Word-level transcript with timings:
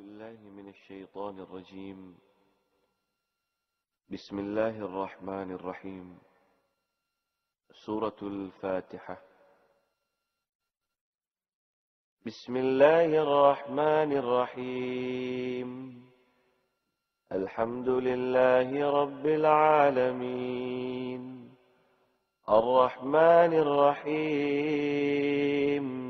بالله 0.00 0.50
من 0.50 0.68
الشيطان 0.68 1.38
الرجيم. 1.38 2.18
بسم 4.10 4.38
الله 4.38 4.68
الرحمن 4.68 5.52
الرحيم. 5.52 6.18
سورة 7.72 8.16
الفاتحة. 8.22 9.22
بسم 12.26 12.56
الله 12.56 13.04
الرحمن 13.04 14.12
الرحيم. 14.12 16.00
الحمد 17.32 17.88
لله 17.88 19.02
رب 19.02 19.26
العالمين. 19.26 21.22
الرحمن 22.48 23.52
الرحيم. 23.52 26.09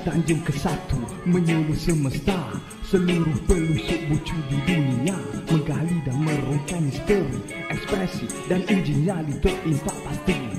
Tanjung 0.00 0.40
ke 0.40 0.52
satu 0.56 0.96
Menyuruh 1.28 1.76
semesta. 1.76 2.56
Seluruh 2.88 3.36
pelusuk 3.46 4.00
bucu 4.10 4.36
di 4.48 4.58
dunia 4.66 5.14
Menggali 5.46 6.00
dan 6.02 6.16
merungkai 6.24 6.80
misteri 6.82 7.38
Ekspresi 7.70 8.26
dan 8.48 8.64
uji 8.66 9.06
nyali 9.06 9.36
terimpak 9.38 9.96
pasti. 10.02 10.49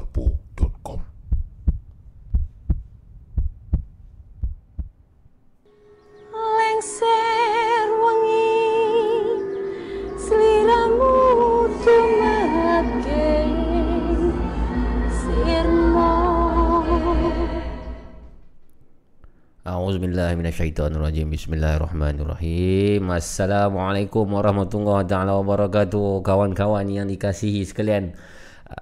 laparpo.com 0.00 1.00
lengser 6.32 7.88
wangi 8.00 8.48
seliramu 10.16 11.12
tumake 11.84 13.28
sirmo 15.12 16.12
A'udzubillahiminasyaitonirrajim 19.60 21.28
Bismillahirrahmanirrahim. 21.28 23.04
Assalamualaikum 23.12 24.24
warahmatullahi 24.24 25.04
taala 25.04 25.36
wabarakatuh. 25.36 26.24
Kawan-kawan 26.24 26.88
yang 26.88 27.04
dikasihi 27.04 27.68
sekalian 27.68 28.16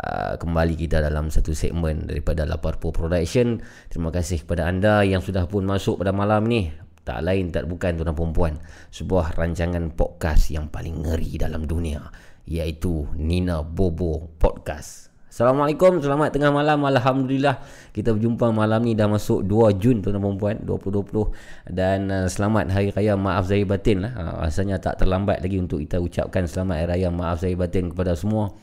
Uh, 0.09 0.41
kembali 0.41 0.73
kita 0.73 1.05
dalam 1.05 1.29
satu 1.29 1.53
segmen 1.53 2.09
daripada 2.09 2.49
Laparpo 2.49 2.89
Production. 2.89 3.61
Terima 3.93 4.09
kasih 4.09 4.41
kepada 4.41 4.65
anda 4.65 5.05
yang 5.05 5.21
sudah 5.21 5.45
pun 5.45 5.69
masuk 5.69 6.01
pada 6.01 6.17
malam 6.17 6.49
ni. 6.49 6.73
Tak 7.05 7.21
lain 7.21 7.53
tak 7.53 7.65
bukan 7.65 7.97
tuan 7.97 8.13
perempuan 8.13 8.53
Sebuah 8.93 9.37
rancangan 9.37 9.97
podcast 9.97 10.53
yang 10.53 10.69
paling 10.69 11.09
ngeri 11.09 11.41
dalam 11.41 11.65
dunia 11.65 12.05
Iaitu 12.45 13.17
Nina 13.17 13.65
Bobo 13.65 14.33
Podcast. 14.37 15.09
Assalamualaikum, 15.29 16.01
selamat 16.01 16.33
tengah 16.33 16.57
malam. 16.57 16.89
Alhamdulillah 16.89 17.61
kita 17.93 18.17
berjumpa 18.17 18.49
malam 18.49 18.89
ni 18.89 18.97
dah 18.97 19.13
masuk 19.13 19.45
2 19.45 19.77
Jun 19.77 20.01
tuan 20.01 20.17
perempuan 20.17 20.57
2020 20.65 21.69
Dan 21.69 22.09
uh, 22.09 22.27
selamat 22.33 22.73
Hari 22.73 22.97
Raya 22.97 23.13
Maaf 23.13 23.45
Zahir 23.45 23.69
Batin 23.69 24.09
lah. 24.09 24.13
Uh, 24.17 24.35
Rasanya 24.49 24.81
tak 24.81 25.05
terlambat 25.05 25.45
lagi 25.45 25.61
untuk 25.61 25.85
kita 25.85 26.01
ucapkan 26.01 26.49
selamat 26.49 26.81
Hari 26.81 26.89
Raya 26.97 27.09
Maaf 27.13 27.45
Zahir 27.45 27.61
Batin 27.61 27.93
kepada 27.93 28.17
semua 28.17 28.57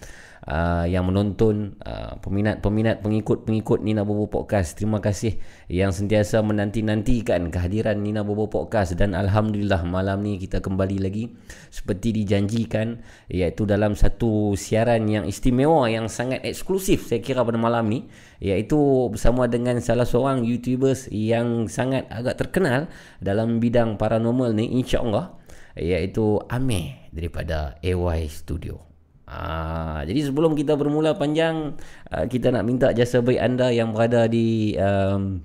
uh, 0.50 0.86
yang 0.86 1.10
menonton 1.10 1.78
uh, 1.82 2.18
peminat-peminat 2.22 3.02
pengikut-pengikut 3.02 3.82
Nina 3.82 4.06
Bobo 4.06 4.30
Podcast 4.30 4.78
terima 4.78 5.02
kasih 5.02 5.38
yang 5.70 5.90
sentiasa 5.90 6.42
menanti-nantikan 6.46 7.50
kehadiran 7.50 8.02
Nina 8.02 8.22
Bobo 8.22 8.50
Podcast 8.50 8.98
dan 8.98 9.18
alhamdulillah 9.18 9.86
malam 9.86 10.22
ni 10.22 10.38
kita 10.38 10.62
kembali 10.62 10.98
lagi 11.02 11.34
seperti 11.74 12.24
dijanjikan 12.24 13.02
iaitu 13.30 13.66
dalam 13.66 13.98
satu 13.98 14.54
siaran 14.54 15.10
yang 15.10 15.26
istimewa 15.26 15.90
yang 15.90 16.06
sangat 16.10 16.46
eksklusif 16.46 17.10
saya 17.10 17.22
kira 17.22 17.42
pada 17.42 17.58
malam 17.58 17.86
ni 17.90 18.06
iaitu 18.42 19.10
bersama 19.10 19.50
dengan 19.50 19.82
salah 19.82 20.06
seorang 20.06 20.46
YouTubers 20.46 21.10
yang 21.10 21.66
sangat 21.66 22.06
agak 22.14 22.38
terkenal 22.38 22.88
dalam 23.22 23.58
bidang 23.58 23.98
paranormal 23.98 24.54
ni 24.54 24.78
insya-Allah 24.82 25.34
iaitu 25.76 26.40
Amir 26.48 27.12
daripada 27.12 27.76
AY 27.84 28.32
Studio. 28.32 28.85
Ah, 29.26 30.06
jadi 30.06 30.30
sebelum 30.30 30.54
kita 30.54 30.78
bermula 30.78 31.18
panjang, 31.18 31.74
uh, 32.14 32.26
kita 32.30 32.54
nak 32.54 32.62
minta 32.62 32.94
jasa 32.94 33.26
baik 33.26 33.42
anda 33.42 33.74
yang 33.74 33.90
berada 33.90 34.30
di 34.30 34.78
um, 34.78 35.42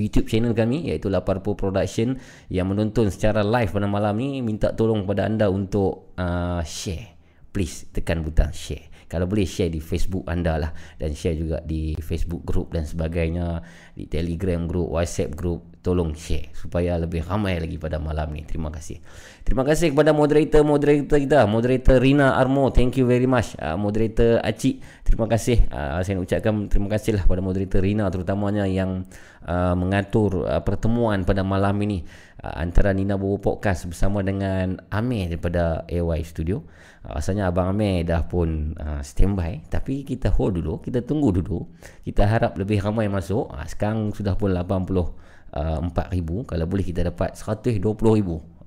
YouTube 0.00 0.32
channel 0.32 0.56
kami 0.56 0.88
iaitu 0.88 1.12
Laparpo 1.12 1.52
Production 1.52 2.16
yang 2.48 2.72
menonton 2.72 3.12
secara 3.12 3.44
live 3.44 3.68
pada 3.68 3.84
malam 3.84 4.16
ni 4.16 4.40
minta 4.40 4.72
tolong 4.72 5.04
pada 5.04 5.28
anda 5.28 5.52
untuk 5.52 6.16
uh, 6.16 6.64
share. 6.64 7.20
Please 7.52 7.92
tekan 7.92 8.24
butang 8.24 8.48
share. 8.56 8.88
Kalau 9.08 9.24
boleh 9.24 9.48
share 9.48 9.72
di 9.72 9.80
Facebook 9.80 10.28
anda 10.28 10.60
lah 10.60 10.72
dan 11.00 11.16
share 11.16 11.36
juga 11.36 11.64
di 11.64 11.96
Facebook 12.00 12.44
group 12.44 12.76
dan 12.76 12.84
sebagainya, 12.84 13.64
di 13.96 14.04
Telegram 14.04 14.68
group, 14.68 14.92
WhatsApp 14.92 15.32
group, 15.32 15.77
tolong 15.88 16.12
share 16.12 16.52
supaya 16.52 17.00
lebih 17.00 17.24
ramai 17.24 17.56
lagi 17.56 17.80
pada 17.80 17.96
malam 17.96 18.28
ni. 18.36 18.44
Terima 18.44 18.68
kasih. 18.68 19.00
Terima 19.40 19.64
kasih 19.64 19.96
kepada 19.96 20.12
moderator-moderator 20.12 21.16
kita, 21.16 21.48
moderator 21.48 21.96
Rina 21.96 22.36
Armo, 22.36 22.68
thank 22.68 23.00
you 23.00 23.08
very 23.08 23.24
much. 23.24 23.56
Uh, 23.56 23.80
moderator 23.80 24.36
Acik, 24.44 24.84
terima 25.08 25.24
kasih. 25.24 25.64
Uh, 25.72 26.04
saya 26.04 26.20
nak 26.20 26.28
ucapkan 26.28 26.68
terima 26.68 26.92
kasihlah 26.92 27.24
kepada 27.24 27.40
moderator 27.40 27.80
Rina 27.80 28.12
terutamanya 28.12 28.68
yang 28.68 29.08
uh, 29.48 29.72
mengatur 29.72 30.44
uh, 30.44 30.60
pertemuan 30.60 31.24
pada 31.24 31.40
malam 31.40 31.80
ini 31.80 32.04
uh, 32.44 32.60
antara 32.60 32.92
Nina 32.92 33.16
Bobo 33.16 33.40
Podcast 33.40 33.88
bersama 33.88 34.20
dengan 34.20 34.84
Amir 34.92 35.32
daripada 35.32 35.88
AY 35.88 36.20
Studio. 36.28 36.68
Rasanya 37.08 37.48
Abang 37.48 37.72
Amir 37.72 38.04
dah 38.04 38.28
pun 38.28 38.76
uh, 38.76 39.00
standby 39.00 39.64
tapi 39.72 40.04
kita 40.04 40.28
hold 40.28 40.60
dulu, 40.60 40.84
kita 40.84 41.00
tunggu 41.00 41.32
dulu. 41.32 41.64
Kita 42.04 42.28
harap 42.28 42.60
lebih 42.60 42.84
ramai 42.84 43.08
masuk. 43.08 43.48
Uh, 43.48 43.64
sekarang 43.64 44.12
sudah 44.12 44.36
pun 44.36 44.52
80 44.52 45.27
uh, 45.58 45.82
4,000 45.82 46.46
kalau 46.46 46.64
boleh 46.70 46.86
kita 46.86 47.02
dapat 47.10 47.34
120,000 47.34 47.82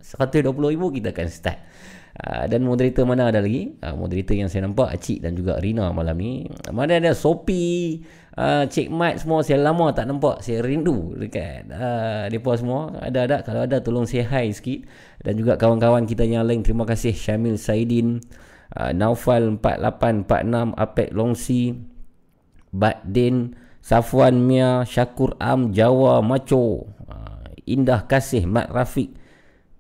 120,000 0.02 0.98
kita 0.98 1.08
akan 1.16 1.28
start. 1.32 1.60
Uh, 2.12 2.44
dan 2.52 2.68
moderator 2.68 3.08
mana 3.08 3.32
ada 3.32 3.40
lagi? 3.40 3.72
Uh, 3.80 3.96
moderator 3.96 4.36
yang 4.36 4.52
saya 4.52 4.68
nampak 4.68 4.92
Acik 4.92 5.24
dan 5.24 5.32
juga 5.32 5.56
Rina 5.64 5.96
malam 5.96 6.20
ni. 6.20 6.44
Mana 6.68 7.00
ada 7.00 7.16
Sopi 7.16 7.98
uh, 8.36 8.68
Cik 8.68 8.92
Mat 8.92 9.24
semua 9.24 9.48
saya 9.48 9.64
lama 9.64 9.96
tak 9.96 10.12
nampak 10.12 10.44
saya 10.44 10.60
rindu 10.60 11.16
dekat 11.16 11.72
uh, 11.72 12.28
mereka 12.28 12.60
semua. 12.60 12.92
Ada-ada 13.00 13.48
kalau 13.48 13.64
ada 13.64 13.80
tolong 13.80 14.04
say 14.04 14.28
hi 14.28 14.52
sikit. 14.52 14.84
Dan 15.24 15.40
juga 15.40 15.56
kawan-kawan 15.56 16.04
kita 16.04 16.28
yang 16.28 16.44
lain 16.44 16.68
terima 16.68 16.84
kasih. 16.84 17.16
Syamil 17.16 17.56
Saidin 17.56 18.20
uh, 18.76 18.92
Naufal 18.92 19.56
4846 19.64 20.76
Apek 20.76 21.10
Longsi 21.16 21.80
Badin 22.76 23.56
Safwan 23.82 24.46
Mia 24.46 24.86
Syakur 24.86 25.34
Am 25.42 25.74
Jawa 25.74 26.22
Macho 26.22 26.86
uh, 27.10 27.42
Indah 27.66 28.06
Kasih 28.06 28.46
Mat 28.46 28.70
Rafiq 28.70 29.10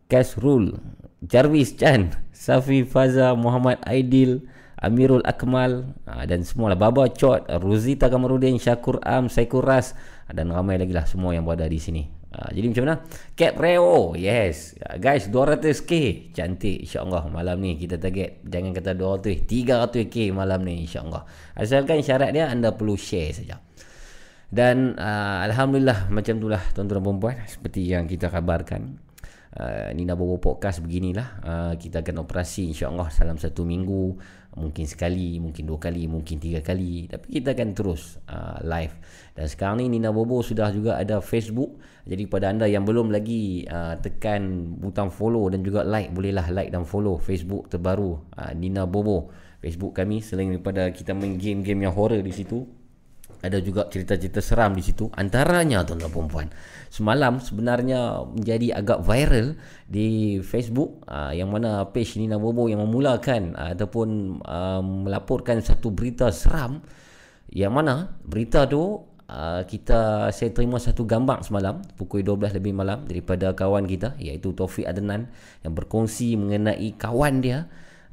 Kasrul 0.10 0.82
Jarvis 1.22 1.78
Chan 1.78 2.18
Safi 2.34 2.82
Faza 2.82 3.38
Muhammad 3.38 3.78
Aidil 3.86 4.50
Amirul 4.82 5.22
Akmal 5.22 5.94
uh, 6.10 6.26
dan 6.26 6.42
semualah. 6.42 6.74
Baba 6.74 7.14
Chot 7.14 7.46
Ruzita 7.62 8.10
Kamarudin 8.10 8.58
Syakur 8.58 8.98
Am 9.06 9.30
Saikur 9.30 9.62
Ras 9.62 9.94
uh, 9.94 10.34
dan 10.34 10.50
ramai 10.50 10.82
lagi 10.82 10.98
lah 10.98 11.06
semua 11.06 11.38
yang 11.38 11.46
berada 11.46 11.70
di 11.70 11.78
sini. 11.78 12.04
Jadi 12.32 12.64
macam 12.72 12.84
mana? 12.88 12.98
Cat 13.36 13.60
Reo 13.60 14.16
yes. 14.16 14.80
Guys 15.04 15.28
200k 15.28 15.92
cantik 16.32 16.88
insyaAllah 16.88 17.28
malam 17.28 17.60
ni 17.60 17.76
kita 17.76 18.00
target. 18.00 18.40
Jangan 18.48 18.72
kata 18.72 18.92
200 18.96 19.44
300k 19.44 20.32
malam 20.32 20.64
ni 20.64 20.88
insyaAllah. 20.88 21.28
Asalkan 21.60 22.00
syarat 22.00 22.32
dia 22.32 22.48
anda 22.48 22.72
perlu 22.72 22.96
share 22.96 23.36
saja 23.36 23.60
dan 24.52 25.00
uh, 25.00 25.48
Alhamdulillah 25.48 26.12
macam 26.12 26.36
itulah 26.36 26.60
tuan-tuan 26.76 27.00
perempuan 27.00 27.40
Seperti 27.48 27.88
yang 27.88 28.04
kita 28.04 28.28
kabarkan. 28.28 29.00
Uh, 29.52 29.92
Nina 29.96 30.16
Bobo 30.16 30.40
Podcast 30.44 30.84
beginilah. 30.84 31.28
Uh, 31.44 31.74
Kita 31.80 32.04
akan 32.04 32.24
operasi 32.24 32.72
insyaAllah 32.72 33.08
dalam 33.16 33.40
satu 33.40 33.64
minggu 33.64 34.20
Mungkin 34.52 34.84
sekali, 34.84 35.40
mungkin 35.40 35.64
dua 35.64 35.80
kali, 35.80 36.12
mungkin 36.12 36.36
tiga 36.36 36.60
kali. 36.60 37.08
Tapi 37.08 37.40
kita 37.40 37.56
akan 37.56 37.72
terus 37.72 38.20
uh, 38.28 38.60
live. 38.68 38.92
Dan 39.32 39.48
sekarang 39.48 39.80
ni 39.80 39.88
Nina 39.88 40.12
Bobo 40.12 40.44
sudah 40.44 40.68
juga 40.76 41.00
ada 41.00 41.24
Facebook. 41.24 41.80
Jadi 42.04 42.28
pada 42.28 42.52
anda 42.52 42.68
yang 42.68 42.84
belum 42.84 43.16
lagi 43.16 43.64
uh, 43.72 43.96
tekan 44.04 44.76
butang 44.76 45.08
follow 45.08 45.48
dan 45.48 45.64
juga 45.64 45.88
like 45.88 46.12
Bolehlah 46.12 46.52
like 46.52 46.68
dan 46.68 46.84
follow 46.84 47.16
Facebook 47.16 47.72
terbaru 47.72 48.20
uh, 48.36 48.52
Nina 48.52 48.84
Bobo. 48.84 49.32
Facebook 49.62 49.94
kami 49.94 50.26
Selain 50.26 50.50
daripada 50.50 50.90
kita 50.90 51.14
main 51.14 51.38
game-game 51.38 51.86
yang 51.86 51.94
horror 51.94 52.20
di 52.20 52.34
situ 52.34 52.81
ada 53.42 53.58
juga 53.58 53.90
cerita-cerita 53.90 54.40
seram 54.40 54.78
di 54.78 54.86
situ. 54.86 55.10
Antaranya 55.18 55.82
tuan-tuan 55.82 56.14
perempuan 56.14 56.48
semalam 56.94 57.42
sebenarnya 57.42 58.22
menjadi 58.30 58.78
agak 58.78 59.02
viral 59.02 59.58
di 59.90 60.38
Facebook 60.46 61.02
uh, 61.10 61.34
yang 61.34 61.50
mana 61.50 61.90
page 61.90 62.22
Nina 62.22 62.38
Bobo 62.38 62.70
yang 62.70 62.86
memulakan 62.86 63.58
uh, 63.58 63.74
ataupun 63.74 64.40
uh, 64.46 64.82
melaporkan 64.82 65.60
satu 65.60 65.90
berita 65.90 66.30
seram. 66.30 66.86
Yang 67.52 67.74
mana 67.74 67.96
berita 68.24 68.64
tu 68.64 69.04
uh, 69.32 69.62
kita 69.66 70.30
saya 70.30 70.50
terima 70.54 70.78
satu 70.78 71.04
gambar 71.04 71.44
semalam 71.44 71.82
pukul 71.96 72.24
12 72.24 72.62
lebih 72.62 72.78
malam 72.78 73.04
daripada 73.08 73.52
kawan 73.58 73.88
kita 73.90 74.16
iaitu 74.20 74.56
Taufik 74.56 74.88
Adnan 74.88 75.28
yang 75.66 75.74
berkongsi 75.74 76.40
mengenai 76.40 76.96
kawan 76.96 77.44
dia 77.44 77.68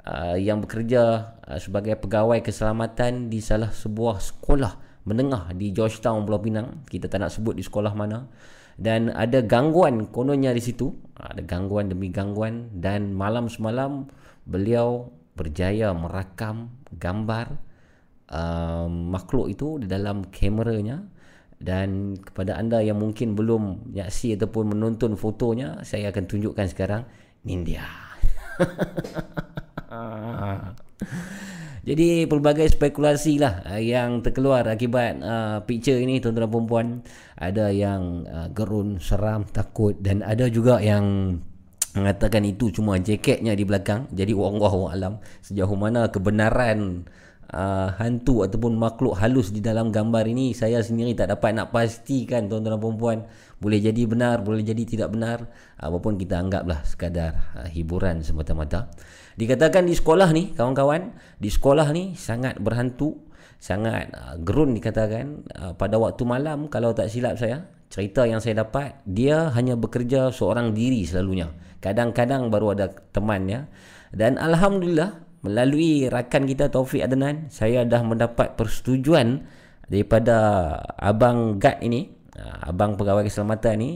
uh, 0.06 0.34
yang 0.34 0.62
bekerja 0.62 1.34
uh, 1.46 1.58
sebagai 1.58 1.98
pegawai 1.98 2.42
keselamatan 2.42 3.30
di 3.30 3.42
salah 3.42 3.70
sebuah 3.70 4.18
sekolah 4.22 4.87
menengah 5.08 5.56
di 5.56 5.72
Georgetown 5.72 6.28
Pulau 6.28 6.44
Pinang. 6.44 6.84
Kita 6.84 7.08
tak 7.08 7.24
nak 7.24 7.32
sebut 7.32 7.56
di 7.56 7.64
sekolah 7.64 7.96
mana. 7.96 8.28
Dan 8.76 9.08
ada 9.10 9.40
gangguan 9.40 10.12
kononnya 10.12 10.52
di 10.52 10.60
situ. 10.60 10.92
Ada 11.16 11.40
gangguan 11.40 11.88
demi 11.88 12.12
gangguan. 12.12 12.68
Dan 12.76 13.16
malam 13.16 13.48
semalam 13.48 14.04
beliau 14.44 15.08
berjaya 15.32 15.96
merakam 15.96 16.76
gambar 16.92 17.56
um, 18.28 19.08
makhluk 19.08 19.48
itu 19.48 19.80
di 19.80 19.88
dalam 19.88 20.28
kameranya. 20.28 21.00
Dan 21.58 22.14
kepada 22.20 22.54
anda 22.54 22.78
yang 22.84 23.02
mungkin 23.02 23.34
belum 23.34 23.90
nyaksi 23.90 24.38
ataupun 24.38 24.78
menonton 24.78 25.18
fotonya 25.18 25.82
saya 25.82 26.14
akan 26.14 26.30
tunjukkan 26.30 26.70
sekarang 26.70 27.02
Nindia 27.42 27.82
Jadi 31.88 32.28
pelbagai 32.28 32.68
spekulasi 32.68 33.40
lah 33.40 33.64
uh, 33.64 33.80
yang 33.80 34.20
terkeluar 34.20 34.68
akibat 34.68 35.24
uh, 35.24 35.64
picture 35.64 35.96
ini 35.96 36.20
tuan-tuan 36.20 36.52
dan 36.52 36.64
puan 36.68 36.88
Ada 37.40 37.72
yang 37.72 38.28
uh, 38.28 38.52
gerun, 38.52 39.00
seram, 39.00 39.48
takut 39.48 39.96
dan 39.96 40.20
ada 40.20 40.52
juga 40.52 40.84
yang 40.84 41.40
mengatakan 41.96 42.44
itu 42.44 42.68
cuma 42.68 43.00
jaketnya 43.00 43.56
di 43.56 43.64
belakang. 43.64 44.04
Jadi 44.12 44.36
wallahu 44.36 44.92
alam 44.92 45.16
sejauh 45.40 45.72
mana 45.80 46.12
kebenaran 46.12 47.08
uh, 47.52 47.88
hantu 47.96 48.44
ataupun 48.44 48.76
makhluk 48.76 49.16
halus 49.16 49.48
di 49.48 49.64
dalam 49.64 49.88
gambar 49.88 50.28
ini 50.28 50.52
saya 50.52 50.84
sendiri 50.84 51.16
tak 51.16 51.32
dapat 51.32 51.56
nak 51.56 51.72
pastikan 51.72 52.52
tuan-tuan 52.52 52.76
dan 52.76 52.96
puan 53.00 53.18
boleh 53.58 53.80
jadi 53.80 54.04
benar, 54.04 54.44
boleh 54.44 54.62
jadi 54.62 54.82
tidak 54.84 55.08
benar 55.16 55.48
apapun 55.80 56.20
kita 56.20 56.38
anggaplah 56.38 56.84
sekadar 56.84 57.32
uh, 57.56 57.68
hiburan 57.68 58.20
semata-mata. 58.20 58.92
Dikatakan 59.38 59.86
di 59.86 59.94
sekolah 59.94 60.34
ni 60.34 60.50
kawan-kawan, 60.50 61.14
di 61.38 61.46
sekolah 61.46 61.86
ni 61.94 62.18
sangat 62.18 62.58
berhantu, 62.58 63.22
sangat 63.62 64.10
uh, 64.10 64.34
gerun 64.42 64.74
dikatakan 64.74 65.46
uh, 65.54 65.72
pada 65.78 65.94
waktu 65.94 66.26
malam 66.26 66.66
kalau 66.66 66.90
tak 66.90 67.06
silap 67.06 67.38
saya, 67.38 67.70
cerita 67.86 68.26
yang 68.26 68.42
saya 68.42 68.66
dapat, 68.66 68.98
dia 69.06 69.54
hanya 69.54 69.78
bekerja 69.78 70.34
seorang 70.34 70.74
diri 70.74 71.06
selalunya. 71.06 71.54
Kadang-kadang 71.78 72.50
baru 72.50 72.74
ada 72.74 72.90
temannya 73.14 73.70
dan 74.10 74.42
alhamdulillah 74.42 75.22
melalui 75.46 76.10
rakan 76.10 76.42
kita 76.42 76.66
Taufik 76.66 77.06
Adnan, 77.06 77.46
saya 77.46 77.86
dah 77.86 78.02
mendapat 78.02 78.58
persetujuan 78.58 79.46
daripada 79.86 80.34
abang 80.98 81.62
Gad 81.62 81.78
ini, 81.86 82.10
uh, 82.34 82.74
abang 82.74 82.98
pegawai 82.98 83.22
keselamatan 83.22 83.74
ni 83.78 83.90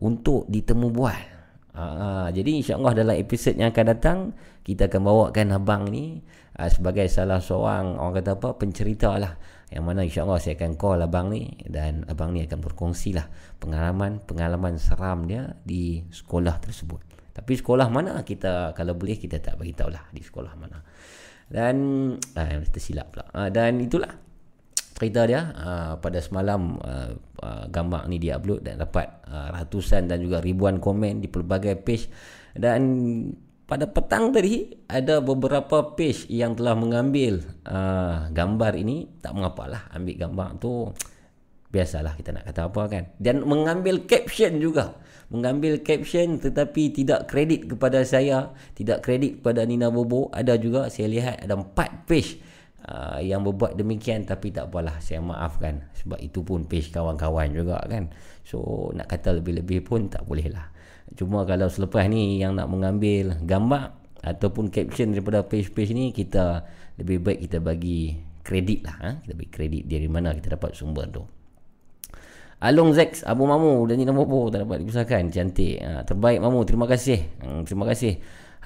untuk 0.00 0.48
ditemu 0.48 0.88
bual. 0.88 1.35
Uh, 1.76 2.32
jadi 2.32 2.64
insya-Allah 2.64 2.96
dalam 2.96 3.16
episod 3.20 3.52
yang 3.52 3.68
akan 3.68 3.84
datang 3.92 4.18
kita 4.64 4.88
akan 4.88 5.00
bawakan 5.04 5.52
abang 5.52 5.84
ni 5.92 6.24
uh, 6.56 6.70
sebagai 6.72 7.04
salah 7.12 7.36
seorang 7.36 8.00
orang 8.00 8.24
kata 8.24 8.40
apa 8.40 8.56
pencerita 8.56 9.12
lah. 9.20 9.36
Yang 9.68 9.84
mana 9.84 10.00
insyaAllah 10.06 10.40
saya 10.40 10.56
akan 10.56 10.72
call 10.80 11.04
abang 11.04 11.28
ni 11.28 11.52
dan 11.68 12.08
abang 12.08 12.32
ni 12.32 12.40
akan 12.48 12.64
berkongsi 12.64 13.12
lah 13.12 13.28
pengalaman-pengalaman 13.60 14.80
seram 14.80 15.28
dia 15.28 15.52
di 15.68 16.00
sekolah 16.08 16.56
tersebut. 16.64 17.02
Tapi 17.36 17.52
sekolah 17.52 17.92
mana 17.92 18.24
kita 18.24 18.72
kalau 18.72 18.96
boleh 18.96 19.20
kita 19.20 19.36
tak 19.44 19.60
beritahu 19.60 19.92
lah 19.92 20.08
di 20.08 20.24
sekolah 20.24 20.56
mana. 20.56 20.80
Dan 21.46 21.76
ah, 22.40 22.64
tersilap 22.64 23.12
pula. 23.12 23.28
Ah, 23.36 23.52
dan 23.52 23.76
itulah 23.84 24.16
cerita 24.96 25.28
dia 25.28 25.52
uh, 25.52 25.92
pada 26.00 26.24
semalam 26.24 26.80
uh, 26.80 27.12
uh, 27.42 27.64
gambar 27.68 28.08
ni 28.08 28.16
dia 28.20 28.40
upload 28.40 28.64
dan 28.64 28.80
dapat 28.80 29.08
uh, 29.28 29.52
ratusan 29.52 30.08
dan 30.08 30.22
juga 30.22 30.40
ribuan 30.40 30.80
komen 30.80 31.20
di 31.20 31.28
pelbagai 31.28 31.76
page. 31.80 32.08
Dan 32.56 32.80
pada 33.66 33.90
petang 33.90 34.30
tadi 34.30 34.70
ada 34.86 35.18
beberapa 35.18 35.92
page 35.98 36.30
yang 36.30 36.54
telah 36.54 36.78
mengambil 36.78 37.42
uh, 37.66 38.30
gambar 38.30 38.72
ini. 38.78 39.10
Tak 39.18 39.34
mengapalah 39.34 39.90
ambil 39.92 40.16
gambar 40.16 40.48
tu. 40.62 40.72
Biasalah 41.66 42.14
kita 42.14 42.30
nak 42.30 42.46
kata 42.46 42.70
apa 42.70 42.82
kan. 42.88 43.04
Dan 43.18 43.42
mengambil 43.44 44.06
caption 44.06 44.62
juga. 44.62 44.96
Mengambil 45.26 45.82
caption 45.82 46.38
tetapi 46.38 46.94
tidak 46.94 47.26
kredit 47.26 47.66
kepada 47.66 48.06
saya 48.06 48.54
tidak 48.78 49.02
kredit 49.02 49.42
kepada 49.42 49.66
Nina 49.66 49.90
Bobo. 49.90 50.30
Ada 50.30 50.54
juga 50.54 50.86
saya 50.86 51.10
lihat 51.10 51.42
ada 51.42 51.58
empat 51.58 52.06
page 52.06 52.38
uh, 52.84 53.18
yang 53.22 53.40
berbuat 53.40 53.78
demikian 53.78 54.28
tapi 54.28 54.52
tak 54.52 54.68
apalah 54.68 55.00
saya 55.00 55.22
maafkan. 55.24 55.88
Sebab 56.02 56.20
itu 56.20 56.44
pun 56.44 56.68
page 56.68 56.92
kawan-kawan 56.92 57.52
juga 57.56 57.80
kan. 57.88 58.12
So 58.44 58.90
nak 58.92 59.08
kata 59.08 59.40
lebih-lebih 59.40 59.86
pun 59.86 60.12
tak 60.12 60.26
boleh 60.28 60.52
lah. 60.52 60.68
Cuma 61.14 61.46
kalau 61.46 61.70
selepas 61.70 62.04
ni 62.10 62.42
yang 62.42 62.58
nak 62.58 62.66
mengambil 62.66 63.38
gambar 63.46 63.94
ataupun 64.26 64.74
caption 64.74 65.14
daripada 65.14 65.46
page-page 65.46 65.94
ni 65.94 66.10
kita 66.10 66.66
lebih 66.98 67.22
baik 67.22 67.46
kita 67.46 67.62
bagi 67.62 68.18
kredit 68.42 68.82
lah 68.82 68.96
ha? 68.98 69.10
kita 69.22 69.38
bagi 69.38 69.52
kredit 69.54 69.82
dari 69.86 70.08
mana 70.10 70.34
kita 70.34 70.58
dapat 70.58 70.74
sumber 70.74 71.06
tu. 71.06 71.22
Along 72.56 72.96
Zex 72.96 73.20
Abu 73.22 73.44
Mamu 73.44 73.84
dan 73.84 74.00
Nina 74.00 74.16
Bobo 74.16 74.48
tak 74.48 74.64
dapat 74.64 74.80
dipisahkan 74.80 75.28
cantik. 75.28 75.76
Ha, 75.76 76.08
terbaik 76.08 76.40
Mamu. 76.40 76.64
Terima 76.64 76.88
kasih. 76.88 77.20
Hmm, 77.44 77.68
terima 77.68 77.84
kasih 77.84 78.16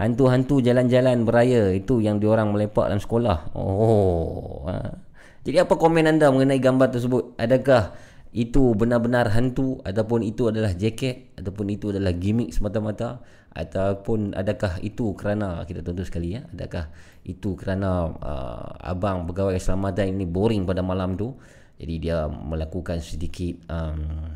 hantu-hantu 0.01 0.65
jalan-jalan 0.65 1.29
beraya 1.29 1.77
itu 1.77 2.01
yang 2.01 2.17
diorang 2.17 2.57
melepak 2.57 2.89
dalam 2.89 3.03
sekolah. 3.05 3.53
Oh 3.53 4.65
ha. 4.65 4.97
jadi 5.45 5.69
apa 5.69 5.77
komen 5.77 6.09
anda 6.09 6.33
mengenai 6.33 6.57
gambar 6.57 6.89
tersebut? 6.97 7.37
Adakah 7.37 7.93
itu 8.33 8.73
benar-benar 8.73 9.29
hantu 9.37 9.83
ataupun 9.85 10.25
itu 10.25 10.49
adalah 10.49 10.73
jaket 10.73 11.37
ataupun 11.37 11.69
itu 11.69 11.93
adalah 11.93 12.17
gimmick 12.17 12.57
semata-mata? 12.57 13.21
Ataupun 13.51 14.33
adakah 14.33 14.81
itu 14.81 15.13
kerana 15.19 15.67
kita 15.69 15.85
tentu 15.85 16.07
sekali 16.07 16.39
ya 16.39 16.47
adakah 16.49 16.89
itu 17.27 17.59
kerana 17.59 18.09
uh, 18.09 18.71
abang 18.81 19.29
pegawai 19.29 19.59
keselamatan 19.59 20.17
ini 20.17 20.25
boring 20.25 20.65
pada 20.65 20.81
malam 20.81 21.21
tu? 21.21 21.37
Jadi 21.77 21.95
dia 22.01 22.25
melakukan 22.29 23.05
sedikit 23.05 23.69
um, 23.69 24.33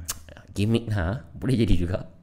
gimmick 0.52 0.92
ha. 0.92 1.25
Boleh 1.33 1.56
jadi 1.56 1.73
juga 1.78 2.14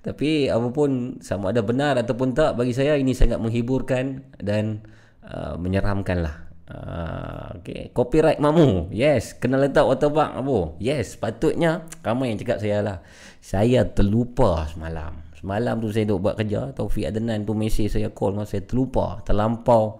tapi 0.00 0.48
apapun 0.48 1.20
sama 1.20 1.52
ada 1.52 1.60
benar 1.60 2.00
ataupun 2.00 2.32
tak 2.32 2.56
bagi 2.56 2.72
saya 2.72 2.96
ini 2.96 3.12
sangat 3.12 3.36
menghiburkan 3.36 4.24
dan 4.40 4.80
uh, 5.24 5.60
menyeramkan 5.60 6.24
lah 6.24 6.50
Uh, 6.70 7.58
okay. 7.58 7.90
Copyright 7.90 8.38
mamu 8.38 8.94
Yes. 8.94 9.34
Kena 9.34 9.58
letak 9.58 9.82
watermark 9.90 10.38
apa 10.38 10.58
Yes. 10.78 11.18
Patutnya 11.18 11.90
Ramai 12.06 12.30
yang 12.30 12.38
cakap 12.38 12.62
saya 12.62 12.78
lah. 12.78 13.02
Saya 13.42 13.82
terlupa 13.90 14.70
semalam. 14.70 15.18
Semalam 15.34 15.82
tu 15.82 15.90
saya 15.90 16.06
duduk 16.06 16.30
buat 16.30 16.38
kerja 16.38 16.70
Taufik 16.70 17.10
Adnan 17.10 17.42
tu 17.42 17.58
mesej 17.58 17.90
saya 17.90 18.14
call 18.14 18.38
Saya 18.46 18.62
terlupa 18.62 19.18
Terlampau 19.26 19.98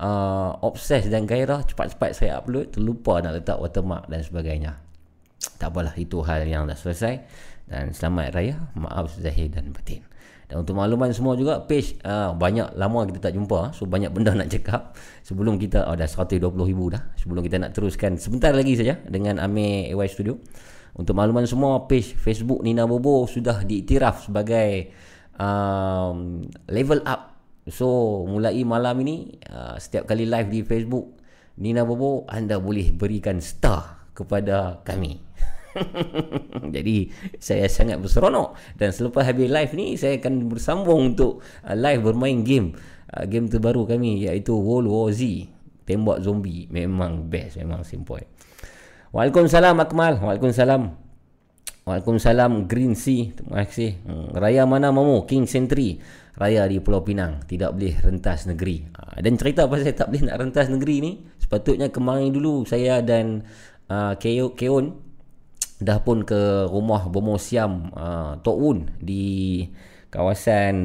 uh, 0.00 0.56
Obses 0.64 1.04
dan 1.12 1.28
gairah 1.28 1.60
Cepat-cepat 1.68 2.16
saya 2.16 2.40
upload 2.40 2.72
Terlupa 2.72 3.20
nak 3.20 3.36
letak 3.36 3.60
watermark 3.60 4.08
Dan 4.08 4.24
sebagainya. 4.24 4.72
Tak 5.60 5.68
apalah 5.68 5.92
Itu 6.00 6.24
hal 6.24 6.48
yang 6.48 6.64
dah 6.64 6.80
selesai 6.80 7.44
Dan 7.66 7.90
selamat 7.90 8.30
raya. 8.30 8.54
Maaf 8.78 9.18
Zahir 9.18 9.50
dan 9.50 9.74
Batin. 9.74 10.06
Dan 10.46 10.62
untuk 10.62 10.78
makluman 10.78 11.10
semua 11.10 11.34
juga 11.34 11.58
page 11.66 11.98
uh, 12.06 12.30
banyak 12.30 12.78
lama 12.78 13.02
kita 13.10 13.18
tak 13.18 13.34
jumpa 13.34 13.74
so 13.74 13.82
banyak 13.82 14.14
benda 14.14 14.30
nak 14.38 14.46
cakap. 14.46 14.94
Sebelum 15.26 15.58
kita 15.58 15.90
oh, 15.90 15.98
dah 15.98 16.06
120 16.06 16.38
ribu 16.46 16.94
dah. 16.94 17.02
Sebelum 17.18 17.42
kita 17.42 17.58
nak 17.58 17.74
teruskan 17.74 18.14
sebentar 18.14 18.54
lagi 18.54 18.78
saja 18.78 19.02
dengan 19.10 19.42
Amir 19.42 19.90
AY 19.90 20.06
Studio. 20.06 20.38
Untuk 20.96 21.12
makluman 21.18 21.44
semua 21.44 21.84
page 21.90 22.16
Facebook 22.16 22.62
Nina 22.62 22.88
Bobo 22.88 23.26
sudah 23.28 23.66
diiktiraf 23.66 24.30
sebagai 24.30 24.94
um, 25.36 26.46
level 26.70 27.02
up. 27.04 27.36
So 27.66 28.22
mulai 28.30 28.62
malam 28.62 29.02
ini 29.02 29.42
uh, 29.50 29.74
setiap 29.76 30.06
kali 30.06 30.24
live 30.30 30.48
di 30.48 30.62
Facebook 30.62 31.18
Nina 31.58 31.82
Bobo 31.82 32.22
anda 32.30 32.62
boleh 32.62 32.94
berikan 32.94 33.42
star 33.42 34.06
kepada 34.14 34.80
kami 34.86 35.25
Jadi 36.76 37.10
saya 37.38 37.66
sangat 37.68 38.00
berseronok 38.00 38.56
dan 38.76 38.90
selepas 38.92 39.26
habis 39.26 39.48
live 39.48 39.72
ni 39.76 39.94
saya 39.94 40.18
akan 40.18 40.48
bersambung 40.50 41.14
untuk 41.14 41.44
uh, 41.64 41.76
live 41.76 42.02
bermain 42.02 42.42
game. 42.42 42.76
Uh, 43.06 43.24
game 43.28 43.46
terbaru 43.46 43.86
kami 43.86 44.26
iaitu 44.26 44.56
World 44.56 44.88
War 44.90 45.08
Z. 45.14 45.22
Tembak 45.86 46.18
zombie 46.18 46.66
memang 46.66 47.30
best 47.30 47.62
memang 47.62 47.86
simple. 47.86 48.26
Waalaikumsalam 49.14 49.78
Akmal. 49.78 50.18
Waalaikumsalam. 50.18 50.82
Waalaikumsalam 51.86 52.66
Green 52.66 52.98
Sea. 52.98 53.30
Terima 53.30 53.62
kasih. 53.62 54.02
Hmm, 54.02 54.34
raya 54.34 54.66
mana 54.66 54.90
mamu? 54.90 55.22
King 55.30 55.46
Sentry. 55.46 56.02
Raya 56.34 56.66
di 56.66 56.82
Pulau 56.82 57.06
Pinang. 57.06 57.46
Tidak 57.46 57.70
boleh 57.70 57.94
rentas 58.02 58.50
negeri. 58.50 58.82
Uh, 58.82 59.22
dan 59.22 59.38
cerita 59.38 59.70
pasal 59.70 59.94
tak 59.94 60.10
boleh 60.10 60.26
nak 60.26 60.36
rentas 60.42 60.66
negeri 60.66 60.96
ni. 60.98 61.12
Sepatutnya 61.38 61.94
kemarin 61.94 62.34
dulu 62.34 62.66
saya 62.66 62.98
dan 63.06 63.46
uh, 63.86 64.18
Keon 64.18 65.05
dah 65.76 66.00
pun 66.00 66.24
ke 66.24 66.64
rumah 66.72 67.04
Bomo 67.08 67.36
Siam 67.36 67.92
uh, 67.92 68.40
Tok 68.40 68.56
Un 68.56 68.78
di 68.96 69.64
kawasan 70.08 70.76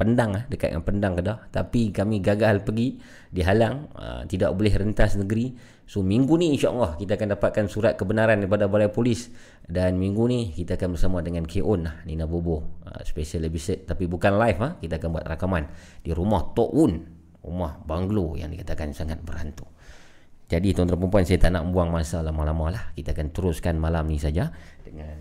Pendang 0.00 0.32
uh, 0.32 0.44
dekat 0.48 0.72
dengan 0.72 0.84
Pendang 0.84 1.14
Kedah 1.20 1.38
tapi 1.52 1.92
kami 1.92 2.24
gagal 2.24 2.64
pergi 2.64 2.96
dihalang 3.28 3.92
uh, 3.94 4.22
tidak 4.24 4.56
boleh 4.56 4.72
rentas 4.72 5.20
negeri. 5.20 5.52
So 5.84 6.00
minggu 6.00 6.40
ni 6.40 6.56
insyaAllah 6.56 6.96
kita 6.96 7.20
akan 7.20 7.36
dapatkan 7.36 7.66
surat 7.68 8.00
kebenaran 8.00 8.40
daripada 8.40 8.64
balai 8.64 8.88
polis. 8.88 9.28
Dan 9.64 10.00
minggu 10.00 10.24
ni 10.28 10.40
kita 10.56 10.80
akan 10.80 10.96
bersama 10.96 11.20
dengan 11.20 11.44
K.O.N 11.44 11.82
uh, 11.84 11.96
Nina 12.08 12.24
Bobo. 12.24 12.80
Uh, 12.88 13.04
special 13.04 13.44
episode. 13.44 13.84
Tapi 13.84 14.08
bukan 14.08 14.40
live 14.40 14.60
uh, 14.64 14.72
kita 14.80 14.96
akan 14.96 15.08
buat 15.20 15.26
rakaman 15.28 15.68
di 16.00 16.16
rumah 16.16 16.56
Tok 16.56 16.70
Un 16.72 16.92
rumah 17.44 17.76
banglo 17.84 18.40
yang 18.40 18.48
dikatakan 18.48 18.96
sangat 18.96 19.20
berhantu 19.20 19.68
jadi 20.44 20.76
tuan-tuan 20.76 21.00
dan 21.00 21.08
puan 21.08 21.24
saya 21.24 21.40
tak 21.40 21.56
nak 21.56 21.64
buang 21.72 21.88
masa 21.88 22.20
lama-lama 22.20 22.68
lah. 22.68 22.84
Kita 22.92 23.16
akan 23.16 23.32
teruskan 23.32 23.80
malam 23.80 24.04
ni 24.04 24.20
saja 24.20 24.52
dengan 24.84 25.16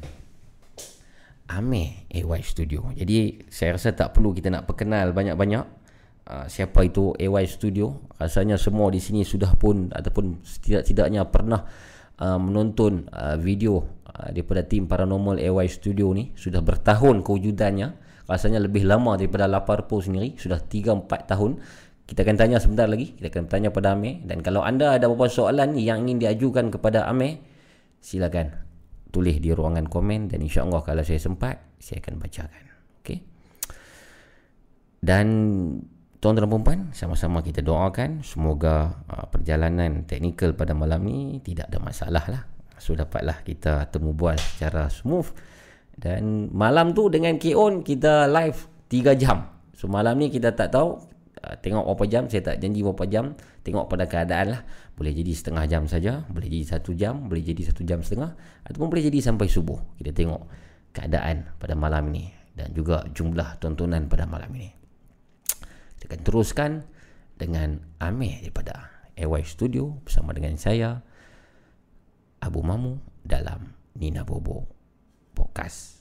Amir 1.48 2.04
AY 2.12 2.42
Studio. 2.44 2.92
Jadi 2.92 3.48
saya 3.48 3.80
rasa 3.80 3.96
tak 3.96 4.12
perlu 4.12 4.36
kita 4.36 4.52
nak 4.52 4.68
perkenal 4.68 5.16
banyak-banyak 5.16 5.64
uh, 6.28 6.46
siapa 6.52 6.84
itu 6.84 7.16
AY 7.16 7.48
Studio. 7.48 8.04
Rasanya 8.20 8.60
semua 8.60 8.92
di 8.92 9.00
sini 9.00 9.24
sudah 9.24 9.56
pun 9.56 9.96
ataupun 9.96 10.44
setidak-tidaknya 10.44 11.24
pernah 11.32 11.64
uh, 12.20 12.40
menonton 12.40 13.08
uh, 13.16 13.40
video 13.40 13.80
uh, 14.12 14.28
daripada 14.28 14.68
tim 14.68 14.92
Paranormal 14.92 15.40
AY 15.40 15.72
Studio 15.72 16.12
ni. 16.12 16.36
Sudah 16.36 16.60
bertahun 16.60 17.24
kewujudannya. 17.24 18.04
Rasanya 18.24 18.60
lebih 18.60 18.88
lama 18.88 19.16
daripada 19.16 19.48
Laparpo 19.48 20.04
sendiri. 20.04 20.36
Sudah 20.36 20.60
3-4 20.60 21.32
tahun 21.32 21.60
Kita 22.14 22.30
akan 22.30 22.38
tanya 22.38 22.62
sebentar 22.62 22.86
lagi. 22.86 23.18
Kita 23.18 23.34
akan 23.34 23.50
tanya 23.50 23.74
pada 23.74 23.98
Amir. 23.98 24.22
Dan 24.22 24.46
kalau 24.46 24.62
anda 24.62 24.94
ada 24.94 25.10
beberapa 25.10 25.34
soalan 25.34 25.74
yang 25.82 26.06
ingin 26.06 26.22
diajukan 26.22 26.70
kepada 26.70 27.10
Amir, 27.10 27.42
silakan 28.06 28.54
tulis 29.10 29.42
di 29.42 29.50
ruangan 29.50 29.90
komen 29.90 30.30
dan 30.30 30.46
insya-Allah 30.46 30.86
kalau 30.86 31.02
saya 31.02 31.18
sempat, 31.18 31.58
saya 31.82 32.06
akan 32.06 32.22
bacakan. 32.22 32.64
Okey. 33.02 33.18
Dan 35.02 35.26
tuan 36.22 36.38
dan 36.38 36.46
perempuan, 36.46 36.94
sama-sama 36.94 37.42
kita 37.42 37.66
doakan 37.66 38.22
semoga 38.22 38.94
uh, 39.10 39.26
perjalanan 39.34 40.06
teknikal 40.06 40.54
pada 40.54 40.78
malam 40.78 41.02
ni 41.10 41.42
tidak 41.42 41.74
ada 41.74 41.82
masalah 41.82 42.26
lah. 42.30 42.44
So 42.78 42.94
dapatlah 42.94 43.42
kita 43.42 43.90
temu 43.90 44.14
bual 44.14 44.38
secara 44.38 44.86
smooth. 44.86 45.34
Dan 45.98 46.54
malam 46.54 46.94
tu 46.94 47.10
dengan 47.10 47.42
K-On 47.42 47.82
kita 47.82 48.30
live 48.30 48.70
3 48.86 49.18
jam. 49.18 49.50
So 49.74 49.90
malam 49.90 50.22
ni 50.22 50.30
kita 50.30 50.54
tak 50.54 50.78
tahu 50.78 51.13
uh, 51.44 51.56
tengok 51.60 51.84
berapa 51.84 52.06
jam 52.08 52.24
saya 52.32 52.42
tak 52.42 52.64
janji 52.64 52.80
berapa 52.82 53.06
jam 53.06 53.36
tengok 53.68 53.92
pada 53.92 54.08
keadaan 54.08 54.58
lah. 54.58 54.62
Boleh 54.96 55.12
jadi 55.12 55.32
setengah 55.36 55.66
jam 55.68 55.84
saja 55.86 56.24
boleh 56.32 56.48
jadi 56.48 56.66
satu 56.78 56.96
jam 56.96 57.28
boleh 57.28 57.44
jadi 57.44 57.62
satu 57.68 57.84
jam 57.84 58.00
setengah 58.00 58.34
ataupun 58.64 58.88
boleh 58.88 59.04
jadi 59.04 59.20
sampai 59.20 59.52
subuh. 59.52 59.80
Kita 60.00 60.16
tengok 60.16 60.42
keadaan 60.96 61.52
pada 61.60 61.76
malam 61.76 62.08
ini 62.16 62.32
dan 62.56 62.72
juga 62.72 63.04
jumlah 63.12 63.60
tontonan 63.60 64.08
pada 64.08 64.24
malam 64.24 64.50
ini. 64.56 64.72
Kita 66.00 66.08
akan 66.10 66.22
teruskan 66.24 66.72
dengan 67.36 67.82
Amir 68.00 68.40
daripada 68.40 68.94
AY 69.18 69.44
Studio 69.46 70.02
bersama 70.06 70.34
dengan 70.34 70.58
saya 70.58 71.02
Abu 72.42 72.62
Mamu 72.62 73.24
dalam 73.24 73.74
Nina 73.98 74.26
Bobo 74.26 74.68
Podcast 75.34 75.93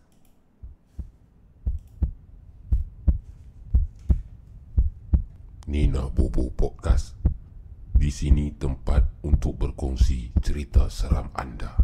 Nina 5.70 6.10
Bobo 6.10 6.50
Podcast. 6.50 7.14
Di 7.94 8.10
sini 8.10 8.50
tempat 8.50 9.22
untuk 9.22 9.62
berkongsi 9.62 10.34
cerita 10.42 10.90
seram 10.90 11.30
anda. 11.38 11.78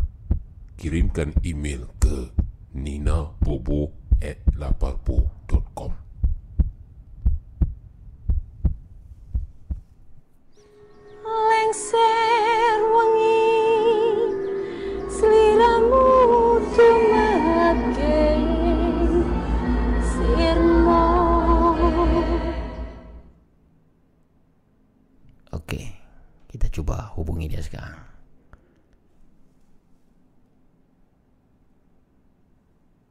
Kirimkan 0.75 1.38
email 1.47 1.87
ke 2.02 2.35
ninabobo 2.75 3.94
at 4.18 4.42
laparpo.com 4.58 5.94
lengser 11.23 12.78
wangi 12.90 13.47
seliramu 15.06 16.06
tumageng 16.75 17.18
sirmo 18.18 18.38
Okey, 25.68 25.84
kita 26.48 26.64
cuba 26.72 27.12
hubungi 27.12 27.44
dia 27.44 27.60
sekarang. 27.60 28.00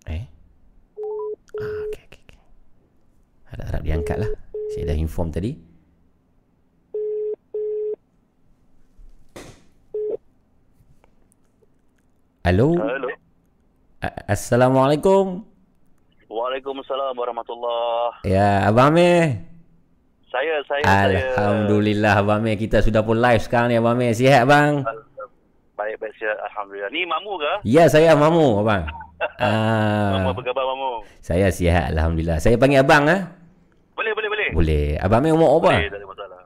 Eh? 0.10 0.26
Ah, 1.62 1.78
okey, 1.86 2.02
okey, 2.10 2.22
okey. 2.26 2.40
Harap-harap 3.54 3.82
dia 3.86 3.94
angkat 3.94 4.18
lah. 4.26 4.32
Saya 4.74 4.90
dah 4.90 4.98
inform 4.98 5.30
tadi. 5.30 5.54
Halo. 12.42 12.74
A- 14.02 14.34
Assalamualaikum. 14.34 15.46
Waalaikumsalam 16.26 17.14
warahmatullahi. 17.14 18.26
Ya, 18.26 18.66
Abang 18.66 18.98
Amir. 18.98 19.46
Saya 20.28 20.60
saya 20.68 20.84
Alhamdulillah 20.84 22.20
Abang 22.20 22.44
Amir. 22.44 22.60
Kita 22.60 22.84
sudah 22.84 23.02
pun 23.02 23.18
live 23.18 23.40
sekarang 23.40 23.72
ni 23.72 23.76
Abang 23.80 23.96
Amir. 23.96 24.12
Sihat 24.12 24.44
bang? 24.44 24.84
baik 25.78 25.96
baik 26.02 26.14
sihat 26.18 26.36
alhamdulillah. 26.52 26.90
Ni 26.90 27.06
mamu 27.06 27.38
ke? 27.38 27.54
Ya, 27.64 27.86
saya 27.86 28.18
Mamu 28.18 28.60
abang. 28.60 28.84
Ah, 29.38 30.10
Mamu 30.18 30.34
apa 30.34 30.42
khabar 30.42 30.66
mamu? 30.66 31.06
saya 31.22 31.48
sihat 31.48 31.94
Alhamdulillah. 31.94 32.42
Saya 32.42 32.58
panggil 32.58 32.82
abang 32.82 33.06
ah. 33.06 33.30
Boleh 33.94 34.12
boleh 34.18 34.30
boleh. 34.30 34.50
Boleh. 34.58 34.86
Abang 34.98 35.22
Amir 35.22 35.38
umur 35.38 35.62
Boleh, 35.62 35.86
apa? 35.86 35.94
tak 35.94 36.00
ada 36.02 36.08
masalah. 36.10 36.42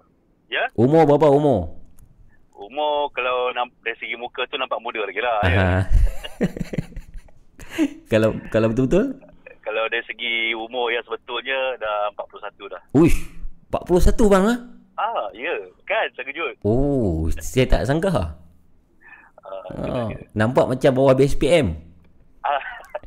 Ya? 0.51 0.63
Umur 0.75 1.07
berapa 1.07 1.27
umur? 1.31 1.59
Umur 2.53 3.09
kalau 3.11 3.49
dari 3.81 3.97
segi 3.97 4.15
muka 4.19 4.45
tu 4.45 4.59
nampak 4.59 4.77
muda 4.83 5.01
lagi 5.07 5.21
lah. 5.23 5.39
Ya. 5.47 5.67
Kalau 8.11 8.35
kalau 8.51 8.67
betul-betul? 8.67 9.15
Kalau 9.63 9.87
dari 9.87 10.03
segi 10.03 10.51
umur 10.51 10.91
yang 10.91 10.99
sebetulnya 11.07 11.79
dah 11.79 12.11
41 12.19 12.67
dah. 12.67 12.81
Uish, 12.91 13.15
41 13.71 14.31
bang 14.31 14.43
ah. 14.45 14.60
Ah, 14.99 15.25
ya. 15.34 15.55
Kan 15.88 16.05
terkejut. 16.13 16.60
Oh, 16.62 17.25
saya 17.39 17.65
tak 17.65 17.88
sangka. 17.88 18.12
Ah, 18.12 18.36
Oh, 19.71 20.12
nampak 20.36 20.67
macam 20.67 20.91
bawah 20.91 21.15
BSPM. 21.15 21.73
ah. 22.43 22.63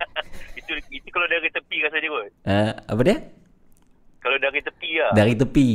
itu 0.59 0.72
itu 0.88 1.09
kalau 1.12 1.29
dari 1.29 1.48
tepi 1.53 1.77
rasanya 1.85 2.09
kot. 2.09 2.31
Ah, 2.48 2.72
apa 2.88 3.00
dia? 3.05 3.18
Kalau 4.24 4.40
dari 4.40 4.61
tepi 4.64 4.90
lah. 4.96 5.12
Dari 5.12 5.35
tepi. 5.37 5.68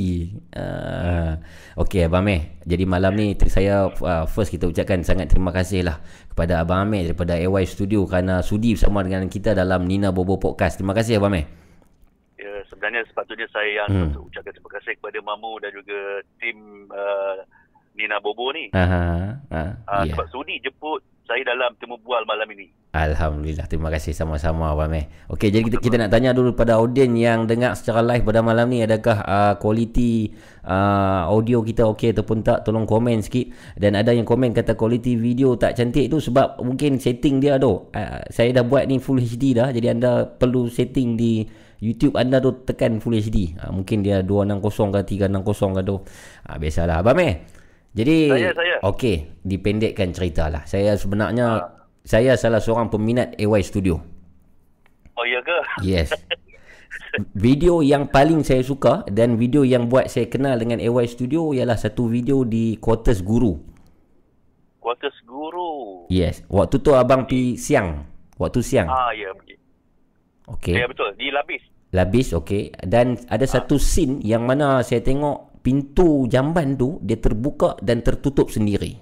Uh, 0.58 1.38
Okey 1.86 2.10
Abang 2.10 2.26
Amir. 2.26 2.58
Jadi 2.66 2.82
malam 2.90 3.14
ni 3.14 3.38
saya 3.46 3.94
uh, 3.94 4.26
first 4.26 4.50
kita 4.50 4.66
ucapkan 4.66 5.06
sangat 5.06 5.30
terima 5.30 5.54
kasih 5.54 5.86
lah 5.86 6.02
kepada 6.34 6.66
Abang 6.66 6.90
Amir 6.90 7.06
daripada 7.14 7.38
AY 7.38 7.70
Studio 7.70 8.10
kerana 8.10 8.42
sudi 8.42 8.74
bersama 8.74 9.06
dengan 9.06 9.30
kita 9.30 9.54
dalam 9.54 9.86
Nina 9.86 10.10
Bobo 10.10 10.42
Podcast. 10.42 10.82
Terima 10.82 10.98
kasih 10.98 11.22
Abang 11.22 11.30
Amir. 11.38 11.46
Ya, 12.80 12.88
sebenarnya 12.88 13.04
sepatutnya 13.12 13.48
saya 13.52 13.84
yang 13.84 13.90
Hmm. 13.92 14.24
ucapkan 14.24 14.56
terima 14.56 14.72
kasih 14.72 14.96
kepada 14.96 15.20
Mamu 15.20 15.60
dan 15.60 15.72
juga 15.76 16.00
tim 16.40 16.88
uh, 16.88 17.44
Nina 17.92 18.24
Bobo 18.24 18.56
ni. 18.56 18.72
Aha, 18.72 19.36
ha, 19.52 19.62
Uh, 19.84 20.08
ya. 20.08 20.16
Sebab 20.16 20.28
sudi 20.32 20.64
jemput 20.64 21.04
saya 21.28 21.44
dalam 21.44 21.76
temu 21.76 22.00
bual 22.00 22.24
malam 22.24 22.48
ini. 22.56 22.72
Alhamdulillah. 22.90 23.68
Terima 23.68 23.92
kasih 23.92 24.16
sama-sama 24.16 24.72
Abang 24.72 24.90
Amir. 24.90 25.12
Okey, 25.30 25.52
jadi 25.52 25.62
kita, 25.62 25.78
kita 25.78 25.96
nak 26.00 26.10
tanya 26.10 26.32
dulu 26.32 26.56
pada 26.56 26.80
audien 26.80 27.14
yang 27.14 27.46
dengar 27.46 27.76
secara 27.76 28.02
live 28.02 28.24
pada 28.26 28.42
malam 28.42 28.66
ni 28.66 28.82
adakah 28.82 29.22
uh, 29.22 29.54
kualiti 29.60 30.32
uh, 30.66 31.28
audio 31.30 31.62
kita 31.62 31.86
okey 31.86 32.16
ataupun 32.16 32.42
tak 32.42 32.66
tolong 32.66 32.88
komen 32.88 33.22
sikit 33.22 33.52
dan 33.76 33.94
ada 33.94 34.10
yang 34.10 34.26
komen 34.26 34.56
kata 34.56 34.74
kualiti 34.74 35.14
video 35.20 35.54
tak 35.54 35.78
cantik 35.78 36.10
tu 36.10 36.18
sebab 36.18 36.64
mungkin 36.66 36.98
setting 36.98 37.38
dia 37.38 37.62
tu 37.62 37.92
uh, 37.94 38.26
saya 38.32 38.56
dah 38.58 38.66
buat 38.66 38.90
ni 38.90 38.98
full 38.98 39.22
HD 39.22 39.54
dah 39.54 39.70
jadi 39.70 39.94
anda 39.94 40.26
perlu 40.26 40.66
setting 40.66 41.14
di 41.14 41.46
YouTube 41.80 42.16
anda 42.20 42.44
tu 42.44 42.52
tekan 42.64 43.00
full 43.00 43.16
HD 43.16 43.56
uh, 43.60 43.72
mungkin 43.72 44.04
dia 44.04 44.24
260 44.24 44.64
ke 44.96 45.00
360 45.28 45.76
ke 45.76 45.82
tu 45.84 45.96
uh, 46.00 46.58
biasalah 46.60 47.02
Abang 47.04 47.18
Amir 47.20 47.48
jadi 47.90 48.18
Saya, 48.30 48.52
saya. 48.54 48.76
okey 48.86 49.16
dipendekkan 49.42 50.14
cerita 50.14 50.48
lah 50.52 50.64
saya 50.68 50.94
sebenarnya 51.00 51.74
saya 52.04 52.38
salah 52.38 52.62
seorang 52.62 52.88
peminat 52.92 53.36
AY 53.40 53.64
Studio 53.66 54.20
Oh 55.20 55.28
ya 55.28 55.44
ke? 55.44 55.58
Yes. 55.84 56.16
Video 57.36 57.84
yang 57.84 58.08
paling 58.08 58.40
saya 58.48 58.64
suka 58.64 59.04
dan 59.12 59.36
video 59.36 59.68
yang 59.68 59.92
buat 59.92 60.08
saya 60.08 60.32
kenal 60.32 60.56
dengan 60.56 60.80
AY 60.80 61.12
Studio 61.12 61.52
ialah 61.52 61.76
satu 61.76 62.08
video 62.08 62.48
di 62.48 62.80
Quarters 62.80 63.20
Guru. 63.20 63.60
Kuartus 64.80 65.14
guru. 65.28 66.08
Yes. 66.08 66.42
Waktu 66.48 66.80
tu 66.80 66.96
abang 66.96 67.28
pi 67.28 67.60
siang. 67.60 68.08
Waktu 68.40 68.64
siang. 68.64 68.88
Ah 68.88 69.12
ya. 69.12 69.36
Okey. 70.58 70.76
Ya 70.78 70.86
betul. 70.90 71.14
Di 71.20 71.30
Labis. 71.30 71.64
Labis 71.94 72.34
okey. 72.38 72.74
Dan 72.86 73.18
ada 73.30 73.46
satu 73.46 73.78
scene 73.78 74.22
yang 74.26 74.46
mana 74.46 74.82
saya 74.82 75.02
tengok 75.02 75.62
pintu 75.62 76.26
jamban 76.32 76.74
tu 76.80 76.98
dia 77.04 77.20
terbuka 77.20 77.78
dan 77.84 78.02
tertutup 78.02 78.50
sendiri. 78.50 78.98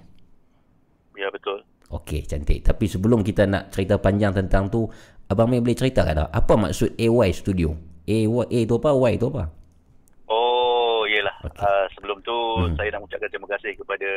Ya 1.16 1.28
betul. 1.32 1.64
Okey, 1.88 2.28
cantik. 2.28 2.60
Tapi 2.60 2.84
sebelum 2.84 3.24
kita 3.24 3.48
nak 3.48 3.72
cerita 3.72 3.96
panjang 3.96 4.36
tentang 4.36 4.68
tu, 4.68 4.84
abang 5.32 5.48
Mei 5.48 5.64
boleh 5.64 5.76
cerita 5.76 6.04
tak 6.04 6.28
apa 6.28 6.54
maksud 6.56 6.96
AY 7.00 7.30
Studio? 7.32 7.72
A, 8.08 8.18
A 8.28 8.58
tu 8.68 8.74
apa? 8.76 8.90
Y 8.92 9.14
tu 9.16 9.28
apa? 9.32 9.44
Oh. 10.28 10.68
Okey. 11.08 11.24
Okay. 11.24 11.64
Uh, 11.64 11.86
sebelum 11.96 12.18
tu 12.22 12.36
Hmm. 12.36 12.72
hmm. 12.72 12.76
saya 12.76 12.88
nak 12.92 13.00
mengucapkan 13.04 13.30
terima 13.30 13.48
kasih 13.54 13.72
kepada 13.78 14.10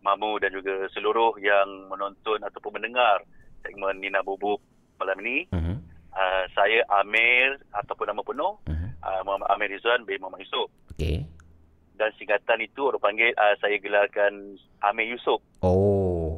Mamu 0.00 0.40
dan 0.40 0.50
juga 0.56 0.88
seluruh 0.96 1.36
yang 1.44 1.92
menonton 1.92 2.40
ataupun 2.40 2.80
mendengar 2.80 3.20
segmen 3.60 4.00
Nina 4.00 4.24
Bobo 4.24 4.56
malam 4.96 5.16
ini. 5.20 5.44
Uh-huh. 5.52 5.76
Uh, 6.10 6.44
saya 6.50 6.82
Amir 6.96 7.54
ataupun 7.72 8.06
nama 8.06 8.18
penuh 8.20 8.58
Uh-huh. 8.60 8.90
uh, 9.00 9.20
Muhammad 9.22 9.46
Amir 9.48 9.70
Rizwan 9.70 10.02
bin 10.02 10.18
Muhammad 10.18 10.42
Yusof. 10.42 10.66
Okey. 10.90 11.22
Dan 11.94 12.10
singkatan 12.14 12.58
itu 12.58 12.82
orang 12.82 12.98
panggil 12.98 13.30
uh, 13.32 13.54
saya 13.56 13.76
gelarkan 13.76 14.56
Amir 14.80 15.06
Yusof. 15.08 15.38
Oh. 15.60 16.34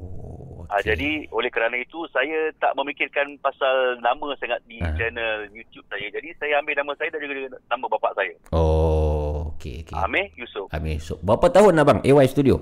Ah, 0.67 0.77
okey. 0.77 0.89
jadi 0.89 1.11
oleh 1.31 1.49
kerana 1.49 1.77
itu 1.77 2.05
saya 2.09 2.49
tak 2.55 2.73
memikirkan 2.75 3.37
pasal 3.39 3.75
nama 3.99 4.33
sangat 4.37 4.61
di 4.63 4.77
Ah. 4.79 4.93
channel 4.93 5.49
YouTube 5.51 5.85
saya. 5.87 6.05
Jadi 6.07 6.33
saya 6.35 6.59
ambil 6.59 6.75
nama 6.75 6.93
saya 6.95 7.09
dan 7.09 7.21
juga 7.23 7.33
nama 7.67 7.85
bapa 7.87 8.09
saya. 8.13 8.33
Oh, 8.51 9.53
okey 9.55 9.85
okey. 9.85 9.95
Amir 9.95 10.33
Yusof. 10.35 10.69
Amir. 10.71 10.97
So, 10.99 11.17
berapa 11.19 11.49
tahun 11.49 11.77
abang 11.77 12.01
AY 12.01 12.25
Studio? 12.27 12.61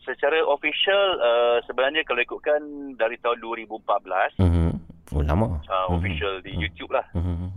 Secara 0.00 0.40
official 0.42 1.02
uh, 1.18 1.58
sebenarnya 1.62 2.00
kalau 2.02 2.18
ikutkan 2.18 2.60
dari 2.96 3.16
tahun 3.18 3.38
2014 3.38 4.40
Mhm. 4.40 4.70
Oh, 5.10 5.20
lama. 5.20 5.60
uh, 5.62 5.88
Mhm. 5.88 5.94
official 5.94 6.40
di 6.40 6.52
Mhm. 6.52 6.60
YouTube 6.60 6.90
lah. 6.90 7.04
Mhm. 7.12 7.50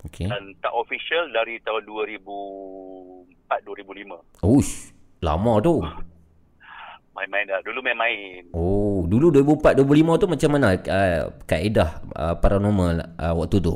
Okey. 0.00 0.24
dan 0.24 0.56
tak 0.58 0.72
official 0.72 1.28
dari 1.28 1.60
tahun 1.60 1.84
2004-2005. 1.84 4.16
Uish, 4.40 4.94
lama 5.18 5.58
tu. 5.58 5.82
Main-main 7.12 7.44
dah. 7.44 7.60
Dulu 7.60 7.82
main-main. 7.82 8.48
Oh, 8.52 9.04
dulu 9.04 9.28
2004 9.34 9.76
2005 9.76 10.16
tu 10.16 10.24
macam 10.24 10.50
mana 10.50 10.72
uh, 10.72 11.28
kaedah 11.44 12.00
uh, 12.14 12.34
paranormal 12.38 13.04
uh, 13.16 13.34
waktu 13.34 13.58
tu? 13.58 13.74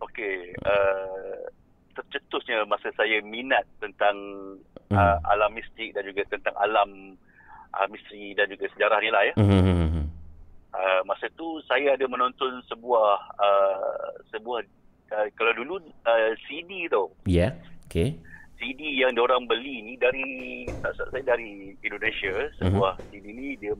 Okey. 0.00 0.52
Uh, 0.60 1.46
tercetusnya 1.94 2.66
masa 2.66 2.90
saya 2.92 3.22
minat 3.22 3.64
tentang 3.78 4.16
Hmm. 4.90 4.98
uh, 4.98 5.22
alam 5.24 5.54
mistik 5.54 5.94
dan 5.94 6.02
juga 6.02 6.26
tentang 6.26 6.50
alam 6.58 7.14
uh, 7.70 7.86
misteri 7.86 8.34
dan 8.34 8.50
juga 8.50 8.66
sejarah 8.68 8.98
ni 8.98 9.06
lah 9.06 9.22
ya. 9.22 9.38
Hmm. 9.38 9.99
Uh, 10.70 11.02
masa 11.02 11.26
tu 11.34 11.58
saya 11.66 11.98
ada 11.98 12.06
menonton 12.06 12.62
sebuah 12.66 13.10
uh, 13.36 14.06
sebuah 14.30 14.62
uh, 15.10 15.26
kalau 15.34 15.52
dulu 15.52 15.74
uh, 16.06 16.30
CD 16.46 16.86
tau. 16.86 17.10
Ya. 17.24 17.50
Yeah. 17.50 17.52
Okey. 17.90 18.22
CD 18.54 18.92
yang 18.94 19.16
diorang 19.16 19.48
beli 19.48 19.80
ni 19.80 19.96
dari 19.96 20.22
tak 20.78 20.92
saya 20.94 21.24
dari 21.26 21.72
Indonesia 21.80 22.30
sebuah 22.56 23.00
Mhm. 23.00 23.04
CD 23.08 23.26
ni 23.32 23.48
dia 23.56 23.72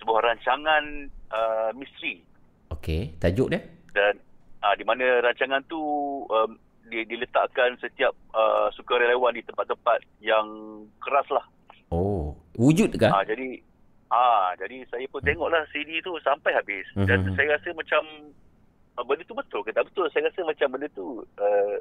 sebuah 0.00 0.20
rancangan 0.24 0.84
uh, 1.28 1.70
misteri 1.76 2.24
Okey, 2.72 3.20
tajuk 3.20 3.52
dia? 3.52 3.60
dan 3.92 4.16
uh, 4.64 4.72
di 4.72 4.82
mana 4.82 5.20
rancangan 5.20 5.60
tu 5.68 5.76
um, 6.24 6.56
dia 6.88 7.04
diletakkan 7.04 7.76
setiap 7.78 8.16
uh, 8.32 8.72
sukarelawan 8.72 9.36
di 9.36 9.44
tempat-tempat 9.44 10.00
yang 10.18 10.46
keras 10.98 11.28
lah. 11.28 11.44
Oh, 11.92 12.32
wujud 12.56 12.96
ke? 12.96 13.06
Ah 13.06 13.22
jadi 13.22 13.60
ah 14.10 14.52
jadi 14.54 14.82
saya 14.86 15.06
pun 15.06 15.22
tengoklah 15.22 15.62
CD 15.70 15.98
tu 16.00 16.14
sampai 16.20 16.50
habis 16.52 16.86
dan 16.96 17.22
Mhm. 17.22 17.34
saya 17.34 17.54
rasa 17.54 17.70
macam 17.72 18.02
uh, 18.94 19.04
benda 19.04 19.22
tu 19.22 19.34
betul 19.34 19.62
ke 19.62 19.70
tak 19.70 19.86
betul 19.86 20.10
saya 20.10 20.26
rasa 20.26 20.42
macam 20.42 20.68
benda 20.70 20.90
tu 20.90 21.06
uh, 21.38 21.76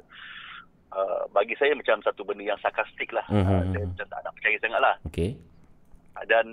uh, 0.91 1.21
bagi 1.29 1.53
saya 1.55 1.73
macam 1.73 1.97
satu 1.99 2.21
benda 2.21 2.45
yang 2.45 2.59
sarkastik 2.59 3.09
lah. 3.09 3.25
Mhm. 3.27 3.41
Uh, 3.41 3.63
saya 3.67 3.85
macam 3.87 4.07
tak 4.07 4.19
nak 4.21 4.33
percaya 4.33 4.57
sangat 4.59 4.79
lah. 4.79 4.95
Okey. 5.05 5.31
Ah, 6.13 6.25
Dan 6.25 6.45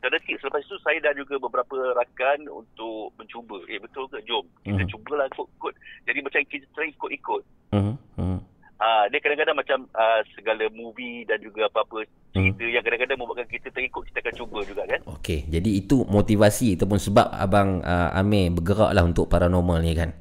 terdetik 0.00 0.40
selepas 0.40 0.64
itu 0.64 0.80
saya 0.80 0.96
dan 0.98 1.12
juga 1.12 1.36
beberapa 1.36 1.76
rakan 1.94 2.48
untuk 2.48 3.12
mencuba. 3.14 3.60
Eh 3.66 3.76
betul 3.76 4.08
ke? 4.08 4.24
Jom 4.24 4.48
kita 4.64 4.80
Mhm. 4.80 4.90
cubalah 4.90 5.28
ikut-ikut. 5.28 5.74
Jadi 6.08 6.18
macam 6.20 6.40
kita 6.46 6.64
try 6.72 6.88
ikut-ikut. 6.88 7.42
Mhm. 7.76 8.36
Ah, 8.80 9.04
dia 9.06 9.20
kadang-kadang 9.20 9.54
macam 9.54 9.78
ah, 9.92 10.24
segala 10.32 10.64
movie 10.70 11.22
dan 11.22 11.36
juga 11.38 11.68
apa-apa 11.68 12.08
Hmm. 12.30 12.54
cerita 12.54 12.62
yang 12.64 12.80
kadang-kadang 12.80 13.18
membuatkan 13.18 13.44
kita 13.44 13.68
terikut 13.68 14.06
kita 14.06 14.22
akan 14.22 14.34
cuba 14.38 14.62
juga 14.62 14.82
kan. 14.86 15.00
Okey, 15.18 15.50
jadi 15.50 15.70
itu 15.76 16.06
motivasi 16.06 16.78
ataupun 16.78 16.96
sebab 16.96 17.26
abang 17.28 17.82
uh, 17.82 18.14
Amir 18.14 18.48
bergeraklah 18.50 19.02
untuk 19.02 19.26
paranormal 19.26 19.82
ni 19.82 19.92
kan. 19.92 20.14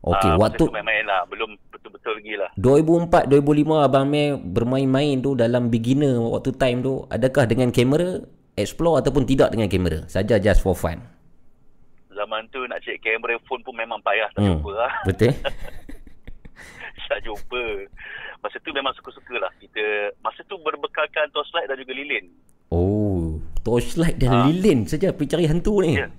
Okey, 0.00 0.24
Ah, 0.26 0.40
waktu 0.40 0.56
tu 0.58 0.72
main-main 0.72 1.04
lah, 1.04 1.28
belum 1.28 1.52
betul-betul 1.68 2.16
lagi 2.16 2.34
lah. 2.34 2.48
2004 2.56 3.28
2005 3.28 3.76
abang 3.78 4.04
Amir 4.04 4.36
bermain-main 4.36 5.20
tu 5.20 5.36
dalam 5.36 5.68
beginner 5.68 6.16
waktu 6.18 6.56
time 6.56 6.80
tu, 6.80 7.04
adakah 7.06 7.44
dengan 7.44 7.68
kamera 7.68 8.24
explore 8.54 9.04
ataupun 9.04 9.22
tidak 9.22 9.52
dengan 9.52 9.68
kamera? 9.68 10.08
Saja 10.08 10.40
just 10.40 10.64
for 10.64 10.72
fun. 10.72 10.96
Zaman 12.08 12.48
tu 12.48 12.64
nak 12.64 12.80
cek 12.80 13.04
kamera 13.04 13.36
phone 13.44 13.60
pun 13.60 13.76
memang 13.76 14.00
payah 14.00 14.32
tak 14.32 14.40
Hmm. 14.40 14.58
jumpa 14.58 14.72
lah. 14.72 14.92
Betul? 15.04 15.36
tak 17.14 17.22
jumpa. 17.22 17.64
Masa 18.40 18.58
tu 18.58 18.70
memang 18.70 18.90
suka-suka 18.92 19.38
lah. 19.38 19.52
Kita, 19.56 19.82
masa 20.18 20.42
tu 20.44 20.58
berbekalkan 20.58 21.30
torchlight 21.30 21.64
dan 21.64 21.78
juga 21.78 21.94
lilin. 21.94 22.26
Oh, 22.68 23.38
torchlight 23.62 24.18
dan 24.18 24.30
Ah. 24.30 24.44
lilin 24.44 24.82
saja 24.84 25.14
pergi 25.14 25.30
cari 25.30 25.46
hantu 25.46 25.78
ni. 25.78 25.94
Ya. 25.94 26.10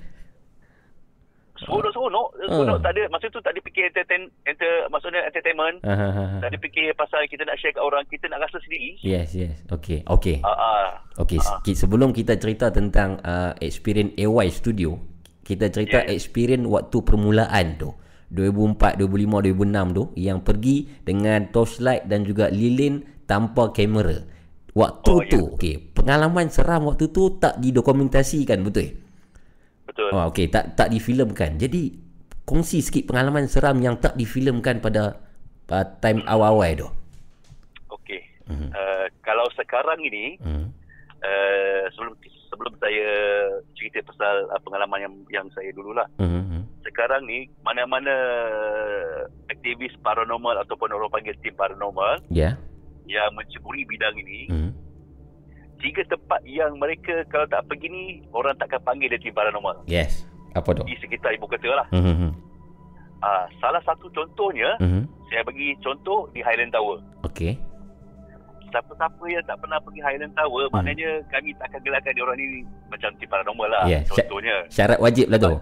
Seronok-seronok. 1.55 2.27
Seronok 2.45 2.79
tak 2.79 2.91
ada, 2.91 3.03
masa 3.07 3.25
tu 3.27 3.39
tak 3.39 3.55
ada 3.55 3.59
fikir 3.61 3.87
entertain, 3.87 4.27
enter, 4.43 4.71
maksudnya 4.89 5.23
entertainment. 5.23 5.79
Ha 5.81 5.93
ha 5.93 6.07
ha. 6.09 6.23
ha. 6.29 6.37
Tak 6.43 6.49
ada 6.51 6.57
fikir 6.59 6.91
pasal 6.93 7.23
kita 7.25 7.43
nak 7.43 7.55
share 7.55 7.71
kat 7.71 7.79
orang, 7.79 8.03
kita 8.05 8.27
nak 8.27 8.43
rasa 8.43 8.59
sendiri. 8.59 8.99
Yes, 8.99 9.31
yes. 9.31 9.55
Okey. 9.71 10.03
Ah, 10.03 10.51
ah. 10.51 10.87
Okey, 11.17 11.39
Ah. 11.39 11.59
sikit 11.59 11.75
sebelum 11.77 12.11
kita 12.11 12.35
cerita 12.35 12.67
tentang 12.69 13.19
uh, 13.21 13.55
experience 13.57 14.11
AY 14.15 14.47
Studio, 14.49 14.99
kita 15.41 15.71
cerita 15.71 16.03
Yeah. 16.03 16.11
experience 16.11 16.67
waktu 16.67 16.97
permulaan 17.01 17.79
tu. 17.79 17.95
2004, 18.29 18.97
2005, 18.97 19.53
2006 19.53 19.97
tu 19.97 20.03
yang 20.17 20.41
pergi 20.41 20.77
dengan 21.01 21.39
torchlight 21.49 22.09
dan 22.09 22.25
juga 22.25 22.49
lilin 22.49 23.05
tanpa 23.25 23.69
kamera. 23.69 24.25
Waktu 24.75 25.11
Oh, 25.11 25.21
tu, 25.23 25.41
okey, 25.55 25.95
pengalaman 25.95 26.51
seram 26.51 26.83
waktu 26.85 27.07
tu 27.07 27.39
tak 27.39 27.63
didokumentasikan 27.63 28.59
betul? 28.59 28.91
Betul. 29.87 30.09
Oh, 30.11 30.27
okey, 30.27 30.51
tak 30.51 30.75
tak 30.75 30.91
difilmkan. 30.91 31.55
Jadi 31.55 31.95
kongsi 32.43 32.83
sikit 32.83 33.07
pengalaman 33.07 33.47
seram 33.47 33.79
yang 33.79 33.95
tak 33.97 34.13
difilmkan 34.13 34.83
pada 34.83 35.15
uh, 35.71 35.85
time 36.03 36.21
awal-awal 36.27 36.75
tu. 36.75 36.89
Okey. 37.89 38.21
Mhm. 38.51 38.69
Uh, 38.75 39.05
kalau 39.23 39.47
sekarang 39.55 39.97
ini, 40.03 40.35
Hmm. 40.43 40.69
uh, 41.23 41.83
sebelum 41.95 42.13
sebelum 42.51 42.73
saya 42.77 43.07
cerita 43.73 44.03
pasal 44.05 44.47
uh, 44.51 44.59
pengalaman 44.59 44.99
yang 45.01 45.13
yang 45.31 45.47
saya 45.55 45.71
dululah. 45.71 46.05
Hmm. 46.19 46.54
Hmm. 46.85 46.87
Sekarang 46.87 47.25
ni 47.25 47.49
mana-mana 47.59 48.13
aktivis 49.47 49.97
paranormal 49.99 50.61
ataupun 50.61 50.89
orang 50.91 51.09
panggil 51.09 51.33
tim 51.41 51.53
paranormal 51.53 52.21
Ya. 52.29 52.57
yang 53.05 53.33
menceburi 53.33 53.81
bidang 53.83 54.13
ini, 54.15 54.39
Hmm. 54.47 54.71
tiga 55.77 56.05
tempat 56.05 56.41
yang 56.43 56.77
mereka 56.77 57.25
kalau 57.27 57.45
tak 57.45 57.65
pergi 57.65 57.87
ni 57.87 58.03
orang 58.29 58.53
takkan 58.55 58.81
panggil 58.81 59.09
dia 59.09 59.19
tim 59.19 59.33
paranormal. 59.33 59.81
Yes. 59.85 60.25
Apa 60.53 60.71
tu? 60.71 60.85
Di 60.85 60.95
sekitar 60.97 61.33
ibu 61.33 61.45
kota 61.45 61.67
lah. 61.67 61.87
Hmm. 61.89 62.01
hmm, 62.01 62.17
hmm. 62.19 62.31
Uh, 63.17 63.45
salah 63.57 63.81
satu 63.81 64.05
contohnya, 64.11 64.77
Hmm. 64.77 65.09
saya 65.27 65.41
bagi 65.41 65.73
contoh 65.81 66.29
di 66.31 66.39
Highland 66.39 66.69
Tower. 66.69 67.01
Okey. 67.25 67.57
Siapa-siapa 68.65 69.23
yang 69.25 69.45
tak 69.45 69.57
pernah 69.57 69.79
pergi 69.79 70.01
Highland 70.03 70.33
Tower, 70.35 70.67
Hmm. 70.67 70.73
maknanya 70.77 71.09
kami 71.27 71.49
takkan 71.55 71.79
gelarkan 71.81 72.11
dia 72.11 72.23
orang 72.23 72.37
ni 72.37 72.45
macam 72.87 73.09
tim 73.17 73.25
paranormal 73.25 73.67
lah. 73.67 73.83
Sya- 73.87 74.03
contohnya. 74.05 74.55
Syarat 74.69 74.99
wajib 74.99 75.25
lah 75.27 75.39
tu. 75.39 75.53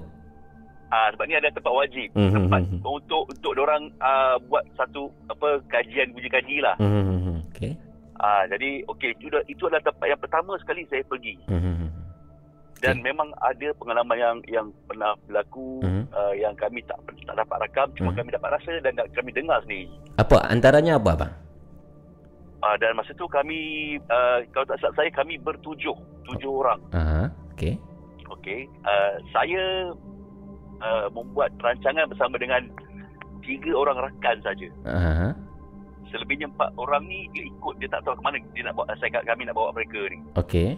Ah 0.94 1.10
sebab 1.10 1.26
ni 1.26 1.34
ada 1.34 1.50
tempat 1.50 1.74
wajib. 1.74 2.06
Hmm, 2.14 2.22
hmm, 2.24 2.36
Tempat 2.46 2.60
hmm, 2.62 2.86
untuk 2.86 3.24
untuk 3.26 3.52
orang 3.58 3.90
uh, 3.98 4.38
buat 4.44 4.62
satu 4.74 5.10
apa 5.26 5.58
kajian 5.68 6.14
uji 6.14 6.30
kaji 6.30 6.62
lah. 6.62 6.78
Hmm. 6.78 7.02
hmm, 7.02 7.20
hmm. 7.20 7.38
Okey. 7.50 7.74
Ah 8.16 8.46
jadi 8.46 8.70
okey 8.88 9.10
itu 9.16 9.26
dah- 9.28 9.48
itu 9.48 9.64
adalah 9.64 9.82
tempat 9.84 10.06
yang 10.06 10.22
pertama 10.22 10.54
sekali 10.56 10.86
saya 10.86 11.02
pergi 11.04 11.34
Hmm. 11.46 11.58
hmm, 11.58 11.76
hmm. 11.76 11.90
dan 12.80 12.96
Okey. 12.96 13.06
memang 13.06 13.30
ada 13.42 13.68
pengalaman 13.74 14.16
yang 14.16 14.38
yang 14.48 14.68
pernah 14.86 15.18
berlaku 15.24 15.82
Hmm. 15.82 16.06
uh, 16.12 16.34
yang 16.34 16.54
kami 16.54 16.84
tak 16.84 16.96
tak 17.24 17.36
dapat 17.36 17.58
rakam 17.60 17.90
cuma 17.96 18.10
Hmm. 18.10 18.20
kami 18.20 18.30
dapat 18.32 18.50
rasa 18.54 18.72
dan 18.80 18.94
da- 18.94 19.10
kami 19.10 19.30
dengar 19.32 19.58
sendiri. 19.62 19.90
Apa 20.16 20.46
antaranya 20.46 20.96
apa 20.96 21.12
bang? 21.18 21.34
Ah 22.62 22.78
dan 22.78 22.94
masa 22.94 23.12
tu 23.12 23.26
kami 23.26 23.60
uh, 24.06 24.46
kalau 24.52 24.64
tak 24.64 24.78
silap 24.78 24.94
saya 24.94 25.10
kami 25.10 25.36
bertujuh, 25.38 25.96
tujuh 26.24 26.52
orang. 26.54 26.80
Aha. 26.92 27.28
Okey. 27.52 27.76
Okey. 28.30 28.70
Uh, 28.84 29.14
saya 29.30 29.92
uh, 30.84 31.08
membuat 31.16 31.56
rancangan 31.64 32.06
bersama 32.12 32.36
dengan 32.36 32.68
tiga 33.42 33.72
orang 33.74 33.98
rakan 34.12 34.38
saja. 34.44 34.68
Aha. 34.84 35.32
Selebihnya 36.12 36.52
empat 36.52 36.76
orang 36.78 37.10
ni 37.10 37.26
dia 37.34 37.48
ikut 37.50 37.80
dia 37.82 37.90
tak 37.90 38.06
tahu 38.06 38.14
ke 38.20 38.22
mana 38.22 38.38
dia 38.54 38.64
nak 38.68 38.76
bawa 38.78 38.94
saya 39.00 39.10
kami 39.24 39.48
nak 39.48 39.56
bawa 39.58 39.74
mereka 39.74 40.00
ni. 40.12 40.20
Okey. 40.38 40.78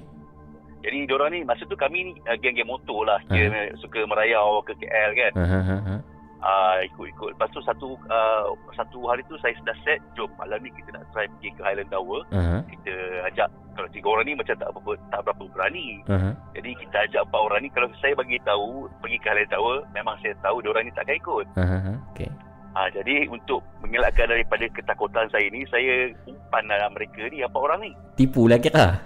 Jadi 0.85 1.09
diorang 1.09 1.33
ni 1.33 1.41
masa 1.41 1.65
tu 1.65 1.73
kami 1.73 2.09
ni 2.09 2.11
uh, 2.29 2.37
geng-geng 2.37 2.69
motor 2.69 3.09
lah. 3.09 3.19
Dia 3.33 3.73
suka 3.81 4.05
merayau 4.05 4.61
ke 4.61 4.77
KL 4.77 5.11
kan. 5.17 5.31
Aha. 5.35 5.97
Uh, 6.45 6.77
ikut-ikut. 6.85 7.33
Lepas 7.33 7.49
tu 7.49 7.61
satu 7.65 7.97
uh, 8.05 8.53
satu 8.77 9.01
hari 9.09 9.25
tu 9.25 9.33
saya 9.41 9.57
dah 9.65 9.73
set 9.81 9.97
jom 10.13 10.29
malam 10.37 10.61
ni 10.61 10.69
kita 10.77 10.93
nak 10.93 11.01
try 11.09 11.25
pergi 11.25 11.49
ke 11.57 11.61
Highland 11.65 11.89
Tower. 11.89 12.21
Aha. 12.29 12.61
Kita 12.69 12.93
ajak 13.33 13.49
kalau 13.73 13.89
tiga 13.89 14.07
orang 14.13 14.29
ni 14.29 14.37
macam 14.37 14.53
tak 14.53 14.69
berapa 14.69 14.93
tak 15.09 15.25
berapa 15.25 15.43
berani. 15.49 16.05
Aha. 16.05 16.37
Jadi 16.53 16.77
kita 16.85 16.97
ajak 17.09 17.21
empat 17.25 17.41
orang 17.41 17.59
ni 17.65 17.69
kalau 17.73 17.89
saya 17.97 18.13
bagi 18.13 18.37
tahu 18.45 18.85
pergi 19.01 19.17
ke 19.17 19.27
Highland 19.33 19.51
Tower 19.57 19.77
memang 19.97 20.15
saya 20.21 20.37
tahu 20.45 20.61
diorang 20.61 20.85
ni 20.85 20.93
takkan 20.93 21.17
ikut. 21.17 21.45
Aha. 21.57 21.91
Okey. 22.13 22.29
Ah 22.77 22.87
jadi 22.93 23.25
untuk 23.25 23.65
mengelakkan 23.81 24.29
daripada 24.29 24.69
ketakutan 24.69 25.25
saya 25.33 25.49
ni 25.49 25.65
saya 25.73 26.13
umpan 26.29 26.69
dalam 26.69 26.93
mereka 26.93 27.25
ni 27.25 27.41
empat 27.41 27.57
orang 27.57 27.89
ni. 27.89 27.91
Tipu 28.13 28.45
lah 28.45 28.61
kira. 28.61 29.01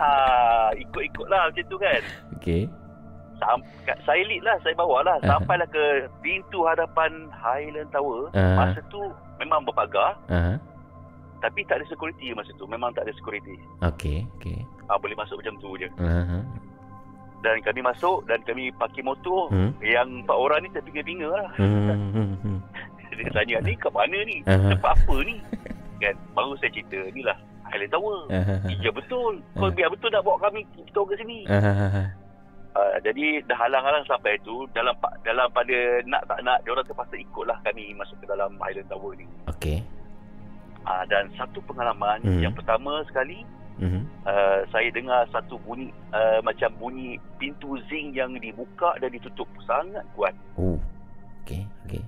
ah 0.00 0.72
ikut-ikutlah 0.72 1.52
macam 1.52 1.64
tu 1.68 1.76
kan. 1.76 2.00
Okey. 2.40 2.64
Sam, 3.36 3.58
kat- 3.84 4.00
saya 4.02 4.22
lead 4.22 4.40
lah, 4.40 4.56
saya 4.60 4.72
bawa 4.74 5.02
lah. 5.02 5.16
Ah. 5.20 5.36
Sampailah 5.36 5.68
ke 5.68 5.84
pintu 6.18 6.64
hadapan 6.64 7.28
Highland 7.30 7.90
Tower. 7.90 8.32
Ah. 8.32 8.64
Masa 8.64 8.80
tu 8.86 9.00
memang 9.36 9.60
berpagar, 9.62 10.16
Aha. 10.26 10.56
tapi 11.38 11.60
tak 11.64 11.78
ada 11.78 11.86
security 11.86 12.32
masa 12.32 12.50
tu. 12.54 12.64
Memang 12.64 12.90
tak 12.90 13.04
ada 13.04 13.12
security. 13.12 13.60
Okey. 13.82 14.24
Okey. 14.36 14.64
Ah, 14.86 14.96
boleh 14.96 15.14
masuk 15.14 15.36
macam 15.36 15.54
tu 15.58 15.76
je. 15.76 15.88
Aha. 15.96 16.40
Dan 17.36 17.60
kami 17.60 17.80
masuk 17.80 18.24
dan 18.24 18.40
kami 18.42 18.72
parkir 18.72 19.04
motor. 19.04 19.52
Hmm. 19.52 19.70
Yang 19.78 20.24
empat 20.24 20.36
orang 20.36 20.60
ni 20.60 20.68
terpinga-pinga 20.70 21.28
lah. 21.28 21.48
Hmm. 21.54 22.10
hmm. 22.40 22.58
Dia 23.12 23.32
tanya, 23.32 23.56
ni 23.60 23.72
kat 23.76 23.88
mana 23.90 24.18
ni? 24.24 24.40
Tempat 24.42 24.92
apa 24.94 25.16
ni? 25.22 25.40
Kan, 25.96 26.12
baru 26.32 26.52
saya 26.56 26.68
cerita, 26.68 27.00
ni 27.10 27.20
lah 27.20 27.36
Highland 27.64 27.88
Tower. 27.90 28.18
Aha. 28.28 28.54
Ya 28.74 28.90
betul. 28.90 29.40
Kau 29.52 29.62
Ah. 29.62 29.72
biar 29.72 29.88
betul 29.88 30.08
nak 30.08 30.20
bawa 30.20 30.36
kami 30.38 30.64
kita 30.74 31.00
ke 31.02 31.14
sini. 31.16 31.44
Aha. 31.46 32.02
Uh, 32.76 33.00
jadi 33.00 33.40
dah 33.48 33.56
halang-halang 33.56 34.04
sampai 34.04 34.36
tu 34.44 34.68
dalam 34.76 34.92
dalam 35.24 35.48
pada 35.48 35.72
nak 36.04 36.28
tak 36.28 36.44
nak 36.44 36.60
dia 36.60 36.76
orang 36.76 36.84
terpaksa 36.84 37.16
ikutlah 37.16 37.56
kami 37.64 37.96
masuk 37.96 38.20
ke 38.20 38.28
dalam 38.28 38.52
Highland 38.60 38.92
Tower 38.92 39.16
ni. 39.16 39.24
Okey. 39.48 39.80
Uh, 40.84 41.02
dan 41.08 41.32
satu 41.34 41.64
pengalaman 41.64 42.20
Mhm. 42.20 42.44
yang 42.44 42.52
pertama 42.52 43.00
sekali 43.08 43.48
Mhm. 43.80 44.04
uh, 44.28 44.60
saya 44.68 44.92
dengar 44.92 45.24
satu 45.32 45.56
bunyi 45.64 45.88
uh, 46.12 46.44
macam 46.44 46.68
bunyi 46.76 47.16
pintu 47.40 47.80
zinc 47.88 48.12
yang 48.12 48.36
dibuka 48.36 48.92
dan 49.00 49.08
ditutup 49.08 49.48
sangat 49.64 50.04
kuat. 50.12 50.36
Oh. 50.60 50.76
Okey, 51.48 51.64
okey. 51.88 52.04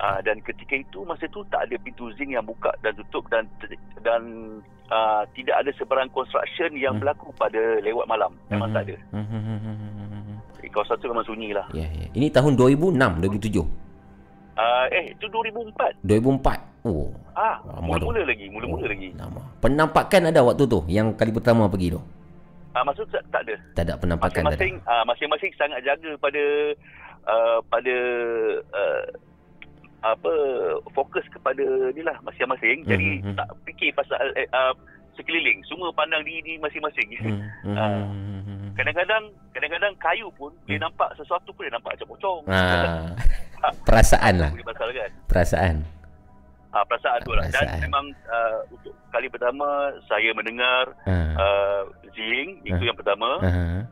Uh, 0.00 0.16
dan 0.24 0.40
ketika 0.40 0.72
itu 0.74 1.04
masa 1.04 1.28
tu 1.28 1.44
tak 1.52 1.68
ada 1.68 1.76
pintu 1.76 2.08
zinc 2.16 2.32
yang 2.32 2.40
buka 2.40 2.72
dan 2.80 2.96
tutup 2.96 3.20
dan 3.28 3.44
dan 4.00 4.22
uh, 4.88 5.28
tidak 5.36 5.60
ada 5.60 5.68
sebarang 5.76 6.08
construction 6.08 6.72
yang 6.72 6.96
Hmm. 6.96 7.04
berlaku 7.04 7.28
pada 7.36 7.60
lewat 7.84 8.08
malam. 8.08 8.32
Memang 8.48 8.72
Mhm. 8.72 8.74
tak 8.74 8.82
ada. 8.88 8.96
Mhm. 9.12 10.34
Eh, 10.60 10.68
Kawasan 10.72 10.96
tu 10.96 11.08
memang 11.08 11.24
sunyi 11.24 11.52
lah. 11.52 11.68
Ya, 11.76 11.84
ya. 11.84 12.08
Ini 12.12 12.32
tahun 12.32 12.56
2006, 12.56 13.20
2007. 13.20 13.68
Uh, 14.56 14.84
eh, 14.88 15.12
itu 15.12 15.26
2004. 15.28 15.92
2004. 16.00 16.60
Oh, 16.80 17.12
Ah, 17.36 17.60
tu. 17.60 17.84
mula-mula 17.84 18.24
lagi, 18.24 18.48
mula-mula 18.48 18.84
oh, 18.84 18.88
lagi. 18.88 19.12
Lama. 19.12 19.40
Penampakan 19.60 20.32
ada 20.32 20.40
waktu 20.40 20.64
tu 20.64 20.80
yang 20.88 21.12
kali 21.12 21.28
pertama 21.28 21.68
pergi 21.68 21.92
tu. 21.92 22.00
Ah, 22.72 22.80
maksud 22.80 23.04
tak, 23.12 23.20
tak 23.28 23.44
ada. 23.44 23.54
Tak 23.76 23.84
ada 23.84 23.94
penampakan 24.00 24.48
tak 24.48 24.48
ada. 24.48 24.56
Masing-masing 24.56 24.74
ah, 24.88 25.04
masing-masing 25.04 25.52
sangat 25.60 25.80
jaga 25.84 26.16
pada 26.16 26.42
uh, 27.28 27.58
pada 27.68 27.94
uh, 28.72 29.04
apa 30.00 30.32
fokus 30.90 31.24
kepada 31.28 31.62
ni 31.90 32.00
lah 32.00 32.16
masing-masing. 32.20 32.84
Jadi 32.84 33.20
Mhm. 33.20 33.36
tak 33.36 33.48
fikir 33.62 33.92
pasal 33.92 34.16
eh, 34.34 34.48
uh, 34.50 34.72
sekeliling. 35.12 35.60
Semua 35.64 35.92
pandang 35.92 36.24
diri 36.24 36.56
masing-masing. 36.56 37.08
Hmm. 37.20 37.40
Ah. 37.76 38.08
Hmm. 38.08 38.72
Kadang-kadang 38.72 39.28
kadang-kadang 39.52 39.92
kayu 39.98 40.32
pun 40.34 40.48
boleh 40.56 40.78
Hmm. 40.78 40.88
nampak 40.88 41.12
sesuatu 41.14 41.52
pun 41.52 41.62
dia 41.62 41.72
nampak 41.72 41.94
macam 41.94 42.08
pocong. 42.08 42.40
Ah. 43.60 43.72
Perasaan 43.84 44.40
lah. 44.40 44.50
Pasal 44.64 44.88
kan. 44.90 45.10
Perasaan. 45.28 45.76
Ah, 46.70 46.80
perasaan 46.86 47.20
tu 47.20 47.34
lah. 47.36 47.44
Dan 47.50 47.66
memang 47.82 48.08
uh, 48.24 48.62
untuk 48.70 48.94
kali 49.10 49.28
pertama 49.28 49.66
saya 50.06 50.32
mendengar 50.32 50.96
Ah. 51.04 51.36
uh, 51.36 51.82
zing 52.10 52.64
itu 52.64 52.80
Ah. 52.80 52.88
yang 52.88 52.96
pertama. 52.96 53.36
Ah. 53.44 53.84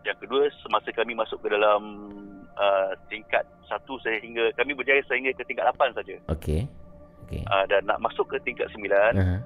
Yang 0.00 0.24
kedua 0.24 0.48
semasa 0.64 0.88
kami 0.90 1.12
masuk 1.12 1.36
ke 1.44 1.52
dalam 1.52 1.82
uh, 2.52 2.90
tingkat 3.06 3.42
satu 3.64 3.94
sehingga 4.00 4.50
kami 4.54 4.72
berjaya 4.72 4.98
sehingga 5.04 5.30
ke 5.32 5.44
tingkat 5.44 5.68
8 5.70 5.94
saja. 5.94 6.16
Okey. 6.28 6.66
Okey. 7.24 7.42
Uh, 7.44 7.64
dan 7.64 7.84
nak 7.84 8.00
masuk 8.00 8.26
ke 8.26 8.36
tingkat 8.40 8.66
9 8.68 8.90
Ah. 9.14 9.38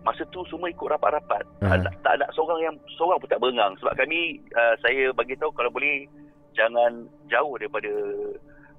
masa 0.00 0.24
tu 0.26 0.40
semua 0.46 0.66
ikut 0.66 0.84
rapat-rapat. 0.86 1.44
Ah. 1.60 1.72
Uh, 1.72 1.78
tak, 1.82 1.94
tak 2.02 2.12
ada 2.14 2.26
seorang 2.30 2.60
yang 2.62 2.74
seorang 2.90 3.16
pun 3.16 3.28
tak 3.28 3.38
berengang 3.38 3.72
sebab 3.76 3.92
kami 3.94 4.20
uh, 4.52 4.74
saya 4.80 5.08
bagi 5.10 5.36
tahu 5.36 5.52
kalau 5.52 5.68
boleh 5.68 6.04
jangan 6.50 6.92
jauh 7.26 7.54
daripada 7.54 7.92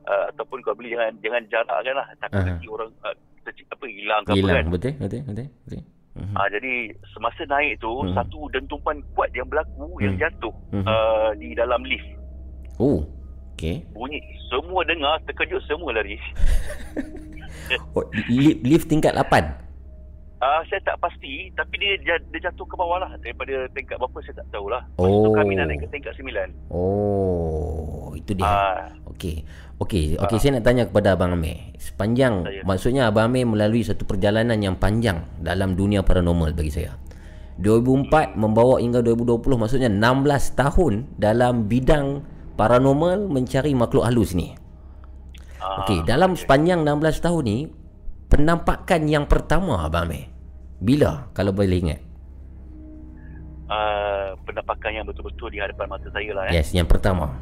uh, 0.04 0.26
ataupun 0.30 0.60
kalau 0.60 0.76
boleh 0.76 0.92
jangan 0.92 1.14
jangan 1.22 1.42
jarakkan 1.48 1.96
lah 1.96 2.08
takut 2.20 2.38
Ah. 2.38 2.46
nanti 2.48 2.68
orang 2.68 2.90
uh, 3.02 3.14
terci- 3.42 3.66
apa 3.68 3.86
hilang 3.88 4.22
ke 4.22 4.30
apa 4.30 4.38
Hilang 4.38 4.56
kan. 4.56 4.66
betul 4.70 4.94
betul 4.98 5.22
betul. 5.24 5.48
betul. 5.64 5.82
Mhm. 6.12 6.36
Ah 6.36 6.48
jadi 6.48 6.74
semasa 7.08 7.42
naik 7.46 7.80
tu 7.80 7.88
Hmm. 7.90 8.12
satu 8.12 8.40
dentuman 8.50 9.00
kuat 9.16 9.32
yang 9.32 9.48
berlaku 9.48 9.88
yang 9.98 10.14
Hmm. 10.14 10.22
jatuh 10.22 10.54
Mhm. 10.72 10.84
uh, 10.84 11.30
di 11.36 11.50
dalam 11.56 11.82
lift. 11.82 12.10
Oh. 12.78 13.06
Okey. 13.62 13.86
Bunyi 13.94 14.18
semua 14.50 14.82
dengar 14.82 15.22
terkejut 15.30 15.62
semua 15.70 15.94
lari. 15.94 16.18
Oh, 17.96 18.04
lift, 18.28 18.60
lift 18.68 18.86
tingkat 18.92 19.16
8. 19.16 19.24
Ah 19.24 19.40
uh, 20.44 20.62
saya 20.68 20.82
tak 20.84 21.00
pasti 21.00 21.48
tapi 21.56 21.80
dia 21.80 21.96
dia 22.04 22.40
jatuh 22.42 22.68
ke 22.68 22.76
bawah 22.76 23.00
lah 23.00 23.14
daripada 23.22 23.64
tingkat 23.72 23.96
berapa 23.96 24.18
saya 24.26 24.44
tak 24.44 24.48
tahulah. 24.52 24.84
Lepas 24.92 25.08
tu 25.08 25.30
Oh. 25.30 25.32
kami 25.32 25.56
nak 25.56 25.72
naik 25.72 25.80
ke 25.80 25.88
tingkat 25.88 26.12
9. 26.18 26.52
Oh, 26.68 28.12
itu 28.12 28.34
dia. 28.36 28.44
Ah 28.44 28.92
Okey. 29.14 29.46
Okey, 29.80 30.18
okey 30.20 30.38
saya 30.42 30.58
nak 30.58 30.66
tanya 30.66 30.84
kepada 30.90 31.16
Abang 31.16 31.32
Amir. 31.32 31.72
Sepanjang 31.78 32.44
Saya. 32.44 32.62
maksudnya 32.66 33.08
Abang 33.08 33.32
Amir 33.32 33.48
melalui 33.48 33.86
satu 33.86 34.04
perjalanan 34.04 34.58
yang 34.60 34.76
panjang 34.76 35.24
dalam 35.40 35.78
dunia 35.78 36.04
paranormal 36.04 36.52
bagi 36.52 36.74
saya. 36.74 36.98
2004 37.62 38.36
membawa 38.36 38.82
hingga 38.84 39.00
2020 39.00 39.48
maksudnya 39.56 39.88
16 39.88 40.60
tahun 40.60 40.94
dalam 41.16 41.70
bidang 41.72 42.26
paranormal 42.62 43.26
mencari 43.26 43.74
makhluk 43.74 44.06
halus 44.06 44.38
ni. 44.38 44.54
ah, 45.58 45.82
Okey, 45.82 46.06
dalam 46.06 46.38
sepanjang 46.38 46.86
16 46.86 47.26
tahun 47.26 47.42
ni 47.42 47.60
penampakan 48.30 49.10
yang 49.10 49.26
pertama 49.26 49.82
Abang 49.82 50.14
Amir. 50.14 50.30
Bila 50.78 51.34
kalau 51.34 51.50
boleh 51.50 51.82
ingat? 51.82 52.02
ah, 53.66 54.38
penampakan 54.46 54.92
yang 54.94 55.06
betul-betul 55.10 55.50
di 55.50 55.58
hadapan 55.58 55.90
mata 55.90 56.06
saya 56.14 56.30
lah 56.38 56.44
eh. 56.54 56.62
Yes, 56.62 56.70
yang 56.76 56.86
pertama. 56.86 57.34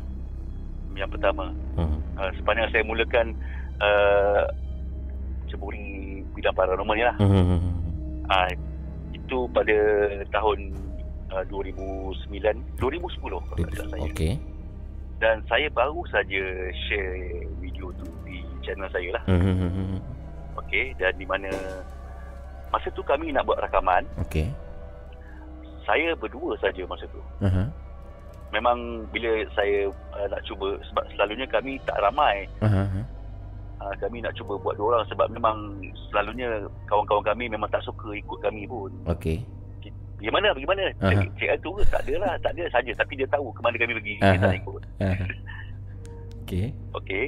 Yang 0.96 1.20
pertama. 1.20 1.52
Hmm. 1.76 2.00
Uh, 2.16 2.32
sepanjang 2.40 2.68
saya 2.72 2.84
mulakan 2.84 3.36
uh, 3.80 4.44
ceburi 5.48 6.22
bidang 6.36 6.56
paranormal 6.56 6.96
ni 6.96 7.04
lah. 7.04 7.16
Hmm. 7.18 7.76
Ah 8.30 8.48
itu 9.16 9.48
pada 9.56 9.78
tahun 10.30 10.76
uh, 11.34 11.44
2009, 11.50 12.30
2010 12.78 13.26
kalau 13.26 13.58
tak 13.58 13.88
saya. 13.90 14.04
Okey. 14.12 14.59
Dan 15.20 15.44
saya 15.52 15.68
baru 15.76 16.00
saja 16.08 16.44
share 16.88 17.44
video 17.60 17.92
tu 18.00 18.08
di 18.24 18.40
channel 18.64 18.88
saya 18.88 19.20
lah. 19.20 19.24
Hmm. 19.28 20.00
Okey, 20.64 20.96
dan 20.96 21.12
di 21.20 21.28
mana 21.28 21.52
masa 22.72 22.88
tu 22.96 23.04
kami 23.04 23.36
nak 23.36 23.44
buat 23.44 23.60
rakaman, 23.60 24.06
Okey. 24.22 24.48
saya 25.84 26.16
berdua 26.16 26.56
saja 26.62 26.84
masa 26.88 27.04
tu. 27.12 27.22
Aha. 27.44 27.68
Memang 28.56 29.06
bila 29.14 29.46
saya 29.54 29.92
uh, 29.92 30.28
nak 30.30 30.42
cuba 30.48 30.80
sebab 30.90 31.04
selalunya 31.14 31.48
kami 31.50 31.78
tak 31.84 32.00
ramai. 32.00 32.48
Aha. 32.64 32.86
Uh, 33.80 33.94
kami 34.04 34.20
nak 34.20 34.36
cuba 34.36 34.60
buat 34.60 34.76
dua 34.76 35.00
orang 35.00 35.06
sebab 35.08 35.28
memang 35.32 35.80
selalunya 36.12 36.68
kawan-kawan 36.88 37.24
kami 37.24 37.48
memang 37.48 37.72
tak 37.72 37.84
suka 37.84 38.12
ikut 38.16 38.40
kami 38.44 38.68
pun. 38.68 38.92
Okey. 39.08 39.44
Pergi 40.20 40.30
mana? 40.30 40.48
Pergi 40.52 40.68
mana? 40.68 40.84
Aha. 41.00 41.12
Cik, 41.16 41.30
cik 41.34 41.50
tu 41.60 41.70
ke? 41.72 41.84
Tak 41.88 42.02
ada 42.04 42.14
lah. 42.20 42.34
Tak 42.38 42.52
ada 42.54 42.64
saja. 42.70 42.92
Tapi 42.94 43.14
dia 43.16 43.28
tahu 43.28 43.50
ke 43.50 43.60
mana 43.60 43.76
kami 43.76 43.94
pergi. 43.96 44.14
Dia 44.20 44.30
Aha. 44.30 44.44
tak 44.44 44.56
ikut. 44.60 44.82
Aha. 45.00 45.26
Okey. 46.44 46.66
Okey. 46.94 47.26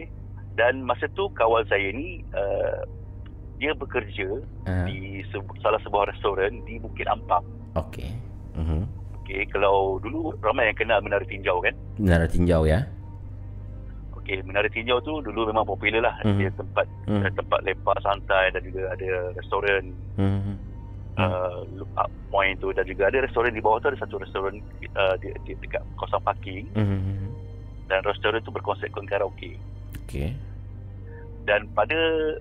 Dan 0.51 0.83
masa 0.83 1.07
tu 1.09 1.31
kawan 1.31 1.63
saya 1.65 1.87
ni 1.89 2.19
uh, 2.31 2.83
dia 3.55 3.71
bekerja 3.71 4.27
Aha. 4.65 4.83
di 4.85 5.23
se- 5.25 5.59
salah 5.59 5.79
sebuah 5.79 6.11
restoran 6.11 6.59
di 6.61 6.75
Bukit 6.77 7.07
Ampang. 7.07 7.45
Okey. 7.73 8.11
Mhm. 8.53 8.83
Okey, 9.17 9.47
kalau 9.47 9.95
dulu 9.97 10.35
ramai 10.39 10.67
yang 10.67 10.75
kenal 10.75 10.99
Menara 10.99 11.23
Tinjau 11.23 11.61
kan? 11.61 11.71
Menara 11.95 12.27
tinjau 12.27 12.67
ya. 12.67 12.83
Okey, 14.11 14.43
Menara 14.43 14.67
Tinjau 14.67 14.99
tu 14.99 15.17
dulu 15.17 15.47
memang 15.47 15.63
popular 15.63 16.03
lah. 16.03 16.15
Mhm. 16.21 16.35
Dia 16.35 16.49
tempat 16.51 16.85
eh, 17.07 17.31
tempat 17.31 17.59
lepak 17.63 17.97
santai 18.01 18.51
dan 18.51 18.61
juga 18.61 18.91
ada 18.91 19.09
restoran 19.33 19.95
Hmm. 20.13 20.59
Uh, 21.23 21.57
look 21.73 21.91
up 21.95 22.09
point 22.29 22.57
tu 22.57 22.71
dan 22.71 22.83
juga 22.83 23.05
ada 23.05 23.21
restoran 23.21 23.51
di 23.51 23.59
bawah 23.59 23.77
tu 23.77 23.87
ada 23.87 23.97
satu 23.97 24.17
restoran 24.17 24.57
uh, 24.93 25.15
di, 25.17 25.29
di 25.43 25.53
dekat 25.57 25.83
kawasan 25.95 26.21
parking 26.21 26.65
Hmm. 26.71 27.29
dan 27.85 28.01
restoran 28.01 28.39
tu 28.39 28.49
berkonsepkan 28.49 29.03
karaoke. 29.03 29.59
Okey. 30.01 30.31
Dan 31.41 31.65
pada 31.71 31.97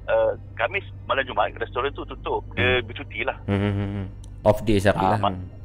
uh, 0.07 0.33
Khamis 0.55 0.85
malam 1.05 1.25
Jumaat 1.25 1.57
restoran 1.57 1.90
tu 1.90 2.05
tutup. 2.05 2.45
Dia 2.53 2.79
bercuti 2.81 3.23
lah. 3.23 3.35
Hmm. 3.45 4.07
Off 4.43 4.61
day 4.62 4.77
sekali 4.77 5.03
Ah, 5.03 5.11
lah. 5.11 5.21
mak- 5.21 5.59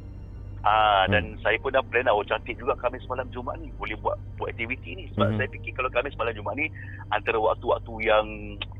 Ah 0.62 1.06
dan 1.06 1.38
saya 1.38 1.54
pun 1.56 1.70
dah 1.70 1.78
plan 1.80 2.02
lah 2.02 2.10
oh 2.10 2.20
cantik 2.20 2.58
juga 2.58 2.74
Khamis 2.74 3.06
malam 3.06 3.30
Jumaat 3.30 3.54
ni 3.56 3.70
boleh 3.72 3.94
buat 3.96 4.18
buat 4.34 4.50
aktiviti 4.50 4.92
ni 4.92 5.06
sebab 5.08 5.30
Mhm. 5.30 5.36
saya 5.38 5.48
fikir 5.48 5.70
kalau 5.72 5.86
Khamis 5.88 6.16
malam 6.16 6.34
Jumaat 6.34 6.56
ni 6.56 6.66
antara 7.08 7.38
waktu-waktu 7.38 7.92
yang 8.02 8.26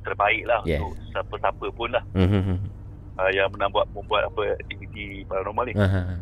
terbaik 0.03 0.42
lah 0.44 0.66
Yes. 0.66 0.83
untuk 0.83 0.99
siapa-siapa 1.09 1.66
pun 1.70 1.88
lah 1.88 2.03
Hmm. 2.11 2.59
Uh, 3.16 3.31
yang 3.31 3.48
membuat 3.50 3.87
membuat 3.92 4.29
apa 4.29 4.57
aktiviti 4.61 5.24
paranormal 5.24 5.64
ni. 5.66 5.74
Aha. 5.74 6.16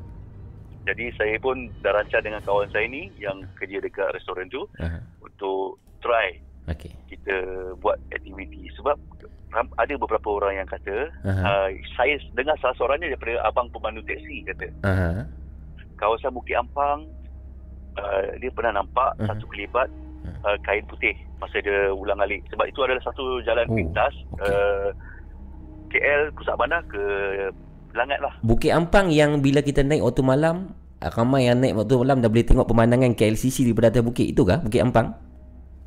Jadi 0.85 1.16
saya 1.16 1.37
pun 1.38 1.57
dah 1.80 1.92
rancang 1.92 2.20
dengan 2.20 2.44
kawan 2.44 2.68
saya 2.68 2.85
ni 2.85 3.09
yang 3.16 3.40
kerja 3.57 3.80
dekat 3.80 4.12
restoran 4.12 4.48
tu 4.48 4.68
Aha. 4.76 5.00
untuk 5.18 5.80
try 5.98 6.37
Okey. 6.68 6.92
kita 7.09 7.37
buat 7.80 7.96
aktiviti 8.11 8.68
sebab 8.76 8.92
ada 9.54 9.94
beberapa 9.96 10.28
orang 10.30 10.61
yang 10.61 10.68
kata 10.68 11.09
Aha. 11.24 11.40
uh, 11.40 11.68
saya 11.94 12.20
dengar 12.37 12.52
salah 12.59 12.76
seorangnya 12.76 13.16
daripada 13.16 13.40
abang 13.42 13.72
pemandu 13.72 14.04
teksi 14.04 14.44
kata 14.44 14.68
Aha. 14.85 15.24
kawasan 15.96 16.37
Bukit 16.37 16.52
Ampang 16.52 17.09
uh, 17.96 18.37
dia 18.37 18.52
pernah 18.52 18.76
nampak 18.76 19.16
Mhm. 19.16 19.28
satu 19.33 19.44
kelibat 19.48 19.88
uh, 20.44 20.57
kain 20.61 20.85
putih 20.85 21.16
masa 21.40 21.64
dia 21.64 21.96
ulang 21.96 22.20
alik 22.20 22.44
sebab 22.52 22.68
itu 22.68 22.85
adalah 22.85 23.00
satu 23.00 23.40
jalan 23.40 23.64
Oh, 23.68 23.76
pintas 23.78 24.12
okey. 24.37 24.52
uh, 24.52 24.88
KL 25.94 26.35
Pusat 26.35 26.54
Bandar 26.59 26.83
ke 26.90 27.02
Langat 27.94 28.18
lah 28.18 28.35
Bukit 28.42 28.74
Ampang 28.74 29.14
yang 29.14 29.38
bila 29.38 29.62
kita 29.62 29.87
naik 29.87 30.02
waktu 30.02 30.26
malam 30.26 30.74
ah, 30.98 31.11
ramai 31.14 31.46
yang 31.46 31.62
naik 31.62 31.78
waktu 31.78 31.94
malam 31.94 32.18
dah 32.18 32.26
boleh 32.26 32.42
tengok 32.42 32.66
pemandangan 32.66 33.14
KLCC 33.14 33.62
daripada 33.62 33.94
atas 33.94 34.02
bukit 34.02 34.26
itu 34.26 34.42
kah 34.42 34.59
Bukit 34.59 34.83
Ampang? 34.83 35.14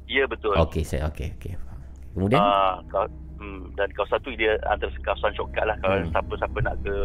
ya 0.08 0.24
betul 0.24 0.56
Okey 0.56 0.88
saya 0.88 1.12
okey 1.12 1.36
okey. 1.36 1.60
Kemudian 2.15 2.39
Ah, 2.39 2.80
kau, 2.88 3.04
hmm, 3.38 3.76
dan 3.76 3.91
kawasan 3.91 4.24
tu 4.24 4.32
dia 4.34 4.56
antara 4.65 4.88
kawasan 5.04 5.36
shortcut 5.36 5.67
lah 5.67 5.76
kalau 5.78 6.00
Hmm. 6.00 6.10
siapa-siapa 6.10 6.58
nak 6.63 6.76
ke 6.80 6.96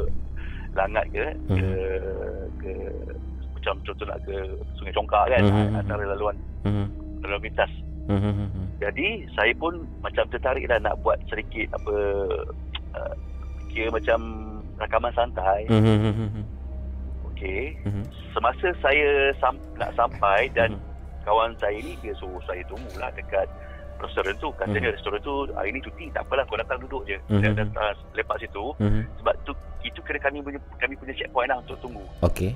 Langat 0.72 1.04
ke 1.10 1.20
ke, 1.52 1.66
Hmm. 1.68 2.48
ke 2.56 2.70
macam 3.52 3.74
contoh 3.84 4.06
nak 4.06 4.22
ke 4.22 4.34
Sungai 4.74 4.94
Congkak 4.94 5.24
kan 5.28 5.42
Mhm. 5.44 5.76
antara 5.76 6.02
laluan 6.08 6.36
Mhm. 6.64 6.86
laluan 7.20 7.42
lintas 7.42 7.72
Mhm. 8.06 8.48
jadi 8.78 9.06
saya 9.34 9.52
pun 9.54 9.82
macam 10.00 10.24
tertarik 10.26 10.64
lah 10.64 10.78
nak 10.78 10.96
buat 11.02 11.18
sedikit 11.26 11.74
apa 11.74 11.94
uh, 12.94 13.14
kira 13.66 13.88
macam 13.88 14.18
rakaman 14.76 15.12
santai 15.12 15.64
Mhm. 15.66 16.42
okey 17.26 17.76
Mhm. 17.82 18.02
semasa 18.30 18.68
saya 18.78 19.08
sam- 19.38 19.60
nak 19.74 19.92
sampai 19.92 20.48
dan 20.50 20.72
Mhm. 20.72 20.82
kawan 21.22 21.52
saya 21.56 21.78
ni 21.78 21.94
dia 21.98 22.12
suruh 22.14 22.40
saya 22.42 22.60
tunggulah 22.64 23.08
dekat 23.12 23.46
restoran 23.98 24.34
tu 24.36 24.50
katanya 24.52 24.90
Mhm. 24.90 24.94
restoran 24.94 25.20
tu 25.20 25.32
hari 25.52 25.70
ni 25.70 25.78
cuti 25.78 26.10
tak 26.10 26.26
apalah 26.26 26.42
kau 26.44 26.58
datang 26.58 26.80
duduk 26.80 27.06
je 27.06 27.16
Mhm. 27.28 27.40
saya 27.40 27.52
datang 27.56 27.86
lepas 28.12 28.36
situ 28.36 28.64
Mhm. 28.76 29.02
sebab 29.16 29.34
tu 29.42 29.52
itu 29.82 30.00
kira 30.02 30.18
kami 30.18 30.38
punya 30.40 30.58
kami 30.76 30.94
punya 30.94 31.14
checkpoint 31.14 31.48
lah 31.48 31.58
untuk 31.58 31.78
tunggu 31.78 32.02
Okey. 32.20 32.54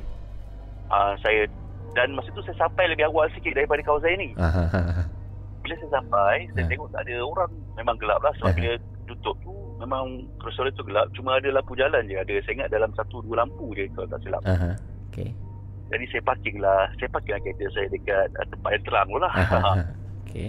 uh, 0.89 1.15
saya 1.19 1.47
dan 1.93 2.13
masa 2.13 2.29
tu 2.31 2.43
saya 2.43 2.57
sampai 2.59 2.87
lebih 2.87 3.07
awal 3.07 3.25
sikit 3.33 3.51
daripada 3.53 3.81
kawan 3.81 4.03
saya 4.03 4.15
ni 4.17 4.35
Aha. 4.37 4.63
bila 5.59 5.75
saya 5.77 5.91
sampai 5.93 6.47
saya 6.53 6.63
Ha. 6.63 6.69
tengok 6.69 6.89
tak 6.91 7.01
ada 7.03 7.15
orang 7.21 7.51
memang 7.75 7.97
gelap 7.97 8.21
lah 8.21 8.33
sebab 8.37 8.51
Ha. 8.51 8.57
bila 8.57 8.71
tutup 9.07 9.37
tu 9.41 9.55
memang 9.79 10.05
restoran 10.41 10.73
tu 10.73 10.83
gelap 10.83 11.07
cuma 11.13 11.37
ada 11.37 11.49
lampu 11.51 11.73
jalan 11.73 12.03
je 12.03 12.17
ada 12.17 12.35
saya 12.41 12.55
ingat 12.55 12.71
dalam 12.71 12.91
satu 12.93 13.21
dua 13.21 13.43
lampu 13.43 13.73
je 13.73 13.85
kalau 13.91 14.09
tak 14.09 14.21
silap 14.21 14.41
Aha. 14.43 14.73
Okey. 15.09 15.31
jadi 15.87 16.05
saya 16.07 16.23
parking 16.23 16.57
lah 16.59 16.89
saya 16.95 17.09
parking 17.09 17.33
lah 17.33 17.43
kereta 17.43 17.65
saya 17.71 17.87
dekat 17.87 18.27
uh, 18.35 18.47
tempat 18.47 18.71
yang 18.73 18.85
terang 18.85 19.07
tu 19.07 19.19
lah 19.19 19.33
Aha. 19.53 19.73
Okey. 20.23 20.49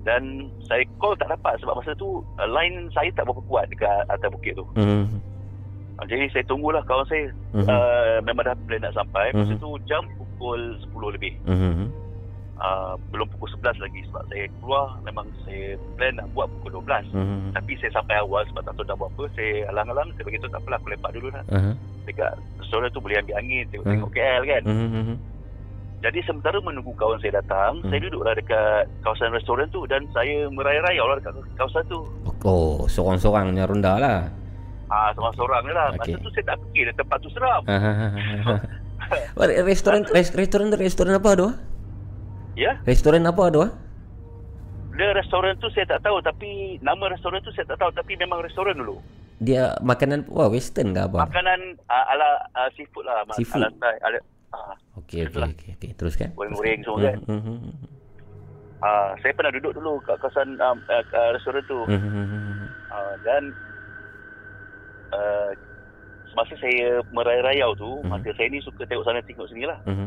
dan 0.00 0.22
saya 0.62 0.84
call 0.96 1.16
tak 1.16 1.28
dapat 1.28 1.56
sebab 1.58 1.74
masa 1.74 1.90
tu 1.94 2.08
uh, 2.20 2.46
line 2.46 2.86
saya 2.90 3.08
tak 3.10 3.24
berapa 3.24 3.42
kuat 3.42 3.64
dekat 3.68 4.04
atas 4.06 4.28
bukit 4.28 4.52
tu 4.52 4.64
Mhm. 4.76 5.06
uh, 5.96 6.06
jadi 6.06 6.30
saya 6.30 6.44
tunggulah 6.44 6.84
kawan 6.84 7.06
saya 7.06 7.32
Mhm. 7.50 7.66
uh, 7.66 8.16
memang 8.22 8.44
dah 8.44 8.56
plan 8.64 8.80
nak 8.80 8.94
sampai 8.94 9.32
masa 9.32 9.50
Mhm. 9.50 9.58
tu 9.58 9.70
jam 9.84 10.02
pukul 10.14 10.60
10 10.84 11.10
lebih 11.10 11.32
Mhm. 11.44 11.86
Uh, 12.56 12.94
belum 13.08 13.26
pukul 13.30 13.48
11 13.56 13.78
lagi 13.78 14.00
sebab 14.06 14.22
saya 14.26 14.44
keluar 14.54 14.84
memang 15.02 15.26
saya 15.42 15.64
plan 15.94 16.14
nak 16.14 16.26
buat 16.32 16.46
pukul 16.52 16.80
12 16.80 17.10
Mhm. 17.10 17.50
tapi 17.52 17.72
saya 17.78 17.90
sampai 17.92 18.14
awal 18.16 18.42
sebab 18.46 18.62
tak 18.62 18.74
tahu 18.74 18.84
dah 18.84 18.96
buat 18.96 19.10
apa 19.10 19.24
saya 19.32 19.52
alang-alang 19.68 20.08
saya 20.12 20.24
beritahu 20.24 20.48
tak 20.48 20.60
apalah 20.60 20.76
aku 20.76 20.88
lepak 20.88 21.10
dulu 21.12 21.28
lah 21.30 21.42
Aha. 21.50 21.70
dekat 22.04 22.32
restoran 22.58 22.88
tu 22.88 22.98
boleh 22.98 23.16
ambil 23.16 23.36
angin 23.36 23.64
tengok-tengok 23.68 24.10
KL 24.10 24.42
kan 24.44 24.62
Mhm. 24.64 25.16
jadi 26.00 26.18
sementara 26.22 26.56
menunggu 26.58 26.92
kawan 26.94 27.16
saya 27.18 27.32
datang 27.36 27.72
Hmm. 27.78 27.88
saya 27.88 28.00
duduklah 28.02 28.34
dekat 28.34 28.82
kawasan 29.00 29.32
restoran 29.32 29.66
tu 29.68 29.82
dan 29.84 30.04
saya 30.10 30.46
merayau-rayau 30.48 31.06
lah 31.06 31.16
dekat 31.16 31.32
kawasan 31.54 31.84
tu 31.86 32.00
Oh, 32.44 32.84
seorang-seorang 32.84 33.48
punya 33.48 33.64
ronda 33.64 33.96
lah. 33.96 34.18
ah 34.86 35.08
seorang-seorang 35.10 35.64
lah 35.66 35.88
masa 35.90 36.12
Okey. 36.12 36.20
tu 36.20 36.28
saya 36.30 36.44
tak 36.46 36.56
fikir 36.62 36.92
tempat 36.92 37.16
tu 37.18 37.28
seram 37.30 37.62
restoran 39.64 40.04
res- 40.06 40.32
restoran 40.32 40.68
restoran 40.72 41.12
apa 41.14 41.30
tu? 41.34 41.48
Ya 42.54 42.72
Restoran 42.82 43.24
apa 43.24 43.50
tu? 43.50 43.60
ah? 43.60 43.72
dia 44.94 45.10
restoran 45.10 45.58
tu 45.58 45.66
saya 45.68 45.82
tak 45.88 46.00
tahu 46.00 46.22
tapi 46.22 46.48
nama 46.78 47.10
restoran 47.10 47.42
tu 47.42 47.50
saya 47.50 47.66
tak 47.66 47.78
tahu 47.78 47.90
tapi 47.92 48.14
memang 48.14 48.38
restoran 48.40 48.74
dulu 48.74 49.02
Dia 49.36 49.74
makanan 49.80 50.22
wah 50.28 50.46
western 50.46 50.94
ke 50.94 51.02
apa? 51.02 51.26
makanan 51.26 51.58
uh, 51.84 52.04
ala 52.08 52.28
uh, 52.54 52.70
seafood 52.72 53.02
lah 53.02 53.26
Seafood. 53.32 53.58
ala 53.58 53.68
Thai 53.76 53.96
ala 54.00 54.18
uh, 54.54 54.74
Okey 54.96 55.26
okey 55.26 55.42
okey 55.50 55.70
okey 55.74 55.90
teruskan. 55.92 56.30
goreng-goreng 56.32 56.78
semua 56.80 57.02
kan 57.04 57.18
uh, 58.80 59.10
saya 59.18 59.32
pernah 59.34 59.50
duduk 59.50 59.74
dulu 59.74 59.98
kat 60.00 60.14
kawasan 60.16 60.54
um, 60.58 60.78
uh, 60.86 61.02
uh, 61.02 61.30
restoran 61.34 61.62
tu 61.66 61.78
Mhm. 61.90 62.70
uh, 62.88 63.14
dan 63.20 63.42
uh, 65.10 65.50
semasa 66.28 66.54
saya 66.56 67.02
merayau-rayau 67.10 67.74
tu 67.74 67.90
Mhm. 67.98 68.08
mata 68.08 68.30
saya 68.30 68.46
ni 68.46 68.62
suka 68.62 68.82
tengok 68.84 69.02
sana 69.02 69.18
tengok 69.22 69.50
sini 69.50 69.66
lah 69.66 69.82
Mhm. 69.84 70.06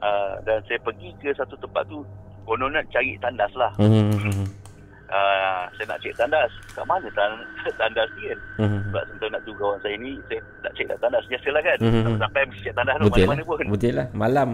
Uh, 0.00 0.32
dan 0.42 0.58
saya 0.64 0.78
pergi 0.80 1.08
ke 1.16 1.30
satu 1.32 1.54
tempat 1.56 1.84
tu 1.86 2.00
konon 2.42 2.70
nak 2.70 2.86
cari 2.88 3.14
tandas 3.16 3.52
lah 3.54 3.70
Mhm. 3.76 4.48
uh, 5.06 5.62
saya 5.70 5.86
nak 5.86 5.98
cek 5.98 6.14
tandas 6.14 6.50
kat 6.70 6.84
mana 6.84 7.08
tan- 7.10 7.46
tandas 7.80 8.08
ni 8.14 8.22
kan 8.26 8.38
Mhm. 8.60 8.78
sebab 8.86 9.02
sementara 9.04 9.30
nak 9.30 9.42
tunggu 9.42 9.60
kawan 9.60 9.78
saya 9.80 9.96
ni 9.96 10.10
saya 10.26 10.40
nak 10.60 10.72
cek 10.74 10.86
tandas 10.96 11.24
biasalah 11.26 11.62
kan 11.62 11.78
Mhm. 11.80 12.12
sampai 12.18 12.40
mesti 12.44 12.62
cek 12.62 12.74
tandas 12.74 12.94
tu 12.94 13.04
Betul 13.04 13.18
lah. 13.18 13.28
mana-mana 13.28 13.42
pun 13.44 13.66
Betul 13.68 13.92
lah 13.94 14.06
malam. 14.12 14.48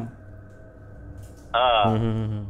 uh, 1.53 1.87
Mhm. 1.91 2.43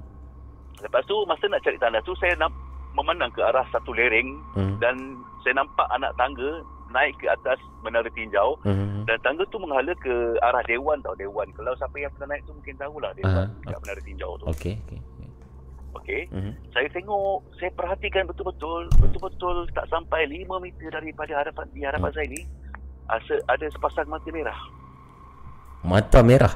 lepas 0.78 1.02
tu 1.04 1.16
masa 1.24 1.44
nak 1.46 1.62
cari 1.62 1.78
tandas 1.78 2.02
tu 2.02 2.14
saya 2.16 2.35
nak 2.37 2.50
memandang 2.92 3.28
ke 3.30 3.40
arah 3.40 3.64
satu 3.68 3.92
lereng 3.92 4.28
Mhm. 4.54 4.76
dan 4.78 4.96
saya 5.44 5.52
nampak 5.54 5.87
anak 5.90 6.11
tangga 6.16 6.64
naik 6.96 7.14
ke 7.16 7.28
atas 7.28 7.56
menara 7.80 8.09
tinjau 8.11 8.56
Mhm. 8.62 9.04
dan 9.04 9.20
tangga 9.20 9.44
tu 9.46 9.59
menghala 9.59 9.92
ke 9.96 10.14
arah 10.40 10.64
dewan 10.64 10.96
tau 11.00 11.12
dewan 11.14 11.44
kalau 11.52 11.76
siapa 11.76 11.96
yang 11.96 12.11
pernah 12.11 12.32
naik 12.32 12.42
tu 12.42 12.52
mungkin 12.52 12.74
tahulah 12.74 13.12
dewan 13.12 13.37
Aha, 13.44 13.61
dekat 13.61 13.78
menara 13.78 14.00
tinjau 14.02 14.30
tu 14.35 14.44
Okey 14.48 14.74
okey. 14.82 15.00
okey 15.94 16.22
Mhm. 16.30 16.52
saya 16.70 16.88
tengok 16.88 17.20
saya 17.54 17.70
perhatikan 17.72 18.24
betul-betul 18.24 18.88
betul-betul 18.96 19.56
tak 19.70 19.87
sampai 19.87 20.24
5 20.26 20.56
meter 20.56 20.88
daripada 20.88 21.32
hadapan 21.38 21.66
di 21.70 21.82
hadapan 21.82 22.09
Hmm. 22.09 22.16
saya 22.16 22.28
ni 22.28 22.40
ada, 23.06 23.35
ada 23.46 23.66
sepasang 23.68 24.06
mata 24.06 24.30
merah 24.30 24.59
Mata 25.80 26.18
merah. 26.20 26.54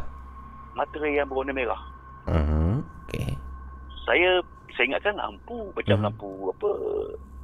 mata 0.72 0.96
yang 1.02 1.26
berwarna 1.26 1.52
merah 1.52 1.80
Mhm. 2.26 2.82
Okey. 3.04 3.30
saya 4.02 4.40
saya 4.70 4.86
ingatkan 4.88 5.14
lampu 5.14 5.68
macam 5.72 5.94
Hmm. 5.94 6.06
lampu 6.06 6.28
apa 6.48 6.70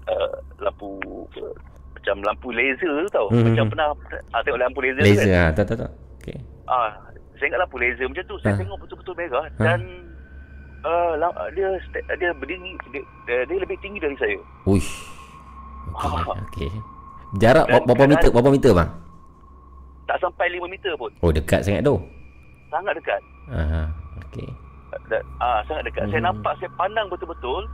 uh, 0.07 0.35
lampu 0.59 0.89
uh, 1.37 1.55
macam 2.07 2.23
lampu 2.25 2.49
laser 2.51 2.87
tu 3.03 3.11
tau 3.11 3.27
Hmm. 3.29 3.43
macam 3.45 3.67
pernah 3.67 3.87
ah, 4.31 4.41
tengok 4.41 4.61
lampu 4.61 4.79
laser, 4.79 5.03
tu 5.03 5.07
Laser 5.09 5.27
kan 5.27 5.43
ah, 5.43 5.51
tak 5.53 5.65
tak 5.67 5.77
tak. 5.77 5.91
Okey. 6.17 6.39
ah 6.65 6.89
saya 7.35 7.47
ingat 7.51 7.61
lampu 7.61 7.77
laser 7.77 8.07
macam 8.07 8.25
tu 8.25 8.37
saya 8.39 8.53
Ha. 8.55 8.61
tengok 8.63 8.79
betul-betul 8.79 9.15
merah 9.17 9.45
Ha. 9.45 9.51
dan 9.61 9.79
uh, 10.81 11.13
dia 11.51 11.69
dia 12.15 12.31
berdiri 12.33 12.71
dia, 12.89 13.03
dia, 13.43 13.57
lebih 13.59 13.75
tinggi 13.77 13.99
dari 13.99 14.15
saya 14.17 14.39
Uish. 14.65 14.87
Okey 15.89 16.15
Ah. 16.25 16.39
okey. 16.45 16.71
Jarak 17.37 17.67
Dan 17.67 17.83
berapa 17.85 18.05
meter? 18.07 18.29
Berapa 18.31 18.49
meter 18.49 18.71
bang? 18.73 18.91
tak 20.07 20.23
sampai 20.23 20.47
5 20.49 20.71
meter 20.71 20.95
pun 20.95 21.11
Oh 21.19 21.35
dekat 21.35 21.61
sangat 21.61 21.83
tu. 21.83 21.99
sangat 22.69 22.95
dekat 22.95 23.19
Aha. 23.49 23.91
Okey. 24.25 24.47
Da, 25.05 25.19
ah 25.41 25.59
sangat 25.67 25.91
dekat 25.91 26.07
saya 26.07 26.23
Hmm. 26.23 26.29
nampak 26.31 26.55
saya 26.57 26.71
pandang 26.73 27.11
betul-betul 27.11 27.67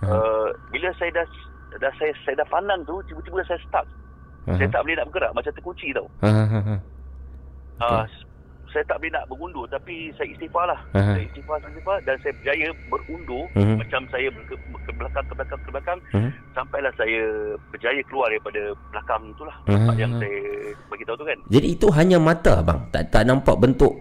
Ha. 0.00 0.06
uh, 0.08 0.46
bila 0.70 0.88
saya 0.94 1.10
dah 1.12 1.26
dah 1.72 1.92
saya 1.96 2.12
saya 2.20 2.34
dah 2.36 2.48
pandang 2.48 2.80
tu 2.82 2.98
tiba-tiba 3.04 3.44
saya 3.44 3.60
stuck 3.62 3.86
Aha. 4.44 4.56
saya 4.56 4.68
tak 4.68 4.82
boleh 4.82 4.96
nak 4.96 5.06
bergerak 5.08 5.30
macam 5.32 5.52
terkunci 5.52 5.88
tau 5.92 6.06
ha 6.20 6.30
ha. 6.44 6.74
Ah, 7.80 8.04
saya 8.70 8.86
tak 8.86 9.02
boleh 9.02 9.10
nak 9.10 9.26
berundur 9.26 9.66
tapi 9.66 10.14
saya 10.14 10.30
istighfar 10.30 10.62
lah. 10.62 10.78
Aha. 10.92 11.18
Saya 11.18 11.24
istighfar, 11.26 11.58
istighfar 11.60 11.96
dan 12.06 12.14
saya 12.20 12.32
berjaya 12.38 12.68
berundur 12.86 13.44
Mhm. 13.56 13.76
macam 13.82 14.00
saya 14.06 14.28
ke, 14.30 14.54
ke 14.54 14.90
belakang 14.94 15.24
ke 15.26 15.34
belakang 15.34 15.58
ke 15.58 15.68
belakang 15.72 15.98
Mhm. 16.14 16.30
sampailah 16.54 16.92
saya 16.94 17.20
berjaya 17.74 17.98
keluar 18.06 18.30
daripada 18.30 18.62
belakang 18.94 19.22
itulah 19.26 19.56
tempat 19.66 19.96
yang 19.98 20.12
saya 20.14 20.38
bagi 20.86 21.02
tahu 21.02 21.16
tu 21.18 21.26
kan. 21.26 21.38
Jadi 21.50 21.66
itu 21.66 21.86
hanya 21.90 22.18
mata 22.22 22.54
bang. 22.62 22.80
Tak 22.90 23.02
tak 23.10 23.22
nampak 23.26 23.56
bentuk 23.58 23.92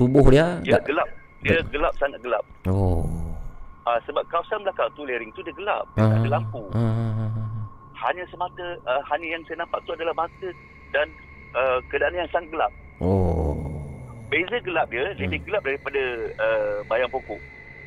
tubuh 0.00 0.24
dia. 0.32 0.64
Dia 0.64 0.80
Tak- 0.80 0.88
gelap. 0.88 1.08
Dia 1.44 1.58
gelap 1.68 1.92
sangat 2.00 2.18
gelap. 2.24 2.44
Oh. 2.64 3.35
Ah, 3.86 4.02
sebab 4.02 4.26
kawasan 4.26 4.60
belakang 4.60 4.90
tu 4.92 5.02
lereng 5.02 5.30
tu 5.30 5.40
dia 5.40 5.54
gelap. 5.54 5.86
Dia 5.94 6.04
tak 6.04 6.18
ada 6.18 6.30
lampu. 6.32 6.62
Ah. 6.74 7.30
Hanya 7.96 8.26
semata 8.26 8.66
uh, 8.82 9.02
hanya 9.06 9.26
yang 9.30 9.42
saya 9.44 9.56
nampak 9.58 9.78
tu 9.82 9.94
adalah 9.94 10.12
mata 10.12 10.48
dan 10.90 11.06
uh, 11.54 11.78
keadaan 11.86 12.14
yang 12.16 12.28
sangat 12.28 12.50
gelap. 12.50 12.72
Oh. 12.98 13.54
Beza 14.26 14.58
gelap 14.60 14.90
dia 14.90 15.06
Hmm. 15.08 15.22
lebih 15.22 15.38
gelap 15.44 15.62
daripada 15.62 16.02
uh, 16.36 16.76
bayang 16.84 17.08
pokok. 17.08 17.38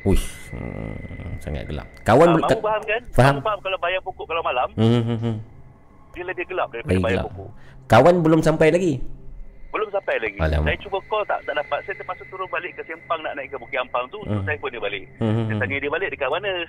Uish. 0.02 0.24
Hmm, 0.50 0.96
sangat 1.38 1.68
gelap. 1.68 1.84
Kawan 2.02 2.32
bel- 2.32 2.42
mahu 2.42 2.58
faham 2.58 2.82
kan? 2.82 3.02
Faham. 3.12 3.34
Mahu 3.36 3.44
faham 3.44 3.60
kalau 3.60 3.78
bayang 3.78 4.02
pokok 4.02 4.24
kalau 4.24 4.40
malam 4.40 4.68
Hmm, 4.72 5.02
hmm, 5.04 5.18
hmm. 5.20 5.36
dia 6.10 6.24
lebih 6.24 6.44
gelap 6.48 6.72
daripada 6.72 6.96
bayang 6.96 7.04
gelap. 7.20 7.26
pokok. 7.28 7.50
Kawan 7.86 8.14
belum 8.18 8.40
sampai 8.40 8.72
lagi. 8.72 8.92
Belum 9.70 9.88
sampai 9.94 10.18
lagi. 10.18 10.38
Alamak. 10.42 10.66
Saya 10.66 10.78
cuba 10.82 10.98
call 11.06 11.24
tak 11.30 11.40
tak 11.46 11.54
dapat. 11.54 11.78
Saya 11.86 11.94
terpaksa 12.02 12.24
turun 12.26 12.50
balik 12.50 12.74
ke 12.74 12.82
Sempang 12.90 13.22
nak 13.22 13.38
naik 13.38 13.54
ke 13.54 13.56
Bukit 13.56 13.78
Ampang 13.78 14.10
tu. 14.10 14.18
Hmm. 14.26 14.42
Hmm. 14.42 14.46
Saya 14.46 14.58
pun 14.58 14.70
dia 14.74 14.82
balik. 14.82 15.04
Hmm, 15.22 15.30
hmm, 15.30 15.44
Saya 15.46 15.54
hmm. 15.54 15.62
tanya 15.62 15.76
dia 15.78 15.90
balik 15.90 16.08
dekat 16.10 16.30
mana. 16.30 16.52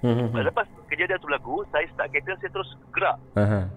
Hmm. 0.00 0.32
Lepas 0.32 0.64
kejadian 0.88 1.20
tu 1.20 1.28
berlaku, 1.28 1.60
saya 1.68 1.84
start 1.92 2.08
kereta, 2.08 2.32
saya 2.40 2.48
terus 2.56 2.72
gerak. 2.88 3.20
Aha. 3.36 3.68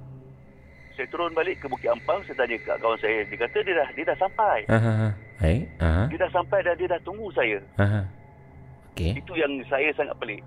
Saya 0.96 1.04
turun 1.12 1.36
balik 1.36 1.60
ke 1.60 1.68
Bukit 1.68 1.92
Ampang, 1.92 2.24
saya 2.24 2.40
tanya 2.40 2.56
kat 2.64 2.80
kawan 2.80 2.96
saya. 3.04 3.28
Dia 3.28 3.38
kata 3.44 3.58
dia 3.60 3.76
dah 3.76 3.90
dia 3.92 4.08
dah 4.08 4.18
sampai. 4.24 4.60
Aha. 4.72 5.12
Hai. 5.44 5.68
Aha. 5.84 6.08
Dia 6.08 6.24
dah 6.24 6.32
sampai 6.32 6.64
dan 6.64 6.80
dia 6.80 6.88
dah 6.88 7.02
tunggu 7.04 7.28
saya. 7.36 7.60
Aha. 7.76 8.08
Okey. 8.96 9.20
Itu 9.20 9.36
yang 9.36 9.52
saya 9.68 9.92
sangat 10.00 10.16
pelik. 10.16 10.40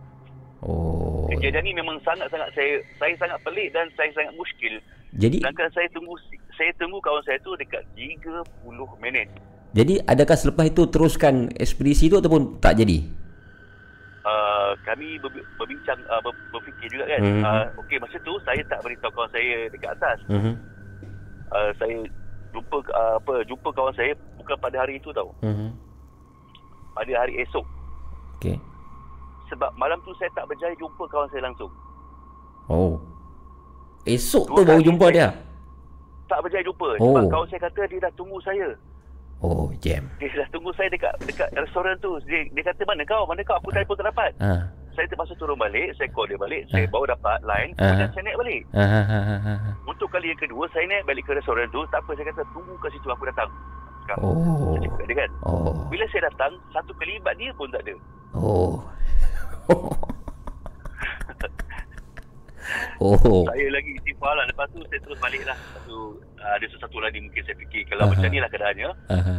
Oh. 0.58 1.28
Kejadian 1.28 1.62
ni 1.62 1.72
memang 1.72 2.00
sangat-sangat 2.00 2.48
saya 2.52 2.72
saya 2.96 3.12
sangat 3.16 3.38
pelik 3.42 3.68
dan 3.70 3.84
saya 3.92 4.08
sangat 4.12 4.32
muskil. 4.34 4.74
Jadi 5.12 5.38
Sedangkan 5.38 5.68
saya 5.70 5.88
tunggu 5.90 6.14
saya 6.52 6.72
tunggu 6.74 6.98
kawan 6.98 7.22
saya 7.22 7.38
tu 7.38 7.52
dekat 7.54 7.84
30 7.94 8.44
minit. 8.98 9.28
jadi 9.70 10.00
adakah 10.02 10.32
selepas 10.34 10.64
itu 10.64 10.88
teruskan 10.88 11.52
ekspedisi 11.52 12.08
itu 12.08 12.16
ataupun 12.16 12.56
tak 12.58 12.80
jadi? 12.80 13.04
uh, 14.24 14.72
kami 14.82 15.20
ber- 15.20 15.44
berbincang 15.54 16.00
uh, 16.06 16.18
ber- 16.18 16.34
berfikir 16.50 16.88
juga 16.90 17.06
kan 17.06 17.20
Mhm. 17.20 17.42
uh, 17.42 17.64
okey 17.78 17.96
masa 17.96 18.16
tu 18.18 18.34
saya 18.42 18.58
tak 18.64 18.80
beritahu 18.80 19.12
kawan 19.12 19.30
saya 19.30 19.68
dekat 19.68 19.90
atas 19.92 20.18
Mhm. 20.26 20.52
uh, 21.48 21.70
saya 21.76 21.96
jumpa 22.50 22.76
uh, 22.88 23.14
apa 23.16 23.34
jumpa 23.44 23.68
kawan 23.70 23.92
saya 23.92 24.10
bukan 24.36 24.56
pada 24.58 24.76
hari 24.78 24.96
itu 24.96 25.12
tau. 25.12 25.30
Mhm. 25.40 25.68
Pada 26.92 27.12
hari 27.14 27.36
esok. 27.38 27.66
Okey. 28.36 28.56
Sebab 29.46 29.70
malam 29.78 29.98
tu 30.02 30.10
saya 30.18 30.30
tak 30.34 30.50
berjaya 30.50 30.74
jumpa 30.74 31.06
kawan 31.06 31.28
saya 31.30 31.46
langsung. 31.46 31.70
Oh. 32.66 32.98
Esok 34.02 34.46
tu 34.50 34.60
baru 34.62 34.82
jumpa 34.82 35.06
dia. 35.10 35.30
Tak 36.26 36.42
berjaya 36.42 36.62
jumpa 36.66 36.98
Oh. 36.98 37.14
sebab 37.14 37.24
kawan 37.30 37.46
saya 37.50 37.60
kata 37.70 37.80
dia 37.86 37.98
dah 38.02 38.12
tunggu 38.18 38.38
saya. 38.42 38.68
Oh, 39.44 39.68
jam. 39.84 40.08
Dia 40.16 40.32
dah 40.32 40.48
tunggu 40.48 40.72
saya 40.74 40.88
dekat 40.88 41.12
dekat 41.22 41.52
restoran 41.52 41.94
tu. 42.00 42.16
Dia, 42.24 42.48
dia 42.50 42.62
kata 42.64 42.82
mana 42.88 43.04
kau? 43.04 43.28
Mana 43.28 43.44
kau? 43.44 43.60
Aku 43.60 43.68
telefon 43.68 43.94
tak 44.00 44.08
dapat. 44.08 44.30
Ah. 44.40 44.64
Saya 44.96 45.04
terpaksa 45.12 45.36
turun 45.36 45.60
balik, 45.60 45.92
saya 46.00 46.08
call 46.08 46.24
dia 46.24 46.40
balik, 46.40 46.64
saya 46.72 46.88
baru 46.88 47.12
dapat 47.12 47.44
line, 47.44 47.76
Ah. 47.76 47.92
kemudian 47.92 48.10
saya 48.16 48.22
naik 48.24 48.38
balik. 48.40 48.62
Ah. 48.72 49.76
Untuk 49.84 50.08
kali 50.08 50.32
yang 50.32 50.40
kedua, 50.40 50.64
saya 50.72 50.88
naik 50.88 51.04
balik 51.04 51.28
ke 51.28 51.36
restoran 51.36 51.68
tu, 51.68 51.84
tak 51.92 52.00
apa, 52.00 52.16
saya 52.16 52.32
kata 52.32 52.42
tunggu 52.56 52.72
kat 52.80 52.90
situ, 52.96 53.04
aku 53.12 53.28
datang. 53.28 53.50
Sekarang. 54.08 54.24
Oh. 54.24 54.72
Saya 54.72 54.88
cakap 54.88 55.04
dia 55.04 55.16
kan. 55.20 55.30
Oh. 55.44 55.76
Bila 55.92 56.04
saya 56.08 56.22
datang, 56.32 56.52
satu 56.72 56.96
kelibat 56.96 57.36
dia 57.36 57.52
pun 57.52 57.68
tak 57.68 57.84
ada. 57.84 57.94
Oh. 58.32 58.80
oh. 63.00 63.44
Saya 63.46 63.66
lagi 63.70 63.90
istighfar 63.94 64.32
lah. 64.34 64.44
Lepas 64.46 64.66
tu, 64.70 64.80
saya 64.86 65.00
terus 65.00 65.18
balik 65.18 65.42
lah. 65.44 65.56
Lepas 65.56 65.82
tu, 65.84 65.98
uh, 66.36 66.52
ada 66.52 66.66
sesuatu 66.66 66.98
lagi 66.98 67.18
mungkin 67.20 67.42
saya 67.42 67.56
fikir, 67.56 67.82
kalau 67.86 68.06
Aha. 68.06 68.10
macam 68.12 68.28
ni 68.28 68.38
lah 68.38 68.50
keadaannya, 68.50 68.88
Aha. 69.10 69.34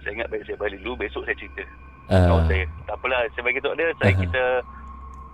saya 0.00 0.12
ingat 0.12 0.28
baik 0.28 0.44
saya 0.44 0.56
balik 0.56 0.78
dulu, 0.80 0.92
besok 0.98 1.22
saya 1.24 1.36
cerita. 1.36 1.64
Kawan 2.04 2.44
saya. 2.44 2.64
Tak 2.84 2.94
apalah, 2.94 3.20
saya 3.32 3.42
bagi 3.42 3.60
tahu 3.60 3.74
dia, 3.74 3.88
saya 3.96 4.12
Aha. 4.12 4.20
kita 4.20 4.42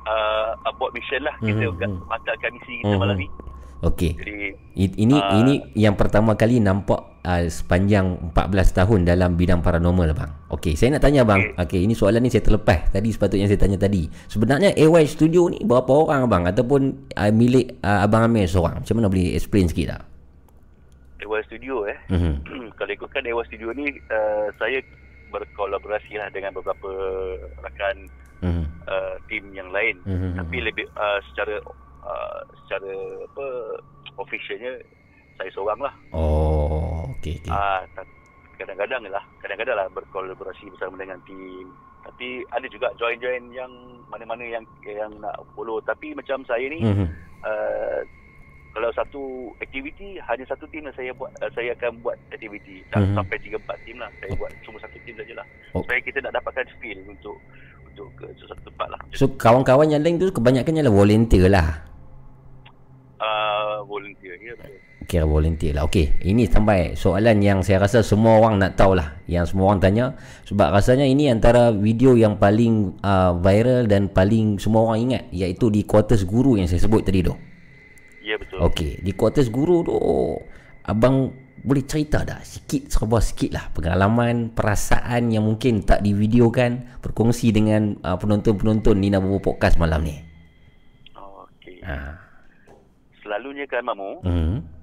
uh, 0.07 0.47
abort 0.65 0.91
mission 0.95 1.23
lah. 1.23 1.35
Kita 1.39 1.65
Mhm, 1.67 1.75
mhm. 1.77 2.07
batalkan 2.07 2.51
misi 2.55 2.75
kita 2.81 2.95
Mhm. 2.95 3.01
malam 3.01 3.17
ni. 3.19 3.27
Okey. 3.81 4.13
Jadi, 4.15 4.37
I- 4.77 4.99
Ini 5.01 5.17
Ah. 5.17 5.41
ini 5.41 5.55
yang 5.75 5.97
pertama 5.97 6.37
kali 6.37 6.61
nampak 6.61 7.10
uh, 7.25 7.43
sepanjang 7.47 8.33
14 8.33 8.79
tahun 8.79 9.01
dalam 9.05 9.37
bidang 9.37 9.61
paranormal 9.61 10.11
bang. 10.17 10.31
Okey, 10.51 10.75
saya 10.75 10.97
nak 10.97 11.05
tanya 11.05 11.23
bang. 11.23 11.55
Okey, 11.57 11.85
ini 11.85 11.95
soalan 11.95 12.25
ni 12.25 12.31
saya 12.33 12.43
terlepas. 12.43 12.91
Tadi 12.91 13.09
sepatutnya 13.13 13.47
saya 13.47 13.61
tanya 13.61 13.79
tadi. 13.79 14.09
Sebenarnya 14.27 14.75
AY 14.75 15.05
Studio 15.07 15.49
ni 15.49 15.61
berapa 15.63 15.91
orang 15.91 16.27
bang 16.27 16.43
ataupun 16.49 17.13
uh, 17.15 17.33
milik 17.33 17.81
uh, 17.85 18.05
abang 18.05 18.27
Amir 18.27 18.49
seorang? 18.49 18.83
Macam 18.83 18.95
mana 18.99 19.09
boleh 19.09 19.37
explain 19.37 19.69
sikit 19.69 19.97
tak? 19.97 20.03
Dewa 21.21 21.39
Studio 21.45 21.85
eh. 21.87 21.99
Mhm. 22.09 22.33
Kalau 22.81 22.93
ikutkan 22.93 23.23
Dewa 23.23 23.45
Studio 23.45 23.71
ni, 23.77 23.93
uh, 24.11 24.49
saya 24.57 24.81
berkolaborasi 25.31 26.19
lah 26.19 26.27
dengan 26.35 26.51
beberapa 26.57 26.91
rakan 27.63 28.09
Mhm. 28.41 28.65
uh, 28.89 29.15
tim 29.29 29.45
yang 29.53 29.69
lain. 29.69 30.01
Mhm. 30.09 30.41
Tapi 30.41 30.65
lebih 30.65 30.89
uh, 30.97 31.21
secara 31.29 31.61
uh, 32.01 32.41
secara 32.65 32.89
apa 33.29 33.47
officialnya 34.17 34.81
saya 35.41 35.51
seorang 35.51 35.81
lah. 35.81 35.95
Oh, 36.13 37.09
okey 37.17 37.41
okey. 37.41 37.49
Ah, 37.49 37.81
kadang-kadang 38.55 39.09
lah, 39.09 39.25
kadang-kadang 39.41 39.73
lah 39.75 39.89
berkolaborasi 39.91 40.69
bersama 40.69 40.95
dengan 40.95 41.17
tim. 41.25 41.73
Tapi 42.01 42.45
ada 42.51 42.67
juga 42.67 42.93
join-join 42.95 43.49
yang 43.51 43.73
mana-mana 44.07 44.45
yang 44.45 44.65
yang 44.83 45.09
nak 45.17 45.33
follow. 45.53 45.81
Tapi 45.81 46.13
macam 46.13 46.45
saya 46.45 46.69
ni, 46.69 46.81
Mhm. 46.81 47.07
uh, 47.41 48.01
kalau 48.71 48.93
satu 48.93 49.23
aktiviti 49.59 50.15
hanya 50.21 50.45
satu 50.47 50.63
tim 50.69 50.85
yang 50.85 50.95
saya 50.95 51.11
buat 51.11 51.33
uh, 51.41 51.51
saya 51.51 51.73
akan 51.75 51.99
buat 52.01 52.15
aktiviti 52.31 52.85
tak 52.89 53.03
Mhm. 53.03 53.19
sampai 53.19 53.37
3 53.41 53.59
4 53.59 53.75
tim 53.83 53.99
lah 53.99 54.07
saya 54.17 54.31
buat 54.39 54.51
cuma 54.63 54.79
satu 54.79 54.95
tim 55.03 55.11
sajalah 55.13 55.43
Oh. 55.75 55.83
supaya 55.83 55.99
kita 55.99 56.23
nak 56.23 56.39
dapatkan 56.39 56.71
feel 56.79 57.03
untuk 57.05 57.35
untuk 57.85 58.07
ke 58.15 58.31
sesuatu 58.39 58.63
tempat 58.65 58.87
lah 58.89 59.01
So 59.11 59.27
kawan-kawan 59.27 59.91
yang 59.91 60.07
lain 60.07 60.17
tu 60.17 60.31
kebanyakannya 60.31 60.87
lah 60.87 60.95
volunteer 60.95 61.51
lah. 61.51 61.83
uh, 63.19 63.83
volunteer 63.85 64.39
ya 64.39 64.55
betul 64.55 64.80
Kira 65.11 65.27
volunteer 65.27 65.75
lah. 65.75 65.91
Okey 65.91 66.23
Ini 66.23 66.47
sampai 66.47 66.95
soalan 66.95 67.43
yang 67.43 67.67
saya 67.67 67.83
rasa 67.83 68.07
semua 68.07 68.39
orang 68.39 68.63
nak 68.63 68.79
tahu 68.79 68.95
lah 68.95 69.19
Yang 69.27 69.51
semua 69.51 69.75
orang 69.75 69.83
tanya. 69.83 70.15
Sebab 70.47 70.71
rasanya 70.71 71.03
ini 71.03 71.27
antara 71.27 71.75
video 71.75 72.15
yang 72.15 72.39
paling 72.39 72.95
uh, 73.03 73.35
viral 73.43 73.91
Dan 73.91 74.15
paling 74.15 74.63
semua 74.63 74.87
orang 74.87 75.11
ingat 75.11 75.27
Iaitu 75.35 75.67
di 75.75 75.83
quarters 75.83 76.23
guru 76.23 76.55
yang 76.55 76.71
saya 76.71 76.79
sebut 76.87 77.03
tadi 77.03 77.27
tu. 77.27 77.35
Ya 78.23 78.39
betul. 78.39 78.63
Okey 78.63 79.03
Di 79.03 79.11
quarters 79.11 79.51
guru 79.51 79.83
tu 79.83 79.99
Abang 80.87 81.35
boleh 81.61 81.85
cerita 81.85 82.23
dah 82.23 82.39
Sikit 82.47 82.87
serba 82.87 83.19
sikit 83.19 83.51
lah 83.51 83.67
Pengalaman 83.75 84.55
Perasaan 84.55 85.35
yang 85.35 85.43
mungkin 85.43 85.83
tak 85.83 86.07
divideokan 86.07 87.03
Berkongsi 87.03 87.51
dengan 87.51 87.99
uh, 88.07 88.15
penonton-penonton 88.15 88.95
Nina 88.95 89.19
Bobo 89.19 89.43
Podcast 89.43 89.75
malam 89.75 90.07
ni. 90.07 90.15
Okey. 91.19 91.83
Ha. 91.83 92.15
selalunya 93.21 93.69
kan 93.69 93.85
mamu 93.85 94.25
hmm. 94.25 94.80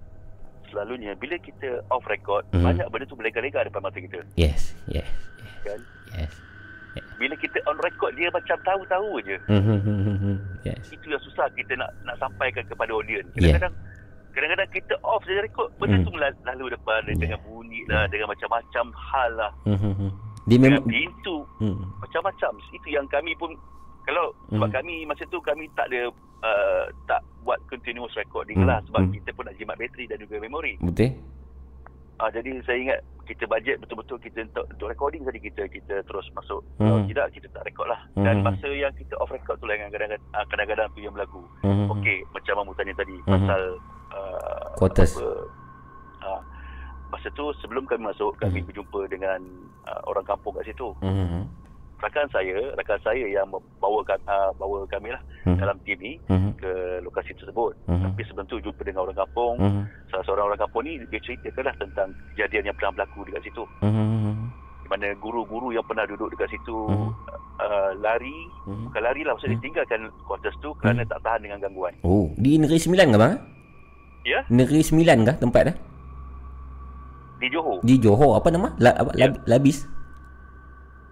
Selalunya 0.67 1.11
bila 1.15 1.35
kita 1.37 1.81
off 1.87 2.03
record 2.05 2.43
Mhm. 2.51 2.63
banyak 2.63 2.87
benda 2.87 3.05
tu 3.05 3.15
berlega-lega 3.15 3.63
depan 3.63 3.81
mata 3.81 3.97
kita 3.97 4.19
Yes 4.35 4.73
Yes 4.87 5.07
kan 5.61 5.79
Yes 6.13 6.33
bila 7.17 7.33
kita 7.37 7.61
on 7.65 7.77
record 7.77 8.09
dia 8.13 8.25
macam 8.29 8.57
tahu-tahu 8.63 9.21
je 9.21 9.37
Hmm, 9.45 10.37
Yes 10.61 10.89
itu 10.89 11.07
yang 11.07 11.21
susah 11.21 11.45
kita 11.53 11.73
nak 11.75 11.93
nak 12.03 12.17
sampaikan 12.17 12.65
kepada 12.65 12.89
audience. 12.89 13.25
Yeah. 13.33 13.53
Kadang-kadang 13.53 13.73
kadang-kadang 14.33 14.69
kita 14.69 14.93
off 15.01 15.21
saja 15.23 15.41
rekod 15.41 15.69
benda 15.77 15.97
Mm. 15.97 16.05
tu 16.05 16.13
lalu 16.17 16.65
depan 16.69 17.01
Yeah. 17.05 17.17
dengan 17.17 17.39
bunyi 17.41 17.81
lah 17.85 18.05
dengan 18.09 18.27
macam-macam 18.29 18.85
hal 18.93 19.29
lah. 19.33 19.51
Hmm. 19.65 20.09
Dia 20.47 20.57
memang 20.57 20.85
pintu 20.85 21.43
hmm. 21.59 22.01
macam-macam. 22.01 22.51
Itu 22.71 22.87
yang 22.87 23.05
kami 23.09 23.33
pun 23.35 23.51
kalau 24.07 24.31
sebab 24.47 24.69
Mm. 24.69 24.73
kami 24.73 24.95
masa 25.03 25.23
tu 25.27 25.37
kami 25.37 25.67
tak 25.73 25.91
ada 25.91 26.07
uh, 26.41 26.83
tak 27.05 27.19
buat 27.43 27.59
continuous 27.67 28.15
recording 28.15 28.57
Mm. 28.57 28.65
lah 28.65 28.79
sebab 28.85 29.03
Mm. 29.03 29.11
kita 29.13 29.29
pun 29.31 29.43
nak 29.43 29.55
jimat 29.55 29.75
bateri 29.75 30.07
dan 30.07 30.17
juga 30.17 30.39
memori. 30.39 30.79
Betul? 30.79 31.11
Ah 32.17 32.29
jadi 32.29 32.49
saya 32.63 32.77
ingat 32.79 32.99
kita 33.27 33.43
bajet 33.45 33.77
betul-betul 33.77 34.17
kita 34.17 34.41
untuk, 34.41 34.65
untuk 34.65 34.87
recording 34.87 35.21
tadi 35.21 35.37
kita 35.37 35.67
kita 35.67 36.01
terus 36.01 36.25
masuk. 36.33 36.63
Mm. 36.75 36.81
Kalau 36.81 36.99
tidak 37.05 37.25
kita 37.29 37.47
tak 37.51 37.63
record 37.63 37.87
lah. 37.87 38.01
Dan 38.15 38.35
Mm. 38.39 38.43
masa 38.43 38.67
yang 38.69 38.93
kita 38.93 39.13
off 39.17 39.29
record 39.29 39.59
tu 39.59 39.67
lah 39.67 39.75
yang 39.75 39.91
kadang-kadang 39.91 40.23
ah, 40.31 40.45
kadang-kadang 40.47 40.87
tu 40.89 40.99
yang 40.99 41.11
berlaku. 41.11 41.43
Hmm. 41.61 41.91
Okey, 41.91 42.23
macam 42.31 42.53
Mamu 42.57 42.73
tanya 42.73 42.93
tadi 42.95 43.17
Mhm. 43.19 43.27
pasal 43.27 43.61
uh, 44.09 44.67
Quarters. 44.75 45.13
Apa, 45.13 45.29
uh, 46.23 46.41
masa 47.07 47.27
tu 47.31 47.45
sebelum 47.57 47.83
kami 47.85 48.07
masuk, 48.07 48.33
kami 48.37 48.59
Mhm. 48.59 48.67
berjumpa 48.67 49.01
dengan 49.07 49.39
uh, 49.85 50.01
orang 50.05 50.23
kampung 50.23 50.55
kat 50.55 50.65
situ. 50.65 50.95
Hmm. 50.99 51.45
Rakan 51.97 52.29
saya, 52.29 52.57
rakan 52.77 52.99
saya 53.01 53.25
yang 53.25 53.49
bawa 53.49 54.05
uh, 54.05 54.51
bawa 54.55 54.85
kami 54.85 55.09
lah 55.09 55.21
Hmm. 55.47 55.57
dalam 55.57 55.79
ni 55.81 56.19
Hmm. 56.29 56.53
ke 56.59 57.01
lokasi 57.01 57.33
tersebut. 57.39 57.73
Mhm. 57.87 58.03
Tapi 58.05 58.21
sebelum 58.27 58.45
tu 58.45 58.61
jumpa 58.61 58.81
dengan 58.83 59.07
orang 59.07 59.17
kampung. 59.17 59.55
Hmm. 59.57 59.83
Salah 60.11 60.23
seorang 60.27 60.45
orang 60.51 60.61
kampung 60.61 60.83
ni 60.85 61.01
dia 61.07 61.19
ceritakanlah 61.23 61.73
tentang 61.81 62.13
kejadian 62.35 62.69
yang 62.69 62.75
pernah 62.77 62.91
berlaku 63.01 63.25
dekat 63.25 63.49
situ. 63.49 63.63
Hmm. 63.81 64.51
Di 64.83 64.87
mana 64.93 65.07
guru-guru 65.17 65.73
yang 65.73 65.81
pernah 65.83 66.05
duduk 66.05 66.29
dekat 66.29 66.53
situ 66.53 66.77
Mhm. 66.85 67.09
uh, 67.57 67.91
lari, 67.97 68.37
Hmm. 68.69 68.91
bukan 68.91 69.01
lari 69.01 69.21
lah, 69.25 69.33
maksudnya 69.33 69.57
Mhm. 69.57 69.65
tinggalkan 69.65 70.01
quarters 70.27 70.57
tu 70.61 70.69
kerana 70.77 71.01
tak 71.01 71.19
tahan 71.25 71.41
dengan 71.41 71.57
gangguan. 71.63 71.93
Oh, 72.05 72.29
di 72.37 72.61
Negeri 72.61 72.77
Sembilan 72.77 73.07
ke 73.09 73.17
bang? 73.17 73.33
Ya, 74.27 74.39
Negeri 74.51 74.83
Sembilan 74.83 75.17
ke 75.25 75.33
tempat 75.39 75.63
dah? 75.65 75.77
di 77.37 77.47
Johor. 77.53 77.77
Di 77.85 77.95
Johor 78.01 78.41
apa 78.41 78.49
nama? 78.49 78.73
La, 78.81 78.97
apa, 78.97 79.13
Ya. 79.13 79.29
Lab, 79.29 79.45
Labis. 79.45 79.85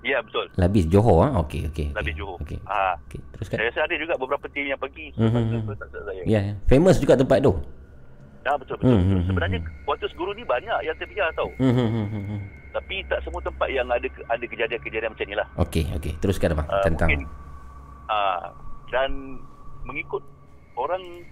Ya, 0.06 0.22
betul. 0.22 0.46
Labis 0.54 0.86
Johor 0.86 1.26
ah. 1.26 1.42
Okey 1.42 1.66
okey. 1.74 1.88
Labis 1.92 2.14
okey. 2.14 2.20
Johor. 2.22 2.38
Okey. 2.38 2.60
Ah, 2.70 2.94
Okey, 3.10 3.20
teruskan. 3.34 3.58
Saya 3.58 3.68
rasa 3.74 3.82
ada 3.90 3.96
juga 3.98 4.14
beberapa 4.16 4.46
tim 4.54 4.70
yang 4.70 4.78
pergi 4.78 5.10
Mhm, 5.18 5.42
mhm. 5.66 5.74
saya. 5.82 6.22
Ya, 6.30 6.40
ya. 6.44 6.54
famous 6.70 7.02
juga 7.02 7.18
tempat 7.18 7.42
tu. 7.42 7.58
Ah, 8.46 8.54
betul 8.56 8.78
betul. 8.78 8.94
Hmm, 8.94 9.02
betul. 9.02 9.18
hmm, 9.18 9.26
Sebenarnya 9.26 9.60
kuartus 9.82 10.14
guru 10.14 10.32
ni 10.32 10.46
banyak 10.46 10.78
yang 10.86 10.94
terbiar 10.96 11.34
tau. 11.34 11.50
Hmm. 11.58 11.74
hmm, 11.74 11.90
hmm, 11.90 12.08
hmm, 12.08 12.26
hmm. 12.30 12.42
Tapi 12.70 12.96
tak 13.10 13.24
semua 13.26 13.42
tempat 13.42 13.66
yang 13.68 13.90
ada 13.90 14.06
ada 14.06 14.46
kejadian-kejadian 14.46 15.10
macam 15.10 15.26
ni 15.26 15.36
lah. 15.36 15.48
Okey 15.58 15.90
okey. 15.98 16.14
Teruskan 16.22 16.54
bang 16.54 16.68
Ah, 16.70 16.86
tentang 16.86 17.10
Mungkin 17.10 17.22
ah, 18.06 18.46
dan 18.86 19.10
mengikut 19.82 20.22
orang 20.78 21.26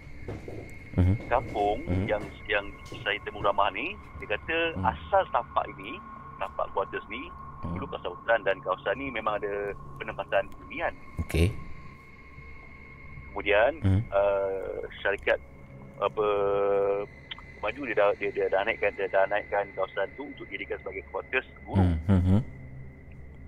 Mhm. 0.94 1.16
kampung 1.28 1.86
Mhm. 1.86 2.06
yang 2.08 2.24
yang 2.48 2.66
saya 3.00 3.18
temu 3.22 3.42
ramah 3.42 3.70
ni, 3.70 3.94
dia 4.18 4.26
kata 4.28 4.58
Hmm. 4.74 4.86
asal 4.88 5.22
tapak 5.30 5.66
ini, 5.70 6.02
tapak 6.38 6.66
kuartus 6.72 7.06
ni. 7.06 7.30
Dulu 7.66 7.86
kawasan 7.88 8.12
hutan 8.12 8.40
dan 8.44 8.58
kawasan 8.60 8.96
ni 8.96 9.08
memang 9.10 9.36
ada 9.36 9.54
penempatan 9.98 10.44
hunian. 10.60 10.94
okey. 11.22 11.48
Kemudian 13.30 13.72
Hmm. 13.82 14.02
uh, 14.10 14.78
syarikat 15.00 15.40
apa 15.98 16.26
maju 17.60 17.82
dia 17.84 17.96
dah 17.96 18.10
dia, 18.16 18.30
dia 18.30 18.46
dah 18.46 18.62
naikkan 18.62 18.94
dia 18.94 19.08
dah 19.08 19.26
naikkan 19.26 19.66
kawasan 19.74 20.06
tu 20.14 20.28
untuk 20.28 20.46
dijadikan 20.48 20.78
sebagai 20.80 21.02
quarters 21.10 21.48
guru. 21.64 21.82
Hmm. 21.82 21.98
Hmm. 22.06 22.22
hmm. 22.22 22.42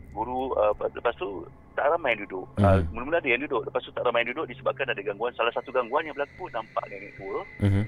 Guru 0.09 0.55
uh, 0.55 0.72
lepas- 0.74 1.20
tu 1.20 1.43
tak 1.76 1.91
ramai 1.91 2.16
yang 2.16 2.24
duduk. 2.24 2.47
Mhm. 2.55 2.63
Uh, 2.63 2.80
mula-mula 2.89 3.20
ada 3.20 3.28
yang 3.28 3.43
duduk. 3.43 3.68
Lepas 3.68 3.84
tu 3.84 3.91
tak 3.91 4.03
ramai 4.03 4.24
yang 4.24 4.32
duduk 4.32 4.47
disebabkan 4.47 4.88
ada 4.88 5.01
gangguan. 5.03 5.36
Salah 5.36 5.51
satu 5.51 5.70
gangguan 5.70 6.07
yang 6.07 6.16
berlaku 6.16 6.47
nampak 6.49 6.88
nenek 6.88 7.11
tua 7.20 7.43
Hmm. 7.59 7.84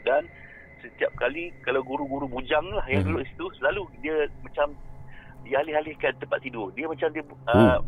dan 0.00 0.22
setiap 0.80 1.12
kali 1.12 1.52
kalau 1.60 1.82
guru-guru 1.82 2.24
bujang 2.24 2.64
lah 2.70 2.86
yang 2.86 3.02
Mhm. 3.02 3.08
duduk 3.10 3.20
di 3.20 3.28
situ 3.28 3.46
selalu 3.58 3.82
dia 4.00 4.16
macam 4.40 4.72
dialih-alihkan 5.50 6.14
tempat 6.16 6.38
tidur. 6.38 6.70
Dia 6.72 6.86
macam 6.86 7.10
dia 7.10 7.22
uh, 7.50 7.82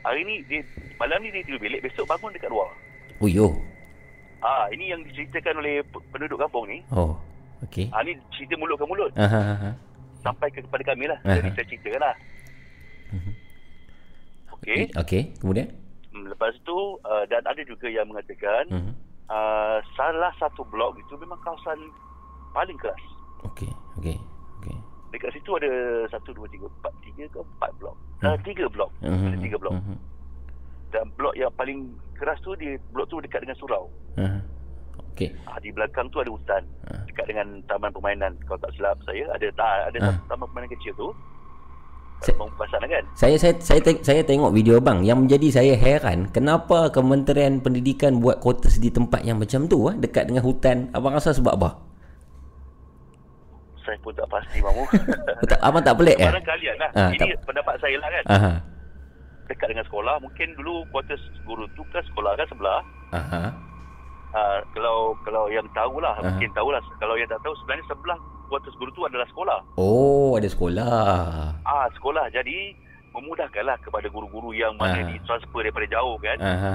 hari 0.00 0.24
ni 0.24 0.40
dia 0.48 0.64
malam 0.96 1.20
ni 1.20 1.28
dia 1.28 1.44
tidur 1.44 1.60
bilik, 1.60 1.84
besok 1.84 2.08
bangun 2.08 2.32
dekat 2.32 2.48
luar. 2.48 2.72
Oh 3.20 3.28
yo. 3.28 3.52
Ah, 4.40 4.68
ini 4.68 4.88
yang 4.88 5.00
diceritakan 5.02 5.60
oleh 5.60 5.84
pe- 5.84 6.04
penduduk 6.08 6.40
kampung 6.40 6.64
ni. 6.64 6.80
Oh. 6.88 7.16
Okey. 7.64 7.88
Ha, 7.88 8.04
ni 8.04 8.12
cerita 8.32 8.52
mulut 8.56 8.76
ke 8.76 8.84
mulut. 8.84 9.08
Aha, 9.16 9.40
aha. 9.56 9.70
Sampai 10.20 10.52
ke 10.52 10.60
kepada 10.60 10.84
kami 10.84 11.08
lah. 11.08 11.16
Aha. 11.24 11.40
Jadi 11.40 11.48
saya 11.52 11.66
ceritakan 11.66 12.00
lah. 12.04 12.16
Okey. 14.56 14.80
Okey, 14.92 15.22
kemudian? 15.40 15.68
Hmm, 16.12 16.28
lepas 16.28 16.52
tu 16.64 16.76
uh, 17.00 17.24
dan 17.28 17.44
ada 17.44 17.62
juga 17.62 17.88
yang 17.88 18.08
mengatakan 18.08 18.68
Mhm. 18.68 18.92
uh, 19.28 19.78
salah 19.94 20.32
satu 20.36 20.64
blok 20.64 20.96
itu 20.96 21.16
memang 21.16 21.40
kawasan 21.40 21.76
paling 22.52 22.76
keras. 22.76 23.00
Okey, 23.44 23.68
okey. 24.00 24.16
Dekat 25.08 25.30
situ 25.32 25.50
ada 25.52 25.70
satu, 26.08 26.30
dua, 26.32 26.46
tiga, 26.46 26.66
empat, 26.68 26.92
tiga 27.00 27.24
ke 27.26 27.38
empat 27.38 27.70
blok. 27.78 27.94
Uh, 28.20 28.36
tiga 28.42 28.66
blok. 28.66 28.90
Mhm, 29.00 29.26
Ada 29.26 29.38
tiga 29.38 29.56
blok. 29.56 29.72
mhm. 29.74 29.96
Dan 30.86 31.04
blok 31.14 31.34
yang 31.34 31.52
paling 31.52 31.78
keras 32.14 32.38
tu 32.40 32.54
di 32.54 32.74
blok 32.90 33.06
tu 33.06 33.18
dekat 33.18 33.42
dengan 33.42 33.56
surau. 33.56 33.90
Aha. 34.16 34.38
Okey. 35.12 35.32
Ah, 35.44 35.56
di 35.58 35.70
belakang 35.70 36.08
tu 36.08 36.18
ada 36.18 36.28
hutan. 36.28 36.62
Ah. 36.86 37.00
Dekat 37.04 37.26
dengan 37.26 37.46
taman 37.64 37.90
permainan. 37.90 38.32
Kalau 38.44 38.58
tak 38.58 38.72
silap 38.72 38.96
saya 39.02 39.24
ada 39.30 39.46
ta, 39.52 39.68
ada 39.86 39.96
Ah. 39.98 40.04
satu 40.10 40.24
taman 40.26 40.46
permainan 40.46 40.70
kecil 40.72 40.92
tu. 40.94 41.08
Bangun 42.16 42.48
pasal 42.56 42.80
kan. 42.80 43.04
Saya 43.12 43.36
saya 43.36 43.54
saya 43.60 43.80
saya 44.00 44.20
tengok 44.24 44.48
video 44.50 44.80
bang 44.80 45.04
yang 45.04 45.20
menjadi 45.20 45.52
saya 45.52 45.76
heran 45.76 46.32
kenapa 46.32 46.88
Kementerian 46.88 47.60
Pendidikan 47.60 48.18
buat 48.18 48.40
quarters 48.40 48.80
di 48.80 48.88
tempat 48.88 49.20
yang 49.20 49.36
macam 49.36 49.68
tu 49.68 49.84
ah 49.84 49.94
dekat 49.94 50.24
dengan 50.24 50.40
hutan. 50.40 50.88
Abang 50.90 51.12
rasa 51.12 51.36
sebab 51.36 51.52
apa? 51.54 51.76
Saya 53.86 53.98
pun 54.02 54.12
tak 54.12 54.26
pasti 54.26 54.58
mamu. 54.58 54.82
Tak, 55.50 55.58
abang 55.62 55.78
tak 55.80 55.94
pelik 55.94 56.18
eh? 56.18 56.26
Barangkali 56.26 56.66
lah. 56.74 56.90
Ah, 56.92 57.08
Ini 57.08 57.18
tak- 57.22 57.46
pendapat 57.46 57.74
saya 57.78 57.96
lah 57.96 58.08
kan. 58.10 58.24
Aha. 58.28 58.52
Dekat 59.46 59.68
dengan 59.70 59.86
sekolah. 59.86 60.18
Mungkin 60.18 60.48
dulu 60.58 60.82
kuartus 60.90 61.22
guru 61.46 61.64
tu 61.72 61.86
kan 61.88 62.02
sekolah 62.04 62.34
kan 62.34 62.46
sebelah. 62.50 62.80
Aha. 63.14 63.42
Uh, 64.36 64.58
kalau 64.74 65.14
kalau 65.22 65.46
yang 65.48 65.64
tahulah 65.70 66.12
Aha. 66.12 66.26
mungkin 66.26 66.50
tahulah 66.52 66.82
kalau 66.98 67.14
yang 67.14 67.30
tak 67.30 67.38
tahu 67.40 67.54
sebenarnya 67.62 67.86
sebelah 67.86 68.18
kuartus 68.46 68.74
guru 68.74 68.90
tu 68.90 69.06
adalah 69.06 69.24
sekolah. 69.30 69.58
Oh, 69.78 70.34
ada 70.34 70.50
sekolah. 70.50 71.54
Ah 71.62 71.86
sekolah 71.94 72.26
jadi 72.28 72.74
memudahkanlah 73.16 73.80
kepada 73.80 74.06
guru-guru 74.06 74.52
yang 74.52 74.72
mana 74.74 75.00
Ah. 75.00 75.08
ditransfer 75.08 75.60
daripada 75.60 75.86
jauh 75.88 76.16
kan 76.16 76.36
Aha. 76.36 76.74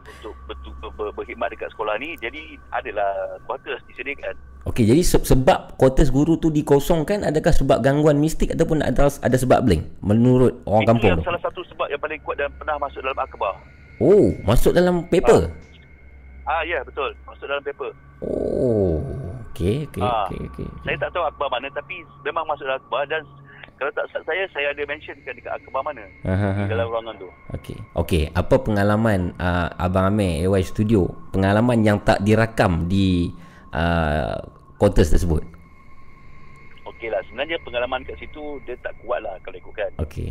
untuk 0.00 0.34
betul 0.46 0.72
ber, 0.78 0.90
ber, 0.92 1.06
berkhidmat 1.12 1.50
dekat 1.50 1.68
sekolah 1.68 1.94
ni 1.96 2.14
jadi 2.16 2.38
adalah 2.70 3.10
kuartus 3.42 3.82
disediakan. 3.84 4.38
Okey, 4.64 4.84
jadi 4.84 5.02
se- 5.02 5.18
sebab 5.20 5.74
quarters 5.74 6.08
guru 6.08 6.36
tu 6.36 6.48
dikosongkan 6.48 7.22
adakah 7.24 7.50
sebab 7.50 7.78
gangguan 7.78 8.16
mistik 8.16 8.50
ataupun 8.50 8.78
ada 8.80 9.10
ada 9.10 9.34
sebab 9.34 9.58
blank 9.60 9.82
menurut 10.00 10.62
orang 10.64 10.82
Itu 10.82 10.88
kampung 10.88 11.08
yang 11.08 11.18
tu? 11.18 11.26
salah 11.26 11.42
satu 11.42 11.60
sebab 11.66 11.86
yang 11.88 11.98
paling 11.98 12.22
kuat 12.22 12.36
dan 12.36 12.50
pernah 12.52 12.78
masuk 12.78 13.00
dalam 13.00 13.18
akhbar. 13.18 13.54
Oh, 13.98 14.30
masuk 14.42 14.70
dalam 14.70 15.02
paper. 15.04 15.50
Ah 16.44 16.62
ya 16.62 16.82
betul 16.82 17.10
masuk 17.24 17.44
dalam 17.44 17.60
paper. 17.60 17.90
Oh, 18.20 19.02
okey, 19.48 19.82
okey, 19.84 19.98
Ah. 20.00 20.26
okey, 20.26 20.46
okey. 20.48 20.66
Saya 20.82 20.96
tak 20.96 21.10
tahu 21.10 21.22
akhbar 21.24 21.48
mana 21.48 21.66
tapi 21.68 21.94
memang 22.22 22.42
masuk 22.44 22.62
dalam 22.62 22.78
akhbar 22.78 23.02
dan 23.08 23.22
kalau 23.78 23.90
tak 23.92 24.06
salah 24.10 24.24
saya 24.24 24.44
saya 24.50 24.66
ada 24.70 24.82
mentionkan 24.86 25.34
dekat 25.34 25.52
akhbar 25.52 25.82
mana 25.82 26.04
Aha. 26.22 26.64
di 26.64 26.70
dalam 26.70 26.86
ruangan 26.86 27.14
tu. 27.18 27.28
Okey. 27.56 27.78
Okey, 27.98 28.22
apa 28.30 28.54
pengalaman 28.58 29.34
uh, 29.36 29.68
Abang 29.74 30.14
Amir 30.14 30.46
AY 30.46 30.62
Studio? 30.62 31.10
Pengalaman 31.34 31.82
yang 31.82 31.98
tak 32.00 32.22
dirakam 32.22 32.86
di 32.86 33.32
uh, 33.74 34.38
quarters 34.78 35.10
tersebut. 35.10 35.42
Okey 36.86 37.10
lah 37.10 37.18
sebenarnya 37.26 37.58
pengalaman 37.66 38.06
kat 38.06 38.18
situ 38.22 38.62
dia 38.62 38.78
tak 38.82 38.94
kuat 39.02 39.18
lah 39.18 39.34
kalau 39.42 39.58
ikutkan. 39.58 39.90
Okey. 39.98 40.30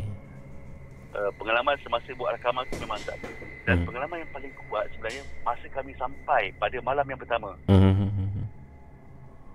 Uh, 1.12 1.28
pengalaman 1.36 1.76
semasa 1.84 2.08
buat 2.16 2.32
rakaman 2.39 2.64
tu 2.72 2.80
memang 2.80 3.00
tak. 3.04 3.20
Dan 3.62 3.84
Hmm. 3.84 3.86
pengalaman 3.86 4.26
yang 4.26 4.32
paling 4.34 4.54
kuat 4.72 4.89
sebenarnya 4.96 5.22
masa 5.46 5.68
kami 5.70 5.92
sampai 6.00 6.50
pada 6.56 6.78
malam 6.82 7.06
yang 7.06 7.20
pertama. 7.20 7.54
Mhm. 7.70 8.10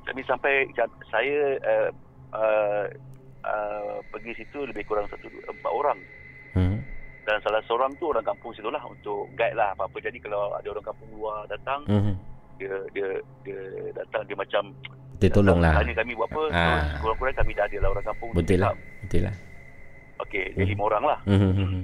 Kami 0.06 0.22
sampai 0.22 0.70
saya 1.10 1.58
uh, 1.66 1.88
uh, 2.30 2.84
uh, 3.46 4.02
pergi 4.10 4.34
situ 4.36 4.66
lebih 4.66 4.82
kurang 4.84 5.06
satu 5.06 5.30
empat 5.30 5.72
orang. 5.72 5.98
Mhm. 6.52 6.78
Dan 7.26 7.36
salah 7.42 7.58
seorang 7.66 7.90
tu 7.98 8.06
orang 8.06 8.22
kampung 8.22 8.54
situ 8.54 8.70
lah 8.70 8.82
untuk 8.82 9.26
guide 9.34 9.54
lah 9.54 9.74
apa-apa. 9.74 9.98
Jadi 9.98 10.18
kalau 10.18 10.54
ada 10.54 10.66
orang 10.66 10.84
kampung 10.84 11.10
luar 11.10 11.46
datang, 11.46 11.82
Mhm. 11.86 12.14
dia 12.56 12.74
dia 12.92 13.08
dia 13.42 13.60
datang 13.94 14.22
dia 14.24 14.36
macam 14.36 14.62
Dia 15.16 15.32
tolonglah. 15.32 15.80
Tanya 15.80 15.96
kami 15.96 16.12
buat 16.12 16.28
apa. 16.28 16.42
Ah. 16.52 16.60
Terus 16.60 17.00
kurang-kurang 17.00 17.34
kami 17.34 17.50
dah 17.56 17.64
ada 17.64 17.76
lah 17.80 17.88
orang 17.88 18.04
kampung. 18.04 18.30
Betul 18.36 18.58
lah. 18.60 18.72
Betul 19.00 19.20
lah. 19.24 19.34
Okey, 20.20 20.44
dia 20.52 20.64
lima 20.68 20.82
orang 20.84 21.02
lah. 21.08 21.18
Mhm. 21.24 21.80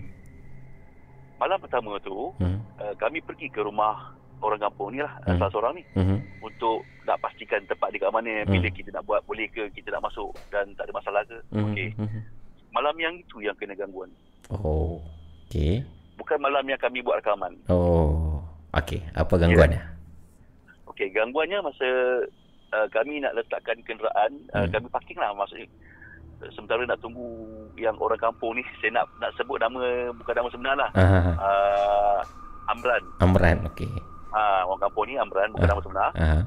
Malam 1.40 1.58
pertama 1.58 1.98
tu, 1.98 2.30
Mhm. 2.38 2.58
uh, 2.78 2.94
kami 3.00 3.18
pergi 3.18 3.48
ke 3.48 3.64
rumah 3.64 4.14
orang 4.43 4.61
kampung 4.61 4.90
ni 4.90 5.01
lah. 5.01 5.12
Hmm. 5.24 5.38
Salah 5.38 5.51
seorang 5.51 5.72
ni. 5.78 5.84
Mhm. 5.95 6.18
Untuk 6.43 6.82
nak 7.03 7.18
pastikan 7.18 7.62
tempat 7.64 7.88
dia 7.90 8.03
kat 8.03 8.12
mana. 8.12 8.43
Hmm. 8.43 8.51
Bila 8.51 8.68
kita 8.68 8.90
nak 8.90 9.07
buat, 9.07 9.22
boleh 9.24 9.47
ke 9.49 9.70
kita 9.72 9.90
nak 9.90 10.07
masuk 10.07 10.30
dan 10.51 10.68
tak 10.74 10.90
ada 10.90 10.93
masalah 10.93 11.22
ke. 11.24 11.38
Mhm. 11.51 11.62
Okey. 11.70 11.88
Mhm. 11.97 12.20
Malam 12.72 12.95
yang 12.97 13.14
itu 13.16 13.36
yang 13.38 13.57
kena 13.57 13.72
gangguan. 13.72 14.11
Oh. 14.51 14.99
Okey. 15.47 15.84
Bukan 16.16 16.38
malam 16.38 16.64
yang 16.64 16.80
kami 16.80 17.01
buat 17.01 17.20
rakaman. 17.20 17.53
Oh. 17.68 18.40
Okey, 18.72 19.05
apa 19.12 19.34
gangguannya? 19.36 19.80
Okey, 20.88 21.12
gangguannya 21.12 21.61
masa 21.61 21.88
uh, 22.72 22.86
kami 22.88 23.20
nak 23.20 23.36
letakkan 23.36 23.76
kenderaan, 23.84 24.32
uh, 24.57 24.64
Hmm. 24.64 24.72
kami 24.72 24.86
parking 24.88 25.20
lah 25.20 25.28
maksudnya. 25.36 25.68
Sementara 26.51 26.82
nak 26.82 26.99
tunggu 26.99 27.28
yang 27.76 27.95
orang 28.01 28.18
kampung 28.18 28.57
ni, 28.57 28.64
saya 28.80 28.97
nak 28.97 29.07
nak 29.20 29.30
sebut 29.36 29.61
nama, 29.61 30.09
bukan 30.16 30.34
nama 30.34 30.49
sebenar 30.51 30.74
lah. 30.74 30.90
Uh, 30.97 32.20
Amran. 32.66 33.03
Amran, 33.20 33.59
okey. 33.68 33.93
Ha, 34.32 34.64
orang 34.64 34.80
kampung 34.80 35.04
ni 35.04 35.14
Amran, 35.14 35.48
bukan 35.50 35.62
Ah. 35.62 35.70
nama 35.70 35.80
sebenar. 35.80 36.10
Aha. 36.14 36.40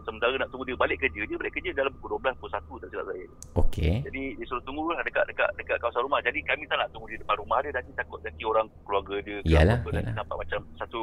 Sementara 0.00 0.32
nak 0.34 0.48
tunggu 0.48 0.64
dia 0.64 0.74
balik 0.74 0.98
kerja, 0.98 1.20
dia 1.20 1.34
balik 1.34 1.52
kerja 1.52 1.70
dalam 1.72 1.90
pukul 1.94 2.16
12, 2.16 2.34
pukul 2.36 2.48
1 2.48 2.78
tak 2.78 2.88
silap 2.88 3.06
saya. 3.06 3.26
Okey. 3.56 3.94
Jadi 4.02 4.22
dia 4.32 4.44
suruh 4.44 4.62
tunggu 4.62 4.86
lah 4.88 5.02
dekat 5.02 5.26
dekat 5.26 5.50
dekat 5.54 5.76
kawasan 5.76 6.02
rumah. 6.02 6.18
Jadi 6.20 6.38
kami 6.40 6.62
tak 6.64 6.78
nak 6.78 6.88
tunggu 6.90 7.06
di 7.06 7.16
depan 7.16 7.36
rumah 7.36 7.58
dia 7.58 7.70
nanti 7.70 7.90
takut 7.92 8.18
nanti 8.20 8.42
orang 8.42 8.66
keluarga 8.82 9.14
dia 9.20 9.38
Yalah, 9.44 9.76
apa, 9.76 9.88
yalah. 9.92 10.14
nampak 10.14 10.36
macam 10.40 10.60
satu 10.76 11.02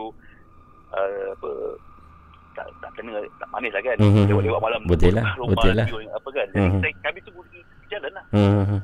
uh, 0.89 1.25
apa 1.29 1.49
tak 2.53 2.67
tak 2.81 2.91
kena 2.93 3.11
tak 3.37 3.49
manis 3.49 3.69
lah 3.69 3.83
kan. 3.85 3.97
Mhm. 3.97 4.23
Lewat-lewat 4.25 4.61
malam 4.61 4.81
Betul 4.83 5.13
lah, 5.13 5.25
rumah 5.35 5.51
betul 5.53 5.71
lah. 5.75 5.87
apa 6.09 6.29
kan. 6.33 6.47
Jadi 6.49 6.65
Mhm. 6.65 6.79
saya, 6.81 6.93
kami 7.03 7.19
tunggu 7.21 7.41
di 7.45 7.59
jalan 7.87 8.11
lah. 8.11 8.25
Mhm. 8.33 8.77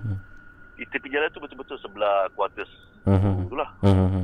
Di 0.73 0.83
tepi 0.85 1.07
jalan 1.09 1.27
tu 1.29 1.39
betul-betul 1.39 1.77
sebelah 1.79 2.15
quarters 2.33 2.71
Mhm. 3.03 3.47
tu 3.47 3.55
lah. 3.55 3.69
Mhm. 3.81 4.23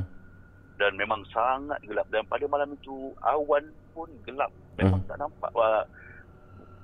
Dan 0.80 0.96
memang 0.96 1.28
sangat 1.28 1.76
gelap 1.84 2.08
dan 2.08 2.24
pada 2.26 2.48
malam 2.48 2.72
itu 2.72 3.12
awan 3.22 3.62
pun 3.92 4.08
gelap. 4.24 4.48
Memang 4.80 5.04
Mhm. 5.04 5.08
tak 5.08 5.18
nampak 5.20 5.52
wah, 5.52 5.84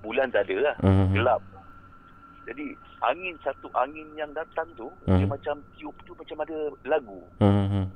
bulan 0.04 0.28
tak 0.30 0.46
ada 0.46 0.56
lah. 0.62 0.76
Mhm. 0.84 1.16
gelap. 1.16 1.42
Jadi 2.46 2.66
angin 3.02 3.34
satu 3.42 3.72
angin 3.74 4.06
yang 4.14 4.30
datang 4.32 4.68
tu 4.76 4.86
dia 5.08 5.18
Hmm. 5.18 5.32
macam 5.32 5.56
tiup 5.74 5.96
tu 6.04 6.14
macam 6.14 6.44
ada 6.44 6.58
lagu. 6.84 7.24
Mhm. 7.40 7.88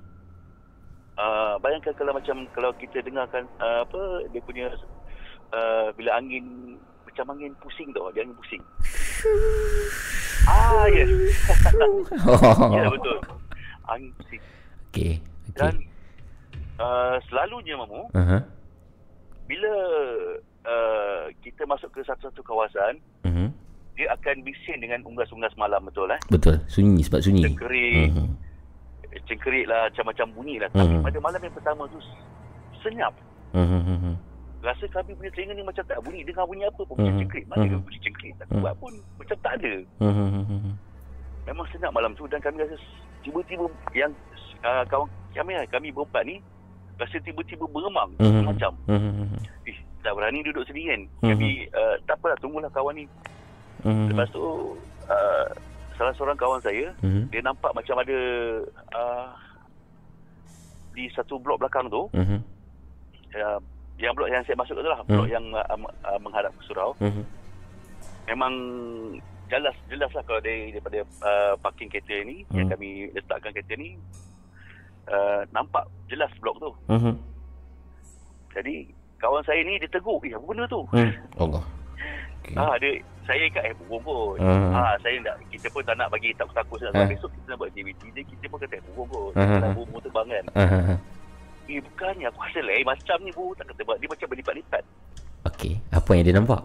Uh, 1.19 1.59
bayangkan 1.59 1.91
kalau 1.93 2.15
macam 2.15 2.47
kalau 2.55 2.71
kita 2.73 3.03
dengarkan 3.03 3.43
uh, 3.59 3.83
apa 3.83 4.01
dia 4.31 4.39
punya 4.39 4.71
uh, 5.51 5.91
bila 5.93 6.15
angin 6.15 6.79
macam 7.03 7.35
angin 7.35 7.51
pusing 7.59 7.91
tau, 7.91 8.07
dia 8.09 8.23
angin 8.23 8.39
pusing. 8.39 8.63
ah 10.47 10.87
yes. 10.87 11.11
Oh. 11.75 11.99
ya 12.79 12.87
betul. 12.87 13.17
Angin 13.85 14.11
pusing. 14.15 14.41
Okey. 14.89 15.13
Dan 15.55 15.73
Okey. 15.73 15.87
uh, 16.77 17.17
selalunya 17.25 17.73
mamu 17.75 18.09
Aha. 18.13 18.39
bila 19.45 19.73
uh, 20.63 21.23
kita 21.41 21.65
masuk 21.65 21.89
ke 21.91 22.03
satu-satu 22.03 22.41
kawasan 22.43 23.01
Mhm. 23.25 23.49
dia 23.95 24.07
akan 24.13 24.35
bising 24.41 24.79
dengan 24.79 25.03
unggas-unggas 25.03 25.51
malam 25.55 25.83
betul 25.83 26.07
eh. 26.07 26.21
Betul. 26.29 26.55
Sunyi 26.67 27.01
sebab 27.01 27.19
sunyi. 27.19 27.43
Cengkerik, 27.43 28.13
Mhm. 28.13 28.27
cengkerik 29.25 29.65
lah 29.65 29.89
macam-macam 29.89 30.27
bunyi 30.31 30.55
lah 30.57 30.69
tapi 30.69 30.93
Mhm. 30.93 31.03
pada 31.03 31.17
malam 31.19 31.41
yang 31.41 31.55
pertama 31.55 31.83
tu 31.89 31.99
senyap 32.79 33.13
Mhm. 33.51 34.15
rasa 34.59 34.85
kami 34.87 35.15
punya 35.15 35.31
telinga 35.31 35.53
ni 35.53 35.63
macam 35.63 35.83
tak 35.83 35.99
bunyi 35.99 36.21
dengar 36.21 36.45
bunyi 36.45 36.63
apa 36.63 36.81
pun 36.83 36.95
Mhm. 36.95 37.17
cengkerik 37.17 37.45
mana 37.47 37.63
mm 37.65 37.81
bunyi 37.81 37.99
cengkerik 37.99 38.33
tak 38.37 38.47
Mhm. 38.47 38.59
buat 38.59 38.73
pun 38.77 38.93
macam 39.17 39.37
tak 39.41 39.53
ada 39.57 39.73
Mhm. 39.99 40.71
memang 41.43 41.65
senyap 41.73 41.91
malam 41.91 42.11
tu 42.13 42.23
dan 42.27 42.39
kami 42.39 42.61
rasa 42.61 42.75
tiba-tiba 43.19 43.65
yang 43.91 44.11
uh, 44.63 44.83
kawan 44.85 45.07
kami 45.29 45.51
lah, 45.55 45.65
kami 45.67 45.87
berempat 45.89 46.23
ni 46.25 46.41
rasa 46.97 47.15
tiba-tiba 47.21 47.63
beremang 47.65 48.11
Mhm. 48.19 48.43
macam 48.45 48.71
Mhm. 48.85 49.39
eh, 49.65 49.77
tak 50.01 50.15
berani 50.15 50.43
duduk 50.43 50.67
sendiri 50.67 50.91
kan 50.91 51.01
Mhm. 51.23 51.29
kami 51.31 51.49
uh, 51.71 51.95
tak 52.03 52.19
apalah 52.19 52.37
tunggulah 52.37 52.71
kawan 52.71 52.95
ni 52.97 53.05
Mhm. 53.85 54.11
lepas 54.11 54.27
tu 54.29 54.43
uh, 55.07 55.45
salah 55.95 56.11
seorang 56.15 56.35
kawan 56.35 56.59
saya 56.59 56.91
Mhm. 56.99 57.31
dia 57.31 57.39
nampak 57.39 57.71
macam 57.71 57.95
ada 57.97 58.17
uh, 58.91 59.31
di 60.91 61.07
satu 61.13 61.39
blok 61.39 61.59
belakang 61.59 61.87
tu 61.87 62.11
Mhm. 62.11 62.39
uh, 63.37 63.59
yang 63.95 64.11
blok 64.15 64.27
yang 64.27 64.43
saya 64.43 64.55
masuk 64.55 64.75
tu 64.75 64.83
lah 64.83 64.99
blok 65.05 65.27
Hmm. 65.27 65.33
yang 65.33 65.45
uh, 65.51 65.75
uh, 66.03 66.19
menghadap 66.19 66.51
ke 66.51 66.61
surau 66.65 66.91
Mhm. 66.99 67.23
memang 68.27 68.53
jelas 69.47 69.75
jelas 69.87 70.11
lah 70.11 70.23
kalau 70.23 70.39
dari 70.39 70.69
daripada 70.69 70.99
uh, 71.23 71.53
parking 71.57 71.87
kereta 71.87 72.15
ni 72.23 72.43
Hmm. 72.47 72.59
yang 72.59 72.67
kami 72.69 73.07
letakkan 73.11 73.51
kereta 73.51 73.73
ni 73.75 73.95
uh, 75.09 75.41
nampak 75.49 75.81
jelas 76.05 76.29
blok 76.37 76.55
tu 76.57 76.71
Mhm. 76.87 77.13
jadi 78.49 78.75
kawan 79.17 79.43
saya 79.43 79.61
ni 79.61 79.77
dia 79.77 79.89
tegur 79.89 80.17
eh 80.21 80.31
apa 80.31 80.43
benda 80.43 80.65
tu 80.65 80.81
Hmm. 80.89 81.11
Allah. 81.35 81.63
Okey. 82.39 82.55
Ah, 82.57 82.73
dia 82.77 82.97
saya 83.27 83.45
kat 83.47 83.61
eh 83.63 83.73
burung 83.77 84.01
kot. 84.01 84.41
Ah. 84.41 84.73
Ah, 84.73 84.95
saya 84.99 85.21
tak 85.21 85.37
kita 85.51 85.69
pun 85.69 85.83
tak 85.83 85.93
nak 85.93 86.09
bagi 86.09 86.33
takut-takut 86.33 86.81
sangat. 86.81 86.95
Sebab 86.95 87.11
besok 87.11 87.29
kita 87.29 87.45
nak 87.45 87.57
buat 87.59 87.69
aktiviti 87.69 88.07
dia 88.09 88.23
kita 88.25 88.45
pun 88.47 88.57
kata 88.57 88.73
eh 88.73 88.83
burung 88.87 89.07
kot. 89.07 89.31
Ah. 89.35 89.45
Kita 89.45 89.67
burung 89.71 90.01
terbang 90.01 90.27
kan. 90.27 90.45
Uh, 90.55 90.97
Eh 91.69 91.77
bukannya 91.79 92.25
aku 92.25 92.41
rasa 92.41 92.61
lain 92.63 92.81
macam 92.81 93.17
ni 93.21 93.29
burung 93.29 93.53
tak 93.53 93.65
kata 93.69 93.81
dia 93.93 94.09
macam 94.09 94.27
berlipat-lipat. 94.27 94.83
Okey. 95.45 95.73
Apa 95.91 96.09
yang 96.11 96.25
dia 96.25 96.33
nampak? 96.33 96.61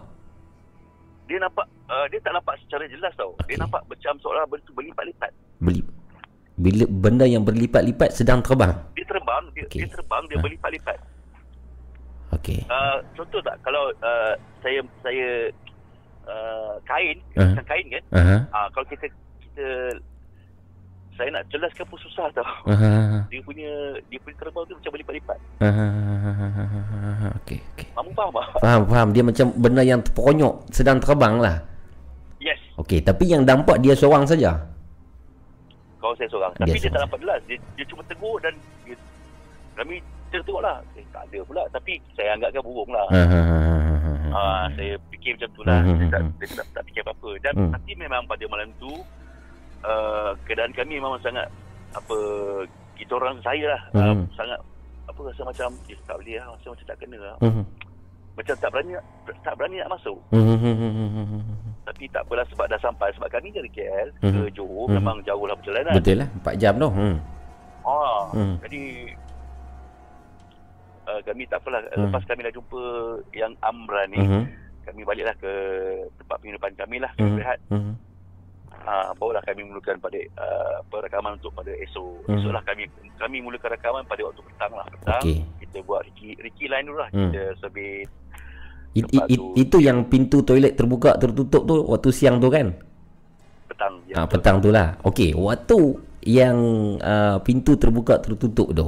Dia 1.25 1.37
nampak 1.37 1.65
uh, 1.85 2.05
dia 2.09 2.17
tak 2.19 2.33
nampak 2.33 2.55
secara 2.57 2.85
jelas 2.87 3.13
tau. 3.13 3.35
Okey. 3.35 3.53
Dia 3.53 3.57
nampak 3.61 3.85
macam 3.85 4.13
seolah 4.17 4.47
bentuk 4.47 4.73
berlipat-lipat. 4.73 5.31
Beli 5.59 5.85
bila 6.55 6.87
benda 6.87 7.27
yang 7.27 7.43
berlipat-lipat 7.43 8.15
sedang 8.15 8.39
terbang. 8.39 8.71
Dia 8.95 9.03
terbang, 9.03 9.43
dia, 9.51 9.63
Okey. 9.67 9.79
dia 9.83 9.87
terbang, 9.91 10.23
dia 10.31 10.37
Ah. 10.39 10.43
berlipat-lipat. 10.43 10.97
Okey. 12.39 12.59
Uh, 12.67 12.97
contoh 13.15 13.39
tak 13.43 13.55
kalau 13.59 13.91
uh, 13.99 14.33
saya 14.59 14.79
saya 15.03 15.27
uh, 16.27 16.73
kain, 16.83 17.17
Ah. 17.35 17.53
uh. 17.55 17.63
kain 17.63 17.85
kan? 17.91 18.03
Aha. 18.15 18.37
Ah, 18.51 18.67
kalau 18.71 18.87
kita 18.87 19.07
kita 19.43 19.67
saya 21.15 21.31
nak 21.31 21.47
jelaskan 21.47 21.85
pun 21.87 21.99
susah 22.03 22.27
tau. 22.35 22.43
Aha. 22.67 23.23
Dia 23.31 23.39
punya 23.43 23.71
dia 24.07 24.19
punya 24.19 24.35
terbang 24.35 24.63
tu 24.67 24.73
macam 24.75 24.91
berlipat-lipat. 24.95 25.39
Aha. 25.63 25.87
Okey, 27.43 27.59
okey. 27.75 27.87
Kamu 27.95 28.09
faham 28.15 28.31
tak? 28.31 28.47
Faham, 28.59 28.81
faham. 28.87 29.07
Dia 29.11 29.23
macam 29.23 29.45
benda 29.55 29.83
yang 29.83 29.99
terponyok 30.03 30.71
sedang 30.71 30.99
terbang 30.99 31.35
lah. 31.39 31.63
Yes. 32.39 32.59
Okey, 32.79 32.99
tapi 32.99 33.31
yang 33.31 33.47
nampak 33.47 33.79
dia 33.79 33.95
seorang 33.95 34.27
saja. 34.27 34.59
Kalau 36.05 36.17
saya 36.21 36.29
seorang. 36.29 36.53
Tapi 36.53 36.69
Dia 36.69 36.85
dia, 36.85 36.93
tak 36.93 37.01
nampak 37.01 37.19
jelas. 37.25 37.39
Dia, 37.49 37.57
dia 37.73 37.85
cuma 37.89 38.01
tegur 38.05 38.37
dan 38.37 38.53
dia, 38.85 38.93
kami 39.73 39.95
tengok 40.29 40.61
lah. 40.61 40.77
Eh, 40.93 41.05
tak 41.09 41.25
ada 41.25 41.39
pula. 41.41 41.63
Tapi 41.73 41.97
saya 42.13 42.37
anggapkan 42.37 42.61
burung 42.61 42.91
lah. 42.93 43.07
Aha. 43.09 43.41
Ah, 44.29 44.65
saya 44.77 44.93
fikir 45.09 45.33
macam 45.33 45.49
tu 45.57 45.61
lah. 45.65 45.81
Hmm, 45.81 45.97
Saya 45.97 46.07
tak, 46.13 46.21
hmm, 46.21 46.31
saya 46.37 46.49
tak, 46.61 46.67
tak 46.77 46.83
fikir 46.85 47.01
apa-apa. 47.01 47.31
Dan 47.41 47.53
Hmm. 47.57 47.71
tapi 47.73 47.91
memang 47.97 48.21
pada 48.29 48.45
malam 48.45 48.69
tu, 48.77 48.91
uh, 49.81 50.37
keadaan 50.45 50.75
kami 50.77 51.01
memang 51.01 51.17
sangat, 51.25 51.49
apa, 51.97 52.17
kita 52.93 53.11
orang 53.17 53.41
saya 53.41 53.65
lah, 53.73 53.81
uh, 53.97 54.13
Hmm. 54.13 54.29
sangat, 54.37 54.59
apa 55.09 55.19
rasa 55.25 55.41
macam, 55.41 55.69
eh 55.89 55.97
tak 56.05 56.15
boleh 56.21 56.35
lah, 56.37 56.53
rasa 56.53 56.67
macam 56.69 56.85
tak 56.85 56.97
kena 57.01 57.17
lah. 57.17 57.35
Macam 58.35 58.55
tak 58.57 58.69
berani, 58.69 58.91
tak 59.41 59.53
berani 59.55 59.75
nak 59.79 59.91
masuk. 59.95 60.17
Mhm. 60.29 61.41
Tapi 61.85 62.03
tak 62.09 62.27
apalah 62.27 62.43
sebab 62.45 62.65
dah 62.67 62.79
sampai. 62.79 63.07
Sebab 63.15 63.29
kami 63.29 63.47
dari 63.49 63.69
KL 63.69 64.09
ke 64.19 64.27
Mhm. 64.27 64.51
Johor, 64.51 64.87
Mhm. 64.87 64.95
memang 64.99 65.17
jauh 65.23 65.45
lah 65.45 65.55
perjalanan. 65.55 65.95
Betul 65.95 66.19
lah, 66.19 66.27
4 66.35 66.55
jam 66.55 66.73
tu. 66.75 66.89
Hmm. 66.89 67.17
Ah, 67.81 68.21
Hmm. 68.33 68.55
Jadi 68.59 69.13
uh, 71.05 71.21
kami 71.21 71.45
tak 71.45 71.61
apalah 71.61 71.85
Hmm. 71.87 72.09
lepas 72.09 72.25
kami 72.25 72.41
dah 72.41 72.51
jumpa 72.51 72.81
yang 73.31 73.53
Amran 73.61 74.09
ni 74.09 74.17
Mhm. 74.19 74.41
kami 74.83 75.01
baliklah 75.03 75.37
ke 75.37 75.51
tempat 76.17 76.37
penginapan 76.39 76.73
kami 76.75 76.97
lah 76.97 77.11
kami 77.13 77.37
rehat 77.37 77.61
Mhm. 77.69 77.93
uh, 78.81 79.13
barulah 79.13 79.41
kami 79.43 79.61
mulakan 79.63 79.97
pada 79.99 80.17
uh, 80.35 80.77
perekaman 80.89 81.37
untuk 81.37 81.53
pada 81.53 81.69
esok 81.77 82.25
Hmm. 82.25 82.37
esoklah 82.37 82.63
kami 82.63 82.89
kami 83.15 83.37
mulakan 83.39 83.69
rakaman 83.71 84.01
pada 84.03 84.21
waktu 84.23 84.41
petang 84.43 84.73
lah 84.73 84.85
petang 84.89 85.21
Okey. 85.21 85.39
kita 85.61 85.77
buat 85.83 86.01
Ricky, 86.03 86.29
Ricky 86.41 86.65
line 86.65 86.85
dulu 86.85 86.97
lah 86.97 87.09
Hmm. 87.11 87.29
kita 87.29 87.41
sebit 87.61 88.09
It, 88.95 89.11
Tempat 89.11 89.27
it, 89.27 89.39
tu. 89.39 89.45
itu 89.59 89.77
yang 89.83 90.07
pintu 90.07 90.39
toilet 90.39 90.73
terbuka 90.73 91.19
tertutup 91.19 91.67
tu 91.67 91.83
waktu 91.83 92.09
siang 92.09 92.39
tu 92.39 92.47
kan? 92.47 92.71
petang 93.67 93.93
Ah, 94.15 94.23
petang 94.23 94.57
tu 94.63 94.71
lah. 94.71 94.95
Okey, 95.03 95.35
waktu 95.35 95.99
yang 96.23 96.55
uh, 97.03 97.37
pintu 97.43 97.75
terbuka 97.75 98.23
tertutup 98.23 98.71
tu. 98.71 98.87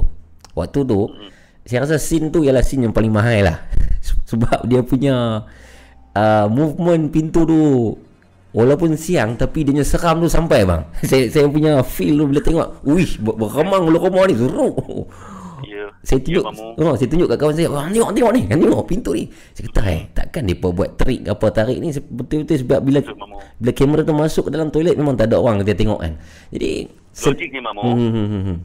Waktu 0.55 0.79
tu 0.81 1.11
Hmm. 1.11 1.29
saya 1.67 1.83
rasa 1.83 1.99
scene 1.99 2.31
tu 2.31 2.41
ialah 2.41 2.63
scene 2.63 2.87
yang 2.87 2.95
paling 2.95 3.11
mahal 3.11 3.51
lah. 3.51 3.57
Sebab 4.31 4.63
dia 4.63 4.79
punya 4.79 5.43
uh, 6.15 6.45
movement 6.47 7.11
pintu 7.11 7.43
tu 7.43 7.59
walaupun 8.55 8.95
siang 8.95 9.35
tapi 9.35 9.67
dia 9.67 9.75
punya 9.75 9.83
seram 9.83 10.23
tu 10.23 10.31
sampai 10.31 10.63
bang. 10.63 10.87
saya 11.09 11.27
saya 11.27 11.51
punya 11.51 11.83
feel 11.83 12.15
tu 12.15 12.25
bila 12.25 12.39
tengok, 12.39 12.67
wih 12.87 13.11
ber- 13.19 13.35
berkemang 13.35 13.83
bulu 13.83 13.99
rumah 13.99 14.23
ni 14.23 14.39
seru. 14.39 14.71
ya 15.99 16.05
Saya 16.05 16.19
tunjuk 16.19 16.43
oh, 16.77 16.95
Saya 16.95 17.07
tunjuk 17.07 17.27
kat 17.27 17.37
kawan 17.37 17.53
saya 17.53 17.67
Wah 17.67 17.85
tengok 17.85 18.11
tengok 18.11 18.31
ni 18.31 18.41
Tengok 18.45 18.85
pintu 18.85 19.11
ni 19.13 19.23
Saya 19.51 19.63
kata 19.67 19.81
eh 19.87 20.01
Takkan 20.11 20.41
dia 20.43 20.55
buat 20.55 20.89
trik 20.95 21.21
apa 21.25 21.45
tarik 21.49 21.77
ni 21.77 21.89
Betul-betul 21.91 22.57
sebab 22.59 22.79
bila 22.81 22.99
Mamu. 23.01 23.37
Bila 23.57 23.71
kamera 23.71 24.01
tu 24.01 24.13
masuk 24.13 24.43
ke 24.47 24.51
dalam 24.51 24.69
toilet 24.69 24.93
Memang 24.93 25.13
tak 25.13 25.27
ada 25.27 25.37
orang 25.37 25.59
kita 25.61 25.73
tengok 25.75 25.99
kan 25.99 26.13
Jadi 26.49 26.71
logik 27.17 27.49
ni 27.49 27.59
Mamu 27.59 27.81
hmm, 27.83 27.97
hmm, 28.07 28.27
hmm, 28.27 28.43
hmm. 28.43 28.57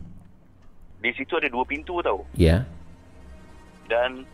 di 0.99 1.11
situ 1.13 1.33
ada 1.35 1.49
dua 1.49 1.65
pintu 1.65 1.99
tau 1.99 2.23
Ya 2.33 2.63
dan 3.85 4.25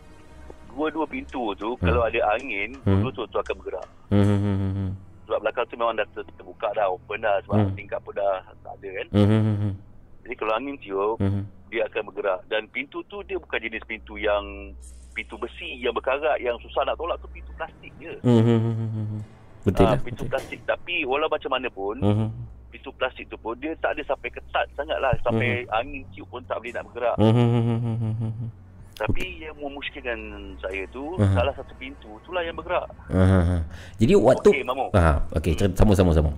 dua-dua 0.69 1.03
pintu 1.03 1.51
tu 1.53 1.73
kalau 1.77 2.05
ada 2.05 2.19
angin 2.31 2.71
Hmm. 2.85 3.03
tu, 3.03 3.25
tu 3.25 3.35
akan 3.35 3.55
bergerak 3.57 3.87
Hmm, 4.07 4.21
hmm, 4.21 4.39
hmm, 4.39 4.55
hmm, 4.55 4.73
hmm. 4.73 4.89
sebab 5.25 5.39
belakang 5.41 5.65
tu 5.65 5.75
memang 5.75 5.93
dah 5.93 6.07
ter- 6.09 6.29
terbuka 6.33 6.69
dah 6.71 6.87
open 6.87 7.19
dah 7.19 7.35
sebab 7.43 7.57
Hmm. 7.59 7.75
tingkap 7.75 7.99
pun 7.99 8.13
dah 8.13 8.33
tak 8.59 8.73
ada 8.75 8.89
kan 8.93 9.07
Hmm, 9.11 9.27
hmm, 9.27 9.41
hmm, 9.41 9.57
hmm. 9.57 9.73
jadi 10.21 10.33
kalau 10.35 10.53
angin 10.53 10.75
tiup 10.77 11.15
Hmm, 11.17 11.31
hmm. 11.33 11.43
Dia 11.69 11.85
akan 11.85 12.01
bergerak 12.05 12.41
dan 12.45 12.65
pintu 12.67 12.99
tu 13.05 13.21
dia 13.21 13.35
bukan 13.35 13.59
jenis 13.59 13.81
pintu 13.83 14.15
yang 14.15 14.73
pintu 15.11 15.35
besi 15.35 15.77
yang 15.77 15.91
berkarat 15.91 16.37
yang 16.37 16.57
susah 16.59 16.81
nak 16.81 16.95
tolak 16.95 17.17
tu 17.17 17.29
pintu 17.29 17.49
plastik 17.53 17.93
je 17.95 18.13
Hmm, 18.21 18.39
hmm, 18.39 18.59
hmm, 18.59 18.75
hmm, 18.75 19.05
hmm. 19.07 19.21
Betul 19.61 19.83
Ah, 19.83 19.91
lah 19.91 19.99
pintu 19.99 20.23
betul. 20.23 20.29
plastik 20.29 20.59
tapi 20.63 21.03
walau 21.03 21.27
macam 21.27 21.51
mana 21.51 21.67
pun 21.67 21.95
Hmm, 21.95 22.15
hmm. 22.17 22.29
pintu 22.69 22.89
plastik 22.91 23.25
tu 23.25 23.35
pun 23.35 23.53
dia 23.55 23.73
tak 23.77 23.93
ada 23.93 24.03
sampai 24.05 24.29
ketat 24.29 24.65
sangat 24.73 24.97
lah 24.97 25.13
sampai 25.19 25.47
angin 25.71 26.01
tiup 26.09 26.25
pun 26.27 26.41
tak 26.43 26.57
boleh 26.57 26.71
nak 26.71 26.85
bergerak 26.85 27.15
Hmm, 27.15 27.29
hmm, 27.29 27.47
hmm, 27.47 27.63
hmm, 27.67 27.77
hmm, 27.79 28.13
hmm, 28.15 28.33
hmm. 28.33 28.49
tapi 28.95 29.23
yang 29.39 29.55
memuskilkan 29.55 30.19
saya 30.57 30.83
tu 30.87 31.03
Hmm. 31.15 31.33
salah 31.33 31.53
satu 31.53 31.73
pintu 31.75 32.09
itulah 32.17 32.41
yang 32.41 32.53
bergerak 32.53 32.87
ah. 33.09 33.61
Jadi 33.97 34.13
waktu 34.15 34.49
Okey, 34.49 34.63
Mamu. 34.63 34.85
ah, 34.91 35.19
Okey 35.33 35.53
cerita 35.53 35.75
sama-sama 35.77 36.11
sama 36.11 36.31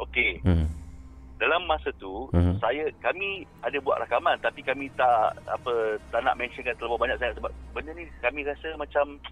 okey 0.00 0.40
hmm. 0.42 0.66
Dalam 1.38 1.62
masa 1.64 1.90
tu 1.96 2.26
Mhm. 2.30 2.58
saya 2.58 2.84
kami 2.98 3.28
ada 3.62 3.78
buat 3.78 3.98
rakaman 3.98 4.34
tapi 4.38 4.58
kami 4.60 4.90
tak 4.92 5.08
apa 5.46 5.72
tak 6.10 6.20
nak 6.20 6.34
mentionkan 6.34 6.74
terlalu 6.74 6.98
banyak 7.00 7.16
sangat 7.16 7.34
sebab 7.36 7.50
benda 7.70 7.90
ni 7.92 8.04
kami 8.18 8.42
rasa 8.42 8.74
macam 8.74 9.22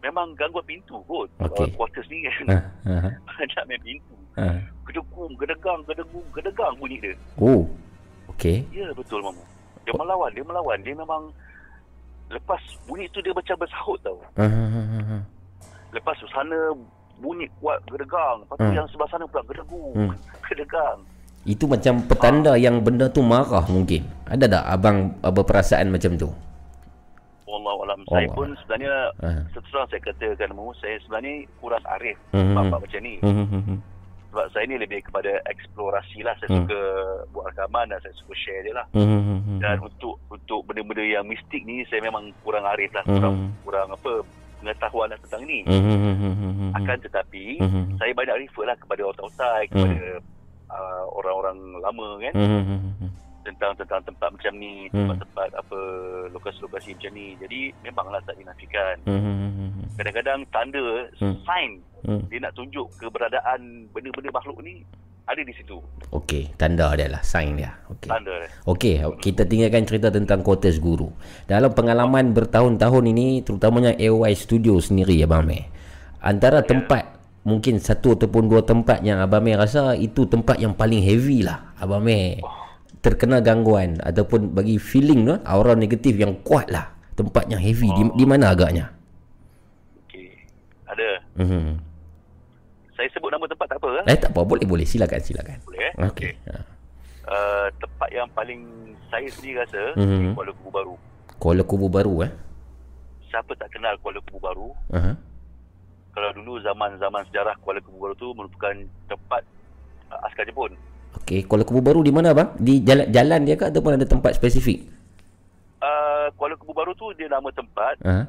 memang 0.00 0.32
gangguan 0.34 0.64
pintu 0.64 1.02
kot 1.04 1.26
Okey. 1.40 1.66
uh, 1.66 1.70
quarters 1.74 2.06
ni 2.06 2.22
kan 2.22 2.46
ah, 2.48 2.64
ah, 2.88 3.10
banyak 3.28 3.62
main 3.66 3.82
pintu 3.82 4.14
ah. 4.34 4.56
gedegung 4.86 5.32
gedegang 5.36 5.80
gedegung 5.84 6.26
gedegang 6.30 6.72
bunyi 6.76 6.96
dia 6.98 7.14
Oh 7.36 7.66
Okey 8.30 8.62
ya 8.70 8.86
betul 8.92 9.20
mamu 9.20 9.42
dia 9.82 9.92
melawan 9.92 10.30
dia 10.30 10.40
melawan 10.40 10.78
dia 10.80 10.94
memang 10.94 11.28
lepas 12.30 12.62
bunyi 12.86 13.10
tu 13.10 13.18
dia 13.18 13.34
macam 13.34 13.58
bersahut 13.58 13.98
tau 14.00 14.18
ah, 14.36 14.46
ah, 14.46 14.70
ah, 14.70 15.04
ah. 15.10 15.22
lepas 15.90 16.14
sana 16.30 16.56
bunyi 17.18 17.50
kuat 17.58 17.82
gedegang 17.84 18.40
lepas 18.40 18.56
tu 18.56 18.64
Hmm. 18.64 18.76
yang 18.78 18.86
sebelah 18.88 19.10
sana 19.10 19.26
pula 19.26 19.42
gedegung 19.44 19.92
Hmm. 19.92 20.14
gedegang 20.48 21.02
Itu 21.42 21.64
macam 21.64 22.04
petanda 22.04 22.52
yang 22.54 22.84
benda 22.84 23.08
tu 23.08 23.20
marah 23.20 23.64
mungkin. 23.64 24.04
Ada 24.26 24.44
tak 24.46 24.64
abang 24.68 24.98
abang 25.20 25.46
perasaan 25.46 25.88
macam 25.88 26.12
tu? 26.14 26.28
Wallahu 27.44 27.82
alam. 27.82 27.98
Saya 28.06 28.22
Allah. 28.22 28.36
pun 28.36 28.48
sebenarnya 28.60 28.94
Ah. 29.18 29.42
seterusnya 29.50 29.88
saya 29.88 30.00
katakan 30.04 30.50
mu 30.52 30.70
saya 30.76 30.96
sebenarnya 31.00 31.32
kurang 31.58 31.84
arif 31.90 32.16
Hmm. 32.30 32.54
bab-bab 32.54 32.80
macam 32.84 33.00
ni. 33.00 33.14
Hmm, 33.18 33.34
hmm, 33.42 33.62
hmm. 33.66 33.78
Sebab 34.30 34.46
saya 34.54 34.64
ni 34.64 34.76
lebih 34.78 35.02
kepada 35.02 35.42
eksplorasi 35.44 36.22
lah. 36.22 36.38
Saya 36.38 36.48
Hmm. 36.48 36.58
suka 36.62 36.80
buat 37.34 37.50
rakaman 37.50 37.90
dan 37.90 37.98
saya 37.98 38.14
suka 38.14 38.34
share 38.36 38.62
dia 38.62 38.74
lah. 38.76 38.86
Hmm, 38.92 39.02
hmm, 39.02 39.40
hmm, 39.40 39.58
Dan 39.58 39.76
untuk 39.80 40.14
untuk 40.30 40.60
benda-benda 40.62 41.02
yang 41.02 41.26
mistik 41.26 41.64
ni 41.64 41.82
saya 41.88 41.98
memang 42.00 42.30
kurang 42.40 42.62
arif 42.64 42.92
lah. 42.92 43.02
Hmm. 43.02 43.16
Kurang, 43.16 43.34
kurang 43.64 43.88
apa 43.90 44.12
pengetahuan 44.60 45.08
lah 45.08 45.18
tentang 45.18 45.42
ni. 45.42 45.64
Hmm, 45.64 45.82
hmm, 45.82 45.98
hmm, 45.98 46.14
hmm, 46.14 46.34
hmm, 46.36 46.52
hmm. 46.54 46.70
Akan 46.76 46.96
tetapi 47.00 47.44
Hmm, 47.58 47.70
hmm, 47.72 47.84
saya 47.96 48.12
banyak 48.12 48.36
refer 48.38 48.64
lah 48.64 48.76
kepada 48.76 49.02
otak-otak, 49.08 49.66
kepada 49.66 50.04
uh, 50.70 51.04
orang-orang 51.12 51.58
lama 51.76 52.08
kan. 52.18 52.32
hmm, 52.34 52.62
hmm, 52.62 52.80
hmm, 52.96 53.10
tentang 53.40 53.72
tentang 53.74 54.04
tempat 54.04 54.28
macam 54.30 54.52
ni, 54.54 54.86
Hmm. 54.88 55.08
tempat-tempat 55.08 55.48
apa 55.56 55.78
lokasi-lokasi 56.30 56.92
macam 56.94 57.12
ni. 57.12 57.26
Jadi 57.40 57.60
memanglah 57.82 58.20
tak 58.22 58.36
dinafikan. 58.36 58.94
Hmm, 59.04 59.16
hmm, 59.16 59.36
hmm, 59.36 59.50
hmm. 59.50 59.86
Kadang-kadang 59.96 60.40
tanda 60.48 60.84
Hmm. 61.18 61.36
sign 61.42 61.70
Hmm. 62.00 62.22
dia 62.28 62.40
nak 62.40 62.52
tunjuk 62.52 62.86
keberadaan 62.96 63.60
benda-benda 63.92 64.30
makhluk 64.30 64.60
ni 64.60 64.84
ada 65.24 65.40
di 65.40 65.52
situ. 65.52 65.78
Okey, 66.10 66.52
tanda 66.58 66.90
dia 66.96 67.06
lah, 67.06 67.22
sign 67.22 67.54
dia. 67.54 67.70
Okey. 67.86 68.10
Tanda 68.10 68.34
dia. 68.34 68.50
Okey, 68.66 68.94
kita 69.20 69.46
tinggalkan 69.46 69.86
cerita 69.86 70.10
tentang 70.10 70.42
quarters 70.42 70.76
guru. 70.76 71.06
Dalam 71.46 71.70
pengalaman 71.70 72.34
bertahun-tahun 72.34 73.04
ini, 73.06 73.40
terutamanya 73.40 73.94
AOI 73.94 74.34
Studio 74.34 74.80
sendiri, 74.82 75.22
Abang 75.22 75.46
Meh. 75.46 75.70
Antara 76.18 76.60
tempat, 76.60 77.19
mungkin 77.50 77.82
satu 77.82 78.14
ataupun 78.14 78.46
dua 78.46 78.62
tempat 78.62 79.02
yang 79.02 79.18
Abang 79.18 79.42
Meh 79.42 79.58
rasa 79.58 79.98
itu 79.98 80.30
tempat 80.30 80.62
yang 80.62 80.78
paling 80.78 81.02
heavy 81.02 81.42
lah. 81.42 81.74
Abang 81.82 82.06
Meh 82.06 82.38
terkena 83.02 83.42
gangguan 83.42 83.98
ataupun 83.98 84.54
bagi 84.54 84.78
feeling 84.78 85.26
tu, 85.26 85.34
aura 85.42 85.74
negatif 85.74 86.14
yang 86.14 86.38
kuat 86.46 86.70
lah. 86.70 86.94
Tempat 87.18 87.50
yang 87.50 87.58
heavy, 87.60 87.90
di, 87.90 88.02
di 88.16 88.24
mana 88.24 88.54
agaknya? 88.54 88.88
Okey. 90.06 90.30
Ada. 90.88 91.10
Hmm. 91.36 91.76
Saya 92.96 93.08
sebut 93.12 93.28
nama 93.28 93.44
tempat 93.44 93.66
tak 93.68 93.78
apa 93.80 93.88
eh? 94.00 94.04
Eh, 94.12 94.18
tak 94.20 94.30
apa. 94.32 94.40
Boleh, 94.44 94.64
boleh. 94.64 94.84
Silakan, 94.88 95.20
silakan. 95.20 95.58
Boleh 95.64 95.80
eh? 95.84 95.92
Okey. 96.00 96.32
Ha. 96.48 96.56
Uh, 97.30 97.66
tempat 97.76 98.08
yang 98.12 98.28
paling 98.32 98.60
saya 99.08 99.28
sendiri 99.32 99.60
rasa 99.60 99.96
Mhm. 100.00 100.16
di 100.20 100.26
Kuala 100.32 100.52
Kubu 100.56 100.70
Baru. 100.72 100.94
Kuala 101.36 101.62
Kubu 101.64 101.88
Baru, 101.88 102.14
eh? 102.24 102.32
Siapa 103.28 103.52
tak 103.56 103.68
kenal 103.72 103.96
Kuala 104.00 104.20
Kubu 104.24 104.38
Baru? 104.40 104.68
Uh-huh. 104.92 105.14
Kalau 106.20 106.36
dulu 106.36 106.60
zaman-zaman 106.60 107.24
sejarah 107.32 107.56
Kuala 107.64 107.80
Kubu 107.80 107.96
Baru 107.96 108.12
tu 108.12 108.28
merupakan 108.36 108.76
tempat 109.08 109.40
uh, 110.12 110.20
askar 110.28 110.44
Jepun. 110.44 110.76
Okey, 111.16 111.48
Kuala 111.48 111.64
Kubu 111.64 111.80
Baru 111.80 112.04
di 112.04 112.12
mana 112.12 112.36
bang? 112.36 112.52
Di 112.60 112.84
jalan 112.84 113.08
jalan 113.08 113.40
dia 113.48 113.56
ke 113.56 113.72
ataupun 113.72 113.96
ada 113.96 114.04
tempat 114.04 114.36
spesifik? 114.36 114.84
Uh, 115.80 116.28
Kuala 116.36 116.60
Kubu 116.60 116.76
Baru 116.76 116.92
tu 116.92 117.08
dia 117.16 117.24
nama 117.32 117.48
tempat 117.56 117.96
Ha? 118.04 118.28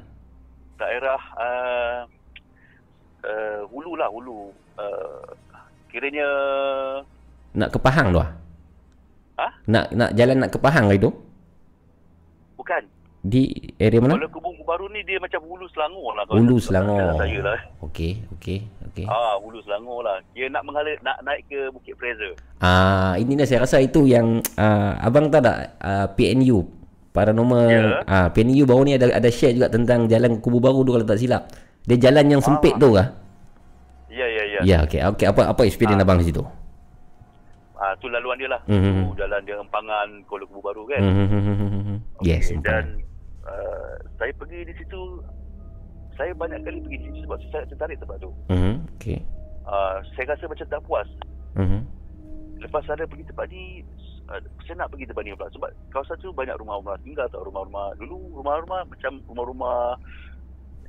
daerah 0.79 1.19
uh, 1.35 1.99
uh, 3.27 3.61
hulu 3.67 3.99
lah 3.99 4.07
hulu. 4.07 4.55
Uh, 4.79 5.27
kiranya 5.91 6.23
Nak 7.51 7.75
ke 7.75 7.77
Pahang 7.83 8.15
tu 8.15 8.23
ah? 8.23 8.31
Ha? 9.35 9.47
Nak 9.67 9.91
nak 9.91 10.09
jalan 10.15 10.39
nak 10.39 10.55
ke 10.55 10.59
Pahang 10.63 10.87
ke 10.87 10.95
itu? 10.95 11.11
bukan. 12.55 12.83
Di 13.21 13.53
area 13.77 14.01
mana? 14.01 14.17
Kuala 14.17 14.27
Kubu 14.27 14.49
Baru 14.61 14.89
ni 14.89 15.05
dia 15.05 15.21
macam 15.21 15.43
hulu 15.43 15.69
Selangor 15.69 16.15
lah. 16.15 16.25
Hulu 16.25 16.57
tak- 16.57 16.65
Selangor. 16.65 17.13
Saya 17.19 17.39
lah. 17.43 17.59
Okey, 17.83 18.11
okey, 18.33 18.59
okey. 18.87 19.05
Ah, 19.05 19.37
hulu 19.37 19.61
Selangor 19.61 20.01
lah. 20.01 20.17
Dia 20.31 20.47
nak 20.47 20.63
menghala 20.63 20.89
nak 21.01 21.21
naik 21.21 21.45
ke 21.45 21.69
Bukit 21.69 21.93
Fraser. 21.95 22.33
Ah, 22.57 23.13
ini 23.15 23.35
dah 23.35 23.45
saya 23.45 23.61
rasa 23.61 23.77
itu 23.77 24.07
yang 24.07 24.41
ah, 24.55 24.97
abang 24.97 25.27
tahu 25.27 25.37
tak 25.39 25.57
ah, 25.77 26.07
PNU 26.09 26.65
paranormal 27.11 27.67
Ya. 27.67 27.99
ah 28.07 28.27
PNU 28.31 28.63
baru 28.63 28.87
ni 28.87 28.95
ada 28.95 29.11
ada 29.11 29.27
share 29.27 29.51
juga 29.51 29.67
tentang 29.67 30.07
jalan 30.07 30.39
Kubu 30.39 30.57
Baru 30.57 30.81
tu 30.81 30.95
kalau 30.95 31.03
tak 31.03 31.19
silap. 31.19 31.51
Dia 31.83 31.99
jalan 31.99 32.25
yang 32.27 32.41
sempit 32.41 32.73
tu 32.75 32.95
kah? 32.95 33.05
Ya, 34.07 34.25
ya, 34.25 34.43
ya. 34.45 34.59
Ya, 34.63 34.77
okey. 34.81 35.03
Okey, 35.05 35.25
apa 35.27 35.51
apa 35.51 35.61
experience 35.61 35.99
abang 35.99 36.17
di 36.17 36.25
situ? 36.25 36.41
Ah, 37.75 37.93
tu 37.97 38.07
laluan 38.07 38.37
dia 38.37 38.47
lah. 38.47 38.61
Mhm. 38.65 39.09
Tu 39.09 39.19
jalan 39.19 39.41
dia 39.41 39.57
empangan 39.57 40.07
Kuala 40.25 40.45
Kubu 40.45 40.61
Baru 40.61 40.83
kan. 40.85 41.01
Hmm. 41.01 41.97
Yes, 42.21 42.49
Okey, 42.49 42.57
okay, 42.57 42.65
dan 42.65 42.85
uh, 43.47 43.93
saya 44.17 44.31
pergi 44.35 44.67
di 44.67 44.73
situ 44.77 45.21
saya 46.19 46.31
banyak 46.35 46.61
kali 46.61 46.79
pergi 46.83 46.97
di 47.01 47.05
situ 47.09 47.19
sebab 47.25 47.37
saya 47.49 47.63
tertarik 47.65 47.97
tempat 47.97 48.17
tu. 48.21 48.31
Hmm. 48.51 48.85
Okey. 48.97 49.23
Uh, 49.65 50.03
saya 50.13 50.35
rasa 50.35 50.45
macam 50.45 50.67
tak 50.67 50.81
puas. 50.85 51.09
Hmm. 51.55 51.87
Lepas 52.61 52.85
saya 52.85 53.07
pergi 53.07 53.25
tempat 53.25 53.45
ni 53.49 53.81
uh, 54.29 54.41
saya 54.67 54.85
nak 54.85 54.89
pergi 54.93 55.09
tempat 55.09 55.23
ni 55.25 55.33
pula 55.33 55.49
sebab 55.53 55.69
kawasan 55.89 56.17
tu 56.21 56.29
banyak 56.35 56.55
rumah-rumah 56.59 56.97
tinggal 57.01 57.25
tau 57.33 57.41
rumah-rumah 57.47 57.95
dulu 57.97 58.41
rumah-rumah 58.41 58.85
macam 58.85 59.17
rumah-rumah 59.25 59.97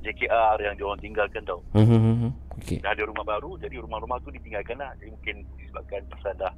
JKR 0.03 0.59
yang 0.59 0.75
diorang 0.75 0.99
tinggalkan 0.99 1.41
tau. 1.47 1.63
Hmm. 1.71 2.35
Okey. 2.59 2.83
Dah 2.83 2.91
ada 2.91 3.07
rumah 3.07 3.23
baru 3.23 3.55
jadi 3.57 3.79
rumah-rumah 3.79 4.19
tu 4.21 4.29
ditinggalkan 4.35 4.77
lah. 4.77 4.91
Jadi 4.99 5.09
mungkin 5.15 5.35
disebabkan 5.57 6.03
pasal 6.11 6.35
dah 6.35 6.53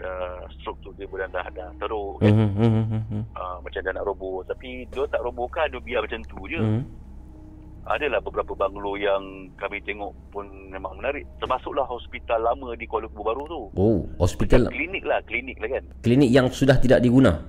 dah 0.00 0.20
struktur 0.50 0.96
dia 0.96 1.04
pun 1.04 1.20
dah 1.20 1.28
dah 1.28 1.68
teruk 1.76 2.18
kan. 2.18 2.32
Hmm. 2.32 2.50
Hmm. 2.56 3.24
Uh, 3.30 3.56
macam 3.60 3.80
dah 3.80 3.92
nak 3.92 4.04
roboh 4.04 4.40
tapi 4.42 4.88
dia 4.88 5.04
tak 5.06 5.20
robohkan 5.20 5.68
dia 5.68 5.78
biar 5.78 6.00
macam 6.00 6.20
tu 6.24 6.40
je. 6.48 6.56
Hmm. 6.58 6.82
Adalah 7.82 8.20
beberapa 8.20 8.52
banglo 8.54 8.94
yang 8.94 9.20
kami 9.56 9.80
tengok 9.80 10.12
pun 10.30 10.44
memang 10.68 10.94
menarik. 10.96 11.24
Termasuklah 11.38 11.84
hospital 11.84 12.38
lama 12.38 12.76
di 12.76 12.84
Kuala 12.84 13.08
Lumpur 13.08 13.24
Baru 13.24 13.44
tu. 13.44 13.60
Oh, 13.72 14.04
hospital 14.16 14.68
Klinik 14.68 15.02
lah, 15.02 15.18
klinik 15.24 15.56
lah 15.58 15.68
kan. 15.70 15.84
klinik 16.00 16.28
yang 16.28 16.46
sudah 16.48 16.76
tidak 16.76 17.00
diguna. 17.00 17.40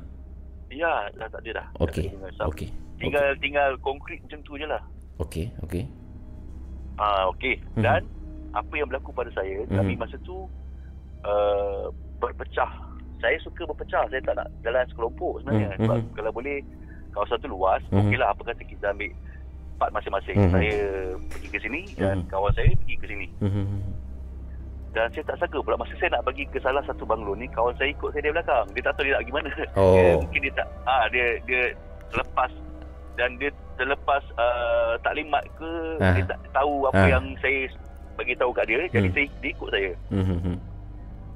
Ya, 0.72 1.12
dah 1.14 1.28
tak 1.28 1.44
ada 1.44 1.62
dah. 1.62 1.68
Okey. 1.84 2.16
Okey. 2.48 2.70
Tinggal 2.96 3.36
tinggal 3.38 3.76
konkrit 3.80 4.24
macam 4.24 4.40
tu 4.42 4.56
je 4.56 4.66
lah. 4.66 4.80
Okey, 5.20 5.52
okey. 5.62 5.84
Ah, 6.96 7.28
okey. 7.36 7.60
Mhm. 7.76 7.84
Dan 7.84 8.02
apa 8.52 8.74
yang 8.74 8.88
berlaku 8.88 9.12
pada 9.12 9.30
saya, 9.32 9.68
Mhm. 9.68 9.78
kami 9.78 9.94
masa 9.96 10.16
tu 10.24 10.48
uh, 11.28 11.92
berpecah. 12.22 12.72
Saya 13.18 13.38
suka 13.42 13.66
berpecah. 13.66 14.06
Saya 14.08 14.22
tak 14.22 14.38
nak 14.38 14.48
jalan 14.62 14.86
sekelompok 14.88 15.42
sebenarnya. 15.42 15.70
Mhm. 15.74 15.80
Sebab 15.82 15.98
Mhm. 15.98 16.10
kalau 16.14 16.32
boleh 16.32 16.58
kawasan 17.12 17.38
tu 17.38 17.50
luas, 17.50 17.82
Mhm. 17.90 18.00
okeylah 18.00 18.30
apa 18.30 18.42
kata 18.46 18.62
kita 18.64 18.86
ambil 18.90 19.12
part 19.78 19.92
masing-masing. 19.92 20.38
Mhm. 20.38 20.52
Saya 20.52 20.76
pergi 21.28 21.48
ke 21.50 21.58
sini 21.60 21.82
dan 21.98 22.16
Mhm. 22.22 22.28
kawan 22.30 22.52
saya 22.54 22.70
pergi 22.72 22.96
ke 22.96 23.06
sini. 23.08 23.28
Hmm. 23.42 23.82
Dan 24.92 25.08
saya 25.10 25.24
tak 25.24 25.38
sangka 25.40 25.64
pula 25.64 25.80
masa 25.80 25.96
saya 25.96 26.12
nak 26.12 26.28
bagi 26.28 26.44
ke 26.46 26.60
salah 26.60 26.84
satu 26.84 27.08
banglo 27.08 27.32
ni 27.32 27.48
kawan 27.48 27.72
saya 27.76 27.90
ikut 27.90 28.12
saya 28.12 28.22
dari 28.22 28.36
belakang. 28.36 28.66
Dia 28.76 28.84
tak 28.84 28.94
tahu 28.94 29.04
dia 29.04 29.14
nak 29.14 29.22
pergi 29.24 29.34
mana. 29.34 29.52
Oh. 29.80 29.96
Dia, 29.96 30.04
mungkin 30.20 30.40
dia 30.44 30.54
tak 30.54 30.68
ah 30.84 31.06
dia 31.08 31.26
dia 31.42 31.62
terlepas 32.12 32.52
dan 33.16 33.30
dia 33.40 33.50
terlepas 33.80 34.24
uh, 34.36 34.94
taklimat 35.00 35.44
ke 35.56 35.70
Ah. 35.98 36.12
dia 36.12 36.24
tak 36.28 36.40
tahu 36.52 36.74
apa 36.92 37.02
Ah. 37.02 37.08
yang 37.08 37.24
saya 37.40 37.72
bagi 38.20 38.36
tahu 38.36 38.52
kat 38.52 38.66
dia. 38.68 38.80
Jadi 38.92 39.08
Hmm. 39.08 39.16
saya 39.16 39.26
dia 39.40 39.50
ikut 39.50 39.70
saya. 39.72 39.92
Hmm. 40.12 40.60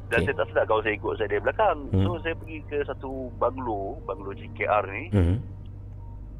Dan 0.05 0.17
Okey. 0.19 0.25
saya 0.27 0.35
tak 0.35 0.47
sedar 0.47 0.63
kawan 0.65 0.81
saya 0.81 0.95
ikut 0.95 1.13
saya 1.15 1.27
dari 1.27 1.41
belakang. 1.41 1.77
Hmm. 1.89 2.03
So 2.03 2.09
saya 2.19 2.35
pergi 2.35 2.57
ke 2.63 2.77
satu 2.83 3.11
banglo, 3.35 3.81
banglo 4.03 4.29
JKR 4.31 4.83
ni. 4.87 5.03
Hmm. 5.09 5.37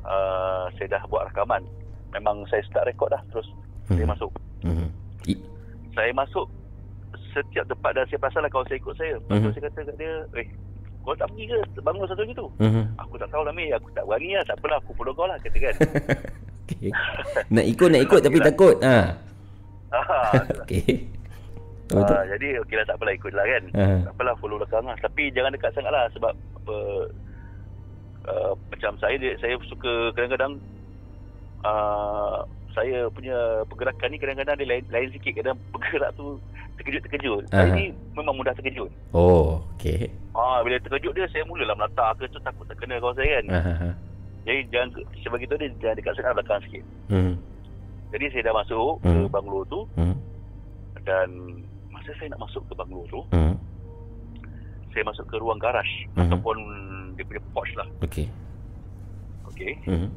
Uh, 0.02 0.70
saya 0.76 0.88
dah 0.92 1.04
buat 1.06 1.26
rakaman. 1.26 1.66
Memang 2.12 2.46
saya 2.46 2.62
start 2.64 2.86
rekod 2.86 3.10
dah 3.10 3.22
terus 3.30 3.50
Hmm. 3.86 3.98
saya 3.98 4.08
masuk. 4.08 4.32
Hmm. 4.62 4.90
I- 5.26 5.42
Saya 5.92 6.12
masuk 6.12 6.46
setiap 7.32 7.66
tempat 7.66 7.92
dan 7.92 8.06
saya 8.06 8.18
perasan 8.18 8.42
lah 8.42 8.50
kawan 8.50 8.66
saya 8.66 8.78
ikut 8.78 8.96
saya. 8.96 9.14
Lepas 9.18 9.36
Mhm. 9.36 9.52
saya 9.52 9.64
kata 9.64 9.80
kat 9.84 9.96
dia, 9.96 10.14
eh, 10.36 10.48
kau 11.02 11.14
tak 11.14 11.28
pergi 11.28 11.46
ke 11.46 11.58
banglo 11.80 12.04
satu 12.06 12.22
lagi 12.22 12.34
tu? 12.34 12.48
Hmm. 12.58 12.86
Aku 12.98 13.14
tak 13.16 13.30
tahu 13.30 13.42
lah 13.42 13.52
Mei, 13.52 13.70
aku 13.70 13.88
tak 13.92 14.04
berani 14.04 14.34
lah. 14.34 14.44
Tak 14.44 14.56
apalah, 14.56 14.78
aku 14.78 14.92
follow 14.94 15.12
kau 15.12 15.26
lah, 15.26 15.38
kata 15.38 15.58
kan. 15.58 15.76
Okey. 16.66 16.90
Nak 17.48 17.66
ikut 17.68 17.88
nak 17.88 18.02
ikut 18.02 18.20
tapi 18.20 18.38
takut. 18.40 18.76
Ha. 18.82 18.98
ah, 19.92 20.34
Betul. 21.86 22.02
ah, 22.12 22.26
jadi 22.28 22.48
okey 22.60 22.76
lah, 22.76 22.86
tak 22.86 22.98
apalah 22.98 23.14
ikut 23.14 23.32
lah 23.32 23.46
kan. 23.46 23.64
Ah. 23.74 24.00
Tak 24.04 24.14
apalah, 24.14 24.34
follow 24.38 24.58
belakang 24.58 24.84
lah. 24.84 24.98
Tapi 24.98 25.30
jangan 25.30 25.54
dekat 25.54 25.72
sangat 25.72 25.92
lah 25.92 26.10
sebab 26.12 26.34
apa, 26.34 26.76
uh, 28.26 28.52
macam 28.68 28.92
saya 28.98 29.16
saya 29.38 29.54
suka 29.64 29.94
kadang-kadang 30.12 30.58
uh, 31.62 32.42
saya 32.72 33.08
punya 33.08 33.38
pergerakan 33.66 34.10
ni 34.10 34.18
kadang-kadang 34.18 34.56
dia 34.58 34.68
lain, 34.68 34.84
lain 34.90 35.10
sikit. 35.12 35.34
Kadang 35.36 35.56
bergerak 35.74 36.12
tu 36.16 36.42
terkejut-terkejut. 36.76 37.48
Saya 37.48 37.70
Aha. 37.70 37.78
ni 37.78 37.86
memang 38.12 38.36
mudah 38.36 38.52
terkejut. 38.54 38.90
Oh, 39.12 39.64
okey. 39.76 40.12
Ah, 40.34 40.60
bila 40.60 40.76
terkejut 40.78 41.14
dia, 41.14 41.30
saya 41.30 41.46
mulalah 41.46 41.72
melatar 41.74 42.12
ke 42.18 42.28
tu 42.28 42.42
takut 42.42 42.66
tak 42.66 42.76
kena 42.76 43.00
kawan 43.00 43.16
saya 43.16 43.40
kan. 43.40 43.46
Ha. 43.48 43.90
Jadi 44.44 44.60
jangan, 44.70 44.90
sebab 45.24 45.40
itu 45.40 45.54
dia 45.56 45.70
jangan 45.80 45.96
dekat 45.96 46.14
sangat 46.14 46.34
belakang 46.36 46.62
sikit. 46.62 46.84
Hmm. 47.08 47.34
Jadi 48.12 48.26
saya 48.30 48.42
dah 48.44 48.56
masuk 48.56 49.00
ke 49.00 49.08
Hmm. 49.08 49.32
banglo 49.32 49.60
tu 49.66 49.80
Hmm. 49.96 50.16
dan 51.02 51.30
masa 52.06 52.22
saya 52.22 52.30
nak 52.38 52.42
masuk 52.46 52.62
ke 52.70 52.74
banglo 52.78 53.02
tu, 53.10 53.20
Hmm. 53.34 53.58
saya 54.94 55.04
masuk 55.04 55.26
ke 55.26 55.36
ruang 55.42 55.58
garaj 55.58 55.90
Mhm. 56.14 56.22
ataupun 56.22 56.58
dia 57.18 57.26
punya 57.26 57.42
porch 57.50 57.74
lah. 57.74 57.88
Okey. 58.06 58.30
Okey. 59.50 59.74
Hmm. 59.90 60.10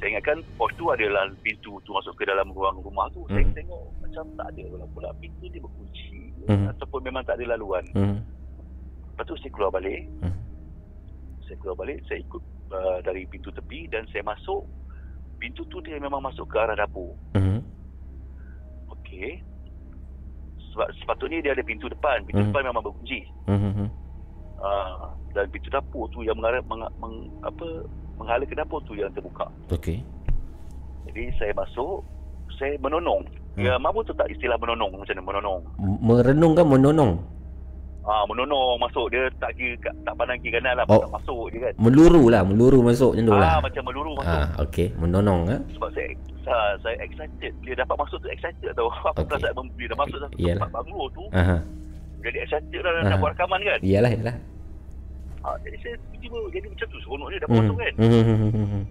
Saya 0.00 0.20
ingatkan 0.20 0.40
porch 0.56 0.72
tu 0.76 0.88
adalah 0.88 1.28
pintu 1.40 1.76
tu 1.80 1.90
masuk 1.92 2.16
ke 2.16 2.24
dalam 2.24 2.48
ruang 2.52 2.76
rumah 2.80 3.08
tu. 3.12 3.24
Saya 3.28 3.44
Mhm. 3.44 3.52
tengok 3.52 3.84
macam 4.00 4.24
tak 4.36 4.46
ada 4.52 4.62
pula 4.68 4.86
pula 4.88 5.08
pintu 5.16 5.44
dia 5.48 5.60
berkunci 5.60 6.32
Mhm. 6.48 6.66
ataupun 6.72 7.00
memang 7.04 7.24
tak 7.24 7.36
ada 7.36 7.44
laluan. 7.52 7.84
Hmm. 7.92 8.20
Lepas 9.12 9.24
tu 9.24 9.36
saya 9.36 9.52
keluar 9.52 9.68
balik. 9.70 10.08
Mhm. 10.20 10.40
Saya 11.44 11.56
keluar 11.60 11.76
balik, 11.76 12.00
saya 12.08 12.20
ikut 12.20 12.42
uh, 12.72 12.98
dari 13.00 13.28
pintu 13.28 13.52
tepi 13.52 13.86
dan 13.86 14.08
saya 14.08 14.24
masuk 14.24 14.64
pintu 15.36 15.60
tu 15.68 15.78
dia 15.80 16.00
memang 16.00 16.18
masuk 16.18 16.48
ke 16.48 16.56
arah 16.56 16.74
dapur. 16.74 17.12
Hmm. 17.32 17.60
Okey. 18.90 19.44
Sebab 20.74 20.90
sepatutnya 20.98 21.38
dia 21.38 21.52
ada 21.54 21.62
pintu 21.62 21.86
depan. 21.86 22.26
Pintu 22.26 22.42
Mhm. 22.42 22.50
depan 22.50 22.62
memang 22.66 22.82
berkunci. 22.82 23.18
Hmm. 23.46 23.86
Ah, 24.58 25.14
dan 25.36 25.46
pintu 25.54 25.70
dapur 25.70 26.10
tu 26.10 26.26
yang 26.26 26.34
mengarah 26.34 26.58
meng, 26.66 26.82
meng, 26.98 27.14
apa 27.46 27.86
menghala 28.18 28.42
ke 28.42 28.58
dapur 28.58 28.82
tu 28.82 28.98
yang 28.98 29.10
terbuka. 29.14 29.46
Okey. 29.70 30.02
Jadi 31.06 31.22
saya 31.38 31.52
masuk, 31.54 32.02
saya 32.58 32.74
menonong. 32.82 33.22
Ya, 33.54 33.78
Hmm. 33.78 33.86
apa 33.86 34.02
tu 34.02 34.10
tak 34.18 34.26
istilah 34.34 34.58
menonong 34.58 34.98
macam 34.98 35.14
mana 35.14 35.22
menonong? 35.22 35.60
Merenung 36.02 36.52
kan 36.58 36.66
menonong? 36.66 37.12
Ah, 38.04 38.20
menonong 38.28 38.76
masuk 38.76 39.08
dia 39.08 39.32
tak 39.40 39.56
kira 39.56 39.80
tak 39.80 40.12
pandang 40.12 40.36
kiri 40.36 40.60
kanan 40.60 40.76
lah, 40.76 40.84
Oh. 40.86 41.00
oh. 41.00 41.08
masuk 41.08 41.48
je 41.48 41.58
kan. 41.58 41.72
Meluru 41.80 42.28
lah, 42.28 42.44
meluru 42.44 42.84
masuk 42.84 43.16
macam 43.16 43.24
tu 43.24 43.32
Ah, 43.32 43.40
lah. 43.40 43.56
macam 43.64 43.82
meluru 43.82 44.12
masuk. 44.12 44.28
Ah, 44.36 44.48
okey, 44.60 44.88
menonong 44.94 45.40
ah. 45.48 45.60
Sebab 45.72 45.88
saya 45.90 46.08
saya, 46.44 46.76
saya 46.84 46.96
excited. 47.00 47.52
Dia 47.64 47.74
dapat 47.74 47.96
masuk 47.96 48.20
tu 48.20 48.28
excited 48.28 48.68
tau. 48.72 48.92
Apa 49.08 49.24
perasaan 49.24 49.56
okay. 49.56 49.72
bila 49.74 49.88
dah 49.88 49.98
masuk 49.98 50.18
satu 50.20 50.36
Iyalah. 50.36 50.52
tempat 50.60 50.70
banglo 50.76 51.02
tu, 51.10 51.24
Aha. 51.32 51.56
jadi 52.20 52.38
excited 52.44 52.80
lah 52.80 52.92
Aha. 52.94 53.08
nak 53.08 53.16
buat 53.18 53.30
rakaman 53.32 53.60
kan. 53.62 53.78
Iyalah, 53.80 54.10
iyalah. 54.12 54.36
Ah, 55.40 55.56
jadi 55.60 55.76
saya 55.80 55.94
tiba-tiba 56.14 56.38
jadi 56.52 56.66
macam 56.68 56.86
tu 56.86 56.98
seronok 57.00 57.28
dia 57.30 57.38
dapat 57.40 57.56
masuk 57.58 57.76
kan. 57.78 57.92
Hmm. 57.96 58.84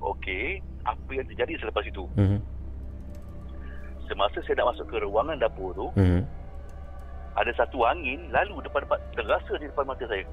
Okey, 0.00 0.46
apa 0.82 1.10
yang 1.10 1.26
terjadi 1.26 1.52
selepas 1.58 1.84
itu? 1.84 2.02
Hmm. 2.14 2.38
Semasa 4.04 4.38
saya 4.40 4.54
nak 4.56 4.74
masuk 4.74 4.86
ke 4.88 4.96
ruangan 4.98 5.36
dapur 5.36 5.70
tu, 5.72 5.86
Hmm. 5.94 6.22
Ada 7.34 7.50
satu 7.54 7.82
angin 7.82 8.30
lalu 8.30 8.62
depan-depan 8.62 8.98
terasa 9.12 9.52
di 9.56 9.66
depan 9.66 9.84
mata 9.84 10.04
saya. 10.04 10.24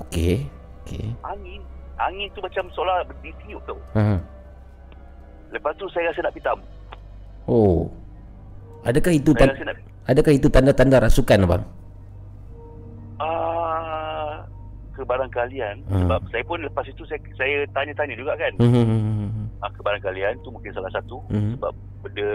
Okey. 0.00 0.44
Okey. 0.82 1.06
Angin, 1.22 1.60
angin 1.96 2.28
tu 2.30 2.40
macam 2.40 2.68
seolah 2.70 3.00
ditiup 3.18 3.62
tau. 3.64 3.78
Ha. 3.94 4.18
Lepas 5.50 5.72
tu 5.74 5.86
saya 5.88 6.10
rasa 6.10 6.20
nak 6.20 6.34
pitam. 6.34 6.58
Oh. 7.44 7.86
Adakah 8.82 9.12
itu 9.12 9.32
Saya 9.32 9.40
tan- 9.40 9.52
rasa 9.54 9.64
nak 9.64 9.76
adakah 10.04 10.32
itu 10.32 10.48
tanda-tanda 10.48 10.98
rasukan 11.00 11.40
abang? 11.40 11.64
ah 13.16 14.42
kebarangkalian 14.92 15.82
Hmm. 15.86 16.04
sebab 16.04 16.20
saya 16.28 16.42
pun 16.44 16.58
lepas 16.60 16.84
itu 16.84 17.02
saya 17.04 17.18
saya 17.34 17.56
tanya-tanya 17.70 18.14
juga 18.14 18.34
kan. 18.34 18.52
Hmm. 18.58 19.48
Ah 19.58 19.70
kebarangkalian 19.72 20.38
tu 20.42 20.50
mungkin 20.50 20.70
salah 20.70 20.90
satu 20.90 21.22
Hmm. 21.30 21.54
sebab 21.56 21.72
benda 22.00 22.28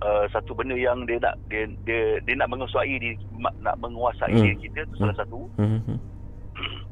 uh, 0.00 0.24
satu 0.28 0.52
benda 0.52 0.74
yang 0.74 1.04
dia 1.04 1.16
nak 1.18 1.36
dia 1.46 1.64
dia, 1.84 2.00
dia 2.20 2.34
nak 2.34 2.48
menguasai 2.48 2.94
di 2.96 3.10
nak 3.60 3.76
menguasai 3.78 4.30
Hmm. 4.30 4.42
diri 4.42 4.56
kita 4.60 4.80
tu 4.88 4.94
salah 4.98 5.16
satu. 5.16 5.40
Mhm. 5.56 5.96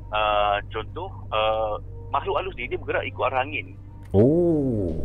Uh, 0.08 0.56
contoh 0.72 1.12
uh, 1.28 1.76
makhluk 2.08 2.40
halus 2.40 2.56
ni 2.56 2.64
dia 2.64 2.80
bergerak 2.80 3.04
ikut 3.04 3.20
arah 3.22 3.44
angin. 3.44 3.76
Oh. 4.16 4.96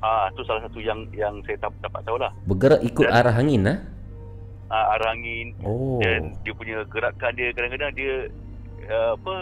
Ah 0.00 0.32
tu 0.32 0.40
salah 0.42 0.64
satu 0.64 0.80
yang 0.80 1.04
yang 1.12 1.44
saya 1.44 1.60
dapat, 1.60 1.76
dapat 1.84 2.00
tahu 2.02 2.16
lah. 2.16 2.32
Bergerak 2.48 2.80
ikut 2.80 3.04
Dan- 3.04 3.12
arah 3.12 3.36
angin 3.36 3.68
ah. 3.68 3.78
Uh, 4.72 4.86
arah 4.96 5.12
angin 5.12 5.52
Oh. 5.60 6.00
dan 6.00 6.32
dia 6.40 6.56
punya 6.56 6.80
gerakan 6.88 7.36
dia 7.36 7.52
kadang-kadang 7.52 7.92
dia 7.92 8.32
uh, 8.88 9.12
apa 9.12 9.34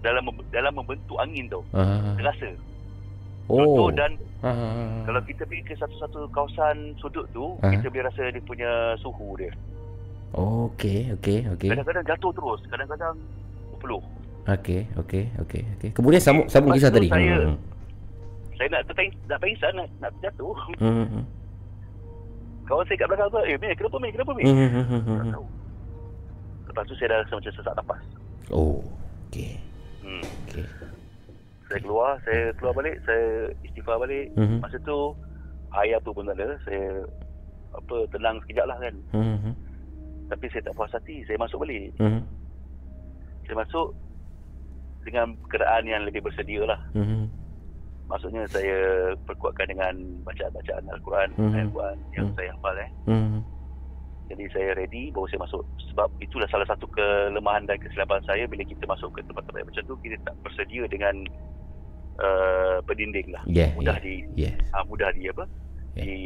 dalam 0.00 0.24
dalam 0.48 0.72
membentuk 0.72 1.20
angin 1.20 1.44
tau. 1.52 1.60
Ah. 1.76 2.16
Terasa. 2.16 2.56
Oh. 3.50 3.58
Contoh 3.58 3.88
dan 3.92 4.10
Ah. 4.40 5.02
kalau 5.04 5.20
kita 5.20 5.42
pergi 5.44 5.62
ke 5.64 5.74
satu-satu 5.74 6.30
kawasan 6.30 6.94
sudut 6.96 7.26
tu, 7.30 7.58
Ah. 7.60 7.68
kita 7.70 7.90
boleh 7.90 8.06
rasa 8.06 8.30
dia 8.30 8.40
punya 8.40 8.70
suhu 8.96 9.34
dia. 9.36 9.50
Okey, 10.30 11.10
okey, 11.12 11.50
okey. 11.50 11.68
Kadang-kadang 11.68 12.06
jatuh 12.06 12.30
terus, 12.30 12.60
kadang-kadang 12.70 13.18
berpeluh. 13.72 14.02
Okey, 14.46 14.86
okey, 14.96 15.24
okey, 15.36 15.62
okey. 15.76 15.90
Kemudian 15.90 16.22
sambung 16.22 16.46
sambung 16.46 16.70
Lepas 16.72 16.80
kisah 16.80 16.92
tadi. 16.92 17.08
saya- 17.08 17.50
Hmm. 17.50 17.58
Saya 18.54 18.68
nak 18.70 18.82
terpeng, 18.86 19.10
nak 19.24 19.38
pengsan, 19.40 19.72
nak, 19.74 19.88
nak 19.98 20.12
jatuh. 20.20 20.54
Hmm. 20.78 21.04
hmm, 21.08 21.24
Kawan 22.62 22.84
saya 22.86 22.96
kat 22.96 23.08
belakang 23.08 23.28
tu, 23.28 23.38
eh 23.42 23.56
Mei, 23.58 23.74
kenapa 23.74 23.96
Mei, 23.98 24.10
kenapa 24.12 24.30
Mei? 24.30 24.44
hmm, 24.44 24.54
hmm, 24.54 24.68
hmm, 24.70 24.84
hmm, 24.86 25.00
Tak 25.10 25.24
hmm. 25.24 25.34
tahu. 25.34 25.46
Lepas 26.70 26.84
tu 26.86 26.94
saya 26.94 27.08
dah 27.08 27.18
rasa 27.18 27.32
macam 27.34 27.52
sesak 27.52 27.74
nafas. 27.74 28.02
Oh, 28.48 28.78
okey. 29.26 29.52
Hmm. 30.00 30.22
Okey. 30.46 30.64
Saya 31.70 31.80
keluar, 31.86 32.18
saya 32.26 32.50
keluar 32.58 32.74
balik, 32.74 32.98
saya 33.06 33.54
istighfar 33.62 34.02
balik. 34.02 34.26
Mhm. 34.34 34.58
Masa 34.58 34.76
tu, 34.82 35.14
air 35.78 35.94
apa 35.94 36.10
pun 36.10 36.26
tak 36.26 36.34
ada. 36.34 36.58
Saya 36.66 37.06
apa 37.70 37.96
tenang 38.10 38.42
sekejap 38.42 38.66
lah 38.66 38.78
kan. 38.82 38.94
Hmm. 39.14 39.38
hmm, 39.38 39.54
Tapi 40.26 40.46
saya 40.50 40.66
tak 40.66 40.74
puas 40.74 40.90
hati, 40.90 41.22
saya 41.30 41.38
masuk 41.38 41.62
balik. 41.62 41.94
Hmm. 42.02 42.26
Saya 43.46 43.62
masuk 43.62 43.94
dengan 45.06 45.38
keadaan 45.46 45.86
yang 45.86 46.02
lebih 46.02 46.26
bersedia 46.26 46.66
lah. 46.66 46.80
Hmm. 46.90 47.30
Maksudnya 48.10 48.42
saya 48.50 49.14
perkuatkan 49.22 49.70
dengan 49.70 49.94
bacaan-bacaan 50.26 50.82
Al-Quran, 50.90 51.28
Mhm. 51.38 51.54
Al-Quran 51.70 51.96
yang 52.18 52.26
Mhm. 52.26 52.34
saya 52.34 52.48
hafal 52.58 52.76
eh. 52.82 52.90
Hmm. 53.06 53.38
Jadi 54.30 54.44
saya 54.54 54.68
ready 54.74 55.10
baru 55.10 55.26
saya 55.30 55.42
masuk. 55.42 55.62
Sebab 55.90 56.10
itulah 56.18 56.46
salah 56.50 56.66
satu 56.66 56.86
kelemahan 56.90 57.66
dan 57.66 57.78
kesilapan 57.78 58.22
saya 58.26 58.46
bila 58.46 58.62
kita 58.62 58.86
masuk 58.86 59.14
ke 59.14 59.22
tempat-tempat 59.26 59.66
macam 59.66 59.82
tu 59.86 59.94
kita 60.02 60.18
tak 60.26 60.34
bersedia 60.42 60.86
dengan 60.86 61.26
uh, 62.20 62.76
pendinding 62.84 63.32
lah. 63.32 63.42
Yeah, 63.44 63.72
mudah 63.74 63.96
yeah. 63.96 64.04
di 64.04 64.14
Yeah. 64.38 64.54
ah, 64.70 64.84
mudah 64.84 65.08
di 65.10 65.26
apa? 65.26 65.44
Yeah. 65.96 66.04
Di 66.04 66.16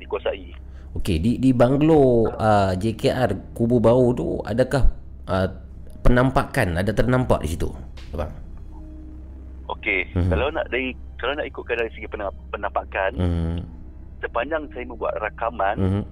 dikuasai. 0.00 0.50
Okey, 0.90 1.22
di 1.22 1.38
di 1.38 1.54
banglo 1.54 2.26
uh, 2.26 2.74
JKR 2.74 3.54
Kubu 3.54 3.78
Bau 3.78 4.10
tu 4.10 4.42
adakah 4.42 4.90
uh, 5.30 5.48
penampakan 6.02 6.80
ada 6.80 6.90
ternampak 6.90 7.44
di 7.44 7.54
situ? 7.54 7.70
Abang. 8.10 8.32
Okey, 9.70 10.10
Mhm. 10.10 10.28
kalau 10.28 10.50
nak 10.50 10.66
dari 10.66 10.90
kalau 11.14 11.36
nak 11.36 11.46
ikutkan 11.46 11.78
dari 11.78 11.90
segi 11.94 12.08
penam- 12.10 12.34
penampakan, 12.50 13.12
Hmm. 13.14 13.58
sepanjang 14.18 14.66
saya 14.74 14.82
membuat 14.82 15.14
rakaman, 15.22 15.76
Hmm. 15.78 16.04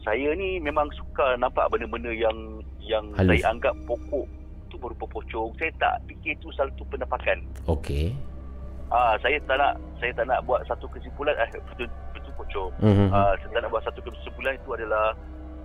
saya 0.00 0.32
ni 0.32 0.56
memang 0.56 0.88
suka 0.96 1.36
nampak 1.36 1.68
benda-benda 1.68 2.08
yang 2.08 2.36
yang 2.80 3.04
Halus. 3.12 3.36
saya 3.36 3.52
anggap 3.52 3.74
pokok 3.84 4.24
berupa 4.80 5.04
pocong. 5.06 5.52
Saya 5.54 5.70
tak 5.76 6.00
fikir 6.06 6.34
tu 6.38 6.48
satu 6.50 6.82
penampakan. 6.86 7.44
Okey. 7.66 8.16
Ah, 8.88 9.14
saya 9.20 9.38
tak 9.44 9.54
nak 9.54 9.72
saya 9.96 10.10
tak 10.10 10.26
nak 10.26 10.42
buat 10.42 10.66
satu 10.66 10.88
kesimpulan 10.88 11.36
eh 11.38 11.48
betul 11.62 11.86
betul 12.10 12.32
pocong. 12.34 12.70
Hmm. 12.80 13.08
Ah, 13.10 13.36
saya 13.36 13.48
tak 13.52 13.60
nak 13.62 13.70
buat 13.70 13.84
satu 13.84 14.00
kesimpulan 14.02 14.56
itu 14.56 14.70
adalah 14.72 15.14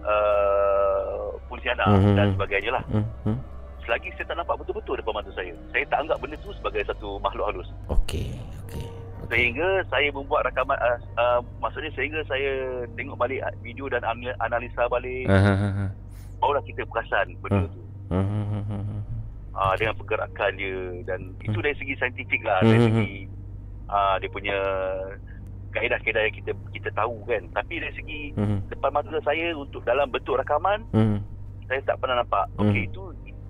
uh, 0.05 1.33
Pontianak 1.45 1.87
Mhm. 1.87 2.13
dan 2.13 2.27
sebagainya 2.33 2.71
lah. 2.71 2.83
Hmm. 2.87 3.05
hmm. 3.23 3.37
Selagi 3.81 4.09
saya 4.13 4.25
tak 4.27 4.37
nampak 4.37 4.57
betul-betul 4.57 4.97
depan 4.97 5.13
mata 5.15 5.29
saya. 5.31 5.53
Saya 5.69 5.85
tak 5.85 5.99
anggap 6.01 6.17
benda 6.17 6.37
tu 6.39 6.49
sebagai 6.53 6.81
satu 6.83 7.17
makhluk 7.19 7.45
halus. 7.47 7.69
Okey. 7.87 8.33
Sehingga 9.25 9.81
saya 9.89 10.13
membuat 10.13 10.45
rakaman 10.45 10.77
uh, 10.77 10.97
uh, 11.17 11.39
maksudnya 11.57 11.89
sehingga 11.91 12.21
saya 12.23 12.51
tengok 12.93 13.17
balik 13.17 13.41
video 13.59 13.89
dan 13.89 14.05
anal- 14.05 14.37
analisa 14.39 14.85
balik 14.85 15.25
ah. 15.25 15.89
barulah 16.37 16.61
kita 16.61 16.85
perasan 16.85 17.33
benda 17.39 17.65
Hmm. 17.65 17.73
tu. 17.73 17.81
Hmm, 18.15 18.25
hmm, 18.25 18.45
hmm, 18.47 18.63
hmm, 18.63 18.83
hmm. 18.85 19.01
uh, 19.51 19.73
dengan 19.75 19.95
pergerakan 19.95 20.51
dia 20.55 20.77
dan 21.03 21.19
itu 21.39 21.57
dari 21.59 21.75
segi 21.75 21.93
saintifik 21.95 22.41
lah 22.41 22.59
Hmm, 22.59 22.69
dari 22.69 22.79
hmm, 22.79 22.87
segi 22.89 23.11
uh, 23.87 24.15
dia 24.17 24.29
punya 24.29 24.57
kaedah-kaedah 25.71 26.21
yang 26.23 26.35
kita 26.35 26.51
kita 26.71 26.89
tahu 26.91 27.19
kan 27.25 27.43
tapi 27.51 27.77
dari 27.77 27.93
segi 27.93 28.21
Hmm, 28.33 28.63
depan 28.67 28.91
mata 28.91 29.11
saya 29.21 29.51
untuk 29.51 29.83
dalam 29.83 30.07
bentuk 30.07 30.35
rakaman 30.35 30.79
hmm, 30.89 31.19
saya 31.67 31.83
tak 31.83 31.99
pernah 31.99 32.19
nampak 32.19 32.47
Hmm. 32.55 32.71
okey 32.71 32.87
itu 32.87 33.01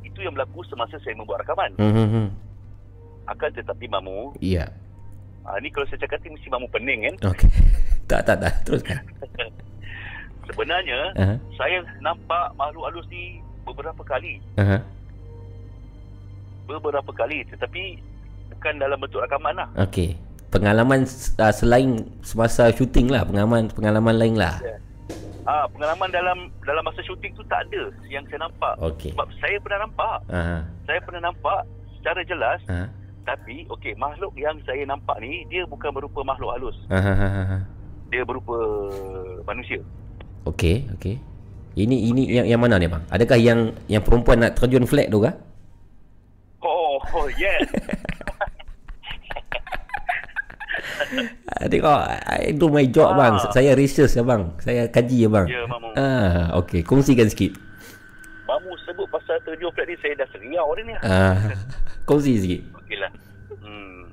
itu 0.02 0.20
yang 0.22 0.34
berlaku 0.34 0.66
semasa 0.66 0.98
saya 1.00 1.14
membuat 1.14 1.46
rakaman 1.46 1.74
hmm, 1.78 1.94
hmm, 1.94 2.10
hmm. 2.10 2.28
akan 3.28 3.50
tetapi 3.54 3.86
mamu 3.86 4.34
Ya. 4.40 4.66
uh, 5.44 5.58
ni 5.60 5.70
kalau 5.70 5.86
saya 5.86 6.02
cakap 6.02 6.18
ni 6.22 6.34
mesti 6.34 6.50
mamu 6.50 6.66
pening 6.70 7.06
kan 7.06 7.16
Okey. 7.30 7.50
tak, 8.10 8.22
tak, 8.24 8.38
tak. 8.38 8.54
Teruskan. 8.64 9.02
sebenarnya 10.46 11.00
Aha. 11.18 11.36
saya 11.58 11.82
nampak 12.00 12.54
makhluk 12.54 12.86
halus 12.86 13.06
ni 13.10 13.42
beberapa 13.66 14.02
kali 14.06 14.40
Aha. 14.62 14.80
beberapa 16.66 17.12
kali 17.12 17.46
tetapi 17.50 18.00
bukan 18.56 18.74
dalam 18.78 18.98
bentuk 19.02 19.22
rakaman 19.26 19.54
lah 19.58 19.70
Okey. 19.78 20.18
Pengalaman 20.54 21.04
uh, 21.36 21.52
selain 21.52 22.08
semasa 22.24 22.72
syuting 22.72 23.12
lah, 23.12 23.28
pengalaman 23.28 23.68
pengalaman 23.76 24.16
lain 24.16 24.40
lah. 24.40 24.56
Ah, 25.44 25.68
pengalaman 25.68 26.08
dalam 26.16 26.48
dalam 26.64 26.80
masa 26.80 27.04
syuting 27.04 27.36
tu 27.36 27.44
tak 27.52 27.68
ada 27.68 27.92
yang 28.08 28.24
saya 28.32 28.48
nampak. 28.48 28.74
Okey. 28.80 29.12
Sebab 29.12 29.28
saya 29.44 29.60
pernah 29.60 29.80
nampak. 29.84 30.18
Aha. 30.32 30.64
Saya 30.88 31.00
pernah 31.04 31.22
nampak 31.28 31.60
secara 32.00 32.22
jelas 32.24 32.60
Aha. 32.72 32.88
tapi 33.28 33.68
okey 33.68 34.00
makhluk 34.00 34.32
yang 34.40 34.56
saya 34.64 34.88
nampak 34.88 35.20
ni 35.20 35.44
dia 35.52 35.68
bukan 35.68 35.92
berupa 35.92 36.24
makhluk 36.24 36.56
halus. 36.56 36.78
Aha. 36.88 37.68
Dia 38.08 38.24
berupa 38.24 38.56
manusia. 39.44 39.84
Okey, 40.48 40.88
okey. 40.96 41.20
Ini 41.76 41.96
ini 42.08 42.24
yang 42.32 42.48
yang 42.48 42.60
mana 42.60 42.80
ni 42.80 42.88
bang? 42.88 43.04
Adakah 43.10 43.36
yang 43.36 43.60
yang 43.86 44.00
perempuan 44.00 44.40
nak 44.40 44.56
terjun 44.56 44.88
flag 44.88 45.08
tu 45.08 45.20
kah? 45.20 45.36
Oh, 46.62 46.96
oh 47.14 47.28
yes. 47.36 47.68
Tengok 51.66 52.00
I 52.26 52.52
do 52.52 52.68
my 52.70 52.86
job 52.86 53.12
Ah. 53.12 53.18
bang. 53.18 53.34
Saya 53.52 53.72
research 53.74 54.14
ya 54.14 54.24
bang. 54.24 54.48
Saya 54.60 54.88
kaji 54.88 55.18
ya 55.20 55.30
bang. 55.30 55.48
ya, 55.48 55.62
mamu. 55.66 55.90
Ah, 55.96 56.56
okey. 56.60 56.82
Kongsikan 56.82 57.28
sikit. 57.28 57.56
Mamu 58.46 58.72
sebut 58.86 59.08
pasal 59.10 59.36
terjun 59.42 59.72
flat 59.72 59.86
ni 59.86 59.96
saya 60.00 60.14
dah 60.16 60.28
seriau 60.32 60.68
dah 60.72 60.84
ni. 60.84 60.94
Ah, 61.02 61.38
kongsi 62.06 62.38
sikit. 62.38 62.62
Okeylah. 62.78 63.12
Hmm. 63.58 64.08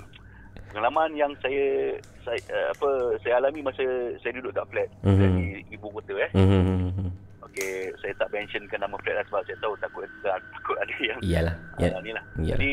Pengalaman 0.69 1.11
yang 1.15 1.33
saya 1.39 1.95
saya 2.23 2.39
uh, 2.49 2.67
apa 2.71 2.89
saya 3.21 3.35
alami 3.39 3.61
masa 3.61 3.83
saya 4.19 4.33
duduk 4.35 4.51
kat 4.53 4.67
flat 4.67 4.89
Mhm. 5.03 5.31
di 5.37 5.47
ibu 5.71 5.87
kota 5.91 6.15
eh. 6.17 6.31
Hmm. 6.33 7.11
Okey, 7.53 7.92
saya 8.00 8.16
tak 8.16 8.32
mentionkan 8.32 8.80
nama 8.80 8.96
flat 8.98 9.12
lah 9.14 9.24
sebab 9.28 9.42
saya 9.44 9.57
tahu 9.61 9.74
takut 9.76 10.09
takut 10.24 10.76
ada 10.78 10.94
yang 10.98 11.18
Iyalah. 11.20 11.55
Ya. 11.76 11.88
Ni 12.00 12.11
lah. 12.11 12.24
Iyalah. 12.34 12.48
Jadi 12.50 12.72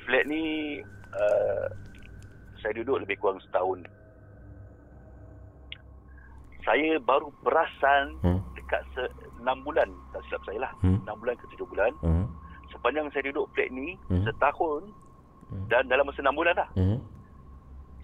flat 0.00 0.24
ni 0.24 0.42
uh, 1.10 1.66
saya 2.56 2.72
duduk 2.76 3.02
lebih 3.02 3.18
kurang 3.18 3.42
setahun. 3.42 3.82
Saya 6.62 6.96
baru 6.98 7.28
perasan 7.42 8.14
Hmm. 8.22 8.40
dekat 8.54 8.80
se- 8.94 9.12
6 9.36 9.60
bulan 9.60 9.84
tak 10.10 10.22
silap 10.24 10.42
saya 10.46 10.58
lah. 10.62 10.72
Hmm. 10.80 11.02
6 11.02 11.20
bulan 11.20 11.34
ke 11.34 11.44
7 11.52 11.66
bulan. 11.66 11.92
Hmm. 12.00 12.24
Sepanjang 12.70 13.10
saya 13.10 13.28
duduk 13.28 13.50
flat 13.52 13.68
ni 13.68 13.98
Hmm. 14.06 14.22
setahun 14.24 14.82
Hmm. 15.50 15.66
dan 15.66 15.82
dalam 15.84 16.06
masa 16.06 16.22
6 16.22 16.32
bulan 16.32 16.54
lah. 16.54 16.68
Hmm. 16.72 17.02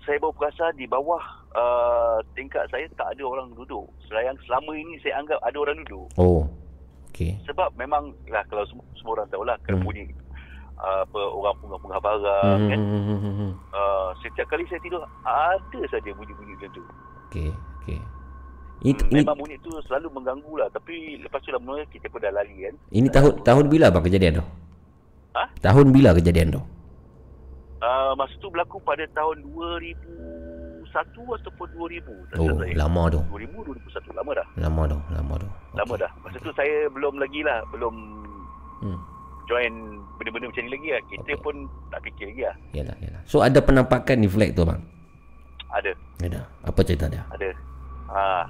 Saya 0.01 0.16
baru 0.16 0.32
perasan 0.32 0.72
di 0.74 0.84
bawah 0.84 1.20
uh, 1.53 2.18
tingkat 2.32 2.64
saya 2.68 2.88
tak 2.94 3.12
ada 3.12 3.22
orang 3.22 3.53
duduk. 3.53 3.84
Selain 4.05 4.32
selama 4.44 4.72
ini 4.72 4.96
saya 5.01 5.20
anggap 5.20 5.38
ada 5.40 5.57
orang 5.57 5.76
duduk. 5.84 6.09
Oh. 6.16 6.48
Okey. 7.11 7.36
Sebab 7.44 7.74
memang 7.74 8.11
lah 8.26 8.40
kalau 8.46 8.64
semua, 8.64 8.84
semua 8.94 9.12
orang 9.14 9.28
tahulah 9.28 9.57
kena 9.61 9.76
Hmm. 9.76 9.84
bunyi 9.84 10.05
uh, 10.76 11.03
apa 11.05 11.20
orang 11.20 11.55
punggah-punggah 11.59 12.01
barang 12.01 12.22
Hmm. 12.57 12.68
kan. 12.68 12.78
hmm, 12.80 13.03
hmm, 13.05 13.34
hmm. 13.36 13.53
Uh, 13.70 14.09
setiap 14.18 14.46
kali 14.48 14.64
saya 14.66 14.80
tidur 14.80 15.03
ada 15.22 15.80
saja 15.86 16.11
bunyi-bunyi 16.11 16.55
macam 16.55 16.70
tu. 16.72 16.82
Okey, 17.28 17.51
okey. 17.78 18.01
Ini 18.80 18.96
Hmm, 18.96 19.12
ini 19.12 19.20
memang 19.20 19.36
bunyi 19.36 19.61
tu 19.61 19.68
selalu 19.84 20.09
mengganggu 20.11 20.53
lah 20.57 20.68
tapi 20.72 21.20
lepas 21.20 21.36
tu 21.38 21.53
lama 21.53 21.76
kita 21.86 22.09
pun 22.09 22.16
dah 22.16 22.32
lari 22.32 22.64
kan. 22.64 22.74
ini 22.88 23.07
tahun 23.07 23.44
tahun 23.44 23.64
bila 23.68 23.92
bang 23.92 24.05
kejadian 24.07 24.32
tu? 24.40 24.44
Ha? 25.36 25.44
Tahun 25.61 25.86
bila 25.92 26.11
kejadian 26.16 26.48
tu? 26.51 26.62
Uh, 27.81 28.12
masa 28.12 28.37
tu 28.37 28.47
berlaku 28.47 28.76
pada 28.78 29.09
tahun 29.11 29.41
2001 29.41 30.85
ataupun 31.35 31.66
2000 31.70 32.05
tak 32.28 32.37
Oh, 32.37 32.53
saya. 32.55 32.72
lama 32.76 33.03
tu. 33.09 33.20
2000 33.26 33.57
2001 33.57 34.12
lama 34.12 34.31
dah. 34.35 34.47
Lama 34.55 34.83
tu, 34.87 34.99
lama 35.11 35.35
tu. 35.37 35.49
Lama 35.72 35.95
dah. 35.97 36.11
Masa 36.20 36.37
tu 36.39 36.53
saya 36.53 36.89
belum 36.89 37.16
lagi 37.16 37.41
lah 37.41 37.64
belum 37.70 37.95
Hmm. 38.81 39.01
join 39.47 39.72
benda-benda 40.16 40.47
macam 40.47 40.62
ni 40.62 40.70
lagi 40.70 40.89
lah. 40.91 41.01
Kita 41.07 41.22
Okey. 41.31 41.41
pun 41.41 41.55
tak 41.89 42.01
fikir 42.03 42.24
lagi 42.26 42.43
lah. 42.43 42.57
Yalah, 42.72 42.97
yalah. 42.99 43.22
So 43.24 43.41
ada 43.41 43.59
penampakan 43.59 44.16
di 44.18 44.28
flag 44.28 44.53
tu 44.53 44.62
bang. 44.62 44.81
ada. 45.70 45.93
Ada. 46.20 46.41
Apa 46.62 46.81
cerita 46.83 47.07
dia? 47.07 47.22
Ada. 47.31 47.49
Ah, 48.07 48.43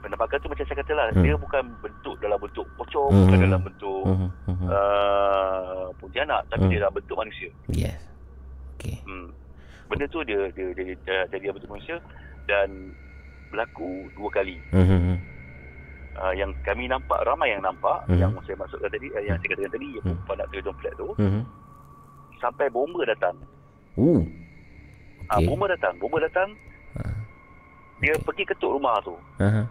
penampakan 0.00 0.40
tu 0.40 0.48
macam 0.48 0.64
saya 0.64 0.80
kata 0.80 0.92
lah, 0.92 1.06
Hmm. 1.10 1.20
dia 1.20 1.36
bukan 1.36 1.62
bentuk 1.78 2.16
dalam 2.18 2.34
bentuk 2.36 2.66
pocong, 2.74 3.12
Hmm. 3.12 3.22
bukan 3.22 3.38
dalam 3.38 3.60
bentuk 3.62 4.04
mhm. 4.08 4.28
uh, 4.66 5.84
pontianak, 5.94 6.42
tapi 6.48 6.64
Hmm. 6.64 6.70
dia 6.72 6.78
dalam 6.80 6.94
bentuk 6.96 7.14
manusia. 7.14 7.50
Yes. 7.68 8.00
Okey. 8.82 8.98
Hmm. 9.06 9.30
Benda 9.86 10.04
tu 10.08 10.20
dia 10.22 10.50
dia 10.50 10.66
dia, 10.74 10.90
jadi 11.28 11.42
dalam 11.44 11.54
bentuk 11.54 11.70
manusia 11.70 11.96
dan 12.44 12.68
berlaku 13.48 13.88
dua 14.12 14.28
kali. 14.32 14.58
Mhm. 14.72 15.14
Uh, 16.12 16.34
yang 16.34 16.52
kami 16.60 16.84
nampak 16.84 17.24
ramai 17.24 17.48
yang 17.48 17.62
nampak 17.62 18.04
Hmm. 18.04 18.18
yang 18.18 18.34
saya 18.42 18.52
maksudkan 18.54 18.90
tadi 18.90 19.08
uh, 19.08 19.22
yang 19.22 19.38
saya 19.38 19.48
katakan 19.48 19.72
tadi 19.72 19.88
yang 19.88 20.04
Hmm. 20.04 20.12
perempuan 20.18 20.36
nak 20.36 20.48
terjun 20.50 20.76
flat 20.76 20.94
tu 20.94 21.08
Mhm. 21.16 21.42
sampai 22.36 22.66
bomba 22.68 23.00
datang. 23.06 23.36
Uh. 23.96 24.20
Ah 25.30 25.38
Okey. 25.38 25.46
bomba 25.46 25.70
datang, 25.70 25.94
bomba 25.96 26.18
datang. 26.20 26.48
Ah. 26.98 27.16
Dia 27.98 28.12
Okey. 28.12 28.24
pergi 28.26 28.44
ketuk 28.44 28.72
rumah 28.72 28.98
tu. 29.00 29.14
Aha. 29.38 29.62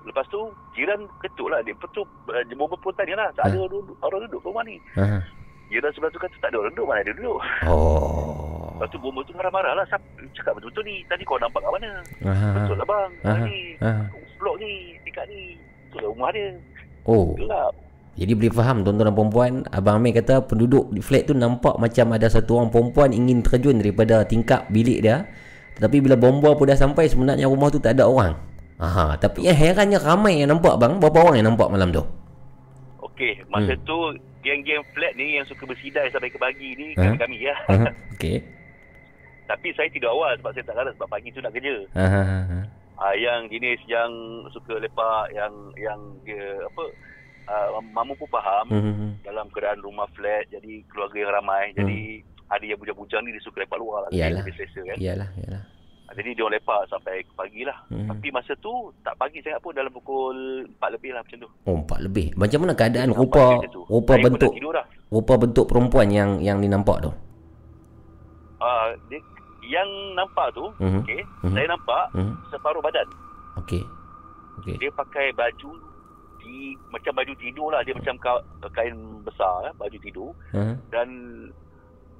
Lepas 0.00 0.24
tu 0.28 0.40
jiran 0.72 1.04
ketuk 1.20 1.52
lah 1.52 1.60
dia 1.60 1.76
betul 1.76 2.08
uh, 2.28 2.40
bomba 2.54 2.76
pun 2.78 2.92
tanya 2.94 3.14
lah 3.18 3.28
tak 3.34 3.52
Hmm. 3.52 3.52
ada 3.52 3.68
duduk, 3.68 3.96
orang 4.00 4.20
duduk 4.24 4.40
rumah 4.42 4.64
ni. 4.64 4.76
Jiran 5.68 5.90
sebelah 5.92 6.10
tu 6.10 6.18
kata 6.18 6.36
tak 6.38 6.48
ada 6.48 6.56
orang 6.58 6.72
duduk 6.72 6.86
mana 6.86 7.00
ada 7.00 7.12
duduk. 7.12 7.38
Oh. 7.68 8.72
Lepas 8.74 8.88
tu 8.88 8.98
bomba 8.98 9.20
tu 9.22 9.34
marah-marah 9.34 9.74
lah 9.74 9.82
Cakap 10.30 10.54
betul-betul 10.54 10.86
ni 10.86 11.02
Tadi 11.04 11.26
kau 11.26 11.34
nampak 11.34 11.58
kat 11.58 11.72
mana 11.74 11.90
Aha. 12.22 12.48
Betul 12.54 12.76
lah 12.78 12.86
bang 12.86 13.10
Aha. 13.20 13.34
Tadi 13.34 13.58
Aha. 13.82 14.02
Blok 14.38 14.56
ni 14.56 14.70
Dekat 15.02 15.26
ni 15.26 15.58
Betul 15.90 15.98
lah 15.98 16.10
rumah 16.14 16.30
dia 16.30 16.46
Oh. 17.02 17.34
Gelap 17.34 17.74
Jadi 18.14 18.32
boleh 18.38 18.54
faham 18.54 18.86
tuan-tuan 18.86 19.10
dan 19.10 19.16
perempuan 19.18 19.50
Abang 19.74 19.98
Amir 19.98 20.14
kata 20.14 20.46
penduduk 20.46 20.94
di 20.94 21.02
flat 21.02 21.26
tu 21.26 21.34
nampak 21.34 21.74
macam 21.74 22.06
ada 22.14 22.30
satu 22.30 22.54
orang 22.54 22.70
perempuan 22.70 23.10
ingin 23.10 23.42
terjun 23.42 23.82
daripada 23.82 24.22
tingkap 24.22 24.70
bilik 24.70 25.02
dia 25.02 25.26
Tetapi 25.74 25.98
bila 25.98 26.14
bomba 26.14 26.54
pun 26.54 26.70
dah 26.70 26.78
sampai 26.78 27.10
sebenarnya 27.10 27.50
rumah 27.50 27.74
tu 27.74 27.82
tak 27.82 27.98
ada 27.98 28.06
orang 28.06 28.38
Aha, 28.78 29.18
tapi 29.18 29.42
yang 29.42 29.58
herannya 29.58 29.98
ramai 29.98 30.38
yang 30.38 30.54
nampak 30.54 30.78
bang 30.78 31.02
Berapa 31.02 31.18
orang 31.18 31.34
yang 31.34 31.50
nampak 31.50 31.66
malam 31.66 31.90
tu? 31.90 32.06
Okey 33.02 33.42
Masa 33.50 33.74
Hmm. 33.74 33.82
tu 33.82 33.96
Geng-geng 34.48 34.80
flat 34.90 35.12
ni 35.12 35.36
Yang 35.36 35.52
suka 35.52 35.64
bersidai 35.64 36.08
Sampai 36.08 36.28
ke 36.28 36.36
pagi 36.36 36.72
ni 36.72 36.96
Ha? 36.96 37.04
Kami-kami 37.04 37.36
ya 37.38 37.54
Aha, 37.66 37.92
Okey 38.14 38.40
Tapi 39.44 39.68
saya 39.72 39.88
tidur 39.88 40.10
awal 40.10 40.34
Sebab 40.34 40.50
saya 40.50 40.64
tak 40.64 40.74
larat 40.74 40.92
Sebab 40.94 41.08
pagi 41.08 41.28
tu 41.28 41.38
nak 41.38 41.52
kerja 41.52 41.74
aha. 41.94 42.64
uh, 42.98 43.14
Yang 43.14 43.40
jenis 43.50 43.80
Yang 43.84 44.10
suka 44.50 44.74
lepak 44.76 45.24
Yang 45.30 45.52
Yang 45.76 46.00
dia 46.24 46.44
Apa 46.64 46.82
uh, 47.46 47.68
Mamu 47.84 48.16
pun 48.16 48.28
faham 48.28 48.66
Mhm. 48.68 49.08
Dalam 49.22 49.46
keadaan 49.48 49.80
rumah 49.80 50.08
flat 50.10 50.48
Jadi 50.48 50.80
keluarga 50.86 51.16
yang 51.18 51.32
ramai 51.34 51.70
Jadi 51.72 52.24
Ada 52.48 52.64
yang 52.66 52.78
bujang-bujang 52.78 53.22
ni 53.22 53.32
Dia 53.32 53.42
suka 53.42 53.60
lepak 53.60 53.76
luar 53.76 54.04
lah. 54.04 54.10
Iyalah. 54.10 54.40
Dia 54.42 54.54
selesa 54.54 54.80
kan 54.82 54.96
Iyalah, 54.96 55.30
iyalah 55.36 55.62
Ah, 55.62 55.77
Jadi 56.08 56.32
dia 56.32 56.40
orang 56.40 56.56
lepak 56.56 56.80
sampai 56.88 57.20
pagi 57.36 57.62
lah. 57.68 57.78
Hmm. 57.92 58.08
Tapi 58.08 58.32
masa 58.32 58.56
tu 58.58 58.72
tak 59.04 59.12
pagi 59.16 59.44
sangat 59.44 59.60
pun 59.60 59.76
dalam 59.76 59.92
pukul 59.92 60.64
4 60.80 60.94
lebih 60.96 61.12
lah 61.12 61.20
macam 61.20 61.36
tu. 61.36 61.48
Oh, 61.68 61.76
empat 61.78 61.98
lebih 62.00 62.32
Macam 62.32 62.58
mana 62.64 62.72
keadaan 62.72 63.12
Nampak 63.12 63.22
rupa 63.28 63.44
macam. 63.60 63.82
Rupa 63.86 64.12
Saya 64.12 64.24
bentuk 64.24 64.52
dah. 64.72 64.86
Rupa 65.08 65.34
bentuk 65.36 65.64
perempuan 65.68 66.08
yang 66.08 66.30
yang 66.40 66.58
dinampak 66.58 66.98
tu 67.00 67.10
Ah, 68.58 68.90
dia, 69.06 69.20
yang 69.62 69.86
nampak 70.18 70.50
tu, 70.50 70.66
Mhm. 70.82 71.06
okey, 71.06 71.22
Mhm. 71.46 71.54
saya 71.54 71.66
nampak 71.70 72.04
Mhm. 72.10 72.32
separuh 72.50 72.82
badan. 72.82 73.06
Okey 73.56 73.82
Okey 74.58 74.74
Dia 74.82 74.90
pakai 74.90 75.30
baju 75.30 75.70
di 76.40 76.74
macam 76.90 77.12
baju 77.14 77.32
tidur 77.38 77.68
lah. 77.70 77.86
Dia 77.86 77.94
macam 77.94 78.18
ka, 78.18 78.32
kain 78.72 78.96
besar, 79.22 79.70
eh, 79.70 79.74
baju 79.78 79.98
tidur. 80.00 80.30
Aha. 80.50 80.74
Dan 80.90 81.08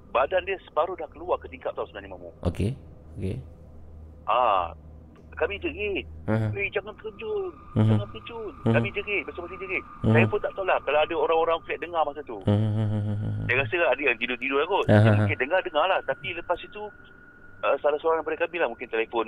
badan 0.09 0.47
dia 0.47 0.55
separuh 0.63 0.95
dah 0.95 1.11
keluar 1.11 1.41
ke 1.41 1.49
tingkap 1.49 1.75
tau 1.75 1.83
sebenarnya 1.89 2.15
mamu. 2.15 2.31
Okey 2.45 2.77
Okey 3.19 3.37
Ah, 4.29 4.77
kami 5.39 5.57
jerit. 5.63 6.05
Aha. 6.29 6.51
Eh, 6.53 6.69
jangan 6.75 6.93
terjun. 6.99 7.55
Mhm. 7.79 7.97
Jangan 7.97 8.09
terjun. 8.13 8.53
Mhm. 8.67 8.75
Kami 8.75 8.89
jerit. 8.93 9.23
Bersama 9.25 9.47
jerit. 9.55 9.83
Mhm. 10.03 10.13
Saya 10.13 10.27
pun 10.27 10.41
tak 10.43 10.53
tahu 10.53 10.67
lah 10.67 10.79
kalau 10.83 11.01
ada 11.01 11.15
orang-orang 11.15 11.59
flat 11.65 11.79
dengar 11.81 12.03
masa 12.05 12.21
tu. 12.27 12.39
Mhm. 12.45 13.47
Saya 13.49 13.57
rasa 13.65 13.77
ada 13.89 14.03
yang 14.03 14.19
tidur-tidur 14.19 14.59
lah 14.61 14.67
kot. 14.69 14.85
Aha. 14.91 15.01
Dia 15.01 15.13
mungkin 15.15 15.39
dengar-dengar 15.39 15.85
lah. 15.89 16.01
Tapi 16.05 16.37
lepas 16.37 16.59
itu, 16.61 16.83
uh, 17.63 17.77
salah 17.79 17.99
seorang 17.99 18.23
daripada 18.23 18.47
kami 18.47 18.57
lah. 18.59 18.69
Mungkin 18.71 18.89
telefon 18.89 19.27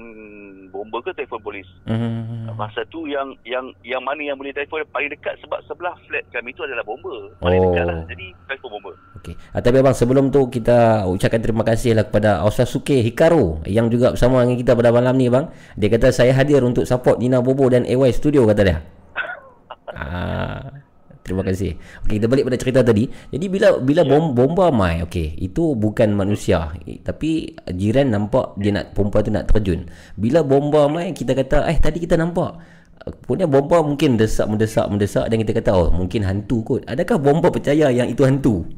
bomba 0.70 0.98
ke 1.02 1.10
telefon 1.14 1.40
polis. 1.42 1.68
Mhm. 1.86 2.52
Masa 2.54 2.84
tu 2.92 3.08
yang 3.08 3.32
yang 3.42 3.72
yang 3.80 4.04
mana 4.04 4.20
yang 4.20 4.36
boleh 4.36 4.52
telefon 4.52 4.84
paling 4.92 5.08
dekat 5.08 5.38
sebab 5.40 5.64
sebelah 5.64 5.96
flat 6.04 6.24
kami 6.28 6.52
tu 6.52 6.60
adalah 6.66 6.84
bomba. 6.84 7.32
Paling 7.40 7.60
Oh. 7.60 7.64
dekat 7.72 7.84
lah. 7.88 7.98
Jadi 8.10 8.26
telefon 8.46 8.68
bomba. 8.76 8.92
Okey. 9.20 9.34
Ah, 9.52 9.60
tapi 9.60 9.76
abang 9.80 9.96
sebelum 9.96 10.28
tu 10.28 10.48
kita 10.48 11.08
ucapkan 11.08 11.40
terima 11.40 11.64
kasih 11.64 11.96
lah 11.96 12.04
kepada 12.08 12.44
Osasuke 12.44 13.00
Hikaru 13.00 13.64
yang 13.68 13.88
juga 13.88 14.12
bersama 14.12 14.44
dengan 14.44 14.56
kita 14.60 14.72
pada 14.76 14.90
malam 14.92 15.14
ni 15.16 15.28
bang. 15.28 15.48
Dia 15.76 15.88
kata 15.88 16.12
saya 16.12 16.32
hadir 16.36 16.60
untuk 16.64 16.84
support 16.84 17.20
Nina 17.20 17.40
Bobo 17.40 17.68
dan 17.68 17.84
AY 17.84 18.12
Studio 18.12 18.44
kata 18.44 18.62
dia. 18.64 18.78
ah, 19.96 20.79
terima 21.22 21.42
kasih. 21.46 21.76
Okey, 22.04 22.20
kita 22.20 22.26
balik 22.26 22.46
pada 22.46 22.58
cerita 22.58 22.80
tadi. 22.80 23.06
Jadi 23.06 23.46
bila 23.46 23.78
bila 23.80 24.02
bom, 24.06 24.32
bomba 24.32 24.68
mai, 24.74 25.04
okey, 25.04 25.38
itu 25.40 25.74
bukan 25.78 26.12
manusia, 26.16 26.72
tapi 27.06 27.54
jiran 27.70 28.12
nampak 28.12 28.56
dia 28.58 28.74
nak 28.74 28.96
perempuan 28.96 29.22
tu 29.22 29.32
nak 29.32 29.46
terjun. 29.48 29.86
Bila 30.16 30.40
bomba 30.42 30.90
mai 30.90 31.12
kita 31.16 31.36
kata 31.36 31.68
eh 31.70 31.78
tadi 31.78 32.02
kita 32.02 32.16
nampak 32.18 32.80
Punya 33.24 33.48
bomba 33.48 33.80
mungkin 33.80 34.20
desak 34.20 34.44
mendesak 34.44 34.84
mendesak 34.92 35.24
dan 35.32 35.40
kita 35.40 35.56
kata 35.56 35.70
oh 35.72 35.88
mungkin 35.88 36.20
hantu 36.20 36.60
kot. 36.60 36.84
Adakah 36.84 37.16
bomba 37.16 37.48
percaya 37.48 37.88
yang 37.88 38.12
itu 38.12 38.20
hantu? 38.28 38.68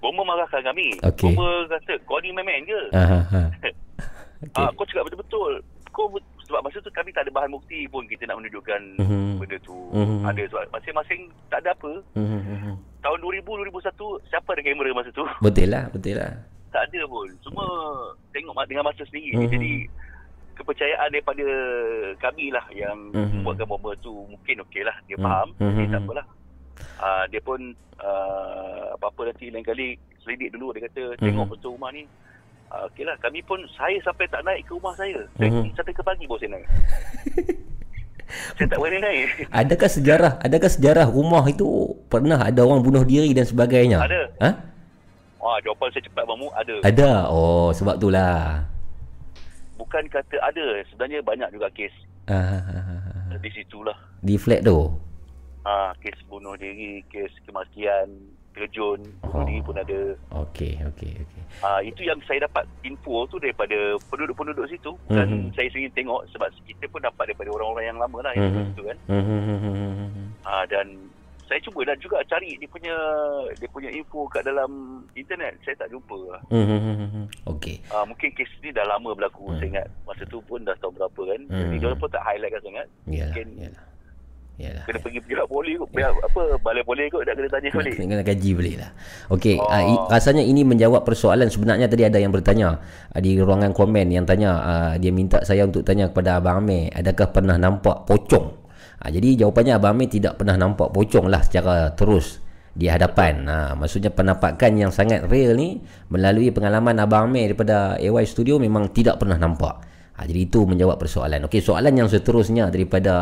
Bomba 0.00 0.24
marahkan 0.24 0.64
kami. 0.64 0.96
Okey. 1.04 1.36
Bomba 1.36 1.76
kata, 1.76 1.92
kau 2.08 2.16
ni 2.24 2.32
main-main 2.32 2.64
ke? 2.64 2.80
Ah, 2.96 3.24
ha. 3.28 3.42
Okay. 3.60 3.74
Ah, 4.56 4.72
kau 4.72 4.88
cakap 4.88 5.04
betul-betul. 5.04 5.60
Kau 5.92 6.08
sebab 6.50 6.60
masa 6.60 6.76
tu 6.76 6.90
kami 6.90 7.10
tak 7.10 7.22
ada 7.22 7.30
bahan 7.30 7.48
bukti 7.48 7.86
pun 7.86 8.02
kita 8.04 8.26
nak 8.26 8.36
menunjukkan 8.36 8.80
Mhm. 8.98 9.38
benda 9.38 9.56
tu. 9.60 9.78
Mhm. 9.90 10.26
Ada 10.26 10.42
sebab 10.44 10.62
masing-masing 10.72 11.20
tak 11.46 11.62
ada 11.62 11.70
apa. 11.70 11.92
Mhm, 12.12 12.40
mhm. 12.44 12.72
Tahun 13.00 13.18
2000 13.18 13.54
2001 13.56 13.94
siapa 14.26 14.50
ada 14.50 14.60
kamera 14.60 14.90
masa 14.92 15.10
tu? 15.10 15.24
Betul 15.38 15.68
lah, 15.70 15.86
betul 15.88 16.18
lah. 16.18 16.32
Tak 16.68 16.82
ada 16.84 17.00
pun. 17.04 17.28
Cuma 17.40 17.64
tengok 18.28 18.52
ma- 18.52 18.66
dengan 18.66 18.84
mata 18.84 19.02
sendiri. 19.04 19.38
Mhm. 19.38 19.48
Jadi 19.48 19.72
kepercayaan 20.52 21.08
daripada 21.08 21.46
kami 22.18 22.50
lah 22.50 22.66
yang 22.70 22.98
Mhm. 23.10 23.40
buatkan 23.40 23.64
bomba 23.64 23.94
tu 23.96 24.12
mungkin 24.26 24.60
okey 24.62 24.82
lah. 24.82 24.96
Dia 25.06 25.16
Mhm. 25.16 25.22
faham. 25.22 25.48
Mhm. 25.56 25.70
Jadi 25.72 25.86
tak 25.88 26.02
apalah. 26.02 26.26
Uh, 26.96 27.24
dia 27.28 27.40
pun 27.40 27.60
uh, 27.98 28.84
apa-apa 28.94 29.28
nanti 29.28 29.48
lain 29.48 29.60
kali 29.62 29.92
selidik 30.18 30.52
dulu 30.52 30.72
dia 30.72 30.84
kata 30.86 31.16
tengok 31.16 31.46
Mhm. 31.46 31.52
betul 31.52 31.70
rumah 31.74 31.90
ni. 31.90 32.04
Uh, 32.70 32.86
okey 32.86 33.02
lah 33.02 33.18
kami 33.18 33.42
pun 33.42 33.58
saya 33.74 33.98
sampai 34.00 34.30
tak 34.30 34.46
naik 34.46 34.62
ke 34.62 34.70
rumah 34.70 34.94
saya. 34.94 35.18
Mhm. 35.42 35.74
sampai 35.74 35.90
ke 35.90 36.02
pagi 36.02 36.22
baru 36.24 36.38
saya 36.38 36.50
naik. 36.54 36.66
saya 38.56 38.66
tak 38.70 38.78
berani 38.78 38.98
naik. 39.02 39.28
Adakah 39.60 39.90
sejarah, 39.90 40.32
adakah 40.38 40.70
sejarah 40.70 41.06
rumah 41.10 41.42
itu 41.44 41.66
pernah 42.06 42.38
ada 42.38 42.62
orang 42.62 42.78
bunuh 42.80 43.02
diri 43.02 43.34
dan 43.34 43.42
sebagainya? 43.42 43.98
Ada. 43.98 44.22
Ha? 44.38 44.50
Ah, 45.40 45.58
jawapan 45.66 45.88
saya 45.90 46.04
cepat 46.06 46.24
mamu 46.30 46.46
ada. 46.54 46.74
Ada. 46.86 47.10
Oh, 47.26 47.74
sebab 47.74 47.98
itulah. 47.98 48.62
Bukan 49.74 50.06
kata 50.06 50.36
ada, 50.38 50.66
sebenarnya 50.92 51.24
banyak 51.24 51.48
juga 51.50 51.66
kes 51.72 51.90
Ah, 52.30 52.62
di 53.42 53.50
situlah. 53.50 53.96
di 54.22 54.38
flat 54.38 54.62
tu. 54.62 54.94
Ah, 55.66 55.90
kes 55.98 56.14
bunuh 56.30 56.54
diri, 56.54 57.02
kes 57.10 57.32
kematian, 57.42 58.06
terjun, 58.52 59.00
bunuh 59.20 59.34
Oh. 59.36 59.46
diri 59.46 59.60
pun 59.60 59.76
ada. 59.76 60.00
Okey, 60.36 60.74
okey, 60.84 61.12
okey. 61.16 61.42
Ah, 61.60 61.80
itu 61.80 62.02
yang 62.02 62.18
saya 62.24 62.44
dapat 62.44 62.66
info 62.82 63.26
tu 63.26 63.36
daripada 63.36 63.76
penduduk-penduduk 64.06 64.66
situ. 64.66 64.90
Bukan 65.06 65.26
Mhm. 65.26 65.54
saya 65.54 65.68
sendiri 65.68 65.92
tengok 65.92 66.26
sebab 66.28 66.48
kita 66.64 66.84
pun 66.86 67.00
dapat 67.00 67.30
daripada 67.30 67.50
orang-orang 67.50 67.84
yang 67.86 67.98
lama 67.98 68.18
lah 68.20 68.32
yang 68.34 68.46
Mhm. 68.46 68.56
mm 68.56 68.66
situ 68.68 68.82
kan. 68.82 68.96
Mhm. 69.06 70.26
Ah, 70.42 70.64
dan 70.66 70.86
saya 71.44 71.58
cuba 71.60 71.82
dan 71.82 71.98
juga 71.98 72.22
cari 72.24 72.54
dia 72.54 72.68
punya 72.68 72.94
dia 73.56 73.68
punya 73.68 73.90
info 73.90 74.22
kat 74.30 74.42
dalam 74.42 74.70
internet. 75.12 75.58
Saya 75.60 75.74
tak 75.76 75.90
jumpa. 75.90 76.14
lah. 76.30 76.42
Mhm. 76.48 77.26
Okey. 77.48 77.82
Ah, 77.90 78.02
mungkin 78.02 78.30
kes 78.32 78.50
ni 78.60 78.70
dah 78.70 78.84
lama 78.84 79.10
berlaku. 79.12 79.50
Hmm. 79.50 79.58
Saya 79.58 79.68
ingat 79.68 79.86
masa 80.04 80.22
tu 80.26 80.38
pun 80.42 80.62
dah 80.62 80.74
tahun 80.76 80.94
berapa 80.94 81.20
kan. 81.26 81.40
Hmm. 81.50 81.58
Jadi 81.60 81.76
dia 81.76 81.94
pun 81.94 82.08
tak 82.08 82.22
highlight 82.22 82.52
kan 82.52 82.62
sangat. 82.62 82.86
Yalah, 83.04 83.26
Mungkin- 83.26 83.56
yalah. 83.58 83.84
Yalah. 84.60 84.84
Kena 84.84 85.00
pergi 85.00 85.20
pihak 85.24 85.46
boleh 85.48 85.72
kot. 85.80 85.88
Pihak 85.88 86.12
apa 86.12 86.40
balai 86.60 86.84
boleh 86.84 87.08
kot 87.08 87.24
nak 87.24 87.32
kena 87.32 87.48
tanya 87.48 87.68
balik. 87.72 87.94
Kena, 87.96 88.06
kena 88.12 88.24
kaji 88.28 88.50
balik 88.52 88.74
lah 88.76 88.90
Okey 89.32 89.56
Oh. 89.56 89.64
uh, 89.64 89.80
i- 89.80 90.02
Rasanya 90.12 90.44
ini 90.44 90.60
menjawab 90.62 91.00
persoalan 91.00 91.48
Sebenarnya 91.48 91.88
tadi 91.88 92.04
ada 92.04 92.20
yang 92.20 92.28
bertanya 92.28 92.76
uh, 93.10 93.18
Di 93.18 93.40
ruangan 93.40 93.72
komen 93.72 94.12
yang 94.12 94.28
tanya 94.28 94.50
uh, 94.60 94.92
Dia 95.00 95.08
minta 95.10 95.40
saya 95.42 95.64
untuk 95.64 95.80
tanya 95.80 96.12
kepada 96.12 96.36
Abang 96.36 96.60
Amir 96.60 96.92
Adakah 96.92 97.32
pernah 97.32 97.56
nampak 97.56 98.04
pocong 98.04 98.46
uh, 99.00 99.08
Jadi 99.08 99.40
jawapannya 99.40 99.80
Abang 99.80 99.96
Amir 99.96 100.12
tidak 100.12 100.36
pernah 100.36 100.54
nampak 100.54 100.92
pocong 100.92 101.24
lah 101.26 101.40
Secara 101.40 101.96
terus 101.96 102.44
di 102.70 102.86
hadapan 102.86 103.50
ha, 103.50 103.56
Maksudnya 103.74 104.14
penampakan 104.14 104.78
yang 104.78 104.94
sangat 104.94 105.26
real 105.26 105.58
ni 105.58 105.82
Melalui 106.06 106.54
pengalaman 106.54 106.94
Abang 107.02 107.26
Amir 107.26 107.50
daripada 107.50 107.98
AY 107.98 108.22
Studio 108.22 108.62
Memang 108.62 108.94
tidak 108.94 109.18
pernah 109.18 109.34
nampak 109.34 109.89
ha, 110.20 110.28
Jadi 110.28 110.40
itu 110.44 110.68
menjawab 110.68 111.00
persoalan 111.00 111.48
Okey 111.48 111.64
soalan 111.64 111.96
yang 111.96 112.08
seterusnya 112.12 112.68
daripada 112.68 113.14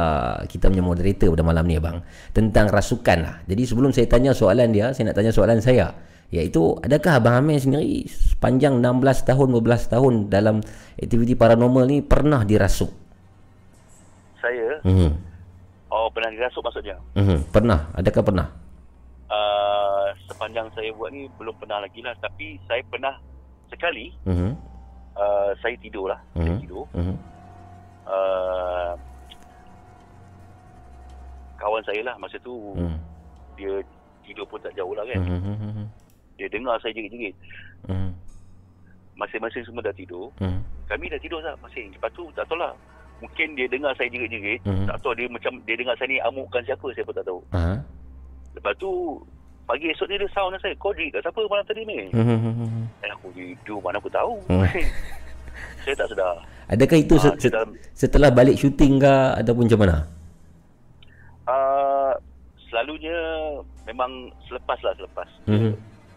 kita 0.51 0.67
punya 0.67 0.83
moderator 0.83 1.31
pada 1.31 1.47
malam 1.47 1.65
ni 1.71 1.79
abang 1.79 2.03
Tentang 2.35 2.67
rasukan 2.67 3.19
lah 3.23 3.37
Jadi 3.47 3.63
sebelum 3.63 3.95
saya 3.95 4.11
tanya 4.11 4.35
soalan 4.35 4.75
dia 4.75 4.91
Saya 4.91 5.15
nak 5.15 5.17
tanya 5.23 5.31
soalan 5.31 5.63
saya 5.63 5.95
Iaitu 6.29 6.77
adakah 6.85 7.25
Abang 7.25 7.41
Amir 7.41 7.57
sendiri 7.57 8.05
sepanjang 8.05 8.85
16 8.85 9.25
tahun 9.25 9.49
12 9.49 9.89
tahun 9.89 10.15
dalam 10.29 10.61
aktiviti 11.01 11.33
paranormal 11.33 11.89
ni 11.89 12.05
pernah 12.05 12.45
dirasuk? 12.45 12.93
Saya 14.37 14.77
Mhm. 14.85 15.11
oh 15.89 16.07
pernah 16.13 16.29
dirasuk 16.29 16.61
maksudnya. 16.61 17.01
Mhm. 17.17 17.49
Pernah? 17.49 17.89
Adakah 17.97 18.23
pernah? 18.29 18.47
Uh, 19.29 20.13
sepanjang 20.29 20.69
saya 20.77 20.93
buat 20.93 21.13
ni 21.17 21.33
belum 21.41 21.57
pernah 21.57 21.81
lagi 21.81 22.01
lah 22.05 22.13
tapi 22.21 22.61
saya 22.69 22.85
pernah 22.93 23.17
sekali 23.73 24.13
Mhm. 24.29 24.53
Uh, 25.19 25.51
saya 25.59 25.75
tidur 25.83 26.07
lah. 26.09 26.21
Saya 26.33 26.55
Mhm. 26.55 26.61
tidur. 26.63 26.85
Mhm. 26.95 27.17
Uh, 28.09 28.93
kawan 31.59 31.83
saya 31.85 32.01
lah 32.07 32.15
masa 32.17 32.39
tu 32.41 32.55
Mhm. 32.79 32.99
dia 33.59 33.73
tidur 34.23 34.47
pun 34.47 34.61
tak 34.63 34.73
jauh 34.79 34.95
lah 34.95 35.05
kan. 35.05 35.21
Mhm. 35.21 35.87
Dia 36.39 36.47
dengar 36.49 36.79
saya 36.79 36.95
jerit-jerit. 36.95 37.35
Mhm. 37.91 38.15
Masing-masing 39.19 39.67
semua 39.67 39.83
dah 39.83 39.95
tidur. 39.95 40.31
Mhm. 40.39 40.63
Kami 40.87 41.11
dah 41.11 41.21
tidur 41.21 41.43
tak 41.43 41.59
masing. 41.61 41.91
Lepas 41.91 42.11
tu 42.15 42.25
tak 42.33 42.47
tahu 42.47 42.57
lah. 42.57 42.73
Mungkin 43.19 43.59
dia 43.59 43.67
dengar 43.67 43.91
saya 43.99 44.07
jerit-jerit. 44.09 44.63
Mhm. 44.63 44.87
Tak 44.87 44.97
tahu 45.03 45.13
dia 45.19 45.27
macam 45.27 45.53
dia 45.67 45.75
dengar 45.75 45.99
saya 45.99 46.09
ni 46.09 46.23
amukkan 46.23 46.63
siapa 46.63 46.87
saya 46.95 47.03
pun 47.03 47.17
tak 47.19 47.27
tahu. 47.27 47.41
Aha. 47.51 47.75
Lepas 48.55 48.75
tu 48.79 48.91
pagi 49.69 49.93
esok 49.93 50.09
ni 50.09 50.17
dia 50.17 50.29
sound 50.33 50.57
saya. 50.57 50.73
Kau 50.75 50.91
jerit 50.91 51.13
kat 51.13 51.23
siapa 51.23 51.45
malam 51.45 51.63
tadi 51.63 51.85
ni? 51.85 52.09
Mhm. 52.11 52.89
Eh 52.99 53.11
aku 53.13 53.29
tidur 53.31 53.79
mana 53.79 53.97
aku 53.97 54.09
tahu. 54.09 54.41
Hmm. 54.49 54.65
saya 55.85 55.95
tak 55.95 56.09
sedar. 56.09 56.37
Adakah 56.67 56.99
itu 56.99 57.15
Ah, 57.17 57.33
se- 57.35 57.49
dalam- 57.49 57.77
setelah 57.93 58.31
balik 58.31 58.57
syuting 58.57 58.97
ke 58.97 59.13
ataupun 59.37 59.65
macam 59.65 59.81
mana? 59.81 59.97
Uh, 61.45 62.13
selalunya 62.67 63.17
memang 63.85 64.11
selepas 64.45 64.77
lah 64.83 64.93
selepas. 64.95 65.29
Mhm. 65.47 65.73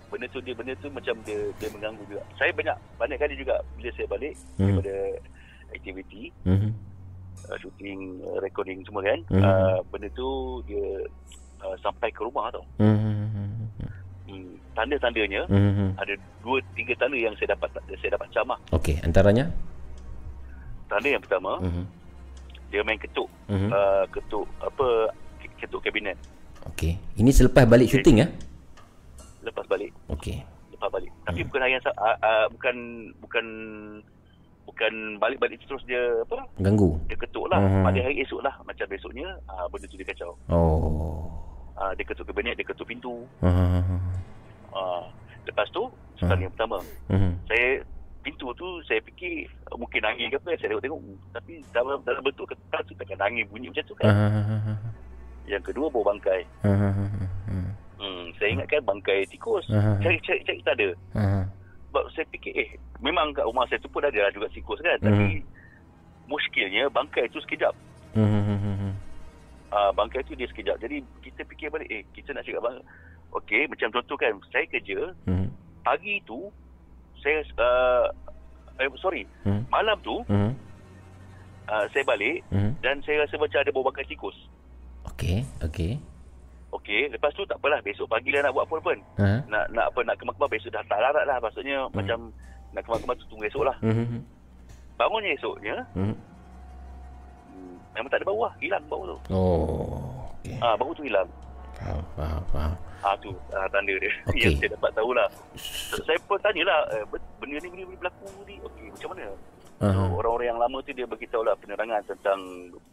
Benda 0.07 0.27
tu 0.27 0.39
dia 0.39 0.51
benda 0.51 0.75
tu 0.75 0.87
macam 0.89 1.15
dia 1.23 1.39
dia 1.55 1.67
mengganggu 1.71 2.03
juga. 2.05 2.19
Saya 2.35 2.51
banyak 2.51 2.75
banyak 2.97 3.17
kali 3.17 3.35
juga 3.35 3.55
bila 3.73 3.89
saya 3.91 4.07
balik 4.07 4.33
Mhm. 4.53 4.59
daripada 4.61 4.95
aktiviti 5.71 6.23
Mhm. 6.43 6.69
uh, 7.47 7.57
shooting, 7.57 7.99
uh, 8.21 8.39
recording 8.39 8.83
semua 8.83 9.01
kan. 9.01 9.19
Mhm. 9.29 9.39
Uh, 9.41 9.79
benda 9.87 10.07
tu 10.11 10.27
dia 10.65 10.87
uh, 11.61 11.75
sampai 11.79 12.09
ke 12.09 12.21
rumah 12.21 12.49
tau. 12.49 12.65
Mhm. 12.77 13.29
Hmm, 14.27 14.51
tanda-tandanya 14.73 15.43
Mhm. 15.51 15.99
ada 15.99 16.13
dua 16.39 16.63
tiga 16.73 16.95
tanda 16.95 17.17
yang 17.17 17.35
saya 17.35 17.51
dapat 17.53 17.69
saya 17.91 18.11
dapat 18.15 18.27
camah. 18.31 18.57
Okey, 18.71 18.95
antaranya? 19.03 19.51
Tanda 20.87 21.07
yang 21.07 21.23
pertama, 21.23 21.59
Mhm. 21.59 21.83
dia 22.71 22.81
main 22.83 22.99
ketuk 22.99 23.27
Mhm. 23.47 23.69
uh, 23.71 24.03
ketuk 24.09 24.47
apa 24.59 25.11
ketuk 25.59 25.81
kabinet 25.83 26.17
Okey. 26.73 26.93
Ini 27.17 27.29
selepas 27.29 27.65
balik 27.65 27.89
Okey. 27.89 28.01
syuting 28.01 28.17
ya? 28.21 28.27
lepas 29.41 29.65
balik 29.65 29.89
Okey. 30.13 30.37
lepas 30.71 30.89
balik. 30.93 31.09
Tapi 31.25 31.41
Hmm. 31.41 31.47
bukan 31.49 31.61
hari 31.61 31.73
yang 31.73 31.83
uh, 31.89 32.17
uh, 32.21 32.45
bukan 32.53 32.75
bukan 33.19 33.45
bukan 34.61 34.93
balik-balik 35.17 35.57
terus 35.65 35.81
dia 35.83 35.99
apa? 36.21 36.45
Ganggu. 36.61 36.95
Dia 37.09 37.17
ketuk 37.17 37.49
lah. 37.49 37.57
Hmm. 37.57 37.81
Pada 37.81 37.99
hari 37.99 38.21
esok 38.21 38.45
lah 38.45 38.53
macam 38.61 38.85
besoknya 38.87 39.27
uh, 39.49 39.65
benda 39.67 39.89
tu 39.89 39.97
dia 39.97 40.07
kacau. 40.07 40.31
Oh. 40.47 41.25
Uh, 41.71 41.91
dia 41.95 42.03
ketuk 42.03 42.27
kabinet, 42.27 42.53
dia 42.53 42.67
ketuk 42.67 42.85
pintu. 42.85 43.25
Ah. 43.41 43.81
Uh, 44.71 45.03
lepas 45.43 45.67
tu 45.69 45.89
sekali 46.15 46.45
yang 46.45 46.53
pertama 46.53 46.77
Mhm. 47.09 47.33
saya 47.49 47.81
pintu 48.21 48.53
tu 48.53 48.67
saya 48.85 49.01
fikir 49.01 49.49
uh, 49.67 49.75
mungkin 49.75 50.05
angin 50.05 50.29
ke 50.29 50.37
apa 50.37 50.53
saya 50.55 50.77
tengok-tengok 50.77 51.01
tapi 51.33 51.53
dalam 51.73 51.97
dalam 52.05 52.21
bentuk 52.21 52.45
kertas 52.45 52.85
tu 52.85 52.93
takkan 52.93 53.19
angin 53.19 53.43
bunyi 53.49 53.67
macam 53.67 53.83
tu 53.83 53.95
kan. 53.97 54.07
Ah. 54.07 54.77
Yang 55.43 55.73
kedua 55.73 55.89
bau 55.89 56.05
bangkai. 56.05 56.45
Ah. 56.61 56.93
Hmm, 57.97 58.23
saya 58.37 58.49
ingatkan 58.53 58.81
bangkai 58.81 59.25
tikus. 59.27 59.65
Ah. 59.73 59.97
Cari-cari 59.99 60.39
cari 60.45 60.61
tak 60.61 60.75
ada. 60.77 60.89
Sebab 61.89 62.03
saya 62.13 62.25
fikir 62.29 62.53
eh 62.53 62.69
memang 63.01 63.33
kat 63.33 63.43
rumah 63.43 63.65
saya 63.67 63.81
tu 63.81 63.89
pun 63.89 63.99
ada 63.99 64.15
lah 64.15 64.31
juga 64.31 64.47
tikus 64.47 64.79
kan 64.79 64.95
tapi 65.01 65.41
muskilnya 66.29 66.87
bangkai 66.87 67.27
tu 67.29 67.41
sekejap. 67.41 67.73
Mhm. 68.13 68.70
Uh, 69.71 69.87
bangkai 69.95 70.19
tu 70.23 70.35
dia 70.35 70.43
sekejap. 70.45 70.75
Jadi 70.77 70.99
kita 71.23 71.47
fikir 71.47 71.71
balik 71.71 71.87
eh 71.87 72.03
kita 72.11 72.35
nak 72.35 72.43
cakap 72.43 72.59
bang 72.61 72.77
Okey, 73.31 73.63
macam 73.71 73.87
contoh 73.89 74.19
kan 74.19 74.35
saya 74.51 74.67
kerja 74.67 75.15
Mhm. 75.23 75.47
pagi 75.81 76.19
tu 76.21 76.51
saya 77.17 77.39
uh, 77.55 78.11
eh, 78.75 78.91
sorry, 78.99 79.23
Mhm. 79.47 79.71
malam 79.71 79.95
tu 80.03 80.19
Mhm. 80.27 80.51
uh, 81.65 81.85
saya 81.87 82.03
balik 82.03 82.43
Mhm. 82.51 82.83
dan 82.83 82.99
saya 83.01 83.23
rasa 83.23 83.39
macam 83.39 83.63
ada 83.63 83.71
bau 83.71 83.87
bangkai 83.87 84.03
tikus. 84.05 84.35
Okey, 85.07 85.47
okey. 85.63 85.95
Okey, 86.71 87.07
lepas 87.07 87.31
tu 87.31 87.43
tak 87.43 87.55
apalah 87.55 87.79
besok 87.79 88.07
pagi 88.07 88.31
lah 88.31 88.43
nak 88.43 88.51
buat 88.51 88.67
apa 88.67 88.75
pun. 88.81 88.97
Ha? 89.19 89.43
Nak 89.45 89.71
nak 89.71 89.85
apa 89.91 89.99
nak 90.03 90.15
kemas-kemas 90.15 90.51
besok 90.51 90.71
dah 90.71 90.83
tak 90.83 90.99
larat 90.99 91.23
lah 91.23 91.39
maksudnya 91.39 91.87
Hmm. 91.87 91.95
macam 91.95 92.19
nak 92.71 92.83
kemas-kemas 92.83 93.15
tu 93.19 93.27
tunggu 93.27 93.47
esok 93.47 93.63
lah. 93.63 93.75
Mhm. 93.79 94.19
Bangunnya 94.95 95.31
esoknya 95.31 95.75
Mhm. 95.95 96.15
Memang 97.93 98.09
tak 98.09 98.19
ada 98.21 98.27
bau 98.27 98.41
lah, 98.43 98.53
hilang 98.57 98.83
bau 98.87 99.03
tu. 99.03 99.17
Oh. 99.29 99.99
Okey. 100.39 100.57
Ah, 100.59 100.75
bau 100.75 100.91
tu 100.91 101.03
hilang. 101.03 101.27
Faham, 101.77 102.01
faham, 102.13 102.43
faham. 102.51 102.73
Ah 103.01 103.17
tu 103.17 103.33
ah, 103.49 103.65
tanda 103.73 103.89
dia 103.97 104.11
Okey. 104.29 104.41
yang 104.45 104.53
saya 104.61 104.69
dapat 104.77 104.91
tahulah. 104.93 105.27
Saya 106.05 106.17
pun 106.29 106.37
tanyalah 106.37 106.79
eh, 106.93 107.03
benda 107.41 107.57
ni 107.57 107.67
benda 107.69 107.83
ni 107.83 107.95
berlaku 107.97 108.27
ni. 108.45 108.55
Okey, 108.61 108.85
macam 108.93 109.09
mana? 109.17 109.25
So, 109.81 109.89
Aha. 109.89 110.13
orang-orang 110.13 110.47
yang 110.53 110.59
lama 110.61 110.77
tu 110.85 110.93
dia 110.93 111.09
beritahu 111.09 111.41
lah 111.41 111.57
penerangan 111.57 112.05
tentang 112.05 112.37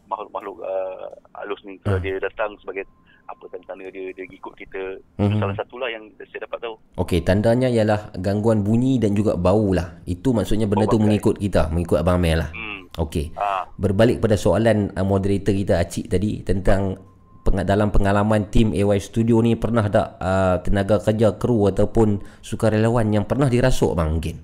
makhluk-makhluk 0.09 0.57
uh, 0.65 1.05
halus 1.37 1.61
ni. 1.61 1.77
Ah. 1.85 2.01
dia 2.01 2.17
datang 2.17 2.57
sebagai 2.57 2.89
apa 3.29 3.45
tanda-tanda 3.45 3.93
dia 3.93 4.09
dia 4.09 4.25
ikut 4.25 4.53
kita. 4.57 4.97
Mhm. 5.21 5.37
Salah 5.37 5.53
satulah 5.53 5.85
yang 5.85 6.09
saya 6.17 6.49
dapat 6.49 6.65
tahu. 6.65 6.73
Okey, 6.97 7.21
tandanya 7.21 7.69
ialah 7.69 8.09
gangguan 8.17 8.65
bunyi 8.65 8.97
dan 8.97 9.13
juga 9.13 9.37
bau 9.37 9.69
lah. 9.69 10.01
Itu 10.09 10.33
maksudnya 10.33 10.65
benda 10.65 10.89
Bau 10.89 10.93
tu 10.93 10.97
bangkai. 10.97 11.07
mengikut 11.13 11.35
kita, 11.37 11.69
mengikut 11.69 12.01
Abang 12.01 12.17
Amel 12.17 12.41
lah. 12.41 12.49
Hmm. 12.49 12.78
Okey. 12.99 13.31
Ah, 13.33 13.63
Berbalik 13.73 14.19
pada 14.19 14.35
soalan 14.35 14.91
uh, 14.91 15.01
moderator 15.01 15.51
kita 15.51 15.79
Acik 15.79 16.07
tadi 16.07 16.43
tentang 16.43 16.99
peng- 17.41 17.63
dalam 17.63 17.89
pengalaman 17.89 18.47
tim 18.47 18.69
AY 18.69 18.99
Studio 18.99 19.39
ni 19.39 19.55
pernah 19.55 19.87
tak 19.87 20.19
uh, 20.19 20.59
tenaga 20.59 20.99
kerja 20.99 21.33
kru 21.33 21.65
ataupun 21.65 22.19
sukarelawan 22.39 23.07
yang 23.09 23.23
pernah 23.23 23.47
dirasuk 23.47 23.95
bang 23.95 24.09
mungkin? 24.09 24.35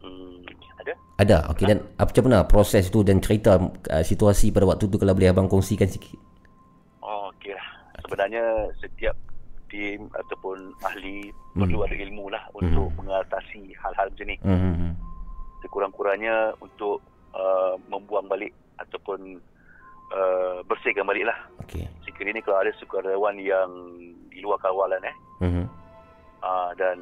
hmm, 0.00 0.36
ada? 0.80 0.92
Ada. 1.16 1.38
Okey 1.52 1.64
dan 1.66 1.78
apa 1.94 2.08
macam 2.08 2.24
mana 2.24 2.38
proses 2.42 2.88
tu 2.88 3.00
dan 3.00 3.20
cerita 3.20 3.60
uh, 3.60 4.02
situasi 4.02 4.48
pada 4.48 4.64
waktu 4.64 4.88
tu 4.88 4.96
kalau 4.96 5.12
boleh 5.12 5.28
abang 5.28 5.46
kongsikan 5.46 5.86
sikit. 5.86 6.16
Oh, 7.00 7.28
okey 7.30 7.52
lah. 7.52 7.68
Sebenarnya 8.00 8.42
setiap 8.76 9.12
tim 9.66 10.08
ataupun 10.10 10.56
ahli 10.80 11.28
Hmm. 11.52 11.64
perlu 11.64 11.80
ada 11.82 11.96
ilmu 11.96 12.28
lah 12.28 12.44
untuk 12.52 12.92
mengatasi 12.94 13.72
hal-hal 13.74 14.12
macam 14.12 14.26
ni. 14.28 14.36
Hmm. 14.44 14.92
Sekurang-kurangnya 15.58 16.52
untuk 16.60 17.00
uh, 17.32 17.74
membuang 17.86 18.26
balik 18.26 18.52
ataupun 18.76 19.40
uh, 20.12 20.60
bersihkan 20.64 21.02
balik 21.02 21.26
lah. 21.26 21.38
Okey. 21.62 21.88
Sekiranya 22.02 22.38
kalau 22.40 22.60
ada 22.60 22.72
sukarelawan 22.76 23.36
yang 23.36 23.70
di 24.28 24.38
luar 24.38 24.60
kawalan 24.60 25.00
eh 25.02 25.16
Mhm. 25.40 25.64
uh, 26.40 26.70
dan 26.74 26.96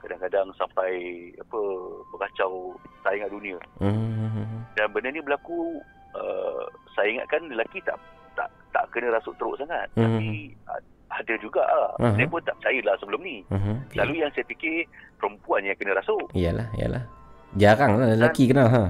kadang-kadang 0.00 0.52
sampai 0.54 0.92
apa 1.34 1.60
berkacau 2.10 2.76
saingan 3.00 3.30
dunia. 3.30 3.56
Mhm. 3.78 4.64
Dan 4.74 4.90
benda 4.90 5.08
ni 5.08 5.20
berlaku 5.20 5.80
uh, 6.12 6.64
saya 6.92 7.08
ingatkan 7.10 7.48
lelaki 7.48 7.80
tak 7.82 7.96
tak 8.34 8.48
tak 8.70 8.84
kena 8.90 9.12
rasuk 9.12 9.32
teruk 9.36 9.56
sangat 9.56 9.86
Mhm. 9.92 10.02
tapi 10.02 10.28
a- 10.66 10.84
ada 11.14 11.34
juga 11.38 11.62
lah. 11.62 11.92
Mhm. 12.02 12.16
Saya 12.16 12.26
pun 12.26 12.42
tak 12.42 12.56
percayalah 12.58 12.94
sebelum 12.98 13.20
ni. 13.22 13.36
Mhm. 13.48 13.74
Okey. 13.86 13.96
Lalu 13.96 14.12
yang 14.18 14.30
saya 14.34 14.44
fikir 14.44 14.74
perempuan 15.16 15.62
yang 15.62 15.76
kena 15.78 15.94
rasuk. 15.94 16.26
Iyalah, 16.34 16.68
iyalah. 16.74 17.04
Jarang 17.54 17.92
lah 17.96 18.08
lelaki 18.10 18.50
kena 18.50 18.66
ha. 18.66 18.82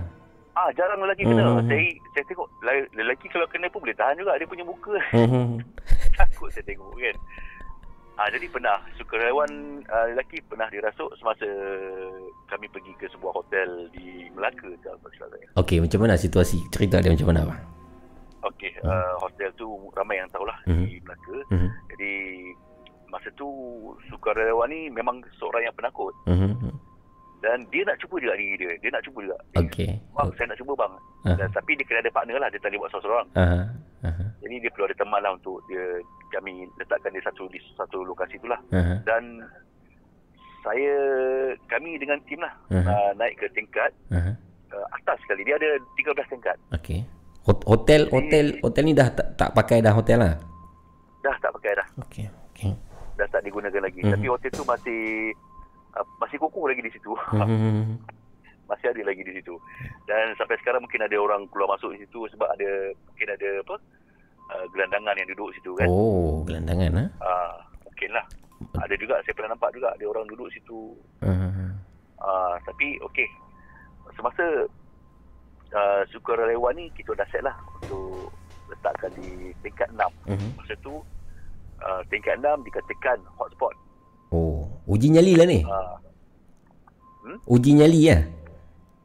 Ah 0.55 0.71
jarang 0.71 0.99
lelaki 0.99 1.23
kena. 1.23 1.59
Mhm. 1.59 1.67
Saya 1.67 1.83
saya 2.13 2.25
tengok 2.27 2.49
le- 2.61 2.91
lelaki 2.95 3.27
kalau 3.29 3.47
kena 3.47 3.67
pun 3.67 3.83
boleh 3.83 3.95
tahan 3.95 4.15
juga 4.15 4.39
dia 4.39 4.47
punya 4.47 4.63
muka. 4.63 4.95
Mhm. 5.11 5.59
Takut 6.17 6.49
saya 6.49 6.63
tengok 6.63 6.95
kan. 6.95 7.17
Ah 8.15 8.31
jadi 8.31 8.47
pernah 8.47 8.79
sukarelawan 8.95 9.51
uh, 9.85 10.07
lelaki 10.09 10.39
pernah 10.41 10.71
dirasuk 10.71 11.11
semasa 11.19 11.51
kami 12.47 12.71
pergi 12.71 12.95
ke 12.95 13.11
sebuah 13.11 13.35
hotel 13.35 13.91
di 13.91 14.31
Melaka 14.31 14.71
kalau 14.81 14.99
tak 15.03 15.13
saya. 15.21 15.47
Okey, 15.57 15.83
macam 15.83 15.99
mana 15.99 16.15
situasi? 16.15 16.63
Cerita 16.71 17.03
dia 17.03 17.11
macam 17.11 17.29
mana 17.29 17.51
bang? 17.51 17.61
Okey, 18.45 18.71
uh, 18.81 19.19
hotel 19.19 19.51
tu 19.55 19.67
ramai 19.91 20.23
yang 20.23 20.31
tahulah 20.31 20.55
Mhm. 20.65 20.87
di 20.87 21.03
Melaka. 21.03 21.37
Mhm. 21.51 21.69
Jadi 21.91 22.13
masa 23.11 23.29
tu 23.33 23.47
sukarelawan 24.07 24.67
ni 24.69 24.87
memang 24.89 25.19
seorang 25.35 25.63
yang 25.63 25.75
penakut 25.75 26.15
Mhm. 26.25 26.71
Dan 27.45 27.59
dia 27.69 27.85
nak 27.85 28.01
cuba 28.01 28.16
juga 28.16 28.35
diri 28.35 28.57
dia. 28.57 28.73
Dia 28.81 28.89
nak 28.89 29.05
cuba 29.05 29.19
juga. 29.21 29.37
Okey. 29.55 29.91
Bang, 30.11 30.29
saya 30.35 30.47
nak 30.49 30.59
cuba 30.59 30.73
bang. 30.75 30.93
Ah. 31.23 31.37
Dan, 31.37 31.49
tapi 31.53 31.77
dia 31.77 31.85
kena 31.85 32.01
ada 32.01 32.11
partner 32.11 32.37
lah. 32.41 32.49
Dia 32.49 32.59
tak 32.59 32.69
boleh 32.69 32.81
buat 32.81 32.91
seorang-seorang. 32.91 33.29
Aha. 33.37 33.61
Aha. 34.05 34.25
Jadi 34.41 34.55
dia 34.59 34.71
perlu 34.73 34.85
ada 34.85 34.97
teman 34.97 35.21
lah 35.21 35.33
untuk 35.33 35.61
dia 35.65 35.85
kami 36.29 36.53
letakkan 36.75 37.12
dia 37.12 37.23
satu 37.23 37.45
di 37.49 37.61
satu 37.75 38.01
lokasi 38.03 38.41
tu 38.41 38.49
lah. 38.49 38.61
Aha. 38.71 38.97
Dan 39.05 39.45
saya 40.61 40.95
kami 41.66 42.01
dengan 42.01 42.16
tim 42.25 42.41
lah 42.41 42.53
Mhm. 42.73 42.89
uh, 42.89 43.11
naik 43.15 43.37
ke 43.37 43.47
tingkat 43.53 43.93
Aha. 44.11 44.33
uh, 44.73 44.87
atas 44.95 45.21
sekali. 45.21 45.45
Dia 45.45 45.57
ada 45.57 45.69
13 45.95 46.25
tingkat. 46.27 46.57
Okey. 46.73 47.05
Hot- 47.45 47.65
Hotel 47.69 48.09
hotel 48.09 48.57
hotel 48.59 48.83
ni 48.83 48.97
dah 48.97 49.12
tak, 49.12 49.37
tak 49.37 49.53
pakai 49.53 49.85
dah 49.85 49.93
hotel 49.93 50.16
lah. 50.16 50.35
Dah 51.21 51.37
tak 51.39 51.53
pakai 51.53 51.77
dah. 51.77 51.87
Okey. 52.01 52.25
Okey. 52.53 52.73
Dah 53.15 53.29
tak 53.29 53.45
gunakan 53.45 53.83
lagi. 53.85 54.01
Mhm. 54.01 54.12
Tapi 54.16 54.27
hotel 54.27 54.51
tu 54.51 54.65
masih 54.65 55.03
uh, 55.97 56.07
masih 56.21 56.37
kokoh 56.39 56.66
lagi 56.66 56.83
di 56.83 56.93
situ. 56.93 57.12
Hmm. 57.33 57.99
masih 58.71 58.91
ada 58.91 59.03
lagi 59.05 59.23
di 59.23 59.33
situ. 59.37 59.55
Dan 60.09 60.33
sampai 60.41 60.57
sekarang 60.65 60.81
mungkin 60.85 61.05
ada 61.05 61.16
orang 61.21 61.45
keluar 61.53 61.77
masuk 61.77 61.93
di 61.97 62.05
situ 62.05 62.25
sebab 62.33 62.49
ada 62.49 62.93
mungkin 63.11 63.29
ada 63.29 63.49
apa? 63.61 63.77
Uh, 64.45 64.65
gelandangan 64.77 65.16
yang 65.16 65.29
duduk 65.33 65.57
situ 65.57 65.73
kan. 65.77 65.89
Oh, 65.89 66.45
gelandangan 66.45 67.01
ah. 67.01 67.09
Uh, 67.21 67.57
mungkin 67.89 68.11
lah. 68.12 68.25
Ada 68.81 68.95
juga 68.97 69.21
saya 69.23 69.35
pernah 69.37 69.57
nampak 69.57 69.73
juga 69.77 69.93
ada 69.93 70.05
orang 70.09 70.25
duduk 70.29 70.49
situ. 70.53 70.97
Uh, 71.21 71.73
Uh, 72.25 72.57
tapi 72.65 72.97
okey. 73.05 73.29
Semasa 74.16 74.65
uh, 75.77 76.03
sukarelawan 76.09 76.73
ni 76.73 76.89
kita 76.97 77.12
dah 77.12 77.29
set 77.29 77.45
lah 77.45 77.53
untuk 77.85 78.33
letakkan 78.73 79.12
di 79.21 79.53
tingkat 79.61 79.89
6. 79.93 80.01
uh 80.01 80.45
Masa 80.57 80.75
tu 80.81 81.05
uh, 81.85 82.01
tingkat 82.09 82.41
6 82.41 82.65
dikatakan 82.65 83.21
hotspot. 83.37 83.77
Oh, 84.33 84.64
uji 84.86 85.09
nyali 85.11 85.32
lah 85.35 85.47
ni. 85.47 85.61
Uh, 85.61 85.97
Uji 87.47 87.73
nyali 87.73 88.05
ya. 88.05 88.20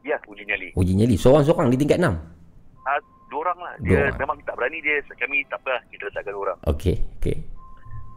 ya, 0.02 0.16
uji 0.22 0.44
nyali. 0.44 0.68
Uji 0.72 0.92
nyali 0.92 1.16
seorang-seorang 1.16 1.68
di 1.68 1.78
tingkat 1.78 1.96
6. 1.96 2.04
Uh, 2.04 3.00
dua 3.28 3.40
orang 3.42 3.58
lah. 3.58 3.74
Dia 3.80 4.00
Dua. 4.06 4.16
memang 4.18 4.36
tak 4.44 4.54
berani 4.54 4.78
dia. 4.78 5.00
Kami 5.10 5.40
tak 5.46 5.56
apa 5.58 5.70
lah. 5.72 5.82
Kita 5.88 6.02
letakkan 6.06 6.32
dua 6.34 6.42
orang. 6.46 6.58
Okey, 6.66 6.96
okey. 7.16 7.36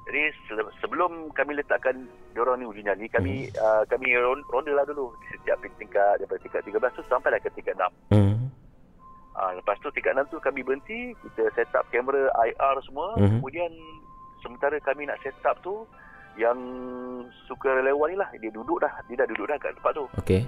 Jadi 0.03 0.21
se- 0.43 0.73
sebelum 0.77 1.31
kami 1.31 1.55
letakkan 1.55 1.95
diorang 2.31 2.59
ni 2.59 2.67
uji 2.67 2.83
nyali, 2.83 3.07
kami 3.07 3.47
uh, 3.55 3.87
kami 3.87 4.11
ron- 4.13 4.43
ronda 4.45 4.71
lah 4.73 4.83
dulu 4.83 5.15
di 5.17 5.27
setiap 5.33 5.55
tingkat 5.73 6.19
daripada 6.19 6.39
tingkat 6.41 6.61
13 6.61 6.75
tu 6.93 7.03
sampailah 7.07 7.39
ke 7.39 7.47
tingkat 7.53 7.75
6. 7.79 7.87
Hmm. 8.11 8.51
Uh, 9.33 9.51
lepas 9.55 9.79
tu 9.79 9.87
tingkat 9.89 10.13
6 10.13 10.27
tu 10.29 10.37
kami 10.37 10.59
berhenti, 10.61 11.15
kita 11.17 11.47
set 11.53 11.71
up 11.71 11.87
kamera 11.89 12.27
IR 12.43 12.75
semua. 12.83 13.15
Mhm. 13.15 13.39
Kemudian 13.39 13.71
sementara 14.39 14.75
kami 14.79 15.07
nak 15.07 15.17
set 15.19 15.39
up 15.41 15.55
tu 15.61 15.87
yang 16.33 16.57
sukarelawan 17.45 18.09
ni 18.09 18.17
lah 18.17 18.29
dia 18.41 18.49
duduk 18.49 18.81
dah, 18.81 18.89
dia 19.05 19.21
dah 19.21 19.27
duduk 19.29 19.45
dah 19.45 19.57
kat 19.61 19.71
tempat 19.77 19.93
tu. 19.93 20.05
Okey. 20.17 20.41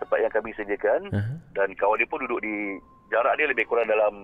Tempat 0.00 0.18
yang 0.20 0.32
kami 0.32 0.50
sediakan 0.56 1.00
Uh-huh. 1.12 1.36
dan 1.54 1.68
kawan 1.76 2.00
dia 2.00 2.08
pun 2.08 2.20
duduk 2.24 2.40
di 2.40 2.80
jarak 3.12 3.36
dia 3.36 3.46
lebih 3.46 3.68
kurang 3.68 3.86
dalam 3.86 4.14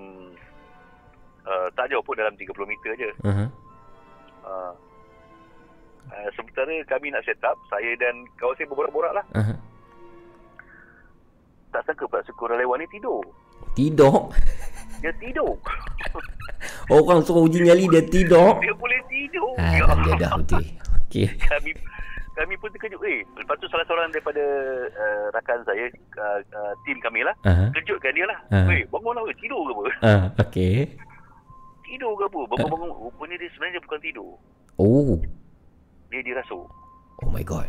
uh, 1.44 1.68
tak 1.76 1.92
jauh 1.92 2.02
pun 2.04 2.16
dalam 2.16 2.32
30 2.34 2.48
meter 2.64 2.92
je. 2.96 3.10
Uh-huh. 3.22 3.48
Uh, 4.40 4.72
uh, 6.10 6.28
sementara 6.34 6.72
kami 6.88 7.12
nak 7.12 7.24
set 7.28 7.40
up, 7.44 7.60
saya 7.68 7.92
dan 8.00 8.24
kawan 8.40 8.56
saya 8.56 8.68
berborak-borak 8.72 9.12
lah. 9.14 9.24
Uh-huh. 9.36 9.58
Tak 11.70 11.86
sangka 11.86 12.08
Pak 12.10 12.26
Sukarelawan 12.26 12.82
ni 12.82 12.88
tidur. 12.90 13.22
Tidur. 13.78 14.32
Dia 15.00 15.12
tidur. 15.16 15.56
Orang 16.88 17.22
suruh 17.22 17.44
uji 17.44 17.62
nyali 17.62 17.88
dia 17.88 18.02
tidur. 18.02 18.60
Dia 18.60 18.74
boleh 18.74 19.00
tidur. 19.06 19.50
Ah, 19.56 19.72
Ya 19.72 19.84
dia 19.96 20.14
dah 20.18 20.32
betul. 20.36 20.62
Okey. 21.06 21.26
kami 21.42 21.70
kami 22.30 22.54
pun 22.56 22.68
terkejut. 22.70 23.00
Eh, 23.02 23.20
lepas 23.34 23.56
tu 23.56 23.66
salah 23.66 23.84
seorang 23.84 24.08
daripada 24.10 24.40
uh, 24.88 25.24
rakan 25.30 25.60
saya, 25.62 25.88
uh, 26.16 26.38
uh, 26.50 26.72
tim 26.84 26.96
kami 26.98 27.20
lah, 27.20 27.34
Uh-huh. 27.42 27.68
kejutkan 27.74 28.12
dia 28.12 28.24
lah. 28.24 28.38
Ah. 28.48 28.64
Weh, 28.64 28.80
bangun 28.86 29.12
lah 29.12 29.22
weh, 29.22 29.36
tidur 29.36 29.60
ke 29.60 29.70
apa? 29.70 29.82
Ah, 30.00 30.22
okey. 30.38 30.96
Tidur 31.82 32.12
ke 32.14 32.24
apa? 32.26 32.40
Bangun-bangun. 32.48 32.90
Rupanya 33.02 33.36
dia 33.36 33.50
sebenarnya 33.50 33.80
bukan 33.82 34.00
tidur. 34.00 34.30
Oh. 34.76 35.16
Dia 36.08 36.20
dirasuk. 36.22 36.64
Oh 37.20 37.28
my 37.28 37.42
god. 37.42 37.68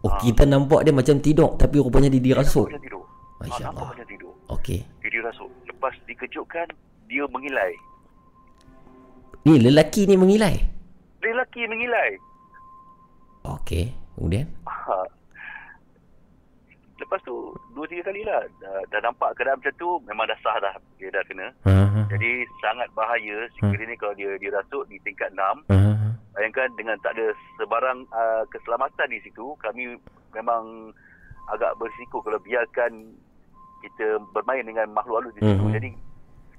Oh, 0.00 0.08
Ah. 0.08 0.16
kita 0.18 0.44
nampak 0.44 0.80
dia 0.80 0.94
macam 0.94 1.18
tidur 1.18 1.50
tapi 1.56 1.76
rupanya 1.76 2.08
dia 2.08 2.22
dirasuk. 2.22 2.68
Macam 2.68 2.80
tidur. 2.80 3.04
Masya 3.40 3.64
Ah, 3.64 3.70
Allah. 3.70 3.88
macam 3.90 4.06
tidur. 4.06 4.34
Okey. 4.50 4.80
Dia 5.00 5.08
dirasuk. 5.10 5.48
Lepas 5.64 5.94
dikejutkan, 6.04 6.68
dia 7.06 7.24
mengilai. 7.26 7.72
Ni 9.42 9.56
lelaki 9.56 10.04
ni 10.04 10.14
mengilai. 10.14 10.60
Lelaki 11.18 11.64
mengilai. 11.64 12.20
Okey. 13.42 13.96
Kemudian? 14.14 14.44
Ha. 14.66 15.00
Lepas 17.00 17.16
tu 17.24 17.32
dua 17.72 17.88
tiga 17.88 18.04
kali 18.04 18.20
lah 18.20 18.44
dah, 18.60 18.76
dah 18.86 19.00
nampak 19.00 19.32
keadaan 19.32 19.56
macam 19.56 19.72
tu 19.74 19.88
memang 20.04 20.28
dah 20.28 20.36
sah 20.38 20.60
dah 20.60 20.76
dia 20.94 21.08
dah 21.08 21.24
kena. 21.24 21.48
Uh-huh. 21.64 22.04
Jadi 22.12 22.30
sangat 22.60 22.92
bahaya 22.92 23.48
sekiranya 23.50 23.96
kalau 23.96 24.12
dia 24.12 24.36
dia 24.36 24.52
rasuk 24.52 24.84
di 24.86 25.00
tingkat 25.00 25.32
6 25.32 25.40
Uh-huh. 25.66 26.12
bayangkan 26.30 26.68
dengan 26.76 27.00
tak 27.00 27.16
ada 27.16 27.32
sebarang 27.56 28.04
uh, 28.06 28.44
keselamatan 28.46 29.08
di 29.08 29.18
situ 29.24 29.56
kami 29.56 29.96
memang 30.30 30.92
agak 31.48 31.72
berisiko 31.80 32.20
kalau 32.20 32.36
biarkan 32.38 33.16
kita 33.80 34.20
bermain 34.36 34.62
dengan 34.62 34.86
makhluk 34.92 35.24
halus 35.24 35.34
di 35.36 35.40
situ. 35.44 35.64
Mhm. 35.64 35.74
Jadi 35.74 35.90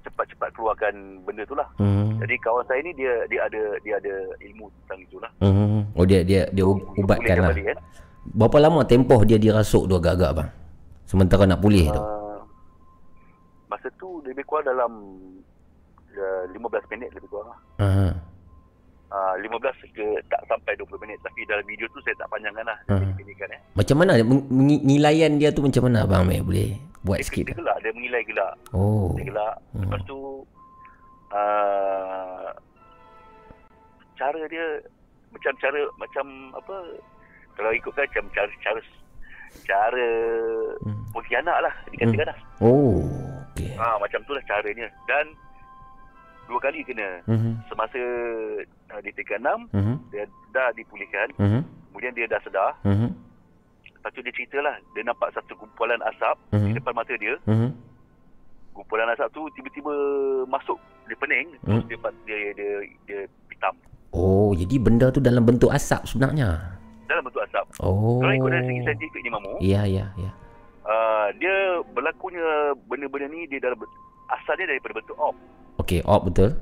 cepat-cepat 0.02 0.50
keluarkan 0.58 0.94
benda 1.24 1.46
tu 1.46 1.54
lah. 1.54 1.68
Hmm. 1.78 2.18
Jadi 2.18 2.36
kawan 2.42 2.66
saya 2.66 2.82
ni 2.82 2.92
dia 2.98 3.14
dia 3.30 3.46
ada 3.46 3.62
dia 3.86 3.94
ada 4.02 4.14
ilmu 4.42 4.66
tentang 4.84 5.00
itulah. 5.06 5.32
Hmm. 5.42 5.86
Oh 5.94 6.06
dia 6.06 6.26
dia 6.26 6.50
dia 6.50 6.66
Dia 6.66 6.66
ubatkan 6.66 7.22
pulihkan 7.22 7.38
lah. 7.38 7.50
balik, 7.54 7.66
kan? 7.70 7.78
Berapa 8.22 8.58
lama 8.62 8.82
tempoh 8.86 9.22
dia 9.26 9.38
dirasuk 9.42 9.90
tu 9.90 9.96
agak-agak 9.98 10.32
bang? 10.42 10.50
Sementara 11.10 11.44
nak 11.46 11.62
pulih 11.62 11.90
tu. 11.90 12.02
Uh, 12.02 12.40
masa 13.68 13.88
tu 13.98 14.22
lebih 14.26 14.46
kurang 14.46 14.66
dalam 14.70 14.92
uh, 16.18 16.44
15 16.50 16.92
minit 16.94 17.10
lebih 17.18 17.30
kurang 17.30 17.54
lah. 17.54 17.60
Uh-huh. 17.82 18.14
Uh, 19.12 19.34
15 19.44 19.92
ke 19.92 20.08
tak 20.32 20.40
sampai 20.48 20.72
20 20.80 21.04
minit 21.04 21.20
tapi 21.20 21.44
dalam 21.44 21.66
video 21.68 21.84
tu 21.92 22.00
saya 22.00 22.16
tak 22.16 22.32
panjangkan 22.32 22.64
lah 22.64 22.78
pendekkan 22.88 23.50
eh. 23.52 23.60
Macam 23.76 23.96
mana 24.00 24.24
pengilaian 24.24 25.32
dia 25.36 25.52
tu 25.52 25.68
macam 25.68 25.84
mana 25.84 26.08
abang 26.08 26.24
Amir 26.24 26.48
boleh 26.48 26.91
buat 27.02 27.18
Dia, 27.18 27.26
sikit? 27.26 27.46
dia 27.48 27.56
gelak, 27.56 27.78
dia 27.82 27.92
mengilai 27.92 28.22
gelak. 28.24 28.54
Oh. 28.72 29.12
Dia 29.14 29.26
gelak. 29.26 29.56
Hmm. 29.72 29.82
Lepas 29.84 30.02
tu 30.04 30.20
uh, 31.32 32.50
cara 34.16 34.42
dia 34.48 34.66
macam 35.32 35.54
cara 35.58 35.80
macam 35.98 36.26
apa 36.54 36.76
kalau 37.54 37.72
ikutkan 37.72 38.06
macam 38.06 38.26
cara 38.32 38.52
cara 38.62 38.80
cara 39.64 40.08
Hmm. 40.82 41.04
pengkhianat 41.12 41.58
lah 41.60 41.74
dikatakan 41.90 42.28
lah. 42.28 42.38
Oh. 42.60 43.04
Okey. 43.52 43.76
Ha, 43.76 43.98
macam 43.98 44.20
tu 44.24 44.32
lah 44.32 44.44
caranya. 44.44 44.88
Dan 45.06 45.26
dua 46.48 46.60
kali 46.60 46.82
kena. 46.82 47.20
Mhm. 47.26 47.64
Semasa 47.68 48.00
uh, 48.90 49.02
di 49.02 49.12
tingkat 49.12 49.40
6, 49.40 49.68
Mhm. 49.72 49.96
dia 50.10 50.24
dah 50.52 50.72
dipulihkan. 50.72 51.28
Mhm. 51.38 51.62
Kemudian 51.92 52.14
dia 52.14 52.28
dah 52.28 52.42
sedar. 52.42 52.72
Mhm. 52.84 53.12
Lepas 54.02 54.18
tu 54.18 54.26
dia 54.26 54.34
cerita 54.34 54.58
lah. 54.60 54.74
Dia 54.92 55.06
nampak 55.06 55.30
satu 55.30 55.54
kumpulan 55.54 56.02
asap 56.04 56.34
Mhm. 56.52 56.66
di 56.66 56.74
depan 56.74 56.94
mata 56.98 57.14
dia. 57.14 57.38
Mhm. 57.46 57.70
Kumpulan 58.74 59.14
asap 59.14 59.30
tu 59.30 59.46
tiba-tiba 59.54 59.94
masuk 60.48 60.82
di 61.06 61.14
pening. 61.14 61.54
Terus 61.60 61.86
Hmm. 61.86 61.86
dia, 61.86 61.98
dia, 62.26 62.50
dia, 62.58 62.72
dia 63.06 63.20
hitam. 63.46 63.78
Oh, 64.10 64.58
jadi 64.58 64.76
benda 64.76 65.08
tu 65.08 65.22
dalam 65.22 65.46
bentuk 65.46 65.70
asap 65.70 66.02
sebenarnya. 66.04 66.82
Dalam 67.06 67.22
bentuk 67.22 67.46
asap. 67.46 67.78
Oh. 67.78 68.18
Kalau 68.18 68.34
ikut 68.34 68.50
dari 68.50 68.66
segi 68.66 68.82
saintifik 68.82 69.22
ni 69.22 69.30
Mamu, 69.30 69.54
Ya, 69.62 69.86
ya, 69.86 70.10
ya. 70.18 70.32
uh, 70.84 71.30
dia 71.38 71.54
berlakunya 71.92 72.42
benda-benda 72.88 73.30
ni 73.30 73.46
dia 73.46 73.62
dalam 73.62 73.78
asal 74.32 74.58
dia 74.58 74.66
daripada 74.66 74.98
bentuk 74.98 75.14
op. 75.16 75.38
Okey, 75.78 76.02
op 76.02 76.26
betul. 76.26 76.58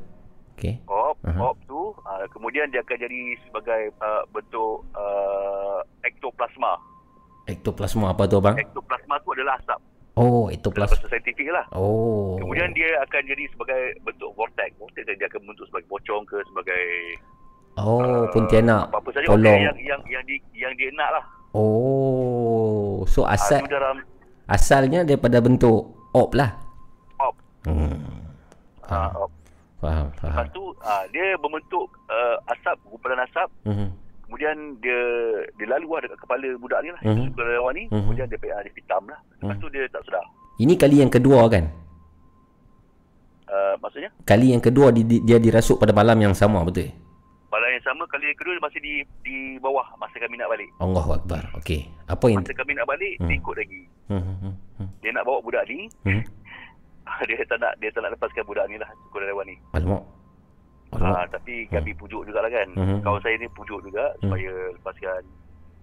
Okey. 0.54 0.76
Op, 0.86 1.16
Aha. 1.24 1.40
op 1.40 1.58
tu 1.64 1.80
uh, 1.96 2.26
kemudian 2.28 2.68
dia 2.68 2.84
akan 2.84 2.98
jadi 3.00 3.22
sebagai 3.48 3.96
uh, 3.98 4.28
bentuk 4.28 4.84
uh, 4.92 5.80
ektoplasma. 6.04 6.76
Ektoplasma 7.50 8.14
apa 8.14 8.24
tu 8.26 8.38
abang? 8.38 8.54
Ektoplasma 8.56 9.18
tu 9.20 9.34
adalah 9.34 9.58
asap. 9.58 9.80
Oh, 10.14 10.48
ektoplasma. 10.48 10.94
bahasa 10.94 11.10
saintifik 11.10 11.48
lah. 11.50 11.66
Oh. 11.72 12.36
Kemudian 12.38 12.70
dia 12.72 12.92
akan 13.02 13.22
jadi 13.26 13.44
sebagai 13.50 13.82
bentuk 14.04 14.30
vortex. 14.34 14.70
Vortex 14.76 15.04
dia 15.08 15.26
akan 15.26 15.42
bentuk 15.46 15.66
sebagai 15.66 15.88
pocong 15.88 16.24
ke 16.24 16.38
sebagai 16.46 16.84
Oh, 17.80 18.04
uh, 18.04 18.28
Pontianak. 18.30 18.92
apa-apa 18.92 19.10
saja 19.10 19.26
Tolong. 19.26 19.56
orang 19.56 19.64
yang 19.64 19.78
yang 19.80 20.02
yang 20.12 20.24
di, 20.24 20.36
yang 20.54 20.74
dia 20.76 20.92
nak 20.94 21.10
lah. 21.12 21.26
Oh, 21.54 23.02
so 23.06 23.24
Ah, 23.24 23.34
asal 23.34 23.64
dalam 23.66 24.04
asalnya 24.46 25.00
daripada 25.02 25.40
bentuk 25.40 25.88
op 26.12 26.30
lah. 26.34 26.60
op. 27.18 27.36
Hmm. 27.64 27.96
Ah, 28.84 29.10
op. 29.16 29.32
faham, 29.80 30.12
Lepas 30.12 30.20
faham. 30.20 30.46
tu 30.52 30.64
ah, 30.82 31.08
dia 31.08 31.38
berbentuk 31.38 31.88
uh, 32.06 32.36
asap, 32.50 32.76
gumpalan 32.86 33.24
asap. 33.24 33.48
Mhm. 33.64 33.88
Kemudian 34.30 34.56
dia 34.78 35.00
dia 35.58 35.68
lalu 35.68 35.90
lah 35.90 36.02
dekat 36.06 36.20
kepala 36.22 36.48
budak 36.56 36.80
ni 36.80 36.94
lah. 36.94 37.02
Mhm. 37.02 37.10
Mm-hmm. 37.10 37.28
Sukarelawan 37.34 37.74
ni. 37.74 37.84
Mhm. 37.90 37.98
Kemudian 38.06 38.28
dia, 38.30 38.38
dia 38.38 38.72
hitam 38.72 39.04
lah. 39.10 39.20
Lepas 39.36 39.56
Mhm. 39.58 39.62
tu 39.62 39.68
dia 39.68 39.84
tak 39.90 40.02
sedar. 40.06 40.26
Ini 40.56 40.74
kali 40.78 40.96
yang 41.02 41.10
kedua 41.10 41.50
kan? 41.50 41.66
Uh, 43.50 43.74
maksudnya 43.82 44.14
Kali 44.22 44.54
yang 44.54 44.62
kedua 44.62 44.94
di, 44.94 45.02
di- 45.02 45.26
dia 45.26 45.42
dirasuk 45.42 45.82
pada 45.82 45.90
malam 45.90 46.14
yang 46.22 46.38
sama 46.38 46.62
betul? 46.62 46.86
Malam 47.50 47.70
yang 47.74 47.82
sama 47.82 48.06
kali 48.06 48.30
yang 48.30 48.38
kedua 48.38 48.54
dia 48.54 48.62
masih 48.62 48.78
di 48.78 48.94
di 49.26 49.38
bawah 49.58 49.82
masa 49.98 50.22
kami 50.22 50.38
nak 50.38 50.54
balik. 50.54 50.70
Allahu 50.78 51.18
akbar. 51.18 51.42
Okey. 51.58 51.90
Apa 52.06 52.30
yang 52.30 52.46
Masa 52.46 52.54
kami 52.54 52.78
nak 52.78 52.86
balik 52.86 53.18
Hmm. 53.18 53.26
dia 53.26 53.36
ikut 53.36 53.56
lagi. 53.58 53.82
Hmm, 54.06 54.22
hmm, 54.22 54.38
hmm, 54.38 54.54
hmm. 54.78 54.90
Dia 55.02 55.10
nak 55.10 55.26
bawa 55.26 55.42
budak 55.42 55.66
ni. 55.66 55.90
Hmm. 56.06 56.22
dia 57.26 57.42
tak 57.44 57.58
nak 57.58 57.74
dia 57.82 57.90
tak 57.90 58.06
nak 58.06 58.14
lepaskan 58.14 58.46
budak 58.46 58.70
ni 58.70 58.78
lah 58.78 58.90
sukarelawan 59.02 59.46
ni. 59.50 59.58
Alamak. 59.74 60.06
Ah, 60.92 60.98
Alamak. 61.22 61.30
tapi 61.32 61.54
kami 61.68 61.92
pujuk 61.94 62.22
juga 62.24 62.40
lah 62.40 62.50
kan. 62.50 62.68
Hmm. 62.74 63.00
Kawan 63.00 63.22
saya 63.22 63.36
ni 63.36 63.48
pujuk 63.50 63.80
juga 63.82 64.10
Hmm. 64.12 64.20
supaya 64.26 64.52
lepaskan 64.74 65.22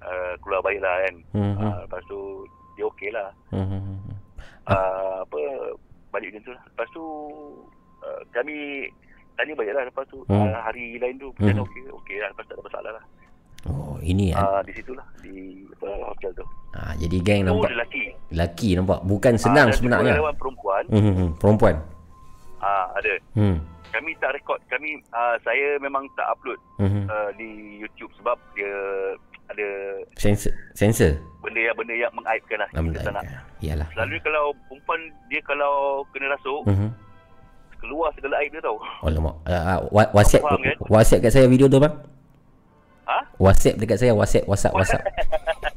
uh, 0.02 0.32
keluar 0.40 0.60
baik 0.60 0.80
lah 0.80 0.96
kan. 1.00 1.14
Hmm, 1.30 1.52
hmm, 1.52 1.62
Ah, 1.64 1.78
lepas 1.80 2.02
tu 2.04 2.18
dia 2.74 2.84
okey 2.86 3.10
lah. 3.10 3.28
hmm, 3.48 3.62
hmm, 3.64 3.80
hmm, 3.80 3.98
hmm. 4.00 4.16
Uh, 4.66 5.22
apa 5.22 5.38
balik 6.10 6.28
macam 6.28 6.42
tu 6.42 6.52
lah. 6.52 6.62
Lepas 6.66 6.88
tu 6.90 7.04
uh, 8.00 8.20
kami 8.30 8.56
tanya 9.34 9.52
balik 9.54 9.72
lah 9.72 9.84
lepas 9.84 10.04
tu 10.06 10.18
Hmm. 10.24 10.42
uh, 10.42 10.60
hari 10.60 10.96
lain 10.96 11.14
tu 11.16 11.30
Hmm. 11.32 11.46
macam 11.46 11.62
okey 11.64 11.82
okey 11.94 12.16
lah 12.18 12.28
lepas 12.28 12.44
tak 12.44 12.56
ada 12.56 12.64
masalah 12.64 12.92
lah 12.92 13.04
Oh, 13.66 13.98
ini 14.00 14.30
kan. 14.30 14.42
uh, 14.44 14.60
di 14.62 14.72
situlah 14.72 15.02
di 15.20 15.36
apa, 15.72 15.86
hotel 16.04 16.30
tu 16.32 16.44
Ha, 16.72 16.92
jadi 16.94 17.16
geng 17.18 17.40
tu 17.42 17.50
nampak 17.52 17.72
lelaki 17.72 18.02
lelaki 18.30 18.68
nampak 18.72 19.00
bukan 19.02 19.34
senang 19.34 19.68
Ah, 19.68 19.74
sebenarnya. 19.74 20.12
perempuan 20.32 20.82
Hmm, 20.86 21.00
hmm, 21.00 21.14
hmm, 21.16 21.30
perempuan. 21.36 21.74
ah 22.58 22.86
ada 22.92 23.12
Hmm. 23.32 23.56
Kami 23.97 24.12
tak 24.16 24.31
rekod 24.31 24.60
kami 24.66 24.89
uh, 25.10 25.40
saya 25.40 25.77
memang 25.78 26.05
tak 26.12 26.28
upload 26.28 26.60
Hmm. 26.77 26.93
hmm. 26.93 27.05
uh, 27.06 27.31
di 27.35 27.48
YouTube 27.78 28.12
sebab 28.14 28.36
dia 28.52 28.68
ada 29.47 29.68
Sensor 30.14 30.52
sensor. 30.73 31.16
benda 31.40 31.60
yang 31.62 31.73
benda 31.74 31.94
yang 31.94 32.12
mengaibkan 32.12 32.59
lah 32.59 32.68
kita 32.68 33.01
tak 33.01 33.14
nak 33.14 33.24
Iyalah. 33.59 33.89
selalu 33.90 34.16
kalau 34.20 34.44
perempuan 34.66 35.01
dia 35.27 35.40
kalau 35.40 35.73
kena 36.10 36.28
rasuk 36.31 36.60
Hmm. 36.66 36.90
keluar 37.78 38.12
segala 38.12 38.36
aib 38.39 38.51
dia 38.51 38.60
tau 38.60 38.77
Oh 39.01 39.09
lama. 39.09 39.32
Uh, 39.47 39.81
uh, 39.86 40.10
Faham 40.43 40.60
kan? 40.60 40.77
WhatsApp 40.86 41.20
kat 41.23 41.32
saya 41.32 41.47
video 41.47 41.66
tu 41.66 41.78
bang. 41.78 41.94
ha 43.06 43.18
WhatsApp 43.39 43.78
dekat 43.78 43.97
saya 43.97 44.12
WhatsApp 44.12 44.44
WhatsApp 44.44 44.74
WhatsApp. 44.74 45.02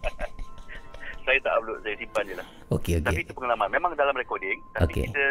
saya 1.30 1.39
tak 1.39 1.53
upload 1.56 1.77
saya 1.80 1.95
simpan 1.95 2.23
je 2.26 2.35
lah 2.35 2.47
Okey 2.69 2.93
Tapi 2.97 3.14
okey. 3.15 3.23
itu 3.23 3.34
pengalaman. 3.34 3.68
Memang 3.68 3.91
dalam 3.93 4.14
recording. 4.14 4.57
Tapi 4.73 4.89
Okey. 4.89 5.03
kita 5.07 5.23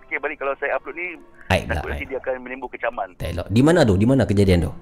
fikir 0.00 0.18
balik 0.18 0.36
kalau 0.36 0.52
saya 0.54 0.72
upload 0.74 0.92
ni, 0.94 1.16
Aib 1.50 1.64
lah. 1.64 1.80
takut 1.80 1.88
nanti 1.90 2.04
dia 2.06 2.18
akan 2.18 2.32
menimbul 2.40 2.68
kecaman. 2.68 3.08
Tak 3.16 3.28
elok. 3.30 3.46
Di 3.48 3.60
mana 3.60 3.80
tu? 3.82 3.94
Di 3.94 4.04
mana 4.04 4.22
kejadian 4.24 4.64
tu? 4.64 4.72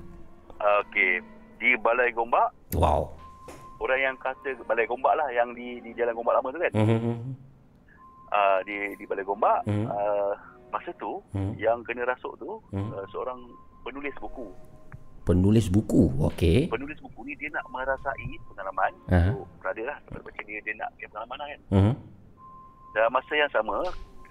Okey. 0.80 1.22
Di 1.56 1.74
Balai 1.76 2.10
Gombak, 2.10 2.50
Wow. 2.74 3.14
orang 3.78 4.00
yang 4.00 4.16
kata 4.16 4.58
Balai 4.64 4.82
Gombak 4.84 5.14
lah 5.14 5.30
yang 5.30 5.50
di 5.52 5.78
di 5.78 5.90
Jalan 5.92 6.10
Gombak 6.12 6.34
Lama 6.36 6.48
tu 6.48 6.58
kan. 6.58 6.72
Hmm. 6.72 6.86
hmm, 6.88 7.00
hmm. 7.00 7.32
Uh, 8.28 8.58
di 8.64 8.76
di 8.96 9.04
Balai 9.04 9.22
Gombak, 9.22 9.62
Hmm. 9.62 9.86
uh, 9.86 10.34
masa 10.68 10.90
tu 10.96 11.22
Hmm. 11.30 11.54
yang 11.54 11.82
kena 11.82 12.02
rasuk 12.04 12.34
tu 12.36 12.58
Hmm. 12.70 12.90
uh, 12.90 13.06
seorang 13.08 13.38
penulis 13.82 14.14
buku. 14.16 14.50
Penulis 15.22 15.70
buku. 15.70 16.10
Okey. 16.32 16.66
Penulis 16.66 16.98
buku 16.98 17.22
ni 17.22 17.38
dia 17.38 17.48
nak 17.54 17.62
merasai 17.70 18.30
pengalaman. 18.50 18.92
So, 19.06 19.46
brother 19.62 19.86
lah. 19.86 19.98
Baca 20.10 20.40
dia, 20.42 20.58
dia 20.62 20.74
nak 20.74 20.90
get 20.98 21.08
pengalaman 21.14 21.36
lah 21.38 21.46
kan. 21.46 21.60
Hmm. 21.70 21.94
Dan 22.92 23.08
masa 23.08 23.32
yang 23.32 23.50
sama, 23.54 23.76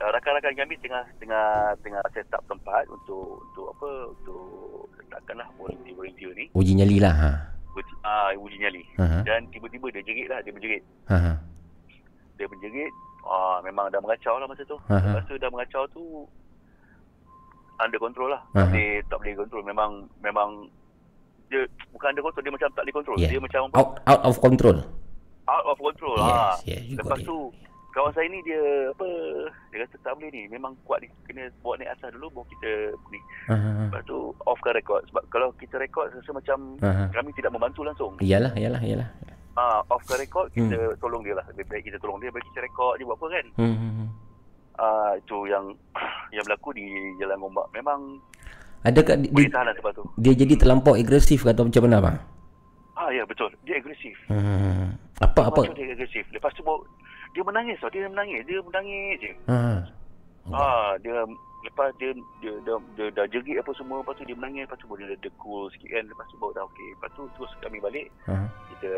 uh, 0.01 0.09
rakan-rakan 0.11 0.53
kami 0.57 0.75
tengah 0.81 1.03
tengah 1.21 1.73
tengah 1.85 2.01
set 2.13 2.27
up 2.33 2.41
tempat 2.49 2.85
untuk 2.89 3.41
untuk 3.49 3.65
apa 3.77 3.89
untuk 4.13 4.43
letakkanlah 4.97 5.47
volunteer-volunteer 5.57 6.31
ni 6.33 6.45
Uji 6.53 6.73
nyali 6.77 6.97
lah. 6.97 7.13
Ha. 7.13 7.31
uji, 7.71 7.93
ah, 8.03 8.29
uji 8.35 8.57
nyali. 8.59 8.83
Ha. 8.99 9.23
Dan 9.23 9.47
tiba-tiba 9.53 9.87
dia 9.95 10.03
jerit 10.03 10.27
lah, 10.27 10.43
dia 10.43 10.51
menjerit. 10.51 10.83
Ha. 11.07 11.39
Dia 12.35 12.45
menjerit, 12.51 12.91
ah, 13.23 13.63
memang 13.63 13.87
dah 13.87 14.01
mengacau 14.03 14.35
lah 14.35 14.47
masa 14.49 14.67
tu. 14.67 14.75
Lepas 14.91 15.23
tu 15.29 15.39
dah 15.39 15.49
mengacau 15.49 15.83
tu 15.95 16.03
under 17.79 17.97
control 17.97 18.29
lah. 18.29 18.41
Tak 18.53 18.69
boleh, 18.69 18.91
tak 19.07 19.17
boleh 19.23 19.33
control. 19.39 19.63
Memang 19.65 19.91
memang 20.21 20.67
dia 21.51 21.61
bukan 21.91 22.07
under 22.09 22.23
control, 22.23 22.41
dia 22.41 22.53
macam 22.53 22.67
tak 22.71 22.81
boleh 22.81 22.95
control. 22.95 23.15
Yeah. 23.17 23.29
Dia 23.29 23.39
macam 23.39 23.61
Out 23.73 23.89
out 24.05 24.21
of 24.23 24.35
control. 24.39 24.77
out 25.45 25.65
of 25.67 25.77
control. 25.77 26.15
Yes, 26.15 26.31
ah. 26.31 26.55
yes, 26.63 26.81
Lepas 26.95 27.11
got 27.11 27.19
it. 27.19 27.27
tu 27.27 27.37
kawan 27.91 28.11
saya 28.13 28.23
ni 28.25 28.39
dia 28.41 28.63
apa 28.87 29.03
dia 29.67 29.83
kata 29.83 29.95
tak 29.99 30.15
boleh 30.15 30.31
ni 30.31 30.47
memang 30.47 30.71
kuat 30.81 31.03
ni 31.03 31.11
kena 31.21 31.51
bawa 31.59 31.75
naik 31.75 31.91
atas 31.91 32.07
dulu 32.09 32.31
baru 32.31 32.47
kita 32.47 32.71
ni 33.11 33.19
Ha. 33.43 33.51
ha, 33.51 33.69
ha. 33.69 33.83
lepas 33.83 34.01
tu 34.05 34.15
offkan 34.41 34.71
record 34.71 35.03
sebab 35.05 35.27
kalau 35.27 35.51
kita 35.53 35.75
record 35.75 36.07
rasa 36.09 36.31
macam 36.31 36.79
Aha. 36.79 37.11
kami 37.11 37.35
tidak 37.35 37.51
membantu 37.51 37.83
langsung 37.83 38.15
Iyalah, 38.17 38.55
iyalah, 38.55 38.79
iyalah. 38.79 39.11
ah 39.53 39.83
offkan 39.85 40.15
record 40.17 40.47
kita 40.49 40.71
Hmm. 40.71 40.95
tolong 40.97 41.19
dia 41.19 41.35
lah 41.35 41.43
lebih 41.51 41.67
baik 41.67 41.83
kita 41.83 41.99
tolong 41.99 42.15
dia 42.17 42.31
bagi 42.31 42.47
kita 42.47 42.63
record 42.63 42.95
je 42.95 43.03
buat 43.03 43.19
apa 43.19 43.27
kan 43.29 43.45
Hmm. 43.59 43.75
hmm, 43.75 43.91
hmm. 43.91 44.07
ah 44.77 45.11
itu 45.13 45.37
yang 45.45 45.65
yang 46.33 46.43
berlaku 46.47 46.71
di 46.71 46.87
Jalan 47.19 47.43
Gombak 47.43 47.67
memang 47.71 47.99
Adakah 48.81 49.15
di, 49.15 49.29
boleh 49.29 49.47
tahan 49.47 49.65
lah 49.67 49.75
sebab 49.75 49.91
tu 49.93 50.03
dia 50.17 50.33
jadi 50.33 50.53
terlampau 50.55 50.93
agresif 50.93 51.45
atau 51.45 51.63
macam 51.63 51.81
mana 51.85 51.97
bang? 51.99 52.17
ah 52.93 53.09
ya 53.09 53.23
betul 53.23 53.49
dia 53.61 53.75
agresif 53.75 54.13
Hmm. 54.25 54.93
Apa 55.17 55.47
apa? 55.47 55.61
Macam 55.63 55.75
dia 55.75 55.89
agresif 55.91 56.25
lepas 56.29 56.49
tu 56.51 56.61
dia 57.31 57.41
menangis 57.41 57.77
tau 57.77 57.89
dia 57.89 58.05
menangis 58.05 58.41
dia 58.43 58.57
menangis 58.59 59.15
je 59.19 59.31
Ha. 59.47 59.59
Ah, 60.49 60.97
dia 60.97 61.13
lepas 61.61 61.93
dia 61.95 62.09
dia 62.39 62.49
dia, 62.59 62.73
dia, 62.97 63.05
dah 63.11 63.25
jerit 63.27 63.53
apa 63.55 63.69
semua 63.71 64.01
lepas 64.01 64.13
tu 64.15 64.25
dia 64.25 64.33
menangis 64.33 64.65
lepas 64.65 64.73
tu 64.75 64.85
baru 64.85 65.05
dia, 65.05 65.17
dia 65.19 65.31
cool 65.35 65.69
sikit 65.71 65.89
kan 65.91 66.03
lepas 66.03 66.25
tu 66.25 66.35
baru 66.35 66.51
dah 66.51 66.63
okey 66.67 66.89
lepas 66.91 67.09
tu 67.11 67.23
terus 67.31 67.51
kami 67.57 67.77
balik 67.77 68.09
Ha. 68.25 68.33
kita 68.71 68.91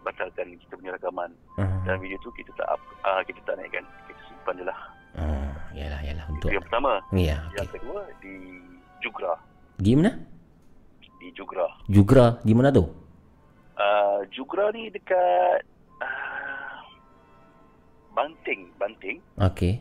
batalkan 0.00 0.46
kita 0.58 0.72
punya 0.74 0.92
rakaman 0.94 1.30
Ha. 1.56 1.64
dan 1.82 1.96
video 1.96 2.20
tu 2.20 2.28
kita 2.30 2.52
tak 2.54 2.68
up, 2.68 2.80
ah, 3.02 3.20
kita 3.22 3.40
tak 3.42 3.56
naikkan 3.56 3.80
kita 4.06 4.20
simpan 4.26 4.54
je 4.54 4.64
lah 4.64 4.78
Ha. 5.10 5.26
Yalah, 5.72 6.00
yalah 6.02 6.24
untuk. 6.28 6.46
itu 6.46 6.54
yang 6.54 6.64
pertama 6.64 6.92
Ya, 7.10 7.36
yang 7.50 7.64
okey. 7.66 7.76
kedua 7.76 8.00
di 8.20 8.34
Jugra 9.00 9.32
Di 9.76 9.96
mana? 9.96 10.12
di 11.20 11.28
Jugra 11.36 11.66
Jugra 11.86 12.40
di 12.40 12.52
mana 12.56 12.72
tu? 12.72 12.84
uh, 13.76 14.20
Jugra 14.32 14.72
ni 14.72 14.88
dekat 14.88 15.60
uh, 16.00 16.80
Banting 18.12 18.72
Banting 18.76 19.20
Okey. 19.36 19.80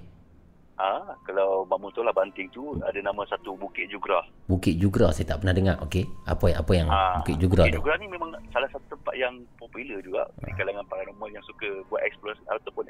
Ah, 0.79 1.11
kalau 1.27 1.67
Mamun 1.67 1.91
tu 1.91 1.99
lah 1.99 2.15
Banting 2.15 2.47
tu 2.55 2.79
ada 2.87 2.95
nama 3.03 3.27
satu 3.27 3.51
Bukit 3.59 3.91
Jugra. 3.91 4.23
Bukit 4.47 4.79
Jugra 4.79 5.11
saya 5.11 5.27
tak 5.27 5.43
pernah 5.43 5.51
dengar. 5.51 5.75
Okey. 5.83 6.07
Apa 6.23 6.55
apa 6.55 6.71
yang 6.71 6.87
Ah, 6.87 7.19
Bukit 7.19 7.35
Jugra 7.35 7.67
Bukit 7.67 7.75
tu? 7.75 7.83
Jugra 7.83 7.99
ni 7.99 8.07
memang 8.07 8.31
salah 8.55 8.71
satu 8.71 8.95
tempat 8.95 9.11
yang 9.19 9.43
popular 9.59 9.99
juga 9.99 10.23
di 10.39 10.51
kalangan 10.55 10.87
paranormal 10.87 11.27
yang 11.35 11.43
suka 11.43 11.83
buat 11.91 11.99
explorasi 12.07 12.39
ataupun 12.47 12.87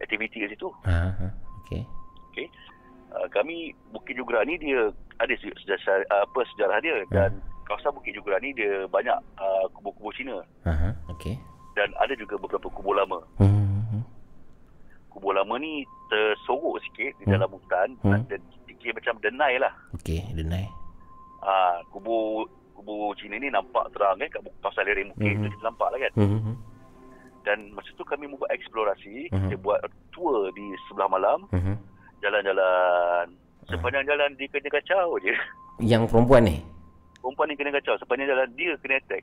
aktiviti 0.00 0.40
kat 0.40 0.56
situ. 0.56 0.72
Ha. 0.88 0.96
ha. 1.20 1.28
Okey. 1.64 1.84
Uh, 3.12 3.28
kami 3.28 3.76
Bukit 3.92 4.16
Jugra 4.16 4.40
ni 4.44 4.56
dia 4.56 4.88
ada 5.18 5.34
se- 5.34 5.56
sejarah 5.58 5.80
apa 6.10 6.40
sejarah 6.52 6.78
dia 6.78 6.96
dan 7.08 7.30
kawasan 7.64 7.92
Bukit 7.92 8.12
Jugra 8.12 8.36
ni 8.38 8.52
dia 8.52 8.84
banyak 8.86 9.16
uh, 9.36 9.64
kubur-kubur 9.70 10.12
Cina 10.12 10.38
Ha. 10.62 10.72
ha. 10.72 10.90
Okey. 11.10 11.34
dan 11.72 11.92
ada 11.96 12.12
juga 12.12 12.36
beberapa 12.36 12.68
kubur 12.68 12.94
lama. 12.94 13.20
Hmm. 13.36 13.84
hmm. 13.86 14.02
Kubur 15.08 15.32
lama 15.32 15.56
ni 15.56 15.84
tersorok 16.06 16.80
sikit 16.82 17.12
di 17.16 17.24
Hmm. 17.24 17.34
dalam 17.34 17.50
hutan 17.50 17.88
Hmm. 18.00 18.24
dan 18.26 18.40
dikira 18.64 18.94
macam 18.94 19.16
denai 19.18 19.56
lah. 19.56 19.72
Okey, 19.92 20.24
denai. 20.32 20.64
Ah, 21.38 21.84
kubur 21.86 22.48
kubur 22.72 23.12
Cina 23.14 23.36
ni 23.36 23.48
nampak 23.48 23.88
terang 23.90 24.16
kan 24.16 24.28
kat 24.30 24.40
kawasan 24.58 24.84
lereng 24.84 25.08
bukit 25.12 25.32
Mhm. 25.32 25.42
tu 25.42 25.48
kita 25.50 25.64
nampak 25.64 25.88
lah 25.90 25.98
kan. 25.98 26.12
Hmm. 26.14 26.56
Dan 27.42 27.58
masa 27.72 27.88
tu 27.92 28.02
kami 28.02 28.26
buat 28.26 28.48
eksplorasi, 28.48 29.30
Mhm. 29.30 29.38
kita 29.46 29.56
buat 29.58 29.78
tour 30.10 30.48
di 30.50 30.66
sebelah 30.86 31.08
malam, 31.08 31.44
Hmm. 31.50 31.76
jalan-jalan. 32.20 33.32
Sepanjang 33.66 34.06
jalan 34.06 34.30
dia 34.38 34.46
kena 34.50 34.68
kacau 34.70 35.18
je. 35.22 35.34
Yang 35.82 36.08
perempuan 36.10 36.46
ni. 36.46 36.56
Perempuan 37.18 37.46
ni 37.50 37.54
kena 37.58 37.74
kacau. 37.74 37.98
Sepanjang 37.98 38.30
jalan 38.30 38.48
dia 38.54 38.72
kena 38.78 39.02
attack. 39.02 39.22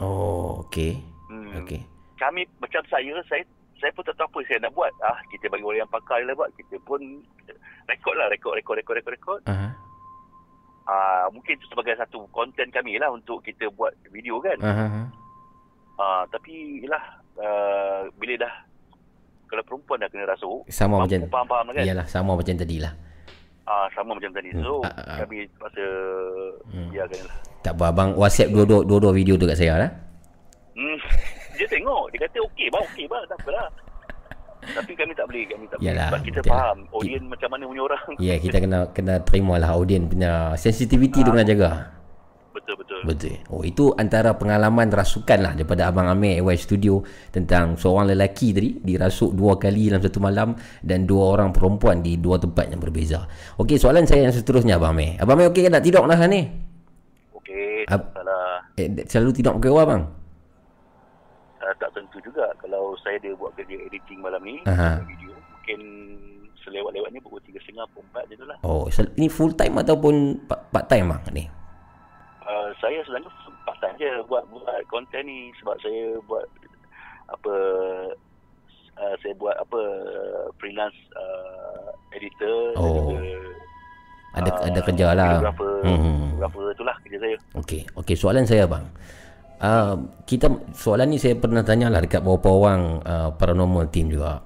Oh, 0.00 0.64
okey. 0.66 0.96
Hmm. 1.28 1.52
Okey. 1.60 1.84
Kami 2.16 2.48
macam 2.60 2.80
saya, 2.88 3.12
saya 3.28 3.44
saya 3.76 3.92
pun 3.92 4.04
tak 4.08 4.16
tahu 4.16 4.28
apa 4.32 4.38
saya 4.48 4.58
nak 4.64 4.72
buat. 4.72 4.92
Ah, 5.04 5.20
kita 5.28 5.52
bagi 5.52 5.64
orang 5.64 5.84
yang 5.84 5.92
pakar 5.92 6.24
lah 6.24 6.32
buat. 6.32 6.48
Kita 6.56 6.80
pun 6.88 7.00
rekod 7.84 8.14
lah, 8.16 8.32
rekod, 8.32 8.56
rekod, 8.56 8.80
rekod, 8.80 8.96
rekod, 8.96 9.12
rekod. 9.12 9.40
Ha. 9.44 9.76
Ah, 10.88 11.26
mungkin 11.28 11.60
itu 11.60 11.68
sebagai 11.68 11.98
satu 12.00 12.24
konten 12.32 12.72
kami 12.72 12.96
lah 12.96 13.12
untuk 13.12 13.44
kita 13.44 13.68
buat 13.76 13.92
video 14.08 14.40
kan. 14.40 14.56
Ha. 14.64 14.72
ha. 14.72 15.02
Ah, 15.96 16.22
tapi 16.28 16.84
yelah 16.84 17.00
uh, 17.40 18.08
bila 18.20 18.36
dah 18.36 18.54
kalau 19.46 19.62
perempuan 19.62 20.02
dah 20.02 20.10
kena 20.10 20.26
rasuk, 20.26 20.66
Sama 20.68 21.06
macam 21.06 21.22
faham-faham 21.30 21.64
lah 21.70 21.74
kan. 21.78 21.84
Iyalah 21.86 22.06
sama 22.10 22.34
macam 22.34 22.54
tadi 22.56 22.76
lah. 22.82 22.92
Ah, 23.66 23.86
sama 23.92 24.14
macam 24.14 24.30
tadi. 24.30 24.54
So, 24.62 24.78
Hmm. 24.80 24.86
Ah, 24.86 24.94
ah, 24.94 25.02
ah. 25.10 25.18
kami 25.26 25.36
rasa 25.58 25.84
Hmm. 26.70 26.88
biarkan 26.94 27.20
lah. 27.26 27.36
Tak 27.66 27.72
apa 27.74 27.84
abang 27.90 28.10
WhatsApp 28.14 28.54
dua-dua 28.54 28.86
dua-dua 28.86 29.10
video 29.10 29.34
tu 29.34 29.46
kat 29.50 29.58
saya 29.58 29.74
lah. 29.74 29.90
Hmm. 30.78 30.98
Dia 31.58 31.66
tengok, 31.72 32.12
dia 32.12 32.20
kata 32.28 32.36
okey 32.52 32.68
bang, 32.68 32.84
okey 32.92 33.04
bang, 33.08 33.24
tak 33.32 33.38
apalah. 33.40 33.64
Tapi 34.60 34.92
kami 34.92 35.12
tak 35.16 35.24
boleh, 35.24 35.44
kami 35.48 35.64
tak 35.72 35.76
boleh. 35.80 35.88
Yalah, 35.88 36.08
Sebab 36.12 36.20
kita 36.20 36.40
betul 36.44 36.52
faham 36.52 36.78
audien 36.92 37.22
macam 37.32 37.48
mana 37.48 37.62
punya 37.64 37.82
orang. 37.88 38.02
Ya, 38.20 38.26
yeah, 38.28 38.38
kita 38.44 38.56
kena 38.60 38.78
kena 38.92 39.14
terima 39.24 39.54
lah 39.56 39.70
audien 39.72 40.04
punya 40.04 40.52
sensitivity 40.60 41.24
tu 41.24 41.32
kena 41.32 41.48
jaga. 41.48 41.95
Betul 42.56 42.74
betul. 42.74 43.00
Betul. 43.04 43.34
Oh, 43.48 43.60
itu 43.60 43.92
antara 43.92 44.32
pengalaman 44.32 44.88
rasukan 44.88 45.38
lah 45.38 45.52
daripada 45.52 45.86
Abang 45.86 46.08
Amir 46.08 46.40
AY 46.40 46.56
Studio 46.56 47.04
tentang 47.28 47.76
seorang 47.76 48.10
lelaki 48.10 48.50
tadi 48.50 48.80
dirasuk 48.80 49.30
dua 49.30 49.54
kali 49.54 49.92
dalam 49.92 50.00
satu 50.00 50.18
malam 50.18 50.56
dan 50.80 51.04
dua 51.04 51.36
orang 51.36 51.52
perempuan 51.52 52.00
di 52.00 52.16
dua 52.16 52.36
tempat 52.36 52.66
yang 52.66 52.80
berbeza. 52.80 53.28
Okey, 53.56 53.76
soalan 53.76 54.08
saya 54.08 54.24
yang 54.24 54.32
seterusnya 54.32 54.80
Abang 54.80 54.96
Amir. 54.96 55.20
Abang 55.20 55.36
Amir 55.36 55.52
okey 55.52 55.62
ke 55.62 55.70
nak 55.70 55.84
tidur 55.84 56.02
lah 56.02 56.16
ni? 56.24 56.48
Okey, 57.36 57.84
Ab- 57.86 58.10
salah. 58.10 58.64
Eh, 58.74 58.88
selalu 59.04 59.30
tidur 59.32 59.52
pakai 59.54 59.70
apa 59.70 59.84
bang? 59.84 60.02
Uh, 61.56 61.74
tak 61.76 61.90
tentu 61.92 62.16
juga 62.20 62.46
kalau 62.56 62.94
saya 63.00 63.18
dia 63.18 63.34
buat 63.34 63.50
kerja 63.52 63.74
editing 63.82 64.22
malam 64.22 64.38
ni, 64.40 64.62
Aha. 64.64 65.02
video, 65.02 65.34
mungkin 65.34 65.80
selewat-lewat 66.62 67.10
ni 67.10 67.18
pukul 67.18 67.42
3.30 67.42 67.74
pukul 67.90 68.06
4 68.12 68.30
je 68.30 68.34
tu 68.34 68.46
lah. 68.46 68.56
Oh, 68.62 68.86
sel- 68.86 69.14
ni 69.14 69.26
full 69.26 69.50
time 69.52 69.74
ataupun 69.76 70.14
pa- 70.46 70.62
part 70.62 70.86
time 70.86 71.10
bang 71.10 71.22
ni? 71.32 71.44
Uh, 72.46 72.70
saya 72.78 73.02
sebenarnya 73.02 73.30
time 73.82 73.96
je 73.98 74.10
buat 74.30 74.46
buat 74.48 74.80
konten 74.86 75.26
ni 75.26 75.50
sebab 75.58 75.74
saya 75.82 76.14
buat 76.24 76.46
apa 77.26 77.54
uh, 78.96 79.14
saya 79.18 79.34
buat 79.34 79.58
apa 79.58 79.80
freelance 80.56 80.94
uh, 81.18 81.90
editor 82.14 82.70
Oh. 82.78 83.10
juga 83.12 83.18
Ada 84.36 84.50
ada 84.52 84.68
ada 84.68 84.80
kerja 84.84 85.06
lah. 85.16 85.30
Fotografer, 85.40 85.72
Hmm. 85.82 86.20
fotografer 86.36 86.64
itulah 86.76 86.96
kerja 87.02 87.18
saya. 87.24 87.36
Okey, 87.56 87.80
okey 87.96 88.14
soalan 88.14 88.44
saya 88.44 88.64
bang. 88.68 88.84
Uh, 89.56 89.96
kita 90.28 90.46
soalan 90.76 91.08
ni 91.08 91.16
saya 91.16 91.32
pernah 91.34 91.64
tanya 91.64 91.88
lah 91.88 92.04
dekat 92.04 92.20
beberapa 92.20 92.52
orang 92.52 93.00
uh, 93.00 93.32
paranormal 93.32 93.88
team 93.88 94.12
juga 94.12 94.44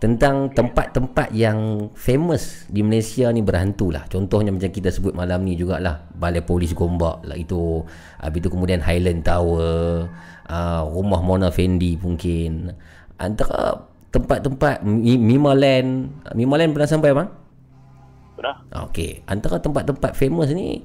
tentang 0.00 0.48
tempat-tempat 0.56 1.28
yang 1.36 1.92
famous 1.92 2.64
di 2.72 2.80
Malaysia 2.80 3.28
ni 3.28 3.44
berhantu 3.44 3.92
lah. 3.92 4.08
Contohnya 4.08 4.48
macam 4.48 4.72
kita 4.72 4.88
sebut 4.88 5.12
malam 5.12 5.44
ni 5.44 5.60
jugalah 5.60 6.08
Balai 6.16 6.40
Polis 6.40 6.72
Gombak 6.72 7.20
lah 7.28 7.36
itu. 7.36 7.84
Habis 8.16 8.40
itu 8.40 8.48
kemudian 8.48 8.80
Highland 8.80 9.28
Tower, 9.28 10.08
uh, 10.48 10.82
rumah 10.88 11.20
Mona 11.20 11.52
Fendi 11.52 12.00
mungkin. 12.00 12.72
Antara 13.20 13.76
tempat-tempat 14.08 14.80
Mi- 14.88 15.20
Mima 15.20 15.52
Land, 15.52 16.24
Mima 16.32 16.56
Land 16.56 16.72
pernah 16.72 16.88
sampai 16.88 17.12
bang? 17.12 17.28
Pernah? 18.40 18.56
Okey, 18.88 19.20
antara 19.28 19.60
tempat-tempat 19.60 20.16
famous 20.16 20.48
ni 20.56 20.80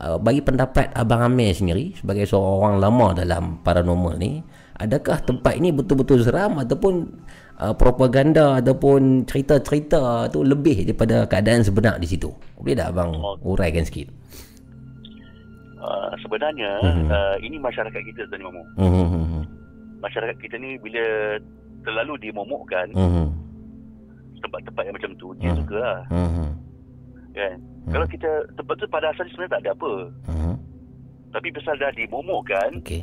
uh, 0.00 0.16
bagi 0.16 0.40
pendapat 0.40 0.88
Abang 0.96 1.20
Amir 1.20 1.52
sendiri 1.52 1.92
sebagai 2.00 2.24
seorang 2.24 2.56
orang 2.56 2.76
lama 2.80 3.06
dalam 3.12 3.42
paranormal 3.60 4.16
ni, 4.16 4.40
adakah 4.80 5.20
tempat 5.20 5.52
ini 5.60 5.68
betul-betul 5.68 6.24
seram 6.24 6.56
ataupun 6.56 7.12
uh, 7.56 7.74
propaganda 7.74 8.58
ataupun 8.58 9.24
cerita-cerita 9.24 10.26
tu 10.28 10.42
lebih 10.42 10.84
daripada 10.84 11.26
keadaan 11.26 11.62
sebenar 11.62 11.98
di 11.98 12.06
situ? 12.06 12.30
Boleh 12.56 12.74
tak 12.74 12.90
abang 12.90 13.14
uraikan 13.40 13.84
sikit? 13.84 14.08
Uh, 15.76 16.16
sebenarnya 16.18 16.80
Mhm. 16.80 17.06
uh, 17.12 17.36
ini 17.44 17.60
masyarakat 17.60 18.00
kita 18.00 18.24
Tuan 18.32 18.40
Mamu. 18.40 18.62
Hmm. 18.80 19.04
hmm, 19.04 19.44
Masyarakat 20.00 20.36
kita 20.40 20.56
ni 20.56 20.80
bila 20.80 21.36
terlalu 21.84 22.16
dimomokkan 22.22 22.88
Hmm. 22.96 23.28
tempat-tempat 24.40 24.82
yang 24.84 24.96
macam 24.96 25.12
tu 25.16 25.28
dia 25.36 25.52
Mhm. 25.52 25.58
suka 25.60 25.76
lah 25.76 26.00
Hmm. 26.08 26.50
kan. 27.32 27.56
Kalau 27.84 28.06
kita 28.08 28.28
tempat 28.56 28.74
tu 28.80 28.86
pada 28.88 29.12
asalnya 29.12 29.30
sebenarnya 29.36 29.52
tak 29.52 29.60
ada 29.60 29.70
apa. 29.76 29.92
Hmm. 30.24 30.56
Tapi 31.28 31.48
pasal 31.52 31.74
dah 31.76 31.92
dimomokkan 31.92 32.70
Okey. 32.80 33.02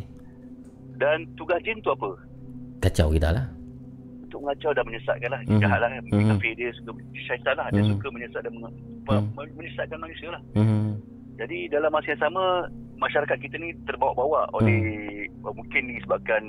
dan 0.98 1.22
tugas 1.36 1.62
jin 1.62 1.78
tu 1.82 1.94
apa? 1.94 2.10
Kacau 2.82 3.14
kita 3.14 3.30
lah. 3.30 3.46
Untuk 4.32 4.48
mengacau 4.48 4.72
dan 4.72 4.88
menyesatkan 4.88 5.28
lah. 5.28 5.42
Mhm. 5.44 5.60
Jahat 5.60 5.80
lah. 5.84 5.90
Mhm. 6.08 6.28
Kafir 6.32 6.56
dia 6.56 6.72
suka 6.80 6.92
syaitan 7.28 7.56
lah. 7.60 7.68
Dia 7.68 7.84
Mhm. 7.84 7.92
suka 7.92 8.08
menyesat 8.16 8.42
dan 8.48 8.54
Mhm. 8.56 8.64
apa- 9.04 9.56
menyesatkan 9.60 10.00
manusia 10.00 10.28
lah. 10.32 10.42
Hmm. 10.56 10.96
Jadi 11.36 11.58
dalam 11.68 11.92
masa 11.92 12.16
yang 12.16 12.24
sama 12.24 12.44
masyarakat 12.96 13.38
kita 13.44 13.60
ni 13.60 13.76
terbawa-bawa 13.84 14.48
oleh 14.56 14.80
uh, 15.44 15.52
mungkin 15.52 15.92
disebabkan 15.92 16.44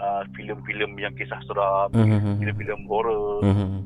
uh, 0.00 0.24
filem-filem 0.32 0.96
yang 0.96 1.12
kisah 1.12 1.36
seram, 1.44 1.92
Hmm. 1.92 2.40
filem-filem 2.40 2.88
horror. 2.88 3.44
Hmm. 3.44 3.84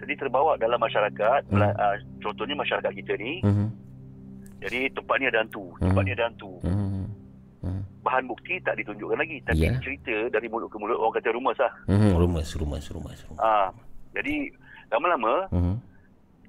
Jadi 0.00 0.12
terbawa 0.16 0.56
dalam 0.56 0.80
masyarakat, 0.80 1.40
Hmm. 1.44 1.52
mela- 1.52 1.76
uh, 1.76 1.96
contohnya 2.24 2.56
masyarakat 2.56 2.92
kita 3.04 3.20
ni. 3.20 3.44
Hmm. 3.44 3.68
Jadi 4.64 4.88
tempat 4.96 5.20
ni 5.20 5.28
ada 5.28 5.44
hantu, 5.44 5.76
Mhm. 5.76 5.92
tempat 5.92 6.02
ni 6.08 6.12
ada 6.16 6.24
hantu. 6.24 6.52
Hmm. 6.64 7.01
Hmm. 8.02 8.04
Bahan 8.04 8.26
bukti 8.26 8.58
tak 8.60 8.74
ditunjukkan 8.76 9.14
lagi, 9.16 9.38
tapi 9.46 9.62
Ya. 9.62 9.78
cerita 9.78 10.10
dari 10.28 10.50
mulut 10.50 10.66
ke 10.66 10.76
mulut 10.76 10.98
orang 10.98 11.14
kata 11.14 11.30
rumus 11.30 11.54
lah. 11.54 11.70
Hmm. 11.86 12.18
Rumus, 12.18 12.50
rumus, 12.58 12.90
rumus. 12.90 13.20
rumus. 13.22 13.38
Ah, 13.38 13.70
jadi 14.12 14.50
lama-lama 14.90 15.46
Hmm. 15.48 15.78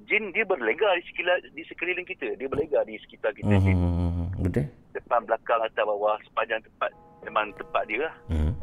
jin 0.03 0.33
dia 0.33 0.41
berlega 0.43 0.97
di 0.97 1.03
sekitar 1.05 1.37
di 1.47 1.63
sekeliling 1.63 2.07
kita, 2.09 2.33
dia 2.35 2.49
berlega 2.49 2.81
di 2.83 2.97
sekitar 2.99 3.31
kita. 3.31 3.53
Hmm. 3.53 4.33
Betul? 4.41 4.65
Depan, 4.91 5.23
belakang, 5.23 5.61
atas, 5.61 5.77
bawah, 5.79 6.17
sepanjang 6.23 6.59
tempat 6.59 6.89
memang 7.21 7.53
tempat 7.53 7.83
dia 7.85 8.09
lah. 8.09 8.15
Hmm. 8.27 8.53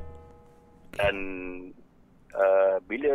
Dan 0.90 1.14
uh, 2.34 2.76
bila 2.84 3.10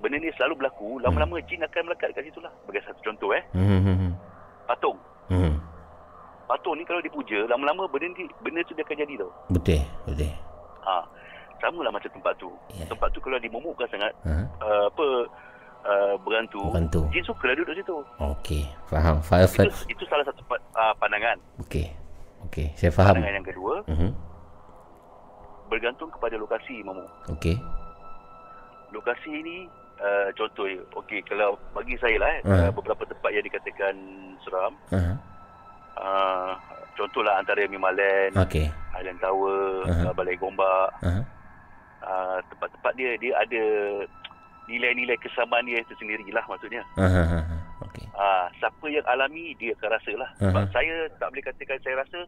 benda 0.00 0.16
ni 0.16 0.32
selalu 0.34 0.58
berlaku, 0.58 0.96
lama-lama 0.98 1.44
jin 1.44 1.60
akan 1.60 1.92
melekat 1.92 2.12
kat 2.12 2.24
situ 2.24 2.40
lah. 2.40 2.52
Bagi 2.64 2.80
satu 2.82 3.00
contoh 3.04 3.36
eh, 3.36 3.44
Hmm. 3.52 4.16
patung. 4.64 4.96
Hmm. 5.28 5.60
Patung 6.44 6.76
ni 6.76 6.84
kalau 6.84 7.00
dipuja, 7.00 7.44
lama-lama 7.46 7.86
benda 7.86 8.08
ni 8.10 8.24
benda 8.40 8.60
tu 8.62 8.72
dia 8.72 8.82
akan 8.82 8.96
jadi 8.98 9.14
tau. 9.16 9.30
Betul, 9.48 9.80
betul. 10.04 10.32
Ha. 10.82 11.00
Sama 11.56 11.80
lah 11.80 11.90
macam 11.90 12.10
tempat 12.10 12.34
tu. 12.36 12.52
Ya. 12.70 12.84
Tempat 12.84 13.08
tu 13.10 13.18
kalau 13.18 13.38
dimomokkan 13.38 13.88
sangat, 13.88 14.12
Ha? 14.22 14.36
uh, 14.60 14.84
apa 14.86 15.06
uh, 15.82 16.14
berantu, 16.20 16.60
Berantu. 16.68 17.08
jin 17.08 17.24
suka 17.24 17.44
lah 17.46 17.56
duduk 17.56 17.72
situ. 17.74 17.96
Okey, 18.18 18.62
faham. 18.86 19.16
Faham. 19.18 19.48
Itu, 19.48 19.72
itu 19.88 20.04
salah 20.04 20.22
satu 20.22 20.44
uh, 20.50 20.92
pandangan. 20.94 21.40
Okey. 21.60 21.88
Okey, 22.44 22.68
saya 22.74 22.92
faham. 22.92 23.16
Pandangan 23.16 23.34
yang 23.34 23.46
kedua, 23.46 23.74
Mhm. 23.88 24.10
bergantung 25.66 26.10
kepada 26.10 26.36
lokasi 26.36 26.84
mamu. 26.84 27.08
Okey. 27.30 27.56
Lokasi 28.92 29.32
ni 29.40 29.64
uh, 29.98 30.28
contoh 30.34 30.68
je. 30.68 30.78
Okey, 30.94 31.24
kalau 31.24 31.56
bagi 31.72 31.96
saya 31.96 32.20
lah 32.20 32.30
eh, 32.30 32.42
Ha. 32.44 32.54
uh, 32.60 32.70
beberapa 32.70 33.02
tempat 33.02 33.30
yang 33.32 33.42
dikatakan 33.42 33.94
seram, 34.44 34.76
Ha. 34.92 35.00
Uh, 35.96 36.52
contohlah 36.94 37.36
antara 37.36 37.66
Mimaland, 37.66 38.34
Okey. 38.38 38.70
Highland 38.90 39.18
Tower, 39.18 39.82
Ha. 39.84 40.06
uh, 40.06 40.14
Balai 40.14 40.36
Gombak, 40.36 40.90
Ha. 41.00 41.12
uh, 42.00 42.38
tempat-tempat 42.48 42.92
dia 42.94 43.16
dia 43.16 43.32
ada 43.34 43.62
nilai-nilai 44.64 45.20
kesamaan 45.20 45.66
dia 45.66 45.84
tersendiri 45.84 46.24
lah 46.32 46.40
maksudnya. 46.48 46.80
Ha, 46.96 47.04
ha. 47.04 47.38
Okey. 47.84 48.08
Ah, 48.16 48.48
siapa 48.56 48.86
yang 48.88 49.04
alami 49.04 49.52
dia 49.54 49.76
akan 49.76 49.88
rasa 49.92 50.12
lah. 50.16 50.30
Sebab 50.40 50.62
Aha. 50.62 50.72
saya 50.72 50.94
tak 51.20 51.28
boleh 51.28 51.44
katakan 51.44 51.76
saya 51.84 52.00
rasa 52.00 52.18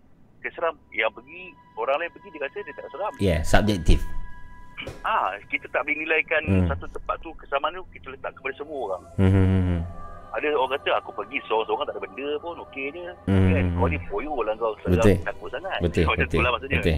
dia 0.44 0.50
seram. 0.52 0.76
Yang 0.92 1.16
pergi 1.16 1.42
orang 1.74 1.96
lain 1.96 2.12
pergi 2.12 2.28
dia 2.30 2.42
rasa 2.44 2.58
dia 2.60 2.74
tak 2.76 2.88
seram. 2.92 3.12
Ya, 3.16 3.24
yeah, 3.24 3.40
subjektif. 3.40 4.00
Ah, 5.00 5.32
kita 5.48 5.64
tak 5.72 5.80
boleh 5.82 5.96
nilaikan 5.96 6.42
Hmm. 6.44 6.68
satu 6.68 6.84
tempat 6.92 7.16
tu 7.18 7.32
kesamaan 7.40 7.72
tu 7.72 7.88
kita 7.90 8.12
letak 8.12 8.36
kepada 8.36 8.54
semua 8.54 8.78
orang. 8.84 9.02
Hmm. 9.16 9.80
Ada 10.36 10.48
orang 10.52 10.72
kata 10.76 10.90
aku 10.94 11.10
pergi 11.14 11.38
seorang-seorang 11.42 11.86
tak 11.86 11.94
ada 11.96 12.02
benda 12.02 12.28
pun 12.38 12.54
okey 12.62 12.86
je. 12.90 13.04
Hmm. 13.26 13.48
Kan? 13.50 13.64
Kau 13.72 13.88
ni 13.88 13.98
poyo 14.06 14.32
lah 14.38 14.52
kau 14.54 14.76
seram 14.78 14.92
Betul. 14.94 15.16
takut 15.22 15.48
sangat. 15.48 15.78
Betul, 15.80 16.02
Macam 16.06 16.20
betul. 16.20 16.28
tu 16.30 16.38
lah 16.38 16.50
maksudnya. 16.52 16.78
Betul. 16.78 16.96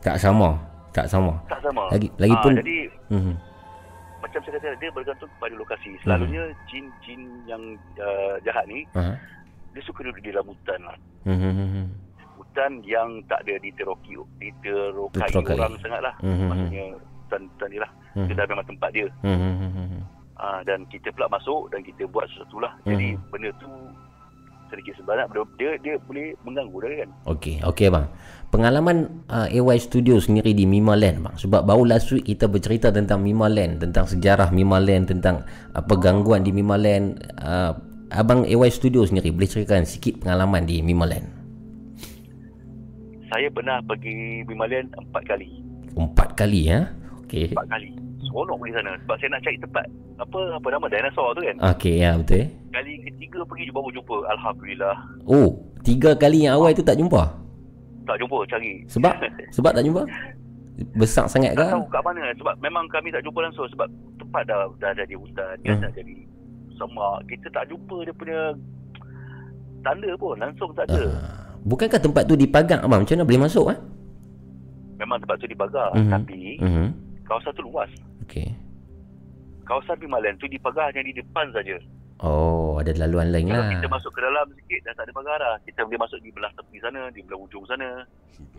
Tak 0.00 0.16
sama. 0.16 0.48
Tak 0.90 1.06
sama. 1.06 1.32
Tak 1.46 1.60
sama. 1.62 1.82
Lagi- 1.88 2.12
lagi 2.16 2.34
Ah, 2.34 2.42
pun- 2.42 2.56
jadi 2.56 2.78
Hmm. 3.08 3.34
macam 4.20 4.38
saya 4.42 4.52
kata 4.52 4.68
dia 4.76 4.90
bergantung 4.90 5.30
kepada 5.30 5.54
lokasi. 5.54 5.90
Selalunya 6.00 6.42
jin-jin 6.66 7.20
yang 7.46 7.62
uh, 7.96 8.34
jahat 8.40 8.66
ni 8.66 8.82
Ha. 8.92 9.14
dia 9.70 9.82
suka 9.82 10.02
duduk 10.02 10.18
di 10.18 10.30
dalam 10.30 10.46
hutan 10.46 10.80
lah. 10.82 10.96
Hmm. 11.22 11.86
hutan 12.32 12.82
yang 12.82 13.06
tak 13.24 13.46
ada 13.46 13.54
diteroki 13.60 14.18
diterokai 14.34 15.22
orang 15.46 15.76
sangat 15.78 16.00
lah 16.00 16.14
Mhm. 16.18 16.48
maksudnya 16.48 16.84
hutan-hutan 16.98 17.68
ni 17.70 17.78
lah 17.78 17.90
Mhm. 18.10 18.24
itu 18.24 18.32
dah 18.34 18.46
memang 18.48 18.66
tempat 18.66 18.90
dia 18.90 19.06
Hmm. 19.22 20.02
Ha, 20.40 20.64
dan 20.64 20.88
kita 20.88 21.12
pula 21.12 21.28
masuk 21.28 21.68
dan 21.68 21.84
kita 21.84 22.08
buat 22.08 22.24
sesuatu 22.26 22.58
lah 22.58 22.72
jadi 22.82 23.14
Mhm. 23.14 23.28
benda 23.28 23.50
tu 23.56 23.68
sedikit 24.70 24.94
sebanyak 24.96 25.26
dia 25.58 25.70
dia 25.82 25.94
boleh 26.00 26.30
mengganggu 26.40 26.78
dia 26.80 27.02
kan 27.02 27.10
Okey, 27.26 27.58
okey 27.60 27.90
bang. 27.90 28.06
Pengalaman 28.50 28.96
uh, 29.26 29.46
AY 29.46 29.78
Studio 29.78 30.18
sendiri 30.18 30.54
di 30.54 30.62
Mima 30.62 30.94
Land 30.94 31.22
bang. 31.22 31.34
Sebab 31.34 31.62
baru 31.62 31.82
last 31.84 32.10
week 32.10 32.22
kita 32.24 32.46
bercerita 32.46 32.90
tentang 32.90 33.18
Mima 33.18 33.46
Land, 33.46 33.82
tentang 33.82 34.06
sejarah 34.06 34.50
Mima 34.50 34.78
Land, 34.78 35.10
tentang 35.10 35.42
apa 35.70 35.94
gangguan 35.94 36.42
di 36.42 36.50
Mima 36.50 36.74
Land. 36.74 37.18
Uh, 37.34 37.74
abang 38.10 38.42
AY 38.42 38.70
Studio 38.70 39.02
sendiri 39.02 39.30
boleh 39.30 39.46
ceritakan 39.46 39.82
sikit 39.82 40.22
pengalaman 40.22 40.62
di 40.62 40.78
Mima 40.80 41.02
Land? 41.04 41.26
saya 43.30 43.46
pernah 43.46 43.78
pergi 43.80 44.42
Bimalian 44.42 44.90
empat 44.90 45.22
kali 45.24 45.62
Empat 45.94 46.34
kali 46.34 46.60
ya. 46.66 46.86
Okey. 47.22 47.54
empat 47.54 47.66
kali 47.68 47.90
seronok 48.22 48.56
pergi 48.56 48.74
sana 48.74 48.92
sebab 48.98 49.16
saya 49.16 49.28
nak 49.28 49.40
cari 49.40 49.56
tempat 49.58 49.84
apa 50.18 50.38
apa 50.52 50.66
nama 50.68 50.86
dinosaur 50.86 51.30
tu 51.32 51.42
kan 51.42 51.56
Okey 51.70 51.94
ya 51.98 52.10
betul. 52.14 52.44
kali 52.70 52.92
ketiga 53.02 53.38
pergi 53.42 53.64
baru 53.68 53.88
jumpa 53.90 54.16
Alhamdulillah 54.30 54.96
Oh, 55.24 55.48
tiga 55.80 56.10
kali 56.12 56.44
yang 56.44 56.54
awal 56.54 56.70
itu 56.70 56.80
tak 56.80 56.94
jumpa. 56.94 57.22
tak 58.02 58.16
jumpa 58.16 58.36
cari 58.46 58.84
Sebab 58.86 59.14
sebab 59.56 59.70
tak 59.72 59.82
jumpa. 59.82 60.02
Besar 60.92 61.24
sangat 61.26 61.52
ke? 61.52 61.60
Tak 61.60 61.72
tahu 61.72 61.84
kat 61.86 62.02
mana 62.02 62.24
sebab 62.34 62.54
memang 62.58 62.84
kami 62.88 63.08
tak 63.08 63.20
jumpa 63.20 63.40
langsung 63.42 63.68
sebab 63.68 63.84
tempat 64.16 64.42
dah 64.44 64.64
dah 64.76 64.92
jadi 64.94 65.12
hutan, 65.14 65.54
Hmm. 65.62 65.76
dah 65.78 65.92
jadi 65.92 66.16
semak. 66.72 67.18
Kita 67.26 67.46
tak 67.50 67.64
jumpa 67.66 67.96
dia 68.00 68.14
punya 68.14 68.40
tanda 69.80 70.10
pun 70.14 70.36
langsung 70.36 70.72
tak 70.72 70.84
ada. 70.86 71.04
Ah, 71.10 71.52
bukankah 71.62 71.96
tempat 71.98 72.22
tu 72.24 72.34
dipagar 72.34 72.80
abang? 72.80 73.04
Macam 73.04 73.12
mana 73.14 73.24
boleh 73.24 73.42
masuk 73.42 73.66
ah? 73.66 73.78
Memang 74.96 75.16
tempat 75.18 75.36
tu 75.36 75.46
dipagar 75.46 75.88
Mhm. 75.94 76.10
tapi 76.10 76.40
Mhm. 76.58 76.86
kawasan 77.24 77.52
tu 77.52 77.62
luas. 77.62 77.90
Okey. 78.30 78.46
Kawasan 79.66 79.98
Bimalan 79.98 80.38
tu 80.38 80.46
dipagar 80.46 80.94
hanya 80.94 81.02
di 81.02 81.18
depan 81.18 81.50
saja. 81.50 81.74
Oh, 82.22 82.78
ada 82.78 82.94
laluan 82.94 83.34
lain 83.34 83.50
Kalau 83.50 83.58
lah. 83.58 83.70
kita 83.74 83.86
masuk 83.90 84.10
ke 84.14 84.20
dalam 84.22 84.46
sikit 84.54 84.80
dah 84.86 84.94
tak 84.94 85.04
ada 85.10 85.12
pagar 85.18 85.36
dah. 85.42 85.54
Kita 85.66 85.82
boleh 85.82 85.98
masuk 85.98 86.18
di 86.22 86.30
belah 86.30 86.52
tepi 86.54 86.78
sana, 86.78 87.10
di 87.10 87.20
belah 87.26 87.40
ujung 87.42 87.66
sana. 87.66 88.06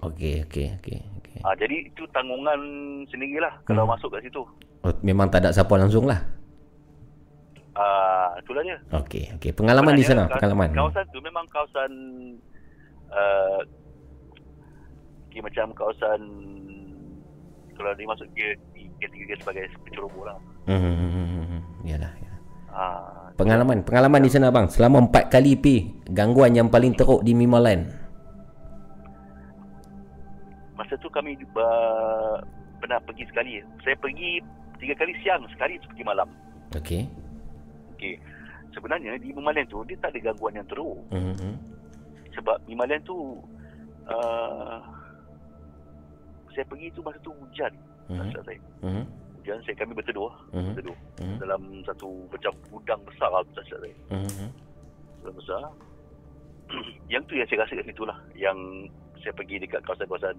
Okey, 0.04 0.44
okey, 0.44 0.76
okey, 0.82 1.00
okey. 1.24 1.40
Ah 1.48 1.56
jadi 1.56 1.88
itu 1.88 2.04
tanggungan 2.12 2.60
sendirilah 3.08 3.64
kalau 3.64 3.88
Hmm. 3.88 3.96
masuk 3.96 4.12
kat 4.12 4.28
situ. 4.28 4.44
Oh, 4.84 4.92
memang 5.08 5.32
tak 5.32 5.48
ada 5.48 5.56
siapa 5.56 5.72
langsung 5.80 6.04
lah. 6.04 6.20
Ah 7.80 8.36
itulah 8.44 8.66
dia. 8.68 8.76
Okey, 8.92 9.32
okey. 9.40 9.52
Pengalaman 9.56 9.96
di 9.96 10.04
sana, 10.04 10.28
Sebenarnya, 10.28 10.36
pengalaman. 10.36 10.70
Kawasan 10.76 11.06
tu 11.16 11.20
memang 11.24 11.46
kawasan 11.48 11.92
uh, 13.14 13.60
okay, 15.32 15.40
macam 15.40 15.72
kawasan 15.72 16.20
kalau 17.78 17.98
dia 18.36 18.54
di 18.54 18.71
kategori 19.02 19.42
sebagai 19.42 19.64
penceroboh 19.84 20.24
lah. 20.30 20.38
Hmm, 20.70 20.78
hmm, 20.80 20.96
hmm, 20.96 21.10
hmm, 21.12 21.46
hmm. 21.50 21.62
Yalah, 21.90 22.14
yalah. 22.22 22.40
Ah, 22.72 23.28
Pengalaman, 23.36 23.84
pengalaman 23.84 24.22
di 24.24 24.32
sana 24.32 24.48
bang. 24.54 24.70
Selama 24.72 25.04
empat 25.04 25.28
kali 25.28 25.58
pi 25.60 25.76
gangguan 26.08 26.56
yang 26.56 26.70
paling 26.70 26.94
teruk 26.96 27.26
di 27.26 27.34
Mimaland. 27.36 28.00
masa 30.82 30.98
tu 30.98 31.14
kami 31.14 31.38
uh, 31.38 32.42
pernah 32.82 32.98
pergi 33.06 33.24
sekali. 33.30 33.62
Saya 33.86 33.94
pergi 34.02 34.42
tiga 34.82 34.98
kali 34.98 35.14
siang, 35.22 35.46
sekali 35.54 35.78
pergi 35.78 36.04
malam. 36.04 36.26
Okey. 36.74 37.06
Okey. 37.94 38.18
Sebenarnya 38.74 39.20
di 39.22 39.30
Mimalen 39.36 39.68
tu 39.70 39.86
dia 39.86 40.00
tak 40.02 40.16
ada 40.18 40.32
gangguan 40.32 40.58
yang 40.58 40.66
teruk. 40.66 40.98
Mhm. 41.14 41.54
Sebab 42.34 42.58
Mimalen 42.66 42.98
tu 43.06 43.38
uh, 44.10 44.82
saya 46.52 46.66
pergi 46.66 46.90
tu 46.98 47.06
masa 47.06 47.22
tu 47.22 47.30
hujan. 47.30 47.72
Mhm. 48.12 48.20
Mm-hmm. 48.22 48.44
saya. 48.44 48.60
Mhm. 48.84 49.04
Hujan 49.42 49.58
saya 49.66 49.76
kami 49.76 49.92
berteduh, 49.96 50.32
Mhm. 50.52 50.66
berteduh 50.70 50.98
Mhm. 51.18 51.38
dalam 51.40 51.62
satu 51.82 52.10
macam 52.28 52.52
gudang 52.70 53.02
besar 53.08 53.30
lah 53.30 53.42
tak 53.54 53.64
silap 53.66 53.80
saya. 53.82 53.96
Mhm. 54.12 54.48
Gudang 55.18 55.36
besar. 55.36 55.62
yang 57.12 57.24
tu 57.26 57.34
yang 57.36 57.48
saya 57.48 57.64
rasa 57.64 57.74
kat 57.74 57.86
situ 57.86 58.04
lah. 58.06 58.18
Yang 58.34 58.58
saya 59.20 59.34
pergi 59.34 59.56
dekat 59.60 59.82
kawasan-kawasan 59.82 60.38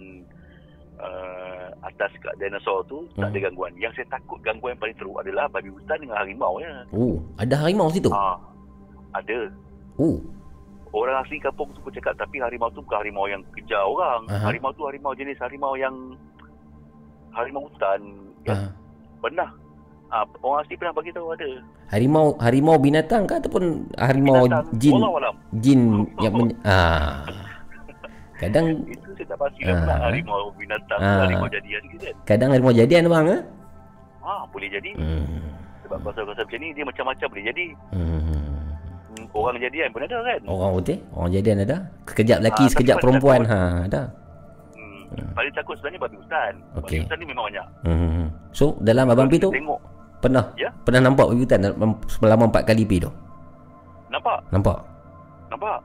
uh, 0.99 1.67
atas 1.83 2.13
kat 2.21 2.35
dinosaur 2.37 2.85
tu 2.87 3.09
tak 3.17 3.29
ada 3.29 3.39
Mhm. 3.39 3.45
gangguan. 3.51 3.73
Yang 3.75 3.93
saya 3.97 4.07
takut 4.13 4.39
gangguan 4.41 4.73
yang 4.73 4.83
paling 4.83 4.97
teruk 4.97 5.17
adalah 5.19 5.45
babi 5.49 5.69
hutan 5.69 5.99
dengan 5.99 6.17
harimau 6.19 6.55
ya. 6.59 6.73
Oh, 6.91 7.17
ada 7.37 7.55
harimau 7.59 7.89
situ? 7.89 8.11
Ah, 8.13 8.39
ada. 9.13 9.49
Oh. 9.97 10.21
Orang 10.93 11.17
asli 11.19 11.41
kampung 11.41 11.73
tu 11.73 11.81
pun 11.81 11.89
cakap 11.91 12.13
tapi 12.15 12.37
harimau 12.37 12.69
tu 12.69 12.85
bukan 12.85 13.01
harimau 13.01 13.25
yang 13.25 13.41
kejar 13.51 13.81
orang. 13.81 14.29
Aha. 14.29 14.45
Harimau 14.47 14.77
tu 14.77 14.85
harimau 14.85 15.17
jenis 15.17 15.41
harimau 15.41 15.73
yang 15.73 15.93
harimau 17.33 17.65
hutan 17.65 18.01
Ah. 18.45 18.69
pernah 19.19 19.49
ah, 20.09 20.25
orang 20.41 20.61
asli 20.61 20.75
pernah 20.75 20.93
bagi 20.93 21.11
tahu 21.11 21.31
ada. 21.31 21.49
Harimau 21.89 22.35
harimau 22.37 22.77
binatang 22.77 23.25
ke 23.25 23.37
ataupun 23.37 23.65
harimau 23.95 24.45
Binatang. 24.45 24.65
jin 24.75 24.95
Wallahualam. 24.95 25.35
jin 25.59 25.81
yang 26.25 26.35
men- 26.35 26.59
ah. 26.63 27.23
Kadang 28.35 28.67
Itu 28.85 29.07
saya 29.15 29.27
tak 29.29 29.39
pasti 29.39 29.61
Ah. 29.63 29.69
lah 29.69 29.77
pula 29.79 29.95
harimau 30.03 30.43
binatang 30.53 30.99
Ah. 30.99 31.07
ah. 31.07 31.19
harimau 31.23 31.49
jadian 31.49 31.83
ke 31.85 31.97
kan. 32.01 32.15
kadang 32.25 32.49
harimau 32.51 32.73
jadian 32.73 33.05
bang 33.07 33.27
eh? 33.31 33.43
Ah, 34.21 34.43
boleh 34.49 34.69
jadi. 34.69 34.91
Hmm. 34.95 35.51
Sebab 35.83 35.99
kawasan-kawasan 36.01 36.45
macam 36.45 36.59
ni 36.59 36.69
dia 36.73 36.85
macam-macam 36.85 37.27
boleh 37.29 37.45
jadi. 37.45 37.67
Hmm. 37.91 38.21
Hmm, 39.13 39.27
orang 39.35 39.61
jadian 39.61 39.89
pun 39.91 40.01
ada 40.01 40.19
kan. 40.21 40.41
Orang 40.47 40.71
putih, 40.75 40.99
orang 41.13 41.31
jadian 41.31 41.59
ada. 41.61 41.77
Sekejap 42.07 42.39
lelaki, 42.39 42.63
Ah, 42.63 42.69
sekejap 42.71 42.97
perempuan. 42.99 43.41
Ha, 43.45 43.59
ada. 43.85 44.03
Hmm. 45.13 45.33
Paling 45.33 45.53
takut 45.53 45.75
sebenarnya 45.77 46.01
babi 46.01 46.17
hutan. 46.19 46.53
Okey. 46.77 46.99
Babi 46.99 47.05
hutan 47.05 47.17
ni 47.17 47.27
memang 47.27 47.45
banyak. 47.49 47.67
Hmm. 47.85 48.27
So, 48.51 48.65
dalam 48.81 49.09
abang 49.09 49.29
pi 49.29 49.37
tu 49.37 49.49
Tengok. 49.49 49.81
pernah 50.19 50.45
Ya. 50.55 50.69
pernah 50.83 51.01
nampak 51.03 51.27
babi 51.29 51.43
hutan 51.43 51.61
selama 52.09 52.47
empat 52.47 52.63
kali 52.65 52.83
pi 52.83 52.97
tu. 52.99 53.11
Nampak? 54.09 54.39
Nampak? 54.51 54.79
Nampak? 55.49 55.79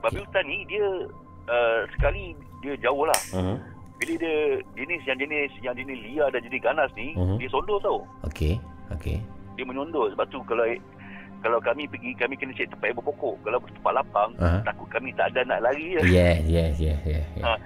Babi 0.00 0.18
hutan 0.18 0.44
ni 0.44 0.66
dia 0.66 0.86
uh, 1.46 1.80
sekali 1.92 2.34
dia 2.60 2.74
jauh 2.78 3.02
lah. 3.02 3.20
Hmm. 3.30 3.58
Bila 3.98 4.18
dia 4.18 4.36
jenis 4.74 5.02
yang 5.04 5.14
jenis 5.16 5.50
yang 5.60 5.74
jenis 5.74 5.98
liar 6.00 6.26
dan 6.30 6.42
jenis 6.42 6.58
ganas 6.58 6.90
ni, 6.92 7.14
Mhm. 7.14 7.38
dia 7.38 7.46
sondor 7.48 7.78
tau. 7.78 8.02
Okey. 8.26 8.58
Okey. 8.90 9.22
Dia 9.54 9.62
menyondor 9.62 10.10
sebab 10.10 10.26
tu 10.26 10.42
kalau 10.42 10.66
kalau 11.38 11.58
kami 11.58 11.86
pergi 11.86 12.10
kami 12.14 12.34
kena 12.34 12.50
cek 12.52 12.66
tempat 12.68 12.86
yang 12.88 12.98
berpokok. 12.98 13.34
Kalau 13.42 13.58
tempat 13.60 13.92
lapang, 13.94 14.30
Aha. 14.38 14.58
takut 14.62 14.86
kami 14.88 15.10
tak 15.12 15.30
ada 15.30 15.42
nak 15.44 15.60
lari 15.62 15.86
je. 15.92 16.00
Yes, 16.08 16.38
yes, 16.44 16.72
yes, 16.78 16.98
yes. 17.02 17.26
yes. 17.36 17.44
Ah, 17.44 17.58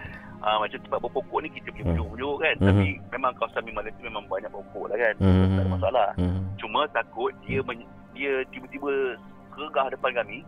ah, 0.46 0.56
macam 0.56 0.78
tempat 0.78 0.98
berpokok 1.02 1.38
ni 1.42 1.50
kita 1.50 1.68
boleh 1.68 1.82
Hmm. 1.82 1.90
bujuk-bujuk 1.92 2.34
kan. 2.38 2.54
Mhm. 2.56 2.64
Tapi 2.64 2.86
memang 3.10 3.32
kawasan 3.34 3.62
Mimalan 3.66 3.92
tu 3.92 4.02
memang 4.02 4.24
banyak 4.26 4.48
pokok 4.48 4.84
lah 4.86 4.96
kan. 4.96 5.14
Mhm. 5.18 5.42
Tak 5.50 5.58
ada 5.58 5.70
masalah. 5.70 6.08
Hmm. 6.14 6.40
Cuma 6.56 6.80
takut 6.88 7.34
dia 7.42 7.58
men- 7.60 7.88
dia 8.14 8.32
tiba-tiba 8.48 9.18
regah 9.52 9.86
depan 9.90 10.12
kami. 10.14 10.38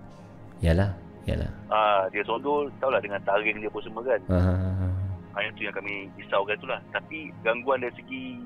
Yalah, 0.59 0.95
yalah. 1.25 1.51
Ah, 1.69 2.07
dia 2.09 2.23
sondor 2.23 2.71
tahulah 2.79 2.99
dengan 2.99 3.19
taring 3.23 3.59
dia 3.59 3.69
pun 3.69 3.83
semua 3.83 4.01
kan. 4.01 4.21
Ha, 4.31 5.37
yang 5.39 5.53
tu 5.53 5.63
yang 5.63 5.77
kami 5.77 6.09
risaukan 6.17 6.57
tu 6.57 6.67
lah. 6.67 6.81
Tapi 6.89 7.31
gangguan 7.43 7.79
dari 7.79 7.95
segi 7.95 8.43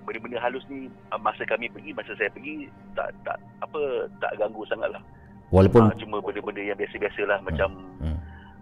benda-benda 0.00 0.40
halus 0.40 0.64
ni 0.68 0.88
ah, 1.08 1.18
masa 1.18 1.44
kami 1.44 1.68
pergi, 1.68 1.92
masa 1.92 2.12
saya 2.14 2.28
pergi 2.30 2.64
tak 2.94 3.12
tak 3.22 3.36
apa 3.60 3.80
tak 4.20 4.36
ganggu 4.36 4.64
sangat 4.64 4.88
lah. 4.88 5.02
Walaupun 5.50 5.82
Ha, 5.84 5.98
cuma 5.98 6.22
benda-benda 6.22 6.62
yang 6.62 6.78
biasa-biasa 6.78 7.22
lah 7.26 7.38
macam 7.42 7.68
hmm. 7.98 8.16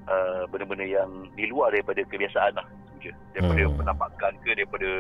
Uh, 0.09 0.43
benda-benda 0.49 0.89
yang 0.89 1.09
di 1.37 1.45
luar 1.47 1.71
daripada 1.71 2.01
kebiasaan 2.09 2.57
lah. 2.57 2.67
Je. 2.99 3.13
Daripada 3.37 3.63
Hmm. 3.63 3.77
penampakan 3.79 4.33
ke 4.43 4.51
daripada 4.57 4.91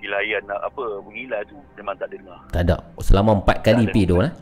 hilayan 0.00 0.42
apa 0.48 0.84
menghilai 1.04 1.44
tu 1.44 1.60
memang 1.76 1.94
tak 2.00 2.08
ada 2.08 2.16
dengar. 2.16 2.40
tak 2.48 2.62
ada. 2.64 2.76
Selama 2.98 3.30
empat 3.44 3.60
kali 3.60 3.84
pi 3.92 4.08
tu 4.08 4.16
lah. 4.16 4.32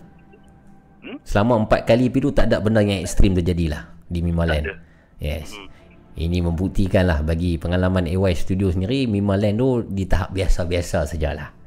Hmm? 1.03 1.19
Selama 1.27 1.67
empat 1.67 1.83
kali 1.85 2.07
pi 2.09 2.19
tu 2.23 2.31
tak 2.31 2.47
ada 2.51 2.63
benda 2.63 2.81
yang 2.81 3.03
ekstrim 3.03 3.35
terjadi 3.35 3.75
lah 3.75 3.83
di 4.07 4.23
Mimaland. 4.23 4.79
Yes. 5.19 5.51
Hmm. 5.51 5.67
Ini 6.19 6.43
membuktikan 6.43 7.07
lah 7.07 7.23
bagi 7.23 7.59
pengalaman 7.59 8.07
AY 8.07 8.35
Studio 8.35 8.71
sendiri 8.75 9.07
Mimaland 9.07 9.55
tu 9.59 9.69
di 9.87 10.03
tahap 10.07 10.35
biasa-biasa 10.35 11.07
sajalah. 11.07 11.58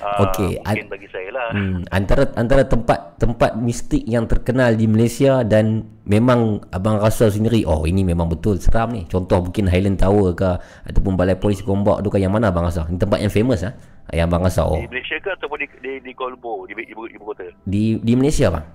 Ah, 0.00 0.20
Okey, 0.28 0.60
Mungkin 0.60 0.88
bagi 0.88 1.08
saya 1.10 1.28
lah. 1.32 1.48
Hmm, 1.56 1.82
antara 1.90 2.30
antara 2.38 2.62
tempat 2.62 3.18
tempat 3.18 3.58
mistik 3.58 4.06
yang 4.06 4.30
terkenal 4.30 4.72
di 4.72 4.86
Malaysia 4.86 5.42
dan 5.42 5.82
memang 6.06 6.62
abang 6.70 7.02
rasa 7.02 7.26
sendiri 7.26 7.66
oh 7.66 7.82
ini 7.84 8.06
memang 8.06 8.30
betul 8.30 8.54
seram 8.56 8.94
ni. 8.94 9.02
Contoh 9.10 9.42
mungkin 9.42 9.66
Highland 9.66 9.98
Tower 9.98 10.30
ke 10.32 10.50
ataupun 10.86 11.18
Balai 11.18 11.34
Polis 11.34 11.58
Gombak 11.60 12.00
tu 12.00 12.08
kan 12.08 12.22
yang 12.22 12.30
mana 12.30 12.54
abang 12.54 12.62
rasa? 12.62 12.86
Ini 12.86 12.98
tempat 12.98 13.18
yang 13.18 13.32
famous 13.32 13.66
ah. 13.66 13.74
Yang 14.10 14.26
abang 14.26 14.42
rasa 14.42 14.62
oh 14.62 14.78
Di 14.78 14.90
Malaysia 14.90 15.16
ke 15.18 15.30
ataupun 15.30 15.58
di, 15.58 15.66
di, 15.82 15.92
di 16.02 16.10
Kuala 16.14 16.34
Lumpur, 16.34 16.66
di 16.66 16.74
ibu 16.86 17.02
kota? 17.24 17.46
di 17.66 17.98
di 17.98 18.12
Malaysia 18.14 18.46
bang. 18.50 18.66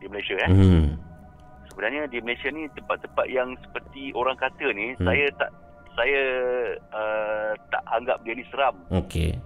Di 0.00 0.06
Malaysia 0.08 0.34
eh. 0.38 0.48
Hmm. 0.48 0.84
Sebenarnya 1.68 2.02
di 2.08 2.18
Malaysia 2.20 2.48
ni 2.48 2.68
tempat-tempat 2.72 3.26
yang 3.28 3.52
seperti 3.60 4.12
orang 4.12 4.36
kata 4.36 4.66
ni, 4.72 4.92
Hmm. 4.96 5.08
saya 5.08 5.28
tak 5.36 5.50
saya 5.92 6.22
uh, 6.88 7.52
tak 7.68 7.84
anggap 7.86 8.16
dia 8.24 8.32
ni 8.32 8.44
seram 8.48 8.72
Okey. 8.88 9.36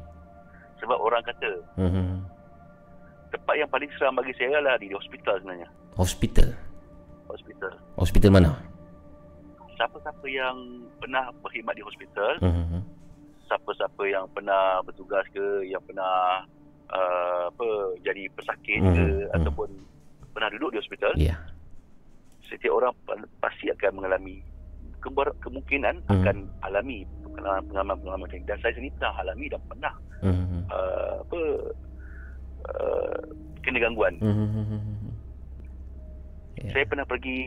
Sebab 0.77 0.99
orang 0.99 1.23
kata 1.23 1.51
Hmm. 1.75 2.23
tempat 3.29 3.55
yang 3.55 3.69
paling 3.69 3.91
seram 3.93 4.15
bagi 4.15 4.33
saya 4.35 4.55
adalah 4.55 4.77
di 4.77 4.89
hospital 4.91 5.35
sebenarnya. 5.39 5.69
Hospital. 5.95 6.49
Hospital. 7.27 7.73
Hospital 7.97 8.31
mana? 8.31 8.51
Siapa-siapa 9.75 10.25
yang 10.27 10.57
pernah 10.97 11.29
berkhidmat 11.39 11.75
di 11.75 11.85
hospital, 11.85 12.33
Hmm. 12.41 12.81
siapa-siapa 13.45 14.03
yang 14.05 14.25
pernah 14.31 14.81
bertugas 14.83 15.27
ke, 15.31 15.45
yang 15.65 15.83
pernah 15.83 16.45
uh, 16.87 17.51
apa 17.51 17.67
jadi 18.01 18.31
pesakit 18.33 18.79
Hmm, 18.79 18.95
ke 18.95 19.05
hmm. 19.27 19.35
ataupun 19.35 19.69
pernah 20.31 20.49
duduk 20.51 20.71
di 20.71 20.79
hospital, 20.79 21.13
Ya. 21.17 21.35
Yeah. 21.35 21.41
setiap 22.47 22.73
orang 22.73 22.95
pa- 23.03 23.19
pasti 23.43 23.67
akan 23.69 23.91
mengalami 23.97 24.39
kemungkinan 25.37 26.07
Hmm. 26.07 26.15
akan 26.17 26.37
alami 26.63 27.03
pengalaman-pengalaman 27.37 28.25
macam. 28.25 28.39
Dan 28.45 28.59
saya 28.61 28.73
sendiri 28.73 28.95
pernah 28.97 29.15
alami 29.21 29.47
dan 29.49 29.61
pernah 29.67 29.95
Hmm. 30.17 30.65
uh, 30.73 31.21
apa 31.21 31.41
uh, 32.73 33.19
kena 33.61 33.79
gangguan. 33.79 34.17
Hmm. 34.17 35.13
Ya. 36.57 36.73
Saya 36.73 36.85
pernah 36.89 37.05
pergi 37.05 37.41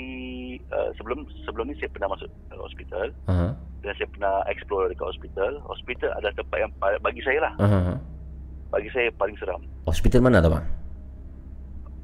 uh, 0.70 0.94
sebelum 0.94 1.26
sebelum 1.42 1.66
ni 1.66 1.76
saya 1.82 1.90
pernah 1.90 2.14
masuk 2.14 2.30
ke 2.30 2.56
hospital 2.56 3.10
Aha. 3.26 3.58
dan 3.82 3.92
saya 3.98 4.06
pernah 4.06 4.46
explore 4.46 4.86
dekat 4.86 5.10
hospital. 5.10 5.52
Hospital 5.66 6.14
adalah 6.14 6.34
tempat 6.38 6.58
yang 6.62 6.72
bagi 7.02 7.22
saya 7.26 7.40
lah, 7.42 7.54
Aha. 7.58 7.98
bagi 8.70 8.90
saya 8.94 9.10
paling 9.18 9.34
seram. 9.42 9.66
Hospital 9.90 10.22
mana 10.22 10.46
tu 10.46 10.54
bang? 10.54 10.66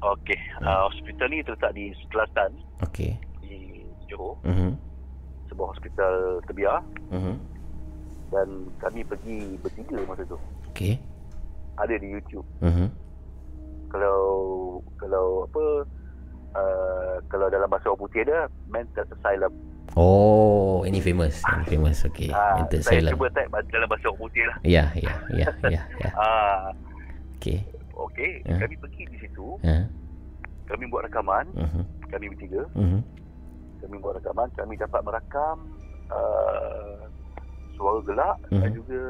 Okey, 0.02 0.38
uh, 0.60 0.90
hospital 0.90 1.26
ni 1.30 1.40
terletak 1.40 1.72
di 1.72 1.94
Selatan 2.10 2.50
Okey. 2.82 3.14
di 3.40 3.86
Johor, 4.06 4.34
Hmm. 4.42 4.74
sebuah 5.46 5.78
hospital 5.78 6.42
terbiar 6.44 6.82
Hmm. 7.08 7.38
Dan 8.28 8.48
kami 8.76 9.02
pergi 9.02 9.54
bertiga 9.56 9.98
masa 10.04 10.22
tu. 10.24 10.38
Okey. 10.70 10.98
Ada 11.76 11.94
di 11.94 12.08
YouTube. 12.08 12.46
Hmm. 12.58 12.88
Kalau 13.86 14.20
kalau 14.96 15.46
apa 15.46 15.64
uh, 16.52 17.16
kalau 17.26 17.46
dalam 17.46 17.68
bahasa 17.68 17.88
orang 17.88 18.00
putih 18.00 18.20
ada 18.22 18.50
mental 18.66 19.06
asylum. 19.12 19.52
Oh, 19.94 20.82
ini 20.82 20.98
famous. 20.98 21.40
Ini 21.40 21.64
famous. 21.64 22.02
Okey. 22.04 22.28
Ah, 22.28 22.60
Mental 22.60 22.80
saya 22.82 23.00
asylum. 23.00 23.12
cuba 23.16 23.26
type 23.32 23.50
dalam 23.70 23.86
bahasa 23.86 24.04
orang 24.06 24.20
putih 24.20 24.44
lah. 24.44 24.56
Ya, 24.60 24.84
ya, 24.92 25.14
ya, 25.30 25.46
ya, 25.64 25.80
ya. 25.96 26.10
Ah, 26.20 26.68
Okey. 27.38 27.62
okey, 27.94 28.30
Ya. 28.44 28.58
kami 28.58 28.74
pergi 28.76 29.02
di 29.06 29.18
situ, 29.18 29.56
Ha. 29.62 29.86
kami 30.66 30.84
buat 30.88 31.06
rakaman, 31.06 31.46
Mhm. 31.54 31.82
kami 32.08 32.24
bertiga, 32.28 32.64
Mhm. 32.74 33.00
kami 33.78 33.96
buat 34.00 34.18
rakaman, 34.18 34.48
kami 34.52 34.74
dapat 34.74 35.00
merakam 35.00 35.56
uh, 36.10 37.06
suara 37.76 38.00
gelak 38.02 38.36
dan 38.48 38.66
Mhm. 38.66 38.74
juga 38.74 39.00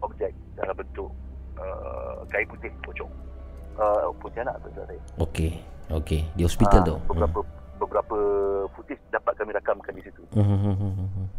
objek 0.00 0.30
dalam 0.54 0.74
bentuk 0.74 1.10
uh, 1.56 2.22
kain 2.28 2.46
putih 2.46 2.70
pocong. 2.80 3.10
Uh, 3.74 4.10
putih 4.16 4.40
anak 4.40 4.58
tu 4.60 4.70
saya. 4.72 4.98
Okey. 5.18 5.52
Okey. 5.88 6.22
Di 6.32 6.42
hospital 6.42 6.80
Ah, 6.80 6.86
tu. 6.86 6.96
Beberapa 7.08 7.38
beberapa 7.76 8.16
footage 8.72 9.02
dapat 9.08 9.34
kami 9.34 9.50
rakamkan 9.52 9.92
di 9.92 10.02
situ. 10.02 10.22
Mhm. 10.32 11.36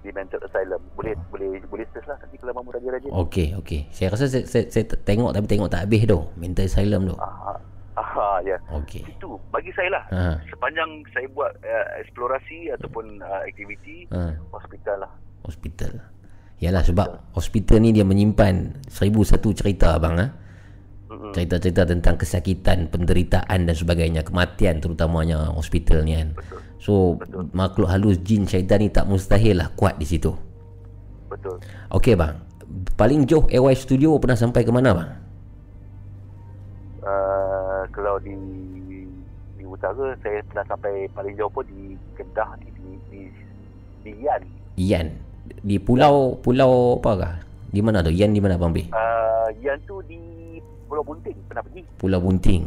di 0.00 0.12
mental 0.12 0.36
asylum. 0.44 0.84
Boleh 0.92 1.16
boleh 1.30 1.64
boleh 1.64 1.88
search 1.88 2.04
lah 2.04 2.20
nanti 2.20 2.36
kalau 2.36 2.52
mamu 2.52 2.70
rajin-rajin. 2.70 3.08
Okey, 3.10 3.56
okey. 3.56 3.88
Saya 3.88 4.12
rasa 4.12 4.28
saya, 4.28 4.44
saya, 4.44 4.68
saya 4.68 4.84
tengok 5.00 5.32
tapi 5.32 5.48
tengok 5.48 5.66
tak 5.66 5.88
habis 5.88 6.04
tu. 6.04 6.20
Mental 6.36 6.68
asylum 6.68 7.08
tu. 7.08 7.16
Ah, 7.16 7.56
ah, 7.96 8.36
ya. 8.42 8.60
Okey. 8.70 9.00
Itu 9.08 9.40
bagi 9.48 9.72
saya 9.72 9.88
lah. 9.90 10.04
Ha. 10.12 10.36
Sepanjang 10.46 10.90
saya 11.08 11.24
buat 11.30 11.56
uh, 11.56 11.86
eksplorasi 11.98 12.68
ataupun 12.76 13.16
uh, 13.18 13.48
aktiviti 13.48 14.04
Ha. 14.12 14.36
hospital 14.52 15.08
lah. 15.08 15.12
Hospital. 15.44 16.00
Yalah 16.64 16.80
sebab 16.80 17.36
hospital 17.36 17.84
ni 17.84 17.92
dia 17.92 18.08
menyimpan 18.08 18.86
seribu 18.88 19.20
satu 19.20 19.52
cerita 19.52 20.00
bang 20.00 20.16
ha. 20.16 20.26
Cerita-cerita 21.34 21.86
tentang 21.86 22.16
kesakitan, 22.18 22.90
penderitaan 22.90 23.68
dan 23.68 23.76
sebagainya, 23.76 24.24
kematian 24.24 24.80
terutamanya 24.80 25.52
hospital 25.52 26.02
ni 26.02 26.16
kan. 26.16 26.32
So 26.80 27.20
Betul. 27.20 27.52
makhluk 27.52 27.88
halus 27.88 28.20
jin 28.24 28.48
syaitan 28.48 28.80
ni 28.80 28.88
tak 28.88 29.04
mustahil 29.04 29.60
lah 29.60 29.68
kuat 29.76 30.00
di 30.00 30.06
situ. 30.08 30.32
Betul. 31.28 31.60
Okey 31.92 32.16
bang. 32.16 32.40
Paling 32.96 33.28
jauh 33.28 33.44
AY 33.50 33.76
Studio 33.76 34.16
pernah 34.16 34.38
sampai 34.38 34.64
ke 34.64 34.72
mana 34.72 34.96
bang? 34.96 35.10
Uh, 37.04 37.84
kalau 37.92 38.16
di 38.24 38.32
di 39.60 39.64
utara 39.68 40.16
saya 40.24 40.40
pernah 40.48 40.64
sampai 40.64 41.04
paling 41.12 41.34
jauh 41.36 41.52
pun 41.52 41.64
di 41.68 41.92
Kedah 42.16 42.56
di 42.62 42.68
di 42.72 42.88
di, 43.12 43.20
di 44.00 44.12
Yan. 44.24 44.42
Ian. 44.80 45.33
Di 45.44 45.76
pulau 45.80 46.40
pulau 46.40 47.00
apa 47.00 47.10
kah? 47.16 47.34
Di 47.74 47.80
mana 47.82 48.00
tu? 48.06 48.14
Ian 48.14 48.30
di 48.30 48.40
mana 48.40 48.54
bang 48.54 48.70
B? 48.70 48.78
Uh, 48.94 49.50
Yan 49.58 49.80
tu 49.82 49.98
di 50.06 50.20
Pulau 50.86 51.02
Bunting 51.02 51.34
pernah 51.50 51.62
pergi. 51.66 51.82
Pulau 51.98 52.20
Bunting. 52.22 52.62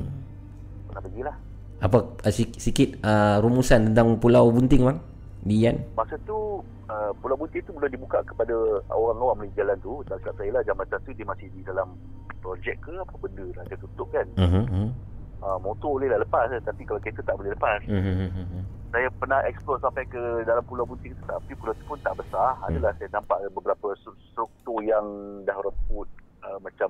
Pernah 0.91 1.01
pergilah. 1.07 1.35
Apa 1.79 1.97
uh, 2.03 2.33
sikit, 2.33 2.99
uh, 3.05 3.39
rumusan 3.39 3.93
tentang 3.93 4.19
Pulau 4.19 4.51
Bunting 4.51 4.83
bang? 4.83 4.99
Di 5.47 5.55
Ian? 5.63 5.79
Masa 5.95 6.19
tu 6.27 6.59
uh, 6.91 7.11
Pulau 7.23 7.39
Bunting 7.39 7.63
tu 7.63 7.71
belum 7.71 7.87
dibuka 7.87 8.19
kepada 8.27 8.83
orang 8.91 9.17
awam 9.23 9.47
di 9.47 9.53
jalan 9.55 9.79
tu. 9.79 10.03
Cakap 10.11 10.35
saya 10.35 10.59
lah 10.59 10.61
zaman 10.67 10.83
tu 10.91 11.11
dia 11.15 11.23
masih 11.23 11.47
di 11.55 11.63
dalam 11.63 11.95
projek 12.43 12.75
ke 12.83 12.93
apa 12.99 13.15
benda 13.23 13.45
lah 13.55 13.63
dia 13.71 13.77
tutup 13.79 14.11
kan. 14.11 14.27
Mhm. 14.35 14.91
Uh, 15.38 15.61
motor 15.61 16.01
boleh 16.01 16.09
lah 16.09 16.18
lepas 16.18 16.49
tapi 16.65 16.81
kalau 16.81 16.97
kereta 16.97 17.22
tak 17.22 17.38
boleh 17.38 17.53
lepas. 17.53 17.85
Mhm, 17.85 18.01
mhm, 18.01 18.30
mhm. 18.34 18.61
Saya 18.89 19.05
pernah 19.22 19.38
explore 19.45 19.77
sampai 19.77 20.09
ke 20.09 20.18
dalam 20.49 20.65
Pulau 20.65 20.89
Bunting 20.89 21.14
tapi 21.30 21.53
pulau 21.53 21.77
tu 21.77 21.85
pun 21.85 22.01
tak 22.01 22.18
besar. 22.18 22.57
Adalah 22.65 22.97
saya 22.97 23.14
nampak 23.14 23.45
beberapa 23.53 23.93
stru- 24.01 24.18
struktur 24.34 24.81
yang 24.81 25.05
dah 25.45 25.53
reput 25.61 26.09
uh, 26.41 26.57
macam 26.57 26.89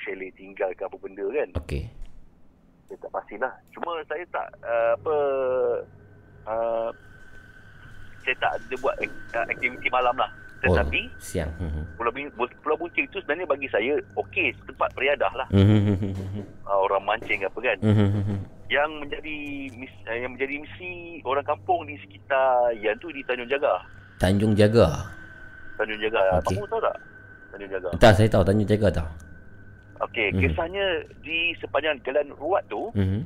chalet 0.00 0.32
tinggal 0.40 0.72
ke 0.72 0.88
apa 0.88 0.96
benda 0.96 1.28
kan. 1.36 1.48
Okey. 1.60 1.84
Saya 2.88 2.96
tak 3.04 3.12
pastilah. 3.12 3.52
Cuma 3.76 3.92
saya 4.08 4.24
tak 4.32 4.48
uh, 4.64 4.90
apa 4.96 5.14
uh, 6.48 6.90
saya 8.24 8.36
tak 8.40 8.52
ada 8.56 8.74
buat 8.80 8.96
ak- 9.04 9.48
aktiviti 9.52 9.92
malam 9.92 10.16
lah. 10.16 10.32
Tetapi 10.64 11.00
oh, 11.04 11.20
siang. 11.20 11.50
Mhm. 11.56 11.82
Pulau, 11.94 12.10
Bin- 12.10 12.32
Pulau 12.34 12.76
Bunting 12.76 13.06
tu 13.08 13.18
sebenarnya 13.18 13.46
bagi 13.46 13.68
saya 13.68 13.92
okey 14.16 14.48
tempat 14.64 14.88
beriadah 14.92 15.32
lah. 15.34 15.46
Uh, 15.52 16.78
orang 16.80 17.04
mancing 17.04 17.40
apa 17.40 17.58
kan. 17.58 17.76
Yang 18.66 18.90
menjadi 18.96 19.36
mis, 19.72 19.92
uh, 20.04 20.16
yang 20.16 20.32
menjadi 20.32 20.54
misi 20.56 20.92
orang 21.22 21.44
kampung 21.44 21.84
di 21.84 22.00
sekitar 22.00 22.48
yang 22.74 22.96
tu 22.96 23.08
di 23.08 23.20
Tanjung 23.22 23.46
Jaga. 23.46 23.76
Tanjung 24.16 24.56
Jaga. 24.56 24.88
Tanjung 25.76 26.00
Jaga. 26.00 26.40
Okey. 26.40 26.56
Kamu 26.56 26.66
tahu 26.66 26.80
tak? 26.80 26.96
Tanjung 27.52 27.70
Jaga. 27.70 27.88
Tak 27.98 28.12
saya 28.14 28.28
tahu 28.28 28.42
Tanjung 28.42 28.68
Jaga 28.68 28.88
tahu. 28.94 29.08
Okey, 30.02 30.28
Mhm. 30.30 30.40
kisahnya 30.40 30.86
di 31.20 31.38
sepanjang 31.56 31.96
jalan 32.02 32.26
Ruat 32.34 32.64
tu, 32.66 32.90
Mhm. 32.92 33.20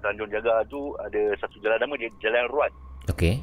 Tanjung 0.00 0.28
Jaga 0.28 0.64
tu 0.66 0.80
ada 0.98 1.22
satu 1.38 1.56
jalan 1.60 1.78
nama 1.78 1.94
dia 1.94 2.10
Jalan 2.20 2.44
Ruat. 2.48 2.72
Okey. 3.08 3.40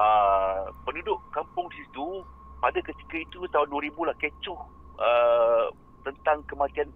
Uh, 0.00 0.72
penduduk 0.82 1.20
kampung 1.30 1.68
di 1.68 1.84
situ 1.84 2.24
pada 2.58 2.80
ketika 2.80 3.16
itu 3.16 3.44
tahun 3.48 3.68
2000 3.68 4.08
lah 4.08 4.16
kecoh 4.16 4.60
uh, 4.96 5.64
tentang 6.02 6.40
kematian 6.48 6.88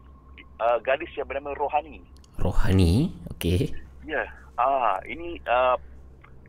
uh, 0.59 0.81
gadis 0.81 1.13
yang 1.15 1.29
bernama 1.29 1.53
Rohani. 1.55 2.01
Rohani. 2.41 3.13
Okey. 3.37 3.73
Ya. 4.05 4.25
Ah, 4.55 5.01
ini 5.05 5.41
uh, 5.45 5.77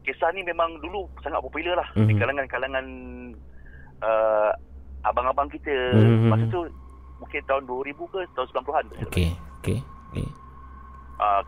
kisah 0.03 0.29
ni 0.31 0.45
memang 0.45 0.77
dulu 0.79 1.09
sangat 1.19 1.41
popular 1.41 1.73
lah 1.75 1.87
mm-hmm. 1.93 2.07
di 2.07 2.13
Mhm. 2.13 2.21
kalangan-kalangan 2.21 2.85
uh, 4.01 4.51
abang-abang 5.03 5.49
kita 5.49 5.73
Mhm. 5.95 6.29
masa 6.29 6.45
tu 6.49 6.61
mungkin 7.17 7.41
tahun 7.47 7.63
2000 7.65 8.03
ke 8.11 8.19
tahun 8.35 8.47
90-an. 8.53 8.85
Okey. 9.09 9.29
Okey. 9.61 9.77
Okey. 10.11 10.27
Uh, 11.15 11.41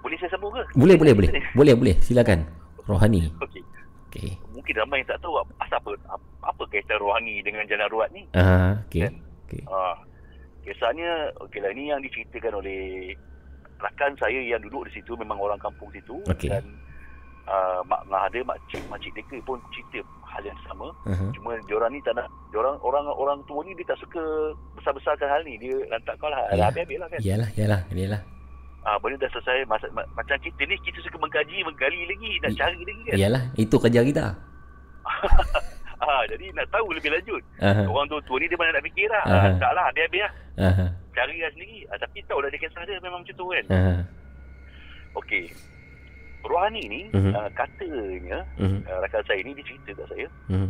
boleh 0.00 0.16
saya 0.20 0.30
sambung 0.30 0.52
ke? 0.54 0.62
Boleh 0.76 0.96
boleh 0.96 1.12
boleh. 1.12 1.30
Boleh 1.58 1.74
boleh. 1.74 1.94
Silakan. 2.00 2.46
Rohani. 2.84 3.28
Okey. 3.42 3.62
Okey. 4.14 4.30
Mungkin 4.48 4.74
ramai 4.78 5.02
yang 5.02 5.10
tak 5.10 5.20
tahu 5.20 5.34
asal 5.58 5.76
apa 5.76 5.90
apa, 6.08 6.24
apa 6.46 6.62
kaitan 6.70 6.96
rohani 6.96 7.42
dengan 7.42 7.66
jalan 7.66 7.90
ruat 7.90 8.08
ni. 8.10 8.22
Ah, 8.32 8.78
okey. 8.86 9.02
Kan? 9.04 9.14
Okey. 9.44 9.62
Ah, 9.66 9.98
kisahnya 10.62 11.10
okeylah 11.42 11.70
ini 11.70 11.90
yang 11.90 12.00
diceritakan 12.00 12.56
oleh 12.56 13.12
rakan 13.76 14.14
saya 14.16 14.40
yang 14.40 14.62
duduk 14.62 14.88
di 14.88 14.96
situ 14.96 15.12
memang 15.12 15.36
orang 15.36 15.60
kampung 15.60 15.92
situ 15.92 16.16
Okey. 16.24 16.48
dan 16.48 16.64
uh, 17.44 17.84
mak 17.84 18.00
ngah 18.08 18.24
ada 18.24 18.40
mak 18.42 18.56
cik 18.72 18.80
mak 18.88 18.96
cik 18.96 19.12
mereka 19.12 19.36
pun 19.44 19.60
cerita 19.68 20.00
hal 20.24 20.40
yang 20.40 20.56
sama 20.64 20.88
Uh-huh. 21.04 21.28
cuma 21.36 21.52
diorang 21.68 21.92
ni 21.92 22.00
tak 22.00 22.16
nak 22.16 22.32
diorang 22.48 22.80
orang 22.80 23.04
orang 23.12 23.38
tua 23.44 23.60
ni 23.60 23.76
dia 23.76 23.84
tak 23.84 24.00
suka 24.00 24.22
besar-besarkan 24.72 25.28
hal 25.28 25.42
ni 25.44 25.60
dia 25.60 25.76
lantak 25.92 26.16
kau 26.16 26.32
lah 26.32 26.48
Ya. 26.56 26.72
habis-habis 26.72 26.96
lah 26.96 27.08
kan 27.12 27.18
Iyalah, 27.20 27.48
iyalah, 27.52 27.80
iyalah. 27.92 28.20
Ah, 28.84 28.96
benda 28.96 29.16
dah 29.18 29.30
selesai 29.30 29.64
masa, 29.64 29.86
ma- 29.90 30.08
macam 30.12 30.36
kita 30.38 30.62
ni 30.62 30.76
kita 30.78 31.00
suka 31.00 31.16
mengkaji 31.16 31.60
menggali 31.62 32.00
lagi 32.04 32.30
nak 32.38 32.50
I- 32.50 32.58
cari 32.58 32.80
lagi 32.80 33.02
kan 33.04 33.14
Iyalah, 33.16 33.42
itu 33.54 33.76
kerja 33.78 34.00
kita. 34.00 34.24
ah, 36.00 36.22
jadi 36.26 36.46
nak 36.52 36.66
tahu 36.70 36.86
lebih 36.90 37.10
lanjut 37.10 37.42
Aha. 37.58 37.84
orang 37.84 38.06
tua-tua 38.06 38.36
ni 38.36 38.46
dia 38.46 38.56
mana 38.56 38.72
nak 38.72 38.84
fikir 38.84 39.06
lah 39.06 39.22
ah, 39.22 39.52
tak 39.54 39.72
lah 39.72 39.84
habis-habis 39.86 40.20
lah 40.20 40.32
Aha. 40.62 40.86
cari 41.12 41.36
lah 41.38 41.50
sendiri 41.50 41.78
ah, 41.86 41.98
tapi 41.98 42.18
tahu 42.24 42.38
lah 42.38 42.48
dia 42.48 42.58
kisah 42.58 42.82
dia 42.82 42.96
memang 42.98 43.20
macam 43.20 43.34
tu 43.34 43.46
kan 43.46 43.64
Aha. 43.70 43.94
Okey. 45.14 45.44
Rohani 46.42 46.82
ni 46.84 47.00
Mhm. 47.08 47.32
uh, 47.32 47.48
katanya 47.52 48.38
Mhm. 48.58 48.84
uh, 48.84 48.98
rakan 49.00 49.22
saya 49.24 49.40
ni 49.40 49.54
dia 49.54 49.64
cerita 49.64 49.90
kat 49.94 50.06
saya 50.10 50.26
Mhm. 50.50 50.68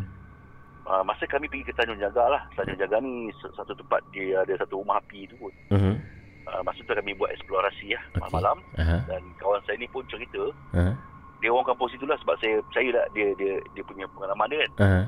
uh, 0.85 1.03
masa 1.03 1.25
kami 1.25 1.49
pergi 1.49 1.65
ke 1.65 1.73
Tanjung 1.73 1.99
Jaga 1.99 2.25
lah. 2.29 2.43
Tanjung 2.55 2.79
Jaga 2.79 2.97
ni 3.01 3.27
satu 3.35 3.73
tempat 3.73 3.99
dia 4.11 4.39
ada 4.39 4.55
satu 4.57 4.79
rumah 4.79 5.01
api 5.01 5.27
tu 5.27 5.35
pun. 5.37 5.51
Mhm. 5.71 5.95
Uh, 6.45 6.61
masa 6.61 6.77
tu 6.81 6.93
kami 6.93 7.17
buat 7.17 7.33
eksplorasi 7.33 7.97
lah 7.97 8.05
Okey. 8.05 8.21
malam-malam 8.21 8.59
Aha. 8.77 8.99
dan 9.09 9.23
kawan 9.41 9.57
saya 9.65 9.81
ni 9.81 9.89
pun 9.89 10.05
cerita 10.07 10.45
Aha. 10.77 10.93
dia 11.41 11.49
orang 11.49 11.65
kampung 11.65 11.89
situ 11.89 12.05
lah 12.05 12.21
sebab 12.21 12.37
saya 12.37 12.61
saya 12.69 12.93
lah 12.93 13.05
dia 13.17 13.33
dia 13.41 13.57
dia 13.73 13.81
punya 13.81 14.05
pengalaman 14.13 14.53
dia 14.53 14.61
kan. 14.61 14.71
Aha. 14.85 15.03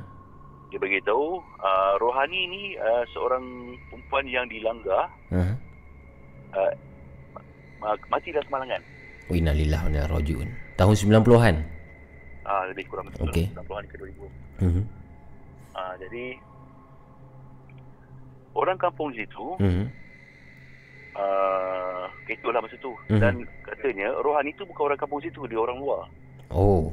Dia 0.67 0.79
beritahu 0.81 1.39
uh, 1.61 1.93
Rohani 2.01 2.41
ni 2.49 2.63
uh, 2.75 3.05
seorang 3.13 3.45
perempuan 3.87 4.25
yang 4.25 4.49
dilanggar 4.49 5.13
Aha. 5.29 5.53
uh, 6.57 6.73
mati 8.09 8.33
dalam 8.33 8.49
kemalangan. 8.49 8.81
Wa 9.29 9.35
inna 9.37 9.53
lillahi 9.53 9.83
wa 9.85 9.91
inna 9.93 10.09
rajiun. 10.09 10.49
Tahun 10.75 10.95
90-an. 10.97 11.57
Ah 12.43 12.49
uh, 12.49 12.63
lebih 12.73 12.89
kurang 12.89 13.13
Okey. 13.13 13.53
90-an 13.53 13.85
ke 13.87 13.97
2000. 14.01 14.65
Mhm. 14.65 14.83
Ah, 15.77 15.93
jadi 16.01 16.41
orang 18.57 18.81
kampung 18.81 19.13
situ 19.13 19.61
Mhm. 19.61 20.06
Uh, 21.17 22.05
kecoh 22.25 22.51
lah 22.51 22.61
masa 22.61 22.77
tu 22.79 22.93
Mhm. 23.09 23.19
dan 23.19 23.35
katanya 23.63 24.09
Rohani 24.21 24.53
tu 24.55 24.65
bukan 24.65 24.83
orang 24.87 25.01
kampung 25.01 25.21
situ 25.21 25.41
dia 25.45 25.57
orang 25.57 25.79
luar 25.79 26.05
Oh. 26.49 26.93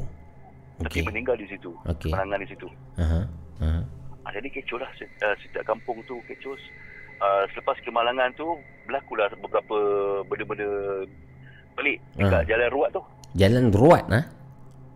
tapi 0.81 0.99
Okey. 0.99 1.05
meninggal 1.05 1.35
di 1.35 1.45
situ 1.45 1.69
Okey. 1.85 2.09
penangan 2.09 2.39
di 2.39 2.47
situ. 2.47 2.67
Aha. 2.97 3.21
ah, 4.23 4.31
jadi 4.31 4.47
kecoh 4.49 4.79
lah 4.79 4.89
uh, 4.89 5.35
setiap 5.37 5.63
kampung 5.63 6.01
tu 6.03 6.17
kecoh 6.25 6.55
uh, 7.19 7.43
selepas 7.49 7.77
kemalangan 7.81 8.31
tu 8.33 8.47
berlakulah 8.83 9.29
beberapa 9.37 9.77
benda-benda 10.25 10.67
pelik 11.73 11.97
dekat 12.15 12.41
Ah. 12.41 12.47
jalan 12.47 12.69
ruat 12.69 12.89
tu 12.91 13.03
Jalan 13.33 13.73
Ruat 13.73 14.05
ah. 14.13 14.25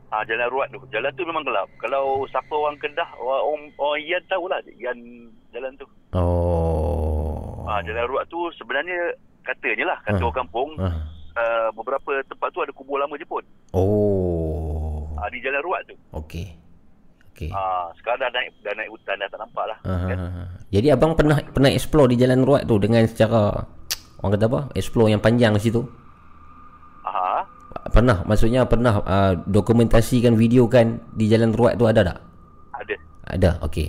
Ah 0.07 0.23
jalan 0.23 0.47
ruat 0.47 0.69
tu. 0.69 0.79
Jalan 0.87 1.11
tu 1.11 1.25
memang 1.25 1.41
gelap. 1.41 1.67
Kalau 1.75 2.23
siapa 2.27 2.47
orang 2.47 2.77
Kedah, 2.77 3.11
orang 3.17 3.43
orang, 3.43 3.63
orang 3.75 4.01
Yan 4.05 4.23
tahulah 4.23 4.59
Yan 4.77 4.97
jalan 5.51 5.73
tu. 5.75 5.83
Oh. 6.13 6.96
Ah 7.68 7.84
jalan 7.84 8.07
ruat 8.07 8.23
tu 8.26 8.39
sebenarnya 8.56 9.11
katanya 9.44 9.85
lah 9.85 9.98
kata 10.02 10.18
Ah. 10.18 10.23
orang 10.23 10.38
kampung 10.38 10.69
Ah. 10.80 10.95
uh, 11.35 11.68
beberapa 11.72 12.23
tempat 12.23 12.48
tu 12.49 12.60
ada 12.60 12.72
kubur 12.72 12.95
lama 12.95 13.14
Jepun. 13.14 13.44
Oh. 13.72 15.03
Ah 15.15 15.27
di 15.27 15.39
jalan 15.39 15.60
ruat 15.61 15.84
tu. 15.84 15.95
Okey. 16.14 16.48
Okey. 17.31 17.52
Ah 17.52 17.91
sekarang 17.95 18.23
dah 18.23 18.31
naik 18.31 18.49
dah 18.61 18.73
naik 18.73 18.89
hutan 18.89 19.15
dah 19.18 19.27
tak 19.27 19.39
nampak 19.39 19.65
lah. 19.65 19.77
Aha. 19.84 20.07
Kan? 20.07 20.18
Jadi 20.68 20.88
abang 20.89 21.11
pernah 21.14 21.38
pernah 21.44 21.69
explore 21.69 22.07
di 22.07 22.18
Jalan 22.18 22.41
Ruat 22.41 22.64
tu 22.64 22.76
dengan 22.76 23.03
secara 23.03 23.56
orang 24.18 24.31
kata 24.31 24.45
apa? 24.45 24.60
Explore 24.73 25.10
yang 25.10 25.19
panjang 25.19 25.52
di 25.53 25.61
situ. 25.61 25.84
Aha. 27.03 27.44
Pernah, 27.88 28.26
maksudnya 28.26 28.65
pernah 28.65 28.99
uh, 28.99 29.34
dokumentasikan 29.44 30.34
video 30.34 30.68
kan 30.68 30.99
di 31.14 31.27
Jalan 31.27 31.53
Ruat 31.53 31.76
tu 31.76 31.85
ada 31.85 32.03
tak? 32.03 32.19
Ada. 32.73 32.95
Ada. 33.27 33.49
Okey. 33.64 33.88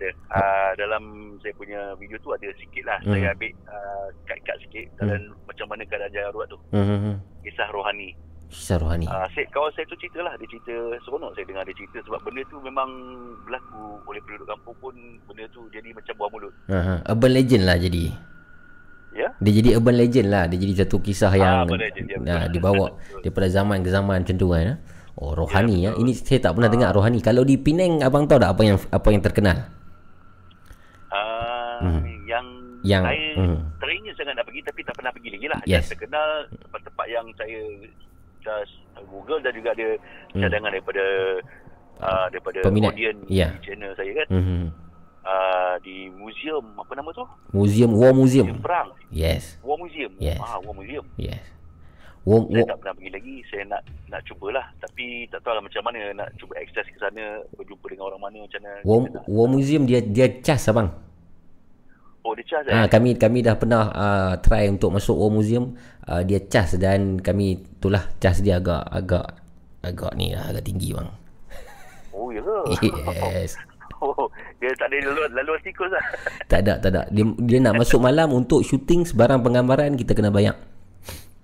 Ada. 0.00 0.10
Uh, 0.32 0.70
dalam 0.74 1.02
saya 1.38 1.52
punya 1.54 1.92
video 1.94 2.16
tu 2.18 2.32
ada 2.32 2.48
sikit 2.56 2.80
lah. 2.82 2.96
Hmm. 3.04 3.12
Saya 3.12 3.36
ambil 3.36 3.52
uh, 3.68 4.06
cut-cut 4.24 4.56
sikit 4.64 4.86
dalam 4.96 5.20
macam 5.44 5.66
mana 5.68 5.84
keadaan 5.84 6.08
jalan 6.10 6.30
ruat 6.32 6.48
tu. 6.48 6.58
Mhm. 6.72 7.14
Kisah 7.44 7.68
rohani. 7.68 8.16
Kisah 8.48 8.80
rohani. 8.80 9.04
Uh, 9.04 9.28
saya, 9.30 9.44
kawan 9.52 9.70
saya 9.70 9.86
tu 9.86 9.94
cerita 9.94 10.26
lah 10.26 10.34
Dia 10.34 10.48
cerita 10.50 10.74
Seronok 11.06 11.38
saya 11.38 11.46
dengar 11.46 11.62
dia 11.62 11.76
cerita 11.78 12.02
Sebab 12.02 12.18
benda 12.18 12.42
tu 12.50 12.58
memang 12.58 12.90
Berlaku 13.46 14.02
oleh 14.04 14.18
penduduk 14.26 14.50
kampung 14.50 14.74
pun 14.82 14.94
Benda 15.22 15.46
tu 15.54 15.70
jadi 15.70 15.94
macam 15.94 16.10
buah 16.18 16.30
mulut 16.34 16.50
Ha, 16.66 16.98
urban 17.06 17.30
legend 17.30 17.62
lah 17.62 17.78
jadi. 17.78 18.10
Ya 19.14 19.30
Dia 19.38 19.52
jadi 19.54 19.78
urban 19.78 19.94
legend 19.94 20.28
lah. 20.30 20.50
Dia 20.50 20.58
jadi 20.58 20.82
satu 20.82 20.98
kisah 20.98 21.30
yang 21.32 21.62
legend, 21.66 22.06
ya, 22.10 22.18
betul. 22.18 22.26
nah, 22.26 22.42
dibawa 22.50 22.86
daripada 23.22 23.46
zaman 23.46 23.86
ke 23.86 23.90
zaman 23.90 24.16
macam 24.22 24.34
tu 24.34 24.46
kan. 24.50 24.66
eh. 24.66 24.78
Oh 25.14 25.30
rohani 25.30 25.76
ya. 25.84 25.90
betul. 25.94 26.02
Ini 26.02 26.12
saya 26.18 26.38
tak 26.42 26.52
pernah 26.58 26.70
dengar 26.70 26.90
rohani. 26.90 27.18
Kalau 27.22 27.42
di 27.42 27.54
Penang 27.54 28.02
abang 28.02 28.26
tahu 28.26 28.42
tak 28.42 28.50
apa 28.50 28.62
yang 28.62 28.78
apa 28.78 29.08
yang 29.10 29.22
terkenal? 29.22 29.56
Hmm. 31.82 32.02
Yang, 32.24 32.46
Yang- 32.80 33.04
Saya 33.06 33.26
hmm. 33.34 33.58
teringin 33.76 34.12
sangat 34.14 34.34
nak 34.34 34.44
pergi 34.44 34.60
Tapi 34.62 34.80
tak 34.82 34.94
pernah 34.94 35.12
pergi 35.12 35.30
lagi 35.30 35.46
lah 35.46 35.60
Yes. 35.64 35.84
Terkenal 35.86 36.30
Tempat-tempat 36.50 37.06
yang 37.06 37.26
saya 37.34 37.60
Just 38.38 38.72
Google 39.06 39.40
dan 39.40 39.52
juga 39.52 39.70
ada 39.70 39.88
Hmm. 40.30 40.40
Cadangan 40.40 40.70
daripada 40.70 41.04
uh, 41.98 42.26
Daripada 42.28 42.58
Peminat. 42.62 42.92
audience 42.92 43.20
Ya. 43.26 43.48
Di 43.50 43.60
channel 43.62 43.92
saya 43.94 44.12
kan 44.14 44.26
Mhm. 44.30 44.62
uh, 45.22 45.74
Di 45.80 45.96
museum 46.10 46.64
Apa 46.74 46.92
nama 46.94 47.10
tu? 47.10 47.24
Museum 47.50 47.90
War 47.92 48.12
Museum. 48.12 48.46
Museum 48.46 48.60
Perang 48.60 48.88
Yes. 49.10 49.58
War 49.60 49.76
Museum 49.76 50.12
Yes. 50.16 50.38
ah, 50.38 50.56
War 50.58 50.72
Museum 50.72 51.04
Yes. 51.16 51.42
War, 52.20 52.44
Saya 52.44 52.52
war, 52.54 52.66
tak 52.66 52.78
pernah 52.78 52.94
pergi 52.94 53.10
lagi 53.10 53.34
Saya 53.46 53.62
nak 53.66 53.80
nak 54.06 54.20
cubalah 54.22 54.66
Tapi 54.78 55.04
tak 55.26 55.40
tahu 55.40 55.52
lah 55.52 55.62
macam 55.62 55.82
mana 55.82 56.00
Nak 56.14 56.28
cuba 56.36 56.52
akses 56.54 56.86
ke 56.86 56.96
sana 56.96 57.24
Berjumpa 57.50 57.86
dengan 57.86 58.04
orang 58.06 58.20
mana 58.22 58.38
Macam 58.40 58.60
mana 58.60 58.72
war, 58.82 58.98
war 59.26 59.48
Museum 59.48 59.82
dia 59.82 59.98
dia 59.98 60.28
cas 60.38 60.64
abang. 60.66 60.92
Oh 62.20 62.36
dia 62.36 62.44
charge 62.44 62.68
Ah 62.68 62.84
eh 62.84 62.88
kami 62.92 63.16
kami 63.16 63.40
dah 63.40 63.56
pernah 63.56 63.88
uh, 63.90 64.32
try 64.44 64.68
untuk 64.68 64.92
masuk 64.92 65.16
War 65.16 65.32
Museum. 65.32 65.72
Uh, 66.04 66.20
dia 66.20 66.42
cas 66.44 66.76
dan 66.76 67.16
kami 67.16 67.60
itulah 67.80 68.12
cas 68.20 68.44
dia 68.44 68.60
agak 68.60 68.84
agak 68.92 69.40
agak 69.80 70.12
ni 70.20 70.36
lah 70.36 70.52
agak 70.52 70.68
tinggi 70.68 70.92
bang. 70.92 71.08
Oh 72.12 72.28
ya 72.28 72.42
ke 72.42 72.56
Yes. 73.32 73.56
Oh 74.00 74.32
Dia 74.56 74.72
tak 74.80 74.88
ada 74.88 75.12
laluan, 75.12 75.28
laluan 75.36 75.60
tikus 75.60 75.92
lah 75.92 76.00
Tak 76.50 76.64
ada, 76.64 76.80
tak 76.80 76.88
ada. 76.88 77.04
Dia, 77.12 77.20
dia 77.36 77.58
nak 77.60 77.84
masuk 77.84 78.00
malam 78.00 78.32
untuk 78.32 78.64
syuting 78.64 79.04
sebarang 79.04 79.44
penggambaran 79.44 79.92
kita 79.92 80.16
kena 80.16 80.32
bayar. 80.32 80.56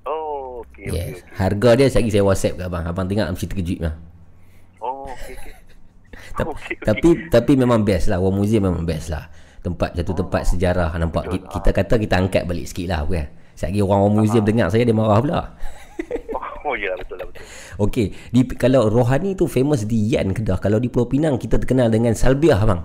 Oh 0.08 0.64
okay, 0.64 0.88
okay, 0.88 0.96
Yes. 0.96 1.20
okay. 1.20 1.36
Harga 1.36 1.70
dia 1.76 1.86
saya 1.92 2.08
saya 2.08 2.24
WhatsApp 2.24 2.56
ke 2.56 2.62
abang. 2.64 2.84
Abang 2.84 3.04
tengok 3.04 3.28
mesti 3.28 3.44
terkejut 3.44 3.78
lah. 3.84 3.94
Oh 4.80 5.04
okay, 5.08 5.36
okay. 5.36 5.52
Ta- 6.32 6.48
Okey, 6.48 6.74
okey. 6.76 6.84
Tapi 6.84 7.08
tapi 7.28 7.52
memang 7.56 7.84
best 7.84 8.08
lah. 8.08 8.16
War 8.16 8.32
Museum 8.32 8.64
memang 8.64 8.84
best 8.84 9.12
lah. 9.12 9.28
Tempat 9.66 9.98
satu 9.98 10.14
tempat 10.14 10.46
sejarah 10.46 10.94
nampak 10.94 11.26
Betul. 11.26 11.42
kita, 11.42 11.46
kita 11.58 11.70
kata 11.74 11.94
kita 11.98 12.14
angkat 12.22 12.42
balik 12.46 12.70
sikit 12.70 12.86
lah 12.86 13.02
bukan. 13.02 13.26
Sekali 13.58 13.82
orang 13.82 14.00
War 14.06 14.12
Museum 14.14 14.44
dengar 14.46 14.70
saya 14.70 14.86
dia 14.86 14.94
marah 14.94 15.18
pula. 15.18 15.40
Oh 16.66 16.74
ya 16.74 16.98
betul 16.98 17.22
lah 17.22 17.30
betul 17.30 17.46
Okey, 17.78 18.06
di 18.34 18.42
kalau 18.58 18.90
rohani 18.90 19.38
tu 19.38 19.46
famous 19.46 19.86
di 19.86 20.10
Yan 20.10 20.34
Kedah. 20.34 20.58
Kalau 20.58 20.82
di 20.82 20.90
Pulau 20.90 21.06
Pinang 21.06 21.38
kita 21.38 21.62
terkenal 21.62 21.94
dengan 21.94 22.10
Salbiah 22.18 22.58
bang. 22.58 22.82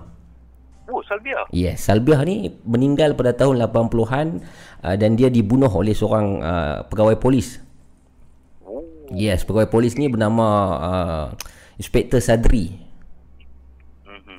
Oh 0.86 1.02
Salbia 1.02 1.42
Yes, 1.50 1.90
Salbiah 1.90 2.22
ni 2.22 2.54
meninggal 2.62 3.18
pada 3.18 3.34
tahun 3.34 3.58
80-an 3.58 4.38
uh, 4.86 4.94
dan 4.94 5.18
dia 5.18 5.34
dibunuh 5.34 5.70
oleh 5.70 5.98
seorang 5.98 6.26
uh, 6.38 6.76
pegawai 6.86 7.18
polis. 7.18 7.58
Oh 8.62 8.86
Yes, 9.10 9.42
pegawai 9.42 9.66
polis 9.66 9.98
ni 9.98 10.06
bernama 10.06 10.46
uh, 10.78 11.26
Inspektor 11.74 12.22
Sadri. 12.22 12.91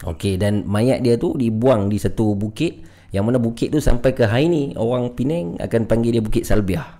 Okey 0.03 0.35
dan 0.35 0.67
mayat 0.67 0.99
dia 0.99 1.15
tu 1.15 1.35
dibuang 1.39 1.87
di 1.87 1.95
satu 1.95 2.35
bukit 2.35 2.83
yang 3.13 3.29
mana 3.29 3.37
bukit 3.37 3.69
tu 3.69 3.77
sampai 3.77 4.11
ke 4.17 4.25
hari 4.25 4.49
ni 4.49 4.63
orang 4.73 5.13
Penang 5.13 5.55
akan 5.61 5.81
panggil 5.85 6.17
dia 6.17 6.23
Bukit 6.25 6.49
Salbiah. 6.49 6.97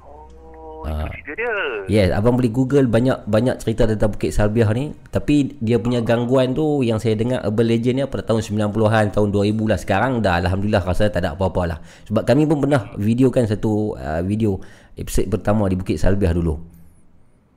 Oh 0.00 0.80
Ah. 0.82 1.06
cerita 1.12 1.32
dia 1.38 1.52
Yes, 1.90 2.08
abang 2.14 2.38
boleh 2.38 2.50
Google 2.50 2.86
banyak 2.88 3.26
banyak 3.28 3.60
cerita 3.60 3.84
tentang 3.84 4.16
Bukit 4.16 4.32
Salbiah 4.32 4.72
ni. 4.72 4.96
Tapi 5.12 5.60
dia 5.60 5.76
punya 5.76 6.00
gangguan 6.00 6.56
tu 6.56 6.80
yang 6.80 6.96
saya 6.96 7.14
dengar 7.14 7.44
urban 7.44 7.68
legend 7.68 7.94
ni 8.00 8.02
pada 8.08 8.24
tahun 8.24 8.40
90-an, 8.40 9.12
tahun 9.12 9.28
2000 9.30 9.70
lah. 9.70 9.78
Sekarang 9.78 10.12
dah 10.24 10.40
alhamdulillah 10.40 10.82
rasa 10.82 11.12
tak 11.12 11.20
ada 11.20 11.36
apa-apa 11.36 11.62
lah. 11.68 11.78
Sebab 12.08 12.24
kami 12.24 12.48
pun 12.48 12.64
pernah 12.64 12.96
videokan 12.96 13.44
satu 13.44 13.94
uh, 13.94 14.22
video 14.24 14.56
episod 14.96 15.28
pertama 15.28 15.68
di 15.68 15.76
Bukit 15.76 16.00
Salbiah 16.00 16.32
dulu. 16.32 16.56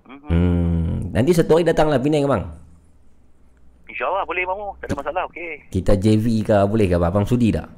Mhm. 0.06 0.26
Hmm, 0.26 0.94
nanti 1.16 1.32
satu 1.32 1.56
hari 1.56 1.64
datanglah 1.64 2.02
Penang 2.04 2.28
abang. 2.28 2.65
InsyaAllah 3.96 4.28
boleh 4.28 4.44
mamu 4.44 4.68
Tak 4.84 4.92
ada 4.92 4.96
masalah 5.00 5.22
okey 5.32 5.72
Kita 5.72 5.96
JV 5.96 6.44
ke 6.44 6.56
boleh 6.68 6.92
ke 6.92 7.00
abang? 7.00 7.24
Sudi 7.24 7.56
tak? 7.56 7.72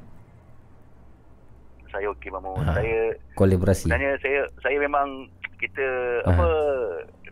Saya 1.88 2.10
okey 2.10 2.28
mamu 2.34 2.58
Ha. 2.58 2.74
Saya 2.74 2.98
Kolaborasi. 3.38 3.86
Sebenarnya 3.86 4.18
saya 4.18 4.40
saya 4.58 4.76
memang 4.82 5.30
kita 5.62 5.86
Ah. 6.26 6.34
apa 6.34 6.48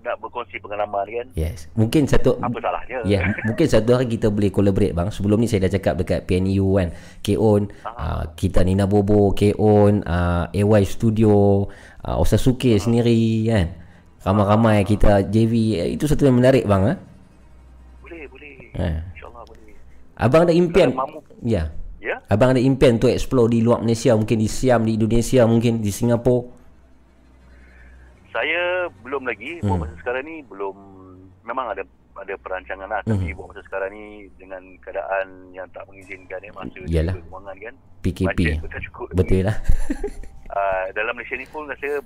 nak 0.06 0.22
berkongsi 0.22 0.62
pengalaman 0.62 1.02
kan. 1.02 1.26
Yes. 1.34 1.66
Mungkin 1.74 2.06
satu 2.06 2.38
Apa 2.38 2.62
salahnya? 2.62 3.02
Ya, 3.02 3.18
yeah, 3.18 3.22
mungkin 3.42 3.66
satu 3.66 3.90
hari 3.98 4.06
kita 4.06 4.30
boleh 4.30 4.54
collaborate 4.54 4.94
bang. 4.94 5.10
Sebelum 5.10 5.42
ni 5.42 5.50
saya 5.50 5.66
dah 5.66 5.74
cakap 5.74 5.98
dekat 5.98 6.30
PNU 6.30 6.78
kan. 6.78 6.94
K-On, 7.26 7.66
uh, 7.90 8.22
kita 8.38 8.62
Nina 8.62 8.86
Bobo, 8.86 9.34
K-On, 9.34 10.06
uh, 10.06 10.46
AY 10.54 10.82
Studio, 10.86 11.66
uh, 12.06 12.22
Osasuke 12.22 12.78
sendiri 12.78 13.50
kan. 13.50 13.66
Ramai-ramai 14.22 14.86
kita 14.86 15.26
JV. 15.26 15.52
Eh, 15.82 15.88
Itu 15.98 16.06
satu 16.06 16.22
yang 16.22 16.38
menarik 16.38 16.70
bang. 16.70 16.82
Eh? 16.94 16.96
Eh. 18.76 19.00
InsyaAllah 19.16 19.42
boleh. 19.44 19.74
Abang 20.16 20.42
ada 20.44 20.52
impian? 20.52 20.90
Ya. 21.40 21.72
Ya? 22.00 22.16
Abang 22.28 22.54
ada 22.54 22.60
impian 22.60 22.96
untuk 22.96 23.10
explore 23.10 23.50
di 23.50 23.60
luar 23.60 23.80
Malaysia. 23.80 24.12
Mungkin 24.12 24.36
di 24.36 24.46
Siam, 24.46 24.84
di 24.84 24.94
Indonesia, 24.94 25.42
mungkin 25.44 25.80
di 25.80 25.90
Singapura. 25.90 26.54
Saya 28.30 28.62
belum 29.00 29.24
lagi 29.24 29.64
Hmm. 29.64 29.68
buat 29.72 29.88
masa 29.88 29.94
sekarang 29.96 30.24
ni 30.28 30.36
belum 30.44 30.76
memang 31.40 31.72
ada 31.72 31.82
ada 32.16 32.32
perancangan 32.36 32.88
lah 32.88 33.00
tapi 33.02 33.32
buat 33.32 33.48
masa 33.48 33.64
sekarang 33.64 33.92
ni 33.92 34.06
dengan 34.36 34.60
keadaan 34.80 35.52
yang 35.52 35.64
tak 35.72 35.84
mengizinkan 35.84 36.40
ya 36.40 36.52
masa 36.52 36.78
Yalah. 36.84 37.14
kewangan 37.16 37.56
kan. 37.56 37.74
PKP. 38.04 38.38
Tak 38.62 38.80
cukup. 38.92 39.08
Betul 39.16 39.48
lah. 39.48 39.56
Uh, 40.52 40.84
dalam 40.96 41.16
Malaysia 41.16 41.34
ni 41.34 41.48
pun 41.48 41.64
rasa 41.64 42.00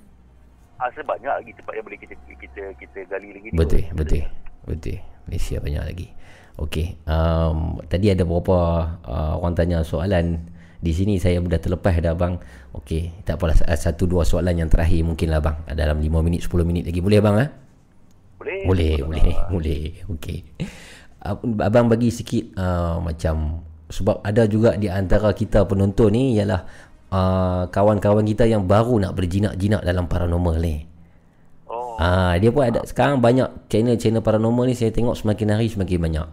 rasa 0.79 0.99
banyak 1.03 1.29
lagi 1.29 1.51
tempat 1.53 1.73
yang 1.75 1.85
boleh 1.85 1.99
kita 1.99 2.15
kita 2.31 2.63
kita 2.79 2.97
gali 3.07 3.29
lagi. 3.35 3.47
Betul, 3.51 3.83
betul. 3.91 4.23
Betul. 4.63 4.97
Malaysia 5.27 5.55
banyak 5.59 5.83
lagi. 5.83 6.07
Okey. 6.61 7.01
Um, 7.09 7.81
tadi 7.89 8.13
ada 8.13 8.21
beberapa 8.21 8.85
uh, 9.01 9.33
orang 9.41 9.57
tanya 9.57 9.81
soalan 9.81 10.45
di 10.81 10.93
sini 10.93 11.17
saya 11.17 11.41
dah 11.41 11.57
terlepas 11.57 11.97
dah 11.97 12.13
bang. 12.13 12.37
Okey, 12.77 13.25
tak 13.25 13.41
apalah 13.41 13.57
satu 13.57 14.05
dua 14.05 14.21
soalan 14.21 14.53
yang 14.61 14.69
terakhir 14.69 15.01
mungkin 15.01 15.33
lah 15.33 15.41
bang. 15.41 15.57
Dalam 15.73 15.97
5 15.97 16.21
minit 16.21 16.45
10 16.45 16.61
minit 16.65 16.83
lagi 16.85 17.01
boleh 17.01 17.19
bang 17.21 17.35
ah? 17.41 17.49
Boleh. 18.41 18.61
Boleh, 18.65 18.95
boleh, 19.05 19.35
boleh. 19.49 19.83
Okey. 20.09 20.37
Ab- 21.21 21.61
Abang 21.61 21.89
bagi 21.89 22.09
sikit 22.09 22.57
uh, 22.57 22.97
macam 23.01 23.61
sebab 23.91 24.23
ada 24.25 24.47
juga 24.47 24.73
di 24.79 24.87
antara 24.89 25.29
kita 25.35 25.67
penonton 25.67 26.09
ni 26.15 26.33
ialah 26.39 26.65
uh, 27.11 27.63
kawan-kawan 27.69 28.25
kita 28.25 28.47
yang 28.49 28.65
baru 28.65 28.97
nak 28.97 29.13
berjinak-jinak 29.13 29.81
dalam 29.85 30.09
paranormal 30.09 30.57
ni. 30.57 30.87
Oh, 31.69 31.99
Ah, 32.01 32.33
dia 32.41 32.49
pun 32.49 32.65
ada 32.65 32.81
sekarang 32.87 33.21
banyak 33.21 33.69
channel-channel 33.69 34.25
paranormal 34.25 34.65
ni 34.65 34.73
saya 34.73 34.89
tengok 34.89 35.13
semakin 35.13 35.53
hari 35.53 35.69
semakin 35.69 35.99
banyak. 36.01 36.27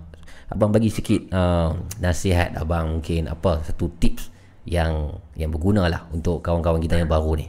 Abang 0.49 0.73
bagi 0.73 0.89
sikit 0.89 1.29
uh, 1.29 1.77
nasihat 1.99 2.57
abang 2.57 2.99
mungkin 2.99 3.29
apa 3.29 3.61
satu 3.62 3.93
tips 3.95 4.33
yang 4.65 5.12
yang 5.35 5.49
berguna 5.49 5.87
lah 5.87 6.09
untuk 6.09 6.41
kawan-kawan 6.41 6.81
kita 6.81 6.97
yang 6.97 7.09
baru 7.09 7.37
ni. 7.37 7.47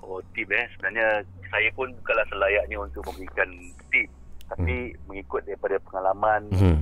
oh 0.00 0.22
tip 0.32 0.46
eh 0.48 0.66
sebenarnya 0.72 1.22
saya 1.46 1.68
pun 1.72 1.90
bukanlah 1.92 2.26
selayaknya 2.26 2.78
untuk 2.78 3.02
memberikan 3.04 3.50
tip 3.88 4.06
tapi 4.46 4.74
mengikut 5.04 5.42
daripada 5.42 5.76
pengalaman 5.82 6.46
Hmm. 6.52 6.78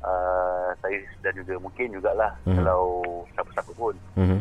uh, 0.00 0.70
saya 0.78 0.94
dan 1.20 1.34
juga 1.36 1.58
mungkin 1.58 1.90
jugalah 1.90 2.38
Mhm. 2.44 2.54
kalau 2.56 2.82
siapa-siapa 3.30 3.72
pun 3.74 3.94
Hmm. 4.14 4.40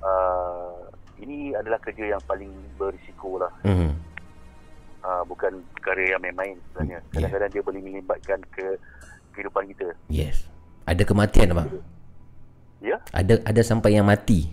uh, 0.00 0.82
ini 1.16 1.54
adalah 1.54 1.78
kerja 1.80 2.04
yang 2.08 2.22
paling 2.24 2.50
berisiko 2.74 3.38
lah 3.38 3.52
Hmm. 3.62 3.94
Uh, 5.04 5.22
bukan 5.22 5.52
perkara 5.72 6.02
yang 6.08 6.20
main-main 6.20 6.56
sebenarnya 6.66 6.98
Ya. 6.98 7.08
kadang-kadang 7.12 7.50
dia 7.50 7.62
boleh 7.62 7.80
melibatkan 7.80 8.38
ke 8.50 8.66
kehidupan 9.30 9.68
kita 9.68 9.88
Yes. 10.08 10.48
Ada 10.84 11.02
kematian 11.02 11.48
abang? 11.50 11.68
ya 12.80 12.96
Ada 13.10 13.40
ada 13.42 13.62
sampai 13.62 13.94
yang 13.94 14.04
mati. 14.04 14.52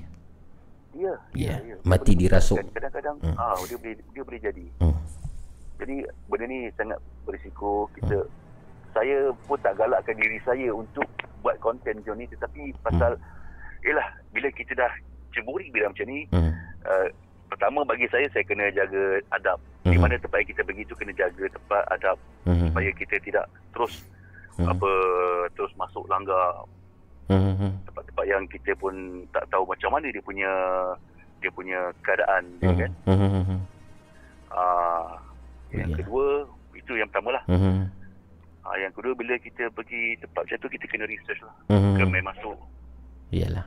ya 0.94 1.15
Ya, 1.34 1.56
ya, 1.57 1.65
ya. 1.65 1.76
mati 1.82 2.14
Boleh 2.14 2.22
dirasuk. 2.22 2.60
kadang-kadang 2.69 3.15
Hmm. 3.19 3.36
ah 3.36 3.56
dia 3.65 3.76
boleh 3.76 3.95
dia 4.06 4.23
boleh 4.23 4.40
jadi 4.40 4.65
Hmm. 4.78 4.95
Jadi 5.76 5.95
benda 6.28 6.45
ni 6.45 6.69
sangat 6.72 6.95
berisiko 7.23 7.90
kita 7.91 8.22
saya 8.91 9.18
pun 9.41 9.57
tak 9.57 9.73
galakkan 9.76 10.14
diri 10.14 10.38
saya 10.41 10.69
untuk 10.69 11.07
buat 11.41 11.57
konten 11.57 11.98
macam 11.98 12.15
ni 12.15 12.28
tetapi 12.28 12.69
pasal 12.82 13.18
yalah 13.82 14.06
bila 14.30 14.45
kita 14.52 14.78
dah 14.78 14.91
cemburi 15.32 15.68
bila 15.69 15.90
macam 15.90 16.06
ni 16.06 16.30
Hmm. 16.30 16.53
uh, 16.84 17.07
pertama 17.52 17.84
bagi 17.84 18.07
saya 18.07 18.23
saya 18.32 18.48
kena 18.48 18.72
jaga 18.72 19.03
adab 19.30 19.60
di 19.84 19.91
Mhm. 19.91 19.99
mana 19.99 20.15
tempat 20.15 20.40
yang 20.40 20.49
kita 20.49 20.61
pergi 20.64 20.84
tu 20.88 20.95
kena 20.95 21.11
jaga 21.11 21.45
tempat 21.52 21.84
adab 21.91 22.18
Hmm. 22.48 22.72
supaya 22.72 22.90
kita 22.95 23.15
tidak 23.19 23.45
terus 23.69 23.94
Hmm. 24.56 24.72
apa 24.72 24.91
terus 25.52 25.72
masuk 25.76 26.07
langgar. 26.07 26.64
Hmm. 27.28 27.72
tempat-tempat 27.86 28.26
yang 28.28 28.44
kita 28.45 28.76
pun 28.76 28.91
tak 29.32 29.48
tahu 29.48 29.64
macam 29.64 29.88
mana 29.90 30.07
dia 30.07 30.19
punya 30.19 30.52
dia 31.40 31.48
punya 31.49 31.80
keadaan 32.02 32.44
dia 32.57 32.68
Hmm. 32.68 32.80
kan. 32.80 32.91
Hmm. 33.07 33.60
Ah, 34.49 35.15
yang 35.72 35.91
Ya. 35.91 35.98
kedua 35.98 36.44
itu 36.73 36.91
yang 36.94 37.07
pertama 37.07 37.36
lah. 37.36 37.44
Mhm. 37.48 37.88
Ah, 38.61 38.76
yang 38.76 38.91
kedua 38.91 39.15
bila 39.15 39.40
kita 39.40 39.72
pergi 39.72 40.19
tempat 40.19 40.44
macam 40.44 40.57
tu 40.60 40.69
kita 40.69 40.86
kena 40.86 41.07
research 41.07 41.40
lah. 41.40 41.56
Mhm. 41.68 41.94
Kena 41.98 42.19
masuk. 42.22 42.57
Iyalah. 43.32 43.65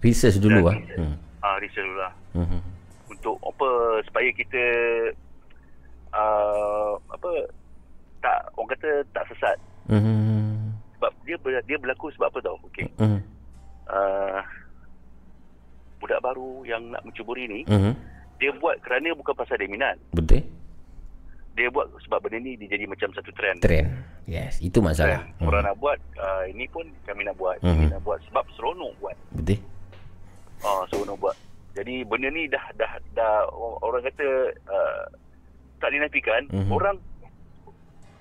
Research 0.00 0.40
dulu 0.40 0.60
ah. 0.66 0.72
Dan- 0.72 0.88
Hmm. 0.96 1.16
Ah, 1.38 1.56
research 1.60 1.84
dulu 1.84 2.00
lah. 2.00 2.12
Untuk 3.22 3.38
apa 3.40 3.68
supaya 4.02 4.28
kita 4.28 4.62
uh, 6.10 6.98
apa 7.06 7.30
tak 8.18 8.50
orang 8.52 8.70
kata 8.72 8.90
tak 9.10 9.24
sesat. 9.30 9.56
Mhm. 9.86 10.74
Sebab 10.96 11.10
dia 11.22 11.36
ber- 11.36 11.62
dia 11.64 11.78
berlaku 11.78 12.10
sebab 12.12 12.26
apa 12.28 12.38
tau? 12.40 12.58
Okey. 12.66 12.90
Mhm. 12.98 13.20
Uh, 13.86 14.42
budak 15.98 16.18
baru 16.18 16.62
yang 16.64 16.82
nak 16.90 17.02
mencuburi 17.02 17.46
ni 17.46 17.62
Mhm. 17.62 17.94
dia 18.36 18.50
buat 18.56 18.74
kerana 18.82 19.14
bukan 19.14 19.34
pasal 19.34 19.54
dia 19.54 19.70
minat. 19.70 19.94
Betul? 20.10 20.42
Dia 21.52 21.68
buat 21.68 21.86
sebab 22.00 22.18
benda 22.20 22.40
ni 22.40 22.56
dia 22.56 22.74
jadi 22.74 22.90
macam 22.90 23.12
satu 23.12 23.30
trend. 23.30 23.62
Trend. 23.62 23.86
Yes, 24.24 24.58
itu 24.58 24.82
masalah. 24.82 25.22
Trend. 25.30 25.46
Orang 25.46 25.62
nak 25.62 25.78
buat 25.78 25.98
uh, 26.16 26.42
ini 26.48 26.66
pun 26.66 26.90
kami 27.04 27.22
nak 27.22 27.38
buat. 27.38 27.54
Mhm. 27.60 27.70
Kami 27.70 27.86
nak 27.86 28.02
buat 28.02 28.18
sebab 28.26 28.42
seronok 28.52 28.92
buat. 28.98 29.14
Betul? 29.30 29.62
Ah, 30.58 30.82
seronok 30.88 31.18
buat. 31.20 31.36
Jadi 31.72 32.04
benda 32.04 32.28
ni 32.28 32.44
dah 32.46 32.64
dah 32.74 32.92
dah 33.12 33.48
orang 33.80 34.04
kata 34.04 34.26
uh, 34.66 35.02
tak 35.78 35.90
dinafikan, 35.90 36.44
Mhm. 36.48 36.68
orang 36.68 36.96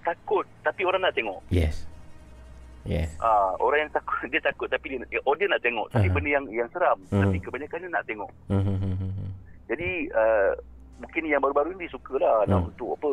takut 0.01 0.45
tapi 0.61 0.81
orang 0.81 1.01
nak 1.01 1.13
tengok. 1.13 1.39
Yes. 1.47 1.85
Yes. 2.81 3.13
Ah, 3.17 3.53
orang 3.59 3.85
yang 3.85 3.91
takut 3.93 4.25
dia 4.33 4.41
takut 4.41 4.65
tapi 4.65 4.97
dia 4.97 5.19
oh 5.21 5.35
dia 5.35 5.45
nak 5.45 5.61
tengok. 5.61 5.85
Tapi 5.91 6.07
Aha. 6.07 6.15
benda 6.15 6.29
yang 6.31 6.45
yang 6.49 6.69
seram, 6.71 6.97
Mhm. 7.05 7.21
tapi 7.21 7.37
kebanyakan 7.39 7.77
dia 7.79 7.91
nak 7.91 8.05
tengok. 8.05 8.31
Mhm. 8.47 9.29
Jadi 9.67 9.89
uh, 10.11 10.51
mungkin 10.97 11.23
yang 11.25 11.39
baru-baru 11.39 11.73
ni 11.75 11.85
sukalah 11.87 12.45
nak 12.45 12.57
Hmm. 12.57 12.69
untuk 12.69 12.89
apa 12.93 13.09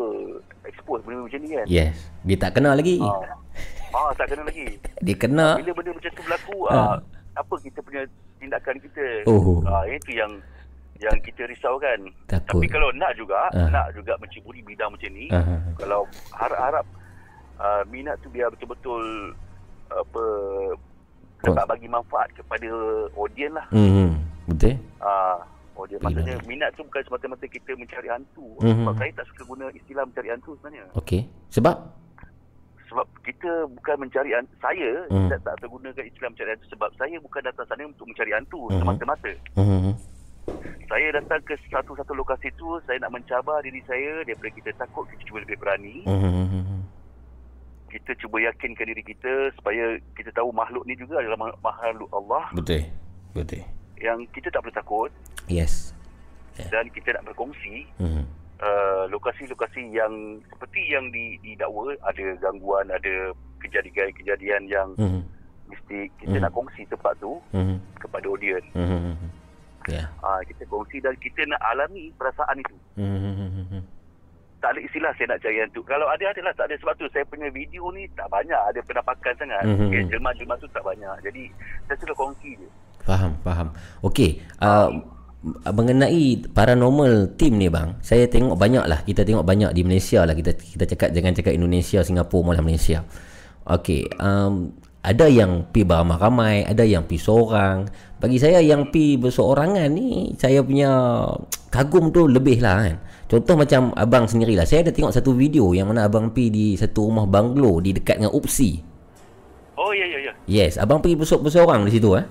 expose 0.65 1.01
benda 1.03 1.25
macam 1.25 1.41
ni 1.41 1.49
kan. 1.51 1.67
Yes. 1.67 1.97
Dia 2.23 2.37
tak 2.37 2.57
kenal 2.57 2.75
lagi. 2.75 2.97
Ah. 2.99 3.37
ah, 3.91 4.11
tak 4.15 4.29
kena 4.29 4.43
lagi. 4.45 4.67
Dia 5.05 5.15
kena. 5.15 5.57
Bila 5.57 5.73
benda 5.73 5.91
macam 5.93 6.11
tu 6.11 6.23
berlaku, 6.23 6.59
Ah. 6.67 6.73
ah, 6.73 6.97
apa 7.39 7.55
kita 7.63 7.79
punya 7.81 8.03
tindakan 8.39 8.77
kita? 8.83 9.07
Oh. 9.31 9.63
Ah, 9.65 9.87
itu 9.87 10.11
yang 10.13 10.33
yang 10.99 11.15
kita 11.23 11.47
risaukan. 11.47 12.11
Takut. 12.27 12.59
Tapi 12.59 12.67
kalau 12.67 12.91
nak 12.99 13.15
juga, 13.15 13.47
Ah. 13.55 13.71
nak 13.71 13.95
juga 13.95 14.19
menciburi 14.19 14.59
bidang 14.67 14.91
macam 14.91 15.11
ni, 15.15 15.31
Aha. 15.31 15.55
kalau 15.79 16.03
harap-harap 16.35 16.83
uh, 17.63 17.83
minat 17.87 18.19
tu 18.19 18.27
biar 18.29 18.51
betul-betul 18.51 19.31
apa 19.89 20.23
dapat 21.39 21.65
bagi 21.71 21.87
manfaat 21.87 22.35
kepada 22.35 22.67
audien 23.15 23.55
lah. 23.55 23.67
Mhm. 23.71 24.11
Betul? 24.51 24.75
Ah, 24.99 25.39
audien 25.79 26.03
maksudnya 26.03 26.35
minat 26.45 26.75
tu 26.75 26.83
bukan 26.83 27.03
semata-mata 27.07 27.47
kita 27.47 27.79
mencari 27.79 28.11
hantu. 28.11 28.59
Mhm. 28.59 28.83
Sebab 28.83 28.95
saya 28.99 29.11
tak 29.15 29.27
suka 29.31 29.43
guna 29.47 29.65
istilah 29.71 30.03
mencari 30.03 30.29
hantu 30.35 30.51
sebenarnya. 30.59 30.85
Okey. 30.99 31.31
Sebab 31.55 31.77
Sebab 32.89 33.05
kita 33.21 33.51
bukan 33.71 33.97
mencari 34.01 34.33
hantu. 34.33 34.53
Saya 34.59 34.91
Hmm. 35.07 35.29
tak, 35.29 35.41
tak 35.43 35.55
tergunakan 35.59 36.03
istilah 36.03 36.29
mencari 36.29 36.51
hantu 36.51 36.67
sebab 36.69 36.89
saya 36.95 37.17
bukan 37.19 37.43
datang 37.43 37.67
sana 37.67 37.83
untuk 37.85 38.07
mencari 38.07 38.33
hantu 38.33 38.61
Mhm. 38.67 38.79
semata-mata. 38.79 39.33
Mhm. 39.55 39.93
Saya 40.87 41.07
datang 41.13 41.41
ke 41.43 41.53
satu-satu 41.63 42.13
lokasi 42.15 42.49
tu 42.55 42.65
saya 42.83 42.97
nak 42.99 43.13
mencabar 43.13 43.61
diri 43.61 43.85
saya 43.85 44.25
daripada 44.25 44.49
kita 44.51 44.71
takut 44.75 45.05
kita 45.07 45.23
cuba 45.23 45.39
lebih 45.41 45.59
berani. 45.59 46.01
Mhm. 46.03 46.81
Kita 47.89 48.13
cuba 48.17 48.37
yakinkan 48.43 48.85
diri 48.87 49.01
kita 49.03 49.33
supaya 49.55 49.85
kita 50.13 50.29
tahu 50.31 50.49
makhluk 50.51 50.85
ni 50.85 50.93
juga 50.95 51.21
adalah 51.21 51.37
ma- 51.39 51.61
makhluk 51.63 52.09
Allah 52.11 52.45
Betul. 52.53 52.85
Betul. 53.33 53.65
yang 53.99 54.25
kita 54.31 54.49
tak 54.49 54.61
perlu 54.61 54.73
takut 54.75 55.11
Yes. 55.47 55.93
dan 56.67 56.89
kita 56.89 57.13
nak 57.13 57.25
berkongsi 57.27 57.89
Mhm. 57.99 58.25
Uh, 58.63 59.05
lokasi-lokasi 59.09 59.95
yang 59.95 60.13
seperti 60.51 60.83
yang 60.91 61.11
di, 61.11 61.39
didakwa 61.43 61.95
ada 62.03 62.25
gangguan, 62.43 62.87
ada 62.91 63.33
kejadian-kejadian 63.63 64.63
yang 64.71 64.89
Mhm. 64.99 65.21
mistik. 65.69 66.09
Kita 66.19 66.37
Hmm. 66.39 66.45
nak 66.47 66.53
kongsi 66.55 66.83
tempat 66.89 67.15
tu 67.19 67.39
Mhm. 67.53 67.77
kepada 68.01 68.27
audien. 68.31 68.63
Mhm. 68.75 69.15
Ya. 69.89 70.05
Ah, 70.21 70.41
kita 70.45 70.69
kongsi 70.69 71.01
dan 71.01 71.17
kita 71.17 71.49
nak 71.49 71.65
alami 71.65 72.13
perasaan 72.17 72.61
itu. 72.61 72.77
Mhm. 73.01 73.81
Tak 74.59 74.75
ada 74.75 74.81
istilah 74.83 75.15
saya 75.15 75.33
nak 75.33 75.41
cari 75.41 75.63
hantu. 75.63 75.81
Kalau 75.87 76.11
ada 76.11 76.25
adalah 76.35 76.51
tak 76.59 76.67
ada 76.67 76.75
sebab 76.83 76.99
tu 76.99 77.07
saya 77.15 77.23
punya 77.31 77.47
video 77.49 77.89
ni 77.95 78.11
tak 78.19 78.27
banyak 78.27 78.59
ada 78.59 78.81
penampakan 78.83 79.33
sangat. 79.39 79.63
Mhm. 79.65 79.87
Okay, 79.87 80.03
jelma-jelma 80.11 80.55
tu 80.59 80.67
tak 80.75 80.83
banyak. 80.83 81.15
Jadi 81.23 81.43
saya 81.87 81.97
suka 82.03 82.15
kongsi 82.19 82.59
je. 82.59 82.69
Faham, 83.07 83.33
faham. 83.41 83.71
Okey, 84.03 84.43
uh, 84.61 84.91
mengenai 85.47 86.51
paranormal 86.51 87.39
team 87.39 87.63
ni 87.63 87.71
bang, 87.71 87.95
saya 88.03 88.27
tengok 88.27 88.59
banyak 88.59 88.85
lah. 88.85 89.07
Kita 89.07 89.23
tengok 89.23 89.47
banyak 89.47 89.71
di 89.71 89.87
Malaysia 89.87 90.27
lah. 90.27 90.35
Kita 90.35 90.55
kita 90.59 90.85
cakap 90.85 91.15
jangan 91.15 91.33
cakap 91.35 91.53
Indonesia, 91.55 92.03
Singapura 92.03 92.53
malah 92.53 92.65
Malaysia. 92.65 93.07
Okey, 93.69 94.11
um, 94.19 94.75
ada 95.05 95.31
yang 95.31 95.69
pi 95.71 95.87
beramai-ramai, 95.87 96.67
ada 96.67 96.83
yang 96.83 97.07
pi 97.07 97.21
seorang. 97.21 97.87
Bagi 98.19 98.43
saya 98.43 98.59
yang 98.59 98.91
pi 98.91 99.15
berseorangan 99.15 99.87
ni, 99.95 100.35
saya 100.35 100.59
punya 100.65 100.91
kagum 101.71 102.11
tu 102.11 102.27
lebih 102.27 102.59
lah 102.59 102.83
kan. 102.83 102.97
Contoh 103.29 103.55
macam 103.61 103.93
abang 103.95 104.25
sendirilah. 104.27 104.65
Saya 104.65 104.89
ada 104.89 104.91
tengok 104.91 105.13
satu 105.13 105.37
video 105.37 105.71
yang 105.77 105.93
mana 105.93 106.09
abang 106.09 106.33
pi 106.33 106.51
di 106.51 106.75
satu 106.75 107.13
rumah 107.13 107.29
banglo 107.29 107.79
di 107.79 107.95
dekat 107.95 108.19
dengan 108.19 108.33
Upsi. 108.35 108.81
Oh 109.79 109.95
ya 109.95 110.03
ya 110.03 110.19
ya. 110.19 110.33
Yes, 110.49 110.81
abang 110.81 110.99
pergi 110.99 111.15
berseorang 111.21 111.87
di 111.87 111.93
situ 111.95 112.19
eh. 112.19 112.25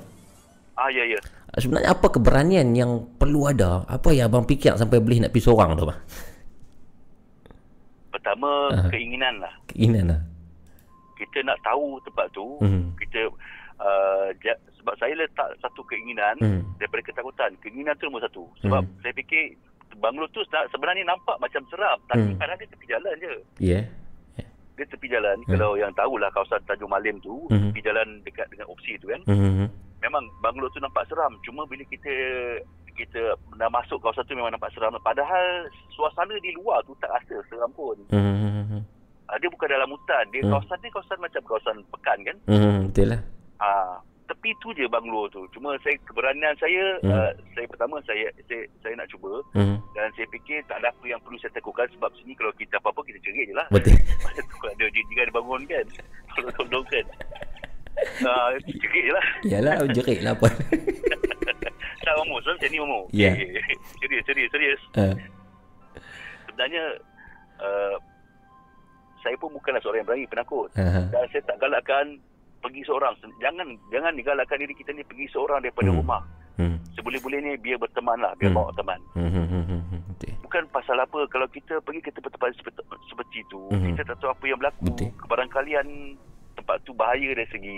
Ah 0.76 0.92
ya 0.92 1.06
ya. 1.08 1.22
Sebenarnya 1.58 1.90
apa 1.90 2.08
keberanian 2.08 2.68
yang 2.72 2.92
perlu 3.18 3.50
ada? 3.50 3.82
Apa 3.84 4.14
yang 4.14 4.30
abang 4.30 4.46
fikir 4.46 4.78
sampai 4.78 5.02
boleh 5.02 5.18
nak 5.20 5.34
pergi 5.34 5.46
seorang 5.46 5.74
tu 5.74 5.86
bang? 5.86 6.00
Pertama 8.14 8.50
Ah. 8.72 8.90
keinginan 8.90 9.42
lah. 9.42 9.54
Keinginan 9.68 10.06
lah. 10.10 10.22
Kita 11.18 11.42
nak 11.42 11.58
tahu 11.62 11.98
tempat 12.02 12.30
tu. 12.32 12.46
Mhm. 12.62 12.94
Kita 12.96 13.22
uh, 13.78 14.34
ja- 14.42 14.58
sebab 14.74 14.98
saya 14.98 15.14
letak 15.14 15.54
satu 15.60 15.86
keinginan 15.86 16.34
Mhm. 16.38 16.62
daripada 16.78 17.02
ketakutan. 17.04 17.54
Keinginan 17.60 17.94
tu 17.98 18.06
nombor 18.06 18.26
satu. 18.26 18.50
Sebab 18.60 18.82
Mhm. 18.82 18.94
saya 19.02 19.14
fikir 19.14 19.44
banglo 19.98 20.26
tu 20.30 20.42
se- 20.44 20.70
sebenarnya 20.70 21.06
nampak 21.06 21.38
macam 21.38 21.62
seram 21.68 21.98
tapi 22.06 22.22
Mhm. 22.24 22.38
kadang 22.38 22.58
dia 22.58 22.70
tepi 22.70 22.86
jalan 22.88 23.14
je. 23.16 23.34
Ya. 23.60 23.82
Dia 24.74 24.86
tepi 24.86 25.10
jalan. 25.10 25.42
Hmm. 25.42 25.58
Kalau 25.58 25.74
yang 25.74 25.90
tahulah 25.92 26.30
kawasan 26.30 26.62
Tanjung 26.64 26.90
Malim 26.90 27.18
tu, 27.18 27.50
Mhm. 27.50 27.74
tepi 27.74 27.82
jalan 27.82 28.08
dekat 28.22 28.46
dengan 28.48 28.70
opsi 28.70 28.94
tu 28.98 29.10
kan. 29.10 29.22
Mhm. 29.26 29.66
Memang 30.08 30.24
banglo 30.40 30.72
tu 30.72 30.80
nampak 30.80 31.04
seram. 31.12 31.36
Cuma 31.44 31.68
bila 31.68 31.84
kita 31.86 32.08
kita 32.96 33.22
dah 33.60 33.70
masuk 33.70 34.00
kawasan 34.00 34.24
tu 34.26 34.34
memang 34.34 34.50
nampak 34.50 34.72
seram. 34.72 34.96
Padahal 35.04 35.68
suasana 35.92 36.34
di 36.40 36.56
luar 36.56 36.80
tu 36.88 36.96
tak 36.98 37.12
rasa 37.12 37.44
seram 37.46 37.70
pun. 37.76 38.00
Mhm. 38.10 38.82
Uh, 39.28 39.38
dia 39.38 39.52
bukan 39.52 39.68
dalam 39.68 39.92
hutan. 39.92 40.24
Dia 40.32 40.42
Hmm. 40.48 40.56
kawasan 40.56 40.80
dia 40.80 40.92
kawasan 40.96 41.20
macam 41.20 41.42
kawasan 41.44 41.76
pekan 41.92 42.18
kan. 42.24 42.38
Mhm. 42.48 42.76
Betul 42.90 43.08
lah. 43.12 43.22
Ah, 43.60 44.00
tepi 44.26 44.56
tu 44.64 44.72
je 44.72 44.88
banglo 44.88 45.28
tu. 45.28 45.44
Cuma 45.52 45.76
saya 45.84 46.00
keberanian 46.08 46.56
saya 46.56 46.84
Hmm. 47.04 47.12
uh, 47.12 47.32
saya 47.52 47.68
pertama 47.68 48.00
saya 48.08 48.32
saya 48.48 48.64
saya 48.80 48.96
nak 48.96 49.12
cuba 49.12 49.44
Mhm. 49.54 49.76
dan 49.92 50.08
saya 50.16 50.28
fikir 50.32 50.64
tak 50.66 50.80
ada 50.80 50.88
apa 50.90 51.04
yang 51.06 51.20
perlu 51.20 51.36
saya 51.38 51.52
takutkan 51.52 51.92
sebab 51.92 52.08
sini 52.16 52.32
kalau 52.34 52.56
kita 52.56 52.80
apa-apa 52.80 53.04
kita 53.04 53.20
cerit 53.20 53.52
je 53.52 53.56
lah. 53.60 53.68
Betul. 53.68 53.92
Ada 54.78 54.84
ada 54.88 55.34
bangun 55.34 55.62
kan. 55.68 55.86
Tolong-tolong 56.34 56.86
kan. 56.88 57.06
Ah, 58.24 58.54
cerit 58.62 59.04
je 59.04 59.12
lah. 59.12 59.26
Yalah, 59.44 59.76
jerit 59.90 60.20
lah 60.22 60.34
apa. 60.34 60.48
tak 62.06 62.14
Mamu, 62.16 62.40
sebab 62.40 62.56
macam 62.56 62.70
ni 62.70 62.78
Mamu. 62.78 63.02
Ya. 63.12 63.32
Okay. 63.34 63.76
serius, 64.00 64.24
serius, 64.24 64.50
serius. 64.50 64.82
uh, 64.96 65.14
Sebenarnya 66.48 66.84
uh, 67.60 67.96
saya 69.20 69.36
pun 69.36 69.52
bukanlah 69.52 69.82
seorang 69.82 70.02
yang 70.02 70.08
berani 70.08 70.26
penakut. 70.26 70.70
uh, 70.74 71.04
Dan 71.10 71.26
saya 71.28 71.42
tak 71.44 71.58
galakkan 71.58 72.16
pergi 72.58 72.82
seorang. 72.86 73.14
Jangan 73.38 73.68
jangan 73.90 74.14
digalakkan 74.14 74.58
diri 74.58 74.74
kita 74.74 74.90
ni 74.92 75.04
pergi 75.04 75.28
seorang 75.30 75.60
daripada 75.60 75.90
Hmm. 75.90 76.00
rumah. 76.00 76.22
mhm. 76.58 76.78
Seboleh-bolehnya 76.94 77.54
biar 77.60 77.78
berteman 77.78 78.18
lah, 78.18 78.34
biar 78.34 78.50
Hmm. 78.50 78.58
bawa 78.58 78.72
teman. 78.74 79.00
Mhm. 79.14 79.44
Mhm. 79.46 79.80
Betul. 80.10 80.34
Bukan 80.42 80.64
pasal 80.72 80.98
apa 80.98 81.20
kalau 81.28 81.46
kita 81.48 81.78
pergi 81.80 82.02
ke 82.02 82.10
tempat-tempat 82.10 82.50
seperti, 82.56 82.82
seperti 83.06 83.38
itu, 83.42 83.62
Mhm. 83.70 83.94
kita 83.94 84.02
tak 84.08 84.18
tahu 84.18 84.32
apa 84.32 84.44
yang 84.44 84.58
berlaku. 84.58 84.82
Betul. 84.90 85.10
Kebarangkalian 85.20 85.88
tempat 86.58 86.82
tu 86.82 86.92
bahaya 86.92 87.30
dari 87.32 87.48
segi 87.48 87.78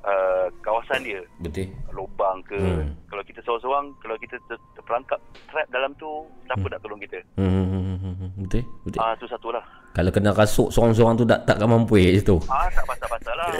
uh, 0.00 0.46
kawasan 0.60 1.02
dia. 1.02 1.20
Betul. 1.38 1.68
Lubang 1.90 2.38
ke. 2.42 2.54
Hmm. 2.54 2.94
Kalau 3.04 3.22
kita 3.22 3.40
seorang-seorang, 3.40 3.84
kalau 3.98 4.16
kita 4.16 4.36
ter- 4.44 4.64
terperangkap 4.74 5.18
trap 5.46 5.66
dalam 5.68 5.90
tu, 5.94 6.08
siapa 6.44 6.60
Hmm. 6.60 6.70
nak 6.70 6.80
tolong 6.80 7.00
kita? 7.00 7.18
Mhm. 7.36 8.40
Betul. 8.40 8.62
Betul. 8.84 8.98
Ah 8.98 9.14
tu 9.14 9.26
satu 9.26 9.48
lah. 9.50 9.64
Kalau 9.92 10.10
kena 10.10 10.30
rasuk 10.30 10.68
seorang-seorang 10.68 11.14
tu 11.14 11.24
tak 11.24 11.42
takkan 11.44 11.66
mampu 11.66 11.96
eh 11.96 12.14
situ. 12.16 12.38
Ah 12.46 12.66
tak 12.68 12.84
pasal-pasal 12.84 13.34
lah. 13.34 13.48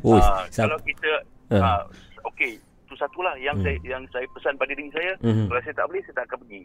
Oh, 0.00 0.14
Ah, 0.14 0.46
sam- 0.46 0.70
kalau 0.70 0.78
kita 0.86 1.10
Ah. 1.50 1.58
ah, 1.58 1.80
okey, 2.24 2.54
tu 2.86 2.94
satulah 2.94 3.34
yang 3.36 3.58
Hmm. 3.58 3.66
saya 3.66 3.76
yang 3.82 4.02
saya 4.08 4.22
pesan 4.30 4.54
pada 4.54 4.70
diri 4.70 4.86
saya, 4.88 5.18
Mhm. 5.18 5.50
kalau 5.50 5.58
saya 5.60 5.74
tak 5.74 5.86
boleh 5.90 6.00
saya 6.00 6.14
tak 6.14 6.24
akan 6.24 6.38
pergi. 6.46 6.62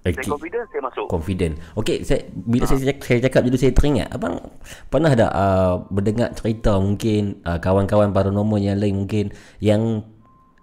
Saya 0.00 0.16
confident 0.24 0.64
saya 0.72 0.80
masuk. 0.80 1.06
Confident. 1.06 1.54
Okey, 1.76 1.96
saya 2.02 2.24
bila 2.32 2.64
Ah. 2.64 2.68
saya 2.72 2.80
cakap, 2.88 3.04
saya 3.04 3.20
cakap 3.20 3.40
dulu 3.44 3.56
saya 3.56 3.72
teringat 3.76 4.08
abang 4.08 4.40
pernah 4.88 5.12
tak 5.12 5.28
uh, 5.28 5.84
mendengar 5.92 6.32
cerita 6.32 6.72
mungkin 6.76 7.36
uh, 7.44 7.60
kawan-kawan 7.60 8.08
paranormal 8.08 8.56
yang 8.56 8.80
lain 8.80 9.04
mungkin 9.04 9.28
yang 9.60 10.00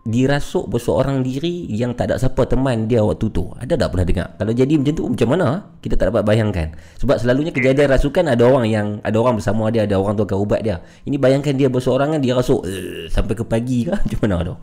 dirasuk 0.03 0.71
berseorang 0.71 1.19
diri 1.19 1.67
yang 1.67 1.91
tak 1.91 2.07
ada 2.07 2.15
siapa 2.15 2.47
teman 2.47 2.87
dia 2.87 3.03
waktu 3.03 3.27
tu. 3.27 3.51
Ada 3.59 3.75
tak 3.75 3.91
pernah 3.91 4.07
dengar? 4.07 4.27
Kalau 4.39 4.53
jadi 4.55 4.73
macam 4.79 4.93
tu 4.95 5.03
macam 5.03 5.27
mana? 5.35 5.47
Kita 5.83 5.99
tak 5.99 6.15
dapat 6.15 6.23
bayangkan. 6.23 6.67
Sebab 6.97 7.19
selalunya 7.19 7.51
kejadian 7.51 7.91
rasukan 7.91 8.23
ada 8.23 8.41
orang 8.41 8.65
yang 8.65 8.87
ada 9.03 9.19
orang 9.19 9.35
bersama 9.35 9.67
dia, 9.67 9.83
ada 9.83 9.99
orang 9.99 10.15
tu 10.15 10.23
akan 10.23 10.39
ubat 10.39 10.63
dia. 10.63 10.79
Ini 11.03 11.19
bayangkan 11.19 11.53
dia 11.53 11.67
berseorangan 11.67 12.23
dia 12.23 12.33
rasuk 12.33 12.63
uh, 12.63 13.05
sampai 13.11 13.35
ke 13.35 13.43
pagi 13.43 13.83
ke 13.83 13.91
macam 13.99 14.19
mana 14.23 14.35
tu? 14.47 14.55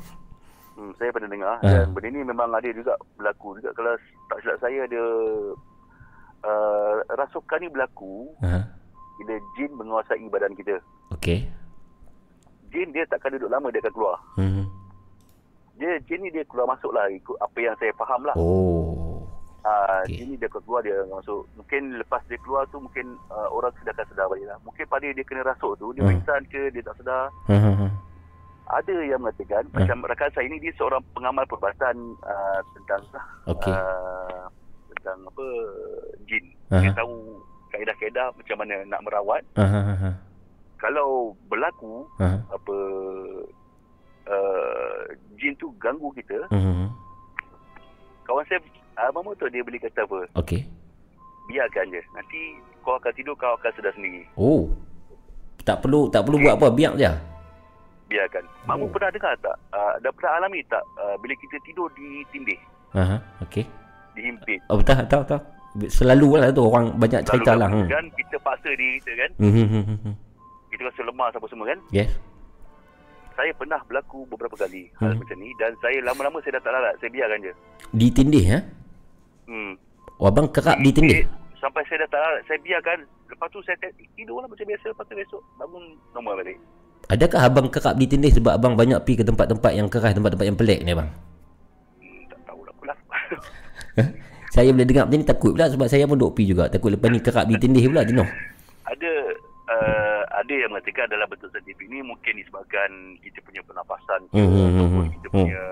Hmm, 0.74 0.90
saya 0.96 1.12
pernah 1.12 1.28
dengar 1.28 1.54
Ah. 1.60 1.84
dan 1.84 1.92
benda 1.92 2.08
ni 2.08 2.20
memang 2.24 2.48
ada 2.48 2.68
juga 2.72 2.96
berlaku 3.14 3.60
juga 3.60 3.70
kalau 3.76 3.92
tak 4.26 4.38
silap 4.40 4.58
saya 4.58 4.78
ada 4.84 5.02
uh, 6.42 6.94
rasukan 7.14 7.58
ni 7.58 7.68
berlaku 7.68 8.28
Ha. 8.40 8.64
bila 9.16 9.34
jin 9.54 9.70
menguasai 9.72 10.26
badan 10.28 10.54
kita. 10.54 10.76
Okey. 11.12 11.46
Jin 12.68 12.90
dia 12.90 13.06
takkan 13.06 13.30
duduk 13.30 13.48
lama 13.48 13.70
dia 13.70 13.78
akan 13.78 13.94
keluar. 13.94 14.16
Hmm. 14.34 14.66
Dia 15.74 15.98
jin 16.04 16.22
ni 16.22 16.30
dia 16.30 16.42
keluar 16.44 16.66
masuk 16.68 16.90
lah 16.90 17.06
ikut 17.08 17.38
apa 17.38 17.58
yang 17.58 17.74
saya 17.78 17.94
faham 17.94 18.22
lah. 18.22 18.34
Oh. 18.34 19.22
Ah, 19.62 20.02
okey. 20.02 20.18
Jin 20.18 20.26
ni 20.28 20.36
dia 20.36 20.50
keluar 20.50 20.82
dia 20.82 20.98
masuk. 21.06 21.46
Mungkin 21.54 21.96
lepas 21.96 22.20
dia 22.26 22.38
keluar 22.40 22.66
tu 22.68 22.78
mungkin 22.78 23.14
uh, 23.28 23.48
orang 23.48 23.70
sudah 23.78 23.92
akan 23.92 24.06
sedar 24.06 24.26
balik 24.26 24.46
lah. 24.46 24.58
Mungkin 24.62 24.84
pada 24.84 25.06
dia 25.06 25.24
kena 25.24 25.42
rasuk 25.42 25.78
tu 25.78 25.94
dia 25.94 26.02
Hmm. 26.02 26.10
pingsan 26.12 26.42
ke 26.48 26.68
dia 26.68 26.82
tak 26.82 26.96
sedar. 26.98 27.30
Ha. 27.48 27.86
Ada 28.64 28.96
yang 29.04 29.20
mengatakan 29.20 29.68
Hmm. 29.68 29.76
macam 29.76 30.08
rakan 30.08 30.30
saya 30.32 30.46
ni 30.48 30.56
dia 30.56 30.72
seorang 30.74 31.04
pengamal 31.12 31.44
perubatan 31.44 31.96
uh, 32.24 32.60
tentang 32.72 33.02
Okey. 33.52 33.68
uh, 33.68 34.48
tentang 34.96 35.18
apa 35.28 35.46
jin. 36.24 36.44
Aha. 36.72 36.80
Dia 36.80 36.90
tahu 36.96 37.12
kaedah-kaedah 37.70 38.32
macam 38.32 38.56
mana 38.56 38.74
nak 38.88 39.04
merawat. 39.04 39.42
Ha 39.60 39.64
ha 39.68 39.80
ha, 39.84 39.94
ha. 40.00 40.10
Kalau 40.80 41.36
berlaku 41.48 42.08
Ha. 42.16 42.40
apa 42.48 42.76
uh, 44.32 45.00
jin 45.36 45.52
tu 45.60 45.68
ganggu 45.76 46.08
kita, 46.16 46.48
Hmm. 46.48 46.88
kawan 48.24 48.48
saya 48.48 48.64
uh, 48.96 49.34
tu 49.36 49.44
dia 49.52 49.60
beli 49.60 49.76
kata 49.76 50.08
apa? 50.08 50.24
Okey. 50.40 50.64
Biarkan 51.52 51.92
je. 51.92 52.00
Nanti 52.16 52.40
kau 52.80 52.96
akan 52.96 53.12
tidur 53.12 53.36
kau 53.36 53.52
akan 53.60 53.72
sedar 53.76 53.92
sendiri. 53.92 54.24
Oh. 54.40 54.72
Tak 55.64 55.84
perlu 55.84 56.08
tak 56.08 56.24
perlu 56.24 56.40
buat 56.40 56.56
apa, 56.56 56.68
biar 56.72 56.96
je. 56.96 57.12
Biarkan. 58.04 58.44
Mamu 58.64 58.84
Oh. 58.84 58.90
pernah 58.90 59.08
dengar 59.08 59.32
tak? 59.38 59.56
Uh, 59.70 59.94
dah 59.98 60.12
pernah 60.12 60.32
alami 60.38 60.60
tak 60.66 60.84
uh, 60.96 61.16
bila 61.18 61.32
kita 61.34 61.56
tidur 61.62 61.88
di 61.92 62.20
tindih, 62.28 62.60
Ha 62.92 63.02
ha. 63.02 63.16
Okey. 63.40 63.64
dihimpit. 64.12 64.60
Oh 64.68 64.76
betul 64.76 64.94
tahu 65.04 65.22
tahu. 65.24 65.40
Selalu 65.88 66.38
lah 66.38 66.48
tu 66.48 66.62
orang 66.62 66.94
banyak 66.94 67.24
cerita 67.24 67.52
lah. 67.52 67.66
Hmm. 67.66 67.88
Kan 67.88 68.06
kita 68.14 68.38
paksa 68.38 68.70
diri 68.70 69.02
kita 69.02 69.12
kan. 69.16 69.30
Hmm, 69.36 69.50
hmm, 69.50 69.84
hmm. 69.98 70.14
Kita 70.68 70.86
rasa 70.86 71.00
lemah 71.02 71.26
apa 71.28 71.46
semua 71.48 71.66
kan. 71.66 71.78
Yes. 71.90 72.14
Saya 73.34 73.50
pernah 73.50 73.82
berlaku 73.82 74.22
beberapa 74.24 74.54
kali 74.54 74.86
hal 74.94 75.10
Hmm. 75.10 75.18
macam 75.18 75.36
ni 75.36 75.50
dan 75.56 75.74
saya 75.80 75.98
lama-lama 76.00 76.38
saya 76.40 76.54
dah 76.54 76.62
tak 76.62 76.72
larat. 76.72 76.94
Saya 76.96 77.10
biarkan 77.10 77.38
je. 77.42 77.52
Di 77.90 78.06
tindih 78.08 78.44
ya? 78.46 78.58
Hmm. 79.44 79.74
Oh, 80.16 80.30
abang 80.30 80.46
kerap 80.46 80.78
di 80.78 80.94
tindih? 80.94 81.26
Sampai 81.58 81.82
saya 81.84 82.06
dah 82.06 82.10
tak 82.12 82.20
larat. 82.20 82.40
Saya 82.46 82.58
biarkan. 82.60 82.98
Lepas 83.26 83.48
tu 83.50 83.58
saya 83.60 83.74
tidur 84.14 84.38
lah 84.38 84.46
macam 84.46 84.62
biasa. 84.62 84.86
Lepas 84.86 85.04
tu 85.04 85.14
besok 85.16 85.42
bangun 85.58 85.82
normal 86.14 86.38
balik. 86.38 86.58
Adakah 87.04 87.40
abang 87.44 87.68
kerap 87.68 87.94
di 88.00 88.08
tindih 88.08 88.32
sebab 88.32 88.56
abang 88.56 88.74
banyak 88.74 88.96
pergi 89.04 89.20
ke 89.20 89.24
tempat-tempat 89.28 89.72
yang 89.76 89.88
keras, 89.92 90.16
tempat-tempat 90.16 90.46
yang 90.48 90.56
pelik 90.56 90.80
ni 90.80 90.90
abang? 90.96 91.12
Hmm, 92.00 92.22
tak 92.32 92.40
tahulah 92.48 92.74
pula. 92.80 92.94
Saya 94.54 94.70
boleh 94.70 94.86
dengar 94.86 95.04
macam 95.10 95.18
ni 95.18 95.26
takut 95.26 95.50
pula 95.50 95.66
sebab 95.66 95.90
saya 95.90 96.06
pun 96.06 96.14
duk 96.14 96.30
pergi 96.30 96.54
juga. 96.54 96.70
Takut 96.70 96.94
lepas 96.94 97.10
ni 97.10 97.18
kerap 97.18 97.50
di 97.50 97.58
tindih 97.58 97.90
pula 97.90 98.06
jenuh. 98.06 98.22
ada 98.86 99.12
uh, 99.66 100.22
ada 100.30 100.54
yang 100.54 100.70
mengatakan 100.70 101.10
dalam 101.10 101.26
bentuk 101.26 101.50
saintifik 101.50 101.90
ni 101.90 101.98
mungkin 102.06 102.38
disebabkan 102.38 103.18
kita 103.18 103.42
punya 103.42 103.58
pernafasan 103.66 104.30
Hmm, 104.30 104.46
hmm, 104.46 104.54
hmm, 104.54 104.70
ataupun 104.70 105.02
hmm. 105.02 105.14
kita 105.18 105.26
punya 105.34 105.64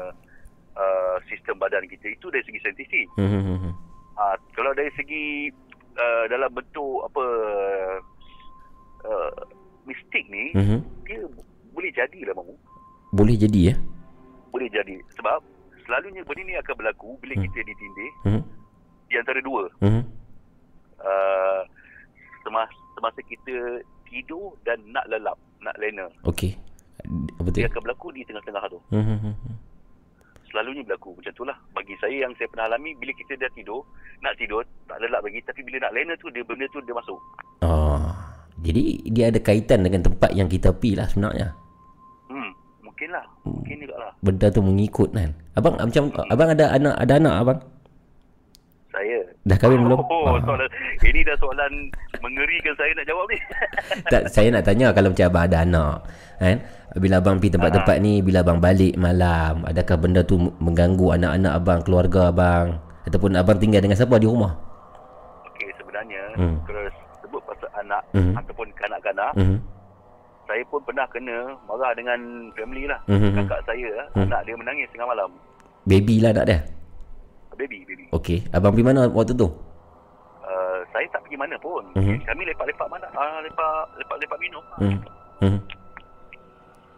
uh, 0.75 1.17
sistem 1.31 1.63
badan 1.63 1.87
kita 1.87 2.11
itu 2.11 2.27
dari 2.27 2.43
segi 2.43 2.59
saintifik. 2.59 3.07
Hmm, 3.15 3.31
hmm, 3.31 3.43
hmm, 3.47 3.59
hmm. 3.63 3.75
Uh, 4.19 4.37
kalau 4.59 4.75
dari 4.75 4.91
segi 4.99 5.55
uh, 5.95 6.25
dalam 6.27 6.51
bentuk 6.51 7.07
apa 7.07 7.25
uh, 9.07 9.62
mistik 9.85 10.25
ni 10.27 10.53
Hmm, 10.53 10.67
hmm. 10.69 10.81
dia 11.05 11.21
boleh 11.73 11.91
jadilah 11.91 12.35
mamu. 12.35 12.55
Boleh 13.11 13.35
jadi 13.35 13.61
ya? 13.71 13.75
Boleh 14.49 14.69
jadi 14.69 14.97
sebab 15.13 15.41
selalunya 15.83 16.23
benda 16.23 16.43
ni 16.43 16.55
akan 16.55 16.75
berlaku 16.75 17.17
bila 17.19 17.35
Hmm. 17.35 17.45
kita 17.45 17.59
ditindih 17.63 18.11
Hmm, 18.23 18.43
di 19.07 19.15
antara 19.17 19.41
dua. 19.41 19.69
hmm. 19.81 20.03
Uh, 20.99 21.63
semasa, 22.41 22.71
semasa 22.95 23.19
kita 23.23 23.55
tidur 24.07 24.55
dan 24.63 24.79
nak 24.87 25.03
lelap, 25.07 25.35
nak 25.59 25.75
lena. 25.77 26.07
Okey. 26.23 26.55
Apa 27.35 27.49
tu? 27.51 27.59
Dia 27.59 27.67
akan 27.67 27.83
berlaku 27.83 28.15
di 28.15 28.23
tengah-tengah 28.23 28.63
tu. 28.69 28.79
Hmm. 28.89 29.35
Selalunya 30.47 30.85
berlaku 30.85 31.17
macam 31.17 31.33
tu 31.33 31.43
lah. 31.43 31.57
Bagi 31.73 31.97
saya 31.97 32.23
yang 32.23 32.37
saya 32.37 32.47
pernah 32.47 32.69
alami, 32.69 32.93
bila 32.95 33.11
kita 33.15 33.35
dah 33.35 33.49
tidur, 33.51 33.83
nak 34.21 34.37
tidur, 34.37 34.61
tak 34.85 35.01
lelap 35.01 35.25
lagi. 35.25 35.41
Tapi 35.41 35.65
bila 35.65 35.81
nak 35.81 35.97
lena 35.97 36.13
tu, 36.15 36.29
dia 36.29 36.45
benda 36.45 36.69
tu 36.69 36.79
dia 36.85 36.93
masuk. 36.93 37.19
Oh. 37.63 38.12
Jadi 38.63 38.83
dia 39.09 39.29
ada 39.29 39.39
kaitan 39.39 39.83
dengan 39.83 40.01
tempat 40.01 40.31
yang 40.33 40.47
kita 40.47 40.71
pergi 40.71 40.95
lah 40.95 41.07
sebenarnya. 41.07 41.51
Hmm, 42.27 42.51
mungkin 42.81 43.09
lah. 43.11 43.25
Mungkin 43.43 43.77
juga 43.77 43.97
lah. 43.99 44.11
Benda 44.21 44.47
tu 44.49 44.61
mengikut 44.61 45.11
kan. 45.11 45.31
Abang 45.53 45.75
macam 45.77 46.03
abang 46.31 46.49
ada 46.49 46.65
anak 46.71 46.95
ada 46.97 47.13
anak 47.19 47.35
abang? 47.37 47.59
Saya. 48.89 49.19
Dah 49.43 49.57
kahwin 49.57 49.83
belum? 49.83 49.99
Oh, 50.23 50.25
Ah. 50.29 50.39
soalan, 50.41 50.71
ini 51.03 51.21
dah 51.23 51.37
soalan 51.37 51.73
mengerikan 52.21 52.75
saya 52.77 52.95
nak 52.95 53.07
jawab 53.09 53.25
ni. 53.27 53.39
tak, 54.13 54.23
saya 54.29 54.49
nak 54.49 54.63
tanya 54.63 54.93
kalau 54.93 55.11
macam 55.11 55.27
abang 55.27 55.45
ada 55.45 55.59
anak 55.61 55.97
kan 56.39 56.57
bila 56.93 57.15
abang 57.19 57.37
pergi 57.39 57.55
tempat-tempat 57.55 57.97
ni 57.99 58.19
bila 58.19 58.43
abang 58.43 58.59
balik 58.59 58.95
malam 58.97 59.63
adakah 59.65 59.97
benda 59.97 60.21
tu 60.21 60.37
mengganggu 60.59 61.15
anak-anak 61.15 61.53
abang 61.55 61.81
keluarga 61.81 62.29
abang 62.29 62.67
ataupun 63.03 63.33
abang 63.33 63.57
tinggal 63.57 63.79
dengan 63.79 63.95
siapa 63.95 64.19
di 64.19 64.27
rumah 64.27 64.53
Okey, 65.49 65.71
sebenarnya, 65.75 66.23
Hmm. 66.35 66.57
kalau 66.63 66.82
pasal 68.13 68.21
anak 68.21 68.29
Hmm. 68.29 68.41
ataupun 68.45 68.69
kanak-kanak, 68.77 69.33
mhm 69.35 69.59
saya 70.43 70.63
pun 70.69 70.83
pernah 70.85 71.07
kena 71.09 71.39
marah 71.65 71.95
dengan 71.95 72.19
family 72.53 72.85
lah. 72.85 73.01
Mhm. 73.07 73.41
Kakak 73.41 73.63
saya, 73.65 73.89
Hmm. 74.13 74.27
anak 74.27 74.43
dia 74.45 74.53
menangis 74.53 74.91
tengah 74.93 75.09
malam. 75.09 75.31
baby 75.83 76.21
lah 76.21 76.31
anak 76.31 76.45
dia 76.45 76.59
Baby, 77.53 77.83
baby. 77.85 78.05
okey 78.13 78.39
abang 78.51 78.71
pergi 78.71 78.85
mana 78.85 79.09
waktu 79.09 79.33
tu 79.33 79.49
Uh, 80.43 80.83
saya 80.91 81.07
tak 81.09 81.23
pergi 81.23 81.39
mana 81.39 81.55
pun. 81.57 81.81
Mhm. 81.95 82.27
Kami 82.27 82.43
lepak-lepak 82.45 82.89
mana? 82.91 83.07
Ah, 83.15 83.39
lepak, 83.41 83.87
lepak-lepak 83.97 84.39
minum. 84.39 84.65
hmm 84.77 84.99
hmm 85.41 85.59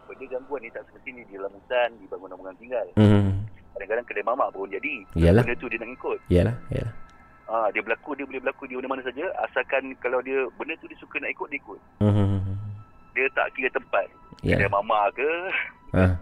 Benda 0.04 0.24
gangguan 0.26 0.60
ni 0.60 0.68
tak 0.68 0.84
seperti 0.86 1.08
ni 1.12 1.22
di 1.24 1.36
dalam 1.36 1.52
hutan, 1.52 1.88
di 1.96 2.04
bangunan-bangunan 2.06 2.56
tinggal. 2.56 2.86
hmm 2.96 3.30
Kadang-kadang 3.72 4.06
kedai 4.06 4.24
mamak 4.24 4.48
pun 4.50 4.66
jadi. 4.66 4.94
Yalah. 5.14 5.44
Benda 5.44 5.60
tu 5.60 5.66
dia 5.68 5.78
nak 5.78 5.90
ikut. 5.92 6.18
yalah 6.28 6.56
yalah 6.70 6.92
Ah, 7.54 7.70
dia 7.70 7.78
berlaku, 7.78 8.18
dia 8.18 8.26
boleh 8.26 8.42
berlaku 8.42 8.66
di 8.66 8.74
mana-mana 8.74 9.06
saja. 9.06 9.22
Asalkan 9.40 9.94
kalau 10.02 10.18
dia, 10.18 10.42
benda 10.58 10.74
tu 10.82 10.90
dia 10.90 10.98
suka 10.98 11.22
nak 11.22 11.30
ikut, 11.30 11.46
dia 11.46 11.62
ikut. 11.62 11.78
hmm 12.02 12.42
Dia 13.14 13.30
tak 13.30 13.54
kira 13.54 13.70
tempat. 13.70 14.10
Ya. 14.42 14.58
Kedai 14.58 14.74
mamak 14.74 15.14
ke, 15.14 15.30
ah 15.94 16.18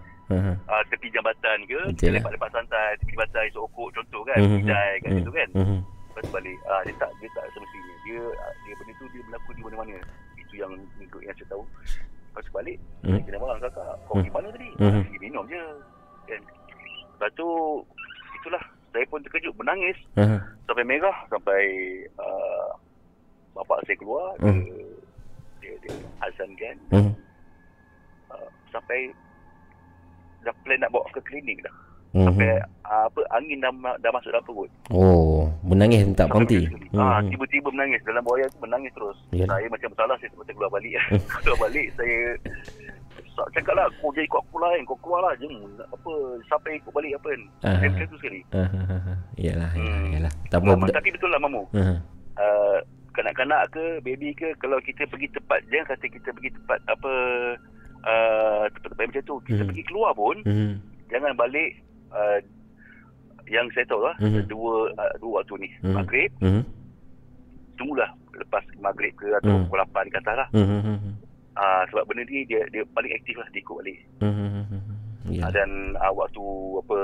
ah, 0.69 0.83
tepi 0.93 1.09
jambatan 1.09 1.65
ke, 1.65 1.81
Betul 1.89 1.97
kita 1.97 2.05
lah. 2.05 2.15
lepak-lepak 2.21 2.51
santai, 2.53 2.89
tepi 3.01 3.17
pantai, 3.17 3.49
sokok 3.49 3.89
contoh 3.97 4.21
kan, 4.29 4.45
Mhm. 4.45 4.61
kedai 4.61 4.93
kan, 5.01 5.11
Mhm. 5.11 5.21
itu 5.25 5.31
kan. 5.33 5.49
mhm 5.57 5.79
Lepas 6.13 6.23
tu 6.29 6.33
balik. 6.37 6.57
Ah, 6.69 6.81
dia 6.85 6.95
tak, 7.01 7.11
dia 7.17 7.29
tak 7.33 7.45
semestinya. 7.57 7.95
Dia, 8.05 8.21
dia 8.69 8.75
benda 8.77 8.93
tu 8.93 9.05
dia 9.09 9.23
berlaku 9.25 9.51
di 9.57 9.63
mana-mana. 9.65 9.97
Itu 10.37 10.55
yang 10.61 10.73
ikut 11.01 11.21
yang 11.25 11.33
saya 11.41 11.49
tahu. 11.49 11.65
Lepas 11.65 12.43
tu 12.45 12.53
balik, 12.53 12.77
Hmm. 13.01 13.21
kena 13.25 13.39
malam 13.41 13.57
kakak. 13.57 13.97
Kau 14.05 14.13
Hmm. 14.13 14.21
pergi 14.21 14.33
mana 14.37 14.49
tadi? 14.53 14.69
Hmm. 14.77 15.01
Pergi 15.01 15.19
minum 15.25 15.45
je. 15.49 15.63
Kan. 16.29 16.41
Lepas 17.17 17.31
tu, 17.33 17.49
itulah. 18.37 18.65
Saya 18.93 19.05
pun 19.09 19.21
terkejut, 19.21 19.55
menangis. 19.57 19.97
ah 20.15 20.41
Sampai 20.65 20.85
merah, 20.85 21.17
sampai 21.27 21.63
uh, 22.15 22.69
bapak 23.53 23.81
saya 23.83 23.97
keluar. 23.97 24.37
Hmm. 24.39 24.65
Dia, 25.59 25.73
dia, 25.79 25.91
dia 25.91 25.95
azankan. 26.23 26.77
hmm 26.91 27.13
Uh, 28.29 28.49
sampai 28.71 29.13
dah 30.41 30.57
plan 30.65 30.81
nak 30.81 30.89
bawa 30.89 31.05
ke 31.13 31.21
klinik 31.23 31.61
dah. 31.61 31.75
mhm. 32.13 32.25
Sampai 32.27 32.49
uh, 32.83 33.05
apa 33.07 33.21
angin 33.31 33.61
dah, 33.61 33.69
dah 33.99 34.09
masuk 34.11 34.33
dalam 34.33 34.41
perut. 34.43 34.71
oh 34.89 35.53
menangis 35.63 36.01
tak 36.13 36.29
berhenti. 36.29 36.65
Ah, 36.93 37.21
hmm 37.21 37.29
tiba-tiba 37.29 37.69
menangis 37.69 38.01
dalam 38.03 38.25
buaya 38.25 38.49
tu 38.49 38.57
menangis 38.59 38.89
terus. 38.93 39.17
Yalah. 39.31 39.53
Saya 39.55 39.69
macam 39.69 39.91
salah 39.95 40.17
saya 40.17 40.29
sempat 40.29 40.49
keluar 40.49 40.73
balik. 40.73 40.97
keluar 41.45 41.59
balik 41.61 41.87
saya 41.93 42.19
sa- 42.41 43.02
cakap 43.51 43.75
lah 43.75 43.87
kau 43.97 44.11
jadi 44.11 44.25
ikut 44.25 44.41
aku 44.41 44.57
lah 44.57 44.71
kan. 44.71 44.83
Kau 44.85 44.99
keluar 44.99 45.21
lah 45.23 45.33
je. 45.37 45.47
Apa 45.85 46.13
sampai 46.47 46.77
ikut 46.77 46.91
balik 46.91 47.17
apa 47.17 47.29
kan. 47.29 47.43
Saya 47.63 47.89
macam 47.89 48.07
tu 48.07 48.17
sekali. 48.19 48.41
ah 48.51 48.69
ah, 48.69 48.93
ah. 48.93 49.19
yalah 49.37 49.71
yalah 49.73 49.99
Hmm. 49.99 50.13
yalah 50.13 50.33
tak 50.47 50.59
apa 50.59 50.69
Mamu, 50.71 50.87
tapi 50.89 51.09
betul 51.11 51.29
lah 51.29 51.41
Mamu. 51.41 51.63
ah 51.73 51.99
Uh, 52.33 52.81
kanak-kanak 53.13 53.69
ke 53.69 54.01
baby 54.01 54.33
ke 54.33 54.57
kalau 54.57 54.81
kita 54.81 55.05
pergi 55.05 55.29
tempat 55.31 55.61
jangan 55.69 55.85
kata 55.87 56.09
kita 56.09 56.33
pergi 56.33 56.49
tempat 56.51 56.81
apa 56.87 57.13
uh, 58.03 58.65
tempat-tempat 58.73 59.05
macam 59.07 59.23
tu 59.23 59.37
kita 59.45 59.61
Hmm. 59.61 59.69
pergi 59.69 59.85
keluar 59.85 60.11
pun 60.13 60.37
mhm 60.41 60.81
jangan 61.07 61.37
balik 61.37 61.77
uh, 62.09 62.41
yang 63.47 63.69
saya 63.71 63.85
tahu 63.85 64.01
lah 64.01 64.17
Mhm. 64.17 64.49
dua 64.49 64.89
uh, 64.97 65.13
dua 65.19 65.33
waktu 65.39 65.55
ni 65.59 65.69
maghrib 65.85 66.33
mhm 66.41 66.65
tunggulah 67.75 68.09
lepas 68.35 68.65
maghrib 68.79 69.13
ke 69.15 69.29
atau 69.35 69.51
Hmm. 69.51 69.69
pukul 69.69 69.79
8 69.85 70.09
ke 70.09 70.17
atas 70.19 70.35
lah 70.35 70.49
uh, 71.55 71.83
sebab 71.89 72.05
benda 72.07 72.23
ni 72.27 72.45
dia 72.45 72.63
dia 72.69 72.83
paling 72.93 73.13
aktif 73.13 73.35
lah 73.37 73.49
dia 73.51 73.61
ikut 73.61 73.77
balik. 73.79 73.99
Mhm 74.21 74.49
mhm 74.67 74.81
Ya. 75.31 75.47
uh, 75.47 75.53
dan 75.55 75.71
uh, 76.03 76.11
waktu 76.13 76.43
apa 76.83 76.99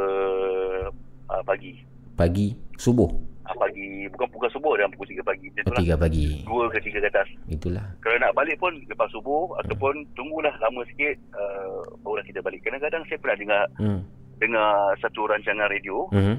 uh, 1.31 1.43
pagi. 1.47 1.79
Pagi? 2.19 2.51
Subuh? 2.75 3.07
Uh, 3.47 3.55
pagi. 3.55 4.11
Bukan 4.11 4.27
pukul 4.35 4.51
subuh 4.51 4.75
dan 4.75 4.91
pukul 4.91 5.07
3 5.15 5.23
pagi. 5.23 5.47
Macam 5.55 5.63
tu 5.63 5.73
lah 5.73 5.81
Tiga 5.87 5.95
pagi. 5.97 6.27
2 6.43 6.73
ke 6.75 6.79
3 6.83 6.99
ke 6.99 7.09
atas. 7.09 7.29
Itulah. 7.47 7.87
Kalau 8.03 8.19
nak 8.19 8.35
balik 8.35 8.59
pun 8.59 8.75
lepas 8.75 9.07
subuh 9.15 9.55
ataupun 9.63 10.03
tunggulah 10.19 10.51
lama 10.59 10.83
sikit 10.91 11.15
uh, 11.31 11.87
barulah 12.03 12.27
kita 12.27 12.43
balik. 12.43 12.59
Kadang-kadang 12.67 13.07
saya 13.07 13.23
pernah 13.23 13.39
dengar 13.39 13.63
hmm. 13.79 14.01
dengar 14.43 14.71
satu 14.99 15.21
rancangan 15.25 15.71
radio. 15.71 16.11
Hmm. 16.11 16.37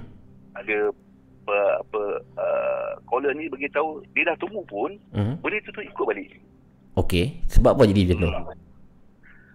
ada 0.53 0.91
apa, 1.39 1.57
apa 1.81 2.01
uh, 2.35 2.91
caller 3.07 3.31
ni 3.33 3.47
beritahu 3.47 4.03
dia 4.13 4.27
dah 4.27 4.37
tunggu 4.37 4.61
pun 4.67 4.91
Hmm. 5.15 5.39
benda 5.39 5.57
tu 5.63 5.71
tu 5.71 5.81
ikut 5.81 6.05
balik 6.05 6.29
Okey 6.99 7.25
Sebab 7.47 7.71
apa 7.73 7.83
jadi 7.85 8.01
macam 8.05 8.17
tu 8.19 8.29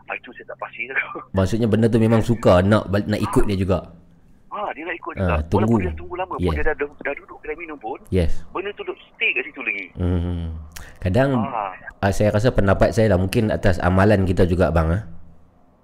ah, 0.04 0.14
itu 0.14 0.30
saya 0.32 0.46
tak 0.48 0.58
pasti 0.58 0.82
Maksudnya 1.36 1.66
benda 1.66 1.86
tu 1.86 1.98
memang 1.98 2.20
suka 2.20 2.60
Nak 2.60 2.88
nak 2.88 3.20
ikut 3.20 3.44
dia 3.44 3.56
juga 3.56 3.78
ah, 4.48 4.70
dia 4.72 4.82
nak 4.82 4.96
ikut 4.96 5.12
Ah, 5.14 5.38
juga 5.38 5.46
tunggu. 5.46 5.76
walaupun 5.76 5.80
dia 5.82 5.94
tunggu 5.94 6.14
lama 6.14 6.34
Yeah. 6.34 6.50
pun 6.50 6.54
dia 6.58 6.64
dah, 6.66 6.74
dah 6.74 7.14
duduk 7.14 7.38
kedai 7.38 7.54
minum 7.54 7.78
pun 7.78 7.98
Yes 8.08 8.42
benda 8.50 8.70
tu 8.72 8.82
duduk 8.82 8.98
stay 9.06 9.30
kat 9.30 9.44
situ 9.44 9.60
lagi 9.60 9.84
hmm. 9.94 10.42
Kadang 10.98 11.30
uh, 11.36 12.10
Saya 12.10 12.32
rasa 12.32 12.48
pendapat 12.50 12.90
saya 12.90 13.12
lah 13.12 13.18
Mungkin 13.20 13.52
atas 13.52 13.78
amalan 13.78 14.24
kita 14.24 14.42
juga 14.44 14.72
bang 14.72 14.88
ah. 14.90 15.02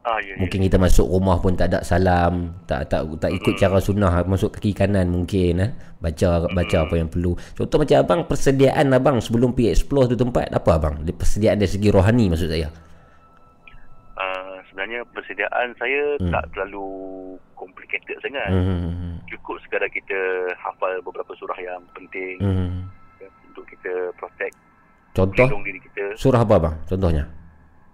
Ah, 0.03 0.17
ya, 0.19 0.33
ya. 0.33 0.35
Mungkin 0.41 0.61
kita 0.65 0.77
masuk 0.77 1.07
rumah 1.07 1.37
pun 1.39 1.53
tak 1.53 1.71
ada 1.71 1.81
salam, 1.81 2.57
tak 2.65 2.89
tak 2.89 3.05
tak 3.19 3.31
ikut 3.31 3.55
Hmm. 3.55 3.61
cara 3.61 3.79
sunnah 3.79 4.13
masuk 4.25 4.57
kaki 4.57 4.73
kanan 4.73 5.09
mungkin 5.09 5.61
eh. 5.61 5.71
Baca 6.01 6.49
baca 6.49 6.77
apa 6.81 6.95
yang 6.97 7.07
perlu. 7.07 7.37
Contoh 7.53 7.77
macam 7.77 7.97
abang 8.01 8.21
persediaan 8.25 8.89
abang 8.91 9.21
sebelum 9.21 9.53
pergi 9.53 9.71
explore 9.71 10.09
tu 10.09 10.17
tempat 10.17 10.49
apa 10.49 10.71
abang? 10.73 10.95
Dia 11.05 11.13
Persediaan 11.13 11.61
dari 11.61 11.69
segi 11.69 11.93
rohani 11.93 12.33
maksud 12.33 12.49
saya. 12.49 12.73
Ah, 14.17 14.61
sebenarnya 14.69 15.01
persediaan 15.11 15.73
saya 15.77 16.17
Hmm. 16.17 16.29
tak 16.29 16.45
terlalu 16.53 16.85
complicated 17.53 18.17
sangat 18.21 18.49
Hmm. 18.49 19.17
cukup 19.27 19.61
sekadar 19.61 19.89
kita 19.89 20.17
hafal 20.57 21.01
beberapa 21.01 21.33
surah 21.37 21.57
yang 21.57 21.81
penting 21.93 22.37
Hmm. 22.41 22.89
ya, 23.17 23.29
untuk 23.47 23.65
kita 23.67 23.93
protect 24.17 24.57
Contoh 25.13 25.49
diri 25.61 25.81
kita 25.83 26.17
surah 26.17 26.41
apa 26.41 26.55
abang? 26.57 26.77
Contohnya. 26.85 27.25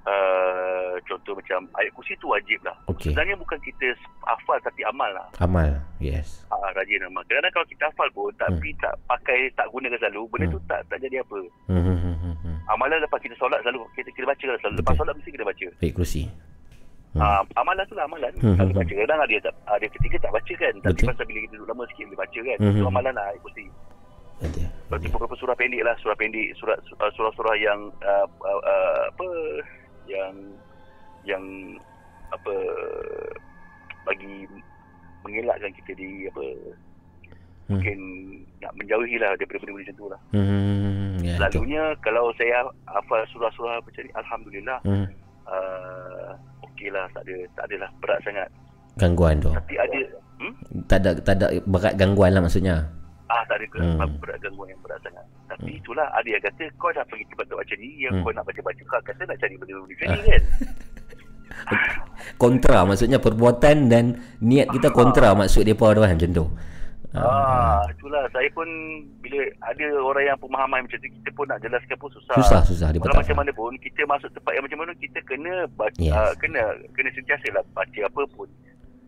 uh, 0.07 0.66
contoh 1.05 1.37
macam 1.37 1.69
ayat 1.77 1.93
kursi 1.93 2.17
tu 2.17 2.33
wajib 2.33 2.59
lah 2.65 2.77
Okey. 2.89 3.13
sebenarnya 3.13 3.37
bukan 3.37 3.59
kita 3.61 3.93
hafal 4.25 4.59
tapi 4.65 4.81
amal 4.89 5.11
lah 5.13 5.27
Amal. 5.43 5.69
Yes. 6.01 6.45
Ah, 6.49 6.73
rajin 6.73 7.05
amal. 7.05 7.21
Kadang-kadang 7.29 7.53
kalau 7.53 7.67
kita 7.69 7.83
hafal 7.93 8.09
pun 8.17 8.33
tapi 8.41 8.73
tak 8.81 8.95
pakai 9.05 9.53
tak 9.53 9.69
gunakan 9.69 9.99
selalu, 10.01 10.23
benda 10.33 10.47
tu 10.53 10.61
tak 10.65 10.81
tak 10.89 10.99
jadi 11.05 11.21
apa. 11.21 11.41
Hmm. 11.69 11.83
hmm, 11.83 11.99
hmm, 11.99 12.17
hmm, 12.21 12.37
hmm. 12.41 12.57
Amalan 12.73 12.99
lepas 13.05 13.21
kita 13.21 13.37
solat 13.37 13.61
selalu 13.63 13.85
kita 13.95 14.09
kita 14.17 14.27
baca 14.27 14.45
lah 14.49 14.57
selalu. 14.65 14.77
Lepas 14.81 14.93
Betul. 14.93 15.01
solat 15.05 15.15
mesti 15.21 15.31
kita 15.33 15.45
baca. 15.45 15.67
Baik 15.81 15.93
kerusi. 15.97 16.25
Hmm. 17.17 17.23
Ah, 17.25 17.43
amalan 17.57 17.85
tu 17.89 17.95
lah 17.97 18.05
amalan. 18.05 18.33
Hmm, 18.41 18.57
Kalau 18.61 18.73
hmm, 18.73 18.81
baca 18.81 18.93
kadang 18.93 19.21
ada 19.25 19.37
tak 19.41 19.55
ada 19.65 19.87
ketika 19.89 20.17
tak 20.21 20.33
baca 20.37 20.53
kan. 20.53 20.75
Tapi 20.85 20.93
Betul. 21.01 21.09
pasal 21.09 21.25
bila 21.25 21.39
kita 21.45 21.55
duduk 21.57 21.69
lama 21.69 21.83
sikit 21.89 22.05
boleh 22.09 22.21
baca 22.21 22.39
kan. 22.41 22.57
Hmm, 22.61 22.73
Itu 22.73 22.83
hmm. 22.83 22.93
amalan 22.93 23.15
lah. 23.17 23.27
Ada. 24.37 24.65
Berarti 24.93 25.07
beberapa 25.09 25.35
surah 25.41 25.57
pendek 25.57 25.81
lah, 25.81 25.97
surah 26.05 26.17
pendek, 26.21 26.53
surah 26.61 26.77
surah-surah 26.93 27.57
yang 27.57 27.89
uh, 28.05 28.29
uh, 28.45 28.61
uh, 28.61 28.99
apa 29.09 29.26
kita 35.77 35.93
di 35.95 36.09
apa 36.27 36.45
Hmm. 37.67 37.83
mungkin 37.83 37.99
nak 38.57 38.73
menjauhi 38.75 39.19
lah 39.19 39.35
daripada 39.35 39.59
benda-benda 39.59 39.83
macam 39.83 39.97
tu 39.97 40.07
lah. 40.07 40.21
Hmm. 40.31 41.19
Ya. 41.19 41.35
Selalunya 41.35 41.83
kalau 41.99 42.31
saya 42.33 42.63
hafal 42.87 43.27
surah-surah 43.29 43.83
macam 43.83 44.01
ni 44.01 44.13
Alhamdulillah 44.15 44.79
Hmm. 44.83 45.07
uh, 45.45 46.31
Okey 46.63 46.89
lah 46.89 47.11
tak 47.11 47.27
ada 47.27 47.37
Tak 47.53 47.65
adalah 47.67 47.91
berat 47.99 48.23
sangat 48.23 48.47
Gangguan 48.95 49.37
tu. 49.39 49.51
Tapi 49.51 49.75
ada 49.77 49.99
hmm? 50.39 50.55
Tak 50.87 50.99
ada 51.03 51.11
tak 51.19 51.35
ada 51.37 51.47
berat 51.61 51.95
gangguan 51.97 52.31
lah 52.31 52.41
maksudnya. 52.41 52.87
Ah 53.27 53.43
tak 53.45 53.59
ada 53.59 53.67
Hmm. 53.75 53.99
hmm. 53.99 54.15
berat 54.17 54.39
gangguan 54.39 54.71
yang 54.71 54.81
berat 54.81 55.01
sangat 55.03 55.27
Tapi 55.49 55.71
itulah 55.75 56.07
ada 56.09 56.29
yang 56.29 56.39
kata 56.41 56.71
Kau 56.79 56.95
dah 56.95 57.03
pergi 57.03 57.27
tempat 57.27 57.45
tempat 57.45 57.59
macam 57.61 57.77
ni 57.77 57.91
Yang 57.99 58.13
Hmm. 58.15 58.23
kau 58.23 58.33
nak 58.33 58.45
baca-baca 58.47 58.83
Kau 58.87 59.01
kata 59.03 59.23
nak 59.25 59.37
cari 59.37 59.55
benda-benda 59.57 59.91
macam 59.91 60.07
ni 60.07 60.21
kan 60.31 60.43
kontra 62.37 62.85
maksudnya 62.85 63.23
perbuatan 63.23 63.89
dan 63.89 64.05
niat 64.43 64.69
kita 64.73 64.93
kontra 64.93 65.33
maksud 65.33 65.65
depa 65.65 65.95
tu 65.97 66.01
kan 66.05 66.13
macam 66.15 66.33
tu. 66.33 66.47
Ah, 67.17 67.81
itulah 67.89 68.29
saya 68.29 68.45
pun 68.53 68.69
bila 69.25 69.41
ada 69.65 69.87
orang 70.05 70.25
yang 70.29 70.37
pemahaman 70.37 70.85
macam 70.85 71.01
tu 71.01 71.09
kita 71.09 71.31
pun 71.33 71.49
nak 71.49 71.65
jelaskan 71.65 71.97
pun 71.97 72.11
susah. 72.13 72.37
Susah 72.37 72.61
susah 72.69 72.89
dia 72.93 73.01
macam 73.01 73.37
mana 73.41 73.51
pun 73.57 73.73
kita 73.81 74.05
masuk 74.05 74.29
tempat 74.37 74.53
yang 74.53 74.65
macam 74.69 74.79
mana 74.85 74.93
kita 75.01 75.19
kena 75.25 75.65
baca 75.81 75.97
Yes. 75.97 76.13
uh, 76.13 76.33
kena 76.37 76.77
kena 76.93 77.09
sentiasa 77.17 77.47
lah 77.57 77.65
baca 77.73 78.01
apa 78.05 78.23
pun. 78.37 78.49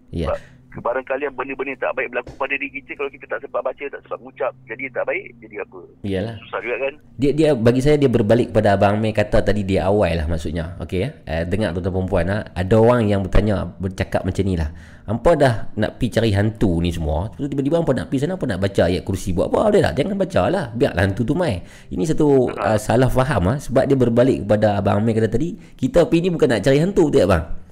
Ya. 0.08 0.32
Sebab 0.32 0.40
Barangkali 0.78 1.26
yang 1.26 1.34
benda-benda 1.34 1.74
yang 1.74 1.82
tak 1.82 1.92
baik 1.96 2.08
berlaku 2.12 2.32
pada 2.38 2.54
diri 2.54 2.70
kita 2.70 2.92
kalau 2.94 3.10
kita 3.10 3.24
tak 3.26 3.40
sempat 3.42 3.60
baca, 3.64 3.84
tak 3.88 4.00
sempat 4.04 4.18
mengucap, 4.22 4.52
jadi 4.68 4.82
tak 4.94 5.04
baik, 5.08 5.26
jadi 5.42 5.56
apa? 5.64 5.80
Iyalah. 6.06 6.34
Susah 6.44 6.60
juga 6.62 6.76
kan? 6.86 6.94
Dia 7.18 7.30
dia 7.34 7.48
bagi 7.56 7.80
saya 7.82 7.96
dia 7.98 8.06
berbalik 8.06 8.54
kepada 8.54 8.78
abang 8.78 8.94
Mei 9.02 9.10
kata 9.10 9.42
tadi 9.42 9.66
dia 9.66 9.90
awal 9.90 10.14
lah 10.14 10.26
maksudnya. 10.30 10.78
Okey 10.78 10.98
ya. 11.02 11.08
Eh, 11.26 11.42
dengar 11.50 11.74
tuan-tuan 11.74 11.94
perempuan 11.98 12.30
ah, 12.30 12.42
ada 12.54 12.74
orang 12.78 13.10
yang 13.10 13.26
bertanya 13.26 13.66
bercakap 13.82 14.22
macam 14.22 14.44
ni 14.46 14.54
lah. 14.54 14.70
Hampa 15.08 15.32
dah 15.34 15.54
nak 15.80 15.96
pi 15.98 16.12
cari 16.12 16.30
hantu 16.30 16.78
ni 16.78 16.94
semua. 16.94 17.32
Tiba-tiba 17.34 17.82
hampa 17.82 17.96
nak 17.96 18.06
pi 18.12 18.22
sana 18.22 18.38
hampa 18.38 18.46
nak 18.46 18.60
baca 18.62 18.82
ayat 18.86 19.02
kursi 19.02 19.34
buat 19.34 19.50
apa 19.50 19.74
dia 19.74 19.80
lah. 19.88 19.92
Jangan 19.98 20.14
baca 20.14 20.42
lah. 20.46 20.64
Biarlah 20.76 21.02
hantu 21.10 21.22
tu 21.26 21.34
mai. 21.34 21.58
Ini 21.90 22.04
satu 22.06 22.54
uh, 22.54 22.78
salah 22.78 23.10
faham 23.10 23.50
ah 23.50 23.56
sebab 23.58 23.88
dia 23.88 23.98
berbalik 23.98 24.46
kepada 24.46 24.78
abang 24.78 25.02
Mei 25.02 25.16
kata 25.16 25.26
tadi, 25.26 25.58
kita 25.74 26.06
pi 26.06 26.22
ni 26.22 26.30
bukan 26.30 26.54
nak 26.54 26.62
cari 26.62 26.78
hantu 26.78 27.10
tu 27.10 27.18
abang. 27.18 27.67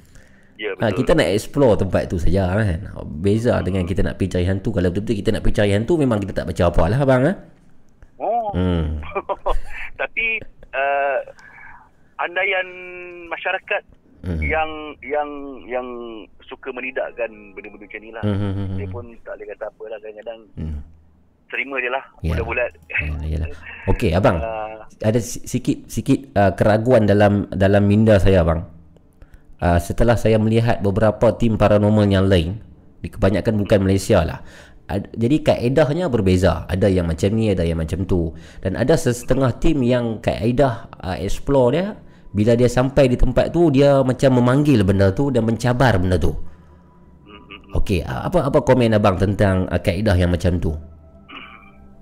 Ya 0.56 0.72
Ha, 0.72 0.88
betul. 0.88 0.96
kita 0.98 1.12
nak 1.12 1.28
explore 1.28 1.74
tempat 1.76 2.02
tu 2.06 2.16
saja 2.16 2.48
kan. 2.50 2.80
Beza 3.14 3.60
dengan 3.60 3.84
kita 3.84 4.00
nak 4.00 4.16
pergi 4.16 4.32
cari 4.34 4.46
hantu. 4.46 4.68
Kalau 4.70 4.88
betul-betul 4.88 5.16
kita 5.16 5.30
nak 5.30 5.42
pergi 5.42 5.56
cari 5.58 5.72
hantu 5.72 5.92
memang 5.94 6.18
kita 6.18 6.32
tak 6.34 6.46
baca 6.46 6.62
apa 6.64 6.82
lah 6.86 6.98
abang 6.98 7.22
ha? 7.22 7.32
Oh. 8.16 8.48
Hmm. 8.50 9.04
Tapi 10.00 10.40
uh, 10.70 11.18
andaian 12.18 12.66
masyarakat 13.26 13.82
Hmm. 14.18 14.42
yang 14.42 14.70
yang 15.06 15.28
yang 15.64 15.86
suka 16.42 16.74
menidakkan 16.74 17.30
benda-benda 17.54 17.86
macam 17.86 18.00
ni 18.00 18.10
lah. 18.10 18.22
Hmm, 18.26 18.34
hmm, 18.34 18.52
hmm, 18.56 18.68
Dia 18.74 18.82
hmm. 18.82 18.90
pun 18.90 19.04
tak 19.22 19.38
boleh 19.38 19.46
kata 19.46 19.64
apa 19.68 19.82
lah 19.86 19.98
kadang-kadang 20.00 20.40
Hmm. 20.56 20.78
terima 21.46 21.76
je 21.78 21.86
lah 21.86 22.04
Ya. 22.18 22.34
bulat-bulat. 22.34 22.70
Yalah. 23.30 23.48
Okey 23.86 24.10
abang. 24.10 24.42
Ah, 24.42 24.82
Ada 25.00 25.22
si- 25.22 25.46
sikit 25.46 25.86
sikit 25.86 26.34
uh, 26.34 26.50
keraguan 26.50 27.06
dalam 27.06 27.46
dalam 27.54 27.86
minda 27.86 28.18
saya 28.18 28.42
abang. 28.42 28.66
Uh, 29.56 29.80
setelah 29.80 30.20
saya 30.20 30.36
melihat 30.36 30.84
beberapa 30.84 31.32
tim 31.32 31.56
paranormal 31.56 32.04
yang 32.08 32.28
lain, 32.28 32.60
di 33.00 33.08
kebanyakan 33.08 33.56
bukan 33.56 33.78
Malaysia 33.84 34.20
lah. 34.20 34.40
Ad, 34.86 35.10
jadi 35.18 35.42
kaedahnya 35.42 36.06
berbeza. 36.06 36.68
Ada 36.70 36.86
yang 36.86 37.10
macam 37.10 37.30
ni, 37.34 37.50
ada 37.50 37.66
yang 37.66 37.80
macam 37.80 38.06
tu. 38.06 38.30
Dan 38.62 38.78
ada 38.78 38.94
setengah 38.94 39.50
tim 39.58 39.82
yang 39.82 40.22
kaedah 40.22 40.92
uh, 41.02 41.16
explore 41.18 41.74
dia 41.74 41.86
bila 42.30 42.52
dia 42.52 42.68
sampai 42.68 43.08
di 43.08 43.16
tempat 43.16 43.48
tu 43.50 43.72
dia 43.72 44.04
macam 44.04 44.36
memanggil 44.36 44.84
benda 44.84 45.08
tu 45.10 45.32
dan 45.32 45.42
mencabar 45.48 45.96
benda 45.96 46.20
tu. 46.20 46.36
Okey, 47.74 48.04
uh, 48.04 48.28
apa 48.28 48.46
apa 48.46 48.58
komen 48.62 48.94
abang 48.94 49.16
tentang 49.18 49.66
uh, 49.72 49.80
kaedah 49.80 50.14
yang 50.14 50.30
macam 50.30 50.60
tu? 50.60 50.76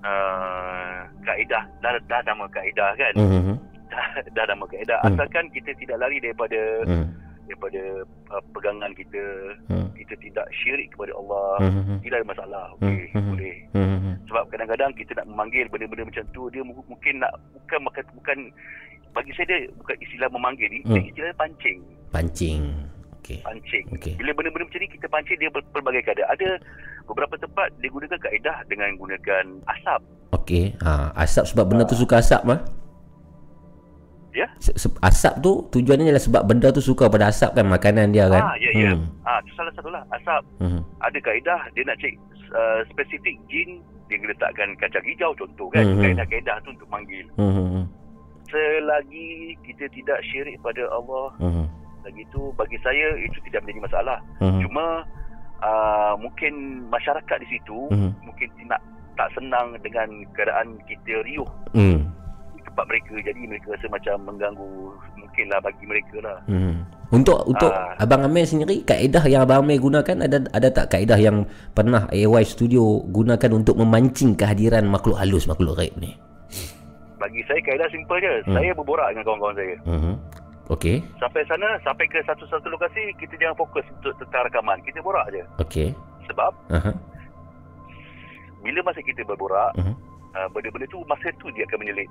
Uh, 0.05 1.01
kaedah 1.25 1.63
dah, 1.81 1.91
dah 2.05 2.21
nama 2.21 2.45
kaedah 2.53 2.89
kan 2.93 3.13
Hmm. 3.17 3.57
dah, 3.91 4.05
dah 4.37 4.45
nama 4.45 4.65
kaedah 4.69 4.99
Hmm. 5.01 5.17
asalkan 5.17 5.49
kita 5.49 5.73
tidak 5.81 5.97
lari 5.97 6.21
daripada 6.21 6.59
Hmm. 6.85 7.05
Daripada 7.45 7.81
uh, 8.29 8.43
pegangan 8.51 8.91
kita 8.91 9.21
Hmm. 9.65 9.89
kita 9.93 10.13
tidak 10.17 10.45
syirik 10.53 10.89
kepada 10.89 11.13
Allah 11.13 11.61
Hmm. 11.61 11.97
tidak 11.99 12.19
ada 12.19 12.27
masalah 12.27 12.65
okey 12.75 13.05
Hmm. 13.11 13.29
boleh 13.31 13.55
Hmm. 13.71 14.13
sebab 14.25 14.43
kadang-kadang 14.49 14.91
kita 14.93 15.11
nak 15.15 15.27
memanggil 15.27 15.65
benda-benda 15.67 16.03
macam 16.05 16.23
tu 16.31 16.49
dia 16.49 16.61
mu- 16.61 16.85
mungkin 16.85 17.13
nak 17.17 17.31
bukan 17.53 17.79
bukan, 17.83 18.03
bukan 18.13 18.37
bagi 19.11 19.31
saya 19.31 19.47
dia 19.47 19.59
bukan 19.73 19.95
istilah 19.99 20.29
memanggil 20.29 20.67
ni 20.67 20.79
Hmm. 20.81 20.93
dia 20.93 21.01
istilah 21.05 21.33
pancing 21.35 21.79
Pancing. 22.11 22.61
Okey. 23.17 23.41
pancing 23.41 23.85
Okey. 23.91 24.13
bila 24.15 24.31
benda-benda 24.31 24.65
macam 24.65 24.79
ni 24.79 24.87
kita 24.87 25.07
pancing 25.07 25.37
dia 25.37 25.49
pelbagai 25.49 26.01
keadaan 26.03 26.29
ada 26.29 26.49
beberapa 27.05 27.33
tempat 27.35 27.73
dia 27.75 27.89
gunakan 27.89 28.19
kaedah 28.19 28.57
dengan 28.65 28.93
gunakan 28.95 29.43
asap 29.67 30.01
Okey. 30.35 30.75
Ha, 30.77 31.09
asap 31.15 31.45
sebab 31.47 31.65
benda 31.65 31.83
tu 31.83 31.95
suka 31.95 32.19
asap 32.19 32.43
mah. 32.43 32.59
Ya 34.35 34.47
Asap 35.01 35.39
tu 35.39 35.51
tujuannya 35.71 36.05
adalah 36.05 36.19
sebab 36.21 36.43
benda 36.43 36.67
tu 36.69 36.79
suka 36.79 37.07
pada 37.07 37.27
asap 37.27 37.55
kan 37.55 37.65
makanan 37.65 38.11
dia 38.11 38.27
kan. 38.27 38.43
ah 38.43 38.55
ya 38.57 38.69
ya 38.69 38.91
Hmm. 38.91 39.07
ah 39.23 39.39
tu 39.41 39.51
salah 39.53 39.71
satu 39.73 39.87
lah 39.87 40.03
asap 40.11 40.43
Hmm. 40.59 40.83
ada 40.99 41.17
kaedah 41.17 41.61
dia 41.71 41.83
nak 41.83 41.95
cek 41.97 42.13
uh, 42.51 42.83
spesifik 42.85 43.39
jin 43.45 43.79
dia 44.05 44.21
letakkan 44.21 44.69
kacang 44.75 45.01
hijau 45.03 45.31
contoh 45.33 45.65
kan 45.69 45.81
Hmm, 45.81 45.95
hmm. 45.95 46.03
kaedah-kaedah 46.05 46.55
tu 46.61 46.69
untuk 46.69 46.87
manggil 46.87 47.25
Hmm. 47.33 47.55
Hmm. 47.55 47.85
selagi 48.45 49.29
kita 49.63 49.85
tidak 49.89 50.19
syirik 50.23 50.59
pada 50.59 50.83
Allah 50.87 51.31
Hmm. 51.37 51.65
lagi 52.01 52.21
tu 52.29 52.53
bagi 52.53 52.77
saya 52.79 53.17
itu 53.17 53.39
tidak 53.43 53.63
menjadi 53.63 53.81
masalah 53.83 54.17
Hmm. 54.37 54.61
cuma 54.61 55.01
uh, 55.59 56.13
mungkin 56.15 56.53
masyarakat 56.87 57.37
di 57.39 57.47
situ 57.49 57.89
Hmm. 57.89 58.11
mungkin 58.21 58.45
tidak 58.55 58.77
tak 59.15 59.31
senang 59.31 59.73
dengan 59.79 60.05
keadaan 60.31 60.75
kita 60.85 61.23
riuh 61.23 61.47
Hmm. 61.71 62.03
Tempat 62.75 62.85
mereka 62.85 63.15
jadi 63.23 63.41
mereka 63.41 63.71
rasa 63.71 63.87
macam 63.87 64.15
mengganggu 64.27 64.67
mungkinlah 65.15 65.59
bagi 65.63 65.85
mereka 65.87 66.15
lah 66.19 66.37
Hmm. 66.45 66.83
Untuk 67.07 67.37
untuk 67.45 67.69
Ah. 67.69 67.95
Abang 67.95 68.25
Amir 68.25 68.43
sendiri 68.43 68.83
kaedah 68.83 69.23
yang 69.25 69.45
Abang 69.45 69.63
Amir 69.63 69.79
gunakan 69.79 70.25
ada 70.25 70.43
ada 70.51 70.67
tak 70.67 70.91
kaedah 70.91 71.15
yang 71.15 71.45
pernah 71.71 72.09
AY 72.09 72.43
Studio 72.43 72.81
gunakan 73.07 73.51
untuk 73.53 73.77
memancing 73.77 74.33
kehadiran 74.33 74.83
makhluk 74.83 75.15
halus 75.15 75.45
makhluk 75.45 75.77
gaib 75.77 75.95
ni? 75.95 76.17
Bagi 77.15 77.39
saya 77.45 77.61
kaedah 77.61 77.87
simple 77.87 78.17
je. 78.17 78.33
Hmm. 78.43 78.53
Saya 78.53 78.73
berborak 78.73 79.07
dengan 79.09 79.23
kawan-kawan 79.23 79.55
saya. 79.55 79.75
Mhm. 79.85 80.13
Okey. 80.67 80.97
Sampai 81.15 81.45
sana, 81.45 81.77
sampai 81.79 82.09
ke 82.09 82.19
satu-satu 82.19 82.67
lokasi, 82.67 83.13
kita 83.15 83.37
jangan 83.37 83.53
fokus 83.55 83.85
untuk 83.87 84.11
tentang 84.17 84.49
rakaman. 84.49 84.81
Kita 84.81 84.97
borak 84.99 85.29
je. 85.29 85.45
Okey. 85.61 85.93
Sebab 86.25 86.51
Aha. 86.73 86.91
bila 88.59 88.81
masa 88.81 88.99
kita 88.99 89.21
berborak, 89.23 89.71
Mhm. 89.77 89.93
uh, 90.33 90.47
benda-benda 90.49 90.89
tu 90.89 90.99
masa 91.05 91.29
tu 91.37 91.53
dia 91.53 91.63
akan 91.65 91.79
menyelit. 91.79 92.09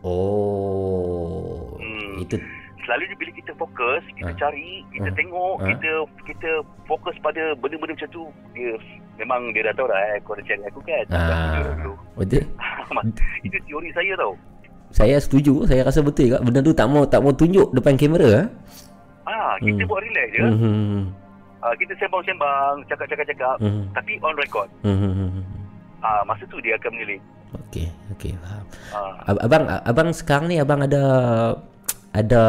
Oh. 0.00 1.76
Hmm. 1.76 2.20
Itu 2.20 2.36
Selalunya 2.80 3.20
bila 3.20 3.30
kita 3.36 3.52
fokus, 3.52 4.00
kita 4.16 4.32
Ah. 4.32 4.38
cari, 4.40 4.80
kita 4.88 5.12
Ah. 5.12 5.14
tengok, 5.14 5.54
Ah. 5.60 5.66
kita 5.68 5.90
kita 6.24 6.50
fokus 6.88 7.12
pada 7.20 7.52
benda-benda 7.54 7.92
macam 7.92 8.08
tu, 8.08 8.24
dia 8.50 8.72
memang 9.18 9.52
dia 9.52 9.68
dah 9.68 9.76
tahu 9.76 9.86
dah 9.86 10.00
eh, 10.08 10.16
kau 10.24 10.32
ada 10.32 10.40
cari 10.42 10.62
aku 10.64 10.80
kan. 10.80 11.04
Dulu. 11.04 11.92
betul. 12.16 12.44
Itu 13.44 13.56
teori 13.60 13.92
saya 13.92 14.12
tau. 14.16 14.32
Saya 14.88 15.20
setuju. 15.20 15.68
Saya 15.68 15.84
rasa 15.84 16.00
betul 16.00 16.32
juga 16.32 16.40
benda 16.40 16.64
tu 16.64 16.72
tak 16.72 16.88
mau 16.88 17.04
tak 17.04 17.20
mau 17.20 17.28
tunjuk 17.30 17.68
depan 17.76 17.92
kamera 17.92 18.28
ah. 18.32 18.46
Ah, 19.28 19.52
kita 19.60 19.84
Hmm. 19.84 19.90
buat 19.92 20.00
relax 20.00 20.28
je. 20.32 20.40
Mhm. 20.40 20.98
Ah, 21.60 21.74
kita 21.76 21.92
sembang-sembang, 21.92 22.74
cakap-cakap-cakap, 22.88 23.56
Mhm. 23.60 23.82
tapi 23.92 24.16
on 24.24 24.32
record. 24.32 24.68
Mhm. 24.80 25.44
Ah, 25.98 26.22
masa 26.22 26.46
tu 26.46 26.58
dia 26.58 26.74
akan 26.74 26.90
menyelit. 26.92 27.20
Okey, 27.66 27.88
okey, 28.12 28.32
faham. 28.38 28.64
Ah, 28.92 29.14
Ab- 29.26 29.42
Abang 29.42 29.64
abang 29.66 30.08
sekarang 30.12 30.46
ni 30.46 30.56
abang 30.56 30.78
ada 30.78 31.02
ada 32.10 32.42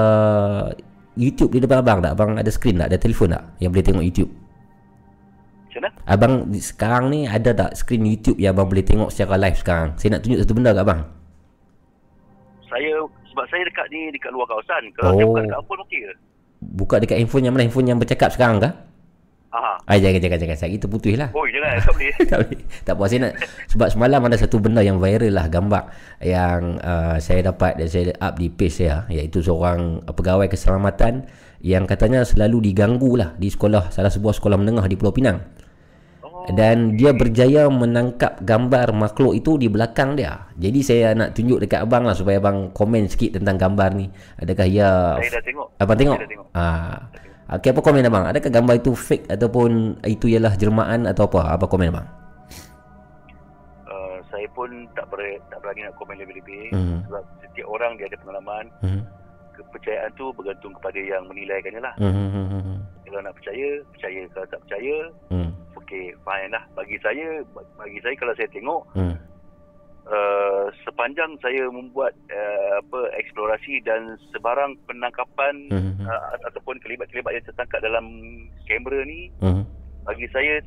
YouTube 1.16 1.52
di 1.52 1.60
depan 1.60 1.80
abang 1.80 2.00
tak? 2.00 2.14
Abang 2.14 2.36
ada 2.36 2.48
skrin 2.48 2.78
tak? 2.78 2.92
Ada 2.92 3.00
telefon 3.00 3.32
tak 3.32 3.44
yang 3.58 3.72
boleh 3.72 3.84
tengok 3.84 4.04
YouTube? 4.04 4.32
macam 5.66 5.82
mana? 5.82 5.90
Abang 6.06 6.34
sekarang 6.56 7.06
ni 7.10 7.20
ada 7.24 7.54
tak 7.54 7.72
skrin 7.74 8.02
YouTube 8.02 8.38
yang 8.38 8.54
abang 8.54 8.68
boleh 8.68 8.82
tengok 8.82 9.10
secara 9.10 9.38
live 9.38 9.56
sekarang? 9.56 9.94
Saya 9.96 10.18
nak 10.18 10.22
tunjuk 10.22 10.40
satu 10.40 10.54
benda 10.54 10.72
kat 10.72 10.82
abang. 10.82 11.02
Saya 12.66 12.92
sebab 13.30 13.46
saya 13.48 13.64
dekat 13.64 13.86
ni 13.90 14.10
dekat 14.10 14.30
luar 14.30 14.46
kawasan. 14.46 14.84
Kalau 14.94 15.12
saya 15.12 15.24
Oh. 15.24 15.30
buka 15.30 15.42
dekat 15.42 15.56
handphone 15.56 15.82
okey 15.84 16.00
ke? 16.00 16.14
Buka 16.60 16.96
dekat 17.00 17.18
handphone 17.18 17.44
yang 17.44 17.54
mana? 17.54 17.64
Handphone 17.64 17.88
yang 17.88 17.98
bercakap 17.98 18.30
sekarang 18.30 18.58
ke? 18.60 18.70
Aha. 19.50 19.82
Ah, 19.82 19.98
jangan, 19.98 20.22
jangan, 20.22 20.40
jangan. 20.46 20.58
Saya 20.62 20.72
itu 20.78 20.86
putus 20.86 21.18
lah. 21.18 21.34
Oh, 21.34 21.42
jangan 21.50 21.74
tak 21.82 21.94
boleh. 21.98 22.14
tak 22.30 22.38
boleh. 22.46 22.62
Tak 22.86 22.94
apa 22.94 23.04
saya 23.10 23.20
nak 23.26 23.34
sebab 23.66 23.88
semalam 23.90 24.22
ada 24.30 24.38
satu 24.38 24.62
benda 24.62 24.86
yang 24.86 25.02
viral 25.02 25.34
lah 25.34 25.50
gambar 25.50 25.84
yang 26.22 26.78
uh, 26.86 27.18
saya 27.18 27.50
dapat 27.50 27.82
dan 27.82 27.88
saya 27.90 28.14
up 28.22 28.38
di 28.38 28.54
page 28.54 28.86
saya 28.86 29.10
iaitu 29.10 29.42
seorang 29.42 30.06
uh, 30.06 30.14
pegawai 30.14 30.46
keselamatan 30.46 31.26
yang 31.66 31.90
katanya 31.90 32.22
selalu 32.22 32.72
diganggu 32.72 33.18
lah 33.18 33.34
di 33.42 33.50
sekolah 33.50 33.90
salah 33.90 34.14
sebuah 34.14 34.38
sekolah 34.38 34.58
menengah 34.62 34.86
di 34.86 34.94
Pulau 34.94 35.18
Pinang. 35.18 35.42
Oh, 36.22 36.46
Dan 36.54 36.94
dia 36.94 37.10
berjaya 37.18 37.66
menangkap 37.74 38.46
gambar 38.46 38.94
makhluk 38.94 39.34
itu 39.34 39.58
di 39.58 39.66
belakang 39.66 40.14
dia. 40.14 40.46
Jadi 40.62 40.80
saya 40.86 41.18
nak 41.18 41.34
tunjuk 41.34 41.58
dekat 41.58 41.90
abang 41.90 42.06
lah 42.06 42.14
supaya 42.14 42.38
abang 42.38 42.70
komen 42.70 43.10
sikit 43.10 43.42
tentang 43.42 43.58
gambar 43.58 43.98
ni. 43.98 44.14
Adakah 44.38 44.68
ia 44.70 45.18
saya 45.18 45.42
dah 45.42 45.44
tengok. 45.44 45.68
Abang 45.82 45.98
tengok? 45.98 46.18
Saya 46.22 46.26
dah 46.30 46.32
tengok. 46.38 46.48
Ah. 46.54 47.29
Okey 47.50 47.74
apa 47.74 47.82
komen 47.82 48.06
abang? 48.06 48.30
Adakah 48.30 48.52
gambar 48.54 48.78
itu 48.78 48.94
fake 48.94 49.26
ataupun 49.26 49.98
itu 50.06 50.30
ialah 50.30 50.54
jelmaan 50.54 51.10
atau 51.10 51.26
apa? 51.26 51.58
Apa 51.58 51.66
komen 51.66 51.90
abang? 51.90 52.06
Uh, 53.90 54.22
saya 54.30 54.46
pun 54.54 54.70
tak 54.94 55.10
ber, 55.10 55.18
tak 55.50 55.58
berani 55.60 55.82
nak 55.82 55.98
komen 55.98 56.22
lebih-lebih 56.22 56.70
Hmm. 56.70 57.02
sebab 57.10 57.26
setiap 57.42 57.68
orang 57.68 57.98
dia 57.98 58.06
ada 58.06 58.22
pengalaman. 58.22 58.66
Hmm. 58.86 59.02
Kepercayaan 59.58 60.14
tu 60.14 60.30
bergantung 60.32 60.78
kepada 60.78 61.02
yang 61.02 61.26
menilaikannya 61.26 61.82
lah. 61.82 61.94
Hmm, 61.98 62.80
Kalau 63.04 63.20
nak 63.26 63.34
percaya, 63.42 63.82
percaya. 63.92 64.22
Kalau 64.30 64.48
tak 64.54 64.62
percaya, 64.64 64.96
Hmm. 65.34 65.50
okey, 65.74 66.14
fine 66.22 66.52
lah. 66.54 66.64
Bagi 66.78 66.96
saya, 67.02 67.42
bagi 67.76 68.00
saya 68.06 68.14
kalau 68.16 68.34
saya 68.38 68.50
tengok, 68.54 68.82
Hmm. 68.94 69.18
Uh, 70.10 70.68
sepanjang 70.84 71.38
saya 71.40 71.70
membuat 71.70 72.18
uh, 72.34 72.82
apa 72.82 73.00
eksplorasi 73.22 73.80
dan 73.86 74.18
sebarang 74.34 74.76
penangkapan 74.90 75.70
hmm, 75.70 76.04
uh, 76.04 76.36
ataupun 76.50 76.82
kelibat-kelibat 76.84 77.38
yang 77.38 77.46
tertangkap 77.46 77.80
dalam 77.86 78.06
kamera 78.66 79.06
ni, 79.06 79.30
hmm. 79.40 79.64
bagi 80.04 80.28
saya 80.34 80.60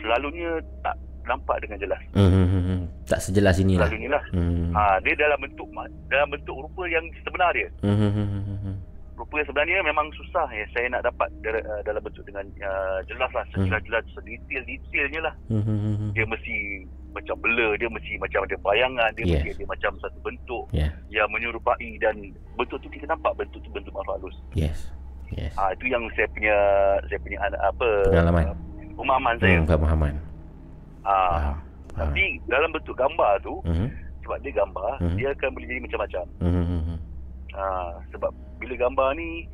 selalunya 0.00 0.60
tak 0.84 0.96
nampak 1.28 1.60
dengan 1.62 1.78
jelas. 1.80 2.02
Hmm. 2.16 2.88
Tak 3.06 3.20
sejelas 3.20 3.60
inilah. 3.60 3.86
Selalunya 3.86 4.10
lah. 4.16 4.24
Hmm. 4.32 4.72
Ha, 4.72 4.98
dia 5.04 5.14
dalam 5.18 5.38
bentuk 5.42 5.68
dalam 6.08 6.28
bentuk 6.32 6.56
rupa 6.56 6.82
yang 6.88 7.04
sebenar 7.22 7.52
dia. 7.52 7.68
Hmm. 7.84 8.78
Rupa 9.18 9.34
yang 9.36 9.48
sebenarnya 9.52 9.78
memang 9.84 10.08
susah 10.16 10.48
ya 10.48 10.64
saya 10.72 10.88
nak 10.88 11.04
dapat 11.04 11.28
uh, 11.44 11.80
dalam 11.84 12.00
bentuk 12.00 12.24
dengan 12.24 12.46
uh, 12.64 13.04
jelas 13.04 13.28
lah, 13.36 13.44
sejelas-jelas, 13.52 14.04
sedetail-detailnya 14.16 15.20
lah. 15.28 15.34
Hmm. 15.52 16.10
Dia 16.16 16.24
mesti 16.24 16.88
macam 17.10 17.34
blur, 17.38 17.74
dia 17.74 17.86
mesti 17.86 18.14
macam 18.16 18.40
ada 18.42 18.56
bayangan, 18.56 19.10
dia 19.12 19.24
Yes. 19.24 19.32
mesti 19.36 19.50
ada 19.52 19.64
macam 19.68 19.92
satu 19.98 20.18
bentuk 20.20 20.64
Yeah. 20.70 20.90
yang 21.08 21.28
menyerupai 21.28 21.90
dan 21.98 22.14
bentuk 22.54 22.78
tu 22.78 22.88
kita 22.88 23.06
nampak 23.06 23.34
bentuk 23.34 23.58
tu 23.58 23.68
bentuk 23.68 23.90
makhluk 23.90 24.14
halus. 24.20 24.36
Yes. 24.52 24.90
Yes. 25.30 25.54
Ha, 25.54 25.70
itu 25.72 25.86
yang 25.86 26.02
saya 26.12 26.26
punya 26.28 26.56
saya 27.06 27.18
punya 27.20 27.38
apa 27.40 27.88
Pengalaman. 28.04 28.44
pemahaman 28.92 29.34
saya. 29.38 29.56
Hmm, 29.56 29.68
pemahaman. 29.68 30.14
Ha, 31.00 31.14
Faham. 31.14 31.38
Faham. 31.38 31.56
tapi 31.96 32.22
dalam 32.44 32.70
bentuk 32.70 32.94
gambar 32.94 33.32
tu 33.40 33.54
Hmm. 33.62 33.88
sebab 34.20 34.38
dia 34.40 34.52
gambar, 34.52 34.92
Mhm. 35.00 35.16
dia 35.16 35.28
akan 35.30 35.48
boleh 35.50 35.66
jadi 35.66 35.80
macam-macam. 35.80 36.24
Hmm, 36.38 36.52
hmm, 36.60 36.82
hmm. 36.84 36.98
Ha, 37.50 37.62
sebab 38.10 38.30
bila 38.58 38.74
gambar 38.76 39.08
ni 39.14 39.46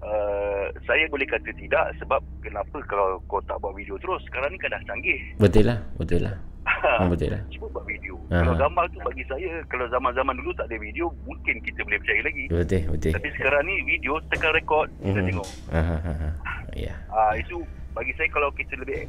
uh, 0.00 0.64
saya 0.84 1.04
boleh 1.08 1.24
kata 1.24 1.50
tidak 1.54 1.94
sebab 1.98 2.20
kenapa 2.40 2.78
kalau 2.84 3.18
kau 3.26 3.42
tak 3.42 3.58
buat 3.58 3.72
video 3.72 3.98
terus 3.98 4.22
sekarang 4.26 4.50
ni 4.50 4.58
kan 4.58 4.70
dah 4.70 4.82
canggih. 4.84 5.18
Betul 5.36 5.64
lah, 5.66 5.78
betul 5.96 6.22
lah. 6.22 6.36
Hmm, 6.68 7.08
betul 7.10 7.32
lah. 7.32 7.42
Cuba 7.48 7.66
buat 7.72 7.86
video. 7.88 8.14
Aha. 8.28 8.44
Kalau 8.44 8.54
gambar 8.54 8.84
tu 8.92 8.98
bagi 9.00 9.24
saya 9.24 9.50
kalau 9.66 9.88
zaman-zaman 9.88 10.36
dulu 10.36 10.52
tak 10.52 10.68
ada 10.68 10.76
video 10.76 11.08
mungkin 11.24 11.58
kita 11.64 11.80
boleh 11.80 11.98
percaya 11.98 12.20
lagi. 12.22 12.44
Betul, 12.46 12.82
betul. 12.92 13.12
Tapi 13.16 13.28
sekarang 13.34 13.62
ni 13.64 13.74
video 13.82 14.12
tekan 14.28 14.52
rekod 14.52 14.86
kita 15.00 15.16
Mhm. 15.16 15.26
tengok. 15.26 15.48
Ah, 15.72 15.80
ah, 15.80 16.00
ah, 16.04 16.18
ah. 16.28 16.32
Ya. 16.76 16.94
Ah 17.08 17.32
itu 17.34 17.64
bagi 17.90 18.12
saya 18.14 18.28
kalau 18.30 18.52
kita 18.52 18.78
lebih 18.78 19.08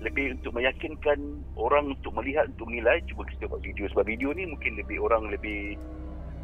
lebih 0.00 0.38
untuk 0.38 0.54
meyakinkan 0.54 1.18
orang 1.58 1.92
untuk 1.92 2.14
melihat 2.16 2.48
untuk 2.48 2.72
menilai 2.72 3.02
cuba 3.04 3.26
kita 3.26 3.44
buat 3.44 3.60
video 3.60 3.84
sebab 3.90 4.06
video 4.06 4.32
ni 4.32 4.48
mungkin 4.48 4.80
lebih 4.80 4.96
orang 4.96 5.28
lebih 5.28 5.76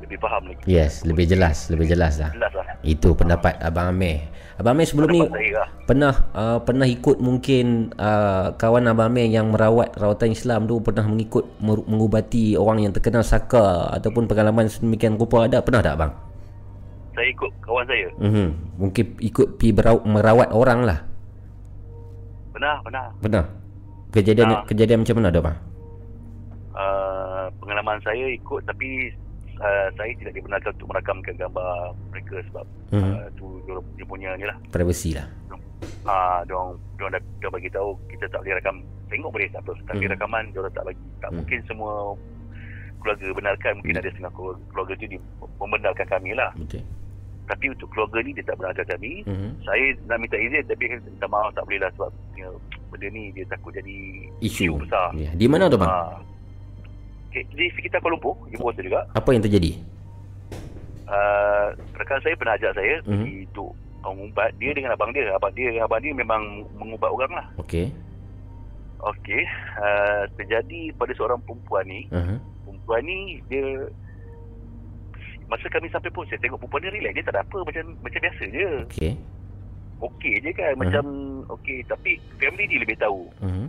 lebih 0.07 0.19
faham 0.23 0.43
lagi. 0.47 0.63
Yes, 0.65 1.03
lebih 1.03 1.27
jelas, 1.27 1.67
lebih 1.67 1.91
jelas 1.91 2.23
lah. 2.23 2.31
Jelas 2.31 2.53
lah. 2.55 2.65
Itu 2.87 3.19
pendapat 3.19 3.59
Abang 3.59 3.91
Amir. 3.91 4.31
Abang 4.57 4.79
Amir 4.79 4.87
sebelum 4.87 5.11
ni 5.11 5.21
Pendapat 5.21 5.35
saya 5.37 5.51
lah. 5.53 5.69
pernah 5.85 6.15
uh, 6.33 6.59
pernah 6.63 6.87
ikut 6.87 7.17
mungkin 7.19 7.91
uh, 7.99 8.55
kawan 8.55 8.87
Abang 8.87 9.11
Amir 9.11 9.27
yang 9.27 9.51
merawat 9.51 9.99
rawatan 9.99 10.31
Islam 10.31 10.71
tu 10.71 10.79
pernah 10.79 11.03
mengikut 11.05 11.45
mengubati 11.61 12.55
orang 12.55 12.87
yang 12.87 12.93
terkena 12.95 13.27
saka 13.27 13.91
ataupun 13.93 14.31
pengalaman 14.31 14.71
sedemikian 14.71 15.19
rupa 15.19 15.45
ada 15.45 15.59
pernah 15.61 15.83
tak 15.83 15.99
abang? 15.99 16.13
Saya 17.19 17.27
ikut 17.33 17.51
kawan 17.67 17.85
saya. 17.91 18.09
Mhm. 18.23 18.49
Mungkin 18.79 19.05
ikut 19.19 19.59
pi 19.59 19.75
merawat 20.07 20.55
orang 20.55 20.87
lah. 20.87 20.99
Pernah, 22.55 22.81
pernah. 22.81 23.05
Pernah. 23.21 23.45
Kejadian 24.15 24.49
Ah. 24.49 24.63
kejadian 24.65 25.05
macam 25.05 25.17
mana 25.21 25.29
tu 25.29 25.43
bang? 25.45 25.57
Uh, 26.77 27.49
pengalaman 27.61 27.97
saya 28.05 28.29
ikut 28.33 28.61
tapi 28.65 29.13
uh, 29.59 29.89
saya 29.93 30.11
tidak 30.15 30.35
dibenarkan 30.35 30.71
untuk 30.73 30.89
merakamkan 30.89 31.35
gambar 31.37 31.71
mereka 32.11 32.37
sebab 32.49 32.65
Mhm. 32.89 33.03
uh, 33.13 33.27
tu 33.35 33.47
dia, 33.63 33.75
dia 33.95 34.05
punya 34.05 34.31
ni 34.35 34.45
lah. 34.45 34.57
Privacy 34.69 35.13
lah. 35.13 35.27
Ah, 36.03 36.09
uh, 36.09 36.41
diorang, 36.45 36.71
diorang 36.97 37.13
dah, 37.13 37.23
dah 37.41 37.51
bagi 37.51 37.69
tahu 37.69 37.99
kita 38.09 38.25
tak 38.29 38.41
boleh 38.41 38.55
rakam. 38.55 38.77
Tengok 39.07 39.31
boleh 39.31 39.49
tak 39.51 39.61
apa. 39.61 39.73
Tapi 39.87 40.03
Hmm. 40.03 40.13
rakaman 40.13 40.43
diorang 40.51 40.73
tak 40.73 40.85
bagi. 40.85 41.05
Tak 41.21 41.29
Hmm. 41.29 41.37
mungkin 41.37 41.59
semua 41.65 41.93
keluarga 42.99 43.27
benarkan. 43.33 43.73
Mungkin 43.79 43.95
ada 43.97 44.09
setengah 44.09 44.33
keluarga, 44.33 44.63
keluarga 44.69 44.93
tu 44.95 45.07
di, 45.07 45.19
membenarkan 45.57 46.07
kami 46.09 46.31
lah. 46.35 46.51
Betul. 46.55 46.83
Tapi 47.47 47.65
untuk 47.71 47.89
keluarga 47.91 48.19
ni 48.21 48.35
dia 48.35 48.43
tak 48.43 48.57
benarkan 48.57 48.87
kami. 48.89 49.13
Mhm. 49.23 49.51
Saya 49.63 49.85
nak 50.05 50.19
minta 50.19 50.37
izin 50.37 50.65
tapi 50.65 50.85
minta 50.91 51.27
maaf 51.27 51.55
tak 51.55 51.63
boleh 51.63 51.79
lah 51.79 51.91
sebab 51.93 52.11
ya, 52.35 52.49
benda 52.89 53.07
ni 53.09 53.23
dia 53.31 53.45
takut 53.47 53.71
jadi 53.71 53.97
Isu. 54.41 54.75
besar. 54.77 55.15
Ya. 55.15 55.31
Di 55.33 55.47
mana 55.47 55.67
tu 55.67 55.79
bang? 55.79 55.87
Ah. 55.87 56.19
Di 57.37 57.67
sekitar 57.73 58.01
Kuala 58.01 58.17
Lumpur, 58.17 58.35
Ibu 58.49 58.63
Kota 58.63 58.81
juga. 58.81 59.01
Apa 59.13 59.29
yang 59.31 59.45
terjadi? 59.45 59.77
Uh, 61.07 61.71
rekan 61.95 62.19
saya 62.19 62.35
pernah 62.35 62.57
ajak 62.57 62.73
saya 62.73 62.99
Mhm. 63.03 63.07
pergi 63.07 63.37
untuk 63.47 63.71
mengubat. 64.03 64.51
Dia 64.57 64.71
dengan 64.73 64.91
abang 64.93 65.11
dia. 65.11 65.31
Abang 65.33 65.53
dia 65.53 65.69
dengan 65.69 65.85
abang 65.85 66.01
dia 66.01 66.11
memang 66.11 66.43
mengubat 66.75 67.11
orang 67.11 67.33
lah. 67.33 67.47
Okey. 67.59 67.91
Okey. 68.99 69.43
Uh, 69.77 70.23
terjadi 70.35 70.95
pada 70.95 71.13
seorang 71.13 71.39
perempuan 71.43 71.85
ni. 71.85 72.09
Uh-huh. 72.09 72.39
Perempuan 72.65 73.03
ni 73.03 73.19
dia 73.47 73.87
masa 75.47 75.71
kami 75.71 75.87
sampai 75.89 76.11
pun 76.11 76.27
saya 76.27 76.43
tengok 76.43 76.59
perempuan 76.59 76.83
ni 76.83 76.91
relax 76.93 77.13
dia 77.15 77.25
tak 77.25 77.35
ada 77.35 77.43
apa 77.43 77.59
macam 77.63 77.85
macam 78.01 78.21
biasa 78.21 78.43
je. 78.47 78.69
Okey. 78.89 79.13
Okey 79.97 80.35
je 80.41 80.51
kan 80.53 80.73
macam 80.75 81.05
okey 81.57 81.81
tapi 81.87 82.19
family 82.37 82.67
dia 82.67 82.83
lebih 82.83 82.99
tahu 82.99 83.31
Mhm. 83.41 83.67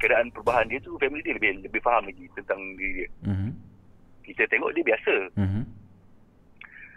Keadaan 0.00 0.28
perubahan 0.30 0.64
dia 0.64 0.80
tu 0.80 0.96
family 0.96 1.20
dia 1.20 1.32
lebih 1.32 1.62
lebih 1.62 1.80
faham 1.80 2.02
lagi 2.02 2.24
tentang 2.34 2.56
diri 2.74 2.92
dia. 2.96 3.08
Mhm. 3.24 3.50
Kita 4.22 4.42
tengok 4.46 4.72
dia 4.72 4.84
biasa 4.84 5.14
Mhm. 5.36 5.62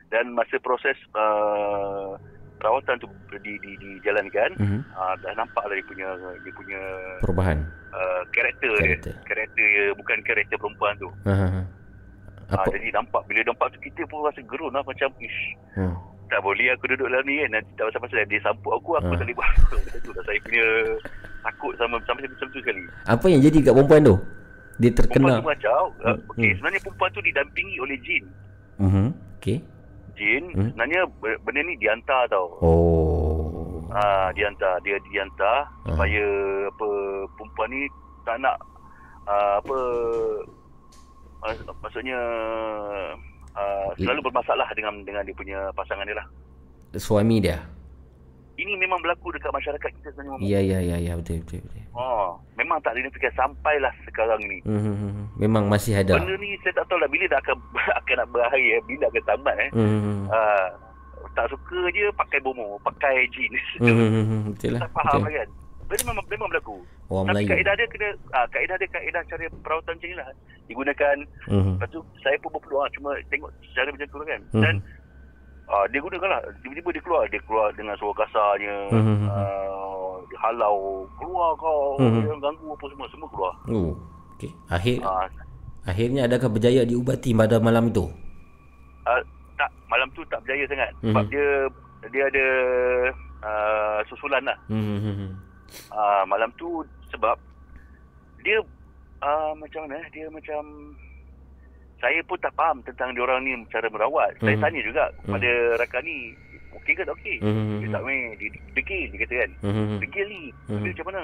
dan 0.10 0.26
masa 0.32 0.56
proses 0.60 0.96
uh, 1.14 2.14
perawatan 2.56 2.96
tu 2.98 3.08
di, 3.38 3.58
di, 3.58 3.72
dijalankan, 3.76 4.56
Mhm. 4.56 4.80
uh, 4.90 5.14
dah 5.18 5.34
nampak 5.34 5.62
lah 5.62 5.74
dia 5.74 5.84
punya 5.84 6.08
dia 6.40 6.54
punya 6.54 6.82
Perubahan. 7.20 7.58
uh, 7.90 8.22
karakter, 8.30 8.72
Karakter. 8.74 9.12
dia. 9.12 9.26
Karakter 9.26 9.66
dia 9.66 9.86
bukan 9.94 10.18
karakter 10.22 10.56
perempuan 10.56 10.94
tu. 10.96 11.10
Ah, 11.26 11.66
Apa? 12.54 12.70
jadi 12.70 12.94
nampak 12.94 13.26
bila 13.26 13.42
nampak 13.44 13.74
tu 13.74 13.82
kita 13.82 14.06
pun 14.06 14.22
rasa 14.22 14.40
gerun 14.44 14.70
lah 14.70 14.84
macam 14.84 15.10
ish 15.18 15.40
Hmm. 15.74 15.96
Tak 16.34 16.42
boleh 16.42 16.66
aku 16.68 16.90
duduk 16.90 17.06
dalam 17.06 17.22
ni 17.24 17.36
kan 17.38 17.50
nanti 17.54 17.72
tak 17.74 17.86
pasal-pasal 17.88 18.26
dia 18.26 18.42
sampuk 18.42 18.74
aku 18.74 18.90
aku 18.96 19.06
Ah. 19.06 19.14
tak 19.14 19.22
boleh 19.24 19.38
buat 19.38 19.52
tu 20.02 20.10
lah 20.10 20.24
saya 20.24 20.40
punya 20.42 20.66
takut 21.44 21.74
sama 21.76 21.96
sampai 22.02 22.26
macam 22.26 22.48
tu 22.48 22.58
sekali 22.58 22.82
Apa 23.06 23.26
yang 23.28 23.42
jadi 23.44 23.58
kat 23.62 23.74
perempuan 23.76 24.02
tu? 24.02 24.16
Dia 24.74 24.90
perempuan 24.90 24.98
terkena. 24.98 25.34
tu 25.36 25.46
macam 25.46 25.78
uh, 26.02 26.08
Hmm, 26.10 26.18
okay, 26.28 26.42
hmm. 26.44 26.56
sebenarnya 26.58 26.82
perempuan 26.82 27.10
tu 27.12 27.22
didampingi 27.22 27.76
oleh 27.78 27.98
jin 28.00 28.24
Mhm. 28.76 29.06
Okey. 29.38 29.58
jin 30.16 30.44
Hmm. 30.52 30.68
sebenarnya 30.68 31.02
benda 31.40 31.62
ni 31.62 31.74
dihantar 31.78 32.22
tau 32.28 32.46
Oh. 32.58 33.86
Ah, 33.92 34.34
dihantar 34.34 34.82
dia 34.82 34.98
dihantar 35.06 35.70
Ah. 35.86 35.94
supaya 35.94 36.26
apa 36.68 36.88
perempuan 37.32 37.70
ni 37.70 37.82
tak 38.24 38.38
nak 38.40 38.58
ah, 39.24 39.62
apa 39.62 39.78
ah, 41.44 41.54
maksudnya 41.78 42.18
ah, 43.58 43.90
selalu 43.98 44.20
bermasalah 44.30 44.68
dengan 44.78 45.02
dengan 45.06 45.22
dia 45.26 45.36
punya 45.36 45.60
pasangan 45.74 46.06
dia 46.06 46.18
lah. 46.18 46.28
Suami 46.98 47.42
dia. 47.42 47.58
Ini 48.54 48.78
memang 48.78 49.02
berlaku 49.02 49.34
dekat 49.34 49.50
masyarakat 49.50 49.90
kita 49.98 50.10
sebenarnya. 50.14 50.46
Ya 50.46 50.62
ya 50.62 50.78
ya 50.78 50.98
ya 51.02 51.14
betul 51.18 51.42
betul 51.42 51.66
betul. 51.66 51.82
Oh, 51.98 52.38
memang 52.54 52.78
tak 52.86 52.94
dinafikan 52.94 53.34
sampailah 53.34 53.90
sekarang 54.06 54.38
ni. 54.46 54.62
Mhm. 54.62 55.42
Memang 55.42 55.66
masih 55.74 55.98
ada. 55.98 56.22
Benda 56.22 56.38
ni 56.38 56.54
saya 56.62 56.78
tak 56.78 56.86
tahu 56.86 57.02
lah 57.02 57.10
bila 57.10 57.26
dah 57.34 57.42
akan 57.42 57.58
akan 58.06 58.16
nak 58.22 58.30
berakhir, 58.30 58.78
eh, 58.78 58.82
bila 58.86 59.06
akan 59.10 59.24
tamat 59.26 59.56
eh. 59.58 59.70
Mhm. 59.74 60.16
Ah, 60.30 60.68
tak 61.34 61.50
suka 61.50 61.80
je 61.98 62.06
pakai 62.14 62.40
bomo, 62.46 62.78
pakai 62.86 63.26
jin. 63.34 63.54
Mhm. 63.82 64.54
Betul 64.54 64.78
lah. 64.78 64.82
tak 64.86 64.92
faham 64.94 65.18
Betul. 65.18 65.22
lah 65.26 65.32
kan. 65.34 65.50
Benda 65.94 66.10
memang 66.10 66.26
memang 66.28 66.50
berlaku. 66.50 66.78
Orang 67.08 67.26
Tapi 67.28 67.36
Melayu. 67.38 67.50
kaedah 67.54 67.74
dia 67.76 67.88
kena 67.88 68.08
ah, 68.34 68.46
kaedah 68.50 68.76
dia 68.76 68.90
kaedah 68.90 69.22
cara 69.24 69.44
perawatan 69.62 69.94
macam 69.94 70.10
ni 70.10 70.16
lah. 70.18 70.28
Digunakan 70.66 71.16
Mhm. 71.46 71.74
Lepas 71.78 71.90
tu 71.92 72.00
saya 72.20 72.36
pun 72.40 72.50
berpeluang 72.50 72.90
cuma 72.92 73.10
tengok 73.30 73.50
cara 73.72 73.88
macam 73.88 74.08
tu 74.08 74.18
lah 74.18 74.28
kan. 74.28 74.42
Mhm. 74.50 74.64
Dan 74.64 74.76
uh, 75.70 75.86
dia 75.88 76.00
gunakan 76.02 76.30
lah. 76.32 76.42
Tiba-tiba 76.60 76.90
dia 76.90 77.04
keluar. 77.04 77.24
Dia 77.28 77.42
keluar 77.46 77.68
dengan 77.72 77.94
suara 77.96 78.16
kasarnya. 78.18 78.76
Mhm. 78.90 79.18
Uh, 79.30 80.12
dia 80.26 80.38
halau. 80.42 80.78
Keluar 81.16 81.50
kau. 81.56 82.02
Dia 82.02 82.34
ganggu 82.34 82.68
apa 82.68 82.86
semua. 82.90 83.06
Semua 83.08 83.28
keluar. 83.30 83.54
Oh. 83.70 83.94
Okey. 84.34 84.50
Akhir 84.68 84.98
Uh, 85.00 85.30
akhirnya 85.86 86.26
adakah 86.26 86.50
berjaya 86.50 86.82
diubati 86.82 87.38
pada 87.38 87.60
malam 87.60 87.92
itu? 87.92 88.10
uh, 89.04 89.22
tak, 89.54 89.70
malam 89.86 90.10
tu 90.12 90.26
tak 90.26 90.42
berjaya 90.42 90.66
sangat. 90.66 90.90
Sebab 91.04 91.22
Mhm. 91.22 91.30
dia 91.30 91.48
dia 92.10 92.24
ada 92.26 92.46
uh, 93.44 94.00
susulan 94.10 94.42
lah. 94.42 94.58
Mhm. 94.68 95.53
Uh, 95.94 96.24
malam 96.26 96.50
tu 96.58 96.82
sebab 97.10 97.38
dia 98.42 98.58
uh, 99.22 99.54
macam 99.54 99.86
mana 99.86 100.02
eh, 100.02 100.10
dia 100.10 100.26
macam 100.30 100.62
saya 102.02 102.20
pun 102.28 102.36
tak 102.42 102.52
faham 102.60 102.84
tentang 102.84 103.16
diorang 103.16 103.46
ni 103.46 103.56
cara 103.72 103.88
merawat. 103.88 104.36
Saya 104.44 104.60
Mhm. 104.60 104.64
tanya 104.66 104.82
juga 104.84 105.04
kepada 105.24 105.50
rakan 105.80 106.04
ni, 106.04 106.36
okey 106.76 106.94
ke 106.98 107.08
tak 107.08 107.16
okey? 107.16 107.38
Mhm. 107.40 107.80
Dia 107.80 107.90
tak 107.96 108.04
main, 108.04 108.36
dia 108.36 108.50
degil 108.76 109.08
dia 109.08 109.20
kata 109.24 109.36
kan. 109.40 109.52
Mhm. 109.64 109.96
Degil 110.04 110.28
ni, 110.28 110.44
Mhm. 110.68 110.84
dia 110.84 110.92
macam 110.92 111.08
mana? 111.08 111.24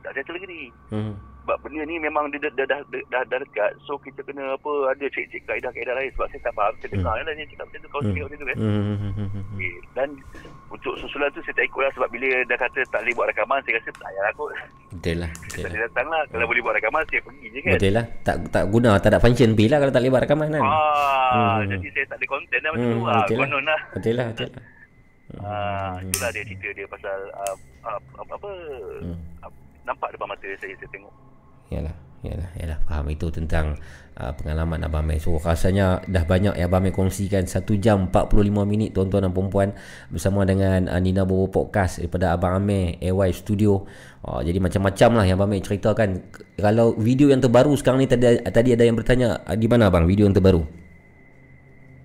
Tak 0.00 0.12
settle 0.12 0.34
lagi 0.34 0.46
ni. 0.46 0.60
Mhm. 0.90 1.14
Sebab 1.40 1.64
benda 1.64 1.80
ni 1.82 1.96
memang 1.96 2.28
dia 2.28 2.38
dah, 2.38 2.52
dah, 2.54 2.66
dah, 2.68 2.80
dah, 3.08 3.22
dah, 3.24 3.38
dekat. 3.40 3.72
So 3.82 3.96
kita 3.96 4.20
kena 4.20 4.52
apa, 4.52 4.68
ada 4.86 5.00
cek-cek 5.06 5.42
kaedah-kaedah 5.42 5.94
lain. 5.94 6.12
Sebab 6.12 6.28
saya 6.28 6.40
tak 6.42 6.52
faham. 6.52 6.72
Saya 6.76 6.88
dengar 6.92 7.14
Hmm. 7.14 7.24
lah 7.24 7.32
dia 7.32 7.44
cakap 7.48 7.64
macam 7.64 7.80
tu. 7.80 7.88
Kau 7.88 7.98
Hmm. 7.98 8.08
cakap 8.10 8.22
macam 8.22 8.36
tu 8.36 8.46
kan. 8.46 8.56
Mhm. 8.58 9.10
Okay. 9.48 9.74
Dan 9.90 10.08
untuk 10.68 10.94
susulan 11.00 11.28
tu 11.30 11.40
saya 11.40 11.54
tak 11.56 11.64
ikut 11.64 11.80
lah. 11.80 11.92
Sebab 11.96 12.08
bila 12.10 12.26
dah 12.44 12.58
kata 12.58 12.80
tak 12.86 13.00
boleh 13.00 13.14
buat 13.16 13.26
rakaman, 13.32 13.58
saya 13.64 13.74
rasa 13.74 13.90
tak 13.90 14.04
payah 14.04 14.32
kot. 14.34 14.50
Betul 14.90 15.16
lah. 15.16 15.30
Saya 15.32 15.48
Betul 15.48 15.56
tak 15.56 15.70
lah. 15.70 15.80
datang 15.82 16.06
lah. 16.06 16.22
Kalau 16.28 16.44
boleh 16.46 16.62
buat 16.62 16.74
rakaman, 16.76 17.02
saya 17.06 17.20
pergi 17.22 17.46
je 17.48 17.58
kan. 17.58 17.72
Betul 17.74 17.92
lah. 17.92 18.04
Tak 18.22 18.36
tak 18.50 18.64
guna 18.68 18.90
tak 18.98 19.08
ada 19.08 19.18
function 19.18 19.50
pay 19.54 19.66
lah 19.66 19.78
kalau 19.78 19.90
tak 19.90 20.00
boleh 20.00 20.12
buat 20.12 20.22
rakaman 20.22 20.48
kan. 20.50 20.62
Ah, 20.62 21.56
Hmm. 21.58 21.68
Jadi 21.70 21.88
saya 21.90 22.04
tak 22.06 22.16
ada 22.18 22.26
konten 22.26 22.58
lah 22.58 22.70
macam 22.70 22.84
Hmm, 22.84 22.92
tu. 22.94 23.02
Ah, 23.02 23.16
betul 23.18 23.34
lah. 23.34 23.40
konon 23.42 23.62
lah. 23.64 23.80
Betul 23.90 24.14
lah, 24.14 24.26
betul 24.28 24.48
lah. 24.50 24.64
Ah, 25.38 25.94
itulah 26.02 26.30
dia 26.30 26.42
cerita 26.42 26.68
dia 26.72 26.86
pasal 26.86 27.18
ah, 27.34 27.54
ah, 27.86 27.96
apa, 28.18 28.32
apa 28.34 28.50
Hmm. 29.00 29.16
Nampak 29.88 30.12
depan 30.12 30.28
mata 30.28 30.44
saya 30.60 30.76
saya 30.76 30.90
tengok. 30.92 31.14
Yalah, 31.68 31.96
yalah, 32.20 32.50
yalah. 32.56 32.78
Faham 32.84 33.08
itu 33.08 33.28
tentang 33.28 33.76
uh, 34.16 34.32
pengalaman 34.32 34.80
Abang 34.84 35.04
Meh. 35.04 35.20
So 35.20 35.36
rasanya 35.36 36.00
dah 36.08 36.24
banyak 36.24 36.56
yang 36.56 36.68
Abang 36.68 36.84
Meh 36.84 36.92
kongsikan 36.92 37.44
1 37.44 37.60
jam 37.76 38.08
45 38.08 38.48
minit 38.64 38.96
tuan-tuan 38.96 39.28
dan 39.28 39.32
perempuan 39.32 39.76
bersama 40.08 40.48
dengan 40.48 40.88
uh, 40.88 40.96
Nina 40.96 41.28
Bobo 41.28 41.48
Podcast 41.52 42.00
daripada 42.00 42.32
Abang 42.32 42.56
Ameh 42.60 42.96
AY 43.00 43.30
Studio. 43.32 43.84
Uh, 44.24 44.40
jadi 44.40 44.56
macam-macam 44.58 45.10
lah 45.20 45.24
yang 45.28 45.36
Abang 45.36 45.52
Meh 45.52 45.60
ceritakan. 45.60 46.24
Kalau 46.56 46.96
video 46.96 47.28
yang 47.28 47.44
terbaru 47.44 47.76
sekarang 47.76 48.00
ni 48.00 48.08
tadi, 48.08 48.40
tadi 48.48 48.72
ada 48.72 48.84
yang 48.88 48.96
bertanya 48.96 49.44
uh, 49.44 49.52
di 49.56 49.68
mana 49.68 49.92
Abang 49.92 50.08
video 50.08 50.24
yang 50.24 50.32
terbaru? 50.32 50.64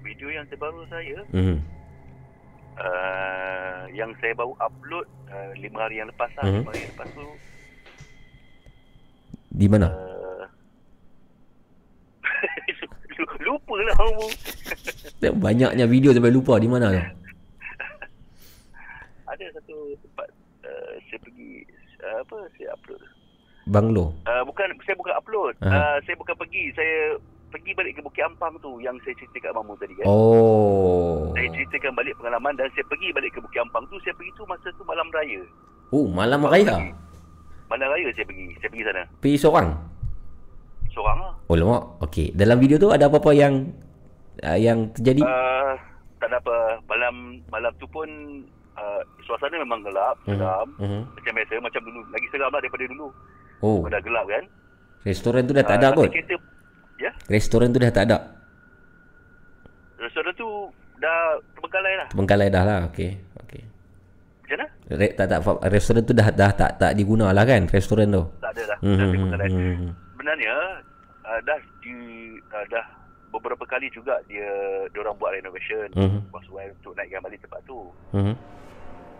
Video 0.04 0.28
yang 0.28 0.46
terbaru 0.52 0.84
saya 0.92 1.24
Mhm. 1.32 1.58
uh, 2.78 3.82
yang 3.94 4.12
saya 4.20 4.34
baru 4.36 4.54
upload 4.60 5.08
uh, 5.32 5.52
lima 5.56 5.88
hari 5.88 6.04
yang 6.04 6.12
lepas 6.12 6.30
lah. 6.36 6.46
Mhm. 6.46 6.60
Lima 6.62 6.70
hari 6.76 6.82
yang 6.84 6.92
lepas 7.00 7.10
tu 7.16 7.26
Di 9.64 9.72
mana? 9.72 9.88
uh, 9.96 10.44
lupa 13.48 13.80
lah 13.80 13.96
kamu. 13.96 14.28
Banyaknya 15.40 15.88
video 15.88 16.12
sampai 16.12 16.36
lupa 16.36 16.60
di 16.60 16.68
mana 16.68 16.92
tu? 16.92 17.00
Ada 19.24 19.46
satu 19.56 19.96
tempat 20.04 20.28
uh, 20.68 21.00
saya 21.08 21.20
pergi 21.24 21.64
uh, 22.04 22.28
apa 22.28 22.44
saya 22.60 22.76
upload. 22.76 23.00
Banglo. 23.72 24.12
Uh, 24.28 24.44
bukan 24.44 24.68
saya 24.84 25.00
bukan 25.00 25.16
upload. 25.16 25.56
Aha. 25.64 25.72
Uh, 25.72 25.98
saya 26.04 26.20
bukan 26.20 26.36
pergi. 26.36 26.76
Saya 26.76 27.16
pergi 27.48 27.72
balik 27.72 27.96
ke 27.96 28.04
Bukit 28.04 28.28
Ampang 28.28 28.60
tu 28.60 28.84
yang 28.84 29.00
saya 29.08 29.16
cerita 29.16 29.48
kat 29.48 29.56
Mamu 29.56 29.80
tadi 29.80 29.96
kan. 29.96 30.12
Oh. 30.12 31.32
Saya 31.40 31.48
ceritakan 31.56 31.96
balik 31.96 32.20
pengalaman 32.20 32.60
dan 32.60 32.68
saya 32.76 32.84
pergi 32.92 33.16
balik 33.16 33.32
ke 33.32 33.40
Bukit 33.40 33.64
Ampang 33.64 33.88
tu. 33.88 33.96
Saya 34.04 34.12
pergi 34.20 34.36
tu 34.36 34.44
masa 34.44 34.68
tu 34.76 34.84
malam 34.84 35.08
raya. 35.16 35.40
Oh, 35.96 36.12
malam 36.12 36.44
raya. 36.44 36.92
Malam 37.68 37.88
raya 37.90 38.10
saya 38.12 38.26
pergi. 38.26 38.46
Saya 38.58 38.70
pergi 38.70 38.86
sana. 38.86 39.04
Pergi 39.18 39.38
seorang. 39.38 39.68
Seorang 40.90 41.18
lah. 41.20 41.34
Oh 41.46 41.56
lama. 41.56 41.78
Okey. 42.02 42.32
Dalam 42.32 42.58
video 42.58 42.78
tu 42.78 42.90
ada 42.90 43.06
apa-apa 43.06 43.32
yang 43.32 43.70
uh, 44.40 44.56
yang 44.56 44.90
terjadi? 44.92 45.22
Uh, 45.22 45.74
tak 46.18 46.28
ada 46.30 46.38
apa. 46.38 46.56
Malam 46.86 47.14
malam 47.48 47.74
tu 47.76 47.88
pun 47.88 48.06
uh, 48.74 49.02
suasana 49.22 49.58
memang 49.58 49.82
gelap, 49.82 50.16
seram. 50.24 50.68
Mhm. 50.78 51.02
Macam 51.12 51.32
biasa, 51.34 51.54
macam 51.60 51.82
dulu. 51.84 52.00
Lagi 52.10 52.28
seram 52.30 52.50
lah 52.50 52.60
daripada 52.60 52.86
dulu. 52.86 53.08
Oh, 53.60 53.80
Dah 53.88 54.00
gelap 54.00 54.28
kan. 54.28 54.44
restoran 55.04 55.44
tu 55.44 55.52
dah 55.52 55.64
tak 55.64 55.78
Ah, 55.78 55.80
ada 55.82 55.96
kot. 55.96 56.08
Kereta, 56.08 56.36
ya, 56.96 57.12
Restoran 57.28 57.72
tu 57.72 57.80
dah 57.80 57.92
tak 57.92 58.06
ada. 58.08 58.18
restoran 59.98 60.32
tu 60.34 60.48
dah 60.98 61.20
terbengkalai 61.56 61.94
lah. 61.96 62.08
Terbengkalai 62.12 62.48
dah 62.48 62.64
lah. 62.64 62.80
Okey. 62.92 63.12
Re, 64.86 65.08
tak 65.14 65.28
tak 65.28 65.40
restoran 65.66 66.04
tu 66.04 66.12
dah 66.12 66.28
dah 66.30 66.52
tak 66.52 66.76
tak 66.76 66.92
diguna 66.94 67.30
lah 67.30 67.44
kan 67.44 67.64
restoran 67.66 68.10
tu. 68.10 68.24
Tak 68.38 68.52
ada 68.52 68.62
dah. 68.66 68.78
Hmm, 68.80 68.90
Dah 68.90 69.00
hmm, 69.00 69.12
terbengkalai. 69.14 69.48
hmm, 69.48 69.76
hmm. 69.80 69.92
Sebenarnya 70.14 70.56
uh, 71.24 71.40
dah 71.42 71.58
di 71.80 71.96
uh, 72.46 72.66
dah 72.68 72.86
beberapa 73.30 73.64
kali 73.64 73.88
juga 73.90 74.20
dia 74.26 74.46
orang 74.94 75.16
buat 75.16 75.32
renovation 75.32 75.88
Mhm. 75.94 76.20
sesuai 76.30 76.66
untuk 76.76 76.94
naikkan 76.94 77.20
balik 77.20 77.40
tempat 77.40 77.64
tu. 77.64 77.80
Mhm. 78.12 78.36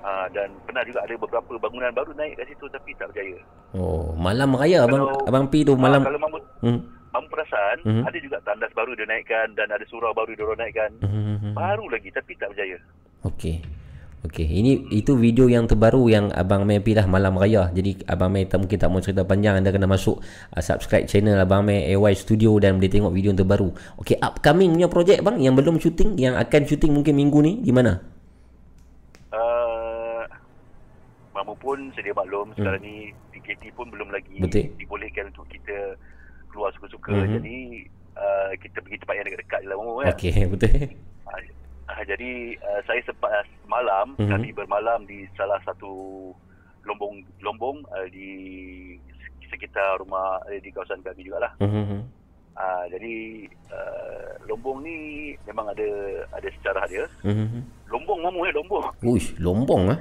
Uh, 0.04 0.28
dan 0.30 0.52
pernah 0.68 0.84
juga 0.84 1.00
ada 1.00 1.16
beberapa 1.16 1.52
bangunan 1.58 1.92
baru 1.92 2.12
naik 2.14 2.36
kat 2.36 2.46
situ 2.46 2.68
tapi 2.68 2.92
tak 2.94 3.08
berjaya. 3.10 3.40
Oh, 3.72 4.12
malam 4.14 4.52
raya 4.54 4.84
abang 4.84 5.08
Kalau- 5.08 5.24
abang 5.26 5.46
pi 5.48 5.64
tu 5.64 5.74
malam. 5.74 6.04
Ah, 6.04 6.06
kalau 6.06 6.20
mamu, 6.20 6.38
Hmm. 6.60 6.80
mamu 7.10 7.28
perasan 7.28 7.78
Mhm. 7.82 8.04
ada 8.04 8.18
juga 8.20 8.38
tandas 8.44 8.72
baru 8.74 8.92
dia 8.94 9.08
naikkan 9.08 9.48
dan 9.54 9.66
ada 9.66 9.82
surau 9.88 10.12
baru 10.12 10.36
dia 10.36 10.44
orang 10.44 10.60
naikkan. 10.60 10.92
Mhm. 11.00 11.56
Baru 11.56 11.88
lagi 11.88 12.12
tapi 12.12 12.36
tak 12.36 12.52
berjaya. 12.52 12.76
Okey. 13.24 13.64
Okey, 14.24 14.48
ini 14.48 14.88
itu 14.96 15.20
video 15.20 15.52
yang 15.52 15.68
terbaru 15.68 16.08
yang 16.08 16.32
Abang 16.32 16.64
Meh 16.64 16.80
pilih 16.80 17.04
malam 17.12 17.36
raya. 17.36 17.68
Jadi 17.76 18.08
Abang 18.08 18.32
Meh 18.32 18.48
tak 18.48 18.64
mungkin 18.64 18.80
tak 18.80 18.88
mau 18.88 19.04
cerita 19.04 19.28
panjang 19.28 19.60
anda 19.60 19.68
kena 19.68 19.84
masuk 19.84 20.24
uh, 20.56 20.64
subscribe 20.64 21.04
channel 21.12 21.36
Abang 21.44 21.68
Meh 21.68 21.92
AY 21.92 22.16
Studio 22.16 22.56
dan 22.56 22.80
boleh 22.80 22.88
tengok 22.88 23.12
video 23.12 23.36
yang 23.36 23.40
terbaru. 23.44 23.76
Okey, 24.00 24.16
upcoming 24.24 24.80
punya 24.80 24.88
projek 24.88 25.20
bang 25.28 25.44
yang 25.44 25.60
belum 25.60 25.76
syuting, 25.76 26.16
yang 26.16 26.40
akan 26.40 26.62
syuting 26.64 26.96
mungkin 26.96 27.20
minggu 27.20 27.40
ni 27.44 27.54
di 27.60 27.76
mana? 27.76 28.00
Uh, 29.36 30.24
pun 31.64 31.92
sedia 31.96 32.12
maklum 32.12 32.52
sekarang 32.60 32.84
ni 32.84 33.16
PKP 33.32 33.72
pun 33.76 33.88
belum 33.88 34.12
lagi 34.12 34.36
Hmm. 34.36 34.48
Betul. 34.48 34.72
dibolehkan 34.76 35.32
untuk 35.32 35.48
kita 35.48 35.96
keluar 36.52 36.72
suka-suka. 36.76 37.12
Mhm. 37.12 37.40
Jadi 37.40 37.58
uh, 38.20 38.52
kita 38.60 38.78
pergi 38.84 38.98
tempat 39.00 39.14
yang 39.20 39.26
dekat-dekat 39.32 39.60
je 39.64 39.68
lah 39.68 39.76
kan. 39.80 40.12
Okey, 40.16 40.34
betul. 40.54 40.72
Ah, 41.28 41.40
jadi 42.04 42.32
uh, 42.60 42.82
saya 42.88 43.02
sempat 43.04 43.32
uh, 43.32 43.46
malam 43.68 44.16
Mhm. 44.20 44.30
kami 44.30 44.50
bermalam 44.52 45.04
di 45.04 45.28
salah 45.36 45.60
satu 45.64 46.32
lombong 46.84 47.24
lombong 47.40 47.80
uh, 47.92 48.08
di 48.12 48.30
sekitar 49.48 50.02
rumah 50.02 50.42
uh, 50.44 50.60
di 50.60 50.70
kawasan 50.72 51.00
kami 51.04 51.24
jugalah. 51.24 51.52
Mhm. 51.62 52.24
Ah, 52.54 52.86
jadi 52.86 53.50
uh, 53.74 54.38
Lombong 54.46 54.86
ni 54.86 54.98
memang 55.50 55.74
ada 55.74 55.90
ada 56.30 56.48
sejarah 56.54 56.86
dia. 56.86 57.06
Mhm. 57.26 57.66
Lombong 57.90 58.20
mamu 58.22 58.46
eh 58.46 58.54
Lombong. 58.54 58.86
Uish, 59.02 59.34
Lombong 59.42 59.90
ah. 59.90 60.00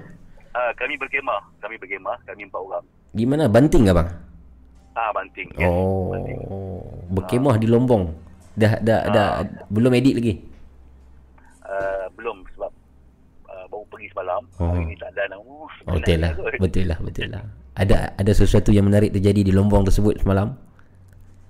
Ah, 0.53 0.69
kami 0.77 1.01
berkemah, 1.01 1.41
kami 1.65 1.81
berkemah, 1.81 2.21
kami 2.29 2.45
empat 2.45 2.61
orang. 2.61 2.85
Di 3.09 3.25
mana? 3.25 3.49
Banting 3.49 3.89
ke 3.89 3.93
bang? 3.97 4.09
Ah, 4.93 5.09
Banting. 5.17 5.49
Yes. 5.57 5.65
Banting. 6.13 6.41
Oh, 6.53 6.85
berkemah 7.09 7.57
di 7.57 7.65
Lombong. 7.73 8.13
Dah 8.53 8.77
dah 8.85 9.01
dah 9.09 9.29
belum 9.73 9.97
edit 9.97 10.15
lagi. 10.21 10.35
Uh, 11.73 12.05
belum 12.21 12.45
sebab 12.53 12.69
uh, 13.49 13.65
baru 13.73 13.85
pergi 13.89 14.13
semalam. 14.13 14.45
Oh. 14.61 14.69
Hari 14.69 14.85
ni 14.85 14.97
tak 15.01 15.09
ada 15.17 15.33
nama. 15.33 15.41
Oh, 15.41 15.69
betul 15.89 16.19
lah. 16.21 16.33
Betul 16.61 16.85
lah, 16.85 16.99
betul 17.01 17.29
lah. 17.33 17.43
Ada 17.73 18.13
ada 18.13 18.33
sesuatu 18.37 18.69
yang 18.69 18.85
menarik 18.85 19.09
terjadi 19.09 19.41
di 19.41 19.53
Lombong 19.57 19.89
tersebut 19.89 20.21
semalam? 20.21 20.53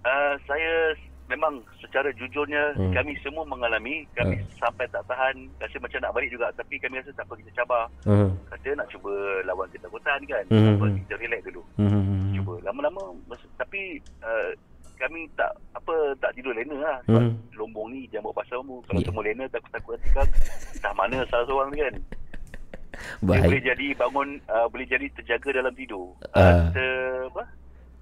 Uh, 0.07 0.35
saya 0.47 0.95
memang 1.27 1.59
secara 1.81 2.13
jujurnya 2.13 2.77
hmm. 2.77 2.93
kami 2.93 3.17
semua 3.25 3.43
mengalami 3.49 4.05
kami 4.13 4.37
Hmm. 4.37 4.49
sampai 4.61 4.85
tak 4.93 5.01
tahan 5.09 5.49
rasa 5.57 5.81
macam 5.81 5.99
nak 6.05 6.13
balik 6.13 6.29
juga 6.29 6.53
tapi 6.53 6.77
kami 6.77 7.01
rasa 7.01 7.09
tak 7.17 7.25
apa 7.25 7.35
kita 7.41 7.51
cabar 7.57 7.89
Hmm. 8.05 8.37
kata 8.53 8.77
nak 8.77 8.89
cuba 8.93 9.13
lawan 9.49 9.65
ketakutan 9.73 10.21
kan 10.29 10.45
Hmm. 10.53 10.77
apa 10.77 10.87
kita 10.93 11.15
relax 11.17 11.41
dulu 11.49 11.63
Hmm. 11.81 12.37
cuba 12.37 12.53
lama-lama 12.61 13.17
tapi 13.57 13.97
uh, 14.21 14.53
kami 15.03 15.21
tak 15.33 15.51
apa 15.73 15.95
tak 16.17 16.31
tidur 16.33 16.53
lena 16.53 16.77
lah 16.77 16.97
Hmm. 17.03 17.19
sebab 17.19 17.25
lombong 17.57 17.87
ni 17.91 18.07
jangan 18.07 18.25
buat 18.25 18.37
pasal 18.39 18.57
kamu 18.61 18.77
kalau 18.83 18.99
Ya. 18.99 19.07
semua 19.07 19.23
lena 19.23 19.45
takut-takut 19.49 19.93
nanti 19.93 20.09
kan 20.13 20.27
dah 20.79 20.93
mana 20.93 21.17
salah 21.27 21.45
seorang 21.45 21.69
ni 21.69 21.79
kan 21.81 21.95
dia 23.21 23.41
boleh 23.41 23.63
jadi 23.63 23.87
bangun 23.97 24.29
uh, 24.47 24.67
boleh 24.69 24.87
jadi 24.87 25.07
terjaga 25.13 25.49
dalam 25.53 25.73
tidur 25.73 26.07
Ah. 26.31 26.39
uh, 26.39 26.63
ter, 26.71 26.87
apa 27.27 27.43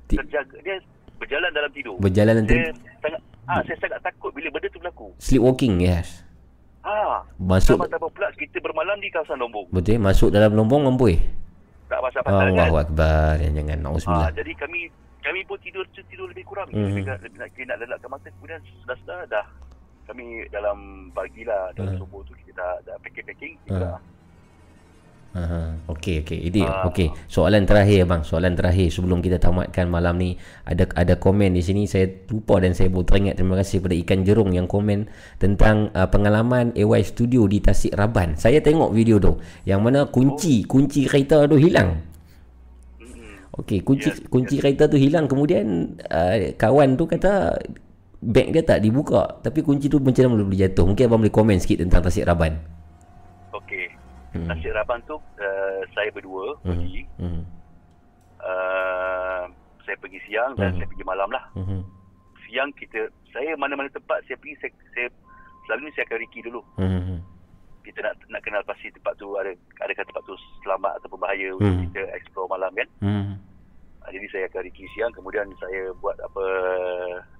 terjaga 0.08 0.56
dia 0.58 0.76
berjalan 1.16 1.50
dalam 1.50 1.70
tidur 1.70 1.96
Berjalan 1.98 2.34
nanti 2.38 2.54
saya 2.54 2.68
sangat 3.00 3.20
ah 3.46 3.60
saya 3.62 3.76
sangat 3.78 4.00
takut 4.02 4.30
bila 4.30 4.48
benda 4.50 4.68
tu 4.68 4.78
berlaku 4.78 5.08
sleepwalking, 5.16 5.74
yes. 5.78 6.24
ha 6.80 7.20
Masuk 7.36 7.76
tambah-tambah 7.76 8.10
pula 8.10 8.28
kita 8.34 8.56
bermalam 8.58 8.96
di 8.98 9.08
kawasan 9.08 9.36
Lombong 9.36 9.68
betul 9.68 9.96
masuk 9.96 10.28
dalam 10.28 10.52
Lombong 10.52 10.84
mampui. 10.86 11.16
tak 11.86 11.98
pasal-pasal 12.00 12.38
kan 12.46 12.54
Allahu 12.54 12.76
akbar. 12.78 13.34
Jangan 13.36 13.54
jangan 13.56 13.76
ha, 13.76 13.84
nauzubillah. 13.84 14.30
jadi 14.32 14.52
kami 14.54 14.80
kami 15.20 15.40
pun 15.44 15.56
tidur 15.60 15.84
tidur 15.92 16.26
lebih 16.26 16.44
kurang 16.44 16.68
mm-hmm. 16.68 16.96
lebih, 16.96 17.16
lebih 17.20 17.38
nak 17.38 17.48
kita 17.52 17.64
nak 17.68 17.78
lelapkan 17.80 18.08
mata 18.08 18.28
kemudian 18.30 18.60
sudah-sudah 18.80 19.18
dah 19.26 19.46
kami 20.04 20.42
dalam 20.48 20.78
pagi 21.10 21.44
lah 21.44 21.70
dalam 21.72 21.94
Mhm. 21.94 22.00
subuh 22.00 22.20
tu 22.24 22.32
kita 22.34 22.56
dah 22.56 22.72
dah 22.82 22.96
packing-packing 22.98 23.54
kita 23.64 24.00
Aha. 25.30 25.78
Okey 25.86 26.26
okey. 26.26 26.50
Ini 26.50 26.66
Ah. 26.66 26.90
okey. 26.90 27.14
Soalan 27.30 27.62
terakhir 27.62 28.02
bang, 28.02 28.26
soalan 28.26 28.58
terakhir 28.58 28.90
sebelum 28.90 29.22
kita 29.22 29.38
tamatkan 29.38 29.86
malam 29.86 30.18
ni 30.18 30.34
ada 30.66 30.90
ada 30.98 31.14
komen 31.14 31.54
di 31.54 31.62
sini 31.62 31.86
saya 31.86 32.10
lupa 32.34 32.58
dan 32.58 32.74
saya 32.74 32.90
baru 32.90 33.06
teringat 33.06 33.38
terima 33.38 33.54
kasih 33.54 33.78
kepada 33.78 33.94
ikan 34.02 34.26
jerung 34.26 34.50
yang 34.50 34.66
komen 34.66 35.06
tentang 35.38 35.94
uh, 35.94 36.10
pengalaman 36.10 36.74
AY 36.74 37.06
Studio 37.06 37.46
di 37.46 37.62
Tasik 37.62 37.94
Raban. 37.94 38.34
Saya 38.34 38.58
tengok 38.58 38.90
video 38.90 39.22
tu 39.22 39.38
yang 39.62 39.86
mana 39.86 40.10
kunci 40.10 40.66
kunci 40.66 41.06
kereta 41.06 41.46
tu 41.46 41.54
hilang. 41.54 42.09
Okey, 43.60 43.78
kunci 43.80 44.08
Yes, 44.08 44.24
kunci 44.26 44.56
kereta 44.56 44.88
tu 44.88 44.96
hilang 44.96 45.24
kemudian 45.24 45.66
uh, 46.02 46.34
kawan 46.54 46.96
tu 46.96 47.04
kata 47.04 47.60
beg 48.18 48.50
dia 48.50 48.60
tak 48.60 48.80
dibuka 48.80 49.40
tapi 49.40 49.60
kunci 49.60 49.86
tu 49.86 49.96
macam 49.96 50.32
mana 50.32 50.44
boleh 50.44 50.60
jatuh. 50.60 50.84
Mungkin 50.84 51.04
abang 51.04 51.20
boleh 51.20 51.30
komen 51.30 51.56
sikit 51.56 51.80
tentang 51.80 52.00
Tasik 52.00 52.24
Raban. 52.24 52.56
okey 53.52 53.86
Hmm. 54.30 54.46
Nasib 54.46 54.70
Raban 54.70 55.02
tu 55.04 55.18
uh, 55.18 55.80
saya 55.90 56.08
berdua 56.10 56.54
Hmm. 56.62 56.70
pergi 56.72 57.02
Hmm. 57.18 57.42
uh, 58.40 59.42
saya 59.82 59.96
pergi 59.98 60.20
siang 60.22 60.54
dan 60.54 60.70
Mhm. 60.70 60.76
saya 60.78 60.86
pergi 60.86 61.04
malam 61.04 61.28
lah 61.28 61.44
Hmm. 61.52 61.82
siang 62.44 62.70
kita 62.72 63.10
saya 63.28 63.54
mana-mana 63.54 63.90
tempat 63.90 64.22
saya 64.24 64.38
pergi 64.38 64.54
saya, 64.58 64.70
saya 64.94 65.06
selalu 65.66 65.90
saya 65.92 66.06
akan 66.06 66.18
riki 66.20 66.40
dulu 66.40 66.60
Hmm. 66.76 67.18
kita 67.80 67.98
nak 68.00 68.14
nak 68.28 68.40
kenal 68.40 68.62
pasti 68.62 68.86
tempat 68.88 69.12
tu 69.16 69.34
ada 69.34 69.50
adakah 69.80 70.04
tempat 70.04 70.22
tu 70.22 70.34
selamat 70.62 70.92
ataupun 70.96 71.18
bahaya 71.18 71.48
untuk 71.52 71.66
Hmm. 71.66 71.82
kita 71.88 72.00
explore 72.14 72.48
malam 72.48 72.70
kan 72.72 72.88
Hmm. 73.02 73.34
Ah, 74.00 74.10
jadi 74.10 74.26
saya 74.28 74.44
akan 74.46 74.64
riki 74.64 74.88
siang 74.90 75.12
kemudian 75.12 75.44
saya 75.56 75.92
buat 75.94 76.16
apa 76.18 76.44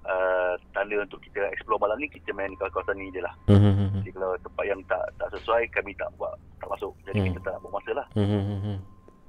uh, 0.03 0.53
tanda 0.71 0.93
untuk 0.99 1.17
kita 1.19 1.41
explore 1.49 1.79
malam 1.79 1.97
ni 1.97 2.05
kita 2.05 2.29
main 2.31 2.53
kawasan 2.53 2.95
ni 2.95 3.09
je 3.09 3.17
lah 3.17 3.33
Hmm. 3.45 3.89
jadi 3.97 4.13
kalau 4.13 4.37
tempat 4.39 4.65
yang 4.65 4.81
tak 4.85 5.01
tak 5.17 5.29
sesuai 5.31 5.65
kami 5.69 5.91
tak 5.95 6.13
buat 6.15 6.31
tak 6.57 6.69
masuk 6.69 6.93
jadi 7.03 7.17
Hmm. 7.17 7.27
kita 7.27 7.39
tak 7.43 7.57
buat 7.59 7.73
masa 7.73 7.91
lah 7.93 8.05
Hmm. 8.13 8.77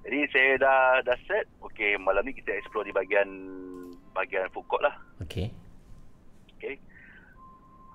jadi 0.02 0.18
saya 0.28 0.50
dah 0.56 0.78
dah 1.02 1.16
set 1.24 1.48
okey 1.62 1.96
malam 1.96 2.20
ni 2.20 2.32
kita 2.32 2.52
explore 2.52 2.84
di 2.84 2.92
bahagian 2.92 3.28
bahagian 4.12 4.44
food 4.50 4.66
court 4.66 4.82
lah 4.82 4.92
Okey. 5.18 5.48
Okay. 6.54 6.76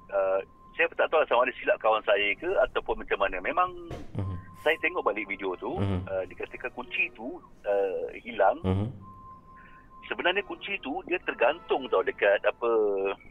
Uh, 0.07 0.39
saya 0.73 0.87
tak 0.93 1.07
tahu 1.07 1.21
sama 1.25 1.43
ada 1.43 1.53
silap 1.53 1.77
kawan 1.77 2.01
saya 2.01 2.31
ke 2.33 2.49
ataupun 2.63 2.95
macam 2.97 3.19
mana. 3.19 3.37
Memang 3.39 3.69
Hmm. 4.13 4.35
saya 4.59 4.77
tengok 4.77 5.03
balik 5.03 5.25
video 5.25 5.51
tu, 5.55 5.75
Mhm. 5.75 6.05
uh, 6.05 6.23
dikatakan 6.25 6.71
kunci 6.71 7.07
tu 7.11 7.37
uh, 7.63 8.07
hilang. 8.17 8.57
Hmm. 8.61 8.87
Sebenarnya 10.07 10.39
kunci 10.43 10.79
tu 10.79 11.03
dia 11.03 11.19
tergantung 11.21 11.83
tau 11.87 11.99
dekat 11.99 12.39
apa 12.41 12.69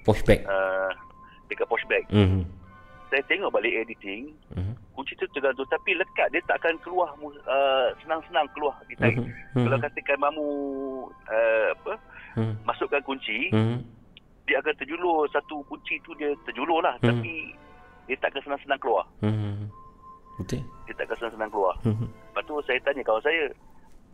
Pushback. 0.04 0.44
uh, 0.44 0.92
dekat 1.48 1.66
push 1.66 1.84
bag. 1.86 2.04
Hmm. 2.08 2.44
Saya 3.08 3.22
tengok 3.24 3.48
balik 3.50 3.72
editing, 3.72 4.34
Hmm. 4.52 4.74
kunci 4.92 5.14
tu 5.14 5.24
tergantung 5.30 5.64
tapi 5.66 5.94
lekat 5.94 6.28
dia 6.30 6.42
tak 6.44 6.58
akan 6.58 6.74
keluar 6.82 7.08
uh, 7.16 7.88
senang-senang 8.02 8.44
keluar 8.52 8.74
ditarik. 8.86 9.16
Mhm. 9.16 9.62
Kalau 9.62 9.78
Mhm. 9.78 9.84
katakan 9.84 10.18
mamu 10.18 10.48
uh, 11.26 11.66
apa 11.72 11.92
Hmm. 12.36 12.54
masukkan 12.62 13.00
kunci, 13.00 13.48
Hmm. 13.50 13.80
dia 14.44 14.60
akan 14.60 14.74
terjulur 14.76 15.24
satu 15.30 15.64
kunci 15.64 15.96
tu 16.02 16.12
dia 16.14 16.28
terjulur 16.44 16.82
lah 16.82 16.98
Mhm. 17.00 17.08
tapi 17.08 17.32
dia 18.04 18.16
tak 18.20 18.34
akan 18.34 18.42
senang-senang 18.42 18.80
keluar. 18.82 19.04
Hmm. 19.22 19.70
Betul. 20.36 20.60
Dia 20.84 20.92
tak 20.94 21.08
akan 21.08 21.16
senang-senang 21.16 21.50
keluar. 21.50 21.74
Hmm. 21.80 22.04
Lepas 22.04 22.42
tu 22.44 22.54
saya 22.66 22.78
tanya 22.84 23.00
kawan 23.00 23.22
saya, 23.22 23.48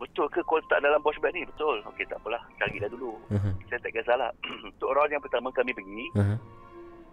betul 0.03 0.27
ke 0.27 0.43
kau 0.43 0.59
letak 0.59 0.79
dalam 0.79 0.99
wash 1.01 1.17
bag 1.17 1.31
ni? 1.31 1.43
Betul. 1.43 1.79
Okey 1.87 2.03
tak 2.05 2.19
apalah, 2.19 2.43
cari 2.59 2.77
dah 2.77 2.87
dulu. 2.87 3.15
Hmm. 3.27 3.55
Saya 3.65 3.79
tak 3.79 3.91
kisahlah. 3.91 4.31
Untuk 4.67 4.87
orang 4.87 5.07
yang 5.09 5.23
pertama 5.23 5.47
kami 5.49 5.71
pergi, 5.71 6.03
Hmm. 6.13 6.37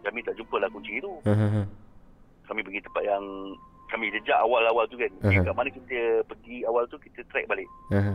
kami 0.03 0.21
tak 0.21 0.35
jumpa 0.35 0.57
lah 0.59 0.69
kunci 0.69 0.99
tu. 0.99 1.13
Hmm. 1.25 1.65
Kami 2.45 2.61
pergi 2.61 2.83
tempat 2.83 3.07
yang 3.07 3.25
kami 3.87 4.11
jejak 4.11 4.39
awal-awal 4.39 4.87
tu 4.87 4.95
kan. 4.95 5.11
Mhm. 5.19 5.43
Kat 5.43 5.55
mana 5.55 5.67
kita 5.67 5.99
pergi 6.25 6.63
awal 6.63 6.87
tu, 6.87 6.99
kita 6.99 7.23
track 7.27 7.47
balik. 7.47 7.67
Hmm. 7.91 8.15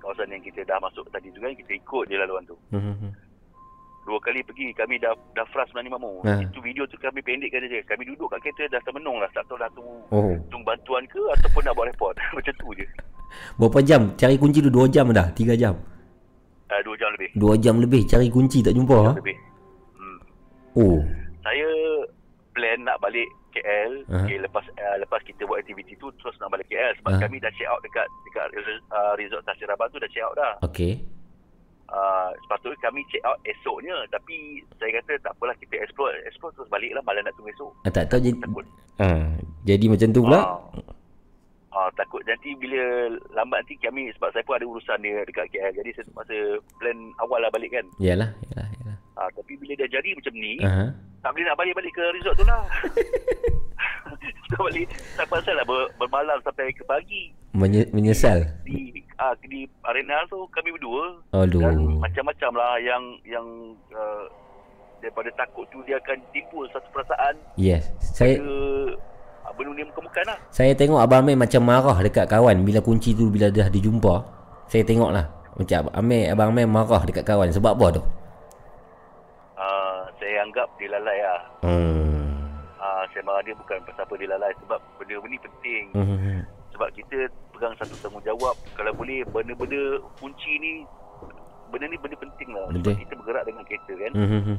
Kawasan 0.00 0.28
yang 0.28 0.40
kita 0.40 0.64
dah 0.64 0.80
masuk 0.80 1.04
tadi 1.08 1.28
tu 1.28 1.40
kan, 1.40 1.52
kita 1.52 1.72
ikut 1.72 2.04
je 2.08 2.16
laluan 2.16 2.44
tu. 2.44 2.56
Hmm. 2.68 3.12
Dua 4.00 4.16
kali 4.16 4.40
pergi, 4.40 4.72
kami 4.72 4.96
dah 4.96 5.12
dah 5.32 5.44
frust 5.52 5.70
sebenarnya 5.70 5.92
mamu. 5.92 6.24
Mhm. 6.24 6.40
Itu 6.48 6.58
video 6.60 6.88
tu 6.88 6.96
kami 6.96 7.20
pendekkan 7.20 7.64
je. 7.64 7.84
Kami 7.84 8.08
duduk 8.08 8.32
kat 8.32 8.40
kereta 8.42 8.76
dah 8.76 8.80
termenung 8.80 9.20
lah. 9.20 9.28
Tak 9.32 9.44
tahu 9.44 9.60
dah 9.60 9.68
tunggu, 9.76 10.00
Oh. 10.08 10.32
tunggu 10.48 10.64
bantuan 10.66 11.04
ke 11.06 11.20
ataupun 11.36 11.62
nak 11.64 11.76
buat 11.76 11.88
report. 11.92 12.16
Macam 12.36 12.54
tu 12.56 12.68
je. 12.74 12.86
Berapa 13.56 13.78
jam? 13.80 14.14
Cari 14.14 14.36
kunci 14.36 14.58
tu 14.60 14.70
2 14.70 14.86
jam 14.88 15.06
dah, 15.10 15.30
3 15.32 15.54
jam. 15.54 15.74
Uh, 16.70 16.80
dua 16.86 16.94
jam 16.94 17.10
lebih. 17.18 17.28
2 17.34 17.62
jam 17.62 17.74
lebih 17.82 18.02
cari 18.06 18.30
kunci 18.30 18.62
tak 18.62 18.72
jumpa. 18.72 18.96
ha? 19.02 19.12
Lebih. 19.18 19.36
Hmm. 19.98 20.18
Oh. 20.78 20.98
Saya 21.42 21.66
plan 22.54 22.78
nak 22.82 22.98
balik 23.00 23.26
KL 23.50 24.06
Aha. 24.06 24.22
okay, 24.22 24.38
lepas 24.38 24.62
uh, 24.62 24.96
lepas 25.02 25.18
kita 25.26 25.42
buat 25.42 25.58
aktiviti 25.58 25.98
tu 25.98 26.06
terus 26.18 26.38
nak 26.38 26.54
balik 26.54 26.70
KL 26.70 26.94
sebab 27.02 27.18
Aha. 27.18 27.22
kami 27.26 27.42
dah 27.42 27.50
check 27.58 27.66
out 27.66 27.82
dekat 27.82 28.06
dekat 28.30 28.46
uh, 28.94 29.18
resort 29.18 29.42
Tasir 29.42 29.66
Raban 29.66 29.90
tu 29.90 29.98
dah 29.98 30.06
check 30.06 30.22
out 30.22 30.34
dah. 30.38 30.54
Okey. 30.62 31.02
Uh, 31.90 32.30
sepatutnya 32.46 32.78
kami 32.78 33.02
check 33.10 33.18
out 33.26 33.34
esoknya 33.42 33.98
tapi 34.14 34.62
saya 34.78 35.02
kata 35.02 35.18
tak 35.26 35.34
apalah 35.34 35.58
kita 35.58 35.74
explore 35.82 36.14
explore 36.22 36.54
terus 36.54 36.70
balik 36.70 36.94
lah 36.94 37.02
malam 37.02 37.26
nak 37.26 37.34
tunggu 37.34 37.50
esok. 37.50 37.70
Ah, 37.82 37.90
tak 37.90 38.06
tahu 38.06 38.22
jadi 38.22 38.38
Takut. 38.38 38.66
ah, 39.02 39.26
jadi 39.66 39.84
macam 39.90 40.08
tu 40.14 40.20
pula. 40.22 40.40
Ah. 41.70 41.86
Ah, 41.86 41.88
takut 41.94 42.18
nanti 42.26 42.50
bila 42.54 43.06
lambat 43.30 43.62
nanti 43.62 43.78
kami 43.78 44.10
sebab 44.18 44.34
saya 44.34 44.42
pun 44.42 44.58
ada 44.58 44.66
urusan 44.66 44.98
dia 44.98 45.22
dekat 45.22 45.46
KL 45.48 45.70
jadi 45.72 45.90
saya 45.94 46.06
masa 46.12 46.34
plan 46.76 46.98
awal 47.18 47.38
lah 47.38 47.50
balik 47.50 47.70
kan. 47.70 47.86
Yalah, 48.02 48.34
yalah, 48.50 48.68
yalah. 48.74 48.96
Ah, 49.14 49.30
tapi 49.30 49.54
bila 49.54 49.78
dia 49.78 49.86
jadi 49.86 50.10
macam 50.12 50.34
ni 50.34 50.58
Aha. 50.60 50.90
tak 51.20 51.30
boleh 51.30 51.46
nak 51.46 51.56
balik-balik 51.56 51.92
ke 51.94 52.04
resort 52.10 52.34
tu 52.34 52.44
lah. 52.44 52.62
tak 54.50 54.60
balik 54.60 54.86
tak 55.14 55.26
pasal 55.30 55.54
lah 55.54 55.62
ber, 55.62 55.86
bermalam 55.96 56.38
sampai 56.42 56.74
ke 56.74 56.82
pagi. 56.82 57.30
Menye- 57.54 57.90
menyesal. 57.90 58.50
Di 58.62 58.90
ah, 59.16 59.34
di 59.38 59.62
arena 59.84 60.26
tu 60.26 60.42
kami 60.50 60.74
berdua 60.74 61.22
Aduh. 61.38 61.62
dan 61.62 61.76
macam-macam 61.98 62.50
lah 62.56 62.72
yang 62.78 63.02
yang 63.22 63.46
uh, 63.90 64.26
daripada 64.98 65.30
takut 65.34 65.64
tu 65.68 65.80
dia 65.84 65.96
akan 65.96 66.18
timbul 66.30 66.66
satu 66.70 66.88
perasaan 66.90 67.34
Yes. 67.54 67.88
Saya 68.00 68.36
benda 69.56 69.70
ni 69.76 69.84
muka-muka 69.86 70.20
lah. 70.26 70.38
saya 70.52 70.72
tengok 70.74 71.00
Abang 71.00 71.22
Amir 71.24 71.36
macam 71.38 71.62
marah 71.64 71.98
dekat 72.02 72.26
kawan 72.26 72.62
bila 72.62 72.80
kunci 72.82 73.14
tu 73.14 73.30
bila 73.30 73.48
dah 73.48 73.68
dijumpa. 73.68 74.14
Saya 74.70 74.86
tengok 74.86 75.10
lah. 75.10 75.26
Macam 75.58 75.76
Abang 75.86 75.94
Amir, 75.98 76.22
Abang 76.30 76.48
Amir 76.54 76.66
marah 76.70 77.02
dekat 77.02 77.24
kawan. 77.26 77.50
Sebab 77.50 77.74
apa 77.78 77.86
tu? 77.98 78.02
Uh, 79.60 80.08
saya 80.16 80.46
anggap 80.46 80.68
dia 80.80 80.88
lalai 80.94 81.18
lah. 81.20 81.40
Hmm. 81.66 82.48
Uh, 82.80 83.02
saya 83.12 83.22
marah 83.26 83.42
dia 83.44 83.52
bukan 83.52 83.76
pasal 83.84 84.08
apa 84.08 84.14
dia 84.16 84.28
lalai 84.30 84.52
sebab 84.64 84.80
benda 84.96 85.14
ni 85.28 85.38
penting. 85.38 85.84
Hmm. 85.92 86.40
Sebab 86.72 86.88
kita 86.96 87.28
pegang 87.52 87.76
satu 87.76 87.92
tanggungjawab 88.00 88.56
kalau 88.72 88.92
boleh 88.96 89.20
benda-benda 89.28 90.00
kunci 90.16 90.52
ni 90.56 90.72
benda 91.68 91.86
ni 91.92 91.98
benda 92.00 92.16
penting 92.16 92.48
lah. 92.56 92.66
Sebab 92.72 92.96
kita 92.96 93.14
bergerak 93.20 93.44
dengan 93.44 93.62
kereta 93.68 93.92
kan. 93.92 94.12
Hmm, 94.16 94.28
hmm, 94.28 94.42
hmm. 94.48 94.58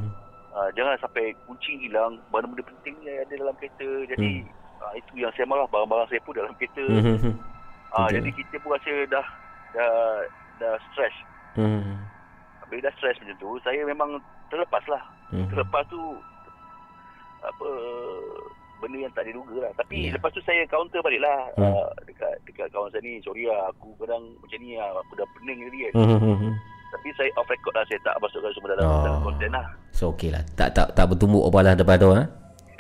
Uh, 0.52 0.68
jangan 0.76 1.00
sampai 1.00 1.32
kunci 1.48 1.80
hilang, 1.80 2.20
benda-benda 2.30 2.62
penting 2.68 2.96
yang 3.08 3.24
ada 3.24 3.34
dalam 3.34 3.56
kereta. 3.58 3.90
Jadi 4.12 4.44
uh, 4.82 4.94
itu 4.94 5.12
yang 5.18 5.32
saya 5.32 5.46
marah 5.46 5.66
barang-barang 5.66 6.08
saya 6.08 6.22
pun 6.22 6.34
dalam 6.34 6.52
kereta. 6.56 6.84
Ah, 7.92 8.08
Betul. 8.08 8.14
jadi 8.18 8.30
kita 8.34 8.56
pun 8.60 8.70
rasa 8.72 8.92
dah 9.06 9.26
dah 9.72 9.94
dah 10.58 10.74
stres. 10.90 11.16
Hmm. 11.54 12.00
Bila 12.66 12.88
dah 12.88 12.94
stres 12.96 13.20
macam 13.20 13.36
tu, 13.38 13.60
saya 13.62 13.84
memang 13.84 14.16
terlepas 14.48 14.84
lah. 14.88 15.04
Hmm. 15.28 15.48
Terlepas 15.48 15.84
tu 15.86 16.00
apa 17.42 17.68
benda 18.78 18.98
yang 19.00 19.14
tak 19.14 19.28
diduga 19.28 19.62
lah. 19.62 19.72
Tapi 19.76 20.08
Ya. 20.08 20.16
lepas 20.16 20.32
tu 20.32 20.42
saya 20.42 20.64
counter 20.66 21.02
balik 21.02 21.20
lah 21.20 21.38
Hmm. 21.54 21.68
uh, 21.68 21.88
dekat 22.04 22.32
dekat 22.44 22.68
kawan 22.70 22.90
saya 22.90 23.02
ni. 23.02 23.20
Sorry 23.22 23.44
lah, 23.44 23.70
aku 23.70 23.92
kadang 23.98 24.24
macam 24.40 24.58
ni 24.58 24.74
lah. 24.74 24.90
Aku 24.98 25.14
dah 25.14 25.28
pening 25.36 25.60
tadi 25.62 25.80
kan. 25.84 25.92
Hmm. 26.00 26.54
Tapi 26.92 27.08
saya 27.14 27.30
off 27.36 27.48
record 27.48 27.72
lah. 27.72 27.86
Saya 27.86 28.00
tak 28.02 28.16
masukkan 28.18 28.52
semua 28.52 28.70
dalam, 28.72 28.86
Oh. 28.86 29.04
dalam 29.04 29.20
konten 29.22 29.50
lah. 29.52 29.66
So 29.92 30.12
okey 30.12 30.30
lah. 30.30 30.42
Tak 30.56 30.72
tak 30.72 30.88
tak 30.94 31.06
bertumbuk 31.06 31.44
apa 31.46 31.60
lah 31.62 31.74
depan 31.74 31.98
tu 31.98 32.10
ha. 32.10 32.24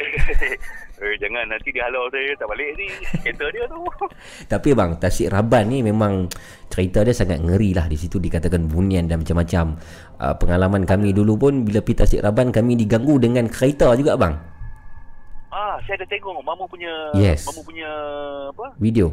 eh, 1.02 1.16
jangan 1.18 1.50
nanti 1.50 1.74
dia 1.74 1.84
halau 1.90 2.06
saya 2.14 2.32
tak 2.38 2.48
balik 2.48 2.70
ni. 2.78 2.88
Kereta 3.26 3.46
dia 3.50 3.66
tu. 3.66 3.82
Tapi 4.54 4.70
bang, 4.78 4.92
Tasik 5.02 5.34
Raban 5.34 5.66
ni 5.74 5.82
memang 5.82 6.30
cerita 6.70 7.02
dia 7.02 7.12
sangat 7.12 7.42
ngeri 7.42 7.74
lah 7.74 7.90
di 7.90 7.98
situ 7.98 8.22
dikatakan 8.22 8.70
bunian 8.70 9.10
dan 9.10 9.26
macam-macam. 9.26 9.76
Uh, 10.22 10.34
pengalaman 10.38 10.86
kami 10.86 11.10
dulu 11.12 11.36
pun 11.36 11.66
bila 11.66 11.82
pergi 11.82 11.98
Tasik 12.06 12.22
Raban 12.22 12.54
kami 12.54 12.78
diganggu 12.78 13.18
dengan 13.18 13.50
kereta 13.50 13.92
juga 13.98 14.14
bang. 14.16 14.36
ah, 15.52 15.76
saya 15.84 16.00
ada 16.00 16.08
tengok 16.08 16.40
Mamu 16.48 16.64
punya 16.70 16.94
Yes. 17.12 17.44
Mamu 17.50 17.62
punya 17.66 17.90
apa? 18.56 18.72
Video. 18.80 19.12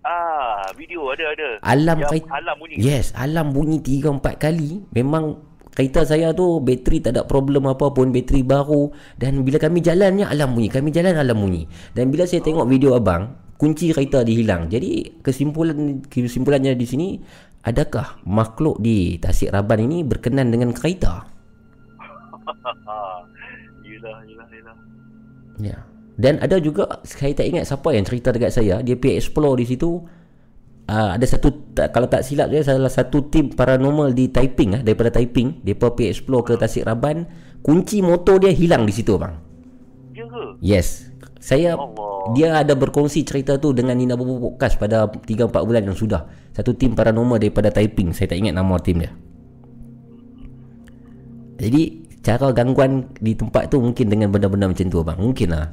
Ah, 0.00 0.64
video 0.80 1.12
ada 1.12 1.24
ada. 1.28 1.48
Alam 1.60 2.00
yang 2.00 2.08
kereta. 2.08 2.32
alam 2.32 2.54
bunyi. 2.56 2.74
Yes, 2.80 3.12
alam 3.12 3.52
bunyi 3.52 3.84
3 3.84 4.16
4 4.16 4.40
kali. 4.40 4.80
Memang 4.96 5.49
kereta 5.74 6.02
saya 6.02 6.34
tu 6.34 6.58
bateri 6.60 6.98
tak 7.00 7.16
ada 7.16 7.22
problem 7.24 7.70
apa 7.70 7.90
pun, 7.94 8.10
bateri 8.10 8.42
baru 8.42 8.90
dan 9.16 9.42
bila 9.46 9.56
kami 9.56 9.80
jalannya 9.80 10.26
alam 10.26 10.52
bunyi, 10.54 10.68
kami 10.68 10.90
jalan 10.90 11.14
alam 11.14 11.38
bunyi. 11.38 11.64
Dan 11.94 12.10
bila 12.10 12.26
saya 12.26 12.42
tengok 12.42 12.66
video 12.66 12.98
abang, 12.98 13.32
kunci 13.60 13.92
kereta 13.92 14.24
dihilang. 14.24 14.72
Jadi 14.72 15.20
kesimpulan 15.20 16.00
kesimpulannya 16.08 16.72
di 16.72 16.86
sini 16.88 17.08
adakah 17.60 18.24
makhluk 18.24 18.80
di 18.80 19.20
Tasik 19.20 19.52
Raban 19.52 19.84
ini 19.84 20.00
berkenan 20.00 20.48
dengan 20.48 20.72
kereta? 20.72 21.28
Ah, 22.88 23.20
yelah, 23.86 24.24
yelah, 24.24 24.48
yelah. 24.48 24.76
Ya. 25.60 25.78
Dan 26.20 26.36
ada 26.40 26.60
juga 26.60 27.00
saya 27.04 27.32
tak 27.32 27.48
ingat 27.48 27.64
siapa 27.68 27.96
yang 27.96 28.04
cerita 28.04 28.28
dekat 28.32 28.52
saya, 28.52 28.84
dia 28.84 28.96
pergi 28.96 29.20
explore 29.20 29.60
di 29.60 29.66
situ. 29.68 30.00
Uh, 30.90 31.14
ada 31.14 31.22
satu 31.22 31.54
tak, 31.72 31.94
kalau 31.94 32.06
tak 32.10 32.26
silap 32.26 32.50
dia 32.50 32.62
salah 32.62 32.90
satu 32.90 33.30
tim 33.30 33.50
paranormal 33.50 34.10
di 34.10 34.26
Taiping 34.28 34.78
ah 34.78 34.82
daripada 34.82 35.10
Taiping 35.14 35.62
dia 35.62 35.74
pergi 35.74 36.10
explore 36.10 36.42
ke 36.42 36.52
Tasik 36.58 36.84
Raban 36.84 37.24
kunci 37.62 38.02
motor 38.02 38.38
dia 38.42 38.50
hilang 38.50 38.84
di 38.84 38.92
situ 38.94 39.14
bang 39.16 39.34
Ya 40.12 40.24
ke? 40.26 40.42
yes. 40.60 41.08
Saya 41.40 41.72
Allah. 41.72 42.36
dia 42.36 42.52
ada 42.52 42.76
berkongsi 42.76 43.24
cerita 43.24 43.56
tu 43.56 43.72
dengan 43.72 43.96
Nina 43.96 44.12
Bobo 44.12 44.52
Podcast 44.52 44.76
pada 44.76 45.08
3 45.08 45.24
4 45.48 45.48
bulan 45.64 45.88
yang 45.88 45.96
sudah. 45.96 46.28
Satu 46.52 46.76
tim 46.76 46.92
paranormal 46.92 47.40
daripada 47.40 47.72
Taiping 47.72 48.12
saya 48.12 48.28
tak 48.28 48.44
ingat 48.44 48.52
nama 48.52 48.76
tim 48.76 49.00
dia. 49.00 49.08
Jadi 51.56 51.82
cara 52.20 52.52
gangguan 52.52 53.08
di 53.16 53.32
tempat 53.32 53.72
tu 53.72 53.80
mungkin 53.80 54.12
dengan 54.12 54.28
benda-benda 54.28 54.68
macam 54.68 54.86
tu 54.92 55.00
bang 55.00 55.16
mungkin 55.16 55.48
lah 55.56 55.72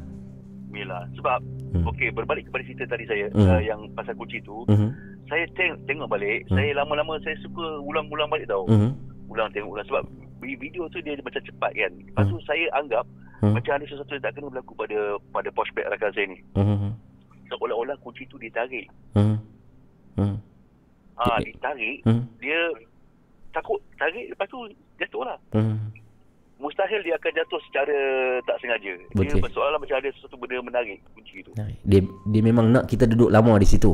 Yelah. 0.98 1.06
Sebab, 1.22 1.40
Hmm. 1.78 1.86
okey, 1.94 2.10
berbalik 2.10 2.49
kepada 2.49 2.64
cerita 2.65 2.84
tadi 2.90 3.06
saya, 3.06 3.26
Hmm. 3.30 3.45
uh, 3.45 3.61
yang 3.61 3.80
pasal 3.94 4.14
kunci 4.18 4.41
tu, 4.41 4.65
Mhm. 4.65 4.90
saya 5.30 5.45
teng- 5.53 5.80
tengok 5.86 6.10
balik, 6.10 6.48
Hmm. 6.49 6.57
saya 6.57 6.69
lama-lama 6.74 7.22
saya 7.22 7.38
suka 7.45 7.65
ulang-ulang 7.86 8.30
balik 8.32 8.49
tau. 8.49 8.65
Mhm. 8.65 8.90
Ulang 9.30 9.52
tengok 9.53 9.78
ulang. 9.78 9.88
Sebab 9.88 10.03
vi- 10.41 10.57
video 10.57 10.90
tu 10.90 10.98
dia 11.03 11.14
macam 11.22 11.41
cepat 11.44 11.72
kan. 11.78 11.91
Lepas 11.94 12.26
tu 12.26 12.38
saya 12.48 12.65
anggap, 12.74 13.06
Hmm. 13.44 13.53
macam 13.53 13.72
ada 13.78 13.86
sesuatu 13.86 14.18
yang 14.18 14.24
tak 14.26 14.34
kena 14.34 14.49
berlaku 14.49 14.74
pada 14.74 14.99
pada 15.30 15.49
pushback 15.53 15.86
rakan 15.94 16.11
saya 16.15 16.26
ni. 16.34 16.40
Mhm. 16.57 16.90
Seolah-olah 17.53 17.98
kunci 18.02 18.26
tu 18.26 18.41
ditarik. 18.41 18.90
Mhm. 19.14 19.38
Ah, 21.18 21.38
Jadi- 21.41 21.53
ditarik, 21.53 21.98
Mhm. 22.06 22.24
dia 22.41 22.60
takut 23.53 23.82
tarik, 23.98 24.30
lepas 24.34 24.45
tu 24.49 24.69
jatuh 25.02 25.24
lah. 25.26 25.38
Mhm. 25.53 25.78
Mustahil 26.58 27.02
dia 27.02 27.14
akan 27.14 27.32
jatuh 27.34 27.62
secara 27.64 27.98
tak 28.44 28.58
sengaja. 28.58 28.94
Betul. 29.12 29.30
Dia 29.30 29.46
persoalan 29.46 29.78
macam 29.78 29.96
ada 29.96 30.10
sesuatu 30.10 30.36
benda 30.36 30.58
menarik 30.60 30.98
kunci 31.14 31.46
tu. 31.46 31.54
Dia 31.84 32.00
dia 32.02 32.42
memang 32.42 32.66
nak 32.68 32.86
kita 32.86 33.06
duduk 33.06 33.30
lama 33.30 33.56
di 33.56 33.66
situ. 33.66 33.94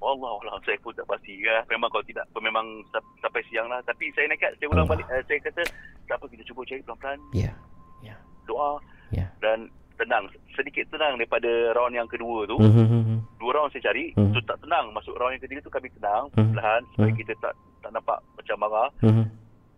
Allah 0.00 0.32
Allah 0.34 0.58
saya 0.60 0.74
pun 0.80 0.90
tak 0.90 1.06
pasti 1.06 1.38
ya. 1.38 1.62
Memang 1.68 1.86
kalau 1.86 2.02
tidak 2.02 2.26
memang 2.34 2.82
sampai 3.20 3.42
siang 3.46 3.70
lah. 3.70 3.78
Tapi 3.84 4.10
saya 4.10 4.26
nekat 4.26 4.58
saya 4.58 4.66
ulang 4.66 4.84
Allah. 4.84 4.98
balik 4.98 5.06
eh, 5.08 5.22
saya 5.24 5.38
kata 5.40 5.62
tak 6.04 6.16
apa 6.18 6.26
kita 6.26 6.42
cuba 6.44 6.60
cari 6.64 6.82
pelan-pelan 6.82 7.18
Ya. 7.30 7.52
Ya. 8.00 8.16
doa 8.42 8.82
Ya. 9.10 9.30
dan 9.38 9.70
tenang 9.94 10.26
sedikit 10.50 10.88
tenang 10.88 11.14
daripada 11.14 11.46
round 11.76 11.92
yang 11.92 12.08
kedua 12.08 12.42
tu. 12.44 12.56
Mhm. 12.56 13.22
Dua 13.36 13.52
round 13.52 13.70
saya 13.70 13.86
cari 13.86 14.10
Hmm. 14.12 14.32
tu 14.32 14.40
tak 14.42 14.58
tenang. 14.58 14.90
Masuk 14.90 15.14
round 15.14 15.30
yang 15.30 15.42
ketiga 15.44 15.60
tu 15.60 15.70
kami 15.70 15.86
tenang 15.92 16.26
Hmm. 16.32 16.50
perlahan 16.50 16.82
supaya 16.90 17.12
Hmm. 17.12 17.20
kita 17.20 17.32
tak 17.38 17.52
tak 17.80 17.90
nampak 17.92 18.18
macam 18.34 18.56
marah. 18.58 18.88
Mhm. 19.00 19.24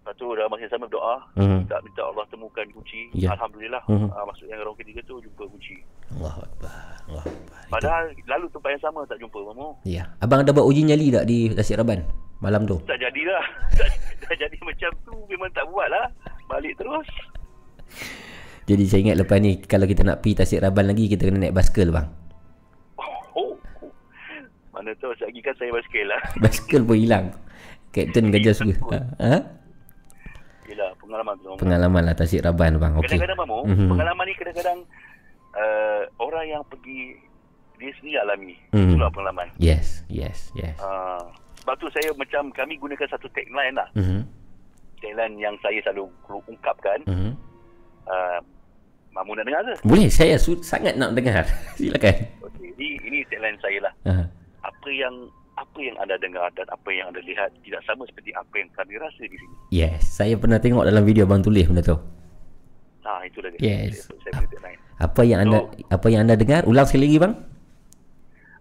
Lepas 0.02 0.18
tu 0.18 0.26
dalam 0.28 0.50
masa 0.50 0.62
yang 0.62 0.72
sama 0.72 0.84
berdoa 0.84 1.14
Mhm. 1.36 1.58
minta 1.62 1.76
minta 1.78 2.02
Allah 2.02 2.24
temukan 2.26 2.66
kunci. 2.68 3.00
Ya. 3.14 3.30
Alhamdulillah 3.32 3.82
Hmm. 3.86 4.10
ah, 4.10 4.24
masuk 4.24 4.44
yang 4.44 4.58
round 4.60 4.74
ketiga 4.74 4.98
tu 5.00 5.14
jumpa 5.16 5.46
kunci. 5.46 5.78
Allahu 6.12 6.42
akbar. 6.42 6.74
Allahu 7.06 7.22
akbar. 7.24 7.58
Itu- 7.62 7.70
Padahal 7.70 8.04
lalu 8.26 8.46
tempat 8.50 8.68
yang 8.68 8.82
sama 8.82 9.00
tak 9.04 9.16
jumpa 9.16 9.38
mamu. 9.40 9.68
Ya. 9.82 10.10
Abang 10.18 10.42
ada 10.42 10.50
buat 10.50 10.66
uji 10.66 10.82
nyali 10.82 11.08
tak 11.08 11.24
di 11.24 11.46
Tasik 11.48 11.78
Raban 11.78 12.02
malam 12.38 12.66
tu? 12.66 12.82
Tak 12.82 12.98
jadilah. 12.98 13.44
tak, 13.78 13.88
tak 14.20 14.34
jadi 14.36 14.58
macam 14.60 14.90
tu 15.00 15.14
memang 15.26 15.50
tak 15.52 15.64
buat 15.66 15.86
lah. 15.86 16.10
Balik 16.44 16.74
terus. 16.76 17.06
Jadi 18.64 18.84
saya 18.84 19.00
ingat 19.02 19.16
lepas 19.18 19.38
ni 19.38 19.58
kalau 19.60 19.86
kita 19.86 20.02
nak 20.02 20.18
pergi 20.18 20.34
Tasik 20.36 20.60
Raban 20.60 20.84
lagi 20.84 21.06
kita 21.06 21.22
kena 21.24 21.38
naik 21.40 21.54
basikal 21.54 21.88
bang. 21.90 22.06
Oh. 23.32 23.54
Mana 24.72 24.90
tahu 24.96 25.10
sekejap 25.12 25.28
lagi 25.28 25.40
kan 25.40 25.54
saya 25.56 25.70
basikal 25.70 26.06
lah. 26.08 26.20
Basikal 26.42 26.80
pun 26.82 26.96
hilang. 26.96 27.26
Kapten 27.88 28.30
kerja 28.34 28.50
suka. 28.52 28.98
Ha? 29.16 29.61
Yelah 30.64 30.90
pengalaman 30.96 31.34
tu. 31.38 31.50
Pengalaman 31.56 32.02
lah 32.02 32.14
Tasik 32.14 32.40
Raban 32.40 32.78
bang. 32.78 32.92
Okey. 32.94 33.06
Kadang-kadang 33.08 33.38
mamu, 33.40 33.58
Mhm. 33.66 33.88
pengalaman 33.88 34.24
ni 34.24 34.34
kadang-kadang 34.34 34.78
uh, 35.52 36.02
orang 36.18 36.44
yang 36.48 36.62
pergi 36.64 37.18
dia 37.76 37.90
sendiri 37.98 38.18
alami. 38.18 38.54
Mhm. 38.70 38.94
Itulah 38.94 39.10
pengalaman. 39.10 39.46
Yes, 39.56 40.06
yes, 40.06 40.54
yes. 40.54 40.78
Uh, 40.78 41.18
sebab 41.58 41.74
tu 41.76 41.90
saya 41.90 42.14
macam 42.14 42.48
kami 42.52 42.78
gunakan 42.78 43.08
satu 43.08 43.26
tagline 43.30 43.74
lah. 43.74 43.88
Mhm. 43.92 44.22
Tagline 44.98 45.34
yang 45.36 45.54
saya 45.58 45.82
selalu 45.82 46.06
ungkapkan. 46.46 47.02
Mhm. 47.04 47.32
Uh, 48.04 48.40
Mamu 49.12 49.36
nak 49.36 49.44
dengar 49.44 49.60
ke? 49.62 49.74
Boleh 49.84 50.08
saya 50.08 50.40
su- 50.40 50.64
sangat 50.64 50.96
nak 50.96 51.12
dengar. 51.12 51.44
Silakan. 51.76 52.16
Okay. 52.40 52.72
Ini, 52.72 52.88
ini 53.04 53.18
tagline 53.28 53.60
saya 53.60 53.78
lah. 53.82 53.92
Ha. 54.08 54.14
Apa 54.64 54.88
yang 54.88 55.12
apa 55.62 55.78
yang 55.78 55.96
anda 55.96 56.18
dengar 56.18 56.50
dan 56.52 56.66
apa 56.66 56.88
yang 56.90 57.06
anda 57.06 57.22
lihat 57.22 57.54
tidak 57.62 57.80
sama 57.82 58.02
seperti 58.04 58.34
apa 58.34 58.54
yang 58.54 58.68
kami 58.72 58.98
rasa 58.98 59.22
di 59.22 59.36
sini. 59.36 59.56
Yes, 59.70 60.10
saya 60.10 60.34
pernah 60.34 60.58
tengok 60.58 60.82
dalam 60.82 61.02
video 61.02 61.22
abang 61.22 61.40
tulis 61.40 61.62
benda 61.64 61.80
tu. 61.80 61.94
Ah 63.02 63.22
itulah 63.22 63.50
dia. 63.52 63.86
Yes. 63.86 64.10
Saya. 64.22 64.74
Apa 64.98 65.22
yang 65.22 65.42
anda 65.42 65.58
So- 65.60 65.70
apa 65.88 66.06
yang 66.06 66.20
anda 66.22 66.34
dengar? 66.34 66.62
Ulang 66.64 66.86
sekali 66.86 67.06
lagi 67.08 67.18
bang. 67.20 67.34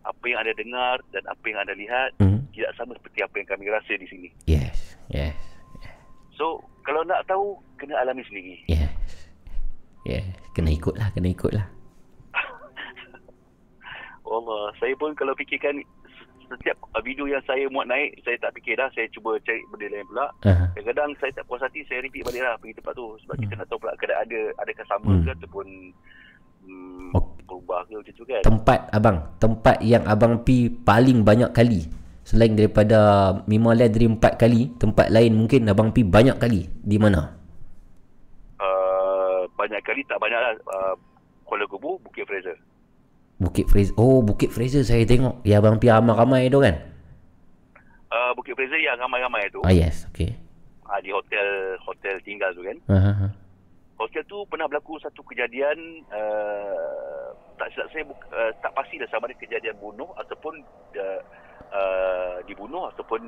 Apa 0.02 0.26
yang 0.26 0.40
anda 0.40 0.53
dengar 0.53 0.95
dan 1.11 1.23
apa 1.26 1.45
yang 1.45 1.60
anda 1.60 1.73
lihat 1.73 2.10
Mhm. 2.18 2.40
tidak 2.52 2.72
sama 2.73 2.91
seperti 2.95 3.19
apa 3.22 3.36
yang 3.38 3.48
kami 3.48 3.65
rasa 3.68 3.94
di 3.94 4.07
sini. 4.07 4.30
Yes, 4.45 4.98
yes, 5.07 5.38
So, 6.34 6.57
kalau 6.82 7.06
nak 7.06 7.22
tahu, 7.23 7.53
kena 7.76 8.02
alami 8.02 8.26
sendiri. 8.26 8.57
yes. 8.65 8.90
Yes, 10.02 10.26
kena 10.52 10.73
ikut 10.73 10.98
lah, 10.98 11.14
kena 11.14 11.30
ikut 11.30 11.53
lah. 11.53 11.69
Allah, 14.26 14.73
saya 14.76 14.94
pun 14.95 15.14
kalau 15.14 15.36
fikirkan 15.36 15.86
setiap 16.57 16.78
uh, 16.91 17.03
video 17.03 17.26
yang 17.30 17.44
saya 17.45 17.68
muat 17.72 17.88
naik, 17.88 18.19
saya 18.23 18.36
tak 18.41 18.52
fikir 18.57 18.76
dah, 18.76 18.90
saya 18.91 19.07
cuba 19.11 19.38
cari 19.41 19.61
benda 19.72 19.88
lain 19.88 20.07
pula. 20.07 20.28
Aha. 20.44 20.65
Kadang-kadang 20.76 21.10
saya 21.22 21.32
tak 21.38 21.45
puas 21.48 21.61
hati, 21.64 21.86
saya 21.88 22.03
repeat 22.03 22.23
balik 22.26 22.44
lah 22.44 22.56
pergi 22.60 22.76
tempat 22.80 22.94
tu. 22.95 23.07
Sebab 23.23 23.36
kita 23.40 23.53
nak 23.56 23.68
tahu 23.69 23.80
pula 23.82 23.94
keadaan 23.95 24.23
ada 24.28 24.40
adakah 24.60 24.86
sama 24.90 25.11
Hmm. 25.11 25.23
ke 25.23 25.30
ataupun 25.36 25.68
hmm, 26.68 27.10
Ok. 27.15 27.28
berubah 27.48 27.80
ke 27.88 27.94
macam 27.99 28.14
tu 28.14 28.26
kan. 28.28 28.41
Tempat 28.44 28.80
abang, 28.91 29.18
tempat 29.38 29.78
yang 29.82 30.03
abang 30.06 30.34
pi 30.41 30.68
paling 30.69 31.23
banyak 31.23 31.52
kali. 31.52 31.88
Selain 32.22 32.53
daripada 32.53 32.99
Mimoland 33.49 33.91
Dream 33.91 34.14
4 34.22 34.38
kali, 34.38 34.69
tempat 34.78 35.10
lain 35.10 35.34
mungkin 35.34 35.68
abang 35.68 35.90
pi 35.90 36.06
banyak 36.06 36.38
kali. 36.38 36.69
Di 36.80 36.98
mana? 37.02 37.34
Uh, 38.61 39.49
banyak 39.57 39.82
kali, 39.82 40.06
tak 40.06 40.22
banyak 40.22 40.38
lah. 40.38 40.53
Uh, 40.69 40.95
Kuala 41.44 41.65
Kubu, 41.68 41.99
Bukit 41.99 42.23
Fraser. 42.23 42.56
Bukit 43.41 43.65
Fraser. 43.65 43.97
Oh, 43.97 44.22
Bukit 44.22 44.53
Fraser 44.53 44.85
saya 44.85 45.01
tengok. 45.01 45.41
Ya 45.41 45.57
abang 45.57 45.81
pi 45.81 45.89
ramai-ramai 45.89 46.45
tu 46.53 46.61
kan? 46.61 46.77
Uh, 48.13 48.31
Bukit 48.38 48.53
Fraser 48.53 48.77
yang 48.77 49.01
ramai-ramai 49.01 49.49
tu. 49.49 49.65
Ah 49.65 49.73
yes, 49.73 50.05
okey. 50.13 50.38
Uh, 50.85 50.99
di 51.01 51.09
hotel 51.09 51.73
hotel 51.81 52.22
tinggal 52.22 52.53
tu 52.53 52.61
kan. 52.61 52.77
Aha. 52.93 53.34
Hotel 53.97 54.22
tu 54.30 54.45
pernah 54.45 54.69
berlaku 54.69 55.01
satu 55.01 55.26
kejadian 55.26 55.73
uh, 56.13 57.34
tak 57.57 57.73
silap 57.73 57.89
saya 57.89 58.05
uh, 58.13 58.51
tak 58.61 58.73
pasti 58.77 59.01
dah 59.01 59.09
sama 59.09 59.26
ada 59.26 59.34
kejadian 59.41 59.73
bunuh 59.81 60.09
ataupun 60.22 60.61
uh, 61.01 61.19
uh, 61.73 62.35
dibunuh 62.45 62.93
ataupun 62.93 63.26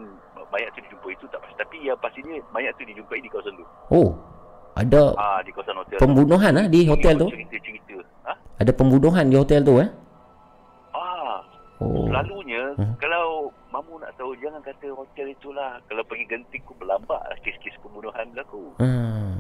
mayat 0.54 0.70
tu 0.78 0.86
dijumpai 0.86 1.18
itu 1.18 1.26
tak 1.34 1.42
pasti. 1.42 1.58
Tapi 1.58 1.78
yang 1.90 1.98
pastinya 1.98 2.38
mayat 2.54 2.78
tu 2.78 2.86
dijumpai 2.86 3.18
di 3.18 3.30
kawasan 3.34 3.58
tu. 3.58 3.66
Oh, 3.90 4.14
ada 4.78 5.18
Ah 5.18 5.42
di 5.42 5.50
kawasan 5.50 5.74
hotel. 5.82 5.98
pembunuhan 5.98 6.54
ah 6.54 6.66
di 6.70 6.86
hotel 6.86 7.18
tu? 7.18 7.34
Cerita-cerita. 7.34 7.98
Ha? 8.30 8.34
Ada 8.62 8.72
pembunuhan 8.78 9.26
di 9.26 9.38
hotel 9.42 9.66
tu 9.66 9.82
eh? 9.82 9.90
Oh. 11.84 12.08
Selalunya 12.08 12.64
Hmm. 12.80 12.96
kalau 12.98 13.52
mamu 13.76 14.00
nak 14.00 14.16
tahu 14.16 14.32
jangan 14.40 14.64
kata 14.64 14.88
hotel 14.96 15.28
itulah. 15.28 15.78
Kalau 15.92 16.04
pergi 16.08 16.26
genting 16.32 16.64
ku 16.64 16.74
berlambat 16.80 17.20
lah 17.28 17.38
kes-kes 17.44 17.76
pembunuhan 17.84 18.32
berlaku. 18.32 18.72
Hmm. 18.80 19.36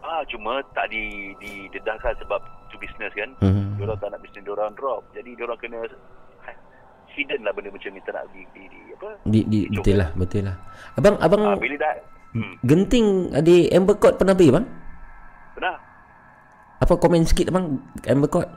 Ah 0.00 0.24
cuma 0.30 0.64
tak 0.72 0.88
di 0.88 1.34
didedahkan 1.42 2.16
sebab 2.24 2.40
tu 2.72 2.80
business 2.80 3.12
kan. 3.12 3.30
Hmm. 3.44 3.76
Diorang 3.76 4.00
tak 4.00 4.08
nak 4.14 4.20
bisnes 4.24 4.44
diorang 4.46 4.72
drop. 4.74 5.04
Jadi 5.12 5.36
diorang 5.36 5.58
kena 5.60 5.84
hidden 7.16 7.40
lah 7.48 7.52
benda 7.56 7.72
macam 7.72 7.90
ni 7.96 8.00
tak 8.04 8.12
nak 8.12 8.24
di, 8.30 8.40
di, 8.52 8.62
di 8.68 8.80
apa. 8.92 9.08
Di, 9.24 9.40
di 9.48 9.60
betul 9.72 9.96
lah, 9.96 10.08
betul 10.12 10.42
lah. 10.44 10.56
Abang 11.00 11.16
abang 11.24 11.42
Ah 11.42 11.56
bila 11.56 11.76
dah 11.80 11.94
hmm, 12.36 12.54
genting 12.60 13.32
di 13.40 13.72
Amber 13.72 13.96
Court 13.96 14.20
pernah 14.20 14.36
pergi 14.36 14.52
bang? 14.52 14.66
benar. 15.56 15.76
Apa 16.84 16.92
komen 17.00 17.24
sikit 17.24 17.48
bang 17.48 17.80
Amber 18.04 18.28
Court? 18.28 18.48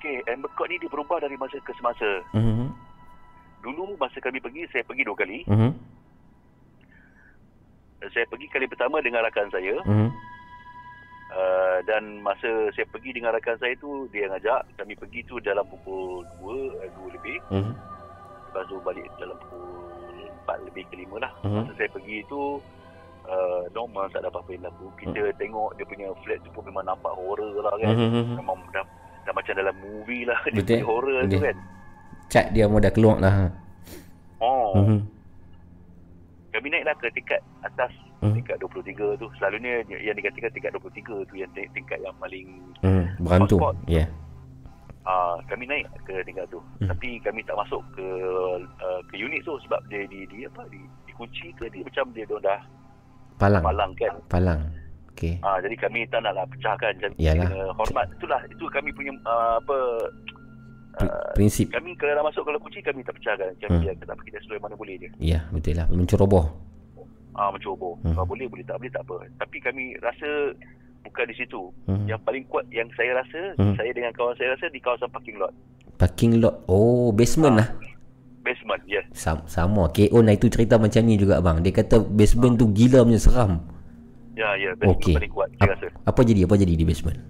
Okey, 0.00 0.24
Amber 0.32 0.48
Court 0.56 0.72
ni 0.72 0.80
dia 0.80 0.88
berubah 0.88 1.20
dari 1.20 1.36
masa 1.36 1.60
ke 1.60 1.76
semasa. 1.76 2.24
Mhm. 2.32 2.72
Dulu 3.60 4.00
masa 4.00 4.16
kami 4.16 4.40
pergi, 4.40 4.64
saya 4.72 4.80
pergi 4.80 5.04
dua 5.04 5.12
kali. 5.12 5.44
Mhm. 5.44 5.70
Saya 8.08 8.24
pergi 8.24 8.48
kali 8.48 8.64
pertama 8.64 9.04
dengan 9.04 9.20
rakan 9.20 9.52
saya. 9.52 9.76
Mhm. 9.84 10.08
Uh, 11.30 11.78
dan 11.84 12.24
masa 12.24 12.48
saya 12.72 12.88
pergi 12.88 13.12
dengan 13.12 13.36
rakan 13.36 13.60
saya 13.60 13.76
tu 13.76 14.08
dia 14.08 14.24
ngajak 14.26 14.66
kami 14.74 14.96
pergi 14.96 15.22
tu 15.28 15.38
dalam 15.38 15.62
pukul 15.62 16.26
2 16.42 16.74
uh, 16.74 16.90
2 16.90 17.06
lebih 17.14 17.38
Mhm. 17.54 17.70
lepas 18.50 18.66
tu 18.66 18.82
balik 18.82 19.06
dalam 19.14 19.38
pukul 19.38 19.70
4 20.42 20.58
lebih 20.66 20.82
ke 20.90 20.98
5 20.98 21.22
lah 21.22 21.30
Mhm. 21.46 21.54
masa 21.54 21.72
saya 21.78 21.86
pergi 21.86 22.26
tu 22.26 22.58
uh, 23.30 23.62
normal 23.70 24.10
tak 24.10 24.26
ada 24.26 24.28
apa-apa 24.34 24.58
yang 24.58 24.66
berlaku 24.66 24.90
kita 24.98 25.30
tengok 25.38 25.70
dia 25.78 25.86
punya 25.86 26.10
flat 26.18 26.42
tu 26.42 26.50
pun 26.50 26.66
memang 26.66 26.82
nampak 26.82 27.14
horror 27.14 27.62
lah 27.62 27.78
kan 27.78 27.94
Mhm. 27.94 28.34
memang 28.34 28.58
dah, 28.74 28.82
dah 29.30 29.36
macam 29.36 29.54
dalam 29.54 29.76
movie 29.78 30.26
lah 30.26 30.38
dia 30.44 30.58
Betul. 30.58 30.74
punya 30.74 30.84
horror 30.84 31.18
tu 31.20 31.28
Betul. 31.30 31.42
kan 31.44 31.56
Cat 32.26 32.46
dia 32.50 32.66
mau 32.66 32.78
dah 32.78 32.90
keluar 32.90 33.16
lah. 33.18 33.34
oh 34.40 34.74
Mhm. 34.76 34.98
kami 36.50 36.66
naiklah 36.68 36.94
ke 36.96 37.06
tingkat 37.12 37.38
atas 37.62 37.94
Mhm. 38.20 38.36
tingkat 38.36 38.56
23 38.58 38.90
tu 39.16 39.26
selalunya 39.34 39.80
yang 39.96 40.12
dikatakan 40.12 40.50
tingkat 40.50 40.70
23 40.74 41.22
tu 41.24 41.34
yang 41.34 41.48
ting- 41.50 41.70
tingkat 41.72 41.96
yang 41.98 42.12
paling 42.18 42.58
Mhm. 42.82 43.04
Berantu. 43.18 43.56
Ya. 43.86 44.04
Yeah. 44.04 44.08
Ah, 45.02 45.40
kami 45.46 45.64
naik 45.64 45.88
ke 46.04 46.20
tingkat 46.22 46.44
tu. 46.48 46.60
Hmm. 46.76 46.88
Tapi 46.88 47.16
kami 47.20 47.40
tak 47.42 47.56
masuk 47.56 47.80
ke 47.90 48.04
uh, 48.78 49.00
ke 49.08 49.16
unit 49.16 49.40
tu 49.42 49.56
sebab 49.60 49.80
dia 49.88 50.04
di, 50.04 50.28
di 50.28 50.44
apa 50.44 50.68
di 50.68 50.76
dikunci 51.04 51.48
ke 51.56 51.68
dia 51.68 51.80
macam 51.80 52.04
dia 52.12 52.28
dah 52.28 52.60
Palang. 53.38 53.64
malang 53.64 53.92
kan. 53.96 54.12
Palang. 54.28 54.60
Okey. 55.20 55.36
Ah, 55.40 55.60
jadi 55.60 55.76
kami 55.76 56.08
tak 56.08 56.24
naklah 56.24 56.48
pecahkan 56.48 56.96
Yalah. 57.14 57.44
kena 57.44 57.76
hormat. 57.76 58.08
Itulah 58.10 58.40
itu 58.48 58.64
kami 58.66 58.88
punya 58.90 59.12
uh, 59.22 59.60
apa 59.60 59.76
Pri- 60.90 61.12
Prinsip. 61.36 61.70
kami 61.70 61.94
kalau 61.94 62.12
dah 62.12 62.24
masuk 62.24 62.42
kalau 62.42 62.58
kunci 62.58 62.80
kami 62.80 63.04
tak 63.04 63.14
pecahkan. 63.14 63.52
Kami 63.58 63.78
Hmm. 63.78 63.84
hmm. 63.86 64.00
tak 64.02 64.16
kita 64.24 64.40
sesuai 64.40 64.58
mana 64.58 64.74
boleh 64.74 64.96
je. 64.96 65.08
Ya, 65.20 65.44
betul 65.50 65.76
lah. 65.76 65.86
Menceroboh. 65.86 66.48
Ah, 67.30 67.52
mencuba. 67.52 67.94
Hmm. 67.94 68.10
Hmm. 68.10 68.14
Kalau 68.16 68.26
boleh 68.26 68.46
boleh 68.48 68.64
tak 68.64 68.76
boleh 68.76 68.90
tak 68.90 69.04
apa. 69.04 69.16
Tapi 69.38 69.56
kami 69.60 69.84
rasa 70.00 70.56
bukan 71.00 71.24
di 71.28 71.36
situ. 71.36 71.62
Hmm. 71.84 72.04
Yang 72.04 72.20
paling 72.24 72.44
kuat 72.48 72.64
yang 72.68 72.88
saya 72.92 73.12
rasa, 73.14 73.54
Hmm. 73.54 73.76
saya 73.76 73.92
dengan 73.92 74.10
kawan 74.12 74.34
saya 74.34 74.56
rasa 74.56 74.66
di 74.66 74.80
kawasan 74.80 75.08
parking 75.08 75.36
lot. 75.36 75.52
Parking 75.94 76.40
lot. 76.40 76.64
Oh, 76.66 77.12
basement 77.12 77.54
lah. 77.54 77.68
Basement, 78.40 78.80
yes. 78.82 79.04
Sam, 79.12 79.44
sama. 79.44 79.92
KO 79.92 80.24
nah 80.24 80.32
itu 80.32 80.48
cerita 80.48 80.74
macam 80.74 81.04
ni 81.04 81.14
juga 81.14 81.38
bang. 81.38 81.60
Dia 81.60 81.76
kata 81.76 82.00
basement 82.00 82.56
tu 82.56 82.72
gila 82.72 83.04
punya 83.04 83.20
seram. 83.20 83.60
Ya, 84.40 84.56
ya, 84.56 84.70
basement 84.74 84.96
Okey. 84.96 85.14
paling 85.14 85.30
kuat 85.30 85.48
saya 85.54 85.76
rasa. 85.76 85.88
apa 86.02 86.20
jadi? 86.22 86.40
Apa 86.48 86.54
jadi 86.56 86.72
di 86.72 86.82
basement? 86.82 87.20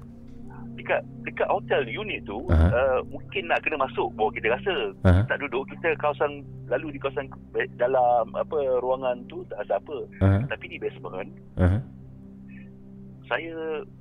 dekat 0.80 1.04
dekat 1.22 1.44
hotel 1.46 1.84
unit 1.84 2.24
tu 2.24 2.40
Aha. 2.48 2.66
uh, 2.66 2.98
mungkin 3.06 3.46
nak 3.46 3.60
kena 3.60 3.76
masuk 3.78 4.08
bawa 4.16 4.32
kita 4.32 4.48
rasa 4.48 4.74
Aha. 5.04 5.22
tak 5.28 5.38
duduk 5.38 5.68
kita 5.68 5.92
kawasan 5.94 6.40
lalu 6.66 6.96
di 6.96 6.98
kawasan 6.98 7.28
dalam 7.76 8.32
apa 8.32 8.58
ruangan 8.80 9.20
tu 9.28 9.44
tak 9.46 9.60
rasa 9.60 9.76
apa 9.76 9.96
Aha. 10.18 10.40
tapi 10.48 10.66
di 10.66 10.80
basement 10.80 11.28
Aha. 11.58 11.78
saya 13.28 13.54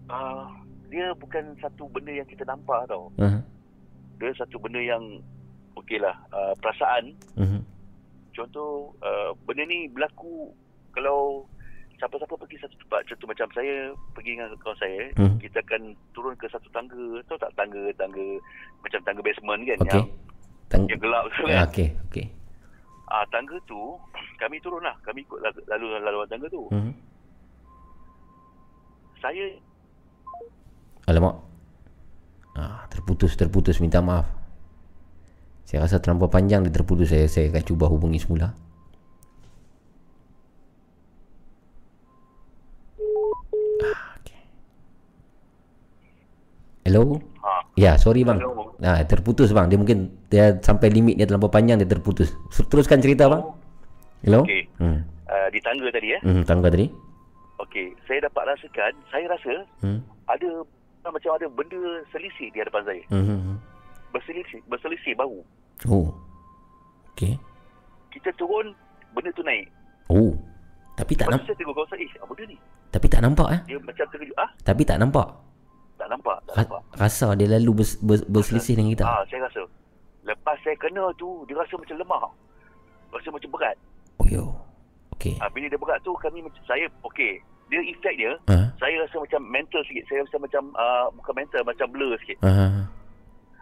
uh, 0.07 0.47
dia 0.87 1.11
bukan 1.13 1.53
satu 1.59 1.85
benda 1.91 2.15
yang 2.15 2.25
kita 2.25 2.41
nampak 2.43 2.87
tau 2.87 3.11
Aha. 3.19 3.43
dia 4.17 4.31
satu 4.33 4.55
benda 4.57 4.79
yang 4.79 5.03
okey 5.75 5.99
lah 5.99 6.15
uh, 6.31 6.55
perasaan 6.57 7.11
Mhm. 7.35 7.59
contoh 8.31 8.95
uh, 8.99 9.35
benda 9.43 9.67
ni 9.67 9.85
berlaku 9.85 10.49
kalau 10.89 11.43
siapa-siapa 11.99 12.33
pergi 12.33 12.57
satu 12.57 12.75
tempat 12.77 13.01
contoh 13.05 13.27
macam 13.27 13.47
saya 13.51 13.75
pergi 14.09 14.31
dengan 14.33 14.49
kawan 14.57 14.77
saya 14.77 15.01
Hmm. 15.13 15.35
kita 15.37 15.59
akan 15.59 15.81
turun 16.09 16.33
ke 16.33 16.47
satu 16.47 16.67
tangga 16.69 16.97
tahu 17.23 17.37
tak 17.37 17.51
tangga 17.53 17.81
tangga 17.93 18.25
macam 18.79 18.99
tangga 19.03 19.21
basement 19.21 19.61
kan 19.61 19.77
Okey. 19.77 19.91
yang 19.93 20.07
Tang- 20.65 20.87
yang 20.87 20.99
gelap 20.99 21.23
tu 21.27 21.43
Ah, 21.43 21.49
kan 21.49 21.67
Okey, 21.67 21.87
okey. 22.07 22.25
ah 23.07 23.25
tangga 23.27 23.55
tu 23.65 23.81
kami 24.37 24.57
turun 24.59 24.79
lah 24.79 24.95
kami 25.01 25.21
ikut 25.21 25.39
lalu 25.39 25.59
lalu 25.67 25.85
laluan 25.99 26.27
tangga 26.27 26.47
tu 26.47 26.63
Mhm. 26.69 26.91
saya 29.19 29.45
Alamak. 31.05 31.41
Ah, 32.53 32.85
terputus, 32.85 33.33
terputus. 33.33 33.81
Minta 33.81 33.97
maaf. 33.99 34.29
Saya 35.65 35.81
rasa 35.81 35.97
terlampau 35.97 36.29
panjang 36.29 36.61
dia 36.61 36.69
terputus. 36.71 37.09
Saya 37.09 37.25
saya 37.25 37.49
akan 37.49 37.63
cuba 37.63 37.85
hubungi 37.85 38.21
semula. 38.21 38.53
Hello? 46.89 47.21
ah 47.39 47.61
Ya, 47.77 47.93
sorry 47.95 48.25
bang. 48.25 48.41
Hello. 48.41 48.73
Ah, 48.81 49.05
terputus 49.05 49.53
bang. 49.53 49.69
Dia 49.69 49.77
mungkin 49.77 49.97
dia 50.25 50.57
sampai 50.57 50.89
limit 50.89 51.15
dia 51.15 51.23
terlampau 51.23 51.47
panjang 51.47 51.77
dia 51.77 51.85
terputus. 51.85 52.33
Teruskan 52.49 52.97
cerita 52.97 53.29
bang. 53.29 53.45
Hello? 54.19 54.41
Okey. 54.41 54.65
Hmm. 54.75 55.05
uh, 55.23 55.47
di 55.47 55.61
tangga 55.61 55.87
tadi 55.87 56.11
eh 56.11 56.19
Hmm, 56.19 56.41
tangga 56.43 56.67
tadi. 56.67 56.89
okey 57.59 57.93
saya 58.03 58.25
dapat 58.25 58.49
rasakan 58.49 58.91
saya 59.07 59.25
rasa 59.29 59.53
Hmm. 59.79 60.01
ada 60.25 60.65
macam 61.05 61.31
ada 61.31 61.45
benda 61.47 61.77
selisih 62.09 62.49
di 62.49 62.57
hadapan 62.57 62.83
saya 62.83 63.03
Hmm. 63.07 63.23
hmm, 63.23 63.39
hmm. 63.39 63.57
berselisih 64.09 64.59
berselisih 64.65 65.13
bau 65.13 65.39
Oh. 65.85 66.09
Okey. 67.13 67.37
kita 68.09 68.33
turun 68.33 68.73
benda 69.13 69.29
tu 69.31 69.43
naik 69.43 69.69
Oh. 70.09 70.33
Tapi 70.95 71.13
tak 71.13 71.29
nampak. 71.29 71.45
saya 71.45 71.55
tengok 71.55 71.75
kawan 71.77 71.87
saya 71.87 72.01
eh 72.01 72.11
apa 72.17 72.31
benda 72.33 72.45
ni 72.49 72.57
Tapi 72.89 73.05
tak 73.07 73.21
nampak 73.21 73.47
eh. 73.49 73.61
dia 73.63 73.77
macam 73.79 74.05
terkejut 74.09 74.35
ah 74.35 74.49
Tapi 74.59 74.81
tak 74.83 74.97
nampak. 74.97 75.27
Tak 75.99 76.07
nampak 76.07 76.37
tak 76.45 76.55
nampak 76.57 76.81
rasa 76.95 77.35
dia 77.35 77.47
lalu 77.49 77.71
bers, 77.75 77.99
bers, 77.99 78.23
berselisih 78.23 78.73
dengan 78.73 78.91
kita. 78.93 79.03
ah 79.03 79.21
saya 79.27 79.43
rasa 79.43 79.61
lepas 80.23 80.55
saya 80.61 80.75
kena 80.77 81.11
tu 81.13 81.43
dia 81.43 81.53
rasa 81.53 81.75
macam 81.75 81.95
lemah 81.95 82.23
rasa 83.11 83.27
macam 83.29 83.49
berat 83.51 83.75
Oh 84.19 84.27
yo. 84.27 84.43
Okey. 85.13 85.35
ah, 85.37 85.47
bila 85.47 85.67
dia 85.67 85.75
berat 85.75 85.99
tu 85.99 86.15
kami 86.15 86.39
saya 86.63 86.87
okey 87.05 87.43
dia 87.67 87.79
efek 87.85 88.15
dia 88.15 88.31
Ha. 88.47 88.71
saya 88.75 88.95
rasa 88.99 89.15
macam 89.17 89.41
mental 89.45 89.83
sikit 89.85 90.03
saya 90.05 90.23
rasa 90.23 90.35
macam 90.37 90.63
uh, 90.73 91.11
bukan 91.13 91.33
mental 91.35 91.61
macam 91.61 91.87
blur 91.89 92.15
sikit 92.17 92.39
Ha. 92.41 92.87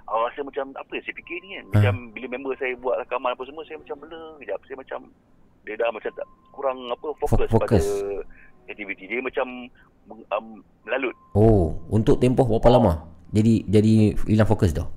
uh, 0.05 0.19
rasa 0.23 0.39
macam 0.39 0.71
apa 0.73 0.91
yang 0.91 1.03
saya 1.03 1.15
fikir 1.15 1.37
ni 1.41 1.49
kan 1.51 1.63
Ha. 1.63 1.71
macam 1.73 1.93
bila 2.11 2.25
member 2.29 2.53
saya 2.55 2.77
buat 2.77 2.95
rakaman 2.99 3.33
apa 3.33 3.43
semua 3.43 3.65
saya 3.65 3.77
macam 3.77 3.97
blur 3.99 4.37
kejap 4.37 4.59
saya 4.63 4.77
macam 4.77 4.99
dia 5.61 5.75
dah 5.75 5.89
macam 5.89 6.11
tak 6.13 6.27
kurang 6.49 6.77
apa 6.87 7.07
fokus, 7.17 7.49
fokus. 7.49 7.59
pada 7.59 7.79
aktiviti 8.69 9.05
dia 9.05 9.19
macam 9.19 9.47
um, 10.07 10.45
melalut 10.83 11.15
Oh, 11.31 11.75
untuk 11.87 12.17
tempoh 12.17 12.45
berapa 12.45 12.69
lama? 12.69 12.93
Jadi 13.29 13.65
jadi 13.65 13.93
hilang 14.25 14.45
fokus 14.45 14.71
dah. 14.71 14.87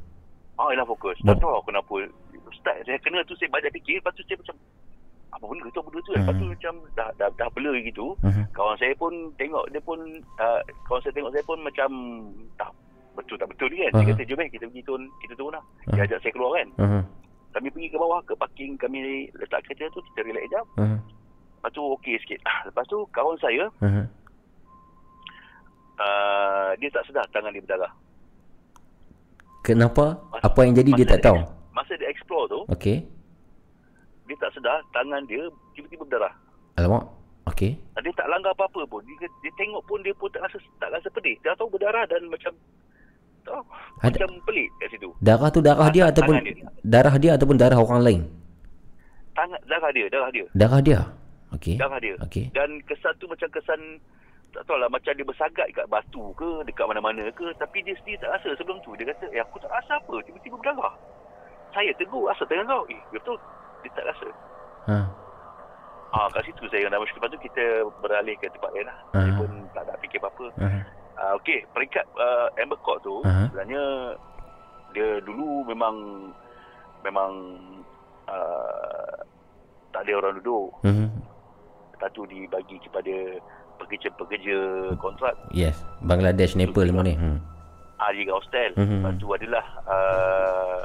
ah 0.54 0.68
hilang 0.68 0.84
fokus 0.84 1.16
tak 1.20 1.34
tahu 1.36 1.56
kenapa 1.64 1.94
start 2.52 2.76
saya 2.84 3.00
kena 3.00 3.24
tu 3.24 3.32
saya 3.34 3.48
banyak 3.48 3.72
fikir 3.72 3.96
lepas 3.96 4.12
tu 4.12 4.22
saya 4.22 4.36
macam 4.36 4.56
apa 5.30 5.44
benda 5.46 5.66
tu 5.66 5.80
benda 5.80 5.98
tu 5.98 6.12
lepas 6.12 6.32
tu 6.32 6.42
Hmm. 6.42 6.52
macam 6.52 6.74
dah 6.92 7.08
dah, 7.16 7.28
dah 7.32 7.48
blur 7.50 7.74
gitu 7.80 8.12
Mhm. 8.20 8.44
kawan 8.52 8.76
saya 8.76 8.92
pun 8.94 9.08
tengok 9.34 9.64
dia 9.68 9.80
pun 9.80 9.98
uh, 10.36 10.60
kawan 10.84 11.00
saya 11.00 11.12
tengok 11.12 11.32
saya 11.32 11.42
pun 11.42 11.58
macam 11.60 11.88
tak 12.54 12.70
betul 13.10 13.34
tak 13.34 13.48
betul 13.48 13.66
ni 13.66 13.80
kan 13.80 13.90
dia 13.90 14.02
Aha. 14.02 14.10
kata 14.12 14.22
jom 14.24 14.38
eh 14.38 14.48
kita 14.48 14.64
pergi 14.66 14.84
turun 14.84 15.02
kita 15.18 15.32
turun 15.34 15.52
lah 15.52 15.64
Aha. 15.64 15.92
dia 15.92 16.02
ajak 16.04 16.18
saya 16.20 16.32
keluar 16.32 16.52
kan 16.52 16.68
Mhm. 16.76 17.02
kami 17.50 17.68
pergi 17.70 17.88
ke 17.88 17.96
bawah 17.96 18.20
ke 18.20 18.32
parking 18.36 18.72
kami 18.76 18.98
letak 19.32 19.60
kereta 19.64 19.88
tu 19.90 20.00
kita 20.06 20.20
relax 20.22 20.44
jap 20.46 20.66
Mhm. 20.76 20.98
Lepas 21.60 21.70
tu 21.70 21.84
okey 21.94 22.16
sikit 22.18 22.40
Ah, 22.42 22.64
lepas 22.64 22.84
tu 22.86 23.04
kawan 23.10 23.36
saya 23.36 23.68
Mhm. 23.78 24.04
uh, 25.98 26.70
dia 26.74 26.88
tak 26.88 27.04
sedar 27.04 27.24
tangan 27.30 27.52
dia 27.52 27.60
berdarah 27.60 27.92
Kenapa? 29.60 30.16
Mas- 30.30 30.40
Apa 30.42 30.60
yang 30.64 30.72
jadi 30.72 30.90
dia 30.94 31.04
masa 31.04 31.12
tak 31.12 31.20
tahu. 31.22 31.38
masa 31.70 31.92
dia 31.94 32.08
explore 32.08 32.48
tu 32.48 32.60
Okey. 32.66 33.04
dia 34.24 34.36
tak 34.38 34.50
sedar 34.52 34.80
tangan 34.90 35.20
dia 35.24 35.42
tiba-tiba 35.70 36.02
berdarah 36.02 36.32
Alamak. 36.74 37.04
Okey. 37.46 37.76
Dia 37.76 38.12
tak 38.14 38.24
langgar 38.26 38.52
apa-apa 38.52 38.86
pun 38.86 39.02
dia, 39.02 39.20
dia 39.20 39.52
tengok 39.54 39.82
pun 39.84 40.00
dia 40.00 40.14
pun 40.14 40.30
tak 40.30 40.40
rasa 40.40 40.56
tak 40.78 40.88
rasa 40.88 41.08
pedih 41.10 41.36
dia 41.38 41.52
tahu 41.52 41.68
berdarah 41.68 42.06
dan 42.06 42.24
macam 42.24 42.52
tahu 43.42 43.60
Ada- 44.00 44.16
macam 44.16 44.28
pelik 44.42 44.68
kat 44.78 44.88
situ 44.88 45.08
Darah 45.18 45.50
tu 45.50 45.60
darah 45.60 45.84
Ah, 45.84 45.92
dia 45.92 46.08
ataupun 46.08 46.34
dia. 46.38 46.64
darah 46.80 47.14
dia 47.16 47.30
ataupun 47.34 47.56
darah 47.58 47.76
orang 47.76 48.00
lain. 48.00 48.22
tangan 49.30 49.60
darah 49.64 49.90
dia, 49.90 50.06
darah 50.06 50.30
dia. 50.30 50.44
Darah 50.52 50.80
dia. 50.80 51.00
Okey. 51.52 51.76
Darah 51.76 51.98
dia. 51.98 52.14
Okey. 52.20 52.50
Dan 52.50 52.78
kesan 52.84 53.14
tu 53.16 53.26
macam 53.26 53.48
kesan 53.48 53.98
tak 54.50 54.66
tahu 54.66 54.76
lah 54.76 54.90
macam 54.90 55.14
dia 55.14 55.22
bersagat 55.22 55.70
kat 55.70 55.86
batu 55.86 56.34
ke 56.34 56.66
dekat 56.66 56.82
mana-mana 56.82 57.22
ke 57.30 57.54
tapi 57.54 57.86
dia 57.86 57.94
sendiri 57.96 58.18
tak 58.18 58.34
rasa 58.34 58.50
sebelum 58.54 58.82
tu 58.82 58.90
dia 58.94 59.06
kata 59.06 59.30
eh 59.30 59.38
aku 59.38 59.62
tak 59.62 59.70
rasa 59.70 59.94
apa 59.94 60.18
tiba-tiba 60.26 60.58
berdarah 60.58 60.90
saya 61.70 61.94
tegur 61.94 62.26
rasa 62.26 62.42
tangan 62.44 62.66
kau 62.66 62.82
eh 62.86 62.98
betul 63.10 63.38
dia 63.80 63.90
tak 63.94 64.06
rasa 64.06 64.26
Ha. 64.80 64.96
Ah, 66.10 66.26
kat 66.26 66.42
situ 66.42 66.66
saya 66.66 66.82
dengan 66.82 66.98
Damask. 66.98 67.14
Lepas 67.14 67.30
tu 67.30 67.38
kita 67.38 67.62
beralih 68.02 68.34
ke 68.34 68.50
tempat 68.50 68.74
lain 68.74 68.90
lah. 68.90 68.98
Saya 69.12 69.30
Ah. 69.30 69.38
pun 69.38 69.50
tak 69.70 69.82
nak 69.86 69.96
fikir 70.02 70.18
apa-apa. 70.18 70.46
Ha. 70.58 70.66
Ah, 71.14 71.32
Okey, 71.38 71.62
peringkat 71.70 72.02
uh, 72.16 72.50
Amber 72.58 72.80
Court 72.80 72.98
tu 72.98 73.22
Aha. 73.22 73.46
sebenarnya 73.46 73.82
dia 74.90 75.22
dulu 75.22 75.62
memang 75.64 75.94
memang 77.00 77.30
uh, 78.26 79.14
tak 79.90 80.02
ada 80.02 80.12
orang 80.16 80.34
duduk. 80.42 80.74
Mhm. 82.00 82.08
Satu 82.08 82.24
dibagi 82.24 82.76
kepada 82.80 83.14
pekerja-pekerja 83.76 84.56
kontrak. 84.96 85.36
Yes. 85.52 85.76
Bangladesh, 86.00 86.56
Nepal 86.56 86.88
semua 86.88 87.04
ni. 87.04 87.12
Hmm. 87.12 87.36
Ah, 88.00 88.08
dia 88.16 88.24
kat 88.24 88.34
hostel. 88.34 88.70
Mhm. 88.80 88.96
Lepas 88.96 89.12
tu 89.20 89.26
adalah 89.28 89.64
uh, 89.84 90.82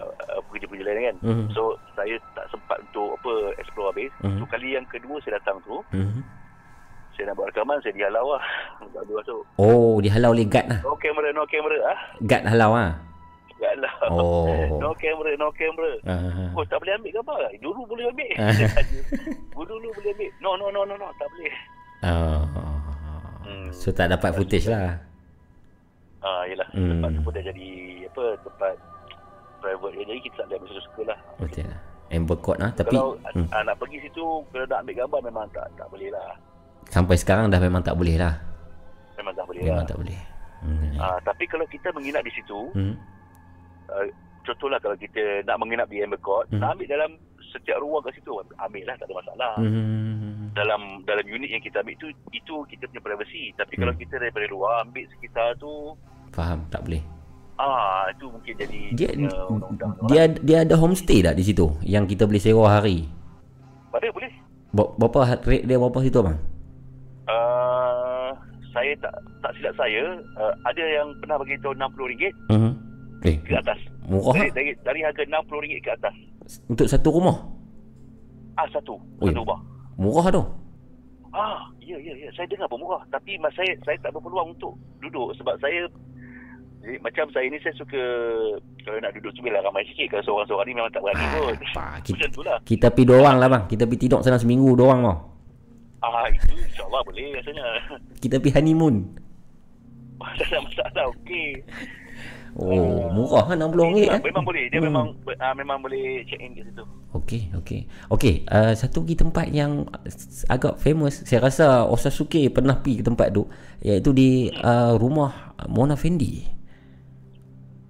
uh, 0.00 0.40
pekerja-pekerja 0.48 0.84
lain 0.88 1.04
kan. 1.04 1.16
Mhm. 1.20 1.46
So, 1.52 1.76
saya 1.92 2.16
tak 2.32 2.48
sempat 2.48 2.80
untuk 2.80 3.20
apa 3.20 3.32
explore 3.60 3.92
habis. 3.92 4.12
Mhm. 4.24 4.40
So, 4.40 4.44
kali 4.48 4.68
yang 4.72 4.88
kedua 4.88 5.20
saya 5.20 5.36
datang 5.36 5.60
tu, 5.62 5.84
Mhm. 5.92 6.24
saya 7.12 7.28
nak 7.28 7.36
buat 7.36 7.48
rekaman, 7.52 7.76
saya 7.84 7.92
dihalau 7.92 8.32
lah. 8.32 8.44
Tak 8.96 9.04
masuk. 9.08 9.40
Oh, 9.56 10.00
dihalau 10.00 10.32
oleh 10.32 10.48
guard 10.48 10.68
lah. 10.68 10.80
No 10.80 10.96
camera, 10.96 11.28
no 11.32 11.44
camera 11.44 11.76
ah. 11.84 11.98
Guard 12.20 12.44
halau 12.48 12.72
ah. 12.72 12.92
Tak 13.62 13.78
lah. 13.78 13.94
Oh. 14.10 14.50
No 14.82 14.90
camera, 14.98 15.30
no 15.38 15.54
camera. 15.54 15.94
Ah. 16.02 16.50
Oh, 16.50 16.66
tak 16.66 16.82
boleh 16.82 16.98
ambil 16.98 17.14
gambar 17.14 17.38
lah. 17.46 17.50
Dulu 17.62 17.80
boleh 17.86 18.10
ambil. 18.10 18.30
Ah. 18.34 18.50
Dulu 19.54 19.86
boleh 19.94 20.10
ambil. 20.10 20.30
No, 20.42 20.58
no, 20.58 20.66
no, 20.68 20.82
no, 20.82 20.98
no. 20.98 21.06
Tak 21.14 21.30
boleh. 21.30 21.54
Oh. 22.02 22.42
Hmm. 23.46 23.70
So 23.70 23.94
tak 23.94 24.10
dapat 24.10 24.34
footage 24.34 24.66
lah. 24.66 24.98
Ah, 26.18 26.42
yelah. 26.44 26.66
Hmm. 26.74 26.98
Tempat 26.98 27.08
tu 27.14 27.20
pun 27.22 27.30
dah 27.32 27.44
jadi, 27.44 27.68
apa, 28.06 28.24
tempat 28.42 28.74
private. 29.58 29.94
Jadi 29.96 30.20
kita 30.20 30.34
tak 30.36 30.44
boleh 30.44 30.58
ambil 30.58 30.82
suka 30.82 31.02
lah. 31.06 31.18
Betul 31.38 31.64
lah. 31.64 31.78
Amber 32.12 32.36
Court 32.36 32.58
lah. 32.58 32.70
Tapi 32.74 32.92
kalau 32.92 33.14
hmm, 33.32 33.46
ah, 33.48 33.62
nak 33.64 33.76
pergi 33.78 33.98
situ, 34.02 34.24
kalau 34.52 34.66
nak 34.66 34.78
ambil 34.82 34.96
gambar 35.00 35.20
memang 35.24 35.46
tak 35.48 35.64
tak 35.74 35.86
boleh 35.88 36.10
lah. 36.10 36.34
sampai 36.92 37.16
sekarang 37.16 37.48
dah 37.48 37.56
memang 37.56 37.80
tak 37.80 37.96
boleh 37.96 38.20
lah. 38.20 38.36
Memang 39.16 39.32
tak 39.32 39.46
boleh 39.48 39.62
Memang 39.64 39.80
lah. 39.80 39.88
tak 39.88 39.96
boleh. 39.96 40.20
Hmm. 40.60 40.92
Ah, 41.00 41.18
tapi 41.24 41.44
kalau 41.46 41.64
kita 41.64 41.88
menginap 41.90 42.20
di 42.22 42.32
situ, 42.34 42.68
Hmm. 42.76 42.94
Uh, 43.94 44.06
contohlah 44.42 44.78
kalau 44.78 44.96
kita 44.96 45.20
nak 45.42 45.56
menginap 45.56 45.86
di 45.86 46.00
Amber 46.00 46.18
Court, 46.18 46.48
Hmm. 46.48 46.58
nak 46.58 46.74
ambil 46.74 46.88
dalam 46.90 47.10
setiap 47.48 47.78
ruang 47.78 48.00
kat 48.00 48.14
situ, 48.14 48.32
ambil 48.58 48.82
lah, 48.82 48.96
tak 48.96 49.06
ada 49.06 49.14
masalah. 49.14 49.52
Hmm. 49.56 50.48
Dalam 50.52 50.80
dalam 51.02 51.24
unit 51.26 51.48
yang 51.48 51.60
kita 51.60 51.80
ambil 51.80 51.96
tu, 51.96 52.06
itu 52.30 52.54
kita 52.66 52.84
punya 52.86 53.02
privacy. 53.02 53.52
Tapi 53.54 53.72
Hmm. 53.72 53.80
kalau 53.82 53.94
kita 53.94 54.14
daripada 54.16 54.46
luar 54.46 54.82
ambil 54.82 55.04
sekitar 55.10 55.56
tu, 55.56 55.92
Faham, 56.30 56.64
tak 56.66 56.82
boleh. 56.82 57.04
ah 57.54 58.08
itu 58.08 58.26
mungkin 58.26 58.54
jadi 58.56 58.80
Dia 58.90 59.08
undang-undang. 59.12 59.92
lah. 59.94 60.08
dia 60.08 60.22
dia 60.34 60.58
ada 60.62 60.74
homestay 60.74 61.20
tak 61.20 61.36
di 61.36 61.44
situ 61.44 61.68
yang 61.82 62.04
kita 62.04 62.24
boleh 62.24 62.40
sewa 62.40 62.66
hari? 62.66 63.04
Ada 63.92 64.08
boleh. 64.08 64.32
Ber- 64.72 64.92
Berapa 64.96 65.18
rate 65.38 65.62
dia 65.62 65.76
berapa 65.76 65.98
situ 66.00 66.18
bang? 66.18 66.38
Uh, 67.22 68.32
saya 68.72 68.92
tak 68.98 69.12
tak 69.38 69.52
silap 69.54 69.74
saya, 69.76 70.02
uh, 70.34 70.52
ada 70.64 70.82
yang 70.82 71.12
pernah 71.18 71.36
bagi 71.36 71.54
tahu 71.60 71.76
RM60 71.76 72.32
Mhm. 72.50 72.72
Eh, 73.22 73.36
ke 73.38 73.54
atas. 73.54 73.78
murah 74.02 74.34
Dari, 74.34 74.50
dari, 74.50 74.70
dari 74.82 75.00
harga 75.00 75.22
RM60 75.22 75.78
ke 75.78 75.90
atas. 75.94 76.14
untuk 76.66 76.86
satu 76.90 77.08
rumah. 77.08 77.36
Ah 78.54 78.66
satu, 78.68 78.98
Oi. 79.22 79.30
satu 79.30 79.40
rumah. 79.46 79.58
Murah 79.94 80.26
tu. 80.28 80.42
Ah, 81.32 81.64
ya 81.80 81.96
ya 81.96 82.12
ya, 82.12 82.28
saya 82.34 82.44
dengar 82.44 82.68
pun 82.68 82.82
murah. 82.82 83.00
Tapi 83.08 83.38
mas 83.38 83.54
saya 83.54 83.72
saya 83.82 83.96
tak 84.02 84.12
berpeluang 84.12 84.52
untuk 84.52 84.74
duduk 85.00 85.32
sebab 85.38 85.54
saya 85.58 85.86
eh, 86.82 86.98
macam 87.00 87.24
saya 87.30 87.46
ni 87.46 87.56
saya 87.62 87.72
suka 87.78 88.02
kalau 88.82 88.98
nak 88.98 89.14
duduk 89.14 89.32
biarlah 89.38 89.64
ramai 89.64 89.86
sikit 89.88 90.12
kalau 90.12 90.24
seorang-seorang 90.26 90.66
ni 90.66 90.74
memang 90.74 90.92
tak 90.92 91.00
berani 91.00 91.24
pun. 91.30 91.54
Apa? 91.54 91.82
Macam 91.96 92.02
Kita, 92.04 92.26
tu 92.28 92.40
lah. 92.42 92.58
kita 92.66 92.86
pergi 92.90 93.06
dua 93.06 93.16
orang 93.22 93.36
lah 93.38 93.48
bang. 93.48 93.64
Kita 93.70 93.82
pergi 93.86 94.00
tidur 94.02 94.20
sana 94.20 94.36
seminggu 94.36 94.74
dua 94.74 94.86
orang 94.92 95.00
tau. 95.06 95.16
Ah, 96.02 96.26
itu 96.26 96.52
insyaAllah 96.52 97.00
boleh 97.06 97.30
rasanya. 97.38 97.66
Kita 98.18 98.42
pergi 98.42 98.52
honeymoon. 98.58 98.94
tak 100.20 100.46
ada 100.50 100.58
masalah, 100.60 101.04
okey. 101.14 101.62
Oh, 102.52 103.08
murah 103.08 103.48
kan 103.48 103.64
RM60 103.64 103.72
Memang, 103.72 103.92
eh? 103.96 104.20
memang 104.28 104.44
boleh, 104.44 104.64
dia 104.68 104.76
Hmm. 104.76 104.88
memang 104.92 105.06
ah, 105.40 105.54
memang 105.56 105.78
boleh 105.80 106.20
check 106.28 106.36
in 106.36 106.52
kat 106.52 106.68
situ. 106.68 106.84
Okey, 107.16 107.42
okey. 107.64 107.80
Okey, 108.12 108.34
uh, 108.48 108.72
satu 108.76 109.00
lagi 109.04 109.16
tempat 109.16 109.48
yang 109.48 109.88
agak 110.52 110.76
famous, 110.76 111.24
saya 111.24 111.48
rasa 111.48 111.88
Osasuke 111.88 112.52
pernah 112.52 112.76
pergi 112.76 113.00
ke 113.00 113.04
tempat 113.08 113.32
tu, 113.32 113.48
iaitu 113.80 114.12
di 114.12 114.28
uh, 114.52 114.96
rumah 115.00 115.56
Mona 115.68 115.96
Fendi. 115.96 116.44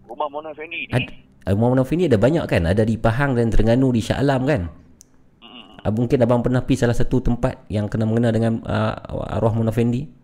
Rumah 0.07 0.29
Mona 0.31 0.51
Fendi 0.55 0.87
ni, 0.87 0.95
Ad, 0.95 1.11
uh, 1.11 1.53
rumah 1.59 1.69
Mona 1.75 1.83
Fendi 1.83 2.07
ada 2.07 2.19
banyak 2.19 2.45
kan? 2.47 2.63
Ada 2.63 2.87
di 2.87 2.95
Pahang 2.95 3.35
dan 3.35 3.51
Terengganu 3.51 3.91
di 3.91 3.99
Shah 3.99 4.23
Alam 4.23 4.47
kan? 4.47 4.63
Uh, 5.83 5.91
mungkin 5.91 6.23
abang 6.23 6.47
pernah 6.47 6.63
pergi 6.63 6.87
salah 6.87 6.95
satu 6.95 7.19
tempat 7.19 7.67
yang 7.67 7.91
kena 7.91 8.07
mengena 8.07 8.31
dengan 8.31 8.63
uh, 8.63 8.95
arwah 9.27 9.55
Mona 9.59 9.75
Fendi? 9.75 10.22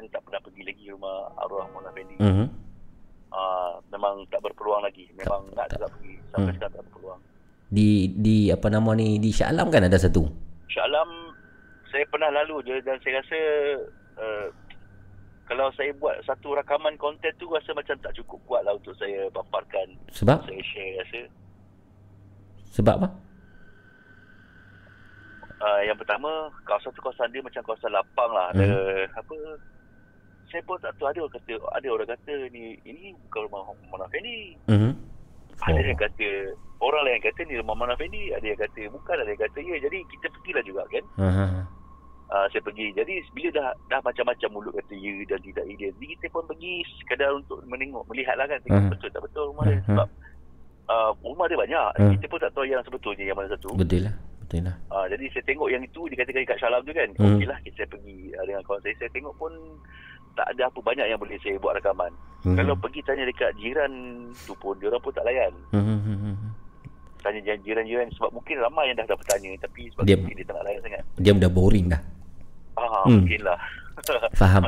Uh, 0.00 0.08
sebenarnya 0.08 0.16
tak 0.16 0.22
pernah 0.24 0.40
pergi 0.40 0.62
lagi 0.64 0.84
rumah 0.88 1.16
arwah 1.36 1.66
Mona 1.68 1.90
Fendi. 1.92 2.16
Mhm. 2.16 2.46
Ah, 3.30 3.78
memang 3.92 4.26
tak 4.26 4.40
berpeluang 4.40 4.82
lagi. 4.82 5.06
Memang 5.14 5.46
nak 5.52 5.68
tak. 5.68 5.78
juga 5.78 5.88
pergi. 5.92 6.14
Sampai 6.30 6.40
Hmm. 6.42 6.56
sekarang 6.56 6.74
tak 6.74 6.84
berpeluang. 6.88 7.20
Di 7.70 7.88
di 8.10 8.36
apa 8.48 8.66
nama 8.66 8.90
ni 8.92 9.22
di 9.22 9.30
Shah 9.30 9.54
Alam 9.54 9.70
kan 9.70 9.86
ada 9.86 9.94
satu. 9.94 10.26
Shah 10.66 10.82
Alam 10.82 11.30
saya 11.86 12.02
pernah 12.08 12.30
lalu 12.32 12.64
je 12.64 12.74
dan 12.80 12.98
saya 12.98 13.22
rasa 13.22 13.38
uh, 14.16 14.46
kalau 15.44 15.70
saya 15.74 15.90
buat 15.94 16.18
satu 16.24 16.54
rakaman 16.54 16.94
konten 16.96 17.30
tu 17.36 17.46
rasa 17.46 17.70
macam 17.70 17.98
tak 17.98 18.14
cukup 18.14 18.38
kuat 18.46 18.62
lah 18.62 18.74
untuk 18.74 18.94
saya 18.94 19.26
paparkan, 19.30 19.98
Sebab 20.10 20.46
saya 20.46 20.62
share 20.62 20.94
rasa. 20.98 21.20
sebab 22.70 22.94
apa? 22.96 23.08
Uh, 25.60 25.80
yang 25.84 25.98
pertama, 25.98 26.30
kawasan 26.64 26.94
tu 26.94 27.02
kawasan 27.02 27.28
dia 27.28 27.42
macam 27.42 27.60
kawasan 27.60 27.92
lapang 27.92 28.30
lah. 28.30 28.48
Ada 28.54 28.70
apa 29.12 29.34
saya 30.50 30.62
pun 30.62 30.76
tak 30.78 30.92
tahu 30.94 31.06
ada 31.06 31.18
orang 31.20 31.34
kata 31.34 31.52
ada 31.70 31.86
orang 31.88 32.08
kata 32.08 32.32
ni 32.50 32.62
ini 32.82 33.14
bukan 33.26 33.40
rumah 33.46 33.60
Mona 33.88 34.06
Fendi. 34.08 34.58
Mhm. 34.66 34.92
Ada 35.60 35.76
Oh. 35.76 35.84
yang 35.84 36.00
kata 36.00 36.28
orang 36.80 37.02
lain 37.04 37.20
kata 37.20 37.40
ni 37.44 37.54
rumah 37.56 37.76
Mona 37.76 37.94
Fendi, 37.94 38.32
ada 38.32 38.42
yang 38.42 38.56
kata 38.56 38.80
bukan, 38.88 39.16
ada 39.16 39.28
yang 39.28 39.40
kata 39.40 39.58
ya. 39.60 39.76
Jadi 39.78 39.98
kita 40.08 40.26
pergilah 40.30 40.64
juga 40.64 40.82
kan. 40.88 41.04
Aha. 41.18 41.46
uh, 42.30 42.46
saya 42.48 42.62
pergi. 42.62 42.94
Jadi 42.94 43.14
bila 43.30 43.48
dah 43.52 43.68
dah 43.86 44.00
macam-macam 44.00 44.48
mulut 44.50 44.72
kata 44.72 44.94
ya 44.94 45.12
dan 45.26 45.40
tidak 45.40 45.64
ya. 45.66 45.90
Jadi 45.90 46.04
kita 46.14 46.26
pun 46.30 46.46
pergi 46.46 46.72
sekadar 46.96 47.34
untuk 47.34 47.58
menengok, 47.66 48.06
melihat 48.08 48.38
lah 48.38 48.46
kan. 48.46 48.56
Tengok 48.62 48.80
Hmm. 48.80 48.92
betul 48.94 49.08
tak 49.10 49.22
betul 49.22 49.44
rumah 49.50 49.64
dia. 49.66 49.76
Hmm. 49.76 49.86
Sebab 49.90 50.08
uh, 50.88 51.10
rumah 51.20 51.46
dia 51.46 51.58
banyak. 51.58 51.86
Hmm. 51.98 52.10
Kita 52.16 52.24
pun 52.26 52.38
tak 52.38 52.52
tahu 52.54 52.64
yang 52.64 52.80
sebetulnya 52.80 53.24
yang 53.26 53.36
mana 53.36 53.48
satu. 53.50 53.68
Betul 53.74 54.06
lah. 54.08 54.14
Betul 54.40 54.60
lah. 54.64 54.76
Uh, 54.88 55.06
jadi 55.06 55.24
saya 55.30 55.44
tengok 55.44 55.68
yang 55.68 55.82
itu 55.84 56.00
dikatakan 56.08 56.42
kat 56.48 56.58
Shalam 56.58 56.80
tu 56.82 56.92
kan. 56.94 57.08
Hmm. 57.20 57.36
Okey 57.36 57.46
lah 57.46 57.58
kita 57.60 57.82
pergi 57.84 58.18
uh, 58.32 58.44
dengan 58.46 58.62
kawan 58.64 58.80
saya. 58.80 58.94
Saya 58.96 59.10
tengok 59.12 59.34
pun 59.36 59.52
tak 60.34 60.46
ada 60.54 60.66
apa 60.66 60.78
banyak 60.80 61.06
yang 61.06 61.18
boleh 61.18 61.36
saya 61.42 61.56
buat 61.58 61.76
rakaman. 61.76 62.12
Mhm. 62.40 62.56
Kalau 62.56 62.74
pergi 62.76 63.00
tanya 63.04 63.24
dekat 63.28 63.52
jiran 63.60 63.92
tu 64.48 64.56
pun, 64.56 64.72
dia 64.80 64.88
orang 64.88 65.02
pun 65.02 65.12
tak 65.12 65.26
layan. 65.28 65.52
Mhm. 65.76 66.36
Tanya 67.20 67.40
jiran-jiran 67.60 68.08
sebab 68.16 68.32
mungkin 68.32 68.56
ramai 68.64 68.88
yang 68.88 68.96
dah 68.96 69.12
dah 69.12 69.18
bertanya 69.20 69.52
tapi 69.60 69.92
sebab 69.92 70.08
Dia- 70.08 70.16
dia 70.16 70.44
tak 70.48 70.56
nak 70.56 70.64
layan 70.64 70.80
sangat. 70.80 71.02
Dia 71.20 71.32
dah 71.36 71.52
boring 71.52 71.86
dah. 71.92 72.00
Ah, 72.80 73.04
Hmm. 73.04 73.20
mungkin 73.20 73.40
lah. 73.44 73.60
Faham. 74.40 74.64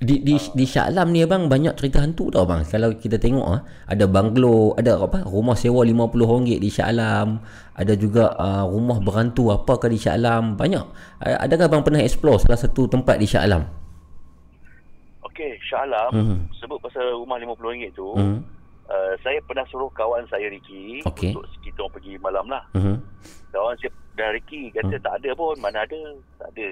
Di 0.00 0.16
di 0.20 0.36
di 0.36 0.64
Shah 0.64 0.88
Alam 0.88 1.12
ni 1.12 1.20
abang 1.20 1.48
banyak 1.48 1.76
cerita 1.76 2.00
hantu 2.00 2.28
tau 2.32 2.44
bang. 2.44 2.64
Kalau 2.64 2.92
kita 2.96 3.16
tengok 3.16 3.46
ah, 3.48 3.60
ada 3.84 4.04
banglo, 4.04 4.76
ada 4.76 4.96
apa? 4.96 5.24
Rumah 5.24 5.56
sewa 5.56 5.84
RM50 5.84 6.56
di 6.60 6.68
Shah 6.68 6.88
Alam. 6.88 7.40
Ada 7.76 7.96
juga 7.96 8.32
uh, 8.36 8.64
rumah 8.68 9.00
berhantu 9.00 9.48
apakah 9.48 9.88
di 9.88 9.96
Shah 9.96 10.16
Alam. 10.16 10.56
Banyak. 10.60 10.84
Adakah 11.20 11.64
abang 11.68 11.84
pernah 11.84 12.00
explore 12.00 12.40
salah 12.40 12.60
satu 12.60 12.88
tempat 12.88 13.16
di 13.16 13.24
Shah 13.24 13.44
Alam? 13.44 13.64
Okey, 15.30 15.52
Shah 15.62 15.86
Alam 15.86 16.10
Mhm. 16.12 16.36
sebut 16.58 16.78
pasal 16.82 17.14
rumah 17.14 17.38
RM50 17.38 17.94
tu, 17.94 18.10
Mhm. 18.18 18.38
uh, 18.86 19.14
saya 19.22 19.38
pernah 19.46 19.64
suruh 19.70 19.88
kawan 19.94 20.26
saya 20.26 20.50
Ricky 20.50 21.00
Okey. 21.06 21.32
untuk 21.32 21.46
kita 21.62 21.78
orang 21.80 21.94
pergi 21.94 22.12
malam 22.18 22.46
lah. 22.50 22.62
Mhm. 22.74 22.96
Kawan 23.50 23.74
saya 23.78 23.90
dan 24.18 24.34
Ricky 24.34 24.68
kata 24.70 24.98
tak 25.00 25.14
ada 25.22 25.30
pun, 25.32 25.54
mana 25.58 25.86
ada, 25.86 26.00
tak 26.36 26.50
ada. 26.52 26.68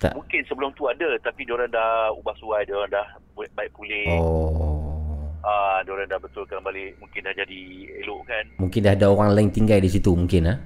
Tak. 0.00 0.12
Mungkin 0.18 0.40
sebelum 0.50 0.70
tu 0.74 0.88
ada 0.88 1.14
tapi 1.20 1.46
diorang 1.46 1.70
dah 1.70 2.10
ubah 2.16 2.34
suai, 2.34 2.66
diorang 2.66 2.90
dah 2.90 3.06
baik 3.36 3.70
pulih. 3.70 4.18
Oh. 4.18 5.30
Ah, 5.42 5.82
diorang 5.82 6.06
dah 6.06 6.18
betulkan 6.18 6.62
balik, 6.62 6.94
mungkin 6.98 7.22
dah 7.22 7.34
jadi 7.34 7.60
elok 8.02 8.22
kan. 8.26 8.44
Mungkin 8.58 8.80
dah 8.82 8.94
ada 8.94 9.06
orang 9.10 9.34
lain 9.34 9.50
tinggal 9.50 9.78
di 9.78 9.90
situ 9.90 10.14
mungkin 10.14 10.46
ah. 10.46 10.54
Ah, 10.54 10.58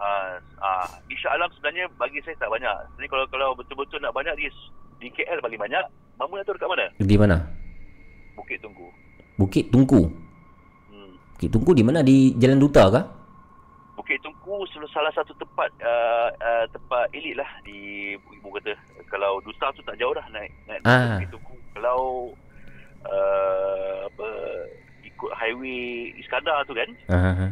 ah, 0.00 0.88
di 1.04 1.14
Shah 1.20 1.36
Alam 1.36 1.52
sebenarnya 1.52 1.86
bagi 2.00 2.18
saya 2.24 2.36
tak 2.40 2.48
banyak. 2.48 2.72
Sebenarnya 2.92 3.10
kalau 3.12 3.24
kalau 3.28 3.48
betul-betul 3.52 4.00
nak 4.00 4.16
banyak 4.16 4.34
di 4.40 4.48
di 5.00 5.08
KL 5.12 5.40
paling 5.44 5.60
banyak. 5.60 5.84
Mama 6.16 6.40
nak 6.40 6.44
tahu 6.48 6.56
dekat 6.56 6.70
mana? 6.72 6.86
Di 7.00 7.16
mana? 7.16 7.36
Bukit 8.36 8.60
Tunggu. 8.60 8.88
Bukit 9.40 9.64
Tungku. 9.72 10.08
Hmm. 10.92 11.12
Bukit 11.36 11.48
Tungku 11.48 11.72
di 11.72 11.84
mana? 11.84 12.04
Di 12.04 12.36
Jalan 12.36 12.60
Duta 12.60 12.84
kah? 12.92 13.04
Bukit 13.96 14.20
Tungku 14.20 14.64
salah 14.92 15.12
satu 15.14 15.32
tempat 15.38 15.70
uh, 15.80 16.28
uh, 16.34 16.64
tempat 16.72 17.08
elit 17.14 17.38
lah 17.40 17.48
di 17.64 18.12
ibu 18.16 18.48
kata. 18.52 18.76
Kalau 19.08 19.40
Duta 19.40 19.72
tu 19.72 19.80
tak 19.84 19.96
jauh 19.96 20.12
dah 20.12 20.24
naik 20.32 20.52
naik 20.68 20.80
Ah. 20.84 21.16
Bukit 21.16 21.28
Tungku. 21.32 21.54
Kalau 21.76 22.00
uh, 23.08 23.96
apa 24.08 24.28
ikut 25.04 25.32
highway 25.36 26.12
Iskandar 26.20 26.64
tu 26.68 26.76
kan, 26.76 26.88
Ah, 27.08 27.48
ah. 27.48 27.50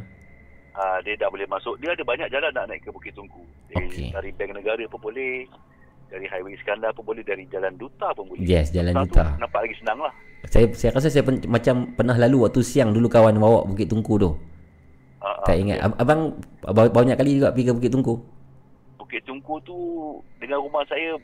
Uh, 0.78 0.98
dia 1.02 1.18
dah 1.18 1.28
boleh 1.28 1.44
masuk. 1.50 1.74
Dia 1.82 1.92
ada 1.92 2.04
banyak 2.06 2.30
jalan 2.30 2.50
nak 2.54 2.66
naik 2.70 2.86
ke 2.86 2.90
Bukit 2.94 3.12
Tungku. 3.12 3.42
Dari, 3.68 3.84
Okey. 3.90 4.08
dari 4.14 4.30
Bank 4.32 4.54
Negara 4.54 4.84
pun 4.86 5.00
boleh. 5.02 5.44
Dari 6.08 6.24
highway 6.24 6.56
Iskandar 6.56 6.94
pun 6.96 7.04
boleh. 7.04 7.20
Dari 7.20 7.44
Jalan 7.50 7.76
Duta 7.76 8.08
pun 8.16 8.32
boleh. 8.32 8.40
Yes, 8.40 8.72
Jalan 8.72 8.96
Duta. 8.96 9.36
Tu 9.36 9.40
nampak 9.44 9.60
lagi 9.66 9.76
senang 9.76 9.98
lah. 10.00 10.12
Saya 10.48 10.70
saya 10.72 10.90
rasa 10.94 11.12
saya 11.12 11.26
pen, 11.26 11.42
macam 11.44 11.92
pernah 11.92 12.16
lalu 12.16 12.48
waktu 12.48 12.64
siang 12.64 12.94
dulu 12.94 13.10
kawan 13.10 13.36
bawa 13.36 13.66
Bukit 13.68 13.90
Tungku 13.92 14.16
tu. 14.16 14.30
Uh, 15.18 15.42
Tak 15.44 15.58
ingat. 15.58 15.82
Ab- 15.84 15.98
Abang 16.00 16.38
ba- 16.64 16.88
banyak 16.88 17.18
kali 17.18 17.42
juga 17.42 17.52
pergi 17.52 17.68
ke 17.68 17.72
Bukit 17.76 17.90
Tungku. 17.92 18.14
Bukit 18.96 19.20
Tungku 19.28 19.60
tu 19.66 19.76
dengan 20.40 20.62
rumah 20.64 20.80
saya 20.88 21.18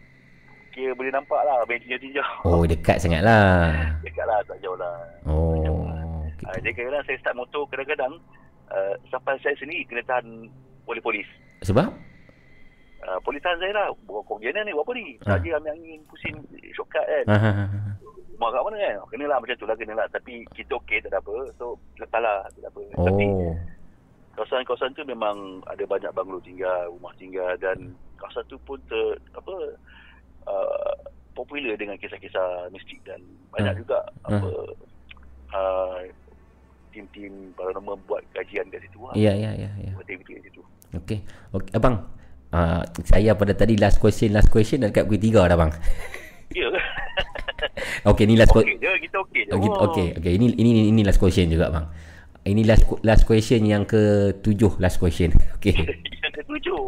kira 0.74 0.90
boleh 0.92 1.14
nampak 1.14 1.38
lah 1.46 1.62
main 1.64 1.78
tinjau-tinjau. 1.80 2.26
Oh, 2.44 2.66
dekat 2.66 2.98
sangat 2.98 3.22
lah. 3.22 3.70
Dekat 4.04 4.26
lah, 4.26 4.42
tak 4.44 4.58
jauh 4.60 4.74
lah. 4.74 4.98
Oh. 5.24 5.86
Uh, 6.44 6.58
jadi 6.60 6.76
kadang-kadang 6.76 7.04
saya 7.08 7.16
start 7.22 7.36
motor 7.38 7.62
kadang-kadang 7.70 8.18
uh, 8.70 8.94
sampai 9.08 9.36
saya 9.40 9.56
sendiri 9.56 9.84
kena 9.84 10.02
tahan 10.04 10.48
oleh 10.84 11.02
polis. 11.02 11.28
Sebab? 11.62 11.88
Uh, 13.04 13.18
polis 13.20 13.40
tahan 13.40 13.60
saya 13.60 13.72
lah. 13.72 13.88
Buat 14.04 14.24
kau 14.24 14.38
gimana 14.38 14.64
ni? 14.64 14.72
Buat 14.72 14.84
apa 14.88 14.92
ni? 14.94 15.06
Ah. 15.24 15.36
Saja 15.36 15.56
ambil 15.56 15.72
angin, 15.74 16.00
pusing 16.08 16.36
shortcut 16.72 17.04
kan. 17.04 17.24
Ah, 17.28 17.36
ah, 17.36 17.56
ah. 17.68 17.92
Rumah 18.34 18.48
kat 18.50 18.62
mana 18.64 18.76
kan? 18.76 18.94
Kena 19.12 19.24
lah 19.28 19.38
macam 19.38 19.56
tu 19.56 19.66
lah, 19.68 19.76
kena 19.76 19.94
lah. 19.94 20.06
Tapi 20.10 20.42
kita 20.52 20.72
okey, 20.80 20.98
tak 21.04 21.12
ada 21.12 21.20
apa. 21.20 21.34
So, 21.54 21.76
lepas 21.96 22.18
lah, 22.18 22.48
tak 22.50 22.60
ada 22.64 22.68
apa. 22.72 22.82
Tapi 22.98 23.24
Oh. 23.30 23.54
kawasan-kawasan 24.34 24.90
tu 24.92 25.06
memang 25.06 25.62
ada 25.70 25.84
banyak 25.86 26.10
banglo 26.10 26.42
tinggal, 26.42 26.90
rumah 26.90 27.14
tinggal 27.14 27.54
dan 27.56 27.94
kawasan 28.18 28.42
tu 28.50 28.58
pun 28.66 28.80
ter, 28.90 29.14
apa 29.30 29.54
uh, 30.50 30.92
popular 31.38 31.78
dengan 31.78 31.94
kisah-kisah 31.94 32.66
mistik 32.68 32.98
dan 33.06 33.22
banyak 33.54 33.78
Hmm. 33.78 33.82
juga 33.86 33.98
Hmm. 34.26 34.34
apa 34.34 34.50
uh, 35.54 35.98
tim-tim 36.94 37.50
paranormal 37.52 37.98
buat 38.06 38.22
kajian 38.30 38.70
kat 38.70 38.86
situ 38.86 39.02
lah. 39.02 39.12
Ya, 39.18 39.34
ya, 39.34 39.50
ya, 39.52 39.68
ya. 39.74 39.92
Buat 39.92 40.06
aktiviti 40.06 40.38
kat 40.38 40.42
situ. 40.46 40.60
Okey. 40.94 41.18
Okey, 41.50 41.70
abang. 41.74 42.06
Uh, 42.54 42.86
saya 43.02 43.34
pada 43.34 43.50
tadi 43.50 43.74
last 43.74 43.98
question, 43.98 44.30
last 44.30 44.46
question 44.46 44.78
dah 44.78 44.94
dekat 44.94 45.10
pukul 45.10 45.18
3 45.18 45.50
dah 45.50 45.58
bang. 45.58 45.72
Ya. 46.54 46.70
Okey, 48.14 48.30
ni 48.30 48.38
last 48.38 48.54
question. 48.54 48.78
okey 48.78 48.78
je, 48.78 48.92
kita 49.08 49.16
okey 49.26 49.40
je. 49.42 49.50
Okey, 49.50 49.70
Oh. 49.74 49.84
okey, 49.90 50.06
okey. 50.14 50.32
Ini 50.38 50.46
ini 50.54 50.70
ini 50.94 51.02
last 51.02 51.18
question 51.18 51.50
juga 51.50 51.66
bang. 51.66 51.90
Ini 52.44 52.62
last 52.62 52.84
last 53.02 53.24
question 53.24 53.64
yang 53.64 53.82
ke-7 53.82 54.78
last 54.78 55.00
question. 55.00 55.32
Okey. 55.58 55.74
Yang 55.74 56.32
ketujuh. 56.44 56.78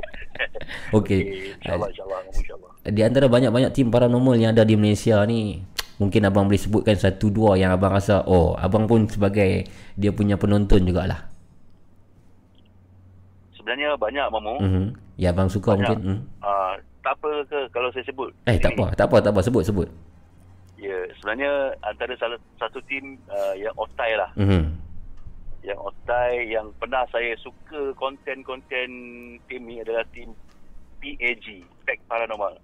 Okey. 0.92 1.20
InsyaAllah, 1.58 1.88
insyaAllah. 1.88 2.20
InsyaAllah. 2.30 2.70
Di 2.86 3.00
antara 3.02 3.26
banyak-banyak 3.26 3.72
tim 3.72 3.88
paranormal 3.88 4.36
yang 4.36 4.52
ada 4.52 4.62
di 4.62 4.76
Malaysia 4.76 5.18
ni, 5.24 5.64
mungkin 5.96 6.28
abang 6.28 6.44
boleh 6.48 6.60
sebutkan 6.60 6.96
satu 6.96 7.32
dua 7.32 7.56
yang 7.56 7.72
abang 7.72 7.92
rasa 7.92 8.20
oh, 8.28 8.52
abang 8.56 8.84
pun 8.84 9.08
sebagai 9.08 9.64
dia 9.96 10.12
punya 10.12 10.36
penonton 10.36 10.84
jugalah. 10.84 11.28
Sebenarnya 13.56 13.96
banyak, 13.98 14.26
Mamu. 14.30 14.54
Mhm. 14.62 14.86
Ya 15.16 15.32
abang 15.32 15.48
suka 15.48 15.72
Banyak. 15.74 15.96
mungkin. 15.96 15.98
Hmm. 16.04 16.20
Uh, 16.44 16.74
tak 17.00 17.16
apa 17.16 17.30
ke 17.48 17.58
kalau 17.72 17.88
saya 17.90 18.04
sebut? 18.04 18.30
Eh 18.44 18.60
tak 18.60 18.76
apa, 18.76 18.92
tak 18.92 19.06
apa, 19.08 19.16
tak 19.24 19.32
apa 19.32 19.40
sebut 19.40 19.62
sebut. 19.64 19.88
Ya, 20.76 21.08
sebenarnya 21.18 21.72
antara 21.80 22.12
salah 22.20 22.36
satu 22.60 22.78
tim 22.84 23.16
uh, 23.32 23.56
yang 23.56 23.72
otai 23.80 24.12
lah. 24.14 24.30
Mhm. 24.36 24.76
Yang 25.64 25.80
otai 25.82 26.52
yang 26.52 26.68
pernah 26.76 27.02
saya 27.08 27.32
suka 27.40 27.96
konten-konten 27.96 28.88
tim 29.48 29.62
ni 29.64 29.80
adalah 29.80 30.04
tim 30.12 30.30
PAG, 31.00 31.64
Pack 31.88 31.98
Paranormal. 32.06 32.60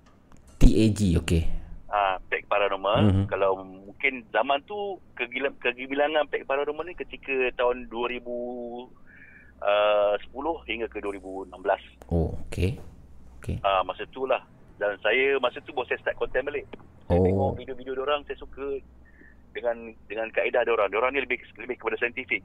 TAG 0.60 1.00
okey. 1.18 1.61
Ah, 1.92 2.16
Pack 2.32 2.48
Paranormal. 2.48 3.04
Mhm. 3.04 3.24
Kalau 3.28 3.60
mungkin 3.60 4.24
zaman 4.32 4.64
tu 4.64 4.96
kegilan, 5.12 5.52
kegibilangan 5.60 6.24
Pack 6.24 6.48
Paranormal 6.48 6.88
ni 6.88 6.96
ketika 6.96 7.52
tahun 7.54 7.92
2010 7.92 8.88
hingga 10.64 10.88
ke 10.88 11.04
2016. 11.04 11.84
Oh, 12.08 12.32
okey. 12.48 12.80
Okey. 13.38 13.60
Ah, 13.60 13.84
masa 13.84 14.08
tu 14.08 14.24
lah. 14.24 14.40
Dan 14.80 14.96
saya 15.04 15.36
masa 15.36 15.60
tu 15.60 15.76
saya 15.84 16.00
start 16.00 16.16
konten 16.16 16.48
balik. 16.48 16.64
Saya 17.06 17.20
Oh. 17.20 17.24
tengok 17.28 17.50
video-video 17.60 17.92
orang 18.00 18.24
saya 18.24 18.40
suka 18.40 18.80
dengan 19.52 19.76
dengan 20.08 20.32
kaedah 20.32 20.64
dia 20.64 20.72
orang. 20.72 20.88
Dia 20.88 20.96
orang 20.96 21.12
ni 21.12 21.20
lebih 21.20 21.44
lebih 21.60 21.76
kepada 21.76 22.00
saintifik. 22.00 22.40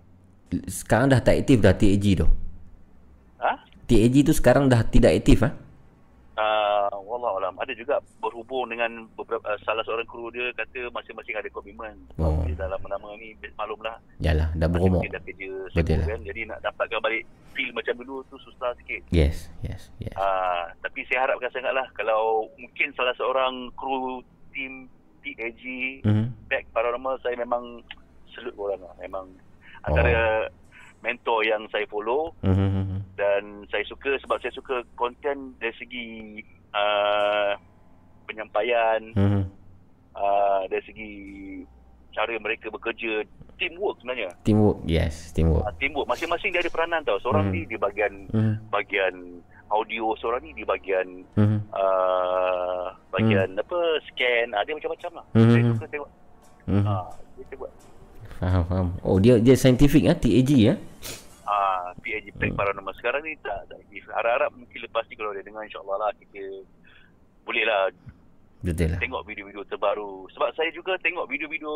Sekarang 0.67 1.07
dah 1.07 1.23
tak 1.23 1.39
aktif 1.39 1.63
dah 1.63 1.71
TAG 1.71 2.03
tu. 2.19 2.27
Ha? 3.39 3.63
TAG 3.87 4.15
tu 4.27 4.35
sekarang 4.35 4.67
dah 4.67 4.83
tidak 4.83 5.15
aktif 5.15 5.39
ah. 5.39 5.55
Uh, 6.37 6.93
wallah 7.01 7.33
alam 7.35 7.57
ada 7.57 7.73
juga 7.73 7.97
berhubung 8.21 8.69
dengan 8.69 9.09
beberapa 9.17 9.41
uh, 9.41 9.57
salah 9.65 9.81
seorang 9.81 10.05
kru 10.05 10.29
dia 10.29 10.53
kata 10.53 10.85
masing-masing 10.93 11.33
ada 11.33 11.49
komitmen. 11.49 11.97
Oh. 12.15 12.45
Dalam 12.53 12.77
nama 12.79 13.09
ni 13.17 13.33
maklumlah. 13.53 13.97
Yalah, 14.17 14.53
dah 14.53 14.69
berumur. 14.69 15.01
Dah 15.03 15.17
kerja 15.19 15.49
Betul 15.73 15.97
lah. 15.97 16.07
kan. 16.07 16.19
Jadi 16.21 16.41
nak 16.45 16.61
dapatkan 16.61 17.01
balik 17.01 17.25
feel 17.53 17.73
macam 17.73 17.97
dulu 17.97 18.21
tu 18.29 18.37
susah 18.37 18.69
sikit. 18.77 19.01
Yes, 19.09 19.49
yes, 19.61 19.89
yes. 19.97 20.13
Uh, 20.13 20.69
tapi 20.79 21.01
saya 21.05 21.25
harapkan 21.25 21.49
sangatlah 21.49 21.89
kalau 21.93 22.45
mungkin 22.55 22.93
salah 22.93 23.13
seorang 23.13 23.73
kru 23.73 24.21
tim 24.53 24.85
TAG 25.25 25.61
Mhm. 26.05 26.25
back 26.45 26.69
paranormal 26.69 27.17
saya 27.19 27.33
memang 27.33 27.81
salute 28.29 28.53
orang 28.55 28.77
lah. 28.79 28.93
Memang 28.97 29.25
antara 29.83 30.45
mentor 30.99 31.41
yang 31.41 31.65
saya 31.69 31.85
follow 31.85 32.33
Mhm. 32.41 32.96
Dan 33.17 33.41
saya 33.67 33.81
suka 33.83 34.13
sebab 34.21 34.37
saya 34.37 34.53
suka 34.53 34.85
konten 34.93 35.57
dari 35.57 35.73
segi 35.75 36.07
uh, 36.71 37.57
penyampaian 38.23 39.01
Mhm. 39.11 39.41
uh, 40.13 40.61
dari 40.69 40.83
segi 40.85 41.11
cara 42.13 42.33
mereka 42.37 42.69
bekerja 42.69 43.25
teamwork 43.57 43.97
sebenarnya 43.97 44.29
Teamwork, 44.43 44.85
yes, 44.85 45.29
teamwork. 45.31 45.65
uh, 45.65 45.73
teamwork 45.75 46.05
masing-masing 46.07 46.49
dia 46.51 46.61
ada 46.61 46.69
peranan 46.69 47.01
tau 47.01 47.17
seorang 47.19 47.49
Hmm. 47.49 47.53
ni 47.53 47.65
di 47.65 47.75
bahagian 47.75 48.13
Mhm. 48.29 48.53
bahagian 48.69 49.15
audio 49.67 50.13
seorang 50.15 50.41
ni 50.41 50.53
di 50.53 50.63
bahagian 50.63 51.07
Mhm. 51.33 51.59
uh, 51.73 52.85
bahagian 53.09 53.49
apa 53.55 53.77
scan 54.07 54.47
uh, 54.51 54.61
dia 54.61 54.73
macam-macam 54.73 55.11
lah 55.15 55.25
Hmm. 55.33 55.49
saya 55.51 55.63
suka 55.73 55.87
tengok 55.89 56.09
Mhm. 56.67 56.85
uh, 56.85 57.05
dia 57.33 57.45
tengok 57.49 57.71
Faham, 58.37 58.61
faham. 58.69 58.87
Oh, 59.01 59.17
dia 59.17 59.41
dia 59.41 59.57
scientific 59.57 60.05
ah, 60.05 60.13
TAG 60.13 60.45
ya. 60.53 60.77
Ah, 61.41 61.76
PAG 61.99 62.25
Pack 62.33 62.49
Hmm. 62.49 62.57
Paranormal 62.57 62.95
sekarang 62.95 63.21
ni 63.21 63.33
tak 63.37 63.59
tak. 63.65 63.79
Harap-harap 64.09 64.51
mungkin 64.51 64.79
lepas 64.79 65.03
ni 65.05 65.15
kalau 65.15 65.31
dia 65.31 65.41
dengar 65.41 65.61
insya-Allah 65.61 65.97
lah 65.97 66.11
kita 66.15 66.41
boleh 67.43 67.63
lah 67.63 67.81
Betul 68.59 68.89
lah. 68.89 68.99
tengok 68.99 69.21
video-video 69.23 69.61
terbaru. 69.63 70.25
Sebab 70.29 70.49
saya 70.51 70.69
juga 70.71 70.97
tengok 70.97 71.25
video-video 71.25 71.71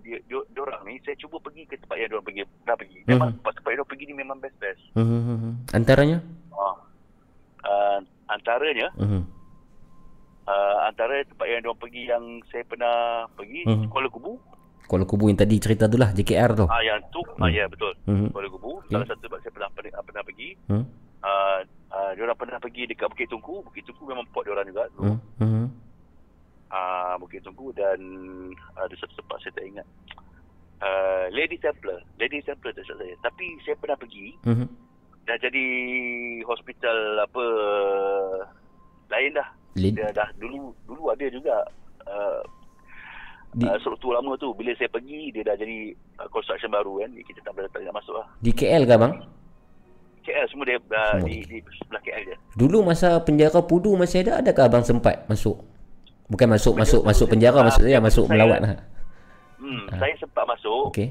dia 0.00 0.18
dia- 0.24 0.48
diorang 0.50 0.82
ni 0.82 0.98
saya 1.00 1.14
cuba 1.14 1.38
pergi 1.38 1.62
ke 1.64 1.76
tempat 1.76 1.96
yang 1.96 2.08
diorang 2.10 2.26
pergi 2.26 2.40
dah 2.60 2.74
pergi. 2.74 2.98
Memang 3.04 3.28
Mhm. 3.28 3.36
tempat 3.38 3.52
tempat 3.54 3.68
yang 3.68 3.76
diorang 3.76 3.90
pergi 3.90 4.04
ni 4.04 4.14
memang 4.14 4.38
best-best. 4.38 4.82
Mhm. 4.94 5.50
Antaranya? 5.72 6.18
Ah. 6.52 6.76
Uh, 7.64 7.98
antaranya 8.26 8.88
Mhm. 8.94 9.22
uh, 10.44 10.76
antara 10.84 11.24
tempat 11.24 11.46
yang 11.46 11.60
diorang 11.60 11.80
pergi 11.80 12.02
yang 12.04 12.24
saya 12.46 12.64
pernah 12.64 12.96
pergi 13.32 13.64
Mhm. 13.64 13.88
Kuala 13.88 14.08
Kubu. 14.08 14.36
Kuala 14.84 15.04
Kubu 15.04 15.26
yang 15.26 15.36
tadi 15.36 15.56
cerita 15.56 15.84
tu 15.86 15.96
lah, 15.96 16.10
JKR 16.10 16.50
tu. 16.54 16.66
Ah 16.66 16.80
yang 16.80 17.00
tu 17.08 17.20
ah 17.36 17.48
ya 17.48 17.64
betul. 17.66 17.92
Mhm. 18.04 18.30
Kuala 18.30 18.48
Kubu. 18.48 18.70
Okey. 18.78 18.92
Salah 18.92 19.06
satu 19.06 19.20
tempat 19.22 19.38
saya 19.40 19.52
pernah 19.52 19.70
pernah, 19.70 20.00
pernah 20.02 20.22
pergi. 20.22 20.48
Mhm. 20.66 20.84
Uh, 21.24 21.58
uh, 21.90 22.10
diorang 22.12 22.36
pernah 22.36 22.58
pergi 22.58 22.84
dekat 22.84 23.08
Bukit 23.08 23.26
Tungku. 23.26 23.62
Bukit 23.62 23.82
Tungku 23.82 24.04
memang 24.04 24.28
port 24.28 24.44
diorang 24.44 24.64
juga. 24.64 24.84
Mhm. 24.94 25.16
Mhm. 25.38 25.64
uh, 26.70 27.14
Bukit 27.16 27.40
Tungku 27.40 27.72
dan 27.72 27.98
ada 28.74 28.94
satu 28.94 29.14
tempat 29.16 29.40
saya 29.40 29.52
tak 29.52 29.66
ingat. 29.66 29.86
Uh, 30.78 31.26
Lady 31.30 31.56
Templar. 31.56 31.96
Lady 32.14 32.38
Templar 32.40 32.70
tak 32.70 32.84
silap 32.84 33.00
saya. 33.00 33.16
Tapi 33.20 33.44
saya 33.62 33.74
pernah 33.74 33.96
pergi 33.96 34.36
Mhm. 34.44 34.66
dah 35.24 35.36
jadi 35.38 35.66
hospital 36.44 36.96
apa 37.20 37.44
lain 39.08 39.32
dah. 39.32 39.48
Lid- 39.74 39.96
Dia 39.96 40.12
dah 40.12 40.28
dulu 40.36 40.70
dulu 40.84 41.08
ada 41.08 41.24
juga 41.26 41.56
uh, 42.06 42.40
Di- 43.54 43.64
uh, 43.64 43.78
struktur 43.78 44.12
lama 44.12 44.34
tu. 44.34 44.50
Bila 44.52 44.74
saya 44.74 44.86
pergi 44.86 45.30
dia 45.30 45.42
dah 45.42 45.54
jadi 45.54 45.90
uh, 46.18 46.28
construction 46.28 46.68
baru 46.68 47.00
kan. 47.00 47.10
Kita 47.16 47.38
tak 47.40 47.52
boleh 47.52 47.68
tak 47.68 47.82
nak 47.82 47.96
masuk 47.96 48.14
lah. 48.14 48.26
Di 48.38 48.50
KL 48.50 48.82
ke 48.82 48.94
bang? 48.94 49.14
KL 50.20 50.46
semua 50.48 50.64
dia 50.64 50.76
uh, 50.76 50.84
Semua 51.14 51.26
di, 51.26 51.36
di 51.44 51.58
sebelah 51.76 52.00
KL 52.00 52.22
je. 52.24 52.36
Dulu 52.54 52.78
masa 52.82 53.20
penjara 53.20 53.60
Pudu 53.60 53.92
masih 53.94 54.22
ada 54.22 54.40
adakah 54.40 54.64
abang 54.66 54.82
sempat 54.82 55.22
masuk? 55.26 55.60
Bukan 56.24 56.48
masuk 56.48 56.74
masuk 56.74 57.00
Penjara 57.00 57.12
masuk 57.12 57.26
penjara 57.28 57.54
saya- 57.54 57.66
maksud 57.68 57.82
saya 57.84 57.98
masuk 58.00 58.24
saya- 58.24 58.32
melawat 58.32 58.58
lah. 58.58 58.70
Hmm, 59.54 59.84
Ah. 59.88 59.98
saya 59.98 60.14
sempat 60.16 60.44
masuk. 60.46 60.84
Okey. 60.90 61.08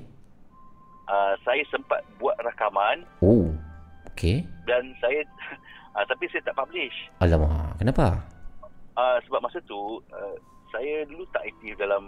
Uh, 1.04 1.34
saya 1.42 1.62
sempat 1.68 2.00
buat 2.16 2.34
rakaman 2.40 3.04
Oh. 3.20 3.52
Okey. 4.10 4.46
dan 4.64 4.82
saya 4.98 5.20
uh, 5.94 6.06
tapi 6.10 6.26
saya 6.28 6.42
tak 6.44 6.56
publish. 6.56 6.96
Alamak, 7.20 7.78
kenapa? 7.78 8.24
Uh, 8.94 9.18
sebab 9.26 9.42
masa 9.42 9.58
tu 9.64 9.78
uh, 10.10 10.36
saya 10.74 11.06
dulu 11.06 11.22
tak 11.30 11.46
aktif 11.46 11.78
dalam 11.78 12.04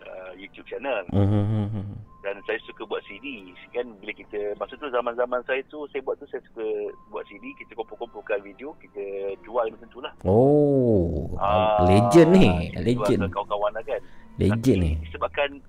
uh, 0.00 0.32
YouTube 0.34 0.66
channel 0.66 1.02
Mhm. 1.08 1.96
dan 2.18 2.34
saya 2.44 2.58
suka 2.62 2.82
buat 2.84 3.00
CD 3.02 3.24
kan 3.70 3.86
bila 3.96 4.12
kita 4.12 4.36
masa 4.54 4.74
tu 4.74 4.86
zaman-zaman 4.86 5.38
saya 5.42 5.62
tu 5.64 5.86
saya 5.88 6.02
buat 6.02 6.14
tu 6.16 6.26
saya 6.26 6.42
suka 6.44 6.66
buat 7.08 7.24
CD 7.24 7.54
kita 7.56 7.72
kumpul-kumpulkan 7.74 8.42
video 8.42 8.74
kita 8.76 9.00
jual 9.40 9.64
macam 9.64 9.88
tu 9.88 9.98
lah 9.98 10.12
Oh, 10.22 11.30
Ah, 11.36 11.80
legend 11.82 12.30
ni, 12.30 12.46
legend. 12.76 13.30
kawan-kawan 13.30 13.72
lah 13.72 13.82
kan 13.82 14.02
Legend 14.36 14.78
ni. 14.78 14.92
disebabkan 15.00 15.62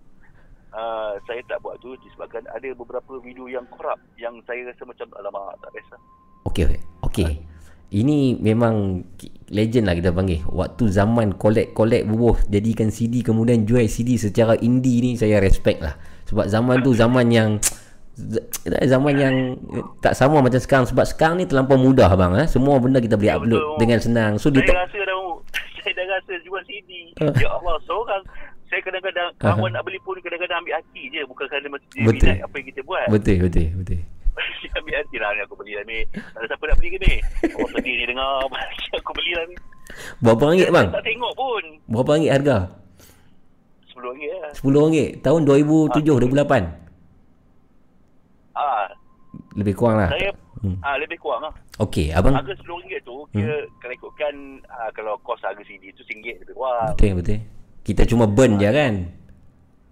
uh, 0.71 1.13
saya 1.23 1.41
tak 1.45 1.57
buat 1.59 1.77
tu 1.79 1.93
disebabkan 1.99 2.43
ada 2.49 2.69
beberapa 2.73 3.17
video 3.19 3.45
yang 3.45 3.63
korup 3.69 3.97
yang 4.15 4.33
saya 4.43 4.65
rasa 4.65 4.83
macam 4.83 5.05
alamak 5.15 5.53
tak 5.59 5.71
best 5.71 5.89
lah 5.89 6.01
Okey, 6.43 6.65
okey. 6.65 6.81
Okey. 7.03 7.31
Ini 7.91 8.37
memang 8.37 9.01
legend 9.49 9.85
lah 9.85 9.95
kita 9.95 10.09
panggil. 10.09 10.45
Waktu 10.45 10.83
zaman 10.87 11.33
collect-collect 11.33 12.05
bubuh 12.05 12.37
jadikan 12.45 12.87
CD 12.87 13.19
kemudian 13.19 13.63
jual 13.63 13.81
CD 13.85 14.13
secara 14.15 14.53
indie 14.55 15.01
ni 15.01 15.11
saya 15.13 15.37
respect 15.37 15.79
lah. 15.79 15.97
Sebab 16.25 16.45
zaman 16.45 16.79
tu 16.79 16.93
zaman 16.93 17.25
yang 17.27 17.57
z- 18.13 18.45
zaman 18.85 19.13
yang 19.15 19.35
tak 19.97 20.13
sama 20.13 20.37
macam 20.39 20.57
sekarang 20.57 20.85
sebab 20.85 21.01
sekarang 21.03 21.35
ni 21.35 21.45
terlampau 21.45 21.75
mudah 21.75 22.13
bang 22.13 22.37
eh. 22.37 22.47
Semua 22.47 22.77
benda 22.77 22.97
kita 22.97 23.15
boleh 23.15 23.25
Ya, 23.27 23.35
upload 23.35 23.57
betul. 23.59 23.77
dengan 23.79 23.99
senang. 23.99 24.31
So 24.37 24.47
dia 24.47 24.61
saya 24.61 24.69
tak 24.69 24.77
rasa 24.85 24.97
dah 25.01 25.17
saya 25.81 25.93
dah 25.95 26.05
rasa 26.11 26.33
jual 26.39 26.61
CD 26.63 26.89
Ah. 27.17 27.33
ya 27.33 27.49
Allah 27.49 27.75
seorang 27.83 28.21
saya 28.63 28.79
kadang-kadang 28.79 29.33
Aha. 29.35 29.49
kawan 29.51 29.73
nak 29.73 29.81
beli 29.81 29.97
pun 29.99 30.13
kadang-kadang 30.15 30.61
ambil 30.61 30.77
hati 30.77 31.09
je 31.09 31.25
bukan 31.25 31.45
kerana 31.49 31.67
dia 31.89 32.05
minat 32.05 32.37
apa 32.39 32.53
yang 32.53 32.67
kita 32.69 32.81
buat 32.85 33.05
betul 33.09 33.37
betul 33.41 33.67
betul. 33.75 33.99
Ambil 34.69 34.95
hati 34.95 35.15
lah 35.15 35.29
ni 35.29 35.41
aku 35.41 35.55
beli 35.55 35.73
lah 35.73 35.83
ni 35.83 36.05
tak 36.11 36.35
ada 36.35 36.47
siapa 36.47 36.63
nak 36.63 36.75
beli 36.75 36.89
ke 36.89 36.99
ni 36.99 37.21
oh 37.53 37.67
sedih 37.69 37.93
ni 37.93 38.05
dengar 38.05 38.43
aku 38.97 39.11
beli 39.13 39.33
lah 39.33 39.45
ni 39.45 39.55
Berapa 40.19 40.43
ringgit 40.47 40.69
bang? 40.69 40.91
tak 40.91 41.01
tengok 41.01 41.33
pun 41.33 41.63
Berapa 41.85 42.09
ringgit 42.13 42.31
harga? 42.31 42.57
RM10 43.89 44.31
lah 44.31 44.51
RM10 44.55 45.19
tahun 45.19 45.43
2007 45.43 46.05
2008. 46.05 46.71
ah, 48.55 48.87
Lebih 49.55 49.73
kurang 49.73 49.97
lah. 49.99 50.09
saya 50.09 50.31
Hmm. 50.59 50.75
ah, 50.81 50.95
lebih 50.95 51.15
kurang 51.15 51.41
lah 51.41 51.53
Okey, 51.79 52.11
abang 52.11 52.35
harga 52.35 52.51
RM10 52.59 52.99
tu 53.01 53.23
kira 53.31 53.63
kalau 53.79 53.93
ikutkan 53.95 54.59
ah, 54.67 54.91
kalau 54.91 55.15
kos 55.19 55.39
harga 55.39 55.63
CD 55.63 55.89
tu 55.89 56.03
RM1 56.03 56.37
lebih 56.37 56.53
kurang 56.53 56.91
betul 56.91 57.15
betul. 57.15 57.39
Kita 57.81 58.03
cuma 58.03 58.27
burn 58.27 58.55
je 58.55 58.67
kan. 58.67 59.18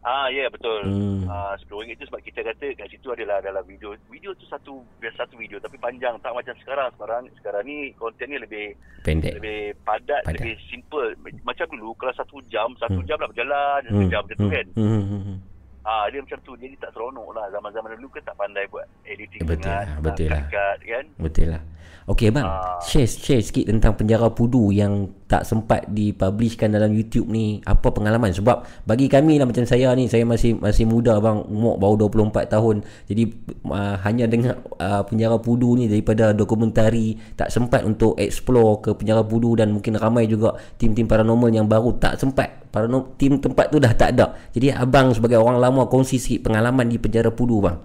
Ah 0.07 0.31
ya 0.31 0.37
yeah, 0.37 0.47
betul. 0.47 0.81
Hmm. 0.81 1.19
Hmm. 1.19 1.27
Ah 1.27 1.51
RM10 1.59 1.91
itu 1.91 2.03
sebab 2.07 2.21
kita 2.21 2.39
kata 2.41 2.65
kat 2.73 2.87
situ 2.87 3.11
adalah 3.11 3.43
dalam 3.43 3.59
video. 3.61 3.91
Video 4.07 4.31
tu 4.33 4.47
satu 4.47 4.79
biasa 4.97 5.27
satu 5.27 5.35
video 5.35 5.59
tapi 5.59 5.75
panjang 5.75 6.15
tak 6.17 6.31
macam 6.31 6.55
sekarang. 6.57 6.87
Sekarang 6.93 7.27
sekarang 7.35 7.63
ni 7.63 7.91
konten 7.93 8.25
ni 8.25 8.39
lebih 8.39 8.71
Pendek. 9.01 9.35
lebih 9.35 9.75
padat, 9.83 10.23
Padat. 10.23 10.39
lebih 10.39 10.55
simple. 10.65 11.11
Macam 11.43 11.67
dulu 11.67 11.91
kalau 11.93 12.15
satu 12.15 12.39
jam, 12.47 12.71
satu 12.77 12.95
Hmm. 12.95 13.05
jam 13.05 13.17
lah 13.17 13.27
berjalan, 13.27 13.79
satu 13.83 14.03
jam 14.07 14.21
macam 14.23 14.37
tu 14.37 14.47
kan. 14.47 14.65
Hmm, 14.73 14.87
hmm, 15.03 15.21
hmm. 15.21 15.37
Ah 15.83 16.05
dia 16.07 16.19
macam 16.19 16.39
tu. 16.41 16.51
Jadi 16.55 16.75
tak 16.77 16.91
seronok 16.91 17.27
lah. 17.31 17.45
Zaman-zaman 17.49 17.89
dulu 17.95 18.07
kan 18.09 18.23
tak 18.23 18.35
pandai 18.35 18.63
buat 18.67 18.87
editing 19.03 19.43
Betul 19.43 19.67
sangat. 19.67 19.85
lah, 19.85 19.99
betul 20.01 20.27
lah. 20.29 20.43
Cut, 20.47 20.77
kan. 20.81 21.05
Betul 21.17 21.47
lah. 21.51 21.61
Okey 22.07 22.31
bang, 22.31 22.47
Ah. 22.47 22.79
share 22.81 23.03
share 23.05 23.43
sikit 23.43 23.67
tentang 23.67 23.91
penjara 23.91 24.31
pudu 24.31 24.71
yang 24.71 25.11
tak 25.27 25.43
sempat 25.43 25.83
dipublishkan 25.91 26.71
dalam 26.71 26.95
YouTube 26.95 27.27
ni. 27.27 27.59
Apa 27.67 27.91
pengalaman? 27.91 28.31
Sebab 28.31 28.87
bagi 28.87 29.11
kami 29.11 29.35
lah 29.37 29.45
macam 29.45 29.67
saya 29.67 29.91
ni, 29.93 30.07
saya 30.07 30.23
masih 30.23 30.55
masih 30.57 30.87
muda 30.87 31.19
bang, 31.19 31.43
umur 31.51 31.75
baru 31.75 32.07
24 32.07 32.47
tahun. 32.47 32.75
Jadi 33.11 33.23
uh, 33.67 33.95
hanya 34.07 34.25
dengar 34.25 34.63
uh, 34.79 35.03
penjara 35.03 35.35
pudu 35.37 35.75
ni 35.75 35.91
daripada 35.91 36.31
dokumentari, 36.31 37.19
tak 37.35 37.51
sempat 37.51 37.83
untuk 37.83 38.15
explore 38.15 38.79
ke 38.79 38.89
penjara 38.95 39.21
pudu 39.21 39.59
dan 39.59 39.75
mungkin 39.75 39.99
ramai 39.99 40.25
juga 40.25 40.55
tim-tim 40.79 41.05
paranormal 41.05 41.51
yang 41.51 41.67
baru 41.67 41.99
tak 41.99 42.15
sempat. 42.17 42.71
Paranormal 42.71 43.19
tim 43.19 43.37
tempat 43.43 43.67
tu 43.67 43.77
dah 43.83 43.91
tak 43.91 44.15
ada. 44.15 44.31
Jadi 44.55 44.71
abang 44.71 45.11
sebagai 45.11 45.37
orang 45.37 45.59
lama 45.59 45.91
kongsi 45.91 46.17
sikit 46.17 46.49
pengalaman 46.49 46.87
di 46.87 46.97
penjara 46.97 47.29
pudu 47.29 47.59
bang. 47.59 47.77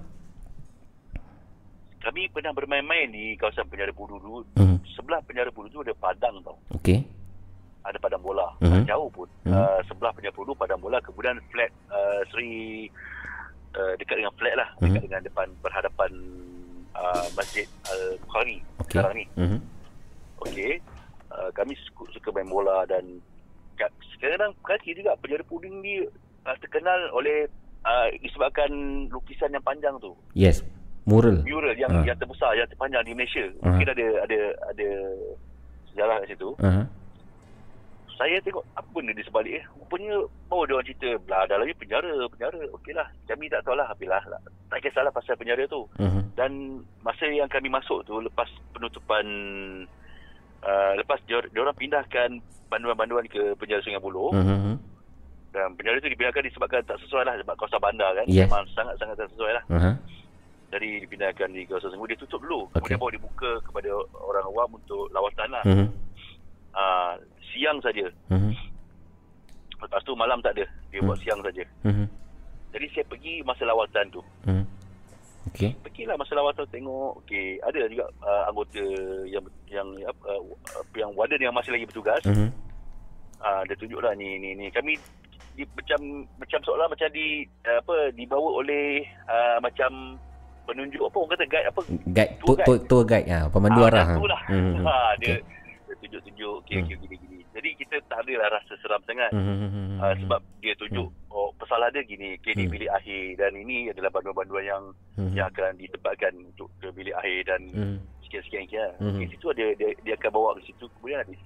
Kami 2.02 2.26
pernah 2.34 2.50
bermain-main 2.50 3.14
di 3.14 3.38
kawasan 3.38 3.62
penjara 3.70 3.94
Pudu 3.94 4.18
dulu. 4.18 4.42
Hmm. 4.58 4.82
Sebelah 4.90 5.22
penjara 5.22 5.54
Pudu 5.54 5.70
tu 5.70 5.86
ada 5.86 5.94
padang 5.94 6.42
tau. 6.42 6.58
Okey. 6.74 7.21
Ada 7.82 7.98
padang 7.98 8.20
bola 8.20 8.46
mm-hmm. 8.58 8.84
jauh 8.84 9.08
pun 9.08 9.28
mm-hmm. 9.42 9.54
uh, 9.54 9.80
sebelah 9.84 10.12
punya 10.12 10.30
Pudu 10.30 10.52
padang 10.52 10.78
bola 10.78 10.98
kemudian 10.98 11.38
flat 11.48 11.70
uh, 11.88 12.20
Sri 12.28 12.86
uh, 13.74 13.92
dekat 13.96 14.18
dengan 14.18 14.34
flat 14.34 14.54
lah 14.54 14.68
Mhm. 14.78 14.84
dekat 14.88 15.02
dengan 15.04 15.22
depan 15.22 15.46
berhadapan 15.58 16.10
uh, 16.92 17.26
Masjid 17.32 17.66
Al-Bukhari 17.86 18.58
Okey. 18.78 18.90
sekarang 18.92 19.14
ni 19.14 19.24
Mhm. 19.34 19.58
okey 20.40 20.72
uh, 21.30 21.50
kami 21.52 21.74
suka, 21.80 22.02
suka 22.12 22.28
main 22.30 22.46
bola 22.46 22.82
dan 22.84 23.04
sekarang 24.14 24.54
kaki 24.62 24.94
juga 24.94 25.18
penjara 25.18 25.42
puding 25.42 25.82
ni 25.82 26.06
uh, 26.44 26.56
terkenal 26.60 27.10
oleh 27.10 27.50
uh, 27.82 28.06
disebabkan 28.16 28.70
lukisan 29.08 29.50
yang 29.50 29.62
panjang 29.62 29.98
tu 29.98 30.14
Yes. 30.32 30.62
Mural. 31.02 31.42
mural 31.42 31.74
yang 31.74 31.90
Ah. 31.90 32.06
yang 32.06 32.14
terbesar 32.14 32.54
yang 32.54 32.68
terpanjang 32.68 33.02
di 33.02 33.10
Malaysia 33.12 33.42
Ah. 33.58 33.74
mungkin 33.74 33.90
ada 33.90 34.06
ada 34.22 34.40
ada 34.70 34.88
sejarah 35.90 36.16
kat 36.22 36.28
situ 36.30 36.48
Uh-huh. 36.56 36.86
Saya 38.18 38.36
tengok 38.44 38.64
apa 38.76 38.88
benda 38.92 39.12
di 39.16 39.24
sebalik 39.24 39.54
eh. 39.58 39.64
Rupanya 39.78 40.14
oh 40.52 40.62
dia 40.68 40.74
orang 40.76 40.86
cerita 40.86 41.08
belah 41.24 41.42
dah 41.48 41.56
lagi 41.58 41.74
penjara, 41.76 42.12
penjara. 42.28 42.60
Okeylah. 42.76 43.08
Kami 43.26 43.48
tak 43.48 43.62
tahulah 43.64 43.88
bila 43.98 44.20
lah. 44.28 44.40
Tak 44.70 44.80
kisahlah 44.84 45.12
pasal 45.12 45.36
penjara 45.36 45.64
tu. 45.68 45.84
Uh-huh. 45.98 46.22
Dan 46.36 46.80
masa 47.04 47.28
yang 47.28 47.48
kami 47.48 47.68
masuk 47.68 48.04
tu 48.08 48.20
lepas 48.20 48.48
penutupan 48.72 49.24
uh, 50.64 50.92
lepas 50.96 51.18
dia, 51.28 51.40
dia 51.52 51.60
orang 51.60 51.76
pindahkan 51.76 52.40
banduan-banduan 52.72 53.28
ke 53.28 53.52
penjara 53.60 53.84
Sungai 53.84 54.00
Buloh 54.00 54.32
Uh-huh. 54.32 54.76
dan 55.52 55.76
penjara 55.76 56.00
tu 56.00 56.08
dipindahkan 56.08 56.48
disebabkan 56.48 56.80
tak 56.88 56.96
sesuai 57.04 57.28
lah 57.28 57.36
sebab 57.44 57.54
kawasan 57.60 57.80
bandar 57.84 58.10
kan. 58.16 58.24
Yes. 58.24 58.48
Memang 58.48 58.64
sangat-sangat 58.72 59.16
tak 59.20 59.28
sesuai 59.36 59.52
lah. 59.52 59.64
Uh-huh. 59.68 59.94
Jadi 60.72 61.04
dipindahkan 61.04 61.48
di 61.52 61.68
kawasan 61.68 61.92
Sungai 61.92 62.16
dia 62.16 62.20
tutup 62.24 62.40
dulu. 62.40 62.64
Okey. 62.72 62.80
Kemudian 62.80 63.00
baru 63.00 63.12
dibuka 63.20 63.50
kepada 63.60 63.90
orang 64.16 64.44
awam 64.48 64.80
untuk 64.80 65.12
lawatan 65.12 65.48
lah. 65.52 65.64
Uh-huh. 65.68 65.88
Uh, 66.72 67.20
siang 67.52 67.78
saja. 67.78 68.06
Uh-huh. 68.28 68.52
Lepas 69.78 70.02
tu 70.02 70.12
malam 70.14 70.38
tak 70.40 70.56
ada. 70.58 70.64
Dia 70.90 71.00
buat 71.00 71.18
siang 71.20 71.40
saja. 71.42 71.64
Uh-huh. 71.84 72.06
Jadi 72.72 72.86
saya 72.90 73.04
pergi 73.06 73.44
masa 73.44 73.62
lawatan 73.64 74.06
tu. 74.10 74.22
Uh-huh. 74.48 74.64
Okey. 75.50 75.74
Pergilah 75.82 76.14
masa 76.14 76.38
lawatan 76.38 76.64
tengok. 76.70 77.18
Okey, 77.26 77.58
ada 77.60 77.90
juga 77.90 78.06
uh, 78.22 78.46
anggota 78.46 78.78
yang 79.26 79.42
yang 79.66 79.88
uh, 80.06 80.42
yang 80.94 81.10
warden 81.12 81.42
yang 81.42 81.52
masih 81.52 81.74
lagi 81.74 81.84
bertugas. 81.84 82.22
Uh-huh. 82.24 82.48
Uh, 83.42 83.60
dia 83.66 83.74
tunjuklah 83.74 84.14
ni 84.14 84.38
ni 84.38 84.54
ni 84.54 84.70
kami 84.70 84.94
di, 85.58 85.66
macam 85.74 85.98
macam 86.38 86.62
seolah 86.62 86.86
macam 86.86 87.10
di 87.10 87.42
uh, 87.66 87.82
apa 87.82 88.14
dibawa 88.14 88.62
oleh 88.62 89.02
uh, 89.26 89.58
macam 89.58 90.14
penunjuk 90.62 91.02
apa 91.02 91.16
orang 91.18 91.30
kata 91.34 91.44
guide 91.50 91.66
apa 91.66 91.80
Guide 92.06 92.32
Tour 92.38 92.54
tour, 92.54 92.56
tour, 92.62 92.78
tour 92.86 93.02
guide 93.02 93.26
ah, 93.26 93.50
pemandu 93.50 93.82
Ah, 93.82 93.90
arah. 93.90 94.06
tu 94.14 94.30
lah. 94.30 94.40
Hmm. 94.46 94.86
Ha, 94.86 94.94
dia, 95.18 95.42
dia 95.90 95.94
tunjuk-tunjuk 95.98 96.52
okey 96.62 96.76
Hmm. 96.78 96.86
okey 96.86 96.96
gini 97.02 97.16
gini. 97.18 97.31
Jadi 97.52 97.68
kita 97.76 98.00
tak 98.08 98.24
ada 98.24 98.32
lah 98.40 98.48
rasa 98.56 98.72
seram 98.80 99.02
sangat. 99.04 99.28
Hmm. 99.32 100.00
Uh, 100.00 100.14
sebab 100.24 100.40
dia 100.58 100.72
tunjuk 100.74 101.08
oh 101.30 101.52
pesalah 101.60 101.92
dia 101.92 102.02
gini, 102.02 102.34
okey 102.40 102.56
ni 102.56 102.64
Hmm. 102.66 102.72
bilik 102.74 102.90
akhir 102.90 103.24
dan 103.38 103.52
ini 103.54 103.92
adalah 103.92 104.10
banduan-banduan 104.10 104.64
yang 104.64 104.84
Hmm. 105.14 105.32
yang 105.36 105.46
akan 105.52 105.76
ditempatkan 105.76 106.32
untuk 106.42 106.72
ke 106.80 106.88
bilik 106.90 107.14
akhir 107.14 107.46
dan 107.46 107.60
Hmm. 107.70 107.96
sekian-sekian 108.24 108.64
kira. 108.66 108.88
Mhm. 108.98 109.08
Okay, 109.14 109.26
situ 109.30 109.46
ada 109.52 109.64
dia, 109.76 109.88
dia 110.00 110.14
akan 110.16 110.30
bawa 110.32 110.56
ke 110.56 110.66
situ 110.66 110.84
kemudian 110.98 111.20
habis. 111.20 111.40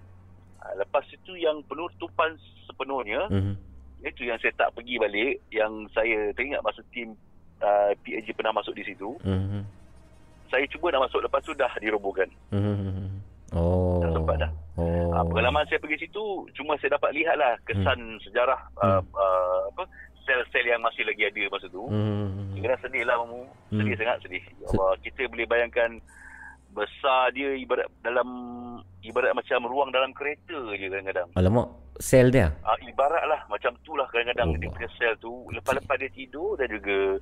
Uh, 0.62 0.72
lepas 0.78 1.04
itu 1.10 1.32
yang 1.36 1.58
penutupan 1.66 2.38
sepenuhnya 2.64 3.26
Hmm. 3.28 3.54
itu 4.00 4.22
yang 4.24 4.38
saya 4.38 4.54
tak 4.54 4.70
pergi 4.72 4.96
balik 4.96 5.42
yang 5.50 5.90
saya 5.90 6.30
teringat 6.32 6.62
masa 6.62 6.80
tim 6.94 7.18
uh, 7.60 7.90
PAG 8.06 8.30
pernah 8.32 8.54
masuk 8.54 8.72
di 8.72 8.86
situ. 8.86 9.18
Hmm. 9.26 9.66
Saya 10.46 10.62
cuba 10.70 10.94
nak 10.94 11.10
masuk 11.10 11.26
lepas 11.26 11.42
tu 11.42 11.50
dah 11.52 11.72
dirobohkan. 11.82 12.30
Hmm. 12.54 13.15
Oh. 13.52 14.00
Tak 14.00 14.10
sempat 14.12 14.36
dah. 14.38 14.50
Oh. 14.76 15.08
Uh, 15.08 15.24
pengalaman 15.24 15.64
saya 15.66 15.78
pergi 15.78 16.02
situ 16.02 16.24
cuma 16.52 16.74
saya 16.76 16.94
dapat 16.94 17.12
lihatlah 17.12 17.54
kesan 17.62 17.98
sejarah 18.20 18.58
uh, 18.76 18.98
Hmm. 18.98 19.06
uh, 19.12 19.60
apa 19.70 19.82
sel-sel 20.22 20.66
yang 20.66 20.82
masih 20.82 21.02
lagi 21.02 21.22
ada 21.24 21.42
masa 21.48 21.66
tu. 21.68 21.86
Hmm. 21.86 22.50
Kena 22.56 22.74
sedih 22.78 23.02
lah 23.02 23.14
mamu. 23.16 23.46
Sedih 23.70 23.94
Hmm. 23.94 24.00
sangat 24.00 24.16
sedih. 24.20 24.44
Ya 24.58 24.66
Allah, 24.68 24.92
kita 25.00 25.22
boleh 25.26 25.46
bayangkan 25.46 25.90
besar 26.68 27.32
dia 27.32 27.54
ibarat 27.54 27.88
dalam 28.00 28.28
ibarat 29.00 29.32
macam 29.32 29.64
ruang 29.64 29.88
dalam 29.88 30.12
kereta 30.12 30.52
je 30.70 30.84
kadang-kadang. 30.84 31.30
Alamak, 31.32 31.72
sel 31.96 32.28
dia. 32.28 32.52
Ah 32.60 32.76
ibarat 32.82 33.24
lah 33.24 33.40
macam 33.46 33.72
tu 33.80 33.94
lah 33.94 34.04
kadang-kadang 34.06 34.50
Oh. 34.50 34.58
dia 34.58 34.68
punya 34.68 34.90
sel 34.92 35.14
tu 35.16 35.32
lepas-lepas 35.48 35.96
dia 35.96 36.10
tidur 36.10 36.52
dan 36.54 36.68
juga 36.68 37.16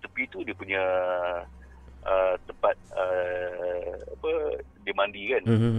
tepi 0.00 0.26
tu 0.26 0.42
dia 0.42 0.52
punya 0.52 0.82
uh, 2.06 2.34
tempat 2.46 2.74
uh, 2.94 3.94
apa 4.14 4.30
dia 4.86 4.94
mandi 4.94 5.22
kan. 5.34 5.42
Hmm. 5.44 5.72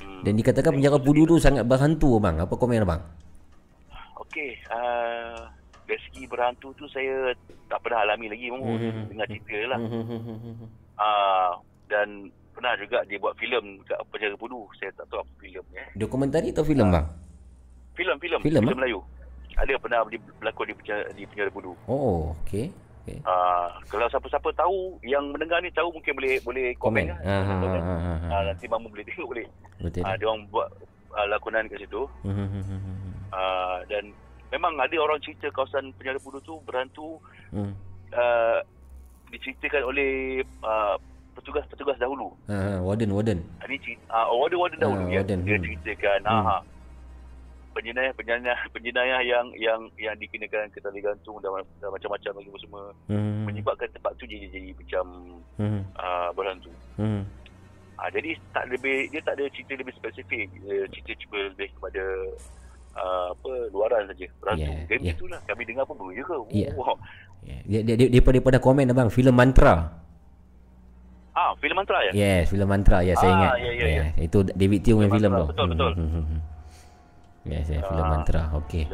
Hmm. 0.00 0.20
Dan 0.20 0.32
dikatakan 0.36 0.76
penjara 0.76 1.00
pudu 1.00 1.24
tu 1.24 1.36
sangat 1.40 1.64
berhantu 1.64 2.20
bang. 2.20 2.36
Apa 2.44 2.54
komen 2.54 2.84
abang? 2.84 3.00
Okey, 4.20 4.60
uh, 4.70 5.48
dari 5.88 6.00
segi 6.06 6.28
berhantu 6.28 6.70
tu 6.76 6.84
saya 6.86 7.32
tak 7.66 7.80
pernah 7.82 8.04
alami 8.04 8.30
lagi 8.30 8.46
mamu 8.52 8.76
Hmm. 8.78 9.08
dengar 9.10 9.26
cerita 9.26 9.58
lah. 9.74 9.78
Hmm. 9.80 10.68
Ah 11.00 11.50
dan 11.88 12.28
pernah 12.54 12.76
juga 12.76 13.02
dia 13.08 13.16
buat 13.18 13.34
filem 13.40 13.80
kat 13.88 13.98
penjara 14.12 14.36
Pudu. 14.36 14.68
Saya 14.78 14.92
tak 14.94 15.08
tahu 15.08 15.24
apa 15.24 15.32
filem 15.40 15.64
ni. 15.72 15.78
Eh. 15.80 15.88
Dokumentari 15.96 16.48
atau 16.52 16.62
filem 16.62 16.88
bang? 16.92 17.06
Filem 17.96 18.16
filem 18.20 18.40
Filem, 18.40 18.62
filem 18.62 18.76
ah? 18.76 18.78
Melayu. 18.78 19.00
ada 19.58 19.76
pernah 19.76 20.00
berlakon 20.06 20.66
di 20.70 20.74
penjara, 20.78 21.04
di 21.12 21.22
penjara 21.26 21.50
budu. 21.50 21.72
Oh, 21.84 22.32
okey. 22.46 22.70
Okey. 23.00 23.18
Ah, 23.24 23.72
kalau 23.86 24.06
siapa-siapa 24.06 24.52
tahu 24.52 24.76
yang 25.02 25.30
mendengar 25.30 25.58
ni 25.58 25.70
tahu 25.70 25.88
mungkin 25.90 26.12
boleh 26.12 26.36
boleh 26.40 26.66
komen, 26.76 27.04
Komen. 27.04 27.04
lah. 27.08 27.18
Ha, 27.20 27.36
ha, 27.38 27.54
ha, 27.56 27.94
ha, 27.96 28.14
ha. 28.14 28.28
Ah, 28.30 28.42
nanti 28.44 28.64
mamu 28.64 28.86
boleh 28.86 29.04
tengok 29.04 29.26
boleh. 29.26 29.46
Betul. 29.80 30.02
Ah, 30.04 30.14
dia 30.14 30.26
orang 30.26 30.44
buat 30.48 30.68
ah, 31.12 31.26
lakonan 31.26 31.64
kat 31.66 31.80
situ. 31.80 32.02
Hmm. 32.22 32.46
Ah, 33.30 33.80
dan 33.86 34.12
memang 34.48 34.76
ada 34.76 34.96
orang 34.96 35.16
cerita 35.18 35.48
kawasan 35.48 35.94
penjara 35.94 36.18
budu 36.18 36.38
tu 36.40 36.58
berhantu 36.62 37.16
Hmm. 37.50 37.74
uh, 38.12 38.62
diceritakan 39.28 39.82
oleh 39.82 40.38
uh, 40.62 40.94
petugas-petugas 41.34 41.96
dahulu. 41.96 42.30
Ha, 42.46 42.54
ha, 42.54 42.78
warden, 42.78 43.10
warden. 43.10 43.38
Ah, 43.58 43.66
Ini 43.66 43.78
cerita, 43.80 44.02
uh, 44.12 44.30
warden-warden 44.30 44.78
dahulu 44.78 45.02
Ah, 45.02 45.10
ya. 45.10 45.18
warden, 45.18 45.38
Dia 45.42 45.56
hmm. 45.56 45.64
ceritakan 45.64 46.18
Hmm. 46.22 46.44
hmm. 46.44 46.60
Penjenayah 47.70 48.12
penjenayah 48.12 48.58
penjenayah 48.70 49.20
yang 49.20 49.46
yang 49.54 49.80
yang 49.96 50.14
dikenakan 50.16 50.68
ke 50.68 50.78
tali 50.78 50.98
gantung 50.98 51.38
dan, 51.38 51.50
dan 51.78 51.88
macam-macam 51.88 52.30
lagi 52.34 52.50
semua 52.58 52.82
Hmm. 53.06 53.46
menyebabkan 53.46 53.88
tempat 53.90 54.12
tu 54.14 54.24
jadi 54.24 54.46
jadi 54.48 54.70
macam 54.74 55.04
Hmm. 55.56 55.82
uh, 55.94 56.28
berhantu. 56.34 56.70
Hmm. 56.98 57.22
Ah, 57.94 58.08
jadi 58.08 58.32
tak 58.50 58.64
lebih 58.66 59.12
dia 59.12 59.20
tak 59.20 59.36
ada 59.36 59.44
cerita 59.52 59.76
lebih 59.76 59.92
spesifik. 59.92 60.48
Dia 60.58 60.88
cerita 60.88 61.12
cuba 61.20 61.38
lebih 61.52 61.68
kepada 61.76 62.02
uh, 62.96 63.26
apa 63.30 63.52
luaran 63.70 64.08
saja 64.08 64.26
berhantu. 64.40 64.64
Yeah, 64.64 64.88
Game 64.88 65.02
yeah. 65.04 65.14
itulah 65.14 65.40
kami 65.44 65.62
dengar 65.68 65.84
pun 65.84 66.00
je 66.10 66.24
ke. 66.24 66.36
Yeah. 66.48 66.72
Wow. 66.74 66.96
Yeah. 67.44 67.60
Dia, 67.64 67.80
dia, 67.84 67.94
dia, 67.96 68.08
daripada, 68.08 68.36
daripada 68.40 68.58
komen 68.58 68.88
abang, 68.88 69.08
filem 69.08 69.32
mantra. 69.32 70.00
Ah, 71.30 71.54
filem 71.56 71.76
mantra 71.78 71.98
ya? 72.08 72.12
Yes, 72.12 72.50
filem 72.50 72.68
mantra. 72.68 73.00
Ya, 73.00 73.14
saya 73.16 73.32
Ah, 73.32 73.36
ingat. 73.38 73.52
ya, 73.56 73.70
ya, 73.72 73.86
ya. 73.86 74.04
Itu 74.18 74.42
David 74.44 74.80
Teo 74.82 74.98
punya 74.98 75.08
Filem 75.08 75.30
tu. 75.30 75.46
Betul, 75.48 75.66
betul. 75.72 75.92
Hmm, 75.94 76.08
hmm, 76.10 76.24
hmm. 76.26 76.40
Yes, 77.44 77.72
yes, 77.72 77.82
filem 77.88 78.04
Ah. 78.04 78.10
mantra. 78.12 78.42
Okey. 78.60 78.84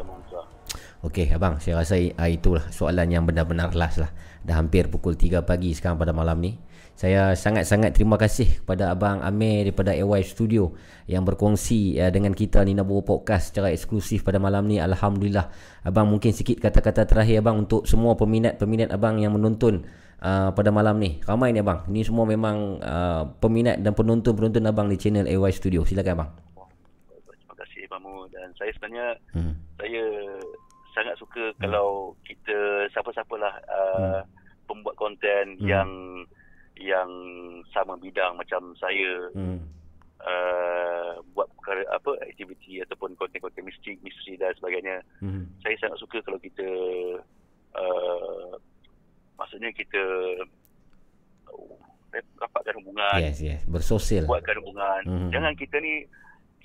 Okey, 1.04 1.30
abang, 1.34 1.58
saya 1.62 1.82
rasa 1.82 1.98
ah, 2.18 2.26
itulah 2.26 2.66
soalan 2.74 3.06
yang 3.10 3.22
benar-benar 3.26 3.70
last 3.74 4.02
lah. 4.02 4.10
Dah 4.42 4.58
hampir 4.58 4.90
pukul 4.90 5.14
3 5.14 5.42
pagi 5.42 5.70
sekarang 5.74 5.98
pada 5.98 6.10
malam 6.14 6.38
ni. 6.42 6.58
Saya 6.96 7.36
sangat-sangat 7.36 7.92
terima 7.92 8.16
kasih 8.16 8.64
kepada 8.64 8.88
abang 8.88 9.20
Amir 9.20 9.68
daripada 9.68 9.92
AY 9.92 10.24
Studio 10.24 10.72
yang 11.04 11.28
berkongsi 11.28 12.00
uh, 12.00 12.08
dengan 12.08 12.32
kita 12.32 12.64
Nina 12.64 12.88
Bobo 12.88 13.04
Podcast 13.20 13.52
secara 13.52 13.68
eksklusif 13.68 14.24
pada 14.24 14.40
malam 14.40 14.64
ni. 14.64 14.80
Alhamdulillah. 14.80 15.52
Abang 15.84 16.08
mungkin 16.08 16.32
sikit 16.32 16.56
kata-kata 16.56 17.04
terakhir 17.04 17.44
abang 17.44 17.68
untuk 17.68 17.84
semua 17.84 18.16
peminat-peminat 18.16 18.88
abang 18.96 19.20
yang 19.20 19.36
menonton 19.36 19.84
uh, 20.24 20.56
pada 20.56 20.72
malam 20.72 20.96
ni. 20.96 21.20
Ramai 21.28 21.52
ni 21.52 21.60
abang. 21.60 21.84
Ni 21.92 22.00
semua 22.00 22.24
memang 22.24 22.80
uh, 22.80 23.28
peminat 23.44 23.76
dan 23.84 23.92
penonton-penonton 23.92 24.64
abang 24.64 24.88
di 24.88 24.96
channel 24.96 25.28
AY 25.28 25.52
Studio. 25.52 25.84
Silakan 25.84 26.12
abang. 26.16 26.30
Terima 27.28 27.54
kasih 27.60 27.84
Mamu 27.92 28.24
dan 28.32 28.45
saya 28.56 28.70
sebenarnya 28.72 29.08
Hmm. 29.30 29.54
saya 29.76 30.04
sangat 30.92 31.14
suka 31.16 31.52
kalau 31.58 32.16
kita 32.22 32.56
siapa-siapalah 32.90 33.54
uh, 33.66 34.20
pembuat 34.64 34.96
konten 34.96 35.56
Hmm. 35.56 35.66
yang 35.66 35.90
yang 36.76 37.10
sama 37.70 37.96
bidang 37.96 38.34
macam 38.34 38.72
saya 38.74 39.12
Hmm. 39.32 39.60
uh, 40.18 41.12
buat 41.30 41.48
perkara 41.54 41.84
apa 41.90 42.16
aktiviti 42.22 42.80
ataupun 42.80 43.12
konten-konten 43.14 43.62
misteri 43.62 43.96
misteri 44.00 44.36
dan 44.36 44.52
sebagainya 44.54 44.96
Hmm. 45.18 45.44
saya 45.58 45.76
sangat 45.78 45.98
suka 45.98 46.18
kalau 46.20 46.36
kita 46.38 46.68
uh, 47.74 48.56
maksudnya 49.36 49.68
kita 49.70 50.00
uh, 51.48 51.76
rapatkan 52.38 52.76
hubungan 52.76 53.20
Yes, 53.20 53.38
yes. 53.38 53.60
Bersosial. 53.66 54.24
buatkan 54.24 54.56
hubungan. 54.58 55.00
Mhm. 55.04 55.28
Jangan 55.30 55.52
kita 55.54 55.76
ni 55.78 56.08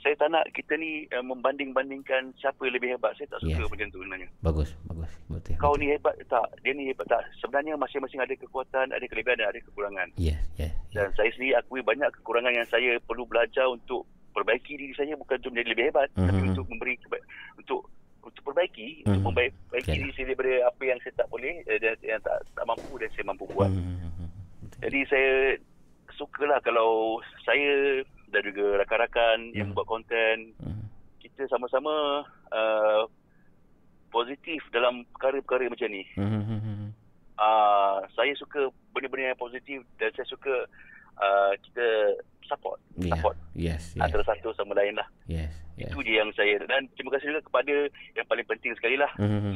saya 0.02 0.18
tak 0.18 0.30
nak 0.30 0.46
kita 0.52 0.74
ni 0.76 1.06
uh, 1.10 1.22
membanding-bandingkan 1.22 2.34
siapa 2.36 2.58
yang 2.64 2.74
lebih 2.74 2.90
hebat. 2.92 3.14
Saya 3.14 3.30
tak 3.30 3.40
suka 3.40 3.54
Yes. 3.56 3.70
macam 3.70 3.88
tu 3.88 4.00
sebenarnya. 4.02 4.30
Bagus, 4.42 4.70
bagus. 4.84 5.12
Betul. 5.28 5.54
Kau 5.56 5.72
betul. 5.72 5.80
ni 5.80 5.88
hebat 5.90 6.16
tak? 6.26 6.48
Dia 6.60 6.74
ni 6.74 6.84
hebat 6.90 7.06
tak? 7.06 7.22
Sebenarnya 7.38 7.74
masing-masing 7.76 8.18
ada 8.18 8.34
kekuatan, 8.34 8.90
ada 8.90 9.06
kelebihan 9.06 9.38
dan 9.38 9.48
ada 9.48 9.60
kekurangan. 9.62 10.08
Yes, 10.16 10.42
yes. 10.56 10.74
yes. 10.74 10.74
Dan 10.92 11.08
saya 11.14 11.30
sendiri 11.32 11.54
akui 11.54 11.82
banyak 11.82 12.10
kekurangan 12.16 12.52
yang 12.52 12.68
saya 12.68 12.98
perlu 13.00 13.24
belajar 13.24 13.66
untuk 13.66 14.04
perbaiki 14.32 14.74
diri 14.74 14.94
saya 14.94 15.14
bukan 15.14 15.38
untuk 15.38 15.52
menjadi 15.52 15.70
lebih 15.70 15.86
hebat, 15.88 16.08
tapi 16.14 16.40
Mhm. 16.40 16.50
untuk 16.52 16.66
memberi 16.68 16.96
keba- 16.98 17.26
untuk 17.56 17.82
untuk 18.22 18.44
perbaiki, 18.48 19.02
Mhm. 19.02 19.10
untuk 19.12 19.24
membaiki 19.28 19.92
diri 19.92 20.10
saya 20.14 20.26
daripada 20.28 20.52
apa 20.64 20.82
yang 20.84 21.00
saya 21.02 21.14
tak 21.16 21.28
boleh 21.28 21.54
eh, 21.64 21.78
dan 21.78 21.98
yang 22.00 22.22
tak 22.22 22.38
tak 22.54 22.64
mampu 22.64 22.94
dan 22.96 23.10
saya 23.12 23.26
mampu 23.26 23.46
buat. 23.50 23.66
Hmm, 23.68 23.82
hmm, 23.98 24.12
hmm, 24.14 24.30
betul. 24.62 24.80
Jadi 24.80 25.00
saya 25.06 25.32
sukalah 26.12 26.60
kalau 26.62 27.18
saya 27.42 28.02
dan 28.32 28.42
juga 28.42 28.82
rakan-rakan 28.82 29.51
yang 29.51 29.69
Hmm. 29.69 29.76
buat 29.76 29.85
konten 29.85 30.56
Hmm. 30.58 30.88
kita 31.19 31.45
sama-sama 31.48 32.24
uh, 32.50 33.03
positif 34.10 34.60
dalam 34.69 35.08
perkara-perkara 35.11 35.68
macam 35.68 35.88
ni. 35.88 36.03
Hmm, 36.16 36.27
hmm, 36.30 36.43
hmm, 36.43 36.61
hmm. 36.61 36.90
Uh, 37.35 37.98
saya 38.11 38.34
suka 38.35 38.68
benda-benda 38.92 39.32
yang 39.32 39.40
positif 39.40 39.82
dan 39.98 40.11
saya 40.11 40.27
suka 40.27 40.53
uh, 41.18 41.51
kita 41.61 41.85
support, 42.43 42.77
Yeah. 42.93 43.16
support 43.16 43.35
Yes, 43.53 43.95
yes. 43.95 44.03
antara 44.03 44.24
satu 44.26 44.51
sama 44.53 44.74
lain 44.74 44.93
lah. 44.93 45.08
Yes, 45.26 45.50
yes. 45.74 45.90
Itu 45.90 46.03
je 46.03 46.14
yang 46.14 46.30
saya 46.34 46.60
dan 46.61 46.85
terima 46.93 47.16
kasih 47.16 47.32
juga 47.32 47.42
kepada 47.42 47.76
yang 48.14 48.26
paling 48.26 48.45
penting 48.45 48.76
sekali 48.76 48.93
lah 48.93 49.10
Hmm, 49.16 49.56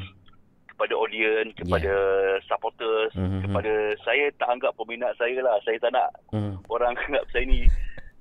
kepada 0.65 0.93
audience, 0.93 1.51
kepada 1.53 1.93
supporters, 2.41 3.11
Mhm. 3.13 3.43
kepada 3.43 3.73
saya 4.01 4.25
tak 4.33 4.49
anggap 4.49 4.71
peminat 4.73 5.11
saya 5.15 5.35
lah. 5.39 5.59
Saya 5.61 5.77
tak 5.77 5.91
nak 5.91 6.09
Hmm. 6.31 6.55
orang 6.67 6.95
anggap 7.01 7.23
saya 7.29 7.43
ni 7.43 7.67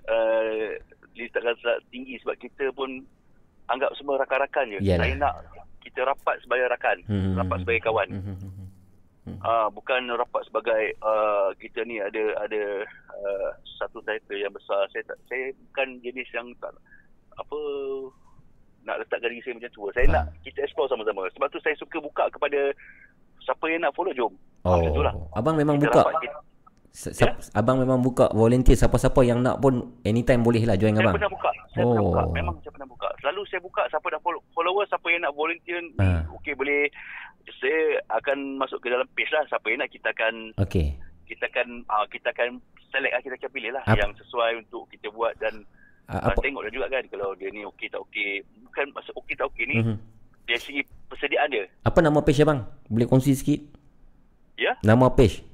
uh, 0.08 0.76
letakkan 1.15 1.55
sangat 1.62 1.81
tinggi 1.94 2.18
sebab 2.23 2.36
kita 2.42 2.70
pun 2.74 3.05
anggap 3.70 3.91
semua 3.97 4.20
rakan-rakan 4.20 4.76
je. 4.76 4.78
Yalah. 4.84 5.07
Saya 5.07 5.15
nak 5.16 5.34
kita 5.84 6.00
rapat 6.05 6.36
sebagai 6.42 6.66
rakan, 6.73 6.97
Hmm, 7.07 7.36
rapat 7.39 7.57
hmm, 7.60 7.62
sebagai 7.65 7.83
kawan. 7.84 8.08
Hmm, 8.10 8.24
hmm, 8.24 8.39
hmm. 9.24 9.39
Ah 9.41 9.68
bukan 9.73 10.05
rapat 10.12 10.42
sebagai 10.49 10.97
uh, 11.00 11.49
kita 11.57 11.81
ni 11.89 11.97
ada 11.97 12.36
ada 12.44 12.84
uh, 13.12 13.49
satu 13.81 14.00
title 14.05 14.36
yang 14.41 14.52
besar. 14.52 14.84
Saya 14.92 15.05
tak 15.08 15.16
saya 15.28 15.52
bukan 15.70 16.00
jenis 16.05 16.28
yang 16.33 16.49
tak 16.60 16.73
apa 17.41 17.58
nak 18.84 19.00
letakkan 19.00 19.33
diri 19.33 19.41
saya 19.44 19.57
macam 19.57 19.73
tu. 19.73 19.83
Saya 19.97 20.07
Faham. 20.08 20.16
nak 20.16 20.24
kita 20.44 20.58
explore 20.60 20.89
sama-sama. 20.92 21.24
Sebab 21.33 21.49
tu 21.49 21.58
saya 21.65 21.76
suka 21.81 21.97
buka 22.05 22.28
kepada 22.28 22.60
siapa 23.41 23.65
yang 23.73 23.81
nak 23.84 23.97
follow 23.97 24.12
jom. 24.12 24.33
Oh, 24.65 24.81
lah. 25.05 25.12
abang 25.36 25.57
memang 25.57 25.76
Kita 25.76 25.89
buka. 25.92 26.00
rapat, 26.05 26.15
kita, 26.24 26.36
S- 26.94 27.10
s- 27.10 27.50
Abang 27.52 27.76
memang 27.76 27.98
buka 27.98 28.31
volunteer 28.31 28.78
siapa-siapa 28.78 29.18
yang 29.20 29.42
nak 29.42 29.58
pun 29.58 29.74
anytime 30.00 30.40
boleh 30.40 30.62
lah 30.62 30.74
join 30.74 30.94
Saya 30.94 31.02
abang. 31.02 31.14
pernah 31.18 31.26
buka. 31.28 31.50
Saya 31.68 31.82
pernah 31.82 31.98
Oh. 31.98 32.06
buka. 32.08 32.23
Memang 32.32 32.55
saya 32.56 32.70
pernah 32.70 32.89
buka. 32.89 33.08
Selalu 33.18 33.40
saya 33.44 33.60
buka 33.60 33.82
siapa 33.84 34.06
dah 34.08 34.20
follow, 34.20 34.40
follower, 34.52 34.84
siapa 34.86 35.06
yang 35.08 35.20
nak 35.20 35.34
volunteer, 35.34 35.82
Ah. 35.97 36.23
okey 36.32 36.55
boleh 36.55 36.86
saya 37.52 37.81
akan 38.10 38.39
masuk 38.56 38.78
ke 38.78 38.89
dalam 38.89 39.05
page 39.10 39.28
lah 39.28 39.42
siapa 39.44 39.66
yang 39.66 39.78
nak 39.78 39.90
kita 39.90 40.08
akan 40.08 40.34
Okey. 40.56 40.97
kita 41.26 41.44
akan 41.47 41.68
uh, 41.84 42.06
kita 42.06 42.31
akan 42.31 42.56
select 42.89 43.10
lah 43.10 43.20
kita 43.20 43.34
akan 43.36 43.50
pilih 43.52 43.70
lah 43.70 43.82
Ap- 43.84 43.98
yang 43.98 44.12
sesuai 44.16 44.50
untuk 44.60 44.89
kita 44.89 45.10
buat 45.10 45.34
dan 45.36 45.60
uh, 46.06 46.24
apa? 46.24 46.40
tengok 46.40 46.64
juga 46.70 46.89
kan 46.89 47.05
kalau 47.06 47.34
dia 47.34 47.50
ni 47.50 47.66
okey 47.66 47.86
tak 47.86 48.00
okey 48.00 48.39
bukan 48.62 48.86
maksud 48.92 49.12
okey 49.14 49.34
tak 49.34 49.44
okey 49.47 49.64
ni 49.66 49.76
Mhm. 49.78 49.97
dari 50.42 50.56
segi 50.58 50.81
persediaan 51.05 51.48
dia 51.48 51.68
Apa 51.82 52.00
nama 52.00 52.18
page 52.18 52.40
abang? 52.40 52.64
Boleh 52.86 53.05
kongsi 53.05 53.34
sikit? 53.34 53.60
ya 54.56 54.73
Nama 54.81 55.10
page 55.10 55.44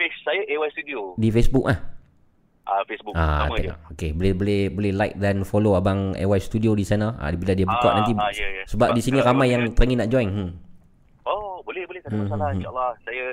page 0.00 0.16
saya 0.24 0.40
AY 0.42 0.68
Studio 0.72 1.12
di 1.14 1.28
Facebook 1.28 1.68
ah. 1.68 1.76
uh, 2.64 2.82
Facebook 2.88 3.12
Ah, 3.12 3.44
sama 3.44 3.56
je. 3.58 3.68
Okey, 3.90 4.10
boleh 4.10 4.32
boleh 4.32 4.60
boleh 4.66 4.92
like 4.92 5.14
dan 5.14 5.44
follow 5.44 5.76
abang 5.76 6.14
AY 6.14 6.40
Studio 6.40 6.72
di 6.72 6.82
sana. 6.82 7.12
Ah, 7.16 7.28
bila 7.30 7.52
dia 7.52 7.64
buka 7.64 7.84
Ah, 7.86 8.00
nanti 8.00 8.16
ah, 8.16 8.32
ya, 8.32 8.48
ya. 8.50 8.64
sebab 8.64 8.88
Sebab 8.88 8.96
di 8.96 9.02
sini 9.02 9.18
ramai 9.20 9.50
yang 9.50 9.68
teringin 9.70 10.00
nak 10.00 10.08
join. 10.08 10.28
Hmm. 10.28 10.50
oh 11.22 11.60
boleh 11.60 11.84
boleh 11.84 12.00
tak 12.00 12.08
ada 12.08 12.16
Hmm, 12.16 12.24
masalah 12.24 12.40
hmm, 12.40 12.48
hmm. 12.48 12.58
insyaallah 12.58 12.90
saya 13.02 13.26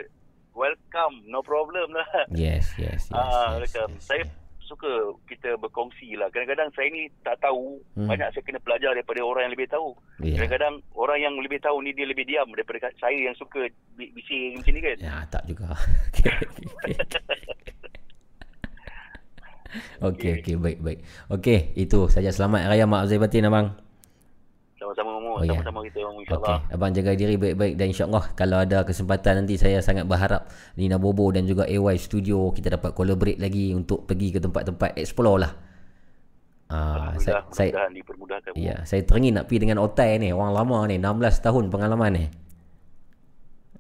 welcome 0.52 1.16
no 1.26 1.40
problem 1.40 1.88
lah 1.90 2.08
Yes, 2.30 2.76
yes, 2.76 3.08
yes. 3.08 3.16
Ah, 3.16 3.56
yes, 3.56 3.72
welcome. 3.72 3.92
yes, 3.94 4.04
Saya 4.04 4.22
yes. 4.22 4.32
Suka 4.68 5.16
kita 5.26 5.56
berkongsi 5.58 6.20
lah. 6.20 6.28
Kadang-kadang 6.30 6.70
saya 6.76 6.92
ni 6.92 7.08
tak 7.24 7.40
tahu. 7.40 7.80
Hmm. 7.96 8.12
Banyak 8.12 8.36
saya 8.36 8.44
kena 8.44 8.60
belajar 8.62 8.94
daripada 8.94 9.24
orang 9.24 9.48
yang 9.48 9.56
lebih 9.56 9.72
tahu. 9.72 9.96
Ya. 10.22 10.38
Kadang-kadang 10.38 10.84
orang 10.94 11.20
yang 11.24 11.34
lebih 11.40 11.64
tahu 11.64 11.82
ni 11.82 11.96
dia 11.96 12.06
lebih 12.06 12.28
diam 12.28 12.52
daripada 12.52 12.92
saya 13.00 13.16
yang 13.16 13.36
suka 13.40 13.72
bi- 13.96 14.12
bising 14.12 14.60
macam 14.60 14.74
ni 14.76 14.82
kan. 14.84 14.98
Ya, 15.00 15.16
tak 15.32 15.48
juga. 15.48 15.72
Okey, 20.00 20.40
okey. 20.40 20.42
Okey, 20.42 20.56
baik, 20.58 20.80
baik. 20.80 21.00
Okey, 21.28 21.76
itu 21.76 22.08
saja 22.08 22.32
selamat 22.32 22.72
raya 22.72 22.88
Mak 22.88 23.12
Zai 23.12 23.20
Batin 23.20 23.50
abang. 23.50 23.76
Sama-sama 25.38 25.40
Oh, 25.40 25.46
ya. 25.46 25.54
Sama-sama 25.56 25.80
kita 25.84 25.98
Mu 26.00 26.10
Okey, 26.10 26.24
insyaAllah. 26.26 26.60
abang 26.68 26.92
jaga 26.92 27.12
diri 27.14 27.36
baik-baik 27.36 27.74
dan 27.74 27.86
insya-Allah 27.88 28.24
kalau 28.34 28.58
ada 28.58 28.78
kesempatan 28.82 29.34
nanti 29.38 29.56
saya 29.56 29.78
sangat 29.80 30.04
berharap 30.04 30.50
Nina 30.74 30.98
Bobo 30.98 31.30
dan 31.30 31.46
juga 31.46 31.64
AY 31.64 31.96
Studio 31.96 32.50
kita 32.50 32.74
dapat 32.74 32.92
collaborate 32.92 33.38
lagi 33.38 33.70
untuk 33.72 34.04
pergi 34.04 34.32
ke 34.32 34.40
tempat-tempat 34.40 34.96
explore 34.96 35.40
lah. 35.40 35.54
Ah, 36.68 37.16
saya, 37.16 37.48
saya 37.48 37.88
dipermudahkan. 37.88 38.52
Mu. 38.52 38.60
Ya, 38.60 38.84
saya 38.84 39.00
teringin 39.02 39.38
nak 39.38 39.48
pergi 39.48 39.64
dengan 39.64 39.80
Otai 39.80 40.20
ni, 40.20 40.30
orang 40.30 40.52
lama 40.52 40.84
ni, 40.86 41.00
16 41.00 41.40
tahun 41.40 41.64
pengalaman 41.70 42.12
ni. 42.12 42.26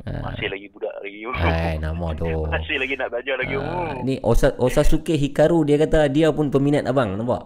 Ah, 0.07 0.31
Masih 0.31 0.47
lagi 0.47 0.71
budak 0.71 0.95
lagi. 1.03 1.19
Hai, 1.35 1.75
nama 1.77 2.07
tu. 2.15 2.31
Masih 2.47 2.79
lagi 2.79 2.95
nak 2.95 3.11
belajar 3.11 3.35
lagi. 3.35 3.55
Mu. 3.55 4.07
ni 4.07 4.15
Osa, 4.21 4.55
Osasuke 4.55 5.19
Hikaru 5.19 5.67
dia 5.67 5.75
kata 5.75 6.07
dia 6.07 6.31
pun 6.31 6.47
peminat 6.47 6.87
abang, 6.87 7.11
nampak? 7.11 7.43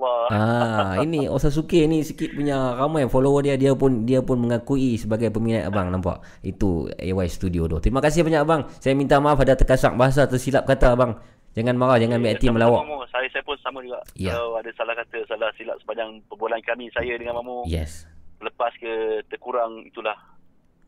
Allah. 0.00 0.18
Ah, 0.40 0.94
ini 1.04 1.28
Osasuke 1.28 1.84
ni 1.84 2.00
sikit 2.00 2.32
punya 2.32 2.72
ramai 2.72 3.04
follower 3.04 3.44
dia 3.44 3.60
dia 3.60 3.76
pun 3.76 4.08
dia 4.08 4.24
pun 4.24 4.40
mengakui 4.40 4.96
sebagai 4.96 5.28
peminat 5.28 5.68
abang 5.68 5.92
nampak. 5.92 6.24
Itu 6.40 6.88
AY 6.96 7.28
Studio 7.28 7.68
tu. 7.68 7.76
Terima 7.84 8.00
kasih 8.00 8.24
banyak 8.24 8.40
abang. 8.40 8.64
Saya 8.80 8.96
minta 8.96 9.20
maaf 9.20 9.36
ada 9.44 9.52
terkasak 9.52 9.92
bahasa 9.94 10.24
tersilap 10.24 10.64
kata 10.64 10.96
abang. 10.96 11.20
Jangan 11.58 11.74
marah, 11.74 11.98
jangan 11.98 12.22
ambil 12.22 12.30
hati 12.30 12.46
melawak. 12.46 12.80
Mamu. 12.86 13.02
Saya, 13.10 13.26
saya 13.34 13.42
pun 13.42 13.58
sama 13.58 13.82
juga. 13.82 13.98
Ya. 14.14 14.38
Kalau 14.38 14.54
ada 14.54 14.70
salah 14.78 14.94
kata, 14.94 15.18
salah 15.26 15.50
silap 15.58 15.76
sepanjang 15.82 16.22
perbualan 16.30 16.62
kami, 16.62 16.86
saya 16.94 17.18
dengan 17.18 17.42
Mamu. 17.42 17.66
Yes. 17.66 18.06
Lepas 18.38 18.70
ke 18.78 19.18
terkurang, 19.26 19.82
itulah. 19.82 20.14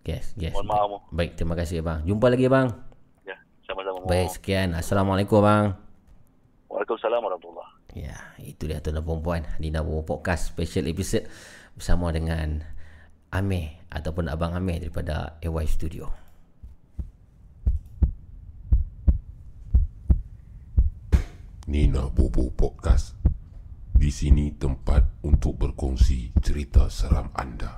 Yes, 0.07 0.35
yes. 0.39 0.55
Mohon 0.55 0.67
maaf, 0.71 0.87
Mu. 0.87 0.99
Baik, 1.11 1.31
terima 1.35 1.55
kasih 1.59 1.83
abang. 1.83 2.07
Jumpa 2.07 2.27
lagi 2.31 2.47
abang. 2.47 2.71
Ya, 3.27 3.37
sama-sama. 3.67 4.03
Mu. 4.03 4.07
Baik, 4.07 4.31
sekian. 4.39 4.79
Assalamualaikum 4.79 5.43
abang. 5.43 5.75
Waalaikumsalam 6.71 7.21
warahmatullahi 7.21 7.72
Ya, 7.93 8.17
itu 8.41 8.65
dia 8.65 8.81
tuan 8.81 8.97
dan 8.97 9.05
perempuan 9.05 9.45
di 9.61 9.69
Nabu 9.69 10.01
Podcast 10.01 10.49
Special 10.49 10.89
Episode 10.89 11.29
bersama 11.77 12.09
dengan 12.09 12.65
Amir 13.29 13.85
ataupun 13.93 14.33
Abang 14.33 14.57
Amir 14.57 14.81
daripada 14.81 15.37
AY 15.45 15.69
Studio. 15.69 16.09
Nina 21.69 22.09
Bobo 22.09 22.49
Podcast. 22.53 23.17
Di 23.93 24.09
sini 24.11 24.57
tempat 24.57 25.23
untuk 25.23 25.61
berkongsi 25.61 26.33
cerita 26.41 26.89
seram 26.89 27.29
anda. 27.37 27.77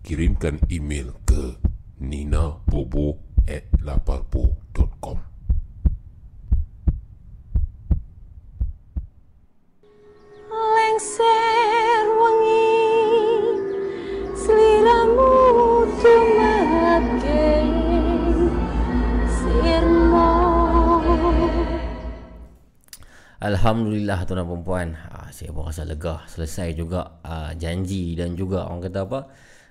Kirimkan 0.00 0.62
email 0.70 1.10
ke 1.26 1.58
ninabobo 2.00 3.18
at 3.44 3.66
laparpo.com 3.82 5.34
lengser 10.84 12.04
wangi. 12.20 12.76
Seliramu 14.36 15.32
sirmo 19.32 20.28
Alhamdulillah 23.40 24.24
tuan 24.28 24.40
dan 24.40 24.48
perempuan 24.48 24.88
ah, 25.08 25.28
Saya 25.32 25.56
pun 25.56 25.64
rasa 25.64 25.88
lega. 25.88 26.20
Selesai 26.28 26.76
juga 26.76 27.20
ah, 27.24 27.56
janji 27.56 28.12
dan 28.12 28.36
juga 28.36 28.68
orang 28.68 28.84
kata 28.84 29.00
apa? 29.08 29.20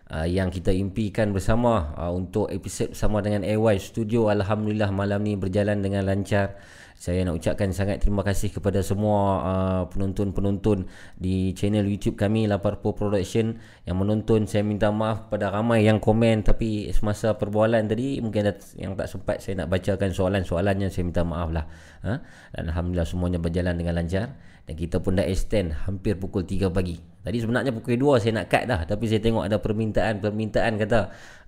Ah, 0.09 0.25
Yang 0.25 0.61
kita 0.61 0.73
impikan 0.73 1.29
bersama 1.29 1.93
ah, 1.93 2.09
Untuk 2.09 2.49
episod 2.49 2.89
bersama 2.93 3.21
dengan 3.21 3.45
AY 3.45 3.77
Studio. 3.77 4.33
Alhamdulillah 4.33 4.89
malam 4.89 5.21
ni 5.21 5.37
berjalan 5.37 5.85
dengan 5.85 6.09
lancar 6.09 6.57
saya 7.03 7.27
nak 7.27 7.35
ucapkan 7.35 7.67
sangat 7.75 7.99
terima 7.99 8.23
kasih 8.23 8.47
kepada 8.47 8.79
semua 8.79 9.43
uh, 9.43 9.83
penonton-penonton 9.91 10.87
di 11.19 11.51
channel 11.51 11.83
YouTube 11.83 12.15
kami 12.15 12.47
Laparpo 12.47 12.95
Production 12.95 13.59
yang 13.83 13.99
menonton. 13.99 14.47
Saya 14.47 14.63
minta 14.63 14.87
maaf 14.87 15.27
kepada 15.27 15.51
ramai 15.51 15.83
yang 15.83 15.99
komen 15.99 16.47
tapi 16.47 16.87
semasa 16.95 17.35
perbualan 17.35 17.91
tadi 17.91 18.23
mungkin 18.23 18.47
ada 18.47 18.55
yang 18.79 18.95
tak 18.95 19.11
sempat 19.11 19.43
saya 19.43 19.59
nak 19.59 19.75
bacakan 19.75 20.15
soalan-soalannya 20.15 20.87
saya 20.87 21.03
minta 21.03 21.27
maaf 21.27 21.51
lah. 21.51 21.67
Ha? 22.07 22.23
Dan 22.55 22.71
Alhamdulillah 22.71 23.03
semuanya 23.03 23.39
berjalan 23.43 23.75
dengan 23.75 23.99
lancar 23.99 24.39
dan 24.63 24.73
kita 24.79 25.03
pun 25.03 25.19
dah 25.19 25.27
extend 25.27 25.75
hampir 25.83 26.15
pukul 26.15 26.47
3 26.47 26.71
pagi. 26.71 26.95
Tadi 27.23 27.37
sebenarnya 27.39 27.71
pukul 27.75 27.99
2 27.99 28.23
saya 28.23 28.31
nak 28.43 28.47
cut 28.47 28.63
dah 28.63 28.81
tapi 28.87 29.07
saya 29.11 29.19
tengok 29.19 29.43
ada 29.43 29.59
permintaan-permintaan 29.59 30.73
kata 30.79 30.99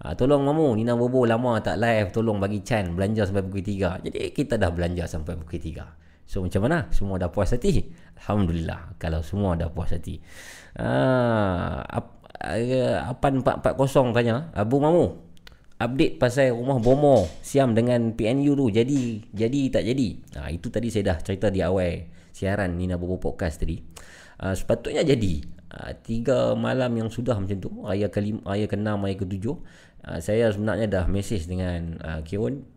ah, 0.03 0.13
tolong 0.15 0.43
mamu 0.43 0.75
Nina 0.75 0.95
Bobo 0.99 1.23
lama 1.23 1.59
tak 1.63 1.79
live 1.79 2.11
tolong 2.11 2.39
bagi 2.39 2.63
Chan 2.63 2.91
belanja 2.91 3.27
sampai 3.27 3.43
pukul 3.47 3.63
3. 3.63 4.03
Jadi 4.07 4.17
kita 4.35 4.59
dah 4.59 4.71
belanja 4.71 5.07
sampai 5.07 5.39
pukul 5.39 5.59
3. 5.59 6.27
So 6.27 6.43
macam 6.43 6.67
mana? 6.67 6.91
Semua 6.91 7.15
dah 7.15 7.31
puas 7.31 7.55
hati? 7.55 7.87
Alhamdulillah 8.19 8.99
kalau 8.99 9.23
semua 9.23 9.55
dah 9.55 9.71
puas 9.71 9.95
hati. 9.95 10.19
Ah, 10.75 11.87
ap, 11.87 12.19
uh, 12.43 13.15
8440 13.15 14.11
tanya 14.11 14.51
Abu 14.51 14.83
Mamu 14.83 15.25
update 15.75 16.15
pasal 16.15 16.55
rumah 16.55 16.79
bomo 16.79 17.27
Siam 17.43 17.75
dengan 17.75 18.15
PNU 18.15 18.55
tu 18.55 18.65
jadi 18.71 19.23
jadi 19.31 19.61
tak 19.71 19.83
jadi. 19.87 20.07
Ah 20.39 20.49
itu 20.51 20.67
tadi 20.71 20.87
saya 20.87 21.15
dah 21.15 21.17
cerita 21.19 21.51
di 21.51 21.59
awal 21.59 22.07
siaran 22.35 22.75
Nina 22.75 22.99
Bobo 22.99 23.15
podcast 23.15 23.63
tadi. 23.63 23.79
Ah, 24.43 24.51
sepatutnya 24.51 25.07
jadi. 25.07 25.39
Ah, 25.71 25.95
tiga 25.95 26.51
malam 26.59 26.91
yang 26.99 27.07
sudah 27.07 27.39
macam 27.39 27.55
tu, 27.63 27.71
raya 27.87 28.11
ke 28.11 28.19
raya 28.43 28.67
ke-6, 28.67 28.89
raya 28.91 29.15
ke-7, 29.15 29.45
ah, 30.03 30.19
saya 30.19 30.51
sebenarnya 30.51 30.91
dah 30.91 31.05
mesej 31.07 31.47
dengan 31.47 31.95
ah, 32.03 32.19
Kion. 32.27 32.67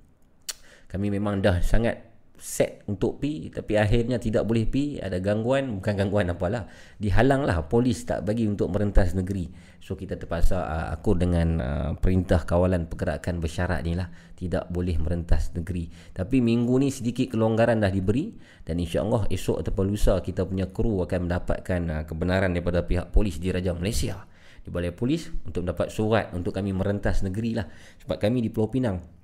Kami 0.87 1.11
memang 1.11 1.43
dah 1.43 1.59
sangat 1.61 2.09
set 2.39 2.87
untuk 2.87 3.19
pi 3.19 3.51
tapi 3.51 3.75
akhirnya 3.75 4.23
tidak 4.23 4.47
boleh 4.47 4.63
pi 4.63 5.03
ada 5.03 5.19
gangguan 5.19 5.83
bukan 5.83 5.95
gangguan 5.99 6.31
apalah 6.31 6.71
dihalang 7.03 7.43
lah 7.43 7.67
polis 7.67 8.07
tak 8.07 8.23
bagi 8.23 8.47
untuk 8.47 8.71
merentas 8.71 9.11
negeri 9.19 9.51
so 9.79 9.95
kita 9.95 10.19
terpaksa 10.19 10.59
uh, 10.59 10.87
aku 10.93 11.15
dengan 11.15 11.49
uh, 11.63 11.91
perintah 11.97 12.43
kawalan 12.43 12.91
pergerakan 12.91 13.39
bersyarat 13.39 13.87
ni 13.87 13.95
lah 13.95 14.11
tidak 14.35 14.67
boleh 14.69 14.99
merentas 14.99 15.55
negeri 15.55 15.89
tapi 16.13 16.43
minggu 16.43 16.75
ni 16.83 16.91
sedikit 16.91 17.33
kelonggaran 17.35 17.81
dah 17.81 17.91
diberi 17.91 18.35
dan 18.67 18.83
insyaAllah 18.83 19.31
esok 19.31 19.63
ataupun 19.63 19.85
lusa 19.89 20.19
kita 20.21 20.45
punya 20.45 20.69
kru 20.69 21.03
akan 21.03 21.31
mendapatkan 21.31 21.81
uh, 21.91 22.03
kebenaran 22.05 22.53
daripada 22.53 22.85
pihak 22.85 23.15
polis 23.15 23.39
di 23.39 23.55
Raja 23.55 23.73
Malaysia 23.73 24.27
di 24.63 24.69
Balai 24.69 24.93
Polis 24.93 25.31
untuk 25.47 25.65
mendapat 25.65 25.89
surat 25.89 26.35
untuk 26.35 26.53
kami 26.53 26.75
merentas 26.75 27.23
negeri 27.25 27.57
lah 27.57 27.67
sebab 28.05 28.19
kami 28.19 28.45
di 28.45 28.51
Pulau 28.51 28.69
Pinang 28.69 29.19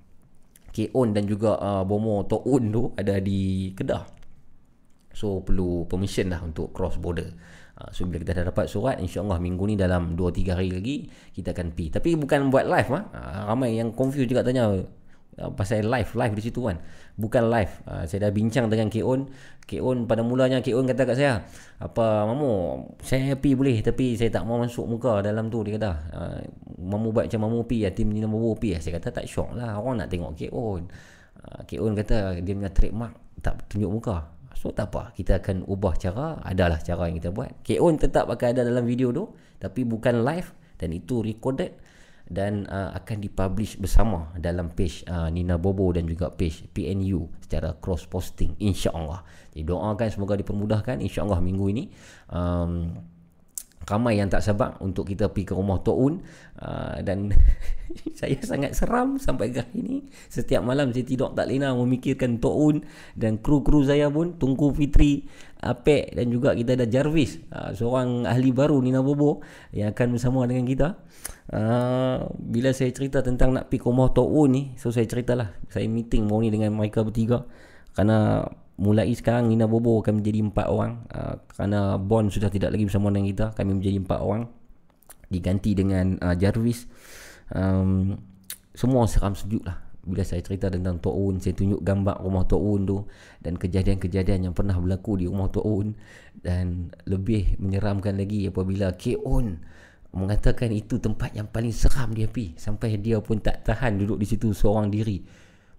K-On 0.75 1.15
dan 1.15 1.25
juga 1.31 1.55
uh, 1.63 1.87
Bomo 1.87 2.27
To'un 2.27 2.67
tu 2.75 2.91
ada 2.99 3.23
di 3.23 3.71
Kedah. 3.79 4.03
So 5.15 5.47
perlu 5.47 5.87
permission 5.87 6.35
lah 6.35 6.43
untuk 6.43 6.75
cross 6.75 6.99
border. 6.99 7.31
Uh, 7.75 7.91
so 7.91 8.07
bila 8.07 8.23
kita 8.23 8.39
dah 8.39 8.55
dapat 8.55 8.71
surat 8.71 9.03
insya-Allah 9.03 9.43
minggu 9.43 9.67
ni 9.67 9.75
dalam 9.75 10.15
2 10.15 10.23
3 10.31 10.55
hari 10.55 10.71
lagi 10.71 10.97
kita 11.35 11.51
akan 11.51 11.75
pi. 11.75 11.91
Tapi 11.91 12.15
bukan 12.15 12.47
buat 12.47 12.71
live 12.71 12.89
ah. 12.95 13.03
Uh, 13.11 13.41
ramai 13.51 13.75
yang 13.75 13.91
confuse 13.91 14.31
juga 14.31 14.47
tanya 14.47 14.71
uh, 14.71 15.51
pasal 15.59 15.83
live 15.83 16.11
live 16.15 16.35
di 16.39 16.43
situ 16.47 16.63
kan. 16.63 16.79
Bukan 17.19 17.51
live. 17.51 17.73
Uh, 17.83 18.07
saya 18.07 18.29
dah 18.29 18.31
bincang 18.31 18.71
dengan 18.71 18.87
K-On. 18.87 19.27
K-On 19.67 20.07
pada 20.07 20.23
mulanya 20.23 20.63
K-On 20.63 20.87
kata 20.87 21.03
kat 21.09 21.17
saya, 21.17 21.41
apa 21.81 22.29
mamu 22.29 22.85
saya 23.01 23.33
happy 23.33 23.57
boleh 23.57 23.81
tapi 23.81 24.13
saya 24.13 24.29
tak 24.29 24.45
mau 24.45 24.61
masuk 24.61 24.85
muka 24.85 25.25
dalam 25.25 25.51
tu 25.51 25.67
dia 25.67 25.75
kata. 25.75 25.93
Mamu 26.79 27.11
buat 27.11 27.27
macam 27.27 27.49
mamu 27.49 27.65
pi 27.67 27.83
ya 27.83 27.91
tim 27.91 28.13
ni 28.13 28.23
nama 28.23 28.37
pi 28.55 28.77
ya. 28.77 28.79
Saya 28.79 29.01
kata 29.01 29.11
tak 29.11 29.27
syok 29.27 29.57
lah 29.57 29.81
orang 29.81 30.05
nak 30.05 30.13
tengok 30.13 30.37
K-On. 30.37 30.83
K-On 31.65 31.93
kata 31.97 32.39
dia 32.45 32.53
punya 32.55 32.71
trademark 32.71 33.15
tak 33.41 33.67
tunjuk 33.73 33.89
muka. 33.89 34.34
So 34.55 34.71
tak 34.71 34.95
apa, 34.95 35.11
kita 35.13 35.43
akan 35.43 35.67
ubah 35.67 35.95
cara, 35.99 36.39
adalah 36.47 36.79
cara 36.81 37.11
yang 37.11 37.19
kita 37.19 37.35
buat. 37.35 37.63
K-On 37.67 37.99
tetap 37.99 38.31
akan 38.31 38.49
ada 38.55 38.63
dalam 38.63 38.87
video 38.87 39.11
tu 39.11 39.35
tapi 39.59 39.83
bukan 39.83 40.23
live. 40.23 40.55
Dan 40.75 40.91
itu 40.91 41.23
recorded 41.23 41.79
dan 42.25 42.65
uh, 42.73 42.91
akan 42.97 43.21
dipublish 43.21 43.77
bersama 43.77 44.33
dalam 44.41 44.73
page 44.73 45.05
uh, 45.07 45.29
Nina 45.29 45.61
Bobo 45.61 45.93
dan 45.93 46.09
juga 46.09 46.33
page 46.33 46.65
PNU 46.73 47.29
secara 47.45 47.77
cross 47.77 48.09
posting 48.09 48.57
insya-Allah. 48.59 49.23
Jadi 49.53 49.63
doakan 49.69 50.09
semoga 50.09 50.35
dipermudahkan. 50.41 51.05
insya-Allah 51.05 51.39
minggu 51.45 51.67
ini. 51.71 51.85
Um, 52.33 52.97
ramai 53.85 54.17
yang 54.17 54.33
tak 54.33 54.41
sabar 54.41 54.77
untuk 54.81 55.09
kita 55.09 55.29
pergi 55.29 55.53
ke 55.53 55.55
rumah 55.55 55.81
Toun 55.85 56.25
uh, 56.61 56.97
dan 57.05 57.33
saya 58.19 58.37
sangat 58.41 58.73
seram 58.73 59.21
sampai 59.21 59.53
ke 59.53 59.61
hari 59.61 59.79
ini 59.81 59.97
setiap 60.33 60.65
malam 60.65 60.91
saya 60.91 61.05
tidur 61.05 61.37
tak 61.37 61.53
lena 61.53 61.77
memikirkan 61.77 62.41
Toun 62.41 62.83
dan 63.15 63.39
kru-kru 63.39 63.85
saya 63.85 64.09
pun 64.09 64.41
Tungku 64.41 64.73
Fitri 64.73 65.29
Apek 65.65 66.13
dan 66.13 66.29
juga 66.29 66.53
kita 66.53 66.77
ada 66.77 66.85
Jarvis 66.85 67.41
uh, 67.49 67.73
seorang 67.73 68.29
ahli 68.29 68.53
baru 68.53 68.81
Nina 68.85 69.01
Bobo 69.01 69.41
yang 69.73 69.97
akan 69.97 70.17
bersama 70.17 70.45
dengan 70.45 70.69
kita. 70.69 70.89
Uh, 71.45 72.25
bila 72.37 72.73
saya 72.73 72.93
cerita 72.93 73.21
tentang 73.25 73.53
nak 73.53 73.73
pergi 73.73 73.81
ke 73.81 73.87
rumah 73.89 74.13
Toun 74.13 74.49
ni 74.53 74.63
so 74.77 74.93
saya 74.93 75.09
ceritalah. 75.09 75.57
Saya 75.73 75.89
meeting 75.89 76.29
ni 76.29 76.53
dengan 76.53 76.77
mereka 76.77 77.01
bertiga. 77.01 77.49
Kerana 77.97 78.45
mulai 78.75 79.11
sekarang 79.15 79.47
Nina 79.51 79.71
Bobo 79.71 80.03
akan 80.03 80.23
menjadi 80.23 80.39
empat 80.43 80.67
orang. 80.67 81.07
Uh, 81.11 81.39
kerana 81.55 82.01
Bond 82.01 82.35
sudah 82.35 82.51
tidak 82.51 82.75
lagi 82.75 82.85
bersama 82.87 83.11
dengan 83.15 83.27
kita 83.31 83.47
kami 83.55 83.79
menjadi 83.79 83.99
empat 84.03 84.21
orang. 84.21 84.45
Diganti 85.31 85.71
dengan 85.75 86.19
uh, 86.21 86.35
Jarvis. 86.35 86.87
Um, 87.55 88.19
semua 88.75 89.07
seram 89.07 89.39
sejuk 89.39 89.63
lah 89.63 89.85
bila 90.05 90.21
saya 90.21 90.45
cerita 90.45 90.69
tentang 90.69 91.01
Tok 91.01 91.17
Un 91.17 91.35
saya 91.41 91.57
tunjuk 91.57 91.81
gambar 91.81 92.21
rumah 92.21 92.45
Tok 92.45 92.61
Un 92.61 92.81
tu 92.85 92.99
dan 93.41 93.57
kejadian-kejadian 93.57 94.51
yang 94.51 94.55
pernah 94.55 94.77
berlaku 94.77 95.17
di 95.17 95.25
rumah 95.25 95.49
Tok 95.49 95.65
Un 95.65 95.97
dan 96.45 96.93
lebih 97.09 97.57
menyeramkan 97.57 98.19
lagi 98.21 98.51
apabila 98.51 98.93
K. 98.95 99.17
Un 99.25 99.57
mengatakan 100.15 100.71
itu 100.71 101.01
tempat 101.03 101.35
yang 101.35 101.51
paling 101.51 101.75
seram 101.75 102.15
dia 102.15 102.31
pi 102.31 102.55
sampai 102.55 103.01
dia 103.03 103.19
pun 103.19 103.43
tak 103.43 103.67
tahan 103.67 103.99
duduk 103.99 104.21
di 104.21 104.27
situ 104.29 104.53
seorang 104.55 104.93
diri. 104.93 105.25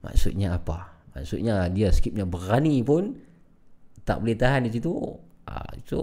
Maksudnya 0.03 0.57
apa 0.57 0.94
Maksudnya 1.16 1.72
dia 1.72 1.90
skipnya 1.95 2.27
berani 2.27 2.84
pun 2.84 3.16
tak 4.03 4.19
boleh 4.22 4.35
tahan 4.35 4.68
di 4.68 4.72
situ. 4.76 4.92
Uh, 5.45 5.72
so 5.85 6.00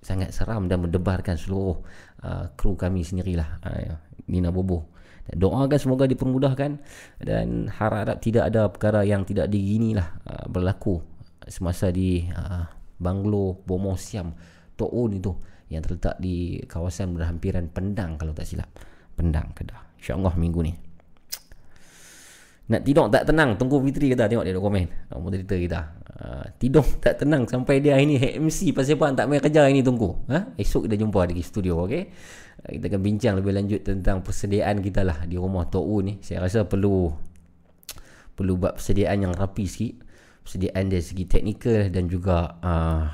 sangat 0.00 0.32
seram 0.32 0.64
dan 0.64 0.80
mendebarkan 0.80 1.36
seluruh 1.36 1.76
uh, 2.24 2.48
kru 2.56 2.72
kami 2.72 3.04
sendirilah 3.04 3.60
uh, 3.62 3.94
Nina 4.26 4.50
Bobo. 4.50 4.96
Doakan 5.28 5.76
semoga 5.76 6.08
dipermudahkan 6.08 6.80
dan 7.20 7.68
harap 7.68 8.16
tidak 8.24 8.48
ada 8.48 8.72
perkara 8.72 9.04
yang 9.04 9.28
tidak 9.28 9.52
diginilah 9.52 10.08
uh, 10.24 10.48
berlaku 10.48 11.04
semasa 11.44 11.92
di 11.92 12.24
uh, 12.32 12.64
Banglo 12.96 13.60
Bomo 13.62 13.92
Siam 14.00 14.32
Tok 14.72 14.88
Un 14.88 15.20
itu 15.20 15.32
yang 15.68 15.84
terletak 15.84 16.16
di 16.16 16.64
kawasan 16.64 17.12
berhampiran 17.12 17.68
Pendang 17.68 18.16
kalau 18.16 18.32
tak 18.32 18.48
silap. 18.48 18.72
Pendang 19.12 19.52
Kedah. 19.52 20.00
InsyaAllah 20.00 20.32
minggu 20.38 20.64
ni. 20.64 20.87
Nak 22.68 22.84
tidur 22.84 23.08
tak 23.08 23.24
tenang. 23.24 23.56
Tunggu 23.56 23.80
Fitri 23.80 24.12
kata 24.12 24.28
Tengok 24.28 24.44
dia 24.44 24.52
ada 24.52 24.60
komen. 24.60 24.86
Nama 25.08 25.26
cerita 25.32 25.54
kita. 25.56 25.80
Uh, 26.18 26.44
Tidur 26.60 26.84
tak 27.00 27.24
tenang. 27.24 27.48
Sampai 27.48 27.80
dia 27.80 27.96
hari 27.96 28.04
ni 28.04 28.20
MC 28.20 28.76
pasal 28.76 29.00
apa? 29.00 29.24
Tak 29.24 29.26
main 29.26 29.40
kerja 29.40 29.64
hari 29.64 29.80
ni 29.80 29.80
tunggu. 29.80 30.12
Ha? 30.28 30.52
Esok 30.60 30.84
kita 30.84 31.00
jumpa 31.00 31.24
di 31.32 31.40
studio 31.40 31.88
okay? 31.88 32.12
uh, 32.60 32.70
Kita 32.76 32.92
akan 32.92 33.00
bincang 33.00 33.34
lebih 33.40 33.56
lanjut 33.56 33.80
Tentang 33.80 34.20
persediaan 34.20 34.84
kita 34.84 35.00
lah 35.00 35.24
Di 35.24 35.40
rumah 35.40 35.64
Tok 35.64 35.84
U 35.84 36.04
ni. 36.04 36.20
Saya 36.20 36.44
rasa 36.44 36.68
perlu 36.68 37.08
Perlu 38.36 38.52
buat 38.60 38.76
persediaan 38.76 39.24
yang 39.24 39.32
rapi 39.32 39.64
sikit. 39.64 40.04
Persediaan 40.44 40.92
dari 40.92 41.00
segi 41.00 41.24
teknikal 41.24 41.88
Dan 41.88 42.04
juga 42.04 42.60
uh, 42.60 43.04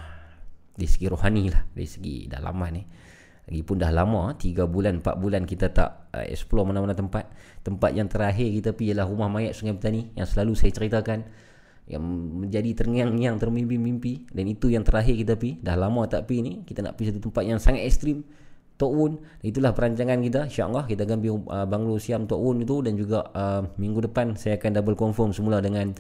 Dari 0.75 0.89
segi 0.91 1.07
rohani 1.07 1.55
lah. 1.55 1.63
Dari 1.71 1.87
segi 1.87 2.27
dalaman 2.27 2.71
ni 2.75 2.83
Lagipun 3.45 3.77
dah 3.77 3.93
lama 3.93 4.33
3 4.33 4.65
bulan 4.65 5.05
4 5.05 5.21
bulan 5.21 5.45
kita 5.45 5.69
tak 5.69 6.09
uh, 6.17 6.25
explore 6.25 6.65
mana-mana 6.65 6.97
tempat. 6.97 7.29
Tempat 7.61 7.91
yang 7.93 8.09
terakhir 8.09 8.49
kita 8.49 8.73
pergi 8.73 8.97
ialah 8.97 9.05
rumah 9.05 9.29
mayat 9.29 9.53
Sungai 9.53 9.77
Petani 9.77 10.09
Yang 10.17 10.37
selalu 10.37 10.53
saya 10.57 10.73
ceritakan. 10.73 11.19
Yang 11.85 12.03
menjadi 12.41 12.71
terngiang-ngiang 12.73 13.37
termimpi-mimpi. 13.37 14.33
Dan 14.33 14.49
itu 14.49 14.73
yang 14.73 14.81
terakhir 14.81 15.13
kita 15.21 15.37
pergi. 15.37 15.61
Dah 15.61 15.77
lama 15.77 16.09
tak 16.09 16.25
pergi 16.25 16.41
ni 16.41 16.53
Kita 16.65 16.81
nak 16.81 16.97
pergi 16.97 17.13
satu 17.13 17.21
tempat 17.29 17.45
yang 17.45 17.61
sangat 17.61 17.85
ekstrim 17.85 18.25
Tok 18.75 18.93
Wun 18.97 19.13
Itulah 19.45 19.77
perancangan 19.77 20.19
kita. 20.25 20.49
InsyaAllah 20.49 20.85
kita 20.89 21.05
akan 21.05 21.19
pergi 21.21 21.33
uh, 21.37 21.67
Banglo 21.69 22.01
Siam 22.01 22.25
Tok 22.25 22.41
Wun 22.41 22.65
itu. 22.65 22.81
Dan 22.81 22.97
juga 22.97 23.29
uh, 23.29 23.61
minggu 23.77 24.09
depan 24.09 24.41
Saya 24.41 24.57
akan 24.57 24.73
double 24.73 24.97
confirm 24.97 25.37
semula 25.37 25.61
dengan 25.61 25.93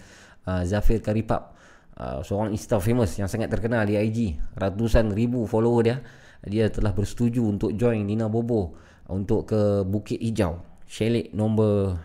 uh, 0.49 0.65
Zafir 0.65 1.05
Karipap. 1.05 1.53
Uh, 1.93 2.25
Seorang 2.25 2.57
Insta 2.57 2.81
famous 2.81 3.21
yang 3.21 3.29
sangat 3.29 3.53
terkenal 3.53 3.85
di 3.85 4.01
IG 4.01 4.41
Ratusan 4.57 5.13
ribu 5.13 5.45
follower 5.45 5.83
dia 5.85 6.01
dia 6.45 6.69
telah 6.69 6.93
bersetuju 6.93 7.41
untuk 7.41 7.73
join 7.73 8.05
Nina 8.05 8.29
Bobo 8.29 8.77
untuk 9.09 9.49
ke 9.49 9.85
Bukit 9.85 10.21
Hijau. 10.21 10.61
Chalet 10.85 11.33
nombor 11.33 11.97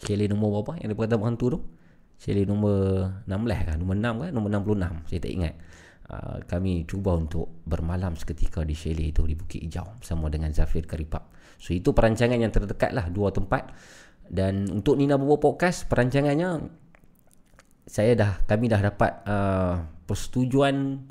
chalet 0.00 0.28
nombor 0.32 0.60
berapa 0.60 0.80
yang 0.80 0.88
dia 0.92 0.96
berkata 0.96 1.20
hantu 1.20 1.46
tu? 1.52 1.58
Chalet 2.18 2.48
nombor 2.48 3.06
16 3.28 3.68
kan 3.68 3.76
nombor 3.76 3.96
6 4.00 4.24
kan? 4.24 4.30
Nombor 4.32 4.50
66 5.04 5.08
saya 5.12 5.20
tak 5.20 5.32
ingat. 5.32 5.54
Uh, 6.08 6.40
kami 6.48 6.88
cuba 6.88 7.20
untuk 7.20 7.60
bermalam 7.68 8.16
seketika 8.16 8.64
di 8.64 8.72
chalet 8.72 9.12
itu 9.12 9.28
di 9.28 9.36
Bukit 9.36 9.60
Hijau 9.68 10.00
bersama 10.00 10.32
dengan 10.32 10.48
Zafir 10.56 10.88
Karipap. 10.88 11.28
So 11.60 11.76
itu 11.76 11.92
perancangan 11.92 12.40
yang 12.40 12.48
terdekat 12.48 12.96
lah 12.96 13.12
dua 13.12 13.28
tempat. 13.28 13.76
Dan 14.28 14.68
untuk 14.72 14.96
Nina 14.96 15.20
Bobo 15.20 15.36
Podcast 15.36 15.84
perancangannya 15.88 16.68
saya 17.88 18.12
dah 18.16 18.32
kami 18.44 18.68
dah 18.68 18.80
dapat 18.84 19.12
uh, 19.24 19.74
persetujuan 20.04 21.04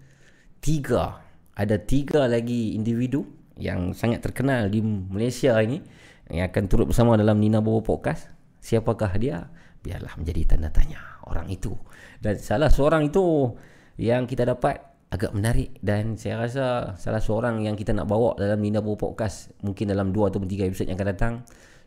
tiga 0.62 1.27
ada 1.58 1.82
tiga 1.82 2.30
lagi 2.30 2.77
individu 2.77 3.26
yang 3.58 3.98
sangat 3.98 4.22
terkenal 4.22 4.69
di 4.69 4.77
Malaysia 4.86 5.58
ini 5.58 5.82
yang 6.30 6.45
akan 6.53 6.64
turut 6.69 6.86
bersama 6.86 7.18
dalam 7.18 7.42
Nina 7.42 7.66
Bobo 7.66 7.82
Podcast. 7.82 8.30
Siapakah 8.61 9.18
dia? 9.18 9.50
Biarlah 9.82 10.14
menjadi 10.22 10.53
tanda 10.53 10.69
tanya 10.69 11.02
orang 11.26 11.50
itu. 11.50 11.74
Dan 12.22 12.38
salah 12.38 12.69
seorang 12.69 13.10
itu 13.10 13.58
yang 13.98 14.30
kita 14.30 14.45
dapat 14.45 14.77
agak 15.10 15.34
menarik 15.34 15.74
dan 15.82 16.14
saya 16.14 16.45
rasa 16.45 16.94
salah 17.00 17.24
seorang 17.24 17.66
yang 17.66 17.74
kita 17.74 17.90
nak 17.90 18.06
bawa 18.06 18.38
dalam 18.38 18.61
Nina 18.61 18.77
Bobo 18.77 19.10
Podcast 19.10 19.50
mungkin 19.66 19.90
dalam 19.90 20.14
dua 20.14 20.30
atau 20.30 20.38
tiga 20.45 20.69
episod 20.69 20.86
yang 20.86 21.00
akan 21.00 21.10
datang 21.10 21.34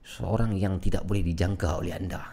seorang 0.02 0.50
yang 0.58 0.82
tidak 0.82 1.06
boleh 1.06 1.22
dijangka 1.22 1.78
oleh 1.78 1.94
anda. 1.94 2.26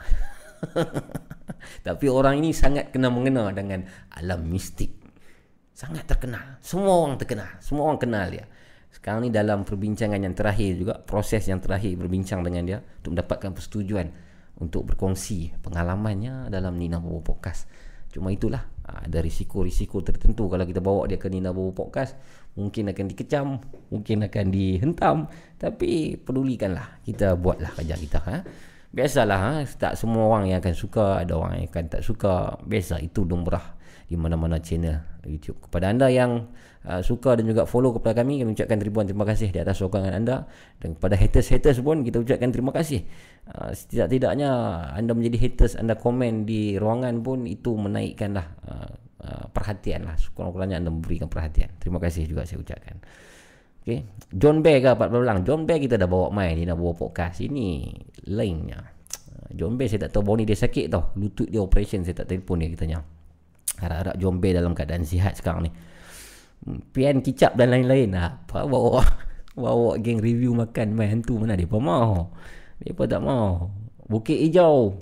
Tapi 1.86 2.06
orang 2.10 2.42
ini 2.42 2.50
sangat 2.50 2.90
kena 2.90 3.14
mengena 3.14 3.54
dengan 3.54 3.86
alam 4.18 4.42
mistik 4.50 4.97
sangat 5.78 6.10
terkenal. 6.10 6.58
Semua 6.66 7.06
orang 7.06 7.22
terkenal. 7.22 7.62
Semua 7.62 7.94
orang 7.94 8.02
kenal 8.02 8.26
dia. 8.34 8.50
Sekarang 8.90 9.22
ni 9.22 9.30
dalam 9.30 9.62
perbincangan 9.62 10.18
yang 10.18 10.34
terakhir 10.34 10.74
juga, 10.74 10.98
proses 10.98 11.46
yang 11.46 11.62
terakhir 11.62 11.94
berbincang 12.02 12.42
dengan 12.42 12.66
dia 12.66 12.80
untuk 12.82 13.14
mendapatkan 13.14 13.54
persetujuan 13.54 14.10
untuk 14.58 14.90
berkongsi 14.90 15.54
pengalamannya 15.62 16.50
dalam 16.50 16.82
Nina 16.82 16.98
Bobo 16.98 17.22
Podcast. 17.22 17.70
Cuma 18.10 18.34
itulah, 18.34 18.66
ah, 18.90 19.06
ada 19.06 19.22
risiko-risiko 19.22 20.02
tertentu 20.02 20.50
kalau 20.50 20.66
kita 20.66 20.82
bawa 20.82 21.06
dia 21.06 21.22
ke 21.22 21.30
Nina 21.30 21.54
Bobo 21.54 21.78
Podcast, 21.78 22.18
mungkin 22.58 22.90
akan 22.90 23.06
dikecam, 23.14 23.62
mungkin 23.94 24.26
akan 24.26 24.46
dihentam, 24.50 25.30
tapi 25.62 26.18
pedulikanlah, 26.18 27.06
kita 27.06 27.38
buatlah 27.38 27.78
kerja 27.78 27.94
kita. 28.02 28.20
Ha? 28.26 28.38
Biasalah, 28.90 29.40
ha? 29.46 29.54
tak 29.78 29.94
semua 29.94 30.26
orang 30.26 30.50
yang 30.50 30.58
akan 30.58 30.74
suka, 30.74 31.22
ada 31.22 31.38
orang 31.38 31.62
yang 31.62 31.70
akan 31.70 31.86
tak 31.86 32.02
suka. 32.02 32.58
Biasa, 32.66 32.98
itu 32.98 33.22
lumrah 33.22 33.77
di 34.08 34.16
mana-mana 34.16 34.58
channel 34.64 35.04
YouTube. 35.28 35.60
Kepada 35.68 35.92
anda 35.92 36.08
yang 36.08 36.48
uh, 36.88 37.04
suka 37.04 37.36
dan 37.36 37.44
juga 37.44 37.68
follow 37.68 37.92
kepada 38.00 38.24
kami, 38.24 38.40
kami 38.40 38.56
ucapkan 38.56 38.80
ribuan 38.80 39.04
terima 39.04 39.28
kasih 39.28 39.52
di 39.52 39.60
atas 39.60 39.84
sokongan 39.84 40.16
anda. 40.16 40.48
Dan 40.80 40.96
kepada 40.96 41.20
haters-haters 41.20 41.84
pun 41.84 42.08
kita 42.08 42.24
ucapkan 42.24 42.50
terima 42.50 42.72
kasih. 42.72 43.04
Uh, 43.52 43.76
setidak-tidaknya 43.76 44.50
anda 44.96 45.12
menjadi 45.12 45.38
haters, 45.44 45.76
anda 45.76 46.00
komen 46.00 46.48
di 46.48 46.80
ruangan 46.80 47.20
pun 47.20 47.44
itu 47.44 47.76
menaikkanlah 47.76 48.48
uh, 48.64 48.92
uh, 49.28 49.46
perhatian 49.52 50.08
lah. 50.08 50.16
Kurang-kurangnya 50.32 50.80
anda 50.80 50.92
memberikan 50.92 51.28
perhatian. 51.28 51.76
Terima 51.76 52.00
kasih 52.00 52.24
juga 52.32 52.48
saya 52.48 52.64
ucapkan. 52.64 53.04
Okay. 53.84 54.08
John 54.36 54.64
Bear 54.64 54.84
ke 54.84 54.92
Pak 54.96 55.08
Belang? 55.12 55.44
John 55.48 55.64
Bear 55.68 55.80
kita 55.80 55.96
dah 56.00 56.08
bawa 56.08 56.32
main, 56.32 56.56
dia 56.56 56.68
nak 56.68 56.80
bawa 56.80 56.96
podcast. 56.96 57.44
Ini 57.44 57.92
lainnya. 58.32 58.84
John 59.56 59.80
Bear 59.80 59.88
saya 59.88 60.08
tak 60.08 60.16
tahu 60.16 60.28
bawa 60.28 60.44
ni 60.44 60.46
dia 60.48 60.60
sakit 60.60 60.92
tau. 60.92 61.16
Lutut 61.16 61.48
dia 61.48 61.64
operation 61.64 62.04
saya 62.04 62.24
tak 62.24 62.32
telefon 62.32 62.60
dia 62.60 62.72
kita 62.72 62.84
nyam. 62.84 63.17
Harap-harap 63.78 64.16
Jombe 64.18 64.50
dalam 64.50 64.74
keadaan 64.74 65.06
sihat 65.06 65.38
sekarang 65.38 65.70
ni. 65.70 65.72
Pian 66.92 67.22
kicap 67.22 67.54
dan 67.54 67.70
lain-lain 67.70 68.18
Apa 68.18 68.66
bawa 68.66 69.06
Bawa 69.58 69.98
geng 70.02 70.22
review 70.22 70.54
makan 70.54 70.94
main 70.94 71.18
hantu 71.18 71.42
mana? 71.42 71.58
Dia 71.58 71.66
pun 71.66 71.82
mau. 71.82 72.34
Dia 72.78 72.94
pun 72.94 73.10
tak 73.10 73.22
mau. 73.26 73.74
Bukit 74.06 74.38
Hijau. 74.38 75.02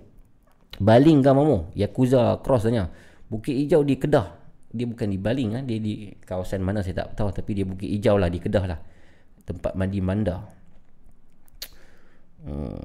Baling 0.80 1.20
kan 1.24 1.36
mamu 1.36 1.72
Yakuza 1.76 2.40
cross 2.40 2.68
tanya. 2.68 2.88
Bukit 3.28 3.52
Hijau 3.52 3.84
di 3.84 4.00
Kedah. 4.00 4.32
Dia 4.72 4.88
bukan 4.88 5.08
di 5.08 5.16
Baling 5.16 5.56
kan 5.56 5.64
Dia 5.64 5.80
di 5.80 6.12
kawasan 6.24 6.60
mana 6.60 6.84
saya 6.84 7.08
tak 7.08 7.16
tahu 7.16 7.32
Tapi 7.32 7.52
dia 7.56 7.64
Bukit 7.64 7.88
Hijau 7.88 8.16
lah 8.16 8.32
di 8.32 8.40
Kedah 8.40 8.64
lah. 8.64 8.80
Tempat 9.44 9.76
mandi 9.76 10.00
manda. 10.00 10.40
Hmm. 12.48 12.80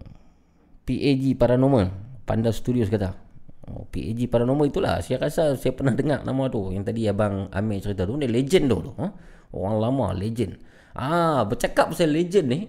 PAG 0.86 1.22
Paranormal. 1.38 1.86
Panda 2.26 2.50
Studios 2.50 2.90
kata 2.90 3.30
Oh, 3.68 3.84
PAG 3.92 4.16
Paranormal 4.32 4.72
itulah. 4.72 5.05
Saya 5.05 5.20
rasa 5.20 5.52
saya 5.52 5.72
pernah 5.76 5.92
dengar 5.92 6.24
nama 6.24 6.48
tu. 6.48 6.72
Yang 6.72 6.94
tadi 6.94 7.05
Abang 7.05 7.52
Amir 7.52 7.84
cerita 7.84 8.08
tu. 8.08 8.16
Dia 8.16 8.30
legend 8.30 8.66
tu. 8.72 8.78
Ha? 8.97 9.06
Orang 9.52 9.76
lama, 9.82 10.06
legend. 10.16 10.56
Ah, 10.97 11.44
bercakap 11.44 11.92
pasal 11.92 12.08
legend 12.08 12.47
ni. 12.48 12.60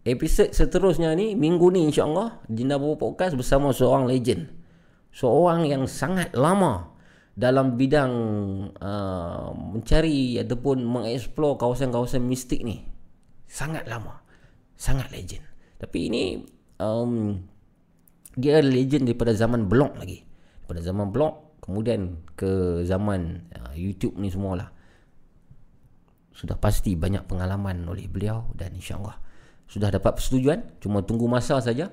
Episod 0.00 0.48
seterusnya 0.48 1.12
ni, 1.12 1.36
minggu 1.36 1.68
ni 1.74 1.84
insyaAllah. 1.90 2.46
Jinda 2.48 2.80
Bawa 2.80 2.96
Podcast 2.96 3.36
bersama 3.36 3.74
seorang 3.74 4.08
legend. 4.08 4.48
Seorang 5.12 5.66
yang 5.66 5.84
sangat 5.90 6.32
lama 6.32 6.94
dalam 7.34 7.74
bidang 7.74 8.12
uh, 8.80 9.50
mencari 9.52 10.38
ataupun 10.40 10.86
mengeksplor 10.86 11.58
kawasan-kawasan 11.58 12.22
mistik 12.24 12.62
ni. 12.64 12.86
Sangat 13.50 13.84
lama. 13.90 14.22
Sangat 14.78 15.10
legend. 15.10 15.44
Tapi 15.76 16.06
ini... 16.06 16.22
Um, 16.80 17.44
dia 18.36 18.62
legend 18.62 19.10
daripada 19.10 19.34
zaman 19.34 19.66
blog 19.66 19.98
lagi. 19.98 20.22
Pada 20.66 20.78
zaman 20.78 21.10
blog 21.10 21.58
kemudian 21.62 22.22
ke 22.38 22.82
zaman 22.86 23.50
uh, 23.54 23.74
YouTube 23.74 24.18
ni 24.18 24.30
semualah. 24.30 24.70
Sudah 26.30 26.56
pasti 26.56 26.94
banyak 26.94 27.26
pengalaman 27.26 27.84
oleh 27.90 28.06
beliau 28.06 28.48
dan 28.56 28.72
insyaallah 28.72 29.18
sudah 29.70 29.90
dapat 29.90 30.18
persetujuan. 30.18 30.82
Cuma 30.82 31.02
tunggu 31.02 31.26
masa 31.30 31.58
saja. 31.62 31.90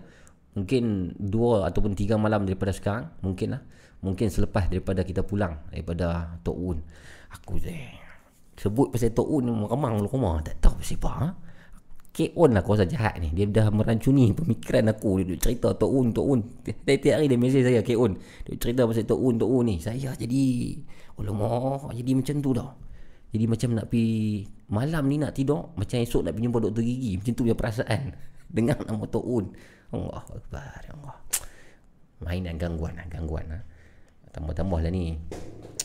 Mungkin 0.57 1.14
dua 1.22 1.69
ataupun 1.69 1.93
tiga 1.93 2.17
malam 2.17 2.41
daripada 2.49 2.74
sekarang 2.74 3.14
mungkin 3.22 3.53
lah 3.53 3.61
mungkin 4.01 4.30
selepas 4.30 4.69
daripada 4.69 5.01
kita 5.06 5.22
pulang 5.22 5.69
daripada 5.69 6.38
Tok 6.41 6.57
Un 6.57 6.77
aku 7.33 7.61
eh, 7.66 7.93
sebut 8.57 8.90
pasal 8.93 9.14
Tok 9.14 9.27
Un 9.38 9.69
remang 9.69 10.01
lu 10.01 10.09
rumah. 10.09 10.41
Tak 10.41 10.57
tahu 10.57 10.82
pasal 10.82 10.98
apa 10.98 11.09
ha? 11.14 11.27
K.O.N 12.17 12.57
lah 12.57 12.65
kuasa 12.65 12.89
jahat 12.89 13.21
ni. 13.21 13.29
Dia 13.29 13.45
dah 13.45 13.69
merancuni 13.69 14.33
pemikiran 14.33 14.89
aku. 14.89 15.21
Dia 15.21 15.37
cerita 15.37 15.69
Tok 15.77 15.91
Un, 15.93 16.09
Tok 16.09 16.25
Un. 16.25 16.39
Tiap-tiap 16.65 17.13
hari 17.13 17.29
dia 17.29 17.37
mesej 17.37 17.61
saya 17.61 17.85
K.O.N 17.85 18.17
Dia 18.41 18.57
cerita 18.57 18.89
pasal 18.89 19.05
Tok 19.05 19.21
Un, 19.21 19.37
Tok 19.37 19.51
Un 19.53 19.63
ni. 19.69 19.77
Saya 19.77 20.17
jadi 20.17 20.45
Alamak 21.21 21.93
Jadi 21.93 22.11
macam 22.17 22.35
tu 22.41 22.49
dah. 22.57 22.73
Jadi 23.29 23.45
macam 23.45 23.69
nak 23.77 23.85
pergi 23.93 24.49
Malam 24.73 25.03
ni 25.05 25.15
nak 25.21 25.35
tidur 25.37 25.77
Macam 25.77 25.97
esok 26.01 26.25
nak 26.25 26.33
pergi 26.33 26.45
jumpa 26.49 26.59
doktor 26.65 26.81
gigi. 26.81 27.11
Macam 27.21 27.33
tu 27.37 27.43
dia 27.45 27.53
perasaan. 27.53 28.01
Dengar 28.57 28.77
nama 28.81 29.05
Tok 29.05 29.25
Un. 29.29 29.45
Allah 29.93 30.25
Akbar 30.25 30.79
ya 30.89 30.91
Allah. 30.97 31.17
Mainan 32.25 32.57
gangguan 32.57 32.97
lah 32.97 33.05
Gangguan 33.13 33.45
lah. 33.45 33.61
Tambah-tambah 34.33 34.81
lah 34.81 34.89
ni. 34.89 35.21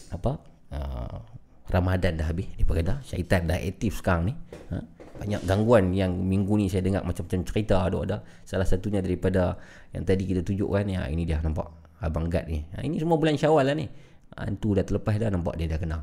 Apa? 0.09 0.41
Uh, 0.73 1.21
Ramadan 1.69 2.17
dah 2.17 2.25
habis. 2.25 2.49
Dia 2.57 2.65
berkata 2.65 3.05
Syaitan 3.05 3.45
dah 3.45 3.61
aktif 3.61 4.01
sekarang 4.01 4.33
ni. 4.33 4.35
Ha? 4.73 5.02
Banyak 5.23 5.47
gangguan 5.47 5.95
yang 5.95 6.11
minggu 6.11 6.59
ni 6.59 6.67
saya 6.67 6.83
dengar 6.83 7.07
macam-macam 7.07 7.47
cerita 7.47 7.87
ada 7.87 7.99
ada 8.03 8.17
salah 8.43 8.67
satunya 8.67 8.99
daripada 8.99 9.55
yang 9.95 10.03
tadi 10.03 10.27
kita 10.27 10.43
tunjukkan 10.43 10.91
ya 10.91 11.07
ini 11.07 11.23
dia 11.23 11.39
nampak 11.39 11.71
abang 12.03 12.27
gad 12.27 12.51
ni 12.51 12.67
ha, 12.75 12.83
ini 12.83 12.99
semua 12.99 13.15
bulan 13.15 13.39
syawal 13.39 13.63
lah 13.63 13.79
ni 13.79 13.87
hantu 14.35 14.75
dah 14.75 14.83
terlepas 14.83 15.15
dah 15.23 15.31
nampak 15.31 15.55
dia 15.55 15.71
dah 15.71 15.79
kena 15.79 16.03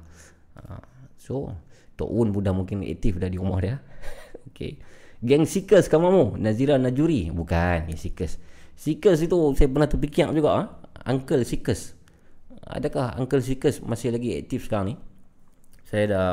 ha, 0.55 0.79
so 1.19 1.51
Tok 1.99 2.07
Un 2.07 2.31
pun 2.31 2.39
dah 2.39 2.55
mungkin 2.55 2.79
aktif 2.87 3.19
dah 3.19 3.27
di 3.27 3.35
rumah 3.35 3.59
dia. 3.59 3.75
Okey. 4.55 4.79
Geng 5.19 5.43
Seekers 5.43 5.91
kan 5.91 5.99
mamu? 5.99 6.39
Nazira 6.39 6.79
Najuri? 6.79 7.27
Bukan, 7.27 7.91
Geng 7.91 7.99
Seekers. 7.99 8.39
Seekers 8.79 9.19
itu 9.27 9.35
saya 9.59 9.67
pernah 9.67 9.91
terfikir 9.91 10.31
juga. 10.31 10.49
Ha? 10.55 10.63
Uncle 11.11 11.43
Seekers. 11.43 11.99
Adakah 12.63 13.19
Uncle 13.19 13.43
Seekers 13.43 13.83
masih 13.83 14.15
lagi 14.15 14.39
aktif 14.39 14.71
sekarang 14.71 14.95
ni? 14.95 14.97
Saya 15.83 16.05
dah... 16.07 16.31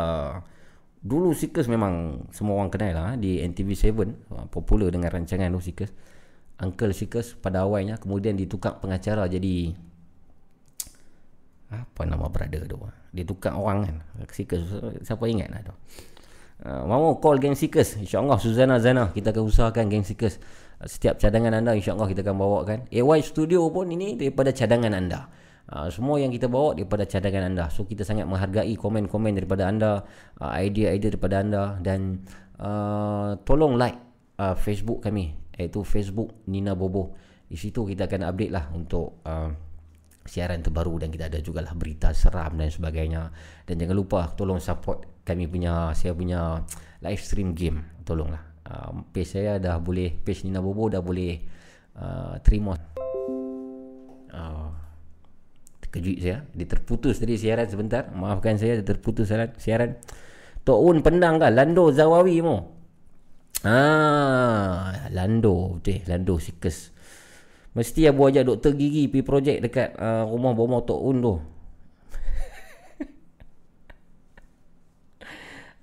Dulu 1.06 1.30
Seekers 1.30 1.70
memang 1.70 2.26
semua 2.34 2.58
orang 2.58 2.74
kenal 2.74 2.90
lah 2.90 3.04
ha, 3.10 3.12
di 3.14 3.38
NTV7. 3.38 3.94
Ha, 4.34 4.50
popular 4.50 4.90
dengan 4.90 5.14
rancangan 5.14 5.54
tu 5.54 5.62
Seekers. 5.62 5.92
Uncle 6.58 6.90
Seekers 6.90 7.38
pada 7.38 7.62
awalnya. 7.62 7.94
Kemudian 8.02 8.34
ditukar 8.34 8.82
pengacara 8.82 9.30
jadi 9.30 9.70
apa 11.70 12.06
nama 12.06 12.30
brother 12.30 12.62
tu 12.70 12.78
dia 13.10 13.26
tukar 13.26 13.58
orang 13.58 13.78
kan 13.82 13.96
Seekers 14.30 14.70
siapa 15.02 15.26
ingat 15.26 15.50
lah 15.50 15.60
tu 15.66 15.74
uh, 16.62 16.86
mau 16.86 17.18
call 17.18 17.42
Gang 17.42 17.58
Seekers 17.58 17.98
insyaAllah 17.98 18.38
Suzana 18.38 18.78
Zana 18.78 19.10
kita 19.10 19.34
akan 19.34 19.50
usahakan 19.50 19.90
Gang 19.90 20.06
Seekers 20.06 20.38
setiap 20.86 21.18
cadangan 21.18 21.58
anda 21.58 21.74
insyaAllah 21.74 22.06
kita 22.06 22.22
akan 22.22 22.36
bawakan 22.38 22.78
AY 22.94 23.20
Studio 23.26 23.66
pun 23.74 23.90
ini 23.90 24.14
daripada 24.14 24.54
cadangan 24.54 24.94
anda 24.94 25.26
uh, 25.72 25.88
semua 25.90 26.22
yang 26.22 26.30
kita 26.30 26.46
bawa 26.46 26.74
daripada 26.76 27.06
cadangan 27.06 27.50
anda. 27.50 27.66
So 27.70 27.86
kita 27.86 28.06
sangat 28.06 28.26
menghargai 28.28 28.74
komen-komen 28.78 29.34
daripada 29.34 29.66
anda 29.66 30.06
uh, 30.38 30.52
idea-idea 30.54 31.14
daripada 31.14 31.42
anda 31.42 31.64
dan 31.82 32.22
uh, 32.58 33.38
tolong 33.42 33.74
like 33.74 33.98
uh, 34.38 34.54
Facebook 34.54 35.02
kami 35.02 35.34
iaitu 35.56 35.82
Facebook 35.82 36.46
Nina 36.46 36.76
Bobo. 36.76 37.16
Di 37.46 37.54
situ 37.54 37.86
kita 37.86 38.10
akan 38.10 38.26
update 38.26 38.52
lah 38.52 38.64
untuk 38.74 39.22
uh, 39.22 39.50
siaran 40.26 40.58
terbaru 40.58 41.06
dan 41.06 41.08
kita 41.14 41.30
ada 41.30 41.38
juga 41.38 41.62
lah 41.62 41.72
berita 41.78 42.10
seram 42.10 42.58
dan 42.58 42.68
sebagainya. 42.68 43.30
Dan 43.62 43.78
jangan 43.78 43.96
lupa 43.96 44.20
tolong 44.34 44.58
support 44.58 45.22
kami 45.22 45.46
punya 45.46 45.94
saya 45.94 46.12
punya 46.14 46.62
live 47.02 47.22
stream 47.22 47.54
game. 47.54 48.02
Tolonglah. 48.02 48.42
Uh, 48.66 49.06
page 49.14 49.30
saya 49.30 49.62
dah 49.62 49.78
boleh 49.78 50.10
page 50.10 50.42
Nina 50.42 50.58
Bobo 50.58 50.90
dah 50.90 50.98
boleh 50.98 51.38
uh, 51.94 52.34
terima 52.42 52.74
terkejut 55.86 56.16
saya 56.18 56.38
dia 56.50 56.66
terputus 56.66 57.22
tadi 57.22 57.38
siaran 57.38 57.70
sebentar 57.70 58.10
maafkan 58.10 58.58
saya 58.58 58.82
dia 58.82 58.86
terputus 58.86 59.30
siaran, 59.30 59.54
siaran. 59.56 59.90
Tok 60.66 60.82
Un 60.82 60.98
pendang 60.98 61.38
kan 61.38 61.54
Lando 61.54 61.94
Zawawi 61.94 62.42
mo 62.42 62.74
Ah, 63.62 65.06
Lando 65.14 65.78
betul 65.78 66.02
Lando 66.10 66.42
Sikus 66.42 66.90
Mesti 67.76 68.08
Abu 68.10 68.26
ajak 68.26 68.48
doktor 68.48 68.72
gigi 68.74 69.06
pergi 69.06 69.22
projek 69.22 69.56
dekat 69.60 69.94
uh, 70.00 70.24
rumah 70.26 70.56
Bomo 70.56 70.80
Tok 70.80 70.96
Un 70.96 71.16
tu. 71.20 71.34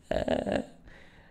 Uh, 0.09 0.57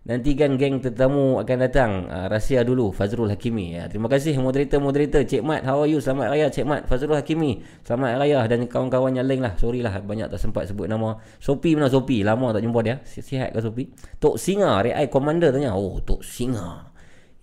nanti 0.02 0.34
kan 0.34 0.58
geng 0.58 0.82
tetamu 0.82 1.38
akan 1.38 1.56
datang. 1.62 2.10
Uh, 2.10 2.26
Rahsia 2.26 2.66
dulu 2.66 2.90
Fazrul 2.90 3.30
Hakimi. 3.30 3.78
Ya, 3.78 3.86
Terima 3.86 4.10
kasih 4.10 4.34
moderator-moderator 4.42 5.22
Cik 5.22 5.42
Mat 5.46 5.62
how 5.62 5.82
are 5.82 5.90
you? 5.90 6.02
Selamat 6.02 6.34
Raya 6.34 6.50
Cik 6.50 6.66
Mat. 6.66 6.90
Fazrul 6.90 7.14
Hakimi 7.14 7.62
Selamat 7.86 8.18
Raya. 8.18 8.42
Dan 8.50 8.66
kawan-kawan 8.66 9.14
yang 9.14 9.30
lain 9.30 9.46
lah. 9.46 9.54
Sorry 9.54 9.78
lah 9.78 9.94
banyak 10.02 10.26
tak 10.26 10.42
sempat 10.42 10.66
sebut 10.66 10.90
nama. 10.90 11.22
Sopi 11.38 11.78
mana 11.78 11.86
Sopi 11.86 12.26
Lama 12.26 12.50
tak 12.50 12.66
jumpa 12.66 12.80
dia. 12.82 12.98
Sihat 13.06 13.54
ke 13.54 13.62
Sopi 13.62 13.86
Tok 14.18 14.34
Singa 14.38 14.82
Reai 14.82 15.06
Commander 15.06 15.54
tanya. 15.54 15.78
Oh 15.78 16.02
Tok 16.02 16.26
Singa. 16.26 16.90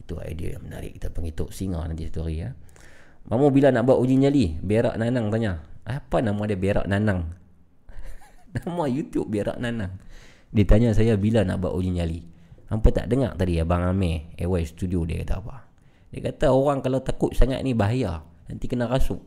Itu 0.03 0.19
idea 0.19 0.59
yang 0.59 0.67
menarik. 0.67 0.99
Kita 0.99 1.15
panggil 1.15 1.31
Tok 1.31 1.55
Singa 1.55 1.79
nanti 1.88 2.11
story 2.11 2.43
ya. 2.43 2.51
Mamu 3.29 3.53
bila 3.53 3.71
nak 3.71 3.88
buat 3.88 4.01
uji 4.03 4.19
nyali? 4.19 4.57
Berak 4.59 4.99
Nanang 4.99 5.31
tanya. 5.31 5.63
Apa 5.88 6.19
nama 6.19 6.43
dia 6.43 6.59
Berak 6.59 6.89
Nanang? 6.91 7.29
nama 8.57 8.83
YouTube 8.89 9.31
Berak 9.31 9.61
Nanang. 9.61 9.95
Dia 10.49 10.65
tanya 10.65 10.91
saya 10.97 11.13
bila 11.15 11.45
nak 11.45 11.61
buat 11.61 11.77
uji 11.77 11.93
nyali. 11.93 12.38
Hampa 12.69 12.93
tak 12.93 13.09
dengar 13.09 13.33
tadi 13.33 13.57
Abang 13.57 13.81
Amir 13.81 14.30
AY 14.38 14.64
Studio 14.65 15.03
dia 15.03 15.25
kata 15.25 15.41
apa? 15.41 15.65
Dia 16.14 16.19
kata 16.30 16.53
orang 16.53 16.85
kalau 16.85 17.01
takut 17.01 17.33
sangat 17.33 17.61
ni 17.65 17.73
bahaya. 17.73 18.22
Nanti 18.49 18.65
kena 18.69 18.89
rasuk. 18.89 19.22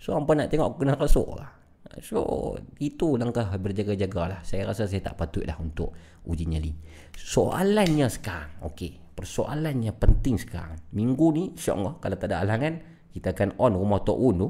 So 0.00 0.16
hampa 0.16 0.36
nak 0.36 0.52
tengok 0.52 0.80
kena 0.80 0.96
rasuk 0.96 1.28
lah. 1.36 1.52
So 2.00 2.56
itu 2.80 3.20
langkah 3.20 3.48
berjaga-jaga 3.56 4.22
lah. 4.28 4.40
Saya 4.44 4.68
rasa 4.68 4.88
saya 4.88 5.04
tak 5.04 5.16
patut 5.16 5.44
lah 5.44 5.56
untuk 5.60 5.92
uji 6.24 6.48
nyali. 6.48 6.72
Soalannya 7.16 8.08
sekarang. 8.08 8.64
Okey. 8.64 9.12
Persoalannya 9.12 9.92
penting 9.92 10.40
sekarang. 10.40 10.80
Minggu 10.96 11.26
ni 11.36 11.44
insyaAllah 11.52 12.00
kalau 12.00 12.16
tak 12.16 12.32
ada 12.32 12.40
alangan 12.44 12.80
kita 13.12 13.36
akan 13.36 13.60
on 13.60 13.72
rumah 13.76 14.00
Tok 14.00 14.18
Un 14.18 14.34
tu 14.40 14.48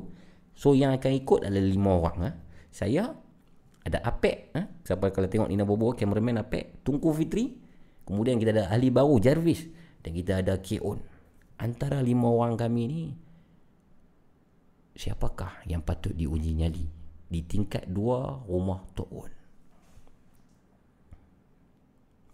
so 0.55 0.73
yang 0.73 0.95
akan 0.95 1.13
ikut 1.19 1.39
adalah 1.43 1.67
lima 1.67 1.91
orang 1.99 2.17
ha? 2.23 2.31
saya 2.71 3.11
ada 3.83 3.99
Apek 4.07 4.55
ha? 4.55 4.63
siapa 4.87 5.11
kalau 5.11 5.27
tengok 5.27 5.51
Nina 5.51 5.67
Bobo 5.67 5.91
cameraman 5.93 6.47
Apek 6.47 6.87
Tungku 6.87 7.11
Fitri 7.11 7.51
kemudian 8.05 8.39
kita 8.39 8.51
ada 8.55 8.65
ahli 8.73 8.89
baru 8.91 9.19
Jarvis. 9.23 9.67
Dan 10.03 10.19
kita 10.19 10.43
ada 10.43 10.59
K.On. 10.59 10.99
Antara 11.63 12.03
lima 12.03 12.27
orang 12.27 12.59
kami 12.59 12.83
ni 12.91 13.03
siapakah 14.99 15.63
yang 15.71 15.81
patut 15.81 16.11
diuji 16.11 16.59
nyali 16.59 16.85
di 17.31 17.41
tingkat 17.47 17.87
dua 17.89 18.43
rumah 18.45 18.83
Tok 18.93 19.11
Un 19.15 19.33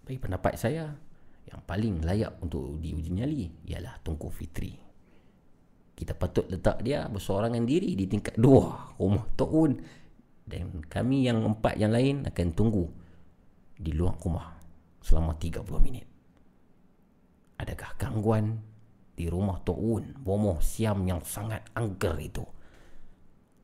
bagi 0.08 0.24
pendapat 0.24 0.56
saya 0.56 0.88
yang 1.44 1.60
paling 1.68 2.00
layak 2.00 2.40
untuk 2.40 2.80
diuji 2.80 3.12
nyali 3.12 3.52
ialah 3.68 4.00
Tungku 4.00 4.32
Fitri. 4.32 4.72
Kita 5.92 6.16
patut 6.16 6.48
letak 6.48 6.80
dia 6.80 7.04
bersorangan 7.12 7.68
diri 7.68 7.92
di 7.92 8.08
tingkat 8.08 8.40
dua 8.40 8.96
rumah 8.96 9.28
Tok 9.36 9.52
Un 9.52 9.72
dan 10.48 10.80
kami 10.88 11.28
yang 11.28 11.44
empat 11.44 11.76
yang 11.76 11.92
lain 11.92 12.24
akan 12.24 12.48
tunggu 12.56 12.88
di 13.76 13.92
luar 13.92 14.16
rumah 14.16 14.57
selama 15.02 15.36
30 15.36 15.64
minit 15.80 16.06
adakah 17.58 17.94
gangguan 17.98 18.62
di 19.18 19.26
rumah 19.26 19.58
Tok 19.62 19.78
Un 19.78 20.04
bomoh 20.14 20.62
siam 20.62 21.02
yang 21.06 21.22
sangat 21.26 21.66
angker 21.74 22.14
itu 22.22 22.44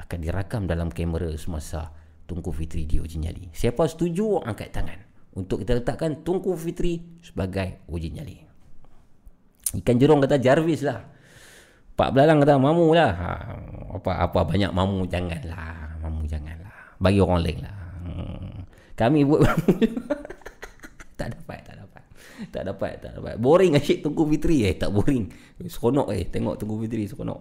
akan 0.02 0.18
dirakam 0.18 0.66
dalam 0.66 0.90
kamera 0.90 1.30
semasa 1.38 1.94
Tungku 2.24 2.50
Fitri 2.50 2.88
di 2.88 2.98
uji 2.98 3.22
nyali 3.22 3.52
siapa 3.54 3.86
setuju 3.86 4.42
angkat 4.42 4.74
tangan 4.74 5.00
untuk 5.38 5.62
kita 5.62 5.78
letakkan 5.78 6.26
Tungku 6.26 6.54
Fitri 6.58 7.02
sebagai 7.22 7.86
uji 7.86 8.10
nyali 8.10 8.36
ikan 9.78 9.96
jerung 9.98 10.22
kata 10.22 10.38
Jarvis 10.42 10.82
lah 10.82 11.14
Pak 11.94 12.10
Belalang 12.10 12.42
kata 12.42 12.58
mamu 12.58 12.90
lah. 12.90 13.10
Ha, 13.14 13.30
apa 13.94 14.12
apa 14.26 14.40
banyak 14.42 14.74
mamu 14.74 15.06
janganlah. 15.06 15.94
Mamu 16.02 16.26
janganlah. 16.26 16.74
Bagi 16.98 17.22
orang 17.22 17.40
lain 17.46 17.58
lah. 17.62 17.76
Hmm. 18.02 18.54
Kami 18.98 19.22
buat 19.22 19.40
mamu. 19.46 19.72
tak 21.18 21.38
dapat, 21.38 21.58
tak 21.62 21.76
dapat. 21.78 22.02
Tak 22.50 22.62
dapat, 22.66 22.92
tak 22.98 23.12
dapat. 23.20 23.34
Boring 23.38 23.78
asyik 23.78 24.02
tunggu 24.02 24.26
Fitri 24.26 24.66
eh. 24.66 24.74
Tak 24.74 24.90
boring. 24.90 25.30
Seronok 25.62 26.10
eh. 26.10 26.26
Tengok 26.26 26.58
tunggu 26.58 26.82
Fitri. 26.82 27.06
Seronok. 27.06 27.40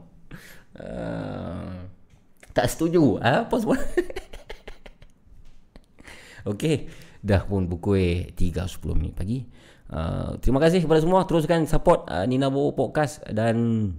Uh, 0.77 1.89
tak 2.53 2.69
setuju. 2.69 3.17
Ha, 3.21 3.49
apa 3.49 3.55
semua? 3.57 3.77
Okey. 6.51 6.89
Dah 7.23 7.47
pun 7.47 7.71
pukul 7.71 8.35
3.10 8.35 8.99
minit 8.99 9.15
pagi. 9.15 9.47
Uh, 9.89 10.35
terima 10.43 10.59
kasih 10.61 10.83
kepada 10.83 11.01
semua. 11.01 11.25
Teruskan 11.25 11.65
support 11.65 12.05
uh, 12.11 12.27
Nina 12.27 12.53
Bo 12.53 12.75
Podcast. 12.75 13.23
Dan 13.31 13.89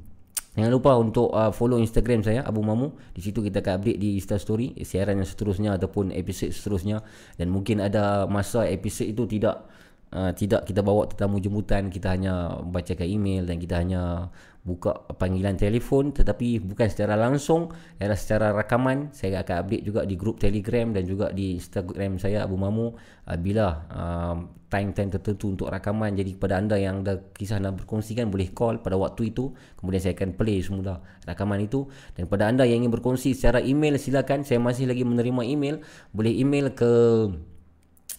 Jangan 0.55 0.71
lupa 0.71 0.95
untuk 0.95 1.35
uh, 1.35 1.51
follow 1.51 1.83
Instagram 1.83 2.23
saya 2.23 2.47
Abu 2.47 2.63
Mamu. 2.63 2.95
Di 3.11 3.21
situ 3.27 3.43
kita 3.43 3.59
akan 3.59 3.83
update 3.83 3.99
di 3.99 4.15
Insta 4.15 4.39
story 4.39 4.79
siaran 4.87 5.19
yang 5.19 5.27
seterusnya 5.27 5.75
ataupun 5.75 6.15
episod 6.15 6.55
seterusnya. 6.55 7.03
Dan 7.35 7.51
mungkin 7.51 7.83
ada 7.83 8.31
masa 8.31 8.63
episod 8.71 9.03
itu 9.03 9.27
tidak 9.27 9.67
uh, 10.15 10.31
tidak 10.31 10.63
kita 10.63 10.79
bawa 10.87 11.11
tetamu 11.11 11.43
jemputan, 11.43 11.91
kita 11.91 12.15
hanya 12.15 12.63
bacakan 12.71 13.03
email 13.03 13.43
dan 13.51 13.59
kita 13.59 13.83
hanya 13.83 14.31
buka 14.63 14.95
panggilan 15.19 15.59
telefon. 15.59 16.15
Tetapi 16.15 16.63
bukan 16.63 16.87
secara 16.87 17.19
langsung 17.19 17.75
ialah 17.99 18.15
secara 18.15 18.55
rakaman. 18.55 19.11
Saya 19.11 19.43
akan 19.43 19.67
update 19.67 19.83
juga 19.83 20.07
di 20.07 20.15
grup 20.15 20.39
telegram 20.39 20.95
dan 20.95 21.03
juga 21.03 21.35
di 21.35 21.59
instagram 21.59 22.23
saya 22.23 22.47
Abu 22.47 22.55
Mamu. 22.55 22.95
Uh, 23.27 23.39
bila 23.43 23.91
uh, 23.91 24.39
time-time 24.75 25.11
tertentu 25.15 25.55
untuk 25.55 25.71
rakaman. 25.71 26.19
Jadi 26.19 26.35
kepada 26.35 26.59
anda 26.59 26.75
yang 26.75 27.07
ada 27.07 27.23
kisah 27.31 27.63
nak 27.63 27.79
berkongsikan 27.79 28.27
boleh 28.27 28.51
call 28.51 28.83
pada 28.83 28.99
waktu 28.99 29.31
itu 29.31 29.55
kemudian 29.79 30.03
saya 30.03 30.19
akan 30.19 30.35
play 30.35 30.59
semula 30.59 30.99
rakaman 31.23 31.63
itu. 31.63 31.87
Dan 32.19 32.27
kepada 32.27 32.51
anda 32.51 32.67
yang 32.67 32.83
ingin 32.83 32.91
berkongsi 32.91 33.39
secara 33.39 33.63
email 33.63 33.95
silakan. 33.95 34.43
Saya 34.43 34.59
masih 34.59 34.91
lagi 34.91 35.07
menerima 35.07 35.43
email. 35.47 35.79
Boleh 36.11 36.35
email 36.35 36.75
ke 36.75 36.91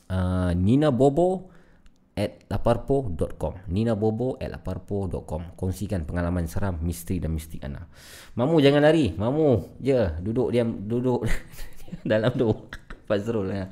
uh, 0.08 0.51
Nina 0.56 0.95
Bobo 0.95 1.51
at 2.16 2.48
laparpo.com 2.48 3.67
Nina 3.67 3.92
Bobo 4.00 4.40
at 4.40 4.48
laparpo.com 4.48 5.59
Kongsikan 5.59 6.08
pengalaman 6.08 6.48
seram, 6.48 6.80
misteri 6.80 7.19
dan 7.19 7.35
mistik 7.35 7.67
anda. 7.67 7.84
Mamu 8.40 8.64
jangan 8.64 8.80
lari. 8.88 9.11
Mamu 9.11 9.75
je. 9.84 10.24
Duduk 10.24 10.56
diam 10.56 10.88
Duduk. 10.88 11.27
Dalam 12.08 12.32
tu. 12.32 12.48
Fazrul 13.06 13.51
ya. 13.51 13.67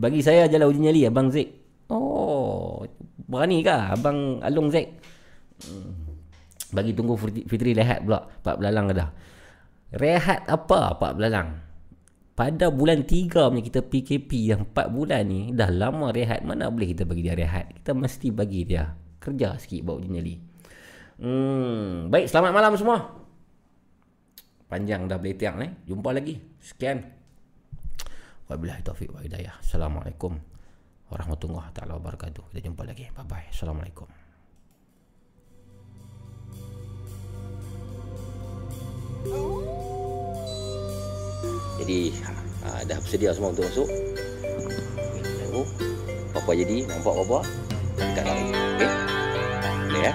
Bagi 0.00 0.24
saya 0.24 0.48
jalan 0.48 0.72
uji 0.72 0.80
nyali 0.80 1.04
Abang 1.04 1.28
Zik 1.28 1.61
Oh 1.92 2.80
Berani 3.28 3.60
kah 3.60 3.92
Abang 3.92 4.40
Alung 4.40 4.72
Zik 4.72 4.88
hmm. 5.68 5.92
Bagi 6.72 6.96
tunggu 6.96 7.20
Fitri 7.20 7.76
rehat 7.76 8.00
pula 8.00 8.24
Pak 8.24 8.56
Belalang 8.56 8.88
dah 8.96 9.12
Rehat 9.92 10.48
apa 10.48 10.96
Pak 10.96 11.12
Belalang? 11.20 11.60
Pada 12.32 12.72
bulan 12.72 13.04
3 13.04 13.28
punya 13.28 13.60
kita 13.60 13.84
PKP 13.84 14.30
yang 14.56 14.64
4 14.72 14.88
bulan 14.88 15.20
ni 15.28 15.52
dah 15.52 15.68
lama 15.68 16.08
rehat. 16.08 16.40
Mana 16.48 16.72
boleh 16.72 16.96
kita 16.96 17.04
bagi 17.04 17.28
dia 17.28 17.36
rehat? 17.36 17.76
Kita 17.76 17.92
mesti 17.92 18.32
bagi 18.32 18.64
dia 18.64 18.88
kerja 19.20 19.60
sikit 19.60 19.84
bawa 19.84 20.00
dia 20.00 20.10
nyali 20.16 20.34
hmm, 21.22 22.10
baik 22.10 22.26
selamat 22.26 22.50
malam 22.50 22.72
semua. 22.74 22.98
Panjang 24.66 25.04
dah 25.06 25.20
boleh 25.20 25.36
tiang 25.36 25.56
ni. 25.60 25.68
Jumpa 25.84 26.10
lagi. 26.16 26.40
Sekian. 26.58 27.04
Wabillahi 28.48 28.80
taufiq 28.80 29.12
wa 29.12 29.20
hidayah. 29.20 29.60
Assalamualaikum 29.60 30.51
warahmatullahi 31.12 31.68
taala 31.76 32.00
wabarakatuh 32.00 32.48
kita 32.56 32.72
jumpa 32.72 32.88
lagi 32.88 33.12
bye 33.12 33.28
bye 33.28 33.46
assalamualaikum 33.52 34.08
Jadi 41.82 42.14
ha, 42.62 42.82
dah 42.86 42.98
bersedia 43.02 43.34
semua 43.34 43.50
untuk 43.50 43.66
masuk. 43.66 43.88
Tengok 45.18 45.66
apa 46.38 46.50
jadi 46.54 46.76
nampak 46.86 47.14
apa 47.26 47.38
dekat 47.98 48.24
lari. 48.26 48.46
Okey. 48.54 48.90
Boleh 49.90 50.02
ya. 50.06 50.12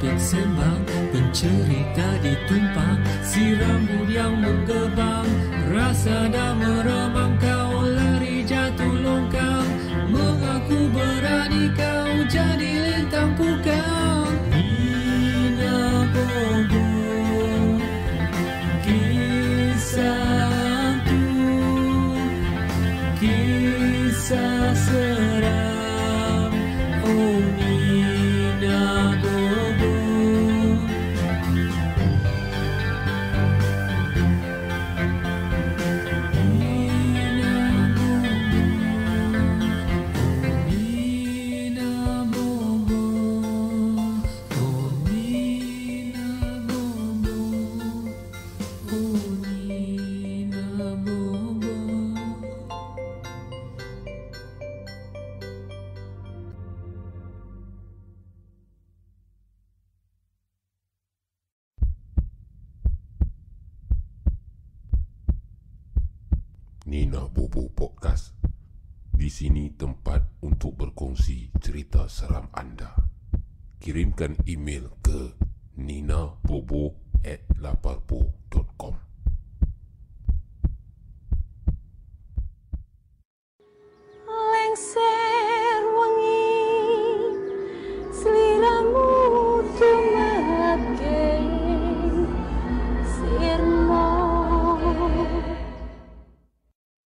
Topik 0.00 0.16
sembang 0.16 0.80
Pencerita 1.12 2.08
ditumpang 2.24 3.04
Si 3.20 3.52
rambut 3.52 4.08
yang 4.08 4.32
menggebang 4.40 5.28
Rasa 5.68 6.24
dah 6.32 6.56
meremang 6.56 7.29